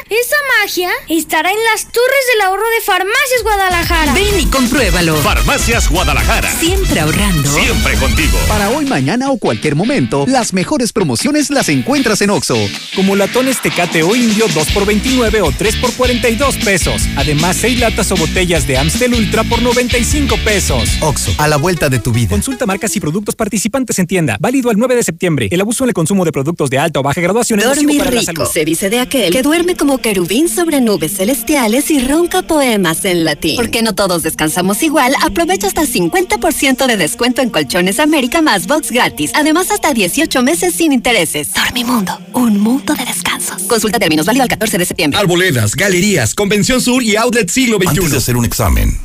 esa 0.09 0.35
magia 0.59 0.89
estará 1.09 1.51
en 1.51 1.57
las 1.71 1.83
torres 1.85 2.25
del 2.33 2.41
ahorro 2.41 2.63
de 2.75 2.81
Farmacias 2.81 3.43
Guadalajara. 3.43 4.13
Ven 4.13 4.39
y 4.39 4.45
compruébalo. 4.45 5.15
Farmacias 5.17 5.89
Guadalajara. 5.89 6.49
Siempre 6.59 6.99
ahorrando. 6.99 7.49
Siempre 7.49 7.95
contigo. 7.97 8.37
Para 8.47 8.69
hoy, 8.69 8.85
mañana 8.85 9.31
o 9.31 9.37
cualquier 9.37 9.75
momento, 9.75 10.25
las 10.27 10.53
mejores 10.53 10.93
promociones 10.93 11.49
las 11.49 11.69
encuentras 11.69 12.21
en 12.21 12.29
Oxo. 12.29 12.57
Como 12.95 13.15
latones 13.15 13.61
Tecate 13.61 14.03
o 14.03 14.15
Indio 14.15 14.47
2 14.53 14.71
por 14.71 14.85
29 14.85 15.41
o 15.41 15.51
3 15.51 15.75
por 15.77 15.93
42 15.93 16.57
pesos. 16.57 17.03
Además, 17.15 17.57
6 17.57 17.79
latas 17.79 18.11
o 18.11 18.15
botellas 18.15 18.67
de 18.67 18.77
Amstel 18.77 19.13
Ultra 19.13 19.43
por 19.43 19.61
95 19.61 20.37
pesos. 20.43 20.89
Oxo, 21.01 21.33
a 21.37 21.47
la 21.47 21.57
vuelta 21.57 21.89
de 21.89 21.99
tu 21.99 22.11
vida. 22.11 22.29
Consulta 22.29 22.65
marcas 22.65 22.95
y 22.95 22.99
productos 22.99 23.35
participantes 23.35 23.97
en 23.99 24.07
tienda. 24.07 24.37
Válido 24.39 24.71
el 24.71 24.77
9 24.77 24.95
de 24.95 25.03
septiembre. 25.03 25.47
El 25.51 25.61
abuso 25.61 25.83
en 25.83 25.89
el 25.89 25.93
consumo 25.93 26.25
de 26.25 26.31
productos 26.31 26.69
de 26.69 26.79
alta 26.79 26.99
o 26.99 27.03
baja 27.03 27.21
graduación 27.21 27.59
es 27.59 27.65
nocivo 27.65 27.97
para 27.97 28.11
la 28.11 28.21
salud. 28.21 28.45
se 28.51 28.65
dice 28.65 28.89
de 28.89 28.99
aquel 28.99 29.33
que 29.37 29.43
duerme 29.43 29.75
como 29.75 29.99
querubín 29.99 30.49
sobre 30.49 30.81
nubes 30.81 31.17
celestiales 31.17 31.91
y 31.91 31.99
ronca 31.99 32.41
poemas 32.41 33.05
en 33.05 33.23
latín. 33.23 33.55
Porque 33.55 33.83
no 33.83 33.93
todos 33.93 34.23
descansamos 34.23 34.81
igual, 34.81 35.13
aprovecha 35.21 35.67
hasta 35.67 35.83
50% 35.83 36.87
de 36.87 36.97
descuento 36.97 37.43
en 37.43 37.51
Colchones 37.51 37.99
América 37.99 38.41
más 38.41 38.65
box 38.65 38.89
gratis. 38.89 39.29
Además, 39.35 39.69
hasta 39.69 39.93
18 39.93 40.41
meses 40.41 40.73
sin 40.73 40.91
intereses. 40.91 41.53
Dormimundo, 41.53 42.19
un 42.33 42.59
mundo 42.59 42.95
de 42.95 43.05
descansos. 43.05 43.61
Consulta 43.61 43.99
términos 43.99 44.25
válido 44.25 44.41
al 44.41 44.49
14 44.49 44.79
de 44.79 44.85
septiembre. 44.85 45.19
Arboledas, 45.19 45.75
galerías, 45.75 46.33
Convención 46.33 46.81
Sur 46.81 47.03
y 47.03 47.15
Outlet 47.15 47.47
Siglo 47.47 47.77
XXI. 47.77 47.89
Antes 47.89 48.11
de 48.13 48.17
hacer 48.17 48.37
un 48.37 48.45
examen, 48.45 48.99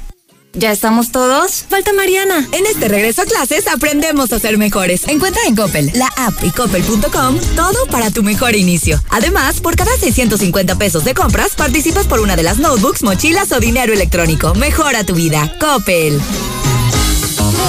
¿Ya 0.54 0.70
estamos 0.70 1.12
todos? 1.12 1.64
Falta 1.68 1.92
Mariana. 1.92 2.46
En 2.52 2.66
este 2.66 2.88
regreso 2.88 3.22
a 3.22 3.24
clases 3.24 3.66
aprendemos 3.66 4.32
a 4.32 4.38
ser 4.38 4.58
mejores. 4.58 5.08
Encuentra 5.08 5.42
en 5.46 5.56
Coppel, 5.56 5.90
la 5.94 6.08
app 6.16 6.34
y 6.42 6.50
coppel.com 6.50 7.38
todo 7.56 7.86
para 7.90 8.10
tu 8.10 8.22
mejor 8.22 8.54
inicio. 8.54 9.02
Además, 9.10 9.60
por 9.60 9.76
cada 9.76 9.96
650 9.96 10.76
pesos 10.76 11.04
de 11.04 11.14
compras, 11.14 11.54
participas 11.56 12.06
por 12.06 12.20
una 12.20 12.36
de 12.36 12.42
las 12.42 12.58
notebooks, 12.58 13.02
mochilas 13.02 13.50
o 13.52 13.60
dinero 13.60 13.92
electrónico. 13.92 14.54
Mejora 14.54 15.04
tu 15.04 15.14
vida. 15.14 15.54
Coppel. 15.58 16.20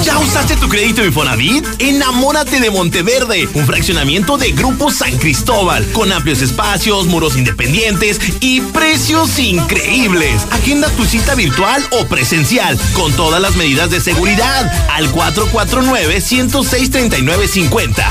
¿Ya 0.02 0.18
usaste 0.18 0.56
tu 0.56 0.68
crédito 0.68 1.04
Infonavit? 1.04 1.64
Enamórate 1.78 2.58
de 2.60 2.70
Monteverde, 2.70 3.48
un 3.54 3.66
fraccionamiento 3.66 4.36
de 4.36 4.52
Grupo 4.52 4.90
San 4.90 5.16
Cristóbal, 5.18 5.86
con 5.92 6.12
amplios 6.12 6.42
espacios, 6.42 7.06
muros 7.06 7.36
independientes 7.36 8.20
y 8.40 8.60
precios 8.60 9.38
increíbles. 9.38 10.42
Agenda 10.50 10.88
tu 10.90 11.04
cita 11.04 11.34
virtual 11.34 11.84
o 11.90 12.06
presencial, 12.06 12.78
con 12.92 13.12
todas 13.12 13.40
las 13.40 13.56
medidas 13.56 13.90
de 13.90 14.00
seguridad, 14.00 14.70
al 14.90 15.10
449-106-3950. 15.12 18.04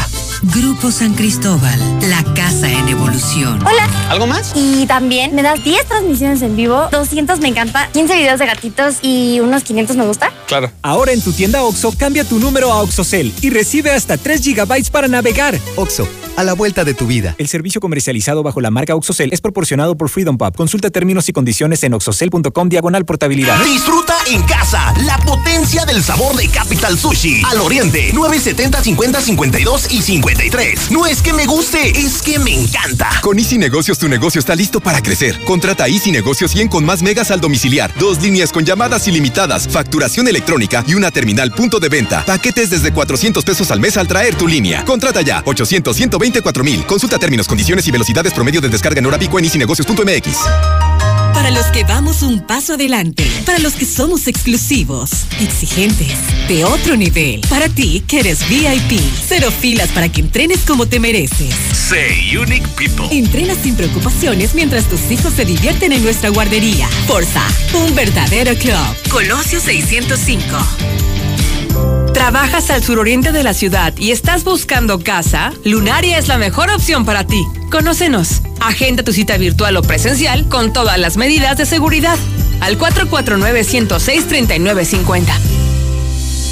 Grupo 0.44 0.92
San 0.92 1.14
Cristóbal, 1.14 1.80
la 2.10 2.22
casa 2.34 2.70
en 2.70 2.90
evolución. 2.90 3.66
Hola. 3.66 3.88
¿Algo 4.10 4.28
más? 4.28 4.52
Y 4.56 4.86
también 4.88 5.34
me 5.34 5.42
das 5.42 5.64
10 5.64 5.86
transmisiones 5.86 6.42
en 6.42 6.58
vivo, 6.58 6.90
200 6.92 7.40
me 7.40 7.48
encanta, 7.48 7.88
15 7.94 8.14
videos 8.16 8.40
de 8.40 8.46
gatitos 8.46 8.96
y 9.02 9.40
unos 9.40 9.64
500 9.64 9.96
me 9.96 10.06
gusta. 10.06 10.34
Claro. 10.48 10.70
Ahora 10.82 11.14
en 11.14 11.22
tu 11.22 11.32
tienda 11.32 11.63
OXO, 11.66 11.94
cambia 11.98 12.24
tu 12.24 12.40
número 12.40 12.72
a 12.72 12.82
OXOCEL 12.82 13.34
y 13.42 13.50
recibe 13.50 13.92
hasta 13.92 14.18
3 14.18 14.42
GB 14.42 14.92
para 14.92 15.08
navegar. 15.08 15.60
OXO, 15.76 16.08
a 16.36 16.44
la 16.44 16.54
vuelta 16.54 16.84
de 16.84 16.94
tu 16.94 17.08
vida. 17.08 17.36
El 17.38 17.48
servicio 17.48 17.82
comercializado 17.82 18.44
bajo 18.44 18.62
la 18.62 18.72
marca 18.72 18.96
OXOCEL 18.96 19.34
es 19.34 19.42
proporcionado 19.42 19.96
por 19.96 20.10
Freedom 20.10 20.38
Pub. 20.38 20.56
Consulta 20.56 20.90
términos 20.90 21.30
y 21.30 21.34
condiciones 21.34 21.84
en 21.84 21.94
oxocel.com 21.94 22.70
diagonal 22.70 23.06
portabilidad. 23.06 23.64
Disfruta 23.64 24.16
en 24.28 24.42
casa 24.44 24.94
la 25.06 25.18
potencia 25.20 25.86
del 25.86 26.04
sabor 26.04 26.36
de 26.36 26.48
Capital 26.50 26.98
Sushi. 26.98 27.44
Al 27.50 27.62
Oriente, 27.62 28.12
970 28.14 28.82
50 28.82 29.22
52 29.22 29.92
y 29.92 30.02
53. 30.02 30.92
No 30.92 31.06
es 31.06 31.22
que 31.22 31.34
me 31.34 31.46
guste, 31.46 31.90
es 31.98 32.22
que 32.22 32.40
me 32.40 32.54
encanta. 32.54 33.10
Con 33.22 33.40
Easy 33.40 33.58
Negocios 33.58 33.98
tu 34.00 34.08
negocio 34.08 34.40
está 34.40 34.56
listo 34.56 34.80
para 34.80 35.02
crecer. 35.02 35.40
Contrata 35.46 35.88
Easy 35.88 36.12
Negocios 36.12 36.52
100 36.52 36.68
con 36.68 36.86
más 36.86 37.02
megas 37.02 37.32
al 37.32 37.42
domiciliar, 37.42 37.94
dos 38.00 38.22
líneas 38.22 38.52
con 38.52 38.66
llamadas 38.66 39.08
ilimitadas, 39.08 39.68
facturación 39.68 40.28
electrónica 40.28 40.84
y 40.88 40.96
una 40.96 41.12
terminal 41.12 41.52
punto 41.52 41.80
de 41.80 41.90
venta. 41.90 42.26
Paquetes 42.26 42.70
desde 42.70 42.92
400 42.92 43.44
pesos 43.44 43.72
al 43.72 43.80
mes 43.80 43.98
al 43.98 44.08
traer 44.08 44.36
tu 44.36 44.48
línea. 44.48 44.84
Contrata 44.86 45.22
ya 45.22 45.42
800 45.46 46.00
124 46.24 46.64
mil. 46.64 46.86
Consulta 46.86 47.20
términos, 47.20 47.48
condiciones 47.48 47.88
y 47.88 47.92
velocidades 47.92 48.34
promedio 48.34 48.62
de 48.62 48.70
descarga 48.70 49.00
en 49.00 49.06
hora 49.06 49.20
pico 49.20 49.40
en 49.40 49.46
easynegocios.mx. 49.46 50.38
Para 51.34 51.50
los 51.52 51.66
que 51.68 51.84
vamos 51.84 52.22
un 52.22 52.40
paso 52.40 52.76
adelante, 52.76 53.30
para 53.46 53.58
los 53.60 53.74
que 53.74 53.86
somos 53.86 54.28
exclusivos, 54.28 55.12
exigentes, 55.42 56.16
de 56.48 56.64
otro 56.64 56.96
nivel, 56.96 57.42
para 57.50 57.68
ti 57.68 58.04
que 58.08 58.20
eres 58.20 58.48
VIP, 58.48 59.02
cero 59.28 59.50
filas 59.52 59.90
para 59.90 60.08
que 60.10 60.22
entrenes 60.22 60.60
como 60.60 60.86
te 60.86 61.00
mereces. 61.00 61.54
Say 61.74 62.38
Unique 62.38 62.68
People. 62.78 63.08
Entrena 63.12 63.56
sin 63.56 63.76
preocupaciones 63.76 64.56
mientras 64.56 64.86
tus 64.86 65.12
hijos 65.12 65.34
se 65.34 65.44
divierten 65.44 65.92
en 65.92 66.04
nuestra 66.04 66.30
guardería. 66.30 66.88
Forza, 67.08 67.44
un 67.74 67.94
verdadero 67.94 68.56
club. 68.56 68.78
Colosio 69.10 69.60
605. 69.60 71.13
¿Trabajas 72.24 72.70
al 72.70 72.82
suroriente 72.82 73.34
de 73.34 73.44
la 73.44 73.54
ciudad 73.54 73.94
y 73.98 74.12
estás 74.12 74.46
buscando 74.46 75.04
casa? 75.04 75.52
Lunaria 75.66 76.18
es 76.18 76.30
la 76.30 76.38
mejor 76.38 76.70
opción 76.70 77.04
para 77.04 77.28
ti. 77.28 77.46
Conócenos. 77.70 78.42
Agenda 78.62 79.04
tu 79.04 79.12
cita 79.12 79.36
virtual 79.36 79.76
o 79.76 79.82
presencial 79.82 80.48
con 80.48 80.72
todas 80.72 80.98
las 80.98 81.18
medidas 81.18 81.58
de 81.58 81.66
seguridad. 81.66 82.18
Al 82.62 82.80
449-106-3950. 82.80 85.34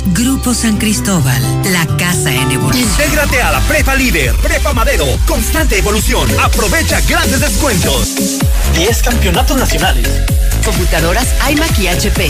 Grupo 0.08 0.54
San 0.54 0.76
Cristóbal, 0.76 1.42
la 1.72 1.88
casa 1.96 2.36
en 2.36 2.52
evolución. 2.52 2.90
Intégrate 2.90 3.42
a 3.42 3.54
la 3.54 3.62
Prepa 3.62 3.96
Líder, 3.96 4.36
Prepa 4.44 4.74
Madero, 4.74 5.06
constante 5.26 5.78
evolución. 5.78 6.30
Aprovecha 6.42 7.00
grandes 7.08 7.40
descuentos. 7.40 8.10
10 8.76 9.04
campeonatos 9.04 9.56
nacionales. 9.56 10.06
Computadoras 10.66 11.34
iMac 11.50 11.80
y 11.80 11.88
HP. 11.88 12.30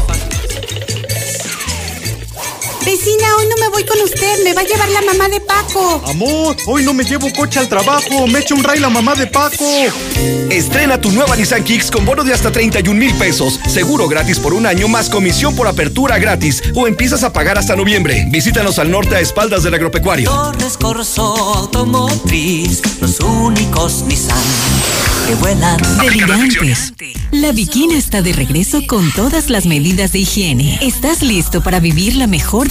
Vecina, 2.85 3.27
hoy 3.37 3.45
no 3.47 3.55
me 3.57 3.67
voy 3.69 3.85
con 3.85 4.01
usted, 4.01 4.43
me 4.43 4.53
va 4.53 4.61
a 4.61 4.63
llevar 4.63 4.89
la 4.89 5.01
mamá 5.03 5.29
de 5.29 5.39
Paco. 5.39 6.01
Amor, 6.07 6.57
hoy 6.65 6.83
no 6.83 6.93
me 6.93 7.03
llevo 7.03 7.31
coche 7.31 7.59
al 7.59 7.69
trabajo, 7.69 8.25
me 8.25 8.39
echa 8.39 8.55
un 8.55 8.63
ray 8.63 8.79
la 8.79 8.89
mamá 8.89 9.13
de 9.13 9.27
Paco. 9.27 9.65
Estrena 10.49 10.99
tu 10.99 11.11
nueva 11.11 11.35
Nissan 11.35 11.63
Kicks 11.63 11.91
con 11.91 12.05
bono 12.05 12.23
de 12.23 12.33
hasta 12.33 12.51
31 12.51 12.99
mil 12.99 13.13
pesos, 13.15 13.59
seguro 13.67 14.07
gratis 14.07 14.39
por 14.39 14.55
un 14.55 14.65
año 14.65 14.87
más 14.87 15.09
comisión 15.09 15.55
por 15.55 15.67
apertura 15.67 16.17
gratis 16.17 16.63
o 16.73 16.87
empiezas 16.87 17.23
a 17.23 17.31
pagar 17.31 17.59
hasta 17.59 17.75
noviembre. 17.75 18.25
Visítanos 18.29 18.79
al 18.79 18.89
norte 18.89 19.15
a 19.15 19.19
espaldas 19.19 19.61
del 19.61 19.75
agropecuario. 19.75 20.31
Torres 20.31 20.75
Corso 20.77 21.35
Automotriz, 21.35 22.81
los 22.99 23.19
únicos 23.19 24.01
Nissan 24.07 24.37
que 25.27 25.35
vuelan. 25.35 25.79
Delirantes. 26.01 26.93
La 27.31 27.51
Bikina 27.51 27.95
está 27.95 28.21
de 28.21 28.33
regreso 28.33 28.85
con 28.87 29.11
todas 29.11 29.49
las 29.49 29.65
medidas 29.65 30.11
de 30.11 30.19
higiene. 30.19 30.79
¿Estás 30.81 31.21
listo 31.21 31.61
para 31.61 31.79
vivir 31.79 32.15
la 32.15 32.27
mejor 32.27 32.70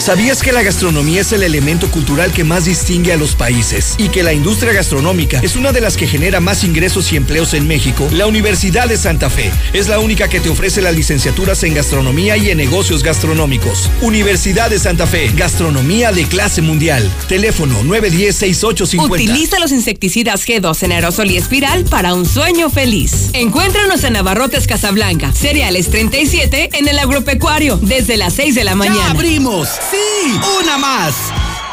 ¿Sabías 0.00 0.42
que 0.42 0.52
la 0.52 0.62
gastronomía 0.62 1.22
es 1.22 1.32
el 1.32 1.42
elemento 1.42 1.90
cultural 1.90 2.32
que 2.32 2.44
más 2.44 2.66
distingue 2.66 3.12
a 3.12 3.16
los 3.16 3.34
países 3.34 3.96
y 3.98 4.08
que 4.08 4.22
la 4.22 4.32
industria 4.32 4.72
gastronómica 4.72 5.40
es 5.42 5.56
una 5.56 5.72
de 5.72 5.80
las 5.80 5.96
que 5.96 6.06
genera 6.06 6.40
más 6.40 6.62
ingresos 6.62 7.12
y 7.12 7.16
empleos 7.16 7.52
en 7.52 7.66
México? 7.66 8.08
La 8.12 8.26
Universidad 8.26 8.88
de 8.88 8.96
Santa 8.96 9.28
Fe 9.28 9.50
es 9.72 9.88
la 9.88 9.98
única 9.98 10.28
que 10.28 10.40
te 10.40 10.48
ofrece 10.48 10.82
las 10.82 10.94
licenciaturas 10.94 11.62
en 11.64 11.74
gastronomía 11.74 12.36
y 12.36 12.50
en 12.50 12.58
negocios 12.58 13.02
gastronómicos. 13.02 13.90
Universidad 14.00 14.70
de 14.70 14.78
Santa 14.78 15.06
Fe, 15.06 15.32
gastronomía 15.34 16.12
de 16.12 16.24
clase 16.26 16.62
mundial. 16.62 17.10
Teléfono 17.26 17.82
910-6850. 17.82 19.10
Utiliza 19.10 19.58
los 19.58 19.72
insecticidas 19.72 20.46
G2 20.46 20.84
en 20.84 20.92
aerosol 20.92 21.30
y 21.30 21.36
espiral 21.36 21.84
para 21.84 22.14
un 22.14 22.24
sueño 22.24 22.70
feliz. 22.70 23.30
Encuéntranos 23.32 24.04
en 24.04 24.12
Navarrotes 24.12 24.68
Casablanca, 24.68 25.32
cereales 25.32 25.90
37 25.90 26.70
en 26.74 26.88
el 26.88 26.98
agropecuario, 27.00 27.78
desde 27.82 28.16
las 28.16 28.34
6 28.34 28.54
de 28.54 28.64
la 28.64 28.76
mañana. 28.76 28.98
¡Ya 28.98 29.10
abrimos! 29.10 29.68
¡Sí! 29.90 30.38
¡Una 30.60 30.78
más! 30.78 31.14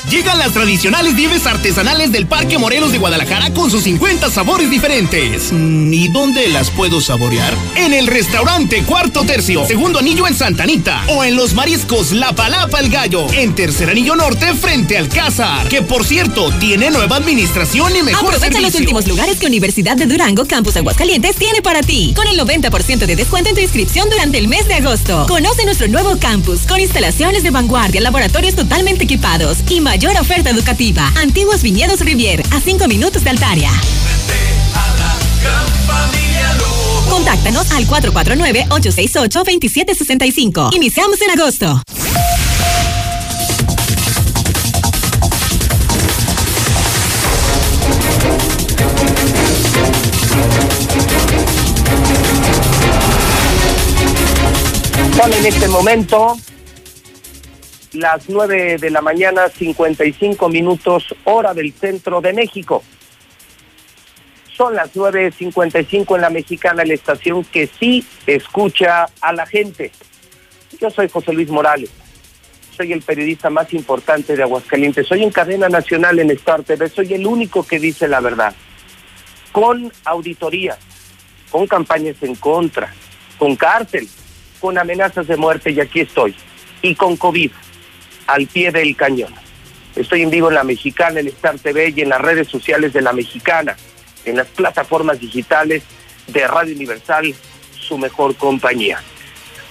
Llegan 0.09 0.37
las 0.37 0.51
tradicionales 0.51 1.13
nieves 1.15 1.47
artesanales 1.47 2.11
del 2.11 2.27
Parque 2.27 2.57
Morelos 2.57 2.91
de 2.91 2.97
Guadalajara 2.97 3.53
con 3.53 3.71
sus 3.71 3.83
50 3.83 4.29
sabores 4.29 4.69
diferentes. 4.69 5.51
¿Y 5.53 6.09
dónde 6.09 6.49
las 6.49 6.69
puedo 6.71 6.99
saborear? 6.99 7.53
En 7.77 7.93
el 7.93 8.07
restaurante 8.07 8.83
Cuarto 8.83 9.23
Tercio, 9.23 9.65
segundo 9.65 9.99
anillo 9.99 10.27
en 10.27 10.35
Santa 10.35 10.63
Anita. 10.63 11.03
O 11.07 11.23
en 11.23 11.37
los 11.37 11.53
mariscos 11.53 12.11
La 12.11 12.33
Palapa 12.33 12.81
el 12.81 12.89
Gallo, 12.89 13.31
en 13.31 13.55
tercer 13.55 13.89
anillo 13.89 14.15
norte 14.15 14.53
frente 14.55 14.97
al 14.97 15.07
Cázar. 15.07 15.69
Que 15.69 15.81
por 15.81 16.05
cierto, 16.05 16.51
tiene 16.59 16.91
nueva 16.91 17.15
administración 17.15 17.95
y 17.95 18.03
mejor 18.03 18.35
Aprovecha 18.35 18.59
los 18.59 18.75
últimos 18.75 19.07
lugares 19.07 19.37
que 19.39 19.47
Universidad 19.47 19.95
de 19.95 20.05
Durango 20.05 20.45
Campus 20.45 20.75
Aguascalientes 20.75 21.37
tiene 21.37 21.61
para 21.61 21.81
ti. 21.81 22.13
Con 22.13 22.27
el 22.27 22.37
90% 22.37 23.05
de 23.05 23.15
descuento 23.15 23.49
en 23.49 23.55
tu 23.55 23.61
inscripción 23.61 24.09
durante 24.09 24.37
el 24.37 24.49
mes 24.49 24.67
de 24.67 24.75
agosto. 24.75 25.25
Conoce 25.27 25.63
nuestro 25.63 25.87
nuevo 25.87 26.17
campus 26.19 26.67
con 26.67 26.81
instalaciones 26.81 27.41
de 27.43 27.51
vanguardia, 27.51 28.01
laboratorios 28.01 28.55
totalmente 28.55 29.05
equipados 29.05 29.59
y 29.69 29.79
más 29.79 29.92
mayor 29.93 30.17
oferta 30.19 30.49
educativa. 30.49 31.13
Antiguos 31.17 31.61
Viñedos 31.61 31.99
Rivier, 31.99 32.41
a 32.49 32.59
5 32.59 32.87
minutos 32.87 33.23
de 33.23 33.29
Altaria. 33.29 33.69
Contáctanos 37.07 37.71
al 37.71 37.85
449-868-2765. 37.85 40.73
Iniciamos 40.73 41.21
en 41.21 41.39
agosto. 41.39 41.79
Son 55.15 55.33
en 55.33 55.45
este 55.45 55.67
momento 55.67 56.35
las 57.93 58.27
9 58.27 58.77
de 58.77 58.89
la 58.89 59.01
mañana, 59.01 59.49
55 59.49 60.49
minutos, 60.49 61.15
hora 61.25 61.53
del 61.53 61.71
centro 61.73 62.21
de 62.21 62.33
México. 62.33 62.83
Son 64.55 64.75
las 64.75 64.93
9.55 64.93 66.15
en 66.15 66.21
la 66.21 66.29
mexicana, 66.29 66.85
la 66.85 66.93
estación 66.93 67.43
que 67.43 67.67
sí 67.67 68.05
escucha 68.27 69.07
a 69.21 69.33
la 69.33 69.45
gente. 69.45 69.91
Yo 70.79 70.89
soy 70.89 71.09
José 71.09 71.33
Luis 71.33 71.49
Morales. 71.49 71.89
Soy 72.75 72.91
el 72.91 73.01
periodista 73.01 73.49
más 73.49 73.71
importante 73.73 74.35
de 74.35 74.43
Aguascalientes. 74.43 75.07
Soy 75.07 75.23
en 75.23 75.31
cadena 75.31 75.69
nacional 75.69 76.19
en 76.19 76.31
Star 76.31 76.63
TV. 76.63 76.89
Soy 76.89 77.13
el 77.13 77.27
único 77.27 77.65
que 77.65 77.79
dice 77.79 78.07
la 78.07 78.19
verdad. 78.19 78.53
Con 79.51 79.91
auditorías, 80.05 80.79
con 81.51 81.67
campañas 81.67 82.15
en 82.21 82.35
contra, 82.35 82.91
con 83.37 83.55
cárcel, 83.55 84.07
con 84.59 84.77
amenazas 84.79 85.27
de 85.27 85.37
muerte 85.37 85.71
y 85.71 85.79
aquí 85.79 86.01
estoy. 86.01 86.35
Y 86.81 86.95
con 86.95 87.15
COVID 87.15 87.51
al 88.27 88.47
pie 88.47 88.71
del 88.71 88.95
cañón. 88.95 89.33
Estoy 89.95 90.23
en 90.23 90.29
vivo 90.29 90.49
en 90.49 90.55
La 90.55 90.63
Mexicana, 90.63 91.19
en 91.19 91.27
Star 91.27 91.59
TV 91.59 91.93
y 91.95 92.01
en 92.01 92.09
las 92.09 92.21
redes 92.21 92.47
sociales 92.47 92.93
de 92.93 93.01
La 93.01 93.13
Mexicana, 93.13 93.77
en 94.25 94.37
las 94.37 94.47
plataformas 94.47 95.19
digitales 95.19 95.83
de 96.27 96.47
Radio 96.47 96.75
Universal, 96.75 97.33
su 97.77 97.97
mejor 97.97 98.35
compañía. 98.35 99.01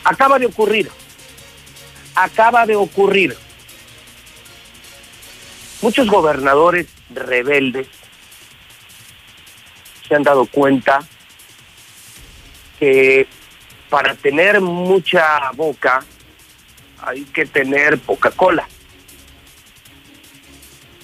Acaba 0.04 0.38
de 0.38 0.46
ocurrir, 0.46 0.88
acaba 2.14 2.66
de 2.66 2.76
ocurrir. 2.76 3.36
Muchos 5.80 6.08
gobernadores 6.08 6.86
rebeldes 7.10 7.88
se 10.06 10.14
han 10.14 10.22
dado 10.22 10.46
cuenta 10.46 11.00
que 12.78 13.26
para 13.88 14.14
tener 14.14 14.60
mucha 14.60 15.50
boca 15.54 16.04
hay 17.02 17.24
que 17.24 17.46
tener 17.46 17.98
poca 17.98 18.30
cola. 18.30 18.66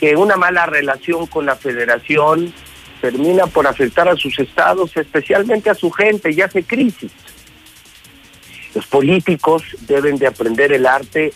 Que 0.01 0.17
una 0.17 0.37
mala 0.37 0.67
relación 0.67 1.27
con 1.27 1.47
la 1.47 1.57
federación 1.57 2.53
termina 3.01 3.47
por 3.47 3.67
afectar 3.67 4.09
a 4.09 4.17
sus 4.17 4.39
estados, 4.39 4.97
especialmente 4.97 5.71
a 5.71 5.75
su 5.75 5.91
gente, 5.91 6.31
y 6.31 6.41
hace 6.41 6.63
crisis. 6.63 7.13
Los 8.75 8.87
políticos 8.87 9.63
deben 9.81 10.19
de 10.19 10.27
aprender 10.27 10.73
el 10.73 10.87
arte 10.87 11.33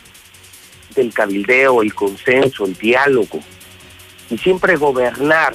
del 0.94 1.12
cabildeo, 1.12 1.82
el 1.82 1.94
consenso, 1.94 2.64
el 2.64 2.74
diálogo, 2.74 3.40
y 4.30 4.38
siempre 4.38 4.76
gobernar 4.76 5.54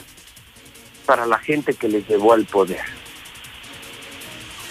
para 1.05 1.25
la 1.25 1.39
gente 1.39 1.73
que 1.73 1.87
les 1.87 2.07
llevó 2.07 2.33
al 2.33 2.45
poder. 2.45 2.81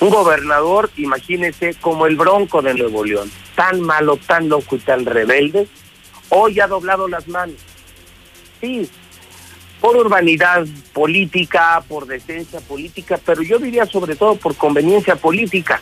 Un 0.01 0.11
gobernador, 0.11 0.91
imagínese, 0.97 1.75
como 1.75 2.07
el 2.07 2.17
bronco 2.17 2.61
de 2.63 2.75
Nuevo 2.75 3.05
León, 3.05 3.31
tan 3.55 3.81
malo, 3.81 4.19
tan 4.19 4.49
loco 4.49 4.77
y 4.77 4.79
tan 4.81 5.07
rebelde, 5.07 5.67
Hoy 6.29 6.59
ha 6.61 6.67
doblado 6.67 7.07
las 7.09 7.29
manos. 7.29 7.57
Sí, 8.61 8.89
por 9.81 9.97
urbanidad 9.97 10.67
política, 10.93 11.83
por 11.87 12.07
decencia 12.07 12.61
política, 12.61 13.21
pero 13.25 13.43
yo 13.43 13.59
diría 13.59 13.87
sobre 13.87 14.17
todo 14.17 14.37
por 14.37 14.57
conveniencia 14.57 15.17
política. 15.17 15.81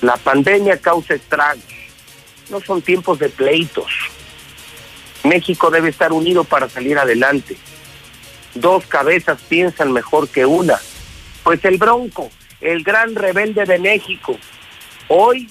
La 0.00 0.16
pandemia 0.16 0.78
causa 0.78 1.14
estragos. 1.14 1.62
No 2.50 2.60
son 2.60 2.82
tiempos 2.82 3.18
de 3.20 3.28
pleitos. 3.28 3.92
México 5.22 5.70
debe 5.70 5.90
estar 5.90 6.12
unido 6.12 6.42
para 6.42 6.68
salir 6.68 6.98
adelante. 6.98 7.56
Dos 8.54 8.84
cabezas 8.86 9.40
piensan 9.48 9.92
mejor 9.92 10.28
que 10.28 10.44
una. 10.44 10.80
Pues 11.44 11.64
el 11.64 11.78
Bronco, 11.78 12.30
el 12.62 12.82
gran 12.84 13.14
rebelde 13.14 13.64
de 13.64 13.78
México, 13.78 14.38
hoy 15.08 15.48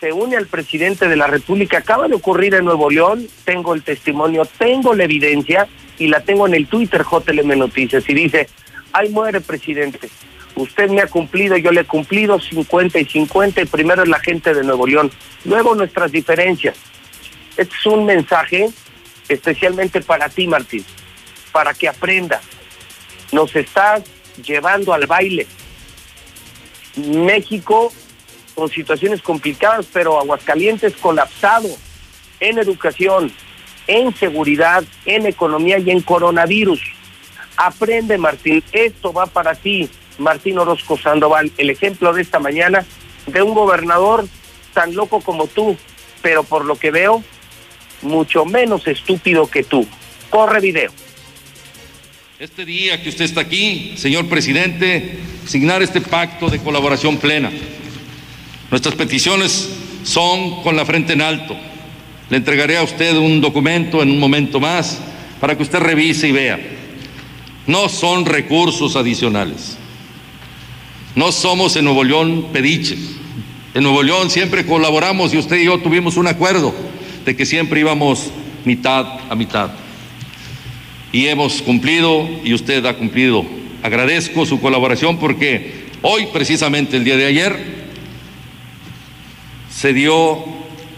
se 0.00 0.12
une 0.12 0.36
al 0.36 0.46
presidente 0.46 1.08
de 1.08 1.16
la 1.16 1.26
República. 1.26 1.78
Acaba 1.78 2.08
de 2.08 2.14
ocurrir 2.14 2.54
en 2.54 2.64
Nuevo 2.64 2.90
León, 2.90 3.26
tengo 3.44 3.74
el 3.74 3.82
testimonio, 3.82 4.46
tengo 4.58 4.94
la 4.94 5.04
evidencia 5.04 5.68
y 5.98 6.08
la 6.08 6.20
tengo 6.20 6.46
en 6.46 6.54
el 6.54 6.66
Twitter 6.66 7.04
JLM 7.04 7.58
Noticias 7.58 8.08
y 8.08 8.14
dice, 8.14 8.48
ay 8.92 9.08
muere 9.10 9.40
presidente, 9.40 10.08
usted 10.54 10.88
me 10.88 11.00
ha 11.00 11.06
cumplido, 11.06 11.56
yo 11.56 11.72
le 11.72 11.82
he 11.82 11.84
cumplido 11.84 12.38
50 12.38 12.98
y 12.98 13.04
50 13.04 13.62
y 13.62 13.64
primero 13.66 14.02
es 14.02 14.08
la 14.08 14.20
gente 14.20 14.54
de 14.54 14.62
Nuevo 14.62 14.86
León, 14.86 15.10
luego 15.44 15.74
nuestras 15.74 16.12
diferencias. 16.12 16.76
Este 17.56 17.74
es 17.74 17.86
un 17.86 18.06
mensaje 18.06 18.68
especialmente 19.28 20.00
para 20.00 20.28
ti 20.28 20.46
Martín, 20.46 20.84
para 21.52 21.74
que 21.74 21.88
aprenda. 21.88 22.40
Nos 23.32 23.54
estás 23.56 24.02
llevando 24.42 24.94
al 24.94 25.06
baile. 25.06 25.46
México 26.98 27.92
con 28.54 28.68
situaciones 28.68 29.22
complicadas, 29.22 29.86
pero 29.92 30.18
Aguascalientes 30.18 30.94
colapsado 30.96 31.68
en 32.40 32.58
educación, 32.58 33.32
en 33.86 34.14
seguridad, 34.14 34.84
en 35.06 35.26
economía 35.26 35.78
y 35.78 35.90
en 35.90 36.00
coronavirus. 36.00 36.80
Aprende, 37.56 38.18
Martín, 38.18 38.62
esto 38.72 39.12
va 39.12 39.26
para 39.26 39.54
ti, 39.54 39.88
Martín 40.18 40.58
Orozco 40.58 40.96
Sandoval, 40.98 41.52
el 41.56 41.70
ejemplo 41.70 42.12
de 42.12 42.22
esta 42.22 42.38
mañana 42.38 42.84
de 43.26 43.42
un 43.42 43.54
gobernador 43.54 44.26
tan 44.74 44.94
loco 44.94 45.20
como 45.20 45.46
tú, 45.46 45.76
pero 46.22 46.42
por 46.42 46.64
lo 46.64 46.76
que 46.76 46.90
veo, 46.90 47.22
mucho 48.02 48.44
menos 48.44 48.86
estúpido 48.86 49.48
que 49.48 49.64
tú. 49.64 49.86
Corre 50.30 50.60
video. 50.60 50.92
Este 52.40 52.64
día 52.64 53.02
que 53.02 53.08
usted 53.08 53.24
está 53.24 53.40
aquí, 53.40 53.94
señor 53.96 54.28
presidente, 54.28 55.18
signar 55.44 55.82
este 55.82 56.00
pacto 56.00 56.48
de 56.48 56.60
colaboración 56.60 57.16
plena. 57.16 57.50
Nuestras 58.70 58.94
peticiones 58.94 59.68
son 60.04 60.62
con 60.62 60.76
la 60.76 60.86
frente 60.86 61.14
en 61.14 61.22
alto. 61.22 61.56
Le 62.30 62.36
entregaré 62.36 62.76
a 62.76 62.84
usted 62.84 63.16
un 63.16 63.40
documento 63.40 64.04
en 64.04 64.10
un 64.10 64.20
momento 64.20 64.60
más 64.60 65.00
para 65.40 65.56
que 65.56 65.64
usted 65.64 65.80
revise 65.80 66.28
y 66.28 66.32
vea. 66.32 66.60
No 67.66 67.88
son 67.88 68.24
recursos 68.24 68.94
adicionales. 68.94 69.76
No 71.16 71.32
somos 71.32 71.74
en 71.74 71.86
Nuevo 71.86 72.04
León 72.04 72.50
pediches. 72.52 73.00
En 73.74 73.82
Nuevo 73.82 74.04
León 74.04 74.30
siempre 74.30 74.64
colaboramos 74.64 75.34
y 75.34 75.38
usted 75.38 75.56
y 75.56 75.64
yo 75.64 75.78
tuvimos 75.78 76.16
un 76.16 76.28
acuerdo 76.28 76.72
de 77.24 77.34
que 77.34 77.44
siempre 77.44 77.80
íbamos 77.80 78.30
mitad 78.64 79.28
a 79.28 79.34
mitad. 79.34 79.87
Y 81.12 81.26
hemos 81.26 81.62
cumplido 81.62 82.28
y 82.44 82.54
usted 82.54 82.84
ha 82.86 82.94
cumplido. 82.94 83.44
Agradezco 83.82 84.44
su 84.44 84.60
colaboración 84.60 85.18
porque 85.18 85.86
hoy, 86.02 86.26
precisamente 86.32 86.96
el 86.96 87.04
día 87.04 87.16
de 87.16 87.26
ayer, 87.26 87.78
se 89.70 89.92
dio 89.92 90.44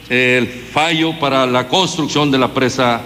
el 0.09 0.49
fallo 0.49 1.19
para 1.19 1.47
la 1.47 1.69
construcción 1.69 2.31
de 2.31 2.39
la 2.39 2.53
presa, 2.53 3.03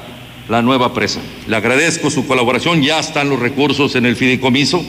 la 0.49 0.63
nueva 0.63 0.95
presa. 0.95 1.21
Le 1.47 1.57
agradezco 1.57 2.11
su 2.11 2.27
colaboración, 2.27 2.83
ya 2.83 2.99
están 2.99 3.29
los 3.29 3.39
recursos 3.39 3.95
en 3.97 4.07
el 4.07 4.17
fideicomiso, 4.17 4.83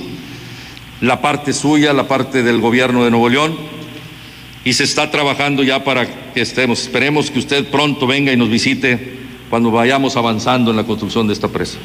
la 1.01 1.21
parte 1.21 1.51
suya, 1.53 1.91
la 1.91 2.07
parte 2.07 2.43
del 2.43 2.61
gobierno 2.61 3.03
de 3.03 3.11
Nuevo 3.11 3.29
León, 3.29 3.57
y 4.63 4.73
se 4.73 4.83
está 4.83 5.11
trabajando 5.11 5.63
ya 5.63 5.83
para 5.83 6.33
que 6.33 6.41
estemos. 6.41 6.81
Esperemos 6.83 7.29
que 7.29 7.39
usted 7.39 7.65
pronto 7.69 8.07
venga 8.07 8.31
y 8.31 8.37
nos 8.37 8.49
visite 8.49 9.17
cuando 9.49 9.71
vayamos 9.71 10.15
avanzando 10.15 10.71
en 10.71 10.77
la 10.77 10.85
construcción 10.85 11.27
de 11.27 11.33
esta 11.33 11.49
presa. 11.49 11.77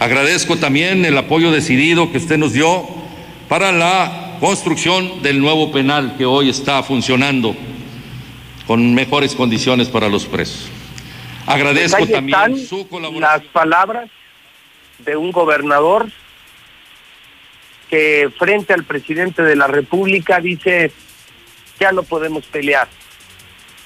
Agradezco 0.00 0.56
también 0.56 1.04
el 1.04 1.18
apoyo 1.18 1.50
decidido 1.50 2.12
que 2.12 2.18
usted 2.18 2.38
nos 2.38 2.52
dio 2.52 2.86
para 3.48 3.72
la 3.72 4.36
construcción 4.38 5.22
del 5.22 5.40
nuevo 5.40 5.72
penal 5.72 6.14
que 6.16 6.24
hoy 6.24 6.48
está 6.48 6.84
funcionando 6.84 7.56
con 8.68 8.94
mejores 8.94 9.34
condiciones 9.34 9.88
para 9.88 10.08
los 10.08 10.26
presos. 10.26 10.68
Agradezco 11.46 11.98
Pues 11.98 12.12
también 12.12 12.38
están 12.38 12.58
su 12.58 12.86
colaboración. 12.86 13.22
Las 13.22 13.52
palabras 13.52 14.08
de 14.98 15.16
un 15.16 15.32
gobernador 15.32 16.08
que 17.90 18.30
frente 18.38 18.74
al 18.74 18.84
presidente 18.84 19.42
de 19.42 19.56
la 19.56 19.66
República 19.66 20.40
dice, 20.40 20.92
ya 21.80 21.90
no 21.90 22.04
podemos 22.04 22.44
pelear. 22.46 22.86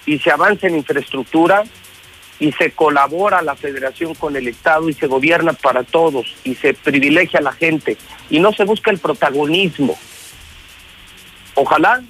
Y 0.04 0.18
se 0.18 0.30
avanza 0.30 0.66
en 0.66 0.76
infraestructura 0.76 1.62
y 2.42 2.50
se 2.50 2.72
colabora 2.72 3.40
la 3.40 3.54
federación 3.54 4.16
con 4.16 4.34
el 4.34 4.48
Estado 4.48 4.88
y 4.88 4.94
se 4.94 5.06
gobierna 5.06 5.52
para 5.52 5.84
todos 5.84 6.26
y 6.42 6.56
se 6.56 6.74
privilegia 6.74 7.38
a 7.38 7.42
la 7.42 7.52
gente 7.52 7.96
y 8.30 8.40
no 8.40 8.52
se 8.52 8.64
busca 8.64 8.90
el 8.90 8.98
protagonismo. 8.98 9.96
Ojalá 11.54 12.02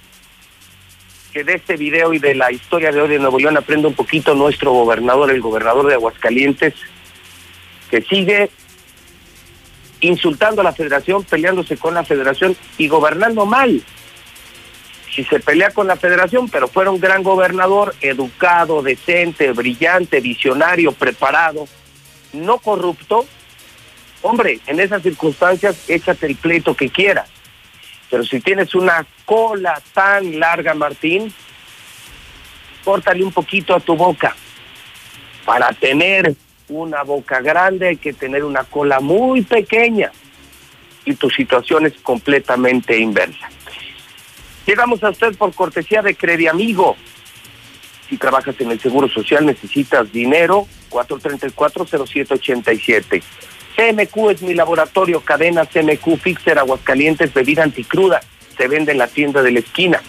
que 1.34 1.44
de 1.44 1.52
este 1.52 1.76
video 1.76 2.14
y 2.14 2.18
de 2.18 2.34
la 2.34 2.50
historia 2.50 2.90
de 2.92 3.02
hoy 3.02 3.10
de 3.10 3.18
Nuevo 3.18 3.38
León 3.38 3.58
aprenda 3.58 3.88
un 3.88 3.94
poquito 3.94 4.34
nuestro 4.34 4.72
gobernador, 4.72 5.30
el 5.30 5.42
gobernador 5.42 5.86
de 5.86 5.94
Aguascalientes, 5.96 6.72
que 7.90 8.00
sigue 8.00 8.48
insultando 10.00 10.62
a 10.62 10.64
la 10.64 10.72
federación, 10.72 11.24
peleándose 11.24 11.76
con 11.76 11.92
la 11.92 12.04
federación 12.04 12.56
y 12.78 12.88
gobernando 12.88 13.44
mal. 13.44 13.82
Si 15.14 15.24
se 15.24 15.40
pelea 15.40 15.70
con 15.70 15.86
la 15.86 15.96
federación, 15.96 16.48
pero 16.48 16.68
fuera 16.68 16.90
un 16.90 16.98
gran 16.98 17.22
gobernador, 17.22 17.94
educado, 18.00 18.82
decente, 18.82 19.52
brillante, 19.52 20.20
visionario, 20.20 20.92
preparado, 20.92 21.68
no 22.32 22.58
corrupto, 22.58 23.26
hombre, 24.22 24.60
en 24.66 24.80
esas 24.80 25.02
circunstancias 25.02 25.84
échate 25.88 26.26
el 26.26 26.36
pleito 26.36 26.74
que 26.74 26.88
quieras. 26.88 27.28
Pero 28.10 28.24
si 28.24 28.40
tienes 28.40 28.74
una 28.74 29.06
cola 29.26 29.82
tan 29.92 30.38
larga, 30.38 30.74
Martín, 30.74 31.32
córtale 32.84 33.22
un 33.22 33.32
poquito 33.32 33.74
a 33.74 33.80
tu 33.80 33.96
boca. 33.96 34.34
Para 35.44 35.72
tener 35.72 36.34
una 36.68 37.02
boca 37.02 37.40
grande 37.40 37.88
hay 37.88 37.96
que 37.96 38.12
tener 38.12 38.44
una 38.44 38.64
cola 38.64 39.00
muy 39.00 39.42
pequeña. 39.42 40.10
Y 41.04 41.14
tu 41.14 41.28
situación 41.30 41.86
es 41.86 41.94
completamente 42.02 42.98
inversa. 42.98 43.50
Llegamos 44.66 45.02
a 45.02 45.10
usted 45.10 45.34
por 45.36 45.52
cortesía 45.54 46.02
de 46.02 46.14
Crediamigo. 46.14 46.96
Si 48.08 48.16
trabajas 48.16 48.54
en 48.60 48.70
el 48.70 48.80
Seguro 48.80 49.08
Social, 49.08 49.44
necesitas 49.46 50.12
dinero, 50.12 50.68
434-0787. 50.90 53.22
CMQ 53.74 54.30
es 54.30 54.42
mi 54.42 54.54
laboratorio, 54.54 55.20
cadena 55.20 55.64
CMQ 55.64 56.18
Fixer 56.18 56.58
Aguascalientes, 56.58 57.32
bebida 57.32 57.62
anticruda, 57.62 58.20
se 58.56 58.68
vende 58.68 58.92
en 58.92 58.98
la 58.98 59.08
tienda 59.08 59.42
de 59.42 59.50
la 59.50 59.60
esquina. 59.60 60.02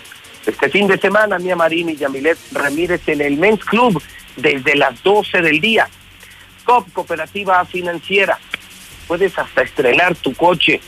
Este 0.45 0.69
fin 0.69 0.87
de 0.87 0.97
semana, 0.97 1.39
Mía 1.39 1.55
Marín 1.55 1.89
y 1.89 1.95
Yamilet 1.95 2.37
Ramírez 2.51 3.07
en 3.07 3.21
el 3.21 3.37
Men's 3.37 3.63
Club 3.63 4.01
desde 4.35 4.75
las 4.75 5.01
12 5.01 5.41
del 5.41 5.61
día. 5.61 5.87
COP 6.65 6.91
Cooperativa 6.91 7.63
Financiera. 7.65 8.37
Puedes 9.07 9.37
hasta 9.37 9.61
estrenar 9.61 10.15
tu 10.15 10.33
coche 10.33 10.81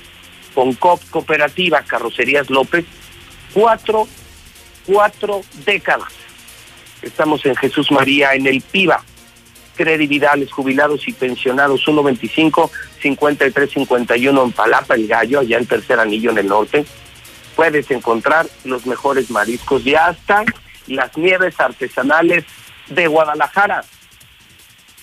con 0.54 0.74
COP 0.74 1.02
Cooperativa 1.10 1.82
Carrocerías 1.84 2.50
López. 2.50 2.86
Cuatro, 3.56 4.08
cuatro 4.86 5.42
décadas. 5.66 6.12
Estamos 7.02 7.44
en 7.46 7.56
Jesús 7.56 7.90
María, 7.90 8.34
en 8.34 8.46
el 8.48 8.60
PIBA. 8.60 9.02
Credividales, 9.78 10.52
jubilados 10.52 11.08
y 11.08 11.14
pensionados, 11.14 11.88
125-5351 11.88 14.44
en 14.44 14.52
Palapa, 14.52 14.96
el 14.96 15.08
Gallo, 15.08 15.40
allá 15.40 15.58
en 15.58 15.68
Tercer 15.68 16.02
Anillo 16.02 16.32
en 16.32 16.40
el 16.40 16.48
norte. 16.48 16.86
Puedes 17.56 17.90
encontrar 17.92 18.46
los 18.66 18.86
mejores 18.86 19.32
mariscos 19.32 19.88
y 19.88 19.96
hasta 19.96 20.44
las 20.88 21.16
nieves 21.16 21.58
artesanales 21.58 22.44
de 22.90 23.08
Guadalajara. 23.08 23.86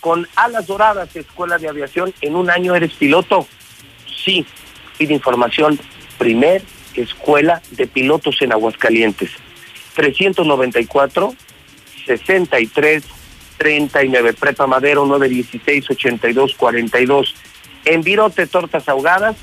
Con 0.01 0.29
Alas 0.37 0.67
Doradas, 0.67 1.17
Escuela 1.17 1.57
de 1.57 1.71
Aviación, 1.71 2.13
en 2.21 2.37
un 2.37 2.51
año 2.51 2.75
eres 2.75 2.93
piloto. 2.93 3.49
Sí, 4.23 4.45
pide 4.99 5.15
información. 5.15 5.81
Primer 6.19 6.63
Escuela 6.95 7.63
de 7.71 7.87
Pilotos 7.87 8.43
en 8.43 8.53
Aguascalientes. 8.53 9.31
394 9.95 11.35
63 12.07 13.05
39 13.59 14.33
Prepa 14.33 14.67
Madero 14.67 15.07
916 15.07 15.91
82 15.91 16.55
42 16.55 17.35
en 17.85 18.03
Virote 18.03 18.47
Tortas 18.47 18.89
Ahogadas 18.89 19.37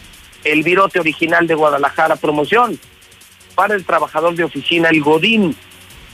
el 0.44 0.64
Virote 0.64 1.00
original 1.00 1.45
de 1.45 1.56
Guadalajara 1.56 2.16
promoción 2.16 2.80
para 3.56 3.76
el 3.76 3.86
trabajador 3.86 4.36
de 4.36 4.44
oficina 4.44 4.90
el 4.90 5.02
Godín 5.02 5.56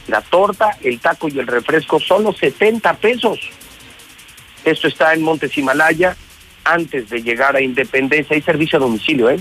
la 0.07 0.21
torta 0.21 0.77
el 0.83 0.99
taco 0.99 1.29
y 1.29 1.39
el 1.39 1.47
refresco 1.47 1.99
solo 1.99 2.33
70 2.33 2.93
pesos 2.95 3.39
Esto 4.65 4.87
está 4.87 5.13
en 5.13 5.21
Montes 5.21 5.55
Himalaya, 5.57 6.17
antes 6.63 7.09
de 7.09 7.21
llegar 7.21 7.55
a 7.55 7.61
Independencia. 7.61 8.35
Hay 8.35 8.41
servicio 8.41 8.77
a 8.77 8.81
domicilio, 8.81 9.29
¿eh? 9.29 9.39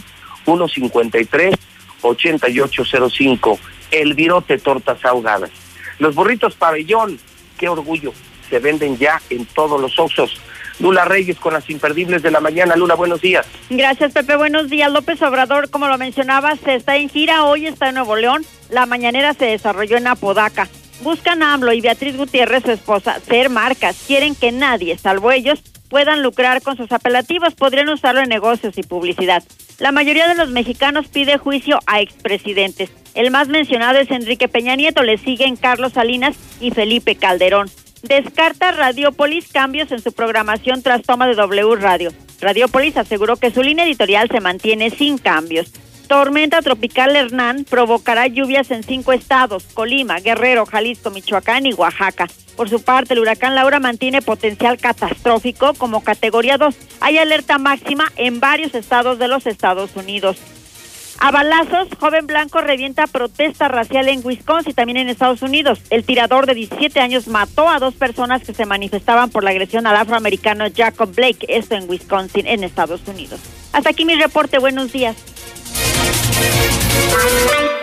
153-8805. 2.11 3.59
El 3.91 4.15
Virote 4.15 4.59
Tortas 4.59 5.05
Ahogadas. 5.05 5.51
Los 5.99 6.15
burritos 6.15 6.55
pabellón, 6.55 7.19
qué 7.59 7.69
orgullo, 7.69 8.13
se 8.51 8.59
venden 8.59 8.99
ya 8.99 9.21
en 9.31 9.47
todos 9.47 9.81
los 9.81 9.99
oxos. 9.99 10.41
Lula 10.81 11.05
Reyes 11.05 11.39
con 11.39 11.53
las 11.53 11.69
imperdibles 11.71 12.23
de 12.23 12.31
la 12.31 12.41
mañana. 12.41 12.75
Lula, 12.77 12.95
buenos 12.95 13.21
días. 13.21 13.47
Gracias, 13.71 14.13
Pepe. 14.13 14.37
Buenos 14.37 14.69
días. 14.71 14.91
López 14.91 15.23
Obrador, 15.23 15.71
como 15.71 15.87
lo 15.87 15.97
mencionabas, 15.99 16.59
está 16.67 16.97
en 16.97 17.09
gira. 17.09 17.45
Hoy 17.45 17.67
está 17.67 17.91
en 17.91 17.95
Nuevo 17.95 18.17
León. 18.17 18.45
La 18.71 18.87
mañanera 18.87 19.35
se 19.35 19.47
desarrolló 19.47 19.97
en 19.97 20.09
Apodaca. 20.09 20.69
Buscan 21.03 21.43
a 21.43 21.55
AMLO 21.55 21.73
y 21.73 21.81
Beatriz 21.81 22.17
Gutiérrez, 22.17 22.65
su 22.65 22.71
esposa, 22.73 23.21
ser 23.21 23.51
marcas. 23.51 24.05
Quieren 24.07 24.35
que 24.35 24.53
nadie, 24.53 24.97
salvo 24.99 25.33
ellos, 25.33 25.63
puedan 25.95 26.25
lucrar 26.25 26.61
con 26.61 26.77
sus 26.77 26.91
apelativos. 26.91 27.55
Podrían 27.55 27.89
usarlo 27.89 28.21
en 28.21 28.29
negocios 28.29 28.77
y 28.77 28.83
publicidad. 28.83 29.45
La 29.79 29.93
mayoría 29.93 30.27
de 30.27 30.35
los 30.35 30.51
mexicanos 30.51 31.07
pide 31.07 31.39
juicio 31.39 31.79
a 31.87 32.01
expresidentes. 32.01 32.91
El 33.15 33.31
más 33.31 33.47
mencionado 33.47 34.01
es 34.01 34.11
Enrique 34.11 34.49
Peña 34.49 34.75
Nieto. 34.75 35.05
Le 35.05 35.19
siguen 35.19 35.55
Carlos 35.55 35.93
Salinas 35.93 36.35
y 36.61 36.73
Felipe 36.73 37.15
Calderón. 37.15 37.71
Descarta 38.03 38.73
Radiopolis 38.73 39.53
cambios 39.53 39.93
en 39.93 40.03
su 40.03 40.13
programación 40.13 40.83
tras 40.83 41.03
toma 41.03 41.29
de 41.29 41.37
W 41.37 41.77
Radio. 41.77 42.11
Radiopolis 42.41 42.97
aseguró 42.97 43.37
que 43.37 43.53
su 43.53 43.63
línea 43.63 43.85
editorial 43.85 44.29
se 44.29 44.41
mantiene 44.41 44.91
sin 44.91 45.17
cambios. 45.17 45.73
Tormenta 46.15 46.63
tropical 46.63 47.17
Hernán 47.17 47.65
provocará 47.69 48.29
lluvias 48.29 48.71
en 48.71 48.85
cinco 48.85 49.13
estados, 49.13 49.65
Colima, 49.75 50.21
Guerrero, 50.21 50.65
Jalisco, 50.65 51.11
Michoacán 51.11 51.67
y 51.67 51.73
Oaxaca. 51.73 52.29
Por 52.55 52.71
su 52.71 52.81
parte, 52.81 53.15
el 53.15 53.19
huracán 53.19 53.57
Laura 53.57 53.81
mantiene 53.81 54.23
potencial 54.23 54.79
catastrófico 54.79 55.75
como 55.75 56.05
categoría 56.05 56.57
2. 56.57 56.73
Hay 57.01 57.19
alerta 57.19 57.59
máxima 57.59 58.13
en 58.15 58.39
varios 58.39 58.77
estados 58.77 59.19
de 59.19 59.27
los 59.27 59.45
Estados 59.49 59.97
Unidos. 59.97 60.37
A 61.19 61.33
balazos, 61.33 61.89
joven 61.99 62.29
blanco 62.29 62.61
revienta 62.61 63.09
protesta 63.09 63.67
racial 63.67 64.09
en 64.09 64.25
Wisconsin 64.25 64.73
también 64.73 64.99
en 64.99 65.09
Estados 65.09 65.43
Unidos. 65.43 65.81
El 65.91 66.05
tirador 66.05 66.47
de 66.47 66.55
17 66.55 67.01
años 67.01 67.27
mató 67.27 67.69
a 67.69 67.81
dos 67.81 67.95
personas 67.95 68.45
que 68.45 68.55
se 68.55 68.67
manifestaban 68.67 69.31
por 69.31 69.43
la 69.43 69.51
agresión 69.51 69.85
al 69.89 69.97
afroamericano 69.97 70.67
Jacob 70.73 71.13
Blake, 71.13 71.45
esto 71.49 71.75
en 71.75 71.91
Wisconsin, 71.91 72.47
en 72.47 72.63
Estados 72.63 73.01
Unidos. 73.09 73.41
Hasta 73.73 73.91
aquí 73.91 74.05
mi 74.05 74.15
reporte, 74.15 74.61
buenos 74.61 74.93
días. 74.93 75.17
Música 75.75 77.74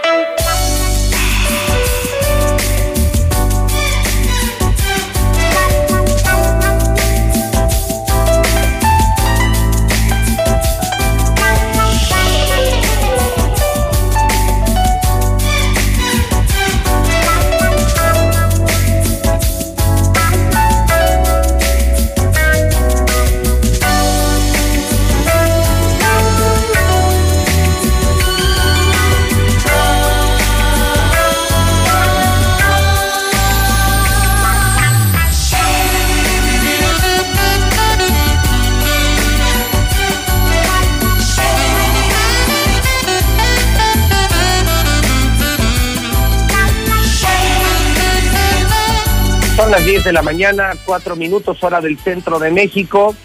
Las 49.71 49.85
10 49.85 50.03
de 50.03 50.11
la 50.11 50.21
mañana, 50.21 50.73
cuatro 50.83 51.15
minutos 51.15 51.63
hora 51.63 51.79
del 51.79 51.97
centro 51.97 52.39
de 52.39 52.51
México. 52.51 53.15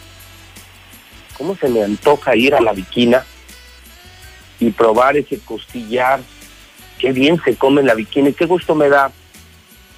¿Cómo 1.37 1.57
se 1.57 1.69
me 1.69 1.83
antoja 1.83 2.37
ir 2.37 2.55
a 2.55 2.61
la 2.61 2.73
viquina 2.73 3.25
y 4.61 4.71
probar 4.71 5.17
ese 5.17 5.41
costillar? 5.41 6.21
Qué 7.01 7.11
bien 7.11 7.43
se 7.45 7.57
come 7.57 7.81
en 7.81 7.89
la 7.89 7.95
viquina 7.95 8.29
y 8.29 8.33
qué 8.33 8.47
gusto 8.47 8.77
me 8.77 8.89
da 8.89 9.11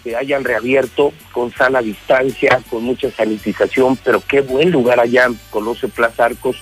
que 0.02 0.16
hayan 0.16 0.42
reabierto 0.42 1.12
con 1.32 1.52
sana 1.52 1.82
distancia, 1.82 2.62
con 2.70 2.82
mucha 2.82 3.10
sanitización, 3.10 3.98
pero 4.02 4.22
qué 4.26 4.40
buen 4.40 4.70
lugar 4.70 5.00
allá 5.00 5.26
en 5.26 5.38
Colosio 5.50 5.90
Plaza 5.90 6.24
Arcos. 6.24 6.56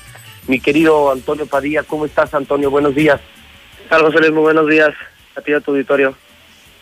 Mi 0.49 0.59
querido 0.59 1.13
Antonio 1.13 1.47
Padilla, 1.47 1.85
¿cómo 1.85 2.07
estás 2.07 2.35
Antonio? 2.35 2.73
Buenos 2.73 2.97
días. 2.97 3.21
Carlos 3.89 4.13
Luis, 4.17 4.33
muy 4.33 4.43
buenos 4.43 4.69
días 4.69 4.91
a 5.37 5.41
ti 5.43 5.53
a 5.53 5.61
tu 5.61 5.71
auditorio. 5.71 6.17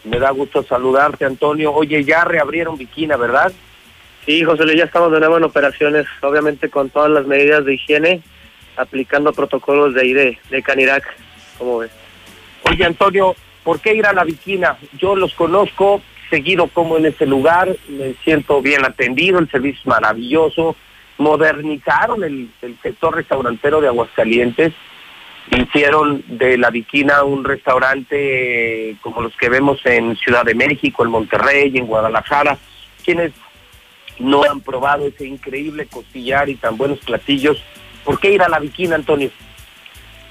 Me 0.05 0.18
da 0.18 0.31
gusto 0.31 0.62
saludarte, 0.62 1.24
Antonio. 1.24 1.73
Oye, 1.73 2.05
ya 2.05 2.24
reabrieron 2.24 2.76
Viquina, 2.76 3.16
¿verdad? 3.16 3.52
Sí, 4.26 4.42
José 4.42 4.65
Luis, 4.65 4.78
ya 4.78 4.84
estamos 4.84 5.12
de 5.12 5.18
nuevo 5.18 5.36
en 5.36 5.44
operaciones, 5.44 6.07
obviamente 6.23 6.70
con 6.70 6.91
todas 6.91 7.10
las 7.10 7.26
medidas 7.26 7.65
de 7.65 7.74
higiene, 7.74 8.23
aplicando 8.76 9.33
protocolos 9.33 9.94
de 9.94 10.00
ahí 10.00 10.12
de, 10.12 10.39
de 10.50 10.62
Canirac, 10.62 11.05
como 11.58 11.78
ves. 11.78 11.91
Oye, 12.70 12.84
Antonio, 12.84 13.34
¿por 13.62 13.81
qué 13.81 13.94
ir 13.94 14.07
a 14.07 14.12
la 14.12 14.24
Viquina? 14.24 14.78
Yo 14.99 15.15
los 15.15 15.34
conozco, 15.34 16.00
seguido 16.31 16.68
como 16.68 16.97
en 16.97 17.07
ese 17.07 17.26
lugar, 17.26 17.76
me 17.89 18.15
siento 18.24 18.62
bien 18.62 18.84
atendido, 18.84 19.39
el 19.39 19.50
servicio 19.50 19.81
es 19.81 19.86
maravilloso, 19.86 20.74
modernizaron 21.18 22.24
el, 22.24 22.50
el 22.62 22.78
sector 22.83 23.15
restaurantero 23.15 23.81
de 23.81 23.89
Aguascalientes, 23.89 24.73
hicieron 25.50 26.24
de 26.26 26.56
la 26.58 26.70
Viquina 26.70 27.23
un 27.23 27.44
restaurante 27.44 28.90
eh, 28.90 28.97
como 29.02 29.20
los 29.20 29.36
que 29.36 29.48
vemos 29.48 29.81
en 29.84 30.16
Ciudad 30.16 30.44
de 30.44 30.55
México, 30.55 31.05
en 31.05 31.10
Monterrey, 31.10 31.76
en 31.76 31.86
Guadalajara, 31.86 32.58
quienes 33.05 33.32
no 34.18 34.44
han 34.44 34.60
probado 34.60 35.06
ese 35.06 35.26
increíble 35.26 35.86
costillar 35.86 36.48
y 36.48 36.55
tan 36.55 36.76
buenos 36.76 37.00
platillos. 37.00 37.62
¿Por 38.05 38.20
qué 38.20 38.32
ir 38.32 38.42
a 38.42 38.48
la 38.48 38.58
Viquina, 38.58 38.97
Antonio? 38.97 39.31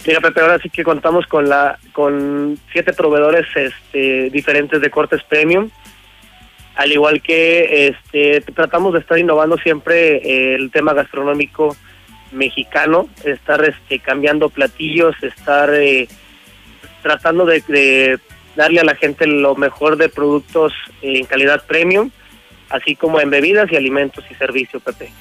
Mira, 0.05 0.19
Pepe, 0.19 0.41
ahora 0.41 0.59
sí 0.59 0.69
que 0.69 0.83
contamos 0.83 1.25
con 1.27 1.47
la 1.47 1.79
con 1.93 2.59
siete 2.71 2.91
proveedores 2.93 3.45
este, 3.55 4.29
diferentes 4.29 4.81
de 4.81 4.89
cortes 4.89 5.23
premium, 5.23 5.69
al 6.75 6.91
igual 6.91 7.21
que 7.21 7.87
este, 7.87 8.41
tratamos 8.41 8.93
de 8.93 8.99
estar 8.99 9.17
innovando 9.17 9.57
siempre 9.57 10.17
eh, 10.17 10.55
el 10.55 10.71
tema 10.71 10.93
gastronómico 10.93 11.75
mexicano, 12.33 13.07
estar 13.23 13.63
este, 13.63 13.99
cambiando 13.99 14.49
platillos, 14.49 15.15
estar 15.21 15.73
eh, 15.73 16.07
tratando 17.01 17.45
de, 17.45 18.19
darle 18.55 18.79
a 18.79 18.83
la 18.83 18.95
gente 18.95 19.27
lo 19.27 19.55
mejor 19.55 19.97
de 19.97 20.09
productos 20.09 20.73
en 21.01 21.25
calidad 21.25 21.65
premium, 21.65 22.11
así 22.69 22.95
como 22.95 23.19
en 23.19 23.29
bebidas 23.29 23.71
y 23.71 23.75
alimentos 23.75 24.23
y 24.29 24.35
servicios, 24.35 24.81
Pepe. 24.83 25.11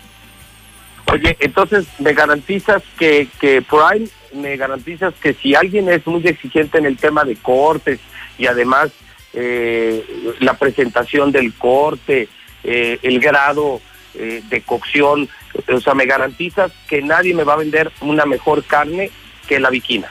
Oye, 1.12 1.36
entonces 1.40 1.86
me 1.98 2.14
garantizas 2.14 2.82
que, 2.98 3.28
que 3.40 3.62
ahí 3.84 4.08
me 4.32 4.56
garantizas 4.56 5.14
que 5.14 5.34
si 5.34 5.54
alguien 5.54 5.88
es 5.88 6.06
muy 6.06 6.26
exigente 6.26 6.78
en 6.78 6.86
el 6.86 6.96
tema 6.96 7.24
de 7.24 7.36
cortes 7.36 8.00
y 8.38 8.46
además 8.46 8.90
eh, 9.34 10.04
la 10.40 10.54
presentación 10.54 11.32
del 11.32 11.54
corte, 11.54 12.28
eh, 12.64 12.98
el 13.02 13.20
grado 13.20 13.80
eh, 14.14 14.42
de 14.48 14.60
cocción, 14.62 15.28
o 15.68 15.80
sea, 15.80 15.94
me 15.94 16.06
garantizas 16.06 16.72
que 16.88 17.02
nadie 17.02 17.34
me 17.34 17.44
va 17.44 17.54
a 17.54 17.58
vender 17.58 17.90
una 18.00 18.26
mejor 18.26 18.64
carne 18.64 19.10
que 19.48 19.60
la 19.60 19.70
viquina. 19.70 20.10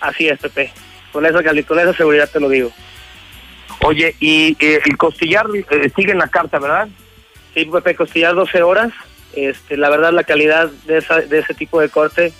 Así 0.00 0.28
es, 0.28 0.38
Pepe. 0.38 0.72
Con 1.12 1.24
esa, 1.24 1.42
con 1.42 1.78
esa 1.78 1.94
seguridad 1.94 2.30
te 2.30 2.40
lo 2.40 2.48
digo. 2.48 2.70
Oye, 3.82 4.14
y 4.20 4.56
eh, 4.58 4.80
el 4.84 4.96
costillar 4.96 5.46
eh, 5.54 5.90
sigue 5.94 6.12
en 6.12 6.18
la 6.18 6.28
carta, 6.28 6.58
¿verdad? 6.58 6.88
Sí, 7.54 7.64
Pepe, 7.66 7.94
costillar 7.94 8.34
12 8.34 8.62
horas. 8.62 8.92
Este, 9.34 9.76
la 9.76 9.90
verdad, 9.90 10.12
la 10.12 10.24
calidad 10.24 10.70
de, 10.86 10.98
esa, 10.98 11.20
de 11.20 11.38
ese 11.38 11.54
tipo 11.54 11.80
de 11.80 11.88
corte, 11.88 12.32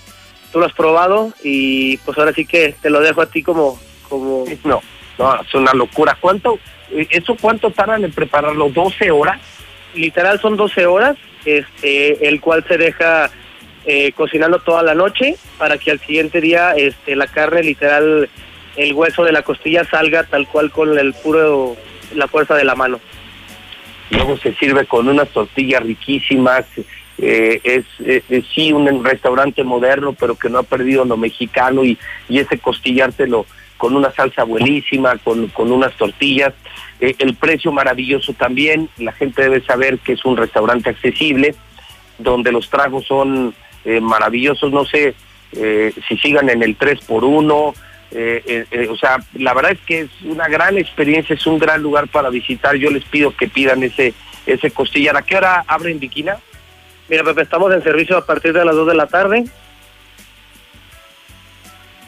tú 0.50 0.60
lo 0.60 0.66
has 0.66 0.72
probado 0.72 1.32
y 1.42 1.98
pues 1.98 2.16
ahora 2.16 2.32
sí 2.32 2.46
que 2.46 2.74
te 2.80 2.90
lo 2.90 3.00
dejo 3.00 3.22
a 3.22 3.30
ti 3.30 3.42
como... 3.42 3.78
como... 4.08 4.44
No, 4.64 4.82
no, 5.18 5.40
es 5.40 5.54
una 5.54 5.72
locura. 5.72 6.16
¿Cuánto, 6.20 6.58
eh, 6.90 7.06
eso 7.10 7.36
cuánto 7.40 7.70
tardan 7.70 8.04
en 8.04 8.12
prepararlo? 8.12 8.68
¿12 8.68 9.10
horas? 9.10 9.40
Literal 9.96 10.40
son 10.40 10.56
12 10.56 10.86
horas, 10.86 11.16
este, 11.44 12.28
el 12.28 12.40
cual 12.40 12.64
se 12.68 12.76
deja 12.76 13.30
eh, 13.84 14.12
cocinando 14.12 14.58
toda 14.58 14.82
la 14.82 14.94
noche 14.94 15.36
para 15.58 15.78
que 15.78 15.90
al 15.90 16.00
siguiente 16.00 16.40
día 16.40 16.72
este, 16.72 17.16
la 17.16 17.26
carne 17.26 17.62
literal, 17.62 18.28
el 18.76 18.92
hueso 18.92 19.24
de 19.24 19.32
la 19.32 19.42
costilla 19.42 19.84
salga 19.84 20.24
tal 20.24 20.46
cual 20.48 20.70
con 20.70 20.98
el 20.98 21.14
puro, 21.14 21.76
la 22.14 22.28
fuerza 22.28 22.54
de 22.54 22.64
la 22.64 22.74
mano. 22.74 23.00
Luego 24.10 24.36
se 24.38 24.54
sirve 24.54 24.86
con 24.86 25.08
unas 25.08 25.28
tortillas 25.30 25.82
riquísimas, 25.82 26.64
eh, 27.18 27.60
es, 27.64 27.84
sí 28.54 28.72
un 28.72 29.04
restaurante 29.04 29.64
moderno, 29.64 30.12
pero 30.12 30.36
que 30.36 30.50
no 30.50 30.58
ha 30.58 30.62
perdido 30.62 31.04
lo 31.04 31.16
mexicano 31.16 31.84
y, 31.84 31.98
y 32.28 32.38
ese 32.38 32.58
costillártelo 32.58 33.46
con 33.76 33.94
una 33.94 34.10
salsa 34.12 34.44
buenísima, 34.44 35.16
con, 35.18 35.48
con 35.48 35.72
unas 35.72 35.94
tortillas, 35.96 36.54
eh, 37.00 37.14
el 37.18 37.34
precio 37.34 37.72
maravilloso 37.72 38.32
también, 38.32 38.88
la 38.98 39.12
gente 39.12 39.42
debe 39.42 39.60
saber 39.62 39.98
que 39.98 40.12
es 40.12 40.24
un 40.24 40.36
restaurante 40.36 40.90
accesible 40.90 41.54
donde 42.18 42.52
los 42.52 42.70
tragos 42.70 43.06
son 43.06 43.54
eh, 43.84 44.00
maravillosos. 44.00 44.72
No 44.72 44.84
sé 44.84 45.14
eh, 45.52 45.92
si 46.08 46.16
sigan 46.16 46.48
en 46.48 46.62
el 46.62 46.76
3 46.76 47.00
por 47.04 47.24
1 47.24 47.74
o 48.88 48.96
sea, 48.96 49.18
la 49.34 49.52
verdad 49.52 49.72
es 49.72 49.80
que 49.80 50.00
es 50.02 50.10
una 50.24 50.48
gran 50.48 50.78
experiencia, 50.78 51.34
es 51.34 51.46
un 51.46 51.58
gran 51.58 51.82
lugar 51.82 52.08
para 52.08 52.30
visitar. 52.30 52.76
Yo 52.76 52.90
les 52.90 53.04
pido 53.04 53.36
que 53.36 53.46
pidan 53.46 53.82
ese 53.82 54.14
ese 54.46 54.70
costillar. 54.70 55.16
¿A 55.16 55.22
qué 55.22 55.36
hora 55.36 55.64
abren 55.66 55.98
Viquina? 55.98 56.38
Mira, 57.08 57.24
Pepe, 57.24 57.42
estamos 57.42 57.72
en 57.74 57.82
servicio 57.82 58.16
a 58.16 58.24
partir 58.24 58.52
de 58.52 58.64
las 58.64 58.74
2 58.74 58.88
de 58.88 58.94
la 58.94 59.06
tarde 59.06 59.44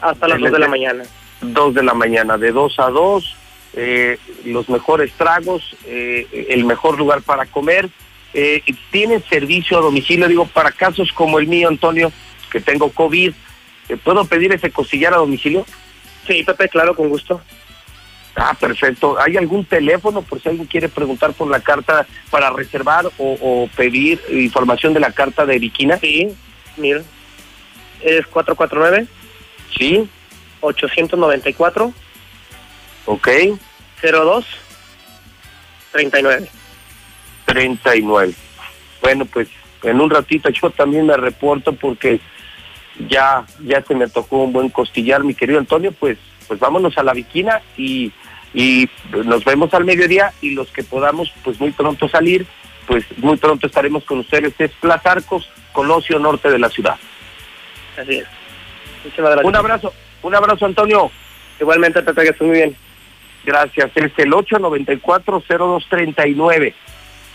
hasta 0.01 0.27
las 0.27 0.39
2 0.39 0.51
de 0.51 0.59
la 0.59 0.67
mañana. 0.67 1.03
2 1.41 1.73
de 1.73 1.83
la 1.83 1.93
mañana, 1.93 2.37
de 2.37 2.51
2 2.51 2.79
a 2.79 2.89
2, 2.89 3.35
eh, 3.73 4.17
los 4.45 4.69
mejores 4.69 5.11
tragos, 5.13 5.75
eh, 5.85 6.47
el 6.49 6.65
mejor 6.65 6.97
lugar 6.97 7.21
para 7.21 7.45
comer. 7.45 7.89
Eh, 8.33 8.61
tienen 8.91 9.23
servicio 9.23 9.77
a 9.77 9.81
domicilio, 9.81 10.27
digo, 10.27 10.45
para 10.45 10.71
casos 10.71 11.11
como 11.13 11.39
el 11.39 11.47
mío, 11.47 11.67
Antonio, 11.67 12.11
que 12.51 12.59
tengo 12.59 12.91
COVID, 12.91 13.33
¿puedo 14.03 14.25
pedir 14.25 14.53
ese 14.53 14.69
costillar 14.71 15.13
a 15.13 15.17
domicilio? 15.17 15.65
Sí, 16.27 16.43
Pepe, 16.43 16.69
claro, 16.69 16.95
con 16.95 17.09
gusto. 17.09 17.41
Ah, 18.35 18.55
perfecto. 18.59 19.19
¿Hay 19.19 19.35
algún 19.35 19.65
teléfono 19.65 20.21
por 20.21 20.39
si 20.41 20.49
alguien 20.49 20.67
quiere 20.67 20.87
preguntar 20.87 21.33
por 21.33 21.49
la 21.49 21.59
carta 21.59 22.05
para 22.29 22.51
reservar 22.51 23.07
o, 23.17 23.37
o 23.41 23.69
pedir 23.75 24.21
información 24.31 24.93
de 24.93 24.99
la 24.99 25.11
carta 25.11 25.45
de 25.45 25.57
Viquina? 25.57 25.97
Sí, 25.97 26.27
mira, 26.77 27.01
es 28.01 28.25
449. 28.27 29.07
Sí. 29.77 30.07
894. 30.61 31.93
Ok. 33.05 33.27
02. 34.01 34.45
39. 35.91 36.49
39. 37.45 38.33
Bueno, 39.01 39.25
pues 39.25 39.47
en 39.83 40.01
un 40.01 40.09
ratito 40.09 40.49
yo 40.49 40.69
también 40.71 41.07
me 41.07 41.17
reporto 41.17 41.73
porque 41.73 42.19
ya 43.07 43.45
ya 43.63 43.81
se 43.81 43.95
me 43.95 44.07
tocó 44.07 44.37
un 44.43 44.53
buen 44.53 44.69
costillar, 44.69 45.23
mi 45.23 45.33
querido 45.33 45.59
Antonio, 45.59 45.91
pues 45.91 46.17
pues 46.47 46.59
vámonos 46.59 46.97
a 46.97 47.03
la 47.03 47.13
viquina 47.13 47.61
y, 47.77 48.11
y 48.53 48.89
nos 49.23 49.45
vemos 49.45 49.73
al 49.73 49.85
mediodía 49.85 50.33
y 50.41 50.51
los 50.51 50.69
que 50.71 50.83
podamos 50.83 51.31
pues 51.43 51.59
muy 51.59 51.71
pronto 51.71 52.09
salir, 52.09 52.45
pues 52.87 53.05
muy 53.17 53.37
pronto 53.37 53.67
estaremos 53.67 54.03
con 54.03 54.19
ustedes. 54.19 54.53
Es 54.57 54.71
Plaza 54.81 55.11
Arcos, 55.11 55.47
Colosio 55.71 56.17
Norte 56.17 56.49
de 56.49 56.59
la 56.59 56.69
ciudad. 56.69 56.95
Así 57.97 58.15
es. 58.15 58.27
Un 59.43 59.55
abrazo, 59.55 59.93
un 60.23 60.35
abrazo 60.35 60.65
Antonio. 60.65 61.11
Igualmente 61.59 62.01
Pepe, 62.01 62.33
que 62.33 62.43
muy 62.43 62.55
bien. 62.55 62.75
Gracias. 63.43 63.91
Es 63.95 64.11
el 64.17 64.31
894-0239. 64.31 66.73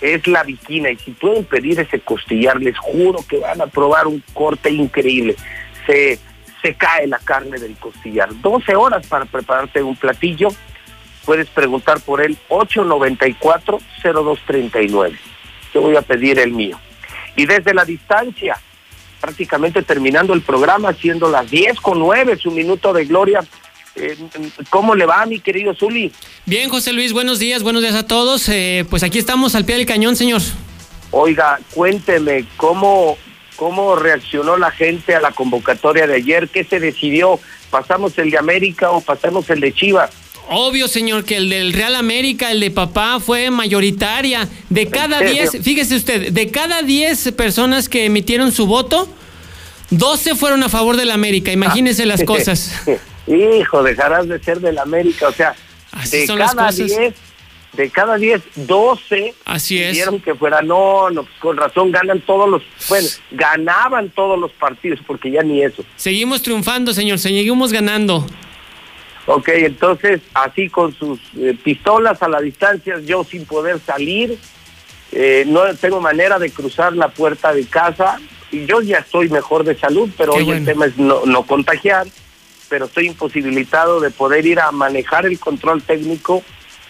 Es 0.00 0.26
la 0.26 0.42
viquina 0.42 0.90
y 0.90 0.96
si 0.96 1.10
pueden 1.12 1.44
pedir 1.44 1.78
ese 1.80 2.00
costillar, 2.00 2.60
les 2.60 2.76
juro 2.78 3.20
que 3.28 3.38
van 3.38 3.60
a 3.60 3.66
probar 3.66 4.06
un 4.06 4.22
corte 4.32 4.70
increíble. 4.70 5.36
Se, 5.86 6.18
se 6.62 6.74
cae 6.74 7.06
la 7.06 7.18
carne 7.18 7.58
del 7.58 7.76
costillar. 7.76 8.28
12 8.40 8.76
horas 8.76 9.06
para 9.06 9.24
prepararte 9.24 9.82
un 9.82 9.96
platillo. 9.96 10.48
Puedes 11.24 11.48
preguntar 11.48 12.00
por 12.00 12.20
él 12.20 12.36
894-0239. 12.48 15.18
Yo 15.72 15.80
voy 15.80 15.96
a 15.96 16.02
pedir 16.02 16.38
el 16.38 16.52
mío. 16.52 16.78
Y 17.36 17.46
desde 17.46 17.72
la 17.72 17.84
distancia, 17.84 18.58
prácticamente 19.24 19.82
terminando 19.82 20.34
el 20.34 20.42
programa, 20.42 20.92
siendo 20.92 21.30
las 21.30 21.50
10 21.50 21.80
con 21.80 21.98
9, 21.98 22.36
su 22.36 22.50
minuto 22.50 22.92
de 22.92 23.06
gloria. 23.06 23.42
Eh, 23.96 24.18
¿Cómo 24.68 24.94
le 24.94 25.06
va, 25.06 25.24
mi 25.24 25.40
querido 25.40 25.74
Zuli? 25.74 26.12
Bien, 26.44 26.68
José 26.68 26.92
Luis, 26.92 27.14
buenos 27.14 27.38
días, 27.38 27.62
buenos 27.62 27.80
días 27.80 27.94
a 27.94 28.06
todos. 28.06 28.46
Eh, 28.50 28.84
pues 28.90 29.02
aquí 29.02 29.18
estamos 29.18 29.54
al 29.54 29.64
pie 29.64 29.76
del 29.76 29.86
cañón, 29.86 30.14
señor. 30.14 30.42
Oiga, 31.10 31.58
cuénteme, 31.72 32.44
¿cómo, 32.58 33.16
¿cómo 33.56 33.96
reaccionó 33.96 34.58
la 34.58 34.70
gente 34.70 35.14
a 35.14 35.22
la 35.22 35.32
convocatoria 35.32 36.06
de 36.06 36.16
ayer? 36.16 36.50
¿Qué 36.50 36.62
se 36.62 36.78
decidió? 36.78 37.40
¿Pasamos 37.70 38.18
el 38.18 38.30
de 38.30 38.36
América 38.36 38.90
o 38.90 39.00
pasamos 39.00 39.48
el 39.48 39.60
de 39.60 39.72
Chivas? 39.72 40.10
Obvio, 40.48 40.88
señor, 40.88 41.24
que 41.24 41.36
el 41.36 41.48
del 41.48 41.72
Real 41.72 41.96
América, 41.96 42.50
el 42.50 42.60
de 42.60 42.70
papá, 42.70 43.18
fue 43.20 43.50
mayoritaria. 43.50 44.48
De 44.68 44.88
cada 44.88 45.20
10, 45.20 45.58
fíjese 45.62 45.96
usted, 45.96 46.32
de 46.32 46.50
cada 46.50 46.82
10 46.82 47.32
personas 47.32 47.88
que 47.88 48.04
emitieron 48.04 48.52
su 48.52 48.66
voto, 48.66 49.08
12 49.90 50.34
fueron 50.34 50.62
a 50.62 50.68
favor 50.68 50.96
del 50.96 51.10
América. 51.10 51.50
Imagínese 51.52 52.04
las 52.06 52.22
cosas. 52.26 52.72
Hijo, 53.26 53.82
dejarás 53.82 54.28
de 54.28 54.38
ser 54.42 54.60
del 54.60 54.78
América. 54.78 55.28
O 55.28 55.32
sea, 55.32 55.54
Así 55.92 56.18
de 56.18 56.26
son 56.26 56.38
las 56.38 56.54
cada 56.54 56.66
cosas. 56.68 56.88
10, 56.88 57.14
de 57.74 57.90
cada 57.90 58.16
10, 58.16 58.42
12 58.54 59.34
Así 59.44 59.82
es. 59.82 59.92
dijeron 59.92 60.20
que 60.20 60.34
fuera, 60.34 60.62
no, 60.62 61.10
no, 61.10 61.22
pues 61.24 61.34
con 61.40 61.56
razón 61.56 61.90
ganan 61.90 62.20
todos 62.20 62.48
los, 62.48 62.62
bueno, 62.88 63.08
ganaban 63.32 64.10
todos 64.10 64.38
los 64.38 64.52
partidos, 64.52 65.00
porque 65.06 65.30
ya 65.30 65.42
ni 65.42 65.62
eso. 65.62 65.84
Seguimos 65.96 66.42
triunfando, 66.42 66.92
señor, 66.92 67.18
seguimos 67.18 67.72
ganando. 67.72 68.26
Ok, 69.26 69.48
entonces, 69.48 70.20
así 70.34 70.68
con 70.68 70.92
sus 70.94 71.18
eh, 71.36 71.56
pistolas 71.62 72.22
a 72.22 72.28
la 72.28 72.40
distancia, 72.40 72.98
yo 73.00 73.24
sin 73.24 73.46
poder 73.46 73.78
salir, 73.80 74.38
eh, 75.12 75.44
no 75.46 75.62
tengo 75.76 76.00
manera 76.00 76.38
de 76.38 76.50
cruzar 76.50 76.94
la 76.94 77.08
puerta 77.08 77.54
de 77.54 77.64
casa, 77.66 78.20
y 78.50 78.66
yo 78.66 78.82
ya 78.82 78.98
estoy 78.98 79.30
mejor 79.30 79.64
de 79.64 79.76
salud, 79.76 80.10
pero 80.16 80.32
Qué 80.32 80.38
hoy 80.38 80.44
bueno. 80.44 80.60
el 80.60 80.66
tema 80.66 80.86
es 80.86 80.98
no, 80.98 81.24
no 81.24 81.44
contagiar, 81.44 82.06
pero 82.68 82.84
estoy 82.84 83.06
imposibilitado 83.06 84.00
de 84.00 84.10
poder 84.10 84.44
ir 84.44 84.60
a 84.60 84.70
manejar 84.72 85.26
el 85.26 85.38
control 85.38 85.82
técnico 85.82 86.42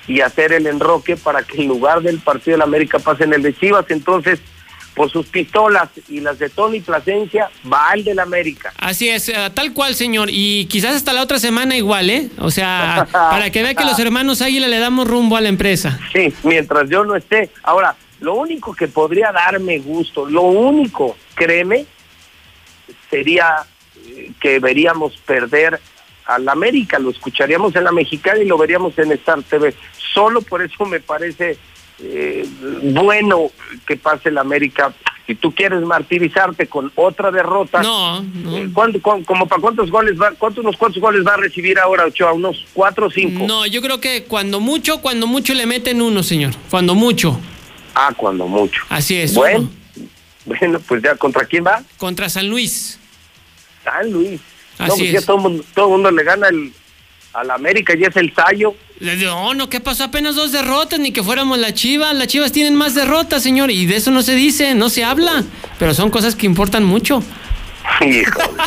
y 0.07 0.21
hacer 0.21 0.53
el 0.53 0.67
enroque 0.67 1.17
para 1.17 1.43
que 1.43 1.63
en 1.63 1.69
lugar 1.69 2.03
del 2.03 2.19
partido 2.19 2.55
de 2.55 2.59
la 2.59 2.65
América 2.65 2.99
pase 2.99 3.25
en 3.25 3.33
el 3.33 3.43
de 3.43 3.55
Chivas, 3.55 3.87
entonces, 3.89 4.41
por 4.95 5.11
sus 5.11 5.27
pistolas 5.27 5.89
y 6.09 6.21
las 6.21 6.39
de 6.39 6.49
Tony 6.49 6.81
Plasencia, 6.81 7.51
va 7.71 7.93
el 7.95 8.05
del 8.05 8.19
América. 8.19 8.73
Así 8.79 9.09
es, 9.09 9.29
eh, 9.29 9.35
tal 9.53 9.73
cual, 9.73 9.95
señor. 9.95 10.29
Y 10.31 10.67
quizás 10.67 10.95
hasta 10.95 11.13
la 11.13 11.23
otra 11.23 11.39
semana 11.39 11.77
igual, 11.77 12.11
¿eh? 12.11 12.31
O 12.39 12.51
sea, 12.51 13.07
para 13.13 13.51
que 13.51 13.63
vea 13.63 13.75
que 13.75 13.85
los 13.85 13.99
hermanos 13.99 14.41
Águila 14.43 14.69
le 14.69 14.79
damos 14.79 15.09
rumbo 15.09 15.37
a 15.37 15.41
la 15.41 15.49
empresa. 15.49 15.99
Sí, 16.13 16.33
mientras 16.45 16.89
yo 16.89 17.05
no 17.05 17.17
esté. 17.17 17.51
Ahora, 17.63 17.97
lo 18.21 18.35
único 18.35 18.75
que 18.75 18.89
podría 18.89 19.33
darme 19.33 19.79
gusto, 19.79 20.29
lo 20.29 20.43
único, 20.43 21.17
créeme, 21.35 21.87
sería 23.11 23.67
eh, 24.07 24.31
que 24.41 24.59
veríamos 24.61 25.17
perder 25.19 25.81
al 26.27 26.49
América, 26.49 26.99
lo 26.99 27.11
escucharíamos 27.11 27.77
en 27.77 27.85
la 27.85 27.93
mexicana 27.93 28.39
y 28.39 28.47
lo 28.47 28.57
veríamos 28.57 28.99
en 28.99 29.13
Star 29.13 29.43
TV. 29.43 29.75
Solo 30.15 30.41
por 30.41 30.63
eso 30.63 30.87
me 30.87 31.01
parece 31.01 31.59
eh, 32.01 32.47
bueno 32.83 33.51
que 33.87 33.97
pase 33.97 34.29
el 34.31 34.39
América. 34.39 34.93
Si 35.27 35.35
tú 35.35 35.55
quieres 35.55 35.81
martirizarte 35.81 36.67
con 36.67 36.93
otra 36.97 37.31
derrota, 37.31 37.83
no, 37.83 38.19
eh, 38.55 38.69
¿cuánto- 38.75 39.01
cu- 39.01 39.25
como 39.25 39.49
para 39.49 39.63
cuántos 39.63 39.91
goles 39.91 40.21
va, 40.21 40.33
cuántos, 40.33 40.63
unos 40.63 40.77
cuántos 40.77 41.01
goles 41.01 41.27
va 41.27 41.33
a 41.33 41.37
recibir 41.39 41.79
ahora 41.79 42.05
Ochoa, 42.05 42.35
unos 42.35 42.67
cuatro 42.75 43.07
o 43.07 43.11
cinco. 43.11 43.47
No, 43.47 43.65
yo 43.65 43.81
creo 43.81 44.01
que 44.01 44.25
cuando 44.25 44.61
mucho, 44.61 45.01
cuando 45.01 45.27
mucho 45.27 45.55
le 45.55 45.65
meten 45.65 46.03
uno, 46.03 46.23
señor. 46.23 46.53
Cuando 46.71 46.95
mucho. 46.95 47.41
Ah, 47.95 48.13
cuando 48.15 48.47
mucho. 48.47 48.83
Así 48.91 49.17
es. 49.17 49.33
Bueno, 49.33 49.71
bueno, 50.45 50.79
pues 50.87 51.03
ya, 51.03 51.15
¿contra 51.17 51.47
quién 51.47 51.65
va? 51.65 51.83
Contra 51.97 52.29
San 52.29 52.49
Luis. 52.51 52.99
San 53.83 54.11
Luis. 54.13 54.41
Así 54.77 54.89
no, 54.91 54.97
pues 54.97 55.01
es. 55.09 55.13
ya 55.13 55.23
todo, 55.23 55.39
mundo- 55.39 55.65
todo 55.75 55.89
mundo 55.89 56.11
le 56.11 56.23
gana 56.23 56.49
el, 56.49 56.71
al 57.35 57.51
América, 57.51 57.95
ya 57.95 58.09
es 58.09 58.17
el 58.17 58.33
Sayo. 58.35 58.75
No, 59.01 59.55
no, 59.55 59.69
¿qué 59.69 59.81
pasó? 59.81 60.05
Apenas 60.05 60.37
dos 60.37 60.53
derrotas, 60.53 60.99
ni 61.01 61.13
que 61.13 61.23
fuéramos 61.23 61.59
las 61.59 61.75
Chivas. 61.75 62.15
Las 62.15 62.29
Chivas 62.29 62.53
tienen 62.53 62.75
más 62.75 62.95
derrotas, 62.95 63.43
señor, 63.43 63.71
y 63.71 63.87
de 63.87 63.97
eso 63.97 64.11
no 64.11 64.23
se 64.23 64.35
dice, 64.35 64.75
no 64.75 64.89
se 64.89 65.05
habla. 65.05 65.43
Pero 65.79 65.93
son 65.95 66.11
cosas 66.11 66.37
que 66.37 66.47
importan 66.47 66.85
mucho. 66.85 67.23
Híjole. 68.01 68.63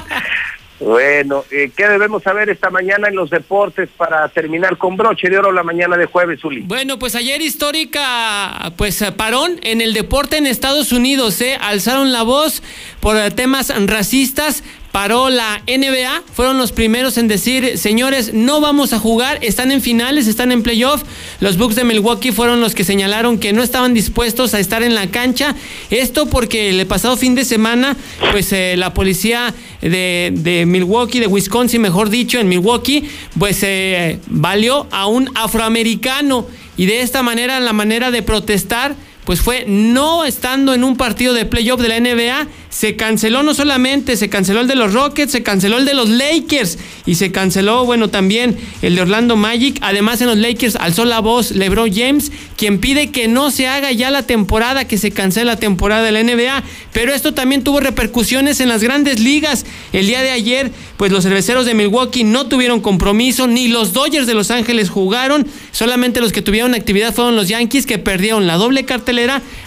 bueno, 0.80 1.46
eh, 1.50 1.72
¿qué 1.76 1.88
debemos 1.88 2.24
saber 2.24 2.50
esta 2.50 2.70
mañana 2.70 3.08
en 3.08 3.16
los 3.16 3.30
deportes 3.30 3.90
para 3.96 4.28
terminar 4.30 4.78
con 4.78 4.98
broche 4.98 5.30
de 5.30 5.40
oro 5.40 5.52
la 5.52 5.64
mañana 5.64 5.96
de 5.96 6.06
jueves, 6.06 6.44
Uli? 6.44 6.62
Bueno, 6.62 7.00
pues 7.00 7.16
ayer 7.16 7.42
histórica, 7.42 8.74
pues 8.76 9.04
parón 9.16 9.60
en 9.64 9.80
el 9.80 9.94
deporte 9.94 10.38
en 10.38 10.46
Estados 10.46 10.92
Unidos, 10.92 11.42
¿eh? 11.42 11.58
Alzaron 11.62 12.12
la 12.12 12.24
voz 12.24 12.62
por 13.00 13.18
temas 13.32 13.74
racistas. 13.88 14.64
Paró 14.98 15.30
la 15.30 15.62
NBA, 15.68 16.24
fueron 16.34 16.58
los 16.58 16.72
primeros 16.72 17.20
en 17.20 17.28
decir, 17.28 17.78
señores, 17.78 18.34
no 18.34 18.62
vamos 18.62 18.94
a 18.94 19.00
jugar, 19.00 19.38
están 19.44 19.72
en 19.72 19.84
finales, 19.84 20.26
están 20.26 20.52
en 20.52 20.64
playoff. 20.64 21.04
Los 21.40 21.60
Bucks 21.60 21.76
de 21.76 21.84
Milwaukee 21.84 22.32
fueron 22.32 22.62
los 22.62 22.74
que 22.74 22.84
señalaron 22.84 23.38
que 23.38 23.54
no 23.54 23.62
estaban 23.62 23.94
dispuestos 23.94 24.56
a 24.56 24.60
estar 24.60 24.82
en 24.82 24.96
la 24.96 25.06
cancha. 25.06 25.56
Esto 25.92 26.26
porque 26.26 26.72
el 26.72 26.88
pasado 26.88 27.16
fin 27.16 27.36
de 27.36 27.46
semana, 27.46 27.96
pues 28.32 28.52
eh, 28.54 28.74
la 28.76 28.96
policía 28.96 29.54
de, 29.84 30.32
de 30.34 30.66
Milwaukee, 30.66 31.20
de 31.20 31.28
Wisconsin, 31.28 31.80
mejor 31.80 32.10
dicho, 32.10 32.40
en 32.40 32.50
Milwaukee, 32.50 33.08
pues 33.38 33.60
eh, 33.62 34.18
valió 34.26 34.88
a 34.90 35.06
un 35.06 35.30
afroamericano. 35.36 36.48
Y 36.76 36.88
de 36.88 37.02
esta 37.02 37.22
manera, 37.22 37.60
la 37.60 37.74
manera 37.74 38.10
de 38.10 38.24
protestar, 38.24 38.96
pues 39.28 39.42
fue 39.42 39.66
no 39.68 40.24
estando 40.24 40.74
en 40.74 40.86
un 40.86 40.96
partido 40.96 41.34
de 41.34 41.44
playoff 41.44 41.82
de 41.82 41.90
la 41.90 42.00
NBA, 42.00 42.48
se 42.70 42.96
canceló 42.96 43.44
no 43.44 43.54
solamente, 43.54 44.16
se 44.16 44.30
canceló 44.30 44.62
el 44.62 44.70
de 44.70 44.76
los 44.76 44.94
Rockets, 44.94 45.34
se 45.34 45.44
canceló 45.44 45.80
el 45.80 45.86
de 45.86 45.94
los 45.94 46.08
Lakers 46.08 46.78
y 47.06 47.16
se 47.16 47.34
canceló, 47.34 47.84
bueno, 47.84 48.10
también 48.10 48.58
el 48.82 48.96
de 48.96 49.02
Orlando 49.02 49.36
Magic. 49.36 49.80
Además, 49.82 50.22
en 50.22 50.28
los 50.28 50.38
Lakers 50.38 50.78
alzó 50.78 51.04
la 51.04 51.20
voz 51.20 51.52
LeBron 51.52 51.94
James, 51.94 52.32
quien 52.56 52.80
pide 52.80 53.12
que 53.12 53.28
no 53.28 53.52
se 53.52 53.68
haga 53.68 53.92
ya 53.92 54.12
la 54.12 54.24
temporada, 54.24 54.86
que 54.86 54.98
se 54.98 55.12
cancele 55.12 55.48
la 55.48 55.58
temporada 55.58 56.04
de 56.04 56.14
la 56.14 56.24
NBA. 56.24 56.64
Pero 56.94 57.14
esto 57.14 57.34
también 57.34 57.66
tuvo 57.66 57.82
repercusiones 57.82 58.62
en 58.62 58.70
las 58.70 58.82
grandes 58.82 59.20
ligas. 59.20 59.66
El 59.92 60.08
día 60.08 60.22
de 60.22 60.32
ayer, 60.32 60.72
pues 60.96 61.12
los 61.12 61.24
cerveceros 61.26 61.66
de 61.66 61.74
Milwaukee 61.74 62.24
no 62.24 62.48
tuvieron 62.48 62.80
compromiso, 62.80 63.46
ni 63.46 63.68
los 63.68 63.92
Dodgers 63.92 64.26
de 64.26 64.36
Los 64.36 64.52
Ángeles 64.52 64.90
jugaron, 64.90 65.48
solamente 65.74 66.22
los 66.22 66.32
que 66.32 66.42
tuvieron 66.42 66.76
actividad 66.76 67.14
fueron 67.14 67.36
los 67.36 67.50
Yankees 67.50 67.86
que 67.86 67.98
perdieron 67.98 68.48
la 68.48 68.56
doble 68.56 68.86
cartelera 68.86 69.17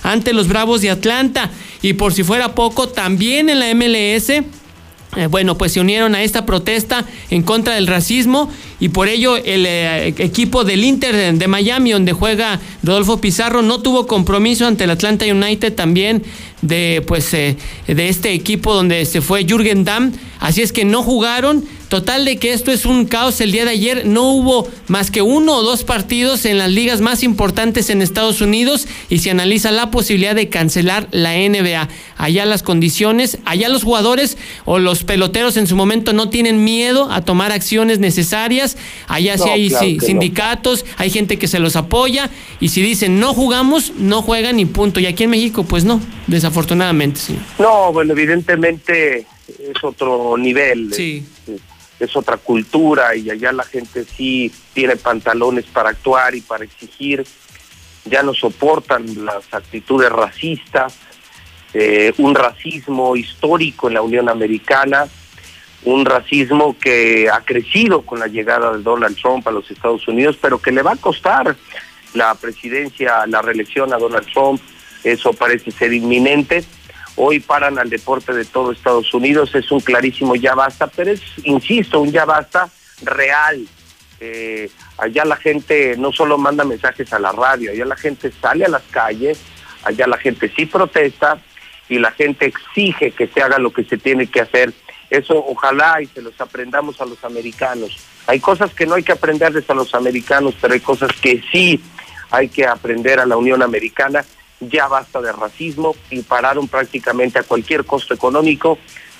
ante 0.02 0.32
los 0.32 0.48
Bravos 0.48 0.80
de 0.80 0.90
Atlanta. 0.90 1.50
Y 1.82 1.94
por 1.94 2.12
si 2.12 2.22
fuera 2.22 2.54
poco, 2.54 2.88
también 2.88 3.48
en 3.48 3.58
la 3.58 3.74
MLS 3.74 4.44
eh, 5.16 5.26
bueno, 5.26 5.58
pues 5.58 5.72
se 5.72 5.80
unieron 5.80 6.14
a 6.14 6.22
esta 6.22 6.46
protesta 6.46 7.04
en 7.30 7.42
contra 7.42 7.74
del 7.74 7.88
racismo 7.88 8.48
y 8.78 8.90
por 8.90 9.08
ello 9.08 9.36
el 9.36 9.66
eh, 9.66 10.06
equipo 10.06 10.62
del 10.62 10.84
Inter 10.84 11.36
de 11.36 11.48
Miami, 11.48 11.90
donde 11.90 12.12
juega 12.12 12.60
Rodolfo 12.84 13.20
Pizarro, 13.20 13.60
no 13.60 13.80
tuvo 13.80 14.06
compromiso 14.06 14.68
ante 14.68 14.84
el 14.84 14.90
Atlanta 14.90 15.26
United 15.26 15.74
también 15.74 16.22
de 16.62 17.02
pues 17.06 17.32
eh, 17.34 17.56
de 17.86 18.08
este 18.08 18.32
equipo 18.32 18.74
donde 18.74 19.04
se 19.06 19.20
fue 19.20 19.44
Jürgen 19.44 19.84
Damm, 19.84 20.12
así 20.38 20.62
es 20.62 20.72
que 20.72 20.84
no 20.84 21.02
jugaron. 21.02 21.64
Total 21.90 22.24
de 22.24 22.36
que 22.36 22.52
esto 22.52 22.70
es 22.70 22.86
un 22.86 23.04
caos. 23.04 23.40
El 23.40 23.50
día 23.50 23.64
de 23.64 23.72
ayer 23.72 24.06
no 24.06 24.30
hubo 24.30 24.68
más 24.86 25.10
que 25.10 25.22
uno 25.22 25.56
o 25.56 25.62
dos 25.64 25.82
partidos 25.82 26.44
en 26.44 26.56
las 26.56 26.70
ligas 26.70 27.00
más 27.00 27.24
importantes 27.24 27.90
en 27.90 28.00
Estados 28.00 28.40
Unidos 28.40 28.86
y 29.08 29.18
se 29.18 29.32
analiza 29.32 29.72
la 29.72 29.90
posibilidad 29.90 30.36
de 30.36 30.48
cancelar 30.48 31.08
la 31.10 31.32
NBA. 31.32 31.88
Allá 32.16 32.44
las 32.44 32.62
condiciones, 32.62 33.38
allá 33.44 33.68
los 33.68 33.82
jugadores 33.82 34.38
o 34.66 34.78
los 34.78 35.02
peloteros 35.02 35.56
en 35.56 35.66
su 35.66 35.74
momento 35.74 36.12
no 36.12 36.28
tienen 36.28 36.62
miedo 36.62 37.10
a 37.10 37.22
tomar 37.22 37.50
acciones 37.50 37.98
necesarias. 37.98 38.76
Allá 39.08 39.36
sí 39.36 39.48
hay 39.48 39.68
sindicatos, 39.98 40.84
hay 40.96 41.10
gente 41.10 41.40
que 41.40 41.48
se 41.48 41.58
los 41.58 41.74
apoya 41.74 42.30
y 42.60 42.68
si 42.68 42.82
dicen 42.82 43.18
no 43.18 43.34
jugamos, 43.34 43.94
no 43.98 44.22
juegan 44.22 44.60
y 44.60 44.64
punto. 44.64 45.00
Y 45.00 45.06
aquí 45.06 45.24
en 45.24 45.30
México 45.30 45.64
pues 45.64 45.82
no, 45.82 46.00
desafortunadamente, 46.28 46.49
señor. 47.16 47.42
No, 47.58 47.92
bueno, 47.92 48.12
evidentemente 48.12 49.26
es 49.48 49.84
otro 49.84 50.36
nivel. 50.36 50.92
Sí 50.92 51.26
es 52.00 52.16
otra 52.16 52.38
cultura 52.38 53.14
y 53.14 53.30
allá 53.30 53.52
la 53.52 53.64
gente 53.64 54.04
sí 54.04 54.50
tiene 54.72 54.96
pantalones 54.96 55.66
para 55.66 55.90
actuar 55.90 56.34
y 56.34 56.40
para 56.40 56.64
exigir, 56.64 57.24
ya 58.06 58.22
no 58.22 58.32
soportan 58.32 59.24
las 59.24 59.52
actitudes 59.52 60.10
racistas, 60.10 60.96
eh, 61.74 62.12
un 62.16 62.34
racismo 62.34 63.14
histórico 63.14 63.88
en 63.88 63.94
la 63.94 64.02
Unión 64.02 64.28
Americana, 64.28 65.06
un 65.84 66.04
racismo 66.04 66.76
que 66.78 67.28
ha 67.30 67.40
crecido 67.42 68.02
con 68.02 68.18
la 68.18 68.26
llegada 68.26 68.72
de 68.72 68.82
Donald 68.82 69.16
Trump 69.20 69.46
a 69.46 69.50
los 69.50 69.70
Estados 69.70 70.08
Unidos, 70.08 70.38
pero 70.40 70.58
que 70.58 70.72
le 70.72 70.82
va 70.82 70.92
a 70.92 70.96
costar 70.96 71.54
la 72.14 72.34
presidencia, 72.34 73.26
la 73.26 73.40
reelección 73.40 73.92
a 73.92 73.98
Donald 73.98 74.26
Trump, 74.32 74.60
eso 75.04 75.32
parece 75.32 75.70
ser 75.70 75.92
inminente 75.92 76.64
hoy 77.16 77.40
paran 77.40 77.78
al 77.78 77.90
deporte 77.90 78.32
de 78.32 78.44
todo 78.44 78.72
Estados 78.72 79.12
Unidos, 79.12 79.54
es 79.54 79.70
un 79.70 79.80
clarísimo 79.80 80.34
ya 80.36 80.54
basta, 80.54 80.86
pero 80.86 81.10
es, 81.10 81.20
insisto, 81.44 82.00
un 82.00 82.10
ya 82.10 82.24
basta 82.24 82.70
real. 83.02 83.66
Eh, 84.20 84.70
allá 84.98 85.24
la 85.24 85.36
gente 85.36 85.96
no 85.98 86.12
solo 86.12 86.38
manda 86.38 86.64
mensajes 86.64 87.12
a 87.12 87.18
la 87.18 87.32
radio, 87.32 87.72
allá 87.72 87.84
la 87.84 87.96
gente 87.96 88.32
sale 88.40 88.64
a 88.64 88.68
las 88.68 88.82
calles, 88.90 89.38
allá 89.84 90.06
la 90.06 90.18
gente 90.18 90.50
sí 90.54 90.66
protesta 90.66 91.38
y 91.88 91.98
la 91.98 92.10
gente 92.12 92.46
exige 92.46 93.10
que 93.10 93.26
se 93.26 93.42
haga 93.42 93.58
lo 93.58 93.72
que 93.72 93.84
se 93.84 93.98
tiene 93.98 94.26
que 94.26 94.40
hacer. 94.40 94.72
Eso 95.10 95.44
ojalá 95.46 96.00
y 96.00 96.06
se 96.06 96.22
los 96.22 96.40
aprendamos 96.40 97.00
a 97.00 97.04
los 97.04 97.22
americanos. 97.24 97.98
Hay 98.26 98.40
cosas 98.40 98.72
que 98.72 98.86
no 98.86 98.94
hay 98.94 99.02
que 99.02 99.12
aprenderles 99.12 99.68
a 99.68 99.74
los 99.74 99.94
americanos, 99.94 100.54
pero 100.60 100.74
hay 100.74 100.80
cosas 100.80 101.10
que 101.20 101.42
sí 101.50 101.82
hay 102.30 102.48
que 102.48 102.64
aprender 102.64 103.18
a 103.18 103.26
la 103.26 103.36
Unión 103.36 103.60
Americana 103.62 104.24
ya 104.60 104.88
basta 104.88 105.20
de 105.20 105.32
racismo 105.32 105.94
y 106.10 106.22
pararon 106.22 106.68
prácticamente 106.68 107.38
a 107.38 107.42
cualquier 107.42 107.84
costo 107.84 108.14
económico 108.14 108.78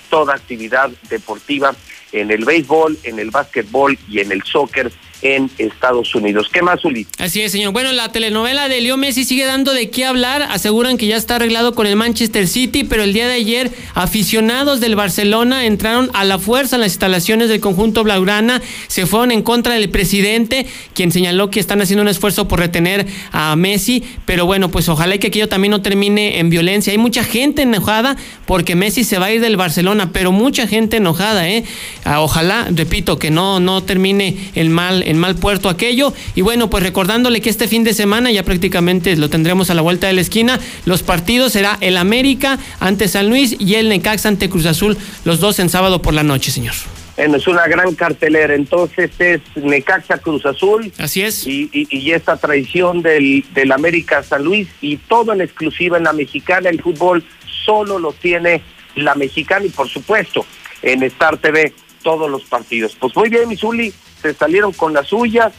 toda 0.08 0.34
actividad 0.34 0.90
deportiva 1.08 1.74
en 2.12 2.30
el 2.30 2.44
béisbol, 2.44 2.98
en 3.04 3.18
el 3.18 3.30
básquetbol 3.30 3.98
y 4.08 4.20
en 4.20 4.32
el 4.32 4.42
soccer 4.42 4.90
en 5.22 5.50
Estados 5.58 6.14
Unidos. 6.14 6.48
¿Qué 6.52 6.62
más, 6.62 6.84
Uli? 6.84 7.06
Así 7.18 7.42
es, 7.42 7.52
señor. 7.52 7.72
Bueno, 7.72 7.92
la 7.92 8.10
telenovela 8.10 8.68
de 8.68 8.80
Leo 8.80 8.96
Messi 8.96 9.24
sigue 9.24 9.44
dando 9.44 9.72
de 9.72 9.90
qué 9.90 10.04
hablar. 10.04 10.42
Aseguran 10.42 10.96
que 10.96 11.06
ya 11.06 11.16
está 11.16 11.36
arreglado 11.36 11.74
con 11.74 11.86
el 11.86 11.96
Manchester 11.96 12.48
City, 12.48 12.84
pero 12.84 13.02
el 13.02 13.12
día 13.12 13.28
de 13.28 13.34
ayer 13.34 13.70
aficionados 13.94 14.80
del 14.80 14.96
Barcelona 14.96 15.66
entraron 15.66 16.10
a 16.14 16.24
la 16.24 16.38
fuerza 16.38 16.76
en 16.76 16.82
las 16.82 16.92
instalaciones 16.92 17.48
del 17.48 17.60
conjunto 17.60 18.02
Blaugrana, 18.02 18.62
se 18.86 19.06
fueron 19.06 19.30
en 19.30 19.42
contra 19.42 19.74
del 19.74 19.90
presidente, 19.90 20.66
quien 20.94 21.12
señaló 21.12 21.50
que 21.50 21.60
están 21.60 21.80
haciendo 21.82 22.02
un 22.02 22.08
esfuerzo 22.08 22.48
por 22.48 22.60
retener 22.60 23.06
a 23.32 23.54
Messi, 23.56 24.02
pero 24.24 24.46
bueno, 24.46 24.70
pues 24.70 24.88
ojalá 24.88 25.18
que 25.18 25.28
aquello 25.28 25.48
también 25.48 25.70
no 25.70 25.82
termine 25.82 26.38
en 26.38 26.50
violencia. 26.50 26.92
Hay 26.92 26.98
mucha 26.98 27.24
gente 27.24 27.62
enojada 27.62 28.16
porque 28.46 28.74
Messi 28.74 29.04
se 29.04 29.18
va 29.18 29.26
a 29.26 29.32
ir 29.32 29.40
del 29.40 29.56
Barcelona, 29.56 30.12
pero 30.12 30.32
mucha 30.32 30.66
gente 30.66 30.96
enojada, 30.96 31.48
¿eh? 31.48 31.64
Ah, 32.04 32.20
ojalá, 32.20 32.68
repito, 32.70 33.18
que 33.18 33.30
no, 33.30 33.60
no 33.60 33.82
termine 33.82 34.36
el 34.54 34.70
mal 34.70 35.02
en 35.02 35.18
mal 35.18 35.36
puerto 35.36 35.68
aquello. 35.68 36.12
Y 36.34 36.40
bueno, 36.42 36.70
pues 36.70 36.82
recordándole 36.82 37.40
que 37.40 37.50
este 37.50 37.68
fin 37.68 37.84
de 37.84 37.94
semana 37.94 38.30
ya 38.30 38.42
prácticamente 38.42 39.16
lo 39.16 39.28
tendremos 39.28 39.70
a 39.70 39.74
la 39.74 39.82
vuelta 39.82 40.06
de 40.06 40.14
la 40.14 40.20
esquina. 40.20 40.58
Los 40.86 41.02
partidos 41.02 41.52
será 41.52 41.78
el 41.80 41.96
América 41.96 42.58
ante 42.80 43.08
San 43.08 43.28
Luis 43.28 43.56
y 43.58 43.74
el 43.74 43.88
Necaxa 43.88 44.28
ante 44.28 44.48
Cruz 44.48 44.66
Azul, 44.66 44.96
los 45.24 45.40
dos 45.40 45.58
en 45.58 45.68
sábado 45.68 46.02
por 46.02 46.14
la 46.14 46.22
noche, 46.22 46.50
señor. 46.50 46.74
Bueno, 47.16 47.36
es 47.36 47.46
una 47.46 47.66
gran 47.66 47.94
cartelera, 47.94 48.54
entonces 48.54 49.10
es 49.18 49.42
Necaxa 49.54 50.18
Cruz 50.18 50.46
Azul. 50.46 50.90
Así 50.96 51.20
es. 51.20 51.46
Y, 51.46 51.68
y, 51.72 52.12
esta 52.12 52.38
traición 52.38 53.02
del, 53.02 53.44
del 53.52 53.72
América 53.72 54.22
San 54.22 54.42
Luis 54.42 54.68
y 54.80 54.96
todo 54.96 55.34
en 55.34 55.42
exclusiva 55.42 55.98
en 55.98 56.04
la 56.04 56.14
mexicana, 56.14 56.70
el 56.70 56.80
fútbol 56.80 57.22
solo 57.66 57.98
lo 57.98 58.12
tiene 58.12 58.62
la 58.94 59.14
mexicana 59.14 59.66
y 59.66 59.68
por 59.68 59.88
supuesto 59.88 60.46
en 60.82 61.02
Star 61.02 61.36
TV 61.36 61.74
todos 62.02 62.30
los 62.30 62.44
partidos. 62.44 62.96
Pues 62.98 63.14
muy 63.16 63.28
bien, 63.28 63.48
Misuli, 63.48 63.92
se 64.20 64.34
salieron 64.34 64.72
con 64.72 64.92
las 64.92 65.08
suyas 65.08 65.52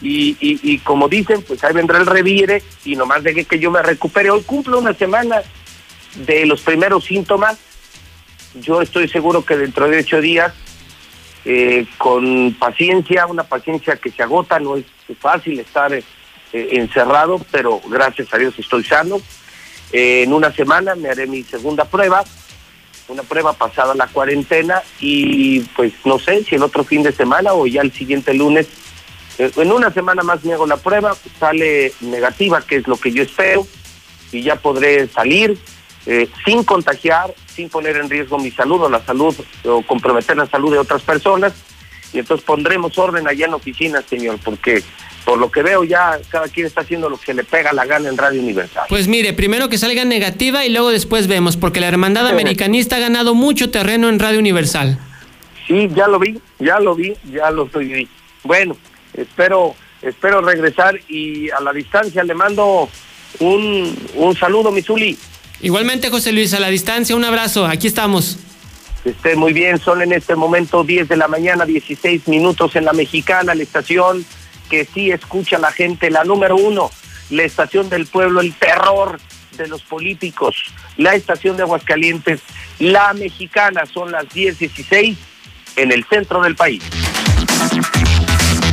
y, 0.00 0.78
como 0.78 1.08
dicen, 1.08 1.42
pues 1.42 1.62
ahí 1.64 1.72
vendrá 1.72 1.98
el 1.98 2.06
revire 2.06 2.62
y 2.84 2.96
nomás 2.96 3.22
deje 3.22 3.44
que 3.44 3.58
yo 3.58 3.70
me 3.70 3.82
recupere. 3.82 4.30
Hoy 4.30 4.42
cumplo 4.42 4.78
una 4.78 4.94
semana 4.94 5.42
de 6.26 6.46
los 6.46 6.60
primeros 6.62 7.04
síntomas. 7.04 7.58
Yo 8.60 8.82
estoy 8.82 9.08
seguro 9.08 9.44
que 9.44 9.56
dentro 9.56 9.88
de 9.88 9.98
ocho 9.98 10.20
días, 10.20 10.52
eh, 11.44 11.86
con 11.98 12.54
paciencia, 12.58 13.26
una 13.26 13.44
paciencia 13.44 13.96
que 13.96 14.10
se 14.10 14.22
agota, 14.22 14.58
no 14.58 14.76
es 14.76 14.84
fácil 15.18 15.60
estar 15.60 15.92
eh, 15.92 16.04
encerrado, 16.52 17.40
pero 17.50 17.80
gracias 17.88 18.32
a 18.32 18.38
Dios 18.38 18.54
estoy 18.58 18.84
sano. 18.84 19.20
Eh, 19.92 20.24
en 20.24 20.32
una 20.32 20.52
semana 20.52 20.94
me 20.94 21.08
haré 21.08 21.26
mi 21.26 21.42
segunda 21.42 21.84
prueba 21.84 22.24
una 23.08 23.22
prueba 23.22 23.52
pasada 23.52 23.94
la 23.94 24.08
cuarentena 24.08 24.82
y 25.00 25.60
pues 25.76 25.92
no 26.04 26.18
sé 26.18 26.44
si 26.44 26.56
el 26.56 26.62
otro 26.62 26.84
fin 26.84 27.02
de 27.02 27.12
semana 27.12 27.52
o 27.52 27.66
ya 27.66 27.82
el 27.82 27.92
siguiente 27.92 28.34
lunes, 28.34 28.66
eh, 29.38 29.50
en 29.56 29.72
una 29.72 29.92
semana 29.92 30.22
más 30.22 30.44
me 30.44 30.54
hago 30.54 30.66
la 30.66 30.76
prueba, 30.76 31.16
sale 31.38 31.92
negativa, 32.00 32.62
que 32.62 32.76
es 32.76 32.88
lo 32.88 32.96
que 32.96 33.12
yo 33.12 33.22
espero, 33.22 33.66
y 34.32 34.42
ya 34.42 34.56
podré 34.56 35.08
salir 35.08 35.58
eh, 36.06 36.28
sin 36.44 36.64
contagiar, 36.64 37.34
sin 37.46 37.68
poner 37.68 37.96
en 37.96 38.08
riesgo 38.08 38.38
mi 38.38 38.50
salud 38.50 38.82
o 38.82 38.88
la 38.88 39.04
salud 39.04 39.34
o 39.64 39.82
comprometer 39.82 40.36
la 40.36 40.46
salud 40.46 40.72
de 40.72 40.78
otras 40.78 41.02
personas. 41.02 41.52
Y 42.12 42.20
entonces 42.20 42.44
pondremos 42.44 42.96
orden 42.96 43.26
allá 43.26 43.46
en 43.46 43.50
la 43.50 43.56
oficina, 43.56 44.02
señor, 44.02 44.38
porque 44.42 44.82
por 45.26 45.38
lo 45.38 45.50
que 45.50 45.60
veo 45.60 45.82
ya 45.82 46.20
cada 46.30 46.46
quien 46.46 46.66
está 46.66 46.82
haciendo 46.82 47.10
lo 47.10 47.18
que 47.18 47.34
le 47.34 47.42
pega 47.42 47.72
la 47.72 47.84
gana 47.84 48.08
en 48.08 48.16
Radio 48.16 48.40
Universal. 48.40 48.84
Pues 48.88 49.08
mire, 49.08 49.32
primero 49.32 49.68
que 49.68 49.76
salga 49.76 50.04
negativa 50.04 50.64
y 50.64 50.70
luego 50.70 50.90
después 50.90 51.26
vemos, 51.26 51.56
porque 51.56 51.80
la 51.80 51.88
Hermandad 51.88 52.28
Americanista 52.28 52.94
ha 52.94 53.00
ganado 53.00 53.34
mucho 53.34 53.68
terreno 53.68 54.08
en 54.08 54.20
Radio 54.20 54.38
Universal. 54.38 55.00
Sí, 55.66 55.88
ya 55.96 56.06
lo 56.06 56.20
vi, 56.20 56.38
ya 56.60 56.78
lo 56.78 56.94
vi, 56.94 57.12
ya 57.28 57.50
lo 57.50 57.66
estoy 57.66 58.08
Bueno, 58.44 58.76
espero, 59.14 59.74
espero 60.00 60.42
regresar 60.42 60.96
y 61.08 61.50
a 61.50 61.60
la 61.60 61.72
distancia 61.72 62.22
le 62.22 62.34
mando 62.34 62.88
un, 63.40 63.98
un 64.14 64.36
saludo, 64.36 64.70
Misuli. 64.70 65.18
Igualmente, 65.60 66.08
José 66.08 66.30
Luis, 66.30 66.54
a 66.54 66.60
la 66.60 66.68
distancia, 66.68 67.16
un 67.16 67.24
abrazo, 67.24 67.66
aquí 67.66 67.88
estamos. 67.88 68.38
Esté 69.04 69.34
muy 69.34 69.52
bien, 69.52 69.80
son 69.80 70.02
en 70.02 70.12
este 70.12 70.36
momento 70.36 70.84
10 70.84 71.08
de 71.08 71.16
la 71.16 71.26
mañana, 71.26 71.64
16 71.64 72.28
minutos 72.28 72.76
en 72.76 72.84
la 72.84 72.92
mexicana, 72.92 73.56
la 73.56 73.62
estación 73.64 74.24
que 74.68 74.84
sí 74.84 75.10
escucha 75.10 75.58
la 75.58 75.72
gente, 75.72 76.10
la 76.10 76.24
número 76.24 76.56
uno, 76.56 76.90
la 77.30 77.42
estación 77.42 77.88
del 77.88 78.06
pueblo, 78.06 78.40
el 78.40 78.54
terror 78.54 79.18
de 79.56 79.68
los 79.68 79.82
políticos, 79.82 80.56
la 80.96 81.14
estación 81.14 81.56
de 81.56 81.62
Aguascalientes, 81.62 82.40
la 82.78 83.12
mexicana, 83.14 83.84
son 83.86 84.12
las 84.12 84.24
10.16 84.26 85.16
en 85.76 85.92
el 85.92 86.04
centro 86.04 86.42
del 86.42 86.56
país. 86.56 86.82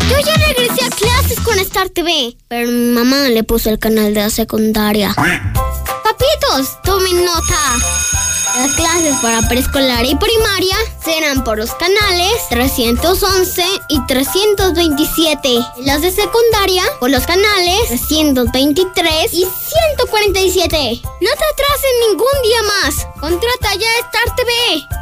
Yo 0.10 0.20
ya 0.20 0.34
regresé 0.48 0.86
a 0.86 0.90
clases 0.90 1.40
con 1.40 1.58
Star 1.60 1.90
TV, 1.90 2.36
pero 2.48 2.70
mi 2.70 2.94
mamá 2.94 3.30
le 3.30 3.44
puso 3.44 3.70
el 3.70 3.80
canal 3.80 4.14
de 4.14 4.22
la 4.22 4.30
secundaria. 4.30 5.14
Papitos, 5.16 6.82
tomen 6.84 7.26
nota. 7.26 8.23
Las 8.56 8.72
clases 8.74 9.16
para 9.20 9.42
preescolar 9.48 10.06
y 10.06 10.14
primaria 10.14 10.76
serán 11.04 11.44
por 11.44 11.58
los 11.58 11.74
canales 11.74 12.32
311 12.52 13.64
y 13.90 14.06
327. 14.06 15.50
Y 15.50 15.86
las 15.86 16.04
de 16.04 16.12
secundaria 16.12 16.84
por 17.00 17.10
los 17.10 17.26
canales 17.26 17.80
323 17.88 19.34
y 19.34 19.48
147. 19.48 21.02
No 21.04 21.30
te 21.32 21.46
atrases 21.52 21.92
ningún 22.08 22.42
día 22.44 22.62
más. 22.64 23.08
Contrata 23.20 23.74
ya 23.74 23.90
Star 24.06 24.36
TV 24.36 24.52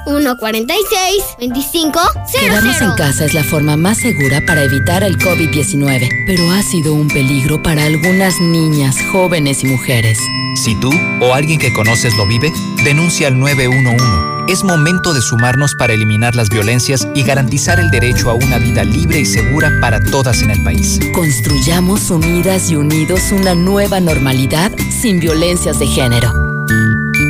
146 0.05 1.23
25 1.39 1.99
Quedarnos 2.31 2.81
en 2.81 2.91
casa 2.91 3.25
es 3.25 3.33
la 3.33 3.43
forma 3.43 3.75
más 3.75 3.97
segura 3.97 4.39
para 4.47 4.63
evitar 4.63 5.03
el 5.03 5.17
COVID-19, 5.17 6.07
pero 6.25 6.51
ha 6.51 6.63
sido 6.63 6.93
un 6.93 7.07
peligro 7.09 7.61
para 7.61 7.83
algunas 7.83 8.39
niñas, 8.39 8.95
jóvenes 9.11 9.63
y 9.63 9.67
mujeres. 9.67 10.19
Si 10.55 10.75
tú 10.75 10.91
o 11.21 11.33
alguien 11.33 11.59
que 11.59 11.73
conoces 11.73 12.15
lo 12.17 12.27
vive, 12.27 12.51
denuncia 12.83 13.27
al 13.27 13.35
911. 13.41 14.51
Es 14.51 14.63
momento 14.63 15.15
de 15.15 15.21
sumarnos 15.21 15.73
para 15.73 15.93
eliminar 15.93 16.35
las 16.35 16.49
violencias 16.49 17.07
y 17.15 17.23
garantizar 17.23 17.79
el 17.79 17.89
derecho 17.89 18.29
a 18.29 18.35
una 18.35 18.59
vida 18.59 18.83
libre 18.83 19.19
y 19.19 19.25
segura 19.25 19.71
para 19.81 19.99
todas 19.99 20.43
en 20.43 20.51
el 20.51 20.63
país. 20.63 20.99
Construyamos 21.11 22.11
unidas 22.11 22.69
y 22.69 22.75
unidos 22.75 23.31
una 23.31 23.55
nueva 23.55 23.99
normalidad 23.99 24.71
sin 25.01 25.19
violencias 25.19 25.79
de 25.79 25.87
género. 25.87 26.31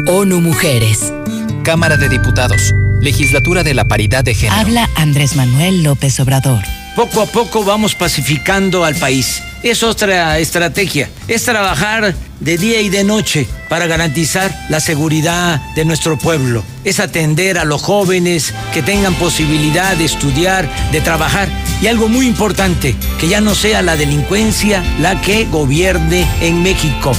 ONU 0.07 0.41
Mujeres. 0.41 1.13
Cámara 1.63 1.95
de 1.95 2.09
Diputados. 2.09 2.73
Legislatura 2.99 3.63
de 3.63 3.73
la 3.73 3.87
Paridad 3.87 4.25
de 4.25 4.35
Género. 4.35 4.59
Habla 4.59 4.89
Andrés 4.95 5.37
Manuel 5.37 5.81
López 5.83 6.19
Obrador. 6.19 6.61
Poco 6.95 7.21
a 7.21 7.25
poco 7.25 7.63
vamos 7.63 7.95
pacificando 7.95 8.83
al 8.83 8.95
país. 8.95 9.41
Es 9.63 9.81
otra 9.81 10.39
estrategia. 10.39 11.09
Es 11.27 11.45
trabajar 11.45 12.13
de 12.41 12.57
día 12.57 12.81
y 12.81 12.89
de 12.89 13.05
noche 13.05 13.47
para 13.69 13.87
garantizar 13.87 14.53
la 14.69 14.81
seguridad 14.81 15.61
de 15.75 15.85
nuestro 15.85 16.17
pueblo. 16.17 16.63
Es 16.83 16.99
atender 16.99 17.57
a 17.57 17.63
los 17.63 17.81
jóvenes 17.81 18.53
que 18.73 18.81
tengan 18.81 19.13
posibilidad 19.15 19.95
de 19.95 20.05
estudiar, 20.05 20.69
de 20.91 20.99
trabajar. 20.99 21.47
Y 21.81 21.87
algo 21.87 22.09
muy 22.09 22.27
importante, 22.27 22.95
que 23.19 23.29
ya 23.29 23.39
no 23.39 23.55
sea 23.55 23.81
la 23.81 23.95
delincuencia 23.95 24.83
la 24.99 25.21
que 25.21 25.45
gobierne 25.45 26.27
en 26.41 26.61
México. 26.61 27.13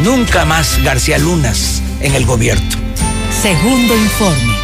Nunca 0.00 0.44
más 0.44 0.82
García 0.82 1.18
Lunas 1.18 1.82
en 2.00 2.14
el 2.14 2.26
gobierno. 2.26 2.68
Segundo 3.42 3.94
informe. 3.96 4.63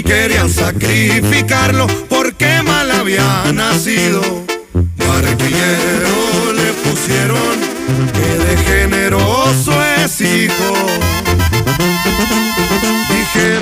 y 0.00 0.02
querían 0.02 0.48
sacrificarlo 0.48 1.86
porque 2.08 2.62
mal 2.62 2.90
había 2.90 3.44
nacido. 3.52 4.22
Barquillero 4.96 6.52
le 6.54 6.72
pusieron 6.84 7.56
que 8.14 8.28
de 8.44 8.56
generoso 8.64 9.72
es 9.98 10.20
hijo. 10.22 10.74
Dije, 13.10 13.58